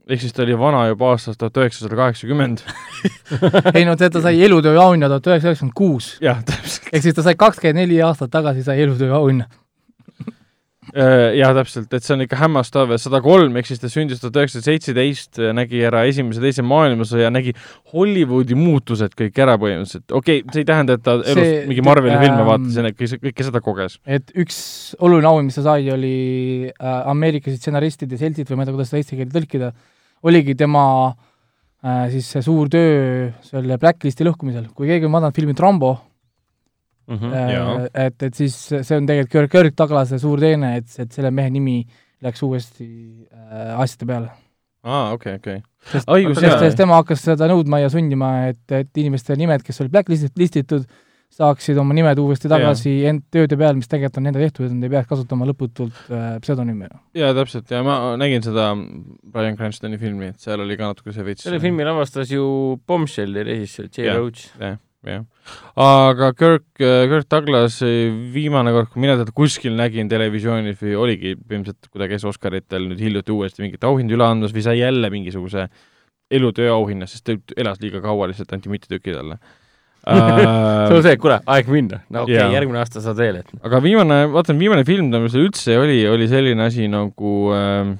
ehk 0.09 0.23
siis 0.23 0.35
ta 0.35 0.43
oli 0.45 0.57
vana 0.57 0.83
juba 0.89 1.13
aastast 1.13 1.39
tuhat 1.41 1.57
üheksasada 1.61 1.97
kaheksakümmend. 1.99 2.65
ei 3.77 3.85
no 3.87 3.95
tead, 3.99 4.13
ta 4.15 4.23
sai 4.25 4.41
elutöö 4.45 4.75
auhinna 4.81 5.09
tuhat 5.11 5.31
üheksasada 5.31 5.53
üheksakümmend 5.53 5.77
kuus. 5.77 6.11
jah, 6.23 6.43
täpselt. 6.45 6.91
ehk 6.91 7.05
siis 7.07 7.17
ta 7.17 7.25
sai 7.25 7.37
kakskümmend 7.39 7.83
neli 7.83 8.01
aastat 8.05 8.33
tagasi 8.33 8.65
sai 8.65 8.81
elutöö 8.85 9.13
auhinna. 9.15 9.49
Äh, 10.89 11.35
jaa, 11.37 11.51
täpselt, 11.53 11.91
et 11.93 12.05
see 12.05 12.15
on 12.15 12.23
ikka 12.23 12.37
hämmastav, 12.39 12.91
sada 13.01 13.19
kolm, 13.21 13.53
ehk 13.59 13.67
siis 13.69 13.81
ta 13.81 13.89
sündis 13.91 14.21
tuhat 14.23 14.39
üheksasada 14.39 14.71
seitseteist, 14.71 15.37
nägi 15.53 15.83
ära 15.85 16.01
Esimese, 16.09 16.41
Teise 16.41 16.63
maailmasõja, 16.65 17.29
nägi 17.33 17.53
Hollywoodi 17.93 18.57
muutused 18.57 19.13
kõik 19.17 19.37
ära 19.43 19.59
põhimõtteliselt. 19.61 20.07
okei 20.07 20.41
okay,, 20.41 20.55
see 20.55 20.63
ei 20.63 20.69
tähenda, 20.71 20.97
et 20.97 21.05
ta 21.05 21.19
elus 21.19 21.45
See- 21.45 21.61
mingi 21.69 21.85
Marveli 21.85 22.15
ähm, 22.15 22.23
filme 22.25 22.47
vaatas 22.47 22.79
ja 22.79 22.85
kõike 22.89 23.21
kõike 23.27 23.47
seda 23.51 23.61
koges. 23.61 23.99
et 24.09 24.33
üks 24.33 24.57
oluline 24.97 25.29
au, 25.29 25.43
mis 25.45 25.59
ta 25.59 25.67
sai, 25.67 25.85
oli 25.93 26.17
äh, 26.71 26.97
Ameerika 27.13 27.53
stsenaristide 27.53 28.17
seltsid 28.17 28.49
või 28.49 28.57
ma 28.57 28.65
ei 28.65 28.71
tea, 28.71 28.77
kuidas 28.79 28.93
seda 28.93 29.03
eesti 29.03 29.19
keelde 29.19 29.37
tõlkida, 29.37 29.71
oligi 30.23 30.55
tema 30.59 30.83
äh, 31.83 32.09
siis 32.11 32.27
see 32.35 32.41
suur 32.45 32.69
töö 32.71 33.29
selle 33.45 33.77
Blacklisti 33.77 34.27
lõhkumisel. 34.27 34.69
kui 34.75 34.87
keegi 34.87 35.05
on 35.07 35.15
vaadanud 35.17 35.35
filmi 35.35 35.53
Trumbo 35.57 35.97
Mhm. 37.09 37.31
jaa. 37.33 37.75
äh,, 37.75 38.05
et, 38.05 38.23
et 38.23 38.35
siis 38.37 38.55
see 38.69 38.97
on 38.97 39.07
tegelikult 39.09 39.31
Kirk, 39.31 39.51
Kirk 39.51 39.77
Douglase 39.77 40.19
suur 40.21 40.39
teene, 40.39 40.75
et, 40.77 40.91
et 41.01 41.11
selle 41.11 41.31
mehe 41.33 41.49
nimi 41.49 41.79
läks 42.21 42.43
uuesti 42.45 42.85
äh, 43.33 43.79
asjade 43.81 44.05
peale. 44.05 44.29
aa, 44.83 45.11
okei, 45.15 45.39
okei. 45.39 45.61
sest, 45.89 46.05
sest, 46.37 46.77
tema 46.77 46.99
hakkas 46.99 47.23
seda 47.25 47.47
nõudma 47.49 47.81
ja 47.81 47.89
sundima, 47.89 48.29
et, 48.51 48.61
et 48.71 49.01
inimeste 49.01 49.35
nimed, 49.39 49.63
kes 49.65 49.81
olid 49.81 49.95
blacklisted, 49.95 50.35
listitud, 50.37 50.85
saaksid 51.39 51.77
oma 51.79 51.95
nimed 51.95 52.19
uuesti 52.19 52.49
tagasi 52.51 52.93
end 53.09 53.23
tööde 53.33 53.57
peal, 53.59 53.77
mis 53.77 53.89
tegelikult 53.89 54.19
on 54.19 54.27
nende 54.27 54.41
tehtud, 54.41 54.67
et 54.67 54.75
nad 54.75 54.87
ei 54.87 54.93
peaks 54.95 55.09
kasutama 55.11 55.47
lõputult 55.49 55.95
äh, 56.09 56.35
pseudonüüme. 56.43 56.89
jaa, 57.17 57.31
täpselt, 57.37 57.69
ja 57.71 57.81
ma 57.85 57.99
nägin 58.19 58.43
seda 58.45 58.71
Brian 58.75 59.57
Cranstoni 59.59 59.99
filmi, 60.01 60.33
et 60.33 60.43
seal 60.43 60.63
oli 60.63 60.77
ka 60.79 60.91
natuke 60.91 61.15
see 61.15 61.25
veits 61.27 61.45
selle 61.47 61.61
filmi 61.63 61.85
lavastas 61.87 62.33
ju 62.33 62.43
Bombshelli 62.87 63.45
režissöör 63.47 63.89
J 63.93 64.07
Jah. 64.09 64.17
Roach. 64.19 64.49
jah, 64.59 64.81
jah. 65.05 65.23
aga 65.85 66.31
Kirk, 66.39 66.67
Kirk 66.81 67.29
Douglas 67.31 67.79
viimane 68.33 68.73
kord, 68.75 68.91
kui 68.91 69.05
mina 69.05 69.15
teda 69.21 69.35
kuskil 69.35 69.77
nägin 69.79 70.11
televisioonis 70.11 70.81
või 70.81 70.97
oligi 71.05 71.37
ilmselt, 71.37 71.87
kui 71.87 72.01
ta 72.01 72.09
käis 72.11 72.25
Oscaritel 72.27 72.89
nüüd 72.89 73.05
hiljuti 73.05 73.35
uuesti 73.37 73.63
mingit 73.63 73.87
auhinda 73.87 74.17
üle 74.17 74.27
andmas 74.27 74.55
või 74.55 74.65
sai 74.65 74.81
jälle 74.81 75.13
mingisuguse 75.13 75.69
elutöö 76.29 76.73
auhinna, 76.75 77.07
sest 77.09 77.25
ta 77.25 77.39
elas 77.57 77.79
liiga 77.81 78.03
kaua, 78.03 78.27
lihtsalt 78.29 78.51
anti 78.53 78.69
mitu 78.69 78.91
tükki 78.91 79.15
talle 79.15 79.39
see 80.89 80.97
on 80.97 81.03
see, 81.05 81.17
kuule, 81.21 81.39
aeg 81.55 81.71
minna. 81.71 82.01
no 82.09 82.25
okei 82.25 82.37
okay,, 82.37 82.53
järgmine 82.57 82.81
aasta 82.81 83.03
saad 83.03 83.19
veel, 83.19 83.41
et 83.43 83.65
aga 83.65 83.81
viimane, 83.83 84.21
vaatan 84.33 84.59
viimane 84.61 84.85
film, 84.87 85.11
mis 85.23 85.35
üldse 85.39 85.77
oli, 85.79 86.01
oli 86.09 86.29
selline 86.31 86.65
asi 86.67 86.87
nagu 86.91 87.35
uh, 87.53 87.91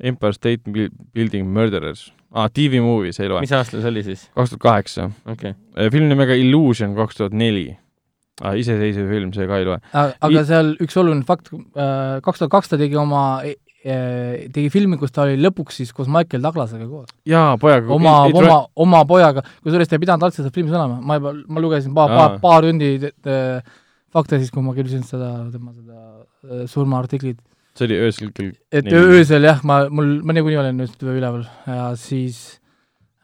Empire 0.00 0.36
State 0.36 0.70
Buil- 0.70 0.94
Building 1.14 1.50
Murderers 1.50 2.08
ah,. 2.32 2.48
TV 2.52 2.80
movie, 2.84 3.12
see 3.16 3.26
ei 3.26 3.32
loe. 3.32 3.44
mis 3.44 3.54
aastal 3.56 3.82
see 3.84 3.92
oli 3.92 4.04
siis? 4.06 4.26
kaks 4.34 4.54
tuhat 4.54 4.64
kaheksa. 4.66 5.10
okei 5.26 5.54
okay.. 5.54 5.92
film 5.92 6.10
nimega 6.12 6.36
Illusion 6.38 6.96
kaks 6.98 7.20
tuhat 7.20 7.36
neli. 7.36 7.68
iseseisev 8.40 9.10
film, 9.10 9.34
see 9.36 9.48
ka 9.50 9.60
ei 9.60 9.68
loe. 9.68 9.80
aga 9.94 10.30
I- 10.32 10.46
seal 10.48 10.74
üks 10.80 10.96
oluline 11.00 11.26
fakt, 11.28 11.52
kaks 11.52 12.44
tuhat 12.44 12.54
kaks 12.58 12.72
ta 12.72 12.80
tegi 12.80 12.98
oma, 13.00 13.42
tegi 13.80 14.68
filmi, 14.72 14.98
kus 15.00 15.12
ta 15.14 15.24
oli 15.24 15.38
lõpuks 15.40 15.78
siis 15.80 15.92
koos 15.96 16.08
Michael 16.12 16.42
Douglasega 16.44 16.84
koos. 16.88 17.12
jaa, 17.28 17.54
pojaga. 17.60 17.88
oma, 17.96 18.16
oma, 18.28 18.56
oma 18.84 19.04
pojaga, 19.08 19.44
kusjuures 19.64 19.88
ta 19.88 19.96
ei 19.96 20.02
pidanud 20.02 20.26
algselt 20.26 20.44
seda 20.44 20.54
filmis 20.54 20.74
olema, 20.76 20.98
ma 21.00 21.16
juba, 21.16 21.32
ma 21.48 21.62
lugesin 21.64 21.94
paar, 21.96 22.12
paar 22.12 22.34
Aa., 22.34 22.40
paar 22.42 22.66
tundi 22.66 22.90
äh, 23.08 23.78
fakte 24.12 24.40
siis, 24.40 24.50
kui 24.52 24.64
ma 24.64 24.74
kirjutasin 24.76 25.06
seda, 25.08 25.30
tema 25.52 25.72
seda 25.72 26.00
äh, 26.44 26.66
surmaartiklit. 26.68 27.38
see 27.78 27.86
oli 27.86 28.00
öösel 28.04 28.32
kell 28.36 28.50
et 28.74 28.88
öö- 28.90 29.14
öösel 29.16 29.46
jah, 29.46 29.62
ma, 29.64 29.84
mul, 29.88 30.18
ma 30.26 30.34
niikuinii 30.36 30.58
olen 30.60 30.82
nüüd 30.82 31.04
üleval 31.06 31.46
ja 31.70 31.92
siis 31.96 32.40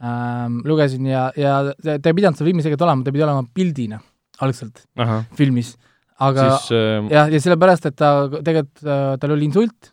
ähm, 0.00 0.62
lugesin 0.64 1.08
ja, 1.10 1.26
ja 1.36 1.58
ta 1.82 1.98
ei 1.98 2.16
pidanud 2.16 2.38
seal 2.38 2.48
filmis 2.48 2.64
tegelikult 2.64 2.86
olema, 2.86 3.04
ta 3.04 3.12
pidi 3.12 3.26
olema 3.26 3.44
pildina 3.52 4.00
algselt 4.40 4.86
ahah, 4.96 5.26
filmis, 5.36 5.74
aga 6.22 6.48
siis 6.54 6.72
äh, 6.78 7.10
jah, 7.12 7.28
ja 7.34 7.42
sellepärast, 7.44 7.90
et 7.90 7.98
ta 8.00 8.14
tegelikult 8.38 8.86
äh,, 8.86 9.12
tal 9.20 9.36
oli 9.36 9.50
insult, 9.50 9.92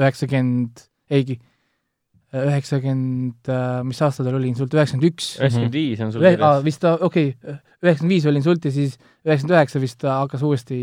üheksakümmend, 0.00 0.84
eigi, 1.14 1.38
üheksakümmend, 2.34 3.50
mis 3.86 4.00
aasta 4.02 4.26
tal 4.26 4.38
oli 4.40 4.50
insult, 4.50 4.74
üheksakümmend 4.74 5.06
üks, 5.12 5.28
üheksakümmend 5.38 5.76
viis 5.78 6.02
on 6.02 6.12
sul 6.14 6.24
kirjas. 6.24 6.64
vist 6.66 6.82
ta, 6.82 6.96
okei 6.98 7.30
okay,, 7.34 7.56
üheksakümmend 7.84 8.14
viis 8.16 8.26
oli 8.30 8.40
insult 8.42 8.66
ja 8.66 8.74
siis 8.74 8.96
üheksakümmend 9.22 9.56
üheksa 9.56 9.82
vist 9.84 10.00
ta 10.02 10.18
hakkas 10.24 10.42
uuesti 10.46 10.78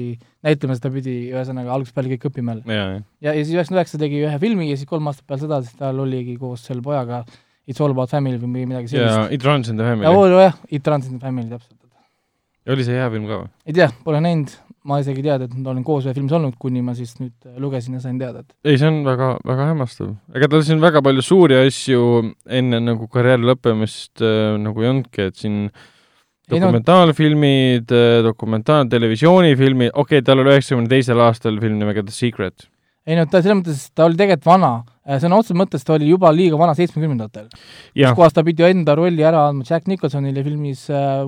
näitlema, 0.47 0.79
seda 0.79 0.93
pidi 0.95 1.15
ühesõnaga 1.33 1.75
algusest 1.75 1.97
peale 1.97 2.13
kõik 2.13 2.27
õppima 2.31 2.55
jälle. 2.55 2.77
jaa, 2.77 2.89
jah. 2.95 3.05
ja, 3.27 3.35
ja 3.35 3.43
siis 3.43 3.55
üheksakümmend 3.57 3.81
üheksa 3.81 4.01
tegi 4.05 4.23
ühe 4.23 4.41
filmi 4.45 4.69
ja 4.71 4.79
siis 4.79 4.89
kolm 4.89 5.11
aastat 5.11 5.27
peale 5.27 5.43
seda 5.43 5.61
siis 5.65 5.79
tal 5.81 6.03
oligi 6.05 6.37
koos 6.39 6.63
selle 6.69 6.85
pojaga 6.85 7.25
It's 7.69 7.79
all 7.79 7.93
about 7.93 8.09
family 8.09 8.39
või 8.41 8.65
midagi 8.65 8.89
ja 8.89 9.05
sellist. 9.05 9.35
It 9.37 9.43
runs 9.45 9.69
in 9.69 9.77
the 9.77 9.85
ja 9.85 9.93
family. 9.93 10.33
jah, 10.41 10.57
It 10.73 10.87
runs 10.89 11.05
in 11.07 11.19
the 11.19 11.21
family 11.21 11.47
täpselt. 11.51 11.77
oli 12.71 12.83
see 12.85 12.97
hea 12.97 13.07
film 13.09 13.27
ka 13.29 13.37
või? 13.43 13.47
ei 13.65 13.75
tea, 13.77 13.87
pole 14.05 14.19
näinud, 14.21 14.51
ma 14.87 14.97
isegi 15.01 15.21
ei 15.21 15.27
teadnud, 15.27 15.51
et 15.51 15.57
nad 15.59 15.69
olen 15.73 15.85
koos 15.85 16.07
ühe 16.07 16.13
filmis 16.15 16.33
olnud, 16.33 16.57
kuni 16.61 16.81
ma 16.85 16.95
siis 16.97 17.13
nüüd 17.19 17.35
äh, 17.45 17.55
lugesin 17.61 17.97
ja 17.97 18.01
sain 18.03 18.17
teada, 18.21 18.41
et 18.41 18.71
ei, 18.71 18.79
see 18.81 18.89
on 18.89 19.01
väga, 19.05 19.35
väga 19.45 19.69
hämmastav. 19.71 20.15
ega 20.37 20.49
tal 20.51 20.65
siin 20.65 20.81
väga 20.81 21.03
palju 21.05 21.25
suuri 21.25 21.59
asju 21.61 22.03
enne 22.59 22.81
nagu 22.83 23.09
karjääri 23.11 23.45
lõppemist 23.51 24.23
äh, 24.25 24.55
nagu 24.61 24.83
ei 24.83 24.91
olnudki, 24.93 25.29
et 25.29 25.41
siin 25.41 25.65
Ei 26.51 26.59
no- 26.59 26.65
dokumentaalfilmid 26.65 27.93
äh,, 27.95 28.21
dokumentaaltelevisioonifilmid, 28.25 29.93
okei 29.93 30.19
okay,, 30.19 30.25
tal 30.27 30.41
oli 30.41 30.55
üheksakümne 30.55 30.89
teisel 30.91 31.21
aastal 31.23 31.61
film 31.61 31.77
nimega 31.79 32.03
The 32.07 32.15
Secret. 32.15 32.65
ei 33.05 33.15
no 33.17 33.27
ta 33.29 33.43
selles 33.43 33.61
mõttes, 33.61 33.85
ta 33.93 34.09
oli 34.09 34.17
tegelikult 34.17 34.49
vana, 34.49 34.73
sõna 35.21 35.37
otseses 35.37 35.61
mõttes 35.61 35.85
ta 35.85 35.93
oli 35.95 36.09
juba 36.09 36.33
liiga 36.33 36.57
vana 36.57 36.73
seitsmekümnendatel. 36.77 37.47
kus, 37.53 38.17
kohas 38.17 38.33
ta 38.33 38.43
pidi 38.43 38.65
enda 38.65 38.97
rolli 38.97 39.23
ära 39.29 39.45
andma 39.51 39.67
Jack 39.69 39.87
Nicholsonile 39.87 40.43
filmis 40.43 40.89
äh, 40.89 41.21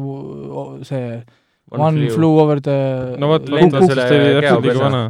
see 0.90 1.22
One 1.72 2.10
Flew 2.10 2.40
Over 2.40 2.62
the 2.62 2.80
no 3.20 3.30
vot, 3.32 3.46
ta 3.46 3.56
oli 3.56 3.70
täpselt 3.72 4.12
liiga 4.12 4.80
vana. 4.82 5.04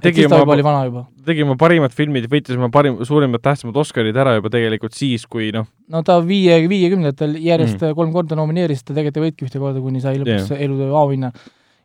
tegi 0.00 0.26
oma- 0.28 0.44
oli 0.54 0.62
vana 0.62 0.84
juba. 0.86 1.04
tegi 1.26 1.42
oma 1.42 1.56
parimad 1.58 1.92
filmid, 1.92 2.28
võitis 2.30 2.56
oma 2.56 2.70
parim, 2.72 3.00
suurimad 3.04 3.42
tähtsamad 3.42 3.76
Oscarid 3.82 4.16
ära 4.16 4.36
juba 4.38 4.52
tegelikult 4.52 4.94
siis, 4.94 5.26
kui 5.26 5.50
noh, 5.54 5.66
no 5.90 6.02
ta 6.06 6.20
viie, 6.24 6.60
viiekümnendatel 6.70 7.34
järjest 7.42 7.80
mm. 7.80 7.96
kolm 7.98 8.12
korda 8.14 8.38
nomineeris, 8.38 8.84
ta 8.84 8.94
tegelikult 8.94 9.18
ei 9.18 9.26
võitki 9.26 9.48
ühte 9.48 9.62
korda, 9.62 9.82
kuni 9.82 10.00
sai 10.04 10.20
lõpuks 10.20 10.52
yeah. 10.52 10.62
elutöö 10.68 10.94
auhinna. 10.94 11.32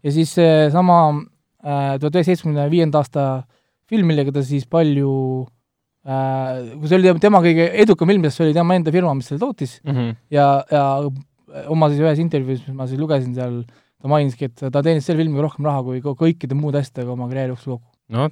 ja 0.05 0.13
siis 0.13 0.35
seesama 0.37 0.99
äh, 1.09 1.97
tuhat 1.97 2.13
üheksasaja 2.13 2.29
seitsmekümne 2.29 2.69
viienda 2.71 3.01
aasta 3.01 3.25
film, 3.89 4.07
millega 4.13 4.31
ta 4.35 4.45
siis 4.45 4.69
palju 4.69 5.11
äh,, 6.05 6.77
kui 6.77 6.87
see 6.87 7.01
oli 7.01 7.17
tema 7.19 7.41
kõige 7.43 7.67
edukam 7.81 8.13
film, 8.13 8.29
sest 8.29 8.39
see 8.39 8.47
oli 8.47 8.55
tema 8.55 8.77
enda 8.77 8.93
firma, 8.93 9.17
mis 9.17 9.33
selle 9.33 9.41
tootis 9.41 9.79
mm 9.83 9.97
-hmm. 9.97 10.15
ja, 10.37 10.47
ja 10.69 10.85
oma 11.73 11.89
siis 11.91 12.03
ühes 12.03 12.21
intervjuus, 12.23 12.65
mis 12.67 12.77
ma 12.77 12.87
siis 12.89 13.01
lugesin 13.01 13.33
seal, 13.37 13.61
ta 14.01 14.11
mainiski, 14.11 14.49
et 14.49 14.65
ta 14.73 14.83
teenis 14.83 15.05
selle 15.07 15.21
filmiga 15.21 15.45
rohkem 15.45 15.67
raha 15.67 15.83
kui 15.85 16.01
kõikide 16.01 16.57
muude 16.57 16.81
asjadega 16.81 17.13
oma 17.13 17.29
karjääri 17.31 17.53
jooksul 17.53 17.77
kokku. 17.77 17.89
no 18.17 18.29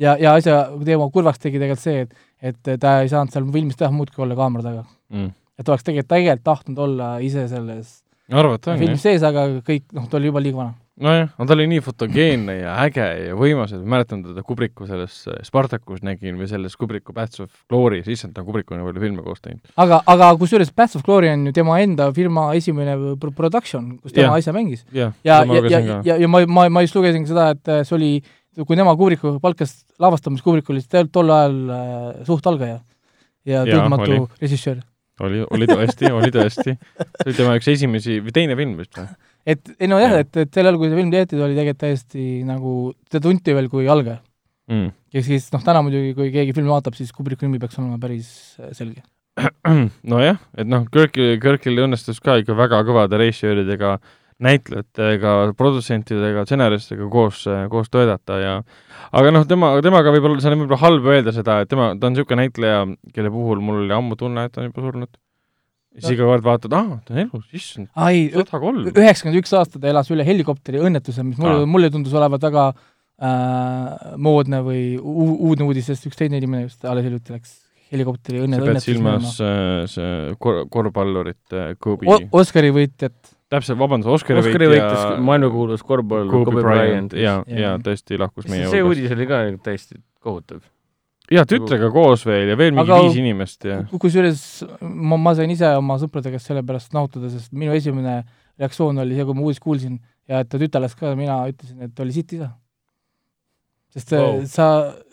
ja, 0.00 0.16
ja 0.20 0.34
asja 0.38 0.62
teema 0.84 1.08
kurvaks 1.14 1.42
tegi 1.42 1.60
tegelikult 1.60 1.84
see, 1.84 2.06
et, 2.06 2.16
et 2.52 2.80
ta 2.80 3.00
ei 3.02 3.12
saanud 3.12 3.34
seal 3.34 3.46
filmis 3.54 3.78
teha 3.78 3.92
muud 3.94 4.12
kui 4.14 4.26
olla 4.26 4.38
kaamera 4.38 4.70
taga. 4.70 4.86
mm. 5.12 5.34
et 5.60 5.68
oleks 5.68 5.86
tegelikult, 5.88 6.12
tegelikult 6.14 6.48
tahtnud 6.48 6.82
olla 6.86 7.12
ise 7.24 7.46
selles 7.50 8.00
jah 8.32 8.78
filmis. 8.78 9.02
sees, 9.02 9.24
aga 9.26 9.46
kõik, 9.66 9.88
noh, 9.96 10.08
ta 10.08 10.18
oli 10.18 10.30
juba 10.30 10.42
liiga 10.42 10.62
vana. 10.62 10.74
nojah, 11.00 11.30
aga 11.32 11.46
ta 11.48 11.54
oli 11.56 11.66
nii 11.70 11.80
fotogeenne 11.84 12.56
ja 12.58 12.74
äge 12.84 13.04
ja 13.28 13.36
võimas, 13.38 13.72
et 13.72 13.84
mäletan 13.88 14.20
teda 14.26 14.44
Kubriku 14.44 14.86
selles 14.88 15.22
äh, 15.30 15.38
Spartacus 15.46 16.02
nägin 16.04 16.36
või 16.40 16.48
selles 16.50 16.76
Kubriku 16.76 17.14
Paths 17.16 17.40
of 17.40 17.50
Glory's, 17.72 18.10
issand, 18.12 18.34
ta 18.36 18.42
on 18.42 18.48
Kubriku 18.50 18.76
nii 18.76 18.84
palju 18.90 19.04
filme 19.06 19.24
koos 19.24 19.40
teinud. 19.40 19.64
aga, 19.80 20.02
aga 20.12 20.28
kusjuures 20.40 20.72
Paths 20.76 20.98
of 21.00 21.06
Glory 21.06 21.32
on 21.32 21.48
ju 21.48 21.54
tema 21.56 21.78
enda 21.80 22.10
firma 22.12 22.50
esimene 22.58 22.98
pro- 23.20 23.32
production, 23.32 23.96
kus 24.02 24.12
tema 24.12 24.34
Jah. 24.34 24.38
asja 24.42 24.56
mängis. 24.56 24.84
jah, 24.92 25.16
ja, 25.24 25.40
ja, 25.48 25.64
ja 25.64 25.82
ka. 25.88 25.98
ja, 26.10 26.20
ja 26.26 26.28
ma, 26.28 26.44
ma, 26.46 26.68
ma 26.68 26.84
just 26.84 26.96
lugesin 26.98 27.26
seda, 27.28 27.50
et 27.56 27.72
äh, 27.72 27.82
see 27.88 27.96
oli, 27.96 28.12
kui 28.60 28.76
tema 28.76 28.92
Kubriku 28.98 29.38
palkas 29.40 29.78
lavastamas, 30.02 30.44
Kubrik 30.44 30.68
oli 30.70 30.84
tol 31.08 31.32
ajal 31.32 31.60
äh, 31.72 32.24
suht 32.28 32.46
algaja 32.46 32.82
ja 33.48 33.64
Jaa, 33.64 33.74
tundmatu 33.74 34.28
režissöör. 34.40 34.84
oli, 35.24 35.42
oli 35.50 35.66
tõesti, 35.66 36.12
oli 36.12 36.30
tõesti. 36.34 36.76
see 36.76 37.26
oli 37.30 37.36
tema 37.40 37.56
üks 37.58 37.68
esimesi 37.72 38.20
või 38.22 38.34
teine 38.34 38.56
film 38.58 38.76
vist 38.78 38.98
või? 38.98 39.08
Et 39.46 39.72
ei 39.78 39.90
no 39.90 40.00
jah 40.02 40.16
ja., 40.16 40.26
et, 40.26 40.36
et 40.44 40.52
sel 40.54 40.68
ajal, 40.68 40.78
kui 40.80 40.90
see 40.90 40.98
film 40.98 41.10
tehti, 41.14 41.38
ta 41.38 41.46
oli 41.46 41.56
tegelikult 41.58 41.82
täiesti 41.82 42.26
nagu, 42.48 42.76
teda 43.10 43.24
tunti 43.28 43.56
veel 43.56 43.70
kui 43.72 43.88
algaja. 43.90 44.20
Mm. 44.70 44.92
ja 45.12 45.20
siis 45.26 45.48
noh, 45.52 45.60
täna 45.66 45.80
muidugi, 45.82 46.12
kui 46.16 46.30
keegi 46.32 46.54
filmi 46.54 46.70
vaatab, 46.70 46.94
siis 46.96 47.10
Kubriku 47.12 47.44
nimi 47.44 47.58
peaks 47.60 47.80
olema 47.80 47.98
päris 48.00 48.28
äh, 48.62 48.70
selge. 48.76 49.02
nojah, 50.12 50.38
et 50.56 50.68
noh, 50.68 50.86
Kirkil, 50.92 51.34
Kirkil 51.42 51.82
õnnestus 51.82 52.20
ka 52.22 52.38
ikka 52.40 52.56
väga 52.56 52.82
kõvade 52.86 53.18
režissööridega 53.20 53.96
näitlejatega, 54.42 55.32
produtsentidega, 55.58 56.44
stsenaristidega 56.46 57.08
koos, 57.12 57.42
koos 57.70 57.90
töötada 57.92 58.38
ja 58.40 58.54
aga 59.14 59.34
noh, 59.34 59.46
tema, 59.48 59.72
temaga 59.84 60.14
võib-olla, 60.14 60.40
see 60.42 60.50
on 60.52 60.64
võib-olla 60.64 60.80
halb 60.82 61.10
öelda 61.14 61.34
seda, 61.34 61.60
et 61.62 61.70
tema, 61.70 61.92
ta 61.98 62.08
on 62.08 62.16
niisugune 62.16 62.46
näitleja, 62.46 62.80
kelle 63.14 63.32
puhul 63.34 63.62
mul 63.64 63.84
oli 63.84 63.94
ammu 63.96 64.18
tunne, 64.18 64.46
et 64.46 64.54
ta 64.54 64.62
on 64.62 64.70
juba 64.70 64.86
surnud. 64.86 65.21
Siis 65.96 66.08
No. 66.08 66.14
iga 66.16 66.28
kord 66.30 66.44
vaatad, 66.46 66.72
aa, 66.78 67.00
ta 67.04 67.12
on 67.14 67.20
elus, 67.26 67.48
issand, 67.52 67.88
ai, 67.94 68.28
sada 68.32 68.60
kolm. 68.62 68.86
üheksakümmend 68.92 69.40
üks 69.42 69.52
aastat 69.58 69.82
ta 69.82 69.90
elas 69.92 70.08
üle 70.14 70.24
helikopteri 70.24 70.80
õnnetuse, 70.80 71.24
mis 71.26 71.38
mulle 71.42 71.66
mulle 71.68 71.90
tundus 71.92 72.14
olevat 72.16 72.42
väga 72.48 72.68
äh, 72.72 74.14
moodne 74.16 74.62
või 74.66 74.84
uudne 74.98 75.66
uudis, 75.68 75.90
sest 75.90 76.08
üks 76.08 76.18
teine 76.18 76.40
inimene 76.40 76.66
just 76.66 76.84
alles 76.88 77.04
hiljuti 77.06 77.36
läks 77.36 77.58
helikopteri 77.92 78.40
õnne, 78.46 78.56
sa 78.56 78.64
pead 78.64 78.72
õnnetuses 78.72 78.88
silmas 78.88 79.34
äh, 79.44 79.84
see 79.92 80.34
kor-, 80.40 80.62
korvpallurit 80.72 81.56
äh, 81.58 81.74
Kobe 81.82 82.08
O-, 82.08 82.20
Oscari 82.40 82.72
võitjat, 82.72 83.18
täpselt, 83.52 83.76
vabandust, 83.80 84.08
Oscari 84.16 84.40
Oscari 84.40 84.70
võitja 84.72 85.18
maailmakuulus 85.20 85.84
korvpall 85.84 86.30
Kobe 86.32 86.48
Kobe 86.54 86.64
Bryant 86.64 87.12
Bryant. 87.12 87.18
ja, 87.20 87.34
Jah. 87.44 87.58
ja 87.66 87.74
tõesti 87.84 88.16
lahkus 88.20 88.48
meie 88.48 88.70
see 88.72 88.80
uudis 88.86 89.12
oli 89.12 89.28
ka 89.28 89.42
täiesti 89.68 90.00
kohutav. 90.24 90.62
Ja 91.32 91.44
tütrega 91.48 91.90
koos 91.94 92.24
veel 92.28 92.52
ja 92.52 92.56
veel 92.58 92.74
mingi 92.76 92.90
Aga- 92.90 93.02
viis 93.06 93.18
inimest 93.20 93.66
ja 93.68 93.80
kusjuures 93.92 94.42
ma, 94.80 95.18
ma 95.18 95.34
sain 95.38 95.50
ise 95.54 95.74
oma 95.78 95.98
sõprade 96.02 96.32
käest 96.34 96.50
selle 96.50 96.64
pärast 96.66 96.94
nahutada, 96.96 97.30
sest 97.32 97.52
minu 97.52 97.74
esimene 97.76 98.22
reaktsioon 98.60 98.98
oli 99.02 99.16
see, 99.18 99.26
kui 99.28 99.38
ma 99.38 99.46
uudist 99.46 99.62
kuulsin 99.64 99.98
ja 100.28 100.42
et 100.44 100.50
ta 100.52 100.60
tütar 100.60 100.84
läks 100.84 100.96
ka, 100.98 101.14
mina 101.18 101.40
ütlesin, 101.50 101.80
et 101.88 102.02
oli 102.04 102.14
sitt 102.14 102.32
isa. 102.36 102.52
sest 103.92 104.12
Wow. 104.12 104.38
wow. 104.38 104.44
sa, 104.48 104.66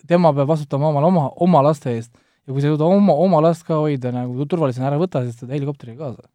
tema 0.08 0.32
peab 0.34 0.48
vastutama 0.48 0.90
oma, 0.90 1.06
oma, 1.08 1.30
oma 1.46 1.64
laste 1.66 1.92
eest 1.96 2.14
ja 2.16 2.54
kui 2.54 2.62
sa 2.64 2.70
ei 2.70 2.74
suuda 2.74 2.88
oma, 2.90 3.14
oma 3.14 3.42
last 3.46 3.66
ka 3.68 3.78
hoida 3.78 4.12
nagu 4.16 4.46
turvalisena, 4.50 4.88
ära 4.90 4.98
võta 5.02 5.22
siis 5.26 5.38
seda 5.38 5.54
helikopteriga 5.54 6.08
kaasa. 6.08 6.26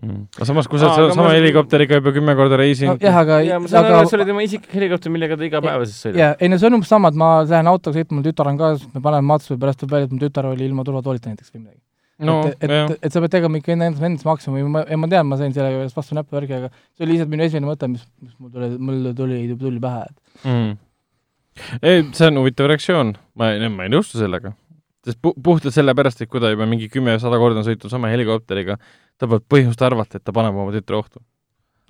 Mm. 0.00 0.24
aga 0.38 0.48
samas, 0.48 0.68
kui 0.70 0.80
sa 0.80 0.90
aga 0.94 1.12
sama 1.12 1.28
ma- 1.28 1.36
helikopteriga 1.36 2.00
juba 2.00 2.14
kümme 2.16 2.34
korda 2.38 2.58
reisinud 2.60 3.02
jah, 3.02 3.20
aga, 3.22 3.42
ja 3.44 3.60
ma 3.60 3.70
saan 3.70 3.88
aga 3.88 4.00
aru, 4.00 4.08
et 4.08 4.12
see 4.12 4.20
oli 4.20 4.28
tema 4.32 4.44
isiklik 4.46 4.76
helikopter, 4.80 5.12
millega 5.14 5.38
ta 5.38 5.48
igapäevaselt 5.48 5.98
sõidab. 5.98 6.20
jaa, 6.22 6.34
ei 6.40 6.52
no 6.52 6.58
see 6.60 6.70
on 6.70 6.78
umbes 6.80 6.92
sama, 6.92 7.12
et 7.12 7.22
ma 7.22 7.30
lähen 7.44 7.72
autoga 7.72 7.98
sõitma, 7.98 8.18
mul 8.18 8.28
tütar 8.30 8.52
on 8.52 8.60
kaasas, 8.60 8.90
me 8.94 9.04
paneme 9.04 9.28
matsu 9.32 9.54
ja 9.56 9.62
pärast 9.64 9.82
tuleb 9.82 9.98
välja, 9.98 10.10
et 10.10 10.14
mu 10.16 10.22
tütar 10.22 10.48
oli 10.52 10.68
ilma 10.68 10.86
turvatoolita 10.88 11.32
näiteks 11.32 11.52
või 11.52 11.64
midagi 11.66 11.80
no 12.26 12.38
et, 12.48 12.70
jah 12.70 12.90
et, 12.90 13.04
et 13.06 13.14
sa 13.14 13.22
pead 13.24 13.34
tegema 13.34 13.60
ikka 13.60 13.74
enda, 13.74 13.90
endast 13.98 14.26
maksimumi, 14.28 14.64
ma, 14.70 14.84
ma 14.84 15.10
tean, 15.10 15.28
ma 15.28 15.38
sain 15.40 15.54
selle 15.54 15.72
juures 15.74 15.96
vastu 15.96 16.16
näppuvärgi, 16.18 16.58
aga 16.60 16.70
see 16.72 17.06
oli 17.06 17.16
lihtsalt 17.16 17.32
minu 17.32 17.46
esimene 17.46 17.70
mõte, 17.70 17.90
mis, 17.90 18.06
mis 18.22 18.34
mul 18.38 18.52
tuli, 18.54 18.70
mul 18.78 19.12
tuli, 19.18 19.42
tuli 19.60 19.82
pähe, 19.82 20.06
et 20.08 20.48
mm.. 20.48 20.72
ei, 21.80 22.04
see 22.16 22.30
on 22.30 22.42
huvitav 22.42 22.70
reaktsioon, 22.72 23.14
ma 23.38 23.52
ei, 23.54 23.72
ma 23.72 23.88
ei 23.88 23.92
nõustu 23.92 24.20
sellega. 24.20 24.54
Sest 25.06 25.18
pu-, 25.22 25.34
puhtalt 25.42 25.74
sellepärast, 25.74 26.22
et 26.22 26.30
kui 26.30 26.40
ta 26.42 26.50
juba 26.52 26.66
mingi 26.70 26.88
kümme-sada 26.92 27.38
korda 27.42 27.62
on 27.62 27.66
sõitnud 27.66 27.90
sama 27.92 28.10
helikopteriga, 28.12 28.76
ta 29.18 29.28
peab 29.30 29.44
põhjust 29.50 29.82
arvata, 29.86 30.18
et 30.20 30.24
ta 30.24 30.32
paneb 30.34 30.54
oma 30.56 30.72
tütre 30.74 30.98
ohtu. 30.98 31.22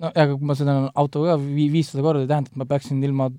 no 0.01 0.09
ja 0.15 0.25
aga 0.25 0.35
kui 0.37 0.47
ma 0.49 0.55
sõidan 0.57 0.89
autoga 0.95 1.35
ka 1.35 1.41
vii-, 1.43 1.69
viissada 1.73 2.03
korda, 2.05 2.23
ei 2.25 2.31
tähenda, 2.31 2.49
et 2.51 2.57
ma 2.63 2.65
peaksin 2.69 3.03
ilma 3.05 3.29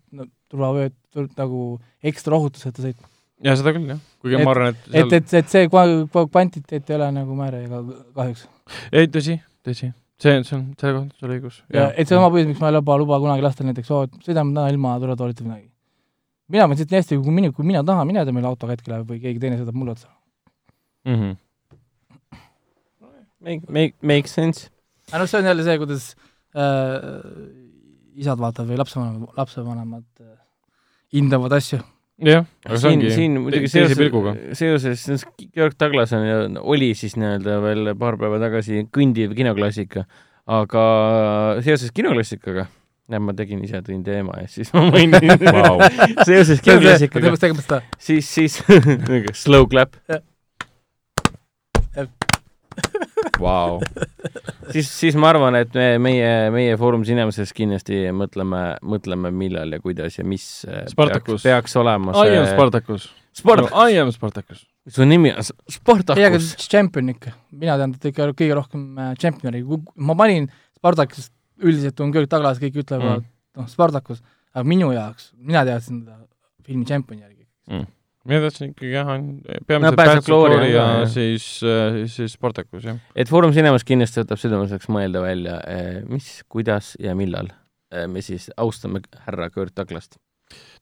turvavööd 0.51 0.95
tur- 1.13 1.29
nagu 1.39 1.65
ekstra 2.03 2.37
ohutuseta 2.39 2.85
sõitma. 2.85 3.11
ja 3.45 3.57
seda 3.59 3.73
küll, 3.75 3.89
jah. 3.91 3.99
kuigi 4.23 4.39
Et- 4.39 4.45
ma 4.47 4.55
arvan, 4.55 4.73
et 4.77 4.95
et, 5.03 5.13
et, 5.19 5.35
et 5.43 5.49
see 5.51 5.67
kva- 5.69 6.07
kva- 6.07 6.29
kvantiteet 6.31 6.91
ei 6.91 6.97
ole 7.01 7.11
nagu 7.19 7.35
määr 7.37 7.59
ega 7.65 7.83
kahjuks. 8.15 8.47
ei, 8.93 9.07
tõsi, 9.11 9.41
tõsi. 9.67 9.91
see, 10.23 10.39
see 10.47 10.57
on, 10.57 10.71
selle 10.79 10.95
kohta 10.95 11.03
on 11.03 11.13
sul 11.19 11.35
õigus. 11.35 11.61
ja 11.75 11.91
et 11.97 12.07
see 12.09 12.17
on 12.17 12.23
oma 12.23 12.31
põhjus, 12.37 12.47
miks 12.55 12.61
ma 12.63 12.71
ei 12.71 12.79
luba, 12.79 12.97
luba 13.03 13.19
kunagi 13.21 13.43
lastel 13.43 13.67
näiteks, 13.67 13.91
oo, 13.91 14.05
et 14.07 14.15
sõidame 14.23 14.55
täna 14.55 14.71
ilma 14.71 14.95
turvatoolita 15.03 15.43
või 15.43 15.51
midagi. 15.51 15.71
Mina 16.53 16.67
mõtlesin, 16.69 16.89
et 16.89 16.93
nii 16.93 17.01
hästi, 17.01 17.19
kui 17.25 17.35
mina, 17.35 17.53
kui 17.55 17.67
mina 17.67 17.83
tahan, 17.87 18.09
mine 18.09 18.25
tee 18.27 18.37
meile 18.37 18.51
autoga 18.51 18.77
hetkel 18.77 19.07
või 19.09 19.21
keegi 19.23 19.43
teine 19.43 19.59
sõidab 19.61 19.79
mulle 19.79 19.97
otsa. 19.97 20.13
mm. 21.09 21.17
-hmm. 21.17 21.41
Make, 23.45 23.69
make, 23.69 23.95
make 24.01 24.29
sense. 24.29 24.71
aga 25.13 25.21
noh, 25.21 25.29
see 25.29 25.39
on 25.39 25.45
jälle 25.45 25.65
see, 25.65 25.79
kuidas 25.79 26.05
äh, 26.57 27.25
isad 28.17 28.41
vaatavad 28.41 28.71
või 28.71 28.79
lapsevanemad, 28.81 29.35
lapsevanemad 29.37 30.07
äh, 30.23 30.39
hindavad 31.13 31.53
asju. 31.53 31.81
jah, 32.25 32.47
aga 32.65 32.79
see 32.79 32.89
siin, 32.89 33.01
ongi 33.01 33.11
siin 33.13 33.41
muidugi 33.43 33.69
seoses 33.69 33.99
pilguga., 33.99 34.33
seoses, 34.57 35.27
Georg 35.53 35.77
Douglas 35.81 36.15
on 36.17 36.25
ju, 36.25 36.39
oli 36.63 36.93
siis 36.95 37.19
nii-öelda 37.21 37.59
veel 37.65 37.93
paar 38.01 38.17
päeva 38.21 38.39
tagasi 38.41 38.87
kõndiv 38.95 39.35
kinoklassika, 39.37 40.07
aga 40.47 40.85
seoses 41.67 41.93
kinoklassikaga, 41.93 42.69
näe, 43.11 43.21
ma 43.21 43.35
tegin 43.37 43.63
ise, 43.65 43.81
tõin 43.85 44.05
teema 44.07 44.39
ja 44.41 44.49
siis 44.51 44.71
ma 44.75 44.87
mainin 44.89 45.35
Vau. 45.45 45.79
seoses 46.29 46.63
seda. 47.67 47.83
siis, 47.99 48.31
siis 48.35 48.61
slow 49.45 49.67
clap, 49.71 49.97
Vau. 53.41 53.81
siis, 54.73 54.89
siis 54.89 55.17
ma 55.21 55.29
arvan, 55.33 55.57
et 55.59 55.75
me, 55.77 55.87
meie, 56.03 56.31
meie 56.55 56.77
Foorum 56.81 57.05
Cinemases 57.07 57.53
kindlasti 57.57 58.07
mõtleme, 58.17 58.63
mõtleme, 58.83 59.31
millal 59.35 59.77
ja 59.77 59.83
kuidas 59.83 60.19
ja 60.19 60.25
mis 60.27 60.47
äh, 60.69 60.85
Spartacus. 60.91 61.43
peaks, 61.43 61.49
peaks 61.49 61.77
olema 61.81 62.15
I 62.25 62.39
am 62.39 62.47
see 62.47 62.55
Spartacus. 62.57 63.09
Spart-, 63.35 63.71
I 63.91 63.99
am 64.01 64.13
Spartacus. 64.15 64.65
su 64.89 65.05
nimi 65.09 65.33
on 65.33 65.43
S- 65.43 65.55
ei, 66.17 66.27
aga. 66.29 66.39
Champion 66.71 67.09
ikka, 67.15 67.35
mina 67.53 67.77
tean 67.81 67.95
teda 67.97 68.13
ikka 68.13 68.31
kõige 68.33 68.59
rohkem 68.61 68.87
äh, 68.99 69.15
Championi, 69.21 69.65
ma 69.97 70.17
panin 70.19 70.49
Spartakust, 70.79 71.33
üldiselt 71.63 72.01
on 72.01 72.13
Georg 72.15 72.31
Douglas, 72.31 72.61
kõik 72.63 72.81
ütlevad 72.83 73.21
Mm. 73.21 73.25
mm. 73.25 73.61
noh, 73.61 73.69
Spartakus, 73.71 74.23
aga 74.55 74.65
minu 74.67 74.93
jaoks, 74.95 75.33
mina 75.39 75.65
teadsin 75.67 76.05
teda 76.05 76.25
filmi 76.65 76.85
Championi 76.89 77.23
järgi. 77.23 77.47
mina 78.25 78.41
tahtsin 78.41 78.71
ikkagi 78.73 78.93
jah, 78.95 79.11
peamiselt 79.69 79.69
Paths 79.69 79.89
of 79.89 79.97
Paths 79.97 80.19
of 80.19 80.27
Glory 80.27 80.55
Glory 80.55 80.69
on 80.69 80.75
ja 80.75 80.85
ka, 80.85 80.99
jah. 81.01 81.11
siis, 81.13 81.49
siis 82.17 82.37
Spartacus, 82.39 82.85
jah. 82.85 83.01
et 83.15 83.29
Foorum 83.29 83.53
Cinemas 83.53 83.85
kindlasti 83.85 84.23
võtab 84.23 84.41
südameasjaks 84.41 84.89
mõelda 84.93 85.23
välja, 85.25 85.59
mis, 86.09 86.31
kuidas 86.49 86.95
ja 87.01 87.15
millal 87.19 87.51
eh, 87.93 88.07
me 88.09 88.25
siis 88.25 88.51
austame 88.57 89.05
härra 89.27 89.51
Kurt 89.53 89.77
Douglast. 89.77 90.17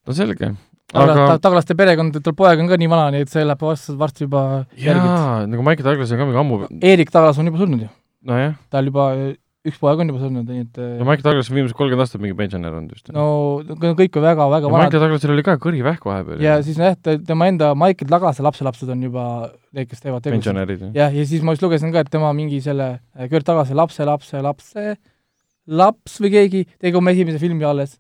no 0.07 0.15
selge. 0.17 0.53
aga 0.93 1.13
aga 1.17 1.27
ta, 1.35 1.39
Douglaste 1.49 1.77
perekond, 1.79 2.21
tal 2.23 2.37
poeg 2.39 2.63
on 2.63 2.71
ka 2.71 2.79
nii 2.79 2.91
vana, 2.93 3.11
nii 3.15 3.27
et 3.27 3.33
see 3.33 3.45
läheb 3.45 3.67
varsti, 3.67 3.97
varsti 3.99 4.29
juba 4.29 4.45
järgi. 4.77 5.07
jaa, 5.09 5.47
nagu 5.51 5.67
Michael 5.67 5.91
Douglas 5.91 6.15
on 6.15 6.23
ka 6.23 6.29
mingi 6.31 6.43
ammu, 6.45 6.61
Erik 6.95 7.11
Douglas 7.15 7.43
on 7.43 7.51
juba 7.51 7.63
surnud 7.65 7.87
ju, 7.87 7.91
nojah, 8.31 8.55
tal 8.71 8.91
juba 8.91 9.11
üks 9.63 9.79
poeg 9.79 10.01
on 10.03 10.11
juba 10.11 10.21
surnud, 10.25 10.49
nii 10.49 10.65
et 10.65 10.79
ja 10.81 11.05
Michael 11.07 11.23
Douglas 11.23 11.51
on 11.53 11.57
viimased 11.59 11.77
kolmkümmend 11.79 12.03
aastat 12.03 12.23
mingi 12.25 12.35
pensionär 12.39 12.75
olnud 12.75 12.97
vist. 12.97 13.13
no 13.15 13.27
kõik 14.01 14.19
on 14.19 14.25
väga-väga 14.25 14.67
ja 14.67 14.73
vanad 14.75 14.89
Michael 14.89 15.05
Douglasil 15.05 15.35
oli 15.35 15.45
ka 15.47 15.55
kõrivähk 15.63 16.09
vahepeal. 16.09 16.43
ja 16.43 16.57
siis 16.67 16.81
jah, 16.83 16.97
tema 16.99 17.47
enda 17.51 17.71
Michael 17.79 18.11
Douglase 18.11 18.43
lapselapsed 18.43 18.91
on 18.91 19.07
juba 19.07 19.25
need, 19.71 19.87
kes 19.91 20.03
teevad 20.03 20.25
tegusid. 20.25 20.41
pensionärid, 20.41 20.83
jah. 20.89 20.95
jah, 21.05 21.15
ja 21.15 21.27
siis 21.31 21.47
ma 21.47 21.55
just 21.55 21.63
lugesin 21.63 21.95
ka, 21.95 22.03
et 22.03 22.11
tema 22.11 22.33
mingi 22.35 22.59
selle 22.65 22.89
äh, 22.99 23.31
Kurt 23.31 23.47
Tagase 23.47 23.79
lapse, 23.79 24.07
lapse, 24.09 24.43
lapse 24.43 24.97
laps 25.71 26.19
või 26.23 26.33
keegi 26.35 26.65
tegi 26.83 26.99
oma 26.99 27.15
esimese 27.15 27.39
filmi 27.43 27.67
alles, 27.67 27.95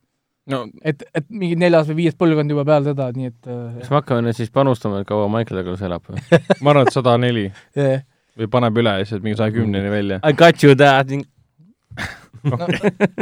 no 0.51 0.64
et, 0.82 1.05
et 1.14 1.28
mingi 1.30 1.55
neljas 1.62 1.86
või 1.93 2.01
viies 2.02 2.18
põlvkond 2.18 2.51
juba 2.51 2.66
peale 2.66 2.90
teda, 2.90 3.12
nii 3.14 3.30
et 3.30 3.51
äh, 3.51 3.82
kas 3.84 3.93
me 3.93 4.01
hakkame 4.01 4.26
nüüd 4.26 4.39
siis 4.40 4.51
panustama, 4.51 5.02
et 5.02 5.10
kaua 5.10 5.30
Michael 5.30 5.62
Douglas 5.62 5.86
elab 5.86 6.10
või? 6.10 6.18
ma 6.59 6.74
arvan, 6.74 6.90
et 6.90 6.98
sada 6.98 7.14
neli 7.22 7.47
jah. 7.78 8.02
või 8.34 8.51
paneb 8.51 8.82
üle 8.82 8.97
lihtsalt 9.05 9.22
mingi 9.22 9.39
saja 9.39 9.55
kümneni 9.55 9.93
välja. 9.93 10.18
I 10.26 10.34
got 10.34 10.64
you 10.66 10.74
dad. 11.97 12.74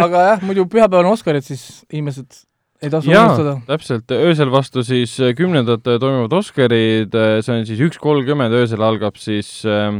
aga 0.06 0.24
jah, 0.30 0.46
muidu 0.46 0.66
pühapäeval 0.70 1.10
on 1.10 1.18
Oscarid, 1.18 1.46
siis 1.46 1.84
inimesed 1.92 2.42
ei 2.80 2.92
tasu 2.92 3.12
unustada., 3.12 3.58
täpselt, 3.68 4.16
öösel 4.16 4.50
vastu 4.52 4.84
siis 4.86 5.18
äh, 5.20 5.34
kümnendad 5.36 5.84
äh, 5.84 6.00
toimuvad 6.00 6.38
Oscarid, 6.40 7.14
see 7.44 7.54
on 7.54 7.68
siis 7.68 7.84
üks 7.90 8.00
kolmkümmend, 8.00 8.56
öösel 8.56 8.82
algab 8.86 9.20
siis 9.20 9.60
äh, 9.68 9.92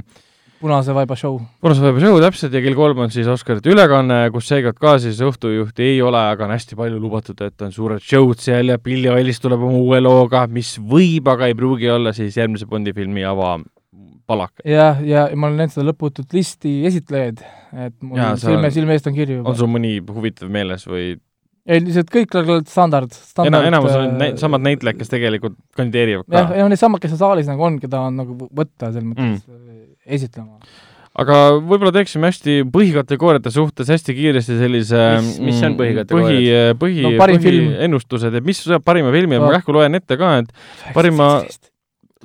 punase 0.60 0.94
vaiba 0.94 1.16
show. 1.16 1.38
Punase 1.62 1.82
Vaeva 1.84 2.00
show 2.02 2.18
täpselt 2.20 2.54
ja 2.54 2.60
kell 2.64 2.76
kolm 2.76 3.00
on 3.06 3.12
siis 3.12 3.28
Oscarite 3.30 3.72
ülekanne, 3.72 4.22
kus 4.34 4.50
seekord 4.50 4.78
ka 4.80 4.96
siis 5.02 5.20
õhtujuhti 5.24 5.86
ei 5.94 6.00
ole, 6.04 6.20
aga 6.34 6.46
on 6.46 6.54
hästi 6.54 6.76
palju 6.78 7.00
lubatud, 7.00 7.40
et 7.46 7.64
on 7.64 7.72
suured 7.74 8.04
show'd 8.04 8.42
seal 8.42 8.72
ja 8.72 8.78
Billie 8.82 9.12
Eilish 9.16 9.40
tuleb 9.42 9.64
oma 9.64 9.80
uue 9.80 10.02
looga, 10.04 10.44
mis 10.52 10.74
võib, 10.78 11.30
aga 11.32 11.48
ei 11.48 11.56
pruugi 11.58 11.88
olla 11.90 12.12
siis 12.16 12.36
järgmise 12.36 12.68
Bondi 12.68 12.94
filmi 12.96 13.24
avapalak. 14.30 14.62
jah, 14.64 15.00
ja 15.06 15.24
ma 15.34 15.48
olen 15.48 15.64
näinud 15.64 15.74
seda 15.74 15.88
lõputut 15.90 16.36
listi 16.36 16.80
esitlejaid, 16.88 17.42
et 17.86 17.96
mul 18.02 18.20
sa- 18.20 18.36
silme, 18.38 18.70
silme 18.74 18.94
eest 18.96 19.06
on 19.10 19.16
kirju 19.16 19.40
on 19.40 19.44
juba. 19.44 19.56
sul 19.58 19.70
mõni 19.72 19.98
huvitav 20.00 20.50
meeles 20.50 20.86
või 20.86 21.16
ei, 21.66 21.80
lihtsalt 21.84 22.10
kõik 22.10 22.36
on 22.38 22.52
standard, 22.66 23.12
standard. 23.12 23.52
ena-, 23.52 23.66
enamus 23.68 23.96
on 23.96 24.14
näi-, 24.18 24.36
samad 24.40 24.62
näitlejad, 24.64 24.98
kes 25.00 25.10
tegelikult 25.12 25.58
kandideerivad 25.76 26.28
jah, 26.30 26.48
ka? 26.48 26.60
ja 26.60 26.68
need 26.70 26.80
samad, 26.80 27.02
kes 27.02 27.16
on 27.16 27.24
saalis 27.24 27.50
nagu 27.50 27.66
on, 27.66 27.80
keda 27.82 28.06
on 28.10 28.22
nagu 28.22 28.38
võtta 28.48 28.92
selles 28.92 29.10
mõttes 29.10 29.42
mm. 29.44 29.82
esitlema. 30.06 30.60
aga 31.20 31.40
võib-olla 31.58 31.92
teeksime 31.98 32.30
hästi 32.30 32.60
põhikategooriate 32.70 33.52
suhtes 33.54 33.90
hästi 33.90 34.14
kiiresti 34.14 34.60
sellise 34.60 35.02
Mis- 35.18 35.40
mis 35.50 35.62
on 35.64 35.74
mm, 35.74 35.80
põhikategooriad? 35.82 36.78
põhi, 36.78 37.02
põhi 37.02 37.08
No 37.08 37.12
põhiennustused, 37.18 38.38
et 38.38 38.46
mis 38.46 38.62
saab 38.62 38.86
parima 38.86 39.10
filmi 39.14 39.36
ja 39.36 39.42
ma 39.42 39.50
kähku 39.58 39.74
loen 39.74 39.98
ette 39.98 40.16
ka, 40.20 40.36
et 40.44 40.94
parima 40.96 41.34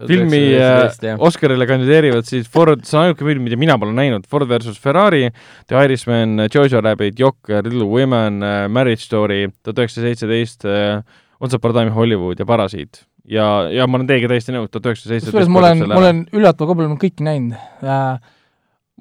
filmi 0.09 0.41
äh, 0.59 1.15
Oscarile 1.23 1.67
kandideerivad 1.69 2.27
siis 2.27 2.49
Ford, 2.51 2.83
see 2.87 2.97
on 2.99 3.07
ainuke 3.07 3.27
film, 3.27 3.45
mida 3.47 3.59
mina 3.59 3.77
pole 3.79 3.95
näinud, 3.95 4.27
Ford 4.29 4.49
versus 4.49 4.77
Ferrari, 4.81 5.29
The 5.69 5.81
Irishman, 5.87 6.47
Jojo 6.51 6.81
Rabbit, 6.83 7.19
Jokker, 7.19 7.63
Little 7.63 7.87
Women, 7.89 8.43
Marriage 8.71 9.05
Story, 9.05 9.45
tuhat 9.63 9.83
üheksasada 9.83 10.11
seitseteist, 10.11 10.67
Once 11.39 11.55
Upon 11.57 11.71
a 11.71 11.79
Time 11.79 11.91
in 11.91 11.95
Hollywood 11.95 12.39
ja 12.39 12.47
Parasiit. 12.49 13.05
ja, 13.25 13.45
ja 13.73 13.87
ma 13.87 13.97
olen 13.97 14.07
teiega 14.09 14.29
täiesti 14.29 14.53
nõus, 14.53 14.69
tuhat 14.69 14.91
üheksasada 14.91 15.15
seitseteist. 15.15 15.33
kusjuures 15.33 15.53
ma 15.53 15.63
olen, 15.63 15.85
ma 15.89 16.01
olen 16.03 16.23
üllatava 16.35 16.73
kombel 16.73 16.97
kõiki 17.01 17.25
näinud 17.25 17.55
äh,. 17.83 18.17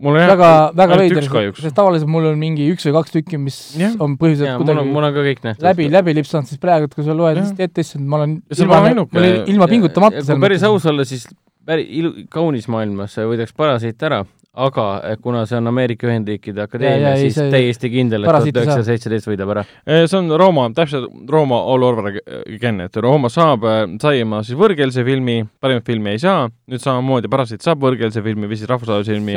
Mul 0.00 0.16
on 0.16 0.20
jah 0.20 0.30
väga, 0.32 0.50
väga 0.74 0.96
veider 0.98 1.26
sest 1.54 1.76
tavaliselt 1.76 2.10
mul 2.10 2.26
on 2.32 2.38
mingi 2.40 2.66
üks 2.72 2.86
või 2.88 2.96
kaks 2.96 3.14
tükki, 3.14 3.38
mis 3.38 3.58
Jah. 3.78 3.94
on 4.02 4.16
põhiliselt 4.18 4.58
kuidagi 4.58 4.90
mul 4.90 5.06
on 5.06 5.14
ka 5.14 5.24
kõik 5.28 5.42
nähtud. 5.46 5.66
läbi, 5.68 5.88
läbi 5.92 6.14
lipsanud, 6.18 6.50
siis 6.50 6.60
praegu, 6.62 6.88
kui 6.90 7.06
sa 7.06 7.14
loed 7.14 7.38
lihtsalt 7.38 7.60
ette, 7.68 7.84
issand, 7.86 8.06
ma 8.10 8.18
olen 8.22 8.36
Ja 8.50 8.64
ilma 8.64 8.80
pole, 8.80 8.90
ainuke- 8.90 9.44
ilma 9.54 9.68
pingutamata 9.70 10.24
kui 10.26 10.40
päris 10.42 10.66
aus 10.66 10.86
olla, 10.90 11.06
siis 11.06 11.28
päris 11.66 11.86
ilu-, 12.00 12.26
kaunis 12.32 12.66
maailmas 12.68 13.14
võidaks 13.22 13.54
Parasiit 13.56 14.02
ära, 14.02 14.24
aga 14.54 14.84
eh, 15.10 15.16
kuna 15.22 15.40
see 15.50 15.56
on 15.58 15.66
Ameerika 15.66 16.06
Ühendriikide 16.06 16.62
akadeemia 16.62 17.14
siis 17.18 17.34
see- 17.34 17.50
täiesti 17.50 17.90
kindel, 17.90 18.22
et 18.24 18.30
tuhat 18.30 18.46
üheksasada 18.50 18.84
seitseteist 18.86 19.26
võidab 19.30 19.50
ära. 19.56 19.64
Eh, 19.86 20.04
see 20.06 20.18
on 20.20 20.30
Rooma, 20.38 20.68
täpselt 20.76 21.08
Rooma 21.30 21.58
all 21.72 21.82
over 21.88 22.10
again, 22.46 22.80
et 22.86 22.96
Rooma 23.02 23.30
saab, 23.32 23.66
sai 24.02 24.22
oma 24.22 24.42
siis 24.46 24.58
võõrkeelse 24.60 25.04
filmi, 25.06 25.40
parimat 25.60 25.86
filmi 25.86 26.14
ei 26.14 26.22
saa, 26.22 26.46
nüüd 26.70 26.82
samamoodi 26.84 27.30
Parasiit 27.32 27.66
saab 27.66 27.82
võõrkeelse 27.82 28.22
filmi 28.22 28.46
või 28.50 28.60
siis 28.60 28.70
rahvusvahelise 28.70 29.16
filmi 29.18 29.34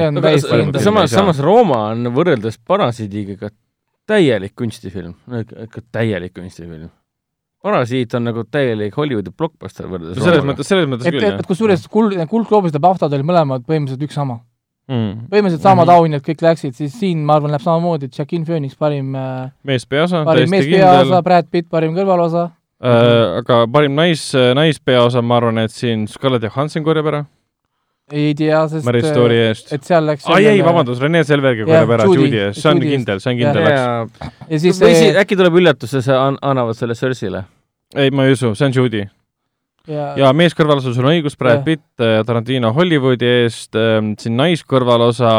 samas, 0.83 1.11
samas 1.11 1.41
Rooma 1.43 1.87
on 1.95 2.11
võrreldes 2.13 2.59
Parasiidiga 2.67 3.37
ikka 3.37 3.49
täielik 4.07 4.53
kunstifilm, 4.55 5.15
ikka 5.41 5.81
täielik 5.91 6.33
kunstifilm. 6.37 6.89
Parasiit 7.63 8.13
on 8.15 8.23
nagu 8.29 8.43
täielik 8.53 8.93
Hollywoodi 8.95 9.31
blockbuster 9.33 9.87
võrreldes 9.89 10.19
selles 10.21 10.37
Roomaga. 10.37 10.51
mõttes, 10.53 10.69
selles 10.69 10.85
mõttes 10.87 11.09
et, 11.09 11.15
küll, 11.17 11.25
et 11.41 11.47
kusjuures 11.49 11.87
kuld, 11.91 12.13
kuldgloobused 12.29 12.77
ja 12.77 12.81
pahtad 12.83 13.15
olid 13.17 13.25
mõlemad 13.27 13.65
põhimõtteliselt 13.67 14.05
üks 14.07 14.15
sama. 14.15 14.37
jah. 14.87 15.15
põhimõtteliselt 15.29 15.61
samad 15.61 15.87
Mhm. 15.87 15.95
auhinnad 15.97 16.21
kõik 16.23 16.41
läksid, 16.41 16.73
siis 16.75 16.93
siin 16.99 17.23
ma 17.25 17.35
arvan, 17.35 17.51
läheb 17.51 17.61
samamoodi, 17.65 18.09
Joaquin 18.17 18.45
Phoenix 18.45 18.75
parim 18.75 19.15
äh, 19.15 19.49
mees 19.63 19.85
peaosa, 19.85 20.23
parim 20.25 20.49
meespeaosa, 20.49 21.03
kindel. 21.03 21.23
Brad 21.23 21.49
Pitt 21.51 21.69
parim 21.69 21.93
kõrvalosa, 21.95 22.51
aga 22.81 23.65
parim 23.73 23.95
nais, 23.95 24.31
naispeaosa, 24.55 25.21
ma 25.21 25.37
arvan, 25.41 25.57
et 25.65 25.71
siin 25.71 26.07
Scarlett 26.07 26.43
Johansson 26.43 26.83
korjab 26.83 27.05
ära 27.11 27.25
ei 28.09 28.33
tea, 28.39 28.61
sest 28.71 28.85
Mary 28.87 29.01
Story 29.03 29.35
eest. 29.49 29.73
et 29.73 29.83
seal 29.83 30.05
läks 30.07 30.23
ai 30.31 30.45
ei, 30.47 30.61
vabandust, 30.63 31.01
Rene 31.03 31.23
Selvergi 31.27 31.65
korjab 31.67 31.89
ära 31.97 32.05
Judy- 32.07 32.37
eest, 32.45 32.61
see 32.61 32.69
on 32.71 32.77
Judy 32.79 32.91
kindel, 32.95 33.19
see 33.19 33.31
on 33.33 33.37
kindel 33.41 33.63
läks. 33.65 33.81
ja 33.81 34.31
ja 34.49 34.59
siis 34.63 34.79
või 34.79 34.93
siis 34.95 34.97
see 35.11 35.19
äkki 35.25 35.35
tuleb 35.35 35.53
üllatus 35.59 35.91
ja 35.97 36.01
see 36.01 36.15
an-, 36.15 36.37
annavad 36.41 36.77
selle 36.79 36.93
Cersei'le. 36.95 37.43
ei, 37.95 38.09
ma 38.11 38.23
ei 38.23 38.31
usu, 38.37 38.53
see 38.55 38.65
on 38.65 38.71
Judy. 38.71 39.03
Ja, 39.87 40.07
ja 40.19 40.31
mees 40.35 40.55
kõrvalosa, 40.57 40.93
sul 40.95 41.07
on 41.07 41.13
õigus, 41.15 41.37
Brad. 41.39 41.63
Pitt, 41.65 41.85
Tarantino 41.97 42.73
Hollywoodi 42.75 43.29
eest, 43.43 43.77
siin 44.21 44.35
naiskõrvalosa, 44.39 45.31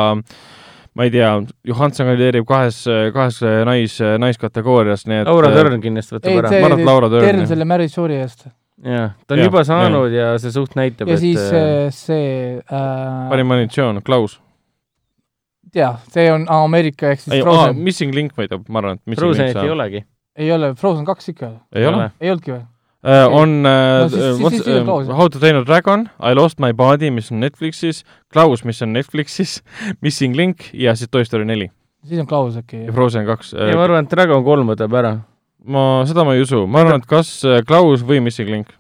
ma 0.99 1.07
ei 1.07 1.13
tea, 1.15 1.33
Johanson 1.69 2.09
kandideerib 2.09 2.47
kahes, 2.49 2.81
kahes 3.15 3.43
nais, 3.69 3.99
naiskategoorias, 4.25 5.07
nii 5.11 5.23
et 5.23 5.31
Laura 5.31 5.53
Dern 5.55 5.83
kindlasti 5.85 6.17
võtab 6.17 6.33
ei, 6.33 6.41
ära. 6.41 6.53
see 6.55 6.63
ma 6.63 6.71
arvan, 6.71 6.83
et 6.83 6.91
Laura 6.91 7.13
Dern, 7.13 7.45
jah. 7.45 7.51
selle 7.53 7.69
Mary 7.69 7.89
Story 7.93 8.19
eest. 8.23 8.49
jah, 8.83 9.15
ta 9.27 9.37
on 9.37 9.43
Jah, 9.43 9.49
juba 9.51 9.65
saanud 9.69 10.13
ja 10.15 10.33
see 10.43 10.55
suht 10.55 10.77
näitab, 10.79 11.11
ja 11.11 11.19
et 11.19 11.23
siis 11.23 11.41
äh, 11.45 11.71
äh, 11.87 11.95
see 11.95 12.29
äh, 12.59 12.85
parim 13.31 13.57
animatsioon, 13.57 14.01
Klaus. 14.07 14.39
jah, 15.75 16.01
see 16.15 16.29
on 16.33 16.49
Ameerika 16.55 17.13
ehk 17.13 17.27
siis 17.27 17.37
ei, 17.37 17.45
Frozen. 17.45 17.83
Missing 17.85 18.17
Link 18.17 18.35
võidab, 18.39 18.65
ma 18.69 18.83
arvan, 18.83 18.99
et 18.99 19.05
Missing 19.05 19.25
Frozenit 19.27 19.53
Link 19.53 19.61
ei 19.61 19.69
saab. 19.69 19.77
olegi. 19.77 20.05
ei 20.39 20.53
ole, 20.57 20.73
Frozen 20.79 21.07
kaks 21.07 21.35
ikka. 21.35 21.53
ei 21.77 21.87
ole? 21.91 22.11
ei 22.19 22.33
olnudki 22.33 22.57
või? 22.57 22.65
On 23.05 23.67
äh, 23.67 24.03
No 24.03 24.09
siis- 24.09 24.63
siis- 24.65 24.85
Klaus. 24.85 25.07
How 25.07 25.29
to 25.29 25.39
train 25.39 25.57
a 25.57 25.65
dragon, 25.65 26.09
I 26.21 26.35
lost 26.35 26.59
my 26.59 26.73
body, 26.73 27.11
mis 27.11 27.31
on 27.33 27.41
Netflixis, 27.41 28.05
Klaus, 28.33 28.65
mis 28.65 28.83
on 28.83 28.93
Netflixis, 28.93 29.63
Missing 30.03 30.35
Link 30.37 30.71
ja 30.73 30.95
siis 30.99 31.09
Toy 31.11 31.25
Story 31.25 31.45
neli 31.45 31.71
siis 32.09 32.21
on 32.21 32.27
Klaus 32.31 32.57
äkki 32.57 32.85
ja. 32.87 32.93
Frozen 32.93 33.27
kaks. 33.27 33.53
ja 33.53 33.75
ma 33.77 33.85
arvan, 33.85 34.05
et 34.07 34.11
Dragon 34.11 34.45
kolm 34.45 34.67
võtab 34.71 34.95
ära. 34.99 35.17
ma, 35.65 36.05
seda 36.09 36.25
ma 36.25 36.35
ei 36.35 36.43
usu, 36.43 36.67
ma 36.67 36.81
arvan, 36.85 37.01
et 37.03 37.07
kas 37.11 37.31
äh, 37.45 37.61
Klaus 37.67 38.03
või 38.07 38.21
Missing 38.25 38.49
Link. 38.51 38.71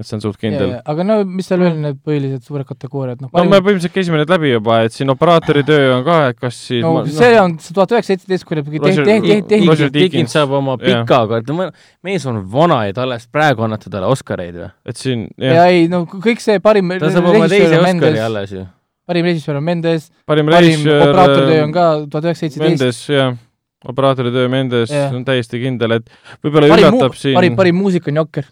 Et 0.00 0.08
see 0.08 0.16
on 0.16 0.22
suht 0.24 0.38
kindel. 0.40 0.72
aga 0.92 1.04
no 1.06 1.18
mis 1.28 1.48
seal 1.50 1.60
veel 1.62 1.76
need 1.80 1.98
põhilised 2.06 2.46
suured 2.46 2.66
kategooriad, 2.68 3.20
noh 3.22 3.32
no 3.34 3.44
me 3.44 3.60
põhimõtteliselt 3.60 3.94
käisime 3.94 4.20
need 4.20 4.32
läbi 4.32 4.52
juba, 4.54 4.80
et 4.86 4.96
siin 4.96 5.12
operaatori 5.12 5.64
töö 5.68 5.90
on 5.98 6.04
ka, 6.06 6.18
et 6.32 6.40
kas 6.40 6.58
siis 6.70 6.82
no 6.84 6.94
ma, 6.96 7.04
see 7.10 7.36
on 7.40 7.56
tuhat 7.60 7.94
üheksasada 7.96 8.08
seitseteist, 8.10 8.48
kui 8.48 8.60
tehti, 8.60 9.40
tehti, 9.50 10.24
saab 10.30 10.56
oma 10.58 10.76
Jah. 10.80 11.04
pika, 11.04 11.22
aga 11.28 11.70
mees 12.06 12.26
on 12.30 12.40
vana 12.52 12.82
ja 12.88 12.96
alles 13.04 13.28
praegu 13.32 13.66
annate 13.66 13.92
talle 13.92 14.08
Oscareid 14.10 14.56
või? 14.56 14.70
et 14.88 15.00
siin 15.00 15.28
ja 15.40 15.68
ei 15.70 15.86
no 15.92 16.04
kõik 16.10 16.42
see 16.42 16.62
parim 16.64 16.96
ta 16.96 17.12
saab 17.12 17.30
oma 17.32 17.50
teise 17.50 17.68
Oscari 17.70 17.84
Mendes, 17.86 18.18
alles 18.24 18.56
ju. 18.56 18.64
parim 19.10 19.30
režissöör 19.30 19.60
on 19.60 19.68
Mendes, 19.68 20.10
parim 20.28 20.50
parim 20.50 20.70
režissöör 20.70 21.06
operaatori 21.08 21.46
töö 21.52 21.62
on 21.68 21.76
ka 21.76 21.86
tuhat 22.06 22.30
üheksasada 22.30 22.46
seitseteist, 22.46 22.68
Mendes, 22.70 23.02
jah, 23.12 23.36
operaatori 23.84 24.32
töö 24.34 24.48
Mendes 24.52 24.92
Jah. 24.92 25.12
on 25.14 25.24
täiesti 25.24 25.60
kindel, 25.62 25.98
et 26.00 26.08
võib-olla 26.44 26.72
parim 26.72 26.88
üllatab 26.90 27.16
siin 27.18 27.36
parim, 27.38 27.56
parim 27.58 27.78
muusika 27.80 28.12
on 28.12 28.22
Jokker. 28.22 28.48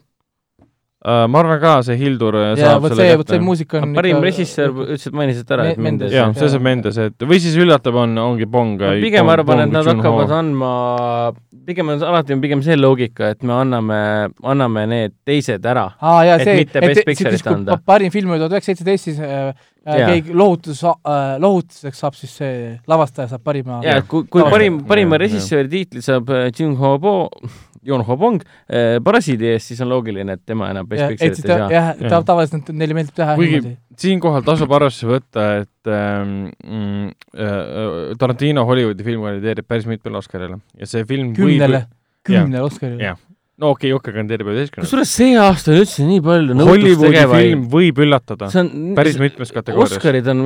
uh,, 1.05 1.27
ma 1.31 1.43
arvan 1.43 1.60
ka, 1.62 1.75
see 1.86 1.97
Hildur 2.01 2.36
äh, 2.39 2.47
ja 2.59 2.73
saab 2.75 2.89
selle 2.91 3.07
see, 3.07 3.18
kätte. 3.20 3.41
muusika 3.44 3.83
on 3.83 3.94
parim 3.97 4.23
režissöör, 4.25 4.75
ütlesid, 4.86 5.17
mainisid 5.18 5.52
ära, 5.55 5.68
et 5.73 5.78
Me- 5.78 5.89
Mendes 5.89 6.15
jah, 6.15 6.33
see 6.36 6.51
saab 6.55 6.67
Mendes, 6.67 6.99
et 7.05 7.27
või 7.28 7.41
siis 7.43 7.57
üllatab, 7.60 8.01
on, 8.02 8.17
ongi 8.23 8.49
Bong. 8.51 8.83
ma 8.83 8.94
pigem 9.02 9.33
arvan, 9.35 9.65
et 9.67 9.75
nad 9.75 9.91
hakkavad 9.93 10.35
andma, 10.41 10.73
pigem 11.68 11.94
on 11.94 12.05
alati 12.10 12.36
on 12.36 12.44
pigem 12.44 12.65
see 12.67 12.78
loogika, 12.78 13.33
et 13.36 13.47
me 13.47 13.57
anname, 13.57 14.01
anname 14.43 14.86
need 14.91 15.17
teised 15.28 15.67
ära. 15.68 15.89
aa 16.01 16.20
jaa, 16.28 16.39
et 16.43 16.49
see, 16.49 16.68
Best 16.89 17.07
Picture'it 17.09 17.49
kui 17.49 17.83
parim 17.89 18.15
film 18.15 18.35
oli 18.35 18.43
tuhat 18.43 18.59
üheksasada 18.59 18.78
seitseteist, 18.78 19.09
siis 19.09 19.20
äh, 19.23 19.52
äh, 19.86 19.99
Jaa. 20.01 20.09
keegi 20.12 20.35
lohutus 20.36 20.83
äh,, 20.85 21.39
lohutuseks 21.41 22.02
saab 22.02 22.17
siis 22.18 22.35
see 22.41 22.75
lavastaja 22.91 23.31
saab 23.33 23.44
parima 23.47 23.81
ja 23.85 24.01
kui, 24.02 24.27
kui 24.31 24.44
parim, 24.51 24.83
parima 24.89 25.18
režissööri 25.20 25.70
tiitli 25.73 26.02
saab 26.05 26.31
äh, 26.35 26.49
Jun 26.52 26.77
Ho 26.81 26.97
Bo, 27.02 27.15
Jon 27.87 28.03
Ho 28.07 28.17
Bong 28.17 28.43
äh, 28.43 28.99
Parasiidi 29.05 29.53
eest, 29.53 29.71
siis 29.73 29.81
on 29.85 29.89
loogiline, 29.93 30.33
et 30.39 30.43
tema 30.47 30.71
enam 30.73 30.87
Best 30.89 31.05
Picture'it 31.13 31.39
ei 31.45 31.53
saa. 31.53 31.69
jah, 31.73 31.93
ta 32.09 32.23
tavaliselt 32.33 32.71
neile 32.75 32.97
meeldib 32.99 33.15
teha 33.19 33.37
Kuigi- 33.39 33.61
niimoodi. 33.61 33.77
siinkohal 33.99 34.43
tasub 34.47 34.73
arvesse 34.79 35.07
võtta, 35.11 35.47
et 35.63 35.93
ähm, 35.95 36.35
mm, 36.65 37.07
äh, 37.39 38.17
Tarantino 38.19 38.65
Hollywoodi 38.69 39.05
film 39.07 39.23
kandideerib 39.27 39.67
päris 39.69 39.87
mitmele 39.91 40.19
Oscarile 40.21 40.61
ja 40.79 40.87
see 40.91 41.05
film 41.09 41.33
kümnele, 41.39 41.85
kümnele 42.27 42.63
Oscarile 42.67 43.03
Jah. 43.13 43.19
No 43.59 43.73
okei 43.75 43.89
okay,, 43.89 43.93
Jokker 43.93 44.15
kandideerib 44.15 44.51
üheteistkümnele. 44.53 44.87
kusjuures 44.87 45.12
see 45.19 45.35
aasta 45.41 45.73
on 45.73 45.81
üldse 45.83 46.07
nii 46.07 46.23
palju 46.25 46.57
Hollywoodi 46.69 47.23
film 47.33 47.65
võib 47.73 48.01
üllatada 48.05 48.51
see 48.53 48.62
on 48.62 48.95
päris 48.99 49.19
mitmes 49.20 49.53
kategoorias. 49.55 49.97
Oscarid 49.99 50.31
on, 50.33 50.45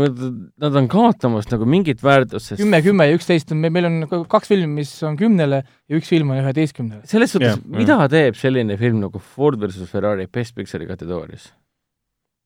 nad 0.65 0.79
on 0.81 0.89
kaotamas 0.93 1.49
nagu 1.53 1.69
mingit 1.69 2.03
väärtust, 2.05 2.53
sest 2.53 2.63
kümme, 2.63 2.83
kümme 2.85 3.09
ja 3.11 3.17
üksteist 3.19 3.53
on, 3.53 3.65
meil 3.65 3.89
on 3.89 4.27
kaks 4.33 4.53
filmi, 4.53 4.71
mis 4.81 4.95
on 5.07 5.19
kümnele 5.21 5.63
ja 5.63 5.99
üks 5.99 6.13
film 6.13 6.33
on 6.33 6.41
üheteistkümnele. 6.41 7.05
selles 7.11 7.35
suhtes 7.37 7.53
Jah,, 7.55 7.65
mida 7.83 7.99
teeb 8.13 8.39
selline 8.41 8.79
film 8.81 9.03
nagu 9.05 9.21
Ford 9.21 9.61
versus 9.61 9.91
Ferrari 9.93 10.29
Best 10.33 10.57
Picture'i 10.57 10.89
kategoorias? 10.89 11.51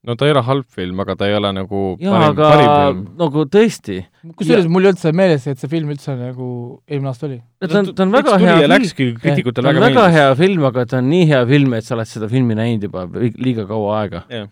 No 0.06 0.14
ta 0.16 0.26
ei 0.28 0.32
ole 0.34 0.42
halb 0.46 0.66
film, 0.70 1.00
aga 1.02 1.16
ta 1.18 1.26
ei 1.28 1.34
ole 1.36 1.50
nagu 1.56 1.80
jaa, 2.00 2.20
aga 2.30 2.50
parim 2.52 3.00
nagu 3.18 3.44
tõesti, 3.50 3.96
kusjuures 4.38 4.68
mul 4.70 4.86
ei 4.86 4.90
olnud 4.92 5.02
seda 5.02 5.16
meeles, 5.18 5.46
et 5.50 5.58
see 5.62 5.70
film 5.72 5.90
üldse 5.94 6.14
nagu 6.18 6.48
eelmine 6.88 7.10
aasta 7.12 7.26
oli. 7.28 7.40
ta 7.66 7.80
on, 7.82 7.90
ta 7.94 8.06
on 8.06 8.14
väga 8.14 8.36
hea 8.42 8.56
film, 8.60 8.70
läkski 8.74 9.08
ta 9.16 9.20
kriitikutele 9.24 9.68
on 9.72 9.74
väga 9.74 9.86
väga 9.88 10.04
meeldis. 10.06 10.18
hea 10.20 10.34
film, 10.42 10.64
aga 10.70 10.86
ta 10.92 11.00
on 11.02 11.10
nii 11.10 11.26
hea 11.32 11.42
film, 11.52 11.74
et 11.80 11.84
sa 11.88 11.96
oled 11.98 12.10
seda 12.12 12.28
filmi 12.32 12.54
näinud 12.58 12.86
juba 12.88 13.06
li- 13.18 13.34
liiga 13.48 13.66
kaua 13.66 14.00
aega. 14.02 14.22
jah, 14.30 14.46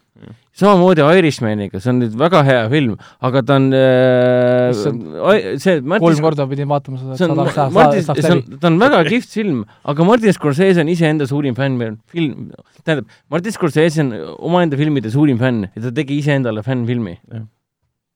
samamoodi 0.54 1.02
Irishmaniga, 1.18 1.80
see 1.82 1.90
on 1.90 1.98
nüüd 2.02 2.12
väga 2.18 2.42
hea 2.46 2.60
film, 2.70 2.94
aga 3.26 3.42
ta 3.46 3.56
on 3.58 3.66
äh, 3.74 4.68
see, 4.78 5.80
kolm 5.80 5.88
Martin 5.90 6.22
korda 6.22 6.46
pidin 6.50 6.70
vaatama 6.70 7.00
seda, 7.00 7.16
et 7.16 7.22
see 7.22 7.26
on 7.26 7.34
saada, 7.34 7.54
saada, 7.56 7.74
Martin, 7.74 8.06
saaks 8.06 8.22
see 8.22 8.36
on 8.36 8.44
ta 8.62 8.70
on 8.70 8.78
väga 8.82 9.02
kihvt 9.08 9.34
film, 9.40 9.64
aga 9.90 10.06
Martin 10.06 10.36
Scorsese 10.36 10.84
on 10.84 10.92
iseenda 10.92 11.26
suurim 11.30 11.58
fänn, 11.58 11.98
film, 12.14 12.46
tähendab, 12.84 13.10
Martin 13.34 13.56
Scorsese 13.56 14.06
on 14.06 14.14
omaenda 14.50 14.78
filmide 14.78 15.10
suurim 15.14 15.42
fänn 15.42 15.66
ja 15.66 15.84
ta 15.88 15.94
tegi 15.98 16.20
iseendale 16.22 16.62
fännfilmi. 16.66 17.18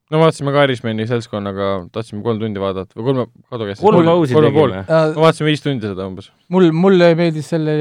No 0.08 0.20
vaatasime 0.22 0.52
ka 0.54 0.62
Irishmani 0.64 1.04
seltskonnaga, 1.08 1.66
tahtsime 1.92 2.22
kolm 2.24 2.38
tundi 2.40 2.60
vaadata 2.62 2.96
või 2.96 3.04
kolme, 3.10 3.24
kaua 3.50 3.66
käis? 3.68 3.80
kolm 3.82 4.06
pausi 4.08 4.32
tegime. 4.36 4.82
no 4.88 5.20
vaatasime 5.24 5.48
viis 5.50 5.62
tundi 5.64 5.84
seda 5.90 6.06
umbes. 6.08 6.30
mul, 6.54 6.70
mulle 6.72 7.10
meeldis 7.18 7.46
selle 7.52 7.72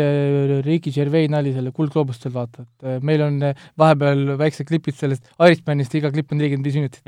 Ricky 0.65 0.91
Gervais 0.95 1.29
nali 1.31 1.53
selle 1.55 1.71
Kuldgloobustel 1.75 2.33
vaata, 2.35 2.65
et 2.65 2.81
äh, 2.87 2.99
meil 3.05 3.21
on 3.23 3.39
äh, 3.47 3.53
vahepeal 3.79 4.19
väiksed 4.41 4.67
klipid 4.67 4.95
sellest 4.99 5.23
Irishmanist, 5.39 5.95
iga 5.99 6.11
klipp 6.11 6.31
on 6.35 6.37
nelikümmend 6.41 6.67
viis 6.67 6.77
minutit. 6.81 7.01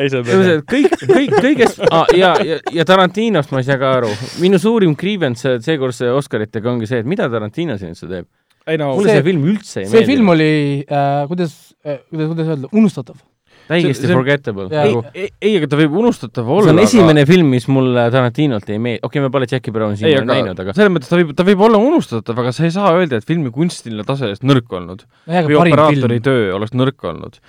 ei 0.00 0.08
saa 0.12 0.22
teha. 0.22 0.60
kõik, 0.70 0.90
kõik, 1.02 1.32
kõigest 1.42 1.82
ah, 1.90 2.06
ja, 2.16 2.30
ja, 2.46 2.56
ja 2.74 2.86
Tarantinost 2.86 3.50
ma 3.50 3.58
ei 3.62 3.68
saa 3.68 3.78
ka 3.82 3.88
aru. 3.98 4.10
minu 4.42 4.58
suurim 4.62 4.94
grievance 4.98 5.58
seekordse 5.66 6.04
Oscaritega 6.14 6.70
ongi 6.70 6.86
see, 6.90 7.02
et 7.02 7.08
mida 7.08 7.26
Tarantino 7.32 7.74
siin 7.80 7.90
üldse 7.96 8.06
teeb. 8.10 8.26
Ei 8.66 8.78
no 8.80 8.92
mulle 8.96 9.08
see, 9.08 9.14
See- 9.14 9.22
see 9.22 9.30
film 9.30 9.46
üldse 9.52 9.80
ei 9.80 9.86
see 9.86 9.96
meeldi. 10.00 10.12
film 10.12 10.28
oli 10.34 10.50
äh,, 10.88 11.24
kuidas 11.30 11.56
äh,, 11.86 12.00
kuidas, 12.10 12.28
kuidas 12.32 12.52
öelda, 12.52 12.70
unustatav. 12.72 13.18
täiesti 13.66 13.94
see- 13.94 14.06
see- 14.06 14.14
forgettable. 14.14 14.66
Ei 14.70 14.92
Nagu,, 14.92 15.00
ei, 15.14 15.28
ei, 15.42 15.52
aga 15.58 15.66
ta 15.72 15.78
võib 15.80 15.94
unustatav 15.98 16.46
olla. 16.46 16.68
see 16.68 16.74
on 16.76 16.82
esimene 16.84 17.24
film, 17.26 17.48
mis 17.56 17.66
mulle 17.72 18.04
Tarantinolt 18.14 18.68
ei 18.70 18.78
meeldi, 18.78 19.00
okei 19.02 19.18
okay,, 19.20 19.24
me 19.26 19.30
pole 19.34 19.48
Jackie 19.50 19.74
Browni 19.74 19.98
siin 19.98 20.10
ei, 20.10 20.16
aga... 20.18 20.22
aga 20.26 20.32
näinud, 20.34 20.62
aga 20.64 20.74
selles 20.76 20.92
mõttes 20.94 21.10
ta 21.10 21.18
võib, 21.18 21.32
ta 21.38 21.46
võib 21.48 21.64
olla 21.66 21.80
unustatav, 21.82 22.38
aga 22.44 22.52
sa 22.54 22.66
ei 22.68 22.74
saa 22.74 22.92
öelda, 22.94 23.18
et 23.18 23.26
filmi 23.26 23.50
kunstiline 23.54 24.06
tase 24.06 24.28
oleks 24.28 24.42
nõrk 24.46 24.70
olnud 24.80 25.02
või 25.26 25.40
aga 25.42 25.62
operaatori 25.64 26.20
film. 26.20 26.26
töö 26.28 26.52
oleks 26.60 26.74
nõrk 26.78 27.08
olnud. 27.10 27.40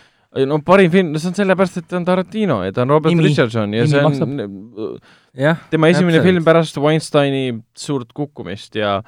no 0.50 0.58
parim 0.66 0.92
film, 0.94 1.14
no 1.14 1.22
see 1.22 1.30
on 1.32 1.38
sellepärast, 1.38 1.78
et 1.82 1.88
ta 1.90 1.98
on 1.98 2.06
Tarantino 2.06 2.60
ja 2.66 2.74
ta 2.74 2.84
on 2.84 2.92
Robert 2.94 3.14
Nimi- 3.14 3.30
Richardson 3.30 3.74
ja 3.74 3.86
nimi 3.86 3.94
see 3.94 4.02
maksab. 4.06 4.34
on 4.34 5.00
jah, 5.38 5.62
tema 5.72 5.90
esimene 5.94 6.18
Täpselt. 6.18 6.28
film 6.32 6.44
pärast 6.50 6.78
Weinsteini 6.82 7.46
suurt 7.78 8.12
kukkumist 8.14 8.76
ja 8.78 9.00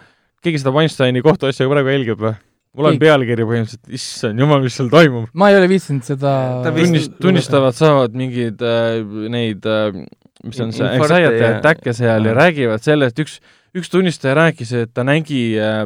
keegi 0.43 0.61
seda 0.61 0.74
Weinsteini 0.76 1.24
kohtuasja 1.26 1.68
praegu 1.72 1.92
jälgib 1.93 2.24
või? 2.24 2.35
mul 2.77 2.90
on 2.92 3.00
pealkiri 3.01 3.45
põhimõtteliselt, 3.50 3.90
issand 3.98 4.42
jumal, 4.43 4.61
mis 4.64 4.76
seal 4.77 4.90
toimub. 4.93 5.30
ma 5.34 5.50
ei 5.51 5.58
ole 5.59 5.69
viitsinud 5.72 6.06
seda 6.06 6.34
tunnist-, 6.68 7.16
tunnistavad, 7.22 7.77
saavad 7.77 8.18
mingeid 8.18 8.61
äh, 8.66 9.00
neid 9.34 9.66
äh,, 9.69 9.98
mis 10.45 10.61
on 10.64 10.74
see, 10.76 10.85
anxiety 10.85 11.42
ja- 11.42 11.56
attack'e 11.58 11.95
seal 11.98 12.30
ja 12.30 12.35
räägivad 12.38 12.85
sellest, 12.85 13.19
üks, 13.24 13.40
üks 13.77 13.92
tunnistaja 13.92 14.38
rääkis, 14.40 14.74
et 14.84 14.93
ta 14.93 15.06
nägi 15.08 15.43
äh, 15.59 15.84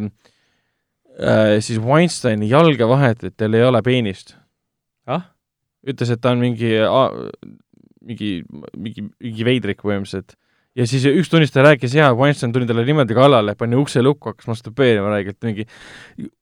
äh, 1.18 1.58
siis 1.64 1.82
Weinsteini 1.82 2.52
jalge 2.52 2.88
vahet, 2.90 3.24
et 3.24 3.38
tal 3.40 3.56
ei 3.58 3.66
ole 3.66 3.82
peenist. 3.86 4.36
ah, 5.08 5.30
ütles, 5.88 6.14
et 6.14 6.22
ta 6.24 6.36
on 6.36 6.44
mingi, 6.44 6.76
mingi, 8.04 8.32
mingi, 8.76 9.08
mingi 9.24 9.48
veidrik 9.48 9.82
põhimõtteliselt. 9.84 10.38
Ja 10.78 10.88
siis 10.90 11.06
üks 11.10 11.30
tunnistaja 11.32 11.68
rääkis, 11.68 11.94
jaa, 11.98 12.10
Weinstein 12.18 12.54
tuli 12.56 12.68
talle 12.70 12.86
niimoodi 12.88 13.18
kallale, 13.18 13.56
pani 13.60 13.78
ukse 13.80 14.02
lukku, 14.04 14.34
hakkas 14.34 14.50
masturbeerima 14.50 15.14
räigelt, 15.14 15.40
mingi 15.46 15.68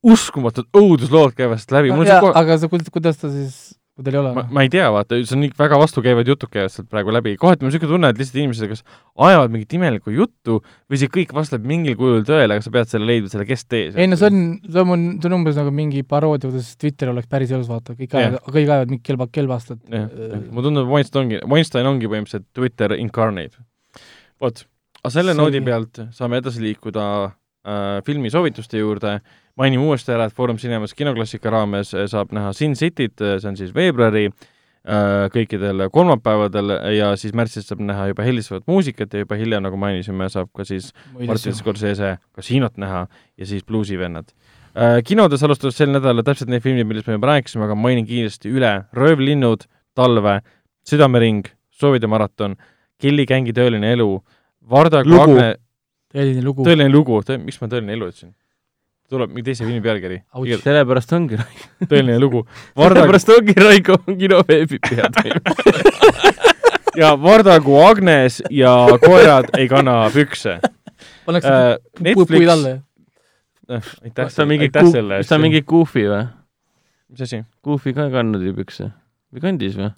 uskumatud 0.08 0.70
õuduslood 0.78 1.36
käivad 1.36 1.60
sealt 1.60 1.78
läbi, 1.78 1.92
see 2.00 2.18
kohe, 2.24 2.34
aga 2.40 2.58
sa, 2.60 2.72
kuidas 2.72 3.20
ta 3.20 3.28
siis, 3.32 3.58
kui 3.92 4.06
tal 4.06 4.16
ei 4.16 4.20
ole 4.22 4.32
ma, 4.40 4.64
ei 4.64 4.70
tea, 4.72 4.86
vaata, 4.94 5.18
see 5.20 5.36
on 5.36 5.42
nii 5.44 5.52
väga 5.58 5.76
vastukäivad 5.82 6.30
jutud 6.32 6.48
käivad 6.52 6.72
sealt 6.72 6.88
praegu 6.88 7.12
läbi, 7.12 7.34
kohati 7.40 7.60
mul 7.60 7.68
on 7.68 7.74
niisugune 7.74 7.92
tunne, 7.92 8.12
et 8.14 8.22
lihtsalt 8.22 8.38
inimesed 8.40 8.70
kas 8.70 8.80
ajavad 9.28 9.52
mingit 9.52 9.76
imelikku 9.76 10.14
juttu 10.16 10.62
või 10.64 11.00
see 11.02 11.12
kõik 11.12 11.34
vastab 11.36 11.66
mingil 11.68 11.98
kujul 12.00 12.24
tõele, 12.28 12.56
aga 12.56 12.64
sa 12.64 12.72
pead 12.72 12.88
selle 12.88 13.10
leidma, 13.10 13.28
selle 13.34 13.44
kes 13.50 13.66
tees. 13.68 13.98
ei 14.00 14.08
no 14.08 14.16
see 14.16 14.30
on, 14.32 14.46
see 14.64 14.86
on, 14.86 15.04
see 15.18 15.28
on 15.28 15.36
umbes 15.42 15.60
nagu 15.60 15.74
mingi 15.76 16.06
paroodia, 16.08 16.48
kuidas 16.48 16.72
Twitter 16.80 17.12
oleks 17.12 17.28
päris 17.28 17.52
elus, 17.52 17.68
vaata, 17.68 17.92
kõik 18.00 18.16
ajavad, 18.16 18.40
kõik 18.48 18.64
ajavad 18.64 18.96
mingi 18.96 19.04
kelba, 19.10 19.28
kelbastat. 19.28 19.82
jah, 19.92 20.08
jah, 20.08 20.40
mulle 20.48 20.70
tundub, 20.70 20.88
et 20.88 20.94
Weinstein 20.96 21.26
ongi, 21.26 21.42
Weinstein 21.52 21.90
ongi 21.92 22.08
põhimõtteliselt 22.08 22.48
Twitter 22.56 22.96
incarnate. 22.96 23.60
vot, 24.42 24.64
aga 25.02 25.12
selle 25.14 25.34
noodi 25.38 25.62
pealt 25.64 26.02
saame 26.14 26.40
edasi 26.42 26.62
liikuda 26.64 27.04
äh, 27.26 28.00
filmisoovituste 28.06 28.80
juurde, 28.80 29.18
mainime 29.58 29.86
uuesti 29.86 30.14
ära, 30.14 30.28
et 30.28 30.36
Foorum 30.36 30.58
Cinemas 30.60 30.96
kinoklassika 30.98 31.52
raames 31.52 31.94
äh, 31.94 32.08
saab 32.10 32.34
näha 32.34 32.52
Sin 32.56 32.74
Cityt, 32.78 33.22
see 33.22 33.50
on 33.50 33.58
siis 33.58 33.74
veebruari 33.76 34.28
äh, 34.28 35.28
kõikidel 35.34 35.86
kolmapäevadel 35.94 36.76
ja 36.96 37.12
siis 37.20 37.36
märtsis 37.38 37.68
saab 37.70 37.84
näha 37.86 38.08
juba 38.12 38.26
helistavat 38.26 38.66
muusikat 38.70 39.14
ja 39.14 39.24
juba 39.24 39.38
hiljem, 39.40 39.62
nagu 39.66 39.78
mainisime, 39.80 40.30
saab 40.32 40.50
ka 40.56 40.66
siis 40.68 40.90
Martin 41.18 41.56
Scorsese 41.58 42.16
kasiinot 42.34 42.80
näha 42.82 43.06
ja 43.38 43.48
siis 43.48 43.64
Bluesivennad 43.68 44.34
äh,. 44.74 44.98
kinodes 45.06 45.42
alustas 45.46 45.78
sel 45.78 45.94
nädalal 45.94 46.26
täpselt 46.26 46.50
need 46.50 46.64
filmid, 46.64 46.88
millest 46.88 47.10
me 47.10 47.18
juba 47.18 47.34
rääkisime, 47.34 47.66
aga 47.68 47.78
mainin 47.78 48.06
kiiresti 48.08 48.50
üle. 48.50 48.74
Röövlinnud, 48.96 49.66
Talve, 49.94 50.40
Südamering, 50.88 51.46
Soovide 51.70 52.08
maraton, 52.08 52.56
Kelly 53.02 53.26
Gängi 53.26 53.54
tõeline 53.56 53.90
elu, 53.96 54.08
Varda 54.70 55.02
Lugu. 55.04 55.24
Agne 55.26 55.48
selline 56.12 56.44
lugu. 56.44 56.64
tõeline 56.66 56.92
lugu, 56.92 57.18
miks 57.42 57.60
ma 57.62 57.68
tõeline 57.72 57.96
elu 57.98 58.08
ütlesin? 58.12 58.32
tuleb 59.12 59.28
mingi 59.28 59.44
teise 59.50 59.66
filmi 59.66 59.82
pealkiri. 59.84 60.22
Sellepärast 60.62 61.10
ongi, 61.12 61.36
tõeline 61.84 62.14
lugu. 62.22 62.46
Varda 62.78 63.02
sellepärast 63.02 63.32
ongi 63.34 63.56
Raiko 63.60 63.98
kinoveebi 64.22 64.78
pead. 64.86 65.18
ja 67.00 67.10
Vardagu 67.20 67.76
Agnes 67.84 68.40
ja 68.50 68.72
koerad 69.04 69.50
ei 69.58 69.68
kanna 69.68 70.10
pükse 70.12 70.58
pannakse 71.26 71.52
äh,. 71.52 72.14
pu- 72.16 72.26
puid 72.28 72.48
alla 72.48 72.72
Netflix, 72.72 72.82
ja 73.68 73.80
aitäh 74.04 74.32
ta 74.34 74.42
on 74.42 74.48
mingi 74.50 74.68
aitäh 74.68 74.82
Goofy, 74.82 74.92
selle 74.98 75.18
kas 75.22 75.28
ta 75.30 75.34
on 75.38 75.44
mingi 75.46 75.62
Goofy 75.62 76.04
või? 76.10 76.22
mis 77.12 77.24
asi? 77.28 77.42
Goofy 77.64 77.94
ka 77.96 78.08
ei 78.08 78.12
kandnud 78.16 78.44
ju 78.44 78.52
pükse 78.56 78.90
või 79.32 79.44
kandis 79.44 79.76
või? 79.78 79.90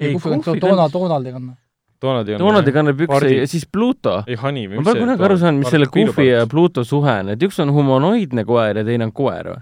ei, 0.00 0.12
Goofy 0.16 0.60
Donald, 0.60 0.90
kandis- 0.90 0.92
Donald 0.96 1.26
ei 1.30 1.32
kanna. 1.36 1.56
Donald 2.00 2.28
ei 2.28 2.38
Donald 2.40 2.68
ei 2.68 2.72
kanna 2.74 2.94
pükse 2.96 3.28
ja 3.34 3.46
siis 3.50 3.66
Pluto. 3.68 4.22
ei, 4.26 4.36
Honey 4.40 4.68
või 4.70 4.80
ma 4.80 4.86
pole 4.88 5.02
kunagi 5.04 5.26
aru 5.28 5.36
saanud, 5.40 5.64
mis 5.64 5.74
selle 5.74 5.88
Goofy 5.92 6.24
ja 6.28 6.46
Pluto 6.50 6.84
suhe 6.88 7.16
on, 7.24 7.34
et 7.34 7.42
üks 7.44 7.58
on 7.60 7.72
humanoidne 7.76 8.44
koer 8.48 8.80
ja 8.80 8.84
teine 8.86 9.08
on 9.10 9.12
koer 9.16 9.50
või? 9.52 9.60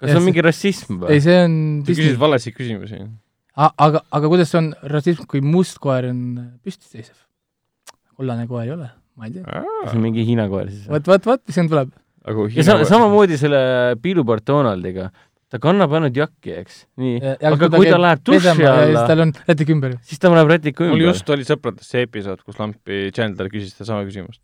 kas 0.00 0.08
Jah, 0.08 0.14
see 0.14 0.16
on 0.16 0.22
see- 0.22 0.28
mingi 0.30 0.44
rassism 0.44 1.02
või 1.02 1.12
ei,? 1.14 1.20
see 1.24 1.36
on 1.44 1.52
sa 1.82 1.86
Disney 1.90 2.06
küsisid. 2.06 2.20
valesid 2.22 2.56
küsimusi. 2.56 3.02
aga, 3.56 4.00
aga 4.10 4.30
kuidas 4.32 4.50
see 4.50 4.60
on 4.62 4.70
rassism, 4.94 5.28
kui 5.30 5.40
must 5.44 5.78
koer 5.82 6.08
on 6.10 6.22
püsti 6.64 6.88
seisev? 6.88 7.16
kollane 8.16 8.46
koer 8.50 8.64
ei 8.68 8.72
ole, 8.74 8.88
ma 9.18 9.28
ei 9.28 9.36
tea. 9.36 9.44
see 9.90 9.98
on 9.98 10.02
mingi 10.06 10.24
Hiina 10.26 10.48
koer 10.48 10.72
siis 10.72 10.88
vot, 10.88 11.06
vot, 11.12 11.30
vot, 11.32 11.44
mis 11.46 11.54
siin 11.60 11.68
tuleb. 11.68 11.92
aga 12.24 12.48
ja 12.56 12.64
sa, 12.66 12.78
samamoodi 12.88 13.36
selle 13.40 13.60
piilupart 14.02 14.46
Donaldiga, 14.48 15.10
ta 15.54 15.60
kannab 15.62 15.92
ainult 15.94 16.16
jakki, 16.18 16.50
eks, 16.64 16.78
nii, 16.98 17.18
aga 17.46 17.68
kui 17.70 17.86
ta 17.86 17.98
läheb 18.00 18.22
duši 18.26 18.48
ja 18.48 18.54
siis 18.56 18.68
alla, 18.70 19.02
tal 19.06 19.20
on 19.22 19.32
rätik 19.46 19.68
ümber. 19.70 19.92
siis 20.02 20.18
ta 20.22 20.32
läheb 20.32 20.50
rätiku 20.50 20.88
mul 20.88 20.96
ümber. 20.96 21.12
just 21.12 21.28
oli 21.30 21.46
sõpradest 21.46 21.94
see 21.94 22.02
episood, 22.08 22.40
kus 22.42 22.58
Lampi 22.58 23.12
Chandler 23.14 23.50
küsis 23.52 23.76
sedasama 23.76 24.02
küsimust. 24.08 24.40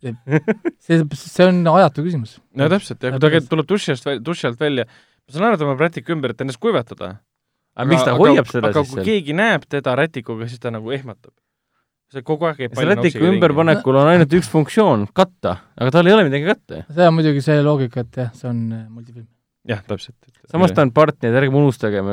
see, 0.85 1.01
see 1.19 1.49
on 1.49 1.59
ajatu 1.73 2.05
küsimus. 2.05 2.37
no 2.55 2.69
täpselt, 2.71 3.03
ja 3.03 3.11
kui 3.11 3.23
ta 3.25 3.33
käib, 3.33 3.49
tuleb 3.51 3.67
duši 3.73 3.91
eest, 3.95 4.07
duši 4.23 4.47
alt 4.51 4.63
välja, 4.63 4.87
ma 4.87 5.35
saan 5.35 5.49
aru, 5.49 5.59
et 5.59 5.63
ta 5.63 5.67
paneb 5.67 5.83
rätiku 5.83 6.15
ümber, 6.15 6.35
et 6.35 6.45
ennast 6.45 6.61
kuivatada. 6.63 7.11
aga 7.75 7.89
miks 7.91 8.07
ta 8.07 8.15
hoiab 8.15 8.47
seda 8.53 8.71
aga 8.71 8.85
siis 8.85 8.93
kui 8.93 9.01
seal? 9.01 9.09
keegi 9.11 9.37
näeb 9.41 9.67
teda 9.67 9.97
rätikuga, 9.99 10.47
siis 10.47 10.63
ta 10.63 10.71
nagu 10.71 10.95
ehmatab. 10.95 11.35
see 12.15 12.23
kogu 12.23 12.47
aeg 12.47 12.63
käib 12.63 12.79
see 12.79 12.87
rätiku 12.87 13.27
ümberpanekul 13.33 13.99
on 13.99 14.13
ainult 14.15 14.39
üks 14.39 14.47
funktsioon, 14.55 15.09
katta, 15.11 15.57
aga 15.75 15.91
tal 15.99 16.07
ei 16.07 16.15
ole 16.15 16.31
midagi 16.31 16.47
katta. 16.47 16.85
see 16.87 17.11
on 17.11 17.19
muidugi 17.19 17.43
see 17.43 17.59
loogika, 17.67 18.07
et 18.07 18.23
jah, 18.23 18.31
see 18.31 18.47
on 18.47 18.65
äh, 18.71 18.87
multifilm. 18.87 19.27
jah, 19.69 19.83
täpselt. 19.87 20.17
samas 20.51 20.73
ta 20.75 20.85
on 20.85 20.93
part, 20.95 21.17
nii 21.21 21.31
et 21.31 21.37
ärgem 21.41 21.57
unustagem, 21.61 22.09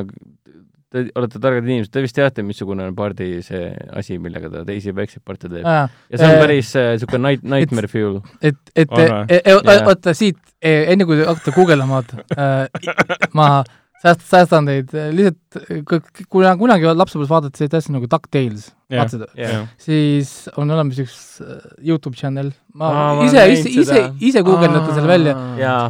te 0.89 1.05
olete 1.21 1.41
targad 1.43 1.67
inimesed, 1.69 1.93
te 1.93 2.03
vist 2.05 2.17
teate, 2.17 2.45
missugune 2.47 2.87
on 2.89 2.95
pardi 2.97 3.43
see 3.45 3.69
asi, 4.01 4.17
millega 4.23 4.51
ta 4.53 4.65
teisi 4.69 4.95
väikseid 4.97 5.25
parte 5.27 5.51
teeb. 5.53 5.65
ja 5.67 5.89
see 6.15 6.29
on 6.29 6.37
äh, 6.37 6.43
päris 6.45 6.73
niisugune 6.77 7.25
night, 7.27 7.45
nightmare 7.57 7.91
fuel. 7.93 8.21
et, 8.41 8.61
et 8.75 8.95
e- 9.01 9.43
e- 9.43 9.59
oota 9.85 10.15
siit, 10.17 10.41
enne 10.63 11.09
kui 11.09 11.21
te 11.21 11.29
hakkate 11.29 11.57
guugeldama, 11.57 12.01
vaata, 12.01 13.29
ma 13.37 13.51
sääst-, 14.03 14.25
säästan 14.31 14.69
teid, 14.69 14.93
lihtsalt 15.17 16.27
kuna 16.31 16.53
kunagi 16.61 16.87
lapsepõlves 16.93 17.31
vaadati 17.33 17.59
sellist 17.63 17.75
asja 17.81 17.95
nagu 17.97 18.07
DuckTales, 18.11 18.69
Jah. 18.89 19.03
vaatasid, 19.03 19.25
jah, 19.39 19.67
siis 19.83 20.31
on 20.57 20.71
olemas 20.71 21.01
üks 21.03 21.19
äh, 21.45 21.59
Youtube 21.85 22.17
channel, 22.17 22.53
ma 22.79 22.93
ise, 23.27 23.43
ise, 23.57 23.73
ise 23.83 24.05
ise 24.31 24.45
guugeldate 24.47 24.95
selle 24.97 25.11
välja, 25.11 25.35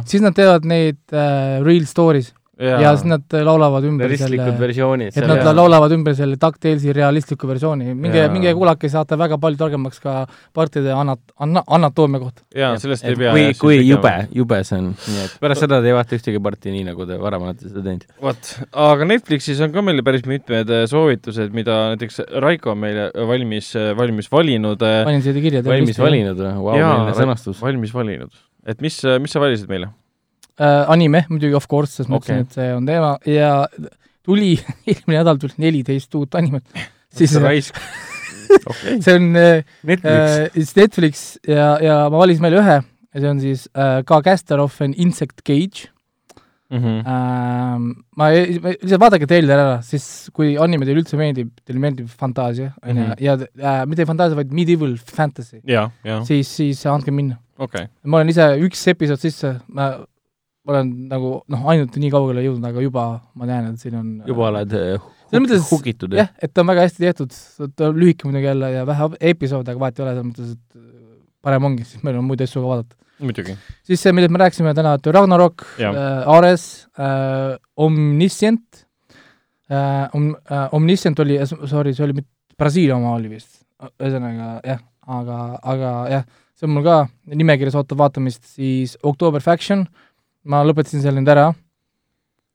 siis 0.09 0.23
nad 0.25 0.35
teevad 0.37 0.65
neid 0.67 0.99
äh, 1.13 1.59
real 1.65 1.85
stories 1.89 2.33
ja, 2.59 2.79
ja 2.83 2.91
siis 2.97 3.07
nad 3.07 3.35
äh, 3.35 3.43
laulavad 3.45 3.85
ümber 3.87 4.11
selle 4.19 5.07
et 5.09 5.27
nad 5.27 5.47
laulavad 5.55 5.93
ümber 5.95 6.15
selle 6.17 6.37
DuckTalesi 6.39 6.93
realistliku 6.95 7.47
versiooni, 7.49 7.93
minge 7.95 8.25
minge 8.33 8.53
kuulake, 8.57 8.89
saate 8.91 9.17
väga 9.19 9.39
palju 9.41 9.59
targemaks 9.59 10.01
ka 10.03 10.15
partide 10.55 10.91
anat-, 10.95 11.33
anna-, 11.39 11.63
anatoomia 11.79 12.21
kohta. 12.23 12.43
jaa, 12.55 12.73
sellest 12.81 13.07
ei 13.07 13.15
pea. 13.19 13.33
kui, 13.35 13.45
kui 13.61 13.79
jube, 13.87 14.13
jube 14.35 14.61
see 14.67 14.81
on, 14.81 14.91
nii 15.07 15.23
et 15.25 15.37
pärast 15.43 15.65
seda 15.65 15.79
te 15.83 15.91
ei 15.91 15.95
vaata 15.95 16.19
ühtegi 16.19 16.43
parti 16.49 16.73
nii, 16.75 16.87
nagu 16.89 17.07
te 17.09 17.19
varem 17.21 17.47
olete 17.47 17.69
seda 17.69 17.85
teinud. 17.85 18.05
vot, 18.27 18.51
aga 18.87 19.09
Netflixis 19.13 19.63
on 19.65 19.73
ka 19.75 19.85
meil 19.85 20.03
päris 20.05 20.27
mitmed 20.29 20.75
äh, 20.75 20.83
soovitused, 20.91 21.55
mida 21.55 21.79
näiteks 21.93 22.23
Raiko 22.43 22.75
on 22.75 22.83
meile 22.83 23.09
valmis, 23.29 23.71
valmis 23.97 24.31
valinud. 24.31 24.83
panin 24.83 25.23
siia 25.23 25.39
kirja. 25.39 25.63
valmis. 25.65 26.01
valinud 26.01 26.43
või? 26.43 26.53
Vau, 26.59 26.75
Jaa, 26.75 26.93
milline 26.97 27.17
sõnastus. 27.23 27.63
valmis 27.63 27.95
valinud. 27.95 28.35
et 28.67 28.83
mis, 28.83 28.99
mis 29.23 29.31
sa 29.31 29.41
valisid 29.43 29.71
meile? 29.71 29.93
Äh, 30.59 30.83
anime 30.91 31.25
muidugi 31.29 31.55
of 31.57 31.67
course, 31.71 31.95
sest 31.99 32.09
ma 32.11 32.19
Okei. 32.19 32.35
ütlesin, 32.41 32.45
et 32.47 32.59
see 32.59 32.69
on 32.75 32.85
teema 32.89 33.15
ja 33.25 33.51
tuli, 34.25 34.53
eelmine 34.89 35.19
nädal 35.21 35.39
tuli 35.41 35.53
neliteist 35.57 36.15
uut 36.19 36.35
animet. 36.39 36.65
siis 37.17 37.33
raisk. 37.41 37.75
okei. 38.59 38.99
see 39.05 39.15
on 39.15 39.29
äh, 39.35 39.63
Netflix. 39.83 40.53
siis 40.57 40.75
Netflix 40.77 41.23
ja, 41.47 41.75
ja 41.83 42.01
ma 42.09 42.17
valisin 42.21 42.43
välja 42.45 42.63
ühe 42.63 42.77
ja 43.13 43.21
see 43.23 43.29
on 43.29 43.39
siis 43.41 43.67
äh, 43.77 44.01
ka 44.05 44.21
Caster 44.25 44.59
of 44.61 44.81
an 44.85 44.93
Insect 44.97 45.41
Cage 45.47 45.89
Mhm. 46.69 46.99
ähm,. 47.09 47.85
ma 48.15 48.27
ei, 48.29 48.59
lihtsalt 48.61 49.01
vaadake 49.01 49.25
treiler 49.25 49.55
ära, 49.57 49.77
siis 49.81 50.03
kui 50.37 50.51
anime 50.61 50.85
teile 50.85 51.01
üldse 51.01 51.17
meeldib, 51.17 51.47
teile 51.65 51.81
meeldib 51.81 52.11
fantaasia, 52.13 52.75
on 52.83 52.91
ju 52.99 53.05
Mhm., 53.07 53.15
ja 53.25 53.33
äh, 53.41 53.79
mitte 53.89 54.05
fantaasia, 54.05 54.37
vaid 54.37 54.51
medieval 54.53 54.93
fantasy, 55.01 55.63
siis, 56.27 56.51
siis 56.59 56.83
andke 56.85 57.09
minna. 57.09 57.39
okei. 57.57 57.87
ma 58.05 58.17
olen 58.21 58.29
ise 58.29 58.45
üks 58.67 58.85
episood 58.93 59.17
sisse, 59.17 59.55
ma 59.67 59.87
ma 59.97 60.05
olen 60.67 60.89
nagu 61.09 61.31
noh, 61.47 61.63
ainult 61.71 61.95
nii 61.97 62.11
kaugele 62.13 62.43
jõudnud, 62.43 62.67
aga 62.69 62.81
juba 62.83 63.05
ma 63.39 63.45
näen, 63.49 63.71
et 63.73 63.79
siin 63.79 63.95
on 63.95 64.09
juba 64.27 64.49
oled 64.51 64.73
äh, 64.77 64.99
Selles 65.29 65.43
mõttes- 65.45 65.67
hukitud, 65.71 66.13
jah, 66.17 66.29
et 66.41 66.51
ta 66.53 66.61
on 66.61 66.67
väga 66.71 66.83
hästi 66.87 67.05
tehtud, 67.05 67.33
ta 67.77 67.89
on 67.89 67.97
lühike 68.01 68.25
muidugi 68.27 68.49
jälle 68.49 68.71
ja 68.73 68.85
vähe 68.89 69.09
episoode, 69.31 69.71
aga 69.71 69.79
vahet 69.79 69.99
ei 69.99 70.03
ole, 70.05 70.13
selles 70.15 70.27
mõttes, 70.31 70.51
et 70.57 70.75
äh, 70.75 71.21
parem 71.45 71.63
ongi, 71.69 71.85
siis 71.85 72.03
meil 72.03 72.17
on 72.19 72.25
muid 72.27 72.41
asju 72.41 72.61
ka 72.63 72.67
vaadata. 72.73 72.95
muidugi. 73.19 73.55
siis 73.87 74.01
see, 74.03 74.11
millest 74.15 74.31
me 74.35 74.39
rääkisime 74.43 74.73
täna, 74.75 74.93
et 74.99 75.07
Ragnarok 75.13 75.65
äh,, 75.79 76.27
Ares 76.37 76.65
äh,, 76.99 77.57
Omniscient 77.77 78.85
äh,, 79.69 80.09
Om- 80.13 80.35
äh,, 80.49 80.67
Omniscient 80.73 81.19
oli, 81.19 81.39
sorry, 81.67 81.93
see 81.93 82.03
oli 82.05 82.13
mit- 82.21 82.29
Brasiilia 82.59 82.97
oma 82.97 83.13
oli 83.15 83.29
vist, 83.31 83.61
ühesõnaga 84.01 84.59
jah, 84.67 84.79
aga, 85.07 85.35
aga 85.63 85.91
jah, 86.11 86.23
see 86.59 86.67
on 86.67 86.73
mul 86.75 86.83
ka 86.83 86.95
nimekirjas 87.31 87.77
ootab 87.79 88.01
vaatamist, 88.01 88.43
siis 88.57 88.97
October 89.07 89.39
Faction, 89.45 89.85
ma 90.43 90.61
lõpetasin 90.67 91.03
selle 91.03 91.19
nüüd 91.19 91.31
ära, 91.31 91.49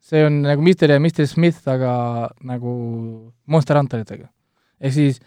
see 0.04 0.24
on 0.26 0.42
nagu 0.44 0.64
Mr 0.64 0.94
ja 0.94 1.00
Mr 1.00 1.26
Smith, 1.28 1.64
aga 1.68 2.30
nagu 2.44 2.72
Monster 3.46 3.80
Hunteritega. 3.80 4.28
ehk 4.80 4.96
siis 4.96 5.20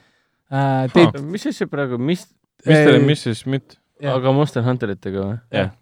äh, 0.52 0.88
Date, 0.94 1.22
mis 1.22 1.46
asja 1.50 1.68
praegu, 1.70 1.98
mis, 2.02 2.28
Äh, 2.66 2.96
on, 2.96 3.06
Mrs 3.06 3.44
Schmidt? 3.44 3.78
jah. 4.02 4.16
aga 4.18 4.32
Monster 4.34 4.66
Hunteritega 4.66 5.24
või? 5.24 5.38
jah, 5.54 5.74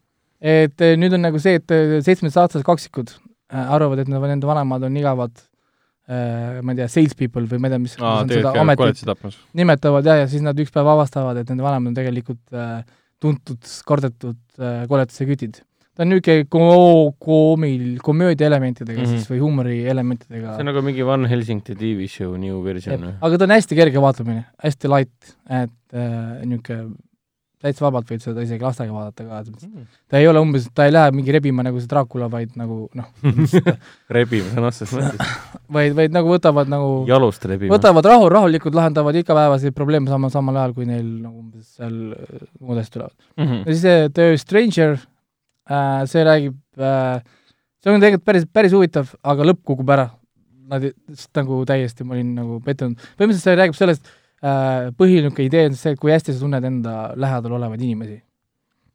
et 0.43 0.83
eh, 0.83 0.95
nüüd 0.99 1.15
on 1.15 1.23
nagu 1.23 1.39
see, 1.41 1.59
et 1.59 1.71
eh, 1.73 1.97
seitsmeteistaastased 2.05 2.65
kaksikud 2.67 3.13
äh, 3.15 3.61
arvavad, 3.63 4.03
et 4.03 4.11
nad, 4.11 4.23
nende 4.27 4.47
vanemad 4.49 4.83
on 4.87 4.97
igavad 4.99 5.33
äh, 6.07 6.59
ma 6.61 6.75
ei 6.75 6.81
tea, 6.81 6.89
salespeople 6.91 7.47
või 7.51 7.63
ma 7.63 7.69
ei 7.69 7.75
tea, 7.75 7.81
mis 7.85 7.95
aa, 8.01 8.25
seda 8.29 8.53
ametit 8.61 9.05
nimetavad 9.57 10.07
ja, 10.11 10.19
ja 10.23 10.27
siis 10.31 10.43
nad 10.45 10.59
üks 10.61 10.73
päev 10.75 10.91
avastavad, 10.95 11.39
et 11.41 11.51
nende 11.51 11.65
vanemad 11.65 11.93
on 11.93 11.97
tegelikult 11.97 12.43
äh, 12.55 12.83
tuntud 13.23 13.71
kardetud 13.87 14.39
äh, 14.59 14.83
koletuse 14.91 15.27
kütid. 15.29 15.61
Ta 15.95 16.03
on 16.03 16.11
niisugune 16.11 16.47
ko-, 16.51 17.13
koomil, 17.23 17.87
komöödia 18.03 18.49
elementidega 18.51 18.99
mm. 18.99 19.07
-hmm. 19.07 19.23
siis 19.23 19.31
või 19.31 19.41
huumori 19.43 19.79
elementidega 19.91 20.57
see 20.57 20.65
on 20.65 20.71
nagu 20.71 20.83
mingi 20.85 21.07
Van 21.07 21.25
Helsingti 21.31 21.75
TV 21.79 22.09
show 22.11 22.35
new 22.39 22.61
version 22.65 23.09
või? 23.09 23.15
aga 23.21 23.41
ta 23.41 23.49
on 23.49 23.55
hästi 23.55 23.79
kerge 23.79 24.03
vaatamine, 24.03 24.45
hästi 24.63 24.91
light, 24.91 25.35
et 25.63 25.75
äh, 25.95 26.45
niisugune 26.45 26.95
täitsa 27.65 27.85
vabalt 27.85 28.09
võid 28.11 28.23
seda 28.23 28.43
isegi 28.45 28.63
lastega 28.63 28.93
vaadata 28.93 29.25
ka, 29.25 29.39
et 29.41 29.87
ta 30.11 30.19
ei 30.19 30.27
ole 30.29 30.41
umbes, 30.43 30.67
ta 30.75 30.85
ei 30.87 30.93
lähe 30.93 31.13
mingi 31.15 31.33
rebima 31.33 31.63
nagu 31.65 31.79
see 31.81 31.89
Dracula, 31.89 32.27
vaid 32.31 32.53
nagu 32.59 32.85
noh, 32.97 33.07
rebime 34.17 34.51
sõna 34.51 34.69
otseses 34.71 34.93
mõttes. 34.93 35.33
vaid, 35.77 35.95
vaid 35.97 36.15
nagu 36.15 36.29
võtavad 36.29 36.69
nagu 36.71 36.91
jalust 37.09 37.47
rebime. 37.49 37.73
võtavad 37.73 38.11
rahu, 38.11 38.29
rahulikult 38.33 38.77
lahendavad 38.77 39.17
igapäevaseid 39.21 39.75
probleeme 39.77 40.11
samal, 40.11 40.33
samal 40.33 40.61
ajal, 40.61 40.75
kui 40.77 40.89
neil 40.89 41.07
nagu 41.23 41.41
umbes 41.41 41.79
seal 41.79 41.97
äh, 42.13 42.47
muudest 42.59 42.93
tulevad. 42.95 43.15
Mhm. 43.39 43.63
ja 43.63 43.73
siis 43.73 43.83
see 43.87 44.07
The 44.19 44.29
Stranger 44.41 44.97
äh,, 44.97 45.11
see 46.09 46.25
räägib 46.25 46.57
äh,, 46.77 47.23
see 47.81 47.93
on 47.93 48.01
tegelikult 48.01 48.25
päris, 48.27 48.45
päris 48.53 48.75
huvitav, 48.75 49.15
aga 49.23 49.47
lõpp 49.51 49.63
kukub 49.65 49.89
ära. 49.95 50.09
Nad 50.65 50.87
nagu 51.37 51.59
täiesti, 51.69 52.05
ma 52.07 52.15
olin 52.15 52.31
nagu 52.39 52.59
pettunud. 52.65 52.97
põhimõtteliselt 53.17 53.45
see 53.45 53.57
räägib 53.59 53.77
sellest 53.77 54.07
äh,, 54.41 54.91
põhiline 54.97 55.29
niisugune 55.29 55.49
idee 55.49 55.65
on 55.69 55.75
see, 55.77 55.93
et 55.93 56.01
kui 56.01 56.13
hästi 56.13 56.33
sa 56.33 56.41
tunned 56.41 56.65
enda 56.65 56.95
lähedal 57.21 57.57
olevaid 57.59 57.81
inimesi. 57.81 58.21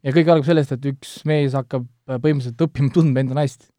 ja 0.03 0.15
kõik 0.15 0.31
algab 0.33 0.47
sellest, 0.49 0.73
et 0.75 0.89
üks 0.91 1.21
mees 1.29 1.55
hakkab 1.55 1.85
äh, 1.85 2.17
põhimõtteliselt 2.17 2.65
õppima 2.67 2.91
tundma 2.95 3.23
enda 3.23 3.39
naist. 3.39 3.69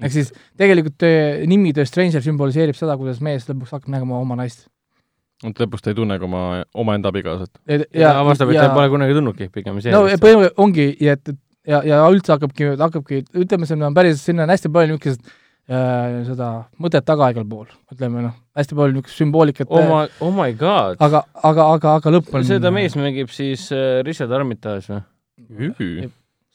ehk 0.00 0.12
siis 0.16 0.34
tegelikult 0.60 0.98
töö, 1.00 1.46
nimi 1.48 1.72
The 1.76 1.88
Stranger 1.88 2.24
sümboliseerib 2.24 2.76
seda, 2.76 2.98
kuidas 3.00 3.24
mees 3.24 3.48
lõpuks 3.48 3.76
hakkab 3.76 3.96
nägema 3.96 4.20
oma 4.20 4.36
naist. 4.40 4.68
et 5.44 5.64
lõpus 5.64 5.80
ta 5.80 5.94
ei 5.94 5.96
tunne 5.96 6.20
ka 6.20 6.28
oma, 6.28 6.64
omaenda 6.74 7.08
abikaasat. 7.08 7.62
ja 7.96 8.18
avastab, 8.20 8.52
et 8.52 8.60
ta 8.60 8.74
pole 8.76 8.92
kunagi 8.92 9.16
tundnudki 9.16 9.48
pigem 9.48 9.80
see. 9.80 9.96
no 9.96 10.04
põhimõtteliselt 10.04 10.60
ongi, 10.60 10.90
ja 11.00 11.16
et, 11.16 11.32
ja, 11.68 11.82
ja 11.86 12.00
üldse 12.10 12.34
hakkabki, 12.34 12.72
hakkabki, 12.80 13.22
ütleme, 13.42 13.68
see 13.68 13.78
on 13.78 13.96
päris, 13.96 14.22
sinna 14.24 14.46
on 14.46 14.52
hästi 14.54 14.70
palju 14.72 14.96
niisugust 14.96 15.24
äh, 15.24 16.20
seda 16.28 16.50
mõtet 16.80 17.06
taga 17.08 17.30
igal 17.34 17.46
pool, 17.48 17.66
ütleme 17.92 18.24
noh, 18.26 18.36
hästi 18.58 18.78
palju 18.78 18.96
niisugust 18.96 19.20
sümboolikat 19.20 19.72
oh 19.72 19.84
my, 19.88 20.06
oh 20.24 20.32
my 20.34 20.54
god. 20.56 20.96
aga, 21.02 21.24
aga, 21.42 21.68
aga, 21.76 21.96
aga 22.00 22.14
lõpp 22.16 22.32
on 22.36 22.46
seda 22.48 22.72
mees 22.74 22.96
mängib 22.98 23.32
siis 23.34 23.68
äh, 23.76 24.00
Richard 24.06 24.32
Armitage 24.36 25.02
või? 25.50 25.72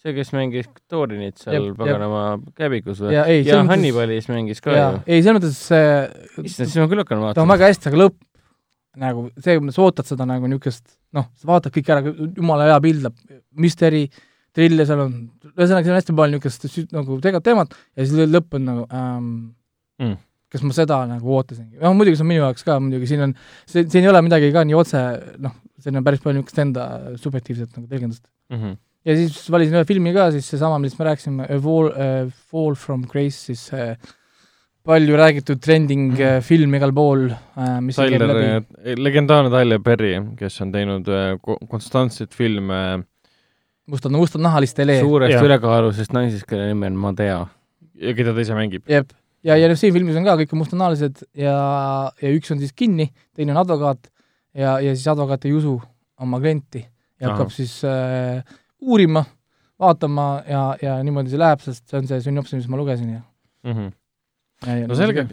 see, 0.05 0.13
kes 0.17 0.33
mängis 0.35 0.69
Thorinit 0.91 1.41
seal 1.41 1.71
paganama 1.77 2.27
käbikus 2.57 3.03
või? 3.05 3.15
ja 3.17 3.25
ei, 3.29 3.45
ja 3.47 3.61
Hannibalis 3.69 4.29
mängis 4.31 4.63
ka 4.65 4.77
jaa 4.77 4.93
ju., 4.97 5.03
ei 5.07 5.25
selles 5.25 5.41
mõttes 5.41 5.65
see, 5.71 5.89
issand, 6.45 6.71
siis 6.71 6.79
ma 6.81 6.89
küll 6.91 7.05
hakkan 7.05 7.19
ta 7.19 7.23
on 7.23 7.29
vaatama. 7.29 7.57
väga 7.57 7.73
hästi, 7.73 7.91
aga 7.91 8.05
lõpp 8.05 8.21
nagu 8.95 9.27
see, 9.43 9.57
sa 9.75 9.83
ootad 9.83 10.07
seda 10.07 10.27
nagu 10.29 10.47
niisugust 10.49 10.95
noh, 11.15 11.29
sa 11.37 11.49
vaatad 11.49 11.73
kõik 11.75 11.91
ära, 11.91 12.13
jumala 12.35 12.69
hea 12.69 12.77
pild 12.83 13.05
läheb, 13.05 13.43
müsteri, 13.59 14.07
trill 14.09 14.31
ja 14.55 14.85
seal 14.89 15.01
on, 15.05 15.13
ühesõnaga 15.51 15.83
siin 15.85 15.93
on 15.93 15.99
hästi 15.99 16.15
palju 16.21 16.39
niisugust 16.39 16.93
nagu 16.95 17.17
tegelikult 17.23 17.45
teemat 17.49 17.75
ja 17.95 18.05
siis 18.07 18.31
lõpp 18.31 18.57
on 18.59 18.65
nagu 18.71 18.87
ähm, 18.91 19.29
Mm. 19.95 20.17
kas 20.51 20.63
ma 20.67 20.73
seda 20.75 20.97
nagu 21.07 21.29
ootasingi, 21.37 21.77
noh 21.79 21.93
muidugi 21.95 22.17
see 22.19 22.23
on 22.25 22.27
minu 22.27 22.41
jaoks 22.41 22.65
ka 22.67 22.75
muidugi, 22.83 23.07
siin 23.07 23.21
on, 23.29 23.33
see, 23.63 23.85
siin 23.87 24.03
ei 24.03 24.09
ole 24.11 24.19
midagi 24.25 24.49
ka 24.51 24.63
nii 24.67 24.75
otse, 24.75 24.99
noh, 25.39 25.53
siin 25.79 25.95
on 25.99 26.03
päris 26.03 26.19
palju 26.23 26.35
niisugust 26.41 26.59
enda 26.63 26.87
subjektiivset 27.19 27.77
nagu 27.77 27.87
tõlgendust. 27.87 28.25
Mhm. 28.51 28.73
ja 29.07 29.15
siis 29.15 29.37
valisin 29.53 29.77
ühe 29.79 29.85
filmi 29.87 30.11
ka, 30.15 30.27
siis 30.35 30.47
seesama, 30.51 30.81
millest 30.83 30.99
me 30.99 31.07
rääkisime, 31.07 31.47
A 31.47 31.59
Fall 31.63 31.89
uh,, 31.93 32.29
Fall 32.51 32.75
from 32.75 33.05
Grace, 33.07 33.39
siis 33.47 33.63
see 33.71 33.87
palju 34.85 35.15
räägitud 35.17 35.63
trending 35.63 36.11
uh, 36.19 36.41
film 36.45 36.75
igal 36.77 36.91
pool 36.93 37.29
uh,, 37.31 37.79
mis 37.81 37.95
Tyler 37.97 38.27
läbi, 38.29 38.97
legendaarne 39.01 39.49
Tyler 39.53 39.79
Perry, 39.81 40.11
kes 40.37 40.59
on 40.61 40.75
teinud 40.75 41.07
äh, 41.07 41.37
ko- 41.41 41.57
konstantseid 41.71 42.35
filme 42.35 42.81
mustad, 43.91 44.11
mustanahaliste 44.15 44.85
lee. 44.87 44.99
suurest 45.03 45.43
ülekaalusest 45.43 46.13
naisest, 46.15 46.45
kelle 46.49 46.67
nimi 46.71 46.87
on 46.91 46.97
Madea. 47.05 47.45
ja 48.01 48.13
keda 48.17 48.33
ta 48.33 48.41
ise 48.43 48.55
mängib. 48.57 48.83
jep, 48.89 49.13
ja, 49.43 49.57
ja 49.57 49.69
noh, 49.71 49.77
siin 49.79 49.93
filmis 49.95 50.15
on 50.19 50.25
ka 50.27 50.35
kõik 50.41 50.53
on 50.55 50.61
mustanahalised 50.63 51.23
ja, 51.37 51.55
ja 52.21 52.33
üks 52.35 52.51
on 52.51 52.59
siis 52.63 52.73
kinni, 52.75 53.09
teine 53.35 53.53
on 53.55 53.61
advokaat 53.63 54.09
ja, 54.55 54.79
ja 54.83 54.95
siis 54.95 55.07
advokaat 55.13 55.45
ei 55.45 55.53
usu 55.57 55.77
oma 56.19 56.39
klienti 56.39 56.81
ja 57.21 57.29
hakkab 57.31 57.47
Ahah. 57.49 57.55
siis 57.55 57.77
äh, 57.87 58.43
uurima, 58.81 59.23
vaatama 59.79 60.27
ja, 60.49 60.63
ja 60.81 60.97
niimoodi 61.03 61.31
see 61.33 61.39
läheb, 61.39 61.61
sest 61.63 61.85
see 61.89 61.99
on 61.99 62.07
see 62.07 62.21
sünopsis, 62.29 62.59
mis 62.61 62.67
ma 62.71 62.77
lugesin 62.81 63.09
ja, 63.17 63.21
Mhm. 63.65 63.91
ja, 64.67 64.75
ja 64.81 64.87
no 64.87 64.95
selge. 64.95 65.27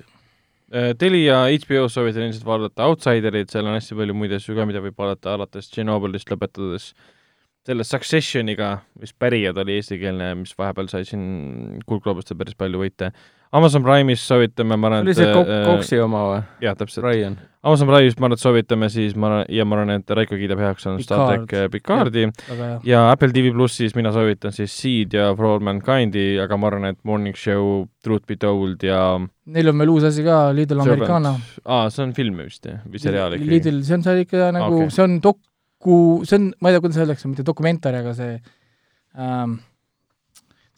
Telia 0.99 1.43
HBO-s 1.53 1.93
soovitan 1.99 2.23
ilmselt 2.25 2.47
vaadata 2.49 2.87
Outsiderit, 2.89 3.51
seal 3.53 3.67
on 3.69 3.75
hästi 3.77 3.93
palju 3.99 4.15
muid 4.17 4.33
asju 4.33 4.55
ka, 4.57 4.65
mida 4.65 4.81
võib 4.81 4.97
vaadata, 4.97 5.35
alates 5.37 5.67
Tšernobõlist 5.69 6.31
lõpetades 6.33 6.87
selle 7.67 7.85
Successioniga, 7.87 8.73
mis 9.01 9.15
Pärijad 9.15 9.61
oli 9.63 9.79
eestikeelne, 9.79 10.33
mis 10.41 10.57
vahepeal 10.59 10.91
sai 10.91 11.07
siin 11.07 11.79
Kuldgloobustel 11.87 12.39
päris 12.41 12.59
palju 12.59 12.83
võite. 12.83 13.13
Amazon 13.53 13.85
Prime'is 13.85 14.23
soovitame, 14.25 14.79
ma 14.81 14.89
arvan, 14.89 15.03
oli 15.05 15.15
see 15.15 15.29
Kok-, 15.29 15.51
Koksi 15.67 15.99
oma 16.01 16.23
või? 16.31 16.39
jah, 16.65 16.77
täpselt. 16.79 17.05
Amazon 17.63 17.91
Prime'is 17.91 18.17
ma 18.17 18.27
arvan, 18.27 18.39
et 18.39 18.43
soovitame 18.43 18.89
siis, 18.91 19.13
ma 19.15 19.29
arvan, 19.29 19.45
ja 19.53 19.67
ma 19.69 19.77
arvan, 19.77 19.93
et 20.01 20.15
Raiko 20.17 20.39
kiidab 20.41 20.63
heaks, 20.65 20.89
on 20.89 20.99
Star 21.05 21.23
track 21.29 21.71
Picardi 21.75 22.25
väga 22.33 22.71
hea. 22.71 22.81
ja 22.89 23.05
Apple 23.13 23.31
TV 23.37 23.53
plussis 23.55 23.95
mina 23.95 24.11
soovitan 24.17 24.57
siis 24.57 24.73
Seed 24.73 25.15
ja 25.15 25.29
For 25.37 25.53
All 25.53 25.63
Mankind'i, 25.69 26.41
aga 26.43 26.59
ma 26.59 26.73
arvan, 26.73 26.89
et 26.91 26.99
Morning 27.07 27.37
Show, 27.39 27.85
Truth 28.03 28.27
Be 28.27 28.41
Told 28.41 28.83
ja 28.89 29.05
Neil 29.53 29.71
on 29.71 29.85
veel 29.85 29.95
uus 29.95 30.09
asi 30.09 30.25
ka, 30.27 30.49
Lidl 30.57 30.83
Americana. 30.83 31.37
aa, 31.63 31.87
see 31.93 32.09
on 32.09 32.17
film 32.17 32.43
vist 32.43 32.67
jah, 32.67 32.81
või 32.89 33.05
seriaal 33.05 33.37
ikkagi? 33.37 33.53
Lidl, 33.53 33.85
see 33.87 34.01
on 34.01 34.09
seal 34.09 34.25
ikka 34.25 34.51
nagu 34.57 34.81
okay., 34.81 34.97
see 34.97 35.07
on 35.07 35.21
doku, 35.83 36.23
see 36.29 36.39
on, 36.39 36.49
ma 36.63 36.71
ei 36.71 36.77
tea, 36.77 36.81
kuidas 36.85 36.99
öeldakse, 37.03 37.29
mitte 37.29 37.43
dokumentari, 37.47 37.99
aga 38.03 38.15
see 38.15 38.37
ähm, 39.19 39.59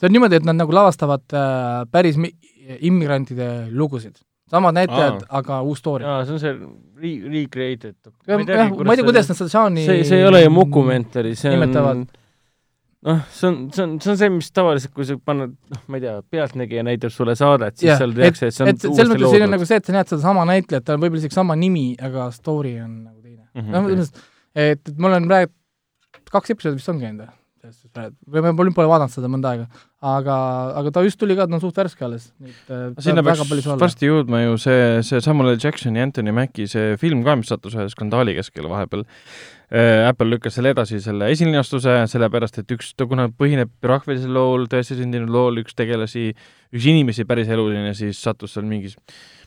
see 0.01 0.09
on 0.09 0.15
niimoodi, 0.17 0.41
et 0.41 0.47
nad 0.49 0.57
nagu 0.59 0.73
lavastavad 0.75 1.25
äh, 1.37 1.85
päris 1.93 2.17
mi- 2.21 2.33
immigrantide 2.81 3.69
lugusid. 3.71 4.17
samad 4.51 4.75
näitlejad, 4.77 5.23
aga 5.35 5.63
uus 5.67 5.79
story. 5.81 6.05
jaa, 6.05 6.25
see 6.25 6.35
on 6.35 6.41
see 6.41 6.53
re-, 7.01 7.31
recreated. 7.33 7.97
ma 8.29 8.37
ei 8.41 8.99
tea, 8.99 9.07
kuidas 9.07 9.29
nad 9.31 9.39
seda 9.39 9.51
žanri 9.51 9.87
see, 9.87 10.05
see 10.05 10.19
ei 10.21 10.27
ole 10.29 10.43
ju 10.45 10.51
Mukumentari, 10.53 11.33
see 11.37 11.49
on 11.51 11.57
nimetavad. 11.59 12.05
noh, 13.09 13.23
see 13.33 13.49
on, 13.49 13.57
see 13.75 13.83
on, 13.87 13.97
see 14.01 14.13
on 14.13 14.19
see, 14.21 14.29
mis 14.37 14.51
tavaliselt, 14.55 14.93
kui 14.95 15.05
sa 15.09 15.17
paned, 15.19 15.57
noh, 15.73 15.81
ma 15.89 15.99
ei 15.99 16.05
tea, 16.05 16.19
Pealtnägija 16.31 16.85
näitab 16.87 17.13
sulle 17.15 17.35
saadet, 17.41 17.77
siis 17.81 17.91
jah, 17.93 17.99
seal 18.03 18.15
tehakse, 18.17 18.51
et 18.53 18.57
see 18.57 18.65
on 18.67 18.73
et 18.75 18.85
selles 18.85 19.11
mõttes 19.15 19.33
siin 19.33 19.47
on 19.49 19.51
nagu 19.57 19.65
loodud. 19.65 19.71
see, 19.73 19.81
et 19.83 19.89
sa 19.91 19.97
näed 19.97 20.13
sedasama 20.13 20.47
näitlejat, 20.53 20.85
tal 20.87 20.99
on 21.01 21.05
võib-olla 21.07 21.25
isegi 21.25 21.41
sama 21.41 21.57
nimi, 21.59 21.87
aga 22.11 22.29
story 22.37 22.77
on 22.85 22.95
nagu 23.09 23.19
teine. 23.25 23.49
Mhm, 23.57 23.71
noh, 23.75 23.89
selles 23.91 24.13
mõttes, 24.13 24.31
et, 24.55 24.81
et 24.81 24.99
mul 24.99 25.17
on 25.19 25.31
praegu 25.31 25.53
kaks 26.35 26.55
episoodi 26.55 26.81
vist 26.81 26.93
on 26.93 27.03
käinud 27.03 27.27
või? 27.27 27.33
või 28.29 28.43
ma 28.45 28.53
pole, 28.57 28.73
pole 28.77 28.89
vaadanud 28.91 29.13
seda 29.13 29.29
mõnda 29.31 29.55
aega, 29.55 29.67
aga, 30.05 30.37
aga 30.81 30.91
ta 30.93 31.03
just 31.05 31.19
tuli 31.21 31.37
ka, 31.39 31.47
ta 31.49 31.57
on 31.57 31.63
suht 31.63 31.79
värske 31.79 32.05
alles. 32.05 32.27
sinna 33.01 33.25
peaks 33.25 33.69
varsti 33.81 34.11
jõudma 34.11 34.43
ju 34.43 34.59
see, 34.61 35.01
see 35.07 35.23
Samuel 35.25 35.55
L. 35.55 35.61
Jacksoni 35.63 36.01
ja 36.01 36.07
Anthony 36.09 36.35
Mackie 36.37 36.69
see 36.71 36.99
film 37.01 37.23
ka, 37.25 37.37
mis 37.41 37.49
sattus 37.53 37.77
ühe 37.79 37.87
skandaali 37.93 38.37
keskele 38.37 38.69
vahepeal. 38.73 39.07
Apple 39.75 40.29
lükkas 40.29 40.59
selle 40.59 40.75
edasi, 40.75 41.01
selle 41.03 41.31
esilinastuse, 41.33 41.97
sellepärast 42.13 42.61
et 42.61 42.75
üks, 42.77 42.93
ta 42.99 43.09
kuna 43.11 43.31
põhineb 43.33 43.73
rahvalisel 43.83 44.37
lool, 44.37 44.69
tõesti 44.71 44.99
sündinud 45.01 45.33
lool, 45.33 45.63
üks 45.65 45.75
tegelasi, 45.79 46.29
üks 46.75 46.91
inimesi 46.93 47.25
päris 47.27 47.51
eluline, 47.51 47.95
siis 47.97 48.21
sattus 48.23 48.55
seal 48.55 48.69
mingis 48.69 48.99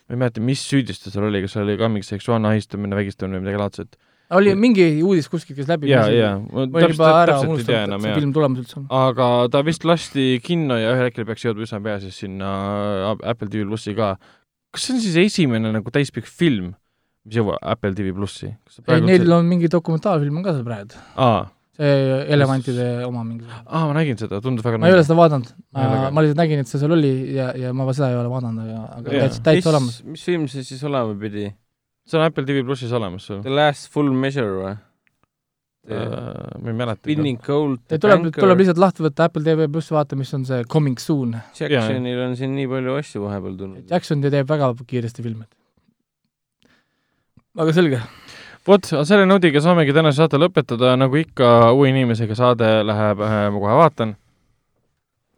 ma 0.07 0.15
ei 0.15 0.19
mäleta, 0.23 0.43
mis 0.43 0.63
süüdistus 0.63 1.13
seal 1.13 1.27
oli, 1.27 1.43
kas 1.43 1.55
seal 1.55 1.67
oli 1.67 1.77
ka 1.79 1.89
mingi 1.91 2.07
seksuaalne 2.07 2.49
ahistamine, 2.49 2.95
vägistamine 2.95 3.39
või 3.39 3.45
midagi 3.45 3.61
laadset. 3.61 3.97
Oli 4.35 4.53
mingi 4.59 4.85
uudis 5.05 5.29
kuskil, 5.31 5.55
kes 5.57 5.69
läbi 5.69 5.91
jaa, 5.91 6.07
jaa, 6.11 6.33
ma 6.51 6.83
juba 6.83 7.11
ära 7.21 7.37
unustanud, 7.43 7.95
et 7.95 8.03
see 8.03 8.15
film 8.19 8.33
tulemas 8.35 8.63
üldse 8.63 8.79
on. 8.81 8.87
aga 8.99 9.27
ta 9.53 9.61
vist 9.65 9.85
lasti 9.87 10.27
kinno 10.43 10.79
ja 10.79 10.95
ühel 10.95 11.09
hetkel 11.09 11.27
peaks 11.27 11.45
jõudma 11.47 11.67
üsna 11.67 11.79
pea 11.83 11.99
siis 12.03 12.17
sinna 12.23 12.51
Apple 13.15 13.47
TV 13.47 13.67
plussi 13.69 13.95
ka. 13.97 14.15
kas 14.73 14.87
see 14.87 14.97
on 14.97 15.03
siis 15.03 15.19
esimene 15.23 15.71
nagu 15.75 15.93
täispikk 15.93 16.27
film, 16.27 16.73
mis 17.27 17.39
jõuab 17.39 17.61
Apple 17.61 17.93
TV 17.97 18.15
plussi? 18.15 18.51
ei, 18.87 19.03
neil 19.05 19.37
on 19.37 19.47
mingi 19.47 19.71
dokumentaalfilm 19.71 20.41
on 20.41 20.47
ka 20.47 20.57
seal 20.57 20.65
praegu, 20.67 21.05
aa, 21.23 21.45
see 21.77 22.17
elevantide 22.35 22.89
oma 23.07 23.23
mingi. 23.23 23.47
aa, 23.63 23.85
ma 23.85 23.95
nägin 23.95 24.19
seda, 24.19 24.41
tundus 24.43 24.65
väga 24.67 24.81
ma 24.81 24.91
ei 24.91 24.97
ole 24.97 25.05
seda 25.07 25.21
vaadanud, 25.21 25.53
ma 25.71 26.25
lihtsalt 26.25 26.41
nägin, 26.41 26.65
et 26.65 26.73
see 26.73 26.83
seal 26.83 26.97
oli 26.97 27.13
ja, 27.37 27.53
ja 27.55 27.71
ma 27.71 27.87
seda 27.93 28.11
ei 28.11 28.19
ole 28.19 28.33
vaadanud, 28.33 28.67
aga, 28.67 28.83
aga 28.99 29.23
täitsa, 29.23 29.45
täitsa 29.51 29.71
olemas.. 29.71 30.01
mis 30.03 30.27
film 30.27 30.49
see 30.51 30.67
siis 30.67 30.83
olema 30.89 31.15
pidi? 31.21 31.47
See 32.07 32.19
on 32.19 32.25
Apple 32.25 32.47
TV 32.47 32.63
plussis 32.65 32.91
olemas 32.95 33.27
sul 33.27 33.43
The 33.45 33.53
Last 33.53 33.91
Full 33.93 34.13
Measure 34.15 34.53
või? 34.57 34.75
uh,? 35.87 36.61
ma 36.61 36.69
ei 36.69 36.75
mäleta. 36.75 37.07
Winning 37.07 37.39
Gold, 37.43 37.79
tuleb, 37.87 38.29
tuleb 38.35 38.63
lihtsalt 38.63 38.81
lahti 38.81 39.05
võtta 39.05 39.27
Apple 39.27 39.43
TV 39.45 39.67
pluss, 39.71 39.91
vaata, 39.93 40.17
mis 40.19 40.33
on 40.35 40.45
see 40.47 40.65
Coming 40.71 40.99
Soon. 41.01 41.35
Jacksonil 41.57 42.23
on 42.25 42.35
siin 42.39 42.55
nii 42.57 42.67
palju 42.71 42.97
asju 42.99 43.23
vahepeal 43.23 43.57
tulnud. 43.59 43.85
Jackson 43.91 44.23
teeb 44.23 44.49
väga 44.49 44.71
kiiresti 44.87 45.25
filme. 45.25 45.47
aga 47.57 47.73
selge, 47.73 47.99
vot, 48.67 48.85
selle 48.85 49.25
noodiga 49.25 49.61
saamegi 49.63 49.95
tänase 49.95 50.21
saate 50.21 50.37
lõpetada, 50.37 50.93
nagu 50.99 51.17
ikka 51.17 51.71
uue 51.73 51.89
inimesega 51.89 52.35
saade 52.37 52.67
läheb 52.85 53.23
äh,, 53.25 53.37
ma 53.53 53.63
kohe 53.63 53.77
vaatan, 53.79 54.13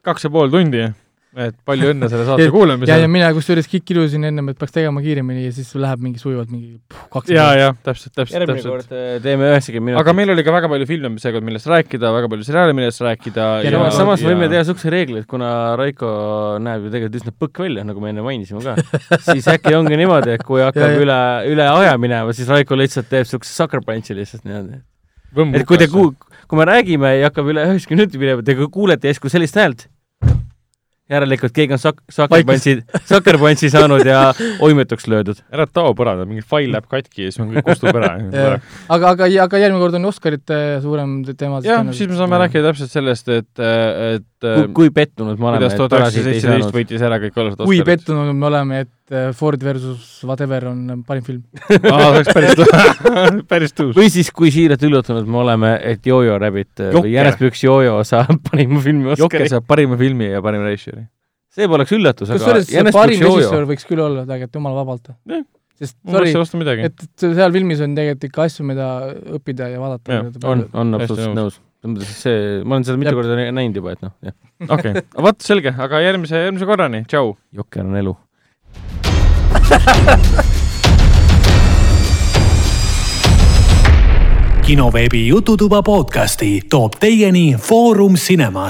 kaks 0.03 0.27
ja 0.27 0.33
pool 0.33 0.51
tundi. 0.51 0.89
Et 1.37 1.53
palju 1.61 1.91
õnne 1.93 2.07
selle 2.09 2.23
saate 2.25 2.41
ja, 2.41 2.47
ja 2.47 2.51
kuulamisel. 2.53 3.03
mina 3.11 3.27
kusjuures 3.35 3.67
ki- 3.69 3.83
kirusin 3.85 4.23
ennem, 4.25 4.47
et 4.49 4.57
peaks 4.57 4.73
tegema 4.73 5.01
kiiremini 5.03 5.43
ja 5.45 5.51
siis 5.53 5.67
läheb 5.77 6.01
mingi 6.01 6.17
sujuvalt 6.17 6.49
mingi 6.49 6.79
kaks 7.13 7.29
ja, 7.29 7.43
ja 7.53 7.67
täpselt, 7.85 8.15
täpselt, 8.17 8.33
järgmine 8.39 8.55
täpselt. 8.57 8.73
kord 8.89 8.95
äh, 8.97 9.19
teeme 9.21 9.51
üheksakümmend 9.51 9.91
minutit. 9.91 10.01
aga 10.01 10.15
meil 10.17 10.33
oli 10.33 10.45
ka 10.47 10.55
väga 10.55 10.71
palju 10.73 10.87
filme 10.89 11.21
seekord, 11.21 11.45
millest 11.45 11.69
rääkida, 11.69 12.09
väga 12.15 12.31
palju 12.33 12.47
seriaale, 12.47 12.73
millest 12.79 13.03
rääkida. 13.05 13.45
Ja 13.61 13.69
ja, 13.69 13.75
no 13.77 13.91
samas 13.93 14.23
võime 14.25 14.49
teha 14.49 14.63
niisuguse 14.63 14.89
reegli, 14.95 15.21
et 15.21 15.29
kuna 15.29 15.51
Raiko 15.77 16.09
näeb 16.65 16.87
ju 16.87 16.93
tegelikult 16.95 17.21
üsna 17.21 17.35
põkk 17.45 17.61
välja, 17.67 17.85
nagu 17.85 18.01
me 18.01 18.09
enne 18.09 18.25
mainisime 18.25 18.65
ka, 18.65 18.73
siis 19.29 19.45
äkki 19.53 19.75
ongi 19.77 20.01
niimoodi, 20.01 20.33
et 20.39 20.45
kui 20.49 20.63
hakkab 20.65 20.81
Ja, 20.87 20.95
ja. 20.97 21.03
üle, 21.05 21.19
üle 21.53 21.69
aja 21.75 21.93
minema, 22.01 22.33
siis 22.33 22.49
Raiko 22.49 22.73
lihtsalt 22.79 23.05
teeb 23.13 23.27
niisuguse 23.29 23.53
sucker 23.53 23.85
punch'i 23.85 24.17
lihtsalt 24.17 24.49
niimoodi. 24.49 24.81
et 25.61 25.65
kui 25.69 25.77
te 25.77 25.85
kuu-, 25.93 26.15
kui 26.49 26.57
me 26.57 26.65
räägime 26.65 27.13
ja 27.19 27.29
hakkab 27.29 27.53
üle 27.53 27.69
üheksakümne 27.69 28.07
minuti 28.07 28.17
minema, 28.25 28.41
te 28.41 28.57
kuulete 28.65 29.11
järsku 29.13 29.29
sellist 29.29 29.61
häält, 29.61 29.85
järelikult 31.09 31.53
keegi 31.55 31.75
on 31.75 31.81
sak-, 31.81 32.01
sucker 33.09 33.39
punch'i 33.41 33.71
saanud 33.73 34.05
ja 34.07 34.21
oimetuks 34.65 35.07
löödud. 35.09 35.41
ära 35.51 35.65
tao 35.67 35.93
põrandal, 35.97 36.29
mingi 36.29 36.45
fail 36.45 36.71
läheb 36.73 36.89
katki 36.91 37.27
ja 37.27 37.33
siis 37.33 37.41
on 37.43 37.53
kõik 37.53 37.67
kustub 37.71 37.97
ära. 37.99 38.13
aga, 38.95 39.13
aga, 39.15 39.29
aga 39.45 39.61
järgmine 39.63 39.83
kord 39.83 39.99
on 39.99 40.09
Oscarite 40.11 40.59
suurem 40.85 41.19
te- 41.27 41.37
teema. 41.39 41.61
jah, 41.65 41.83
siis 41.95 42.11
me 42.11 42.19
saame 42.19 42.41
rääkida 42.43 42.69
täpselt 42.69 42.93
sellest, 42.93 43.31
et, 43.33 43.63
et 43.63 44.38
kui, 44.43 44.67
kui 44.75 44.91
pettunud 44.93 45.39
me 45.39 45.49
oleme, 45.49 45.59
kuidas 45.59 45.75
et 45.75 45.79
tuhat 45.81 45.95
üheksasada 45.97 46.31
ei 46.31 46.39
seitseteist 46.39 46.75
võitis 46.75 47.03
ära 47.05 47.19
kõik 47.21 47.37
olulist 47.41 47.61
kui. 47.65 47.79
pettunud 47.85 48.31
me 48.37 48.47
oleme, 48.47 48.79
et 48.85 49.15
äh, 49.15 49.29
Ford 49.35 49.63
versus 49.65 50.23
whatever 50.27 50.69
on 50.71 51.03
parim 51.07 51.25
film. 51.27 51.43
aa, 51.75 51.99
see 51.99 52.09
oleks 52.13 52.33
päris, 52.37 53.03
päris 53.51 53.75
tõus. 53.75 53.93
või 53.97 54.09
siis, 54.13 54.31
kui 54.35 54.51
siiralt 54.55 54.83
üllatunud 54.87 55.29
me 55.29 55.41
oleme, 55.43 55.75
et 55.91 56.07
Jojo 56.07 56.39
Rabbit 56.41 56.71
äh, 56.79 56.89
Jokker. 56.89 57.05
või 57.05 57.15
Jänespüks 57.17 57.63
Jojo 57.67 57.99
saab 58.07 58.35
parima 58.49 58.81
filmi 58.85 59.11
Jokker 59.11 59.27
Oscari. 59.27 59.53
saab 59.55 59.69
parima 59.69 59.99
filmi 59.99 60.31
ja 60.31 60.43
parima 60.45 60.71
režissööri. 60.71 61.07
see 61.55 61.69
poleks 61.71 61.95
üllatus, 61.99 62.33
aga 62.33 62.59
see 62.59 62.77
Jänespüks 62.79 62.99
parim 63.01 63.25
Jojo 63.27 63.37
režissöör 63.39 63.71
võiks 63.75 63.87
küll 63.91 64.03
olla 64.07 64.27
tegelikult 64.27 64.61
jumala 64.61 64.83
vabalt 64.83 65.13
Jah.. 65.13 65.47
sest 65.79 65.97
sorry 66.07 66.35
et 66.87 67.07
et 67.09 67.25
seal 67.25 67.55
filmis 67.55 67.83
on 67.83 67.97
tegelikult 67.97 68.29
ikka 68.31 68.47
asju, 68.47 68.67
mida 68.71 68.91
õppida 69.39 69.73
ja 69.73 69.81
vaadata 69.83 70.23
on, 70.47 70.69
on 70.71 71.01
absoluutselt 71.01 71.35
nõus. 71.35 71.65
see, 72.03 72.63
ma 72.63 72.75
olen 72.75 72.83
seda 72.87 72.97
mitu 72.99 73.15
korda 73.15 73.35
nä- 73.39 73.51
näinud 73.55 73.75
juba, 73.79 73.95
et 73.95 74.01
noh, 74.03 74.11
jah, 74.25 74.35
okei, 74.75 74.93
vot 75.27 75.39
selge, 75.45 75.71
aga 75.77 76.01
järgmise, 76.03 76.35
järgmise 76.49 76.67
korrani, 76.67 77.05
tšau. 77.07 77.35
Jokker 77.55 77.85
on 77.87 77.95
elu. 78.03 78.17
kinoveebi 84.69 85.27
Jututuba 85.27 85.81
podcasti 85.81 86.61
toob 86.69 86.93
teieni 87.01 87.55
Foorum 87.57 88.13
Cinema. 88.13 88.67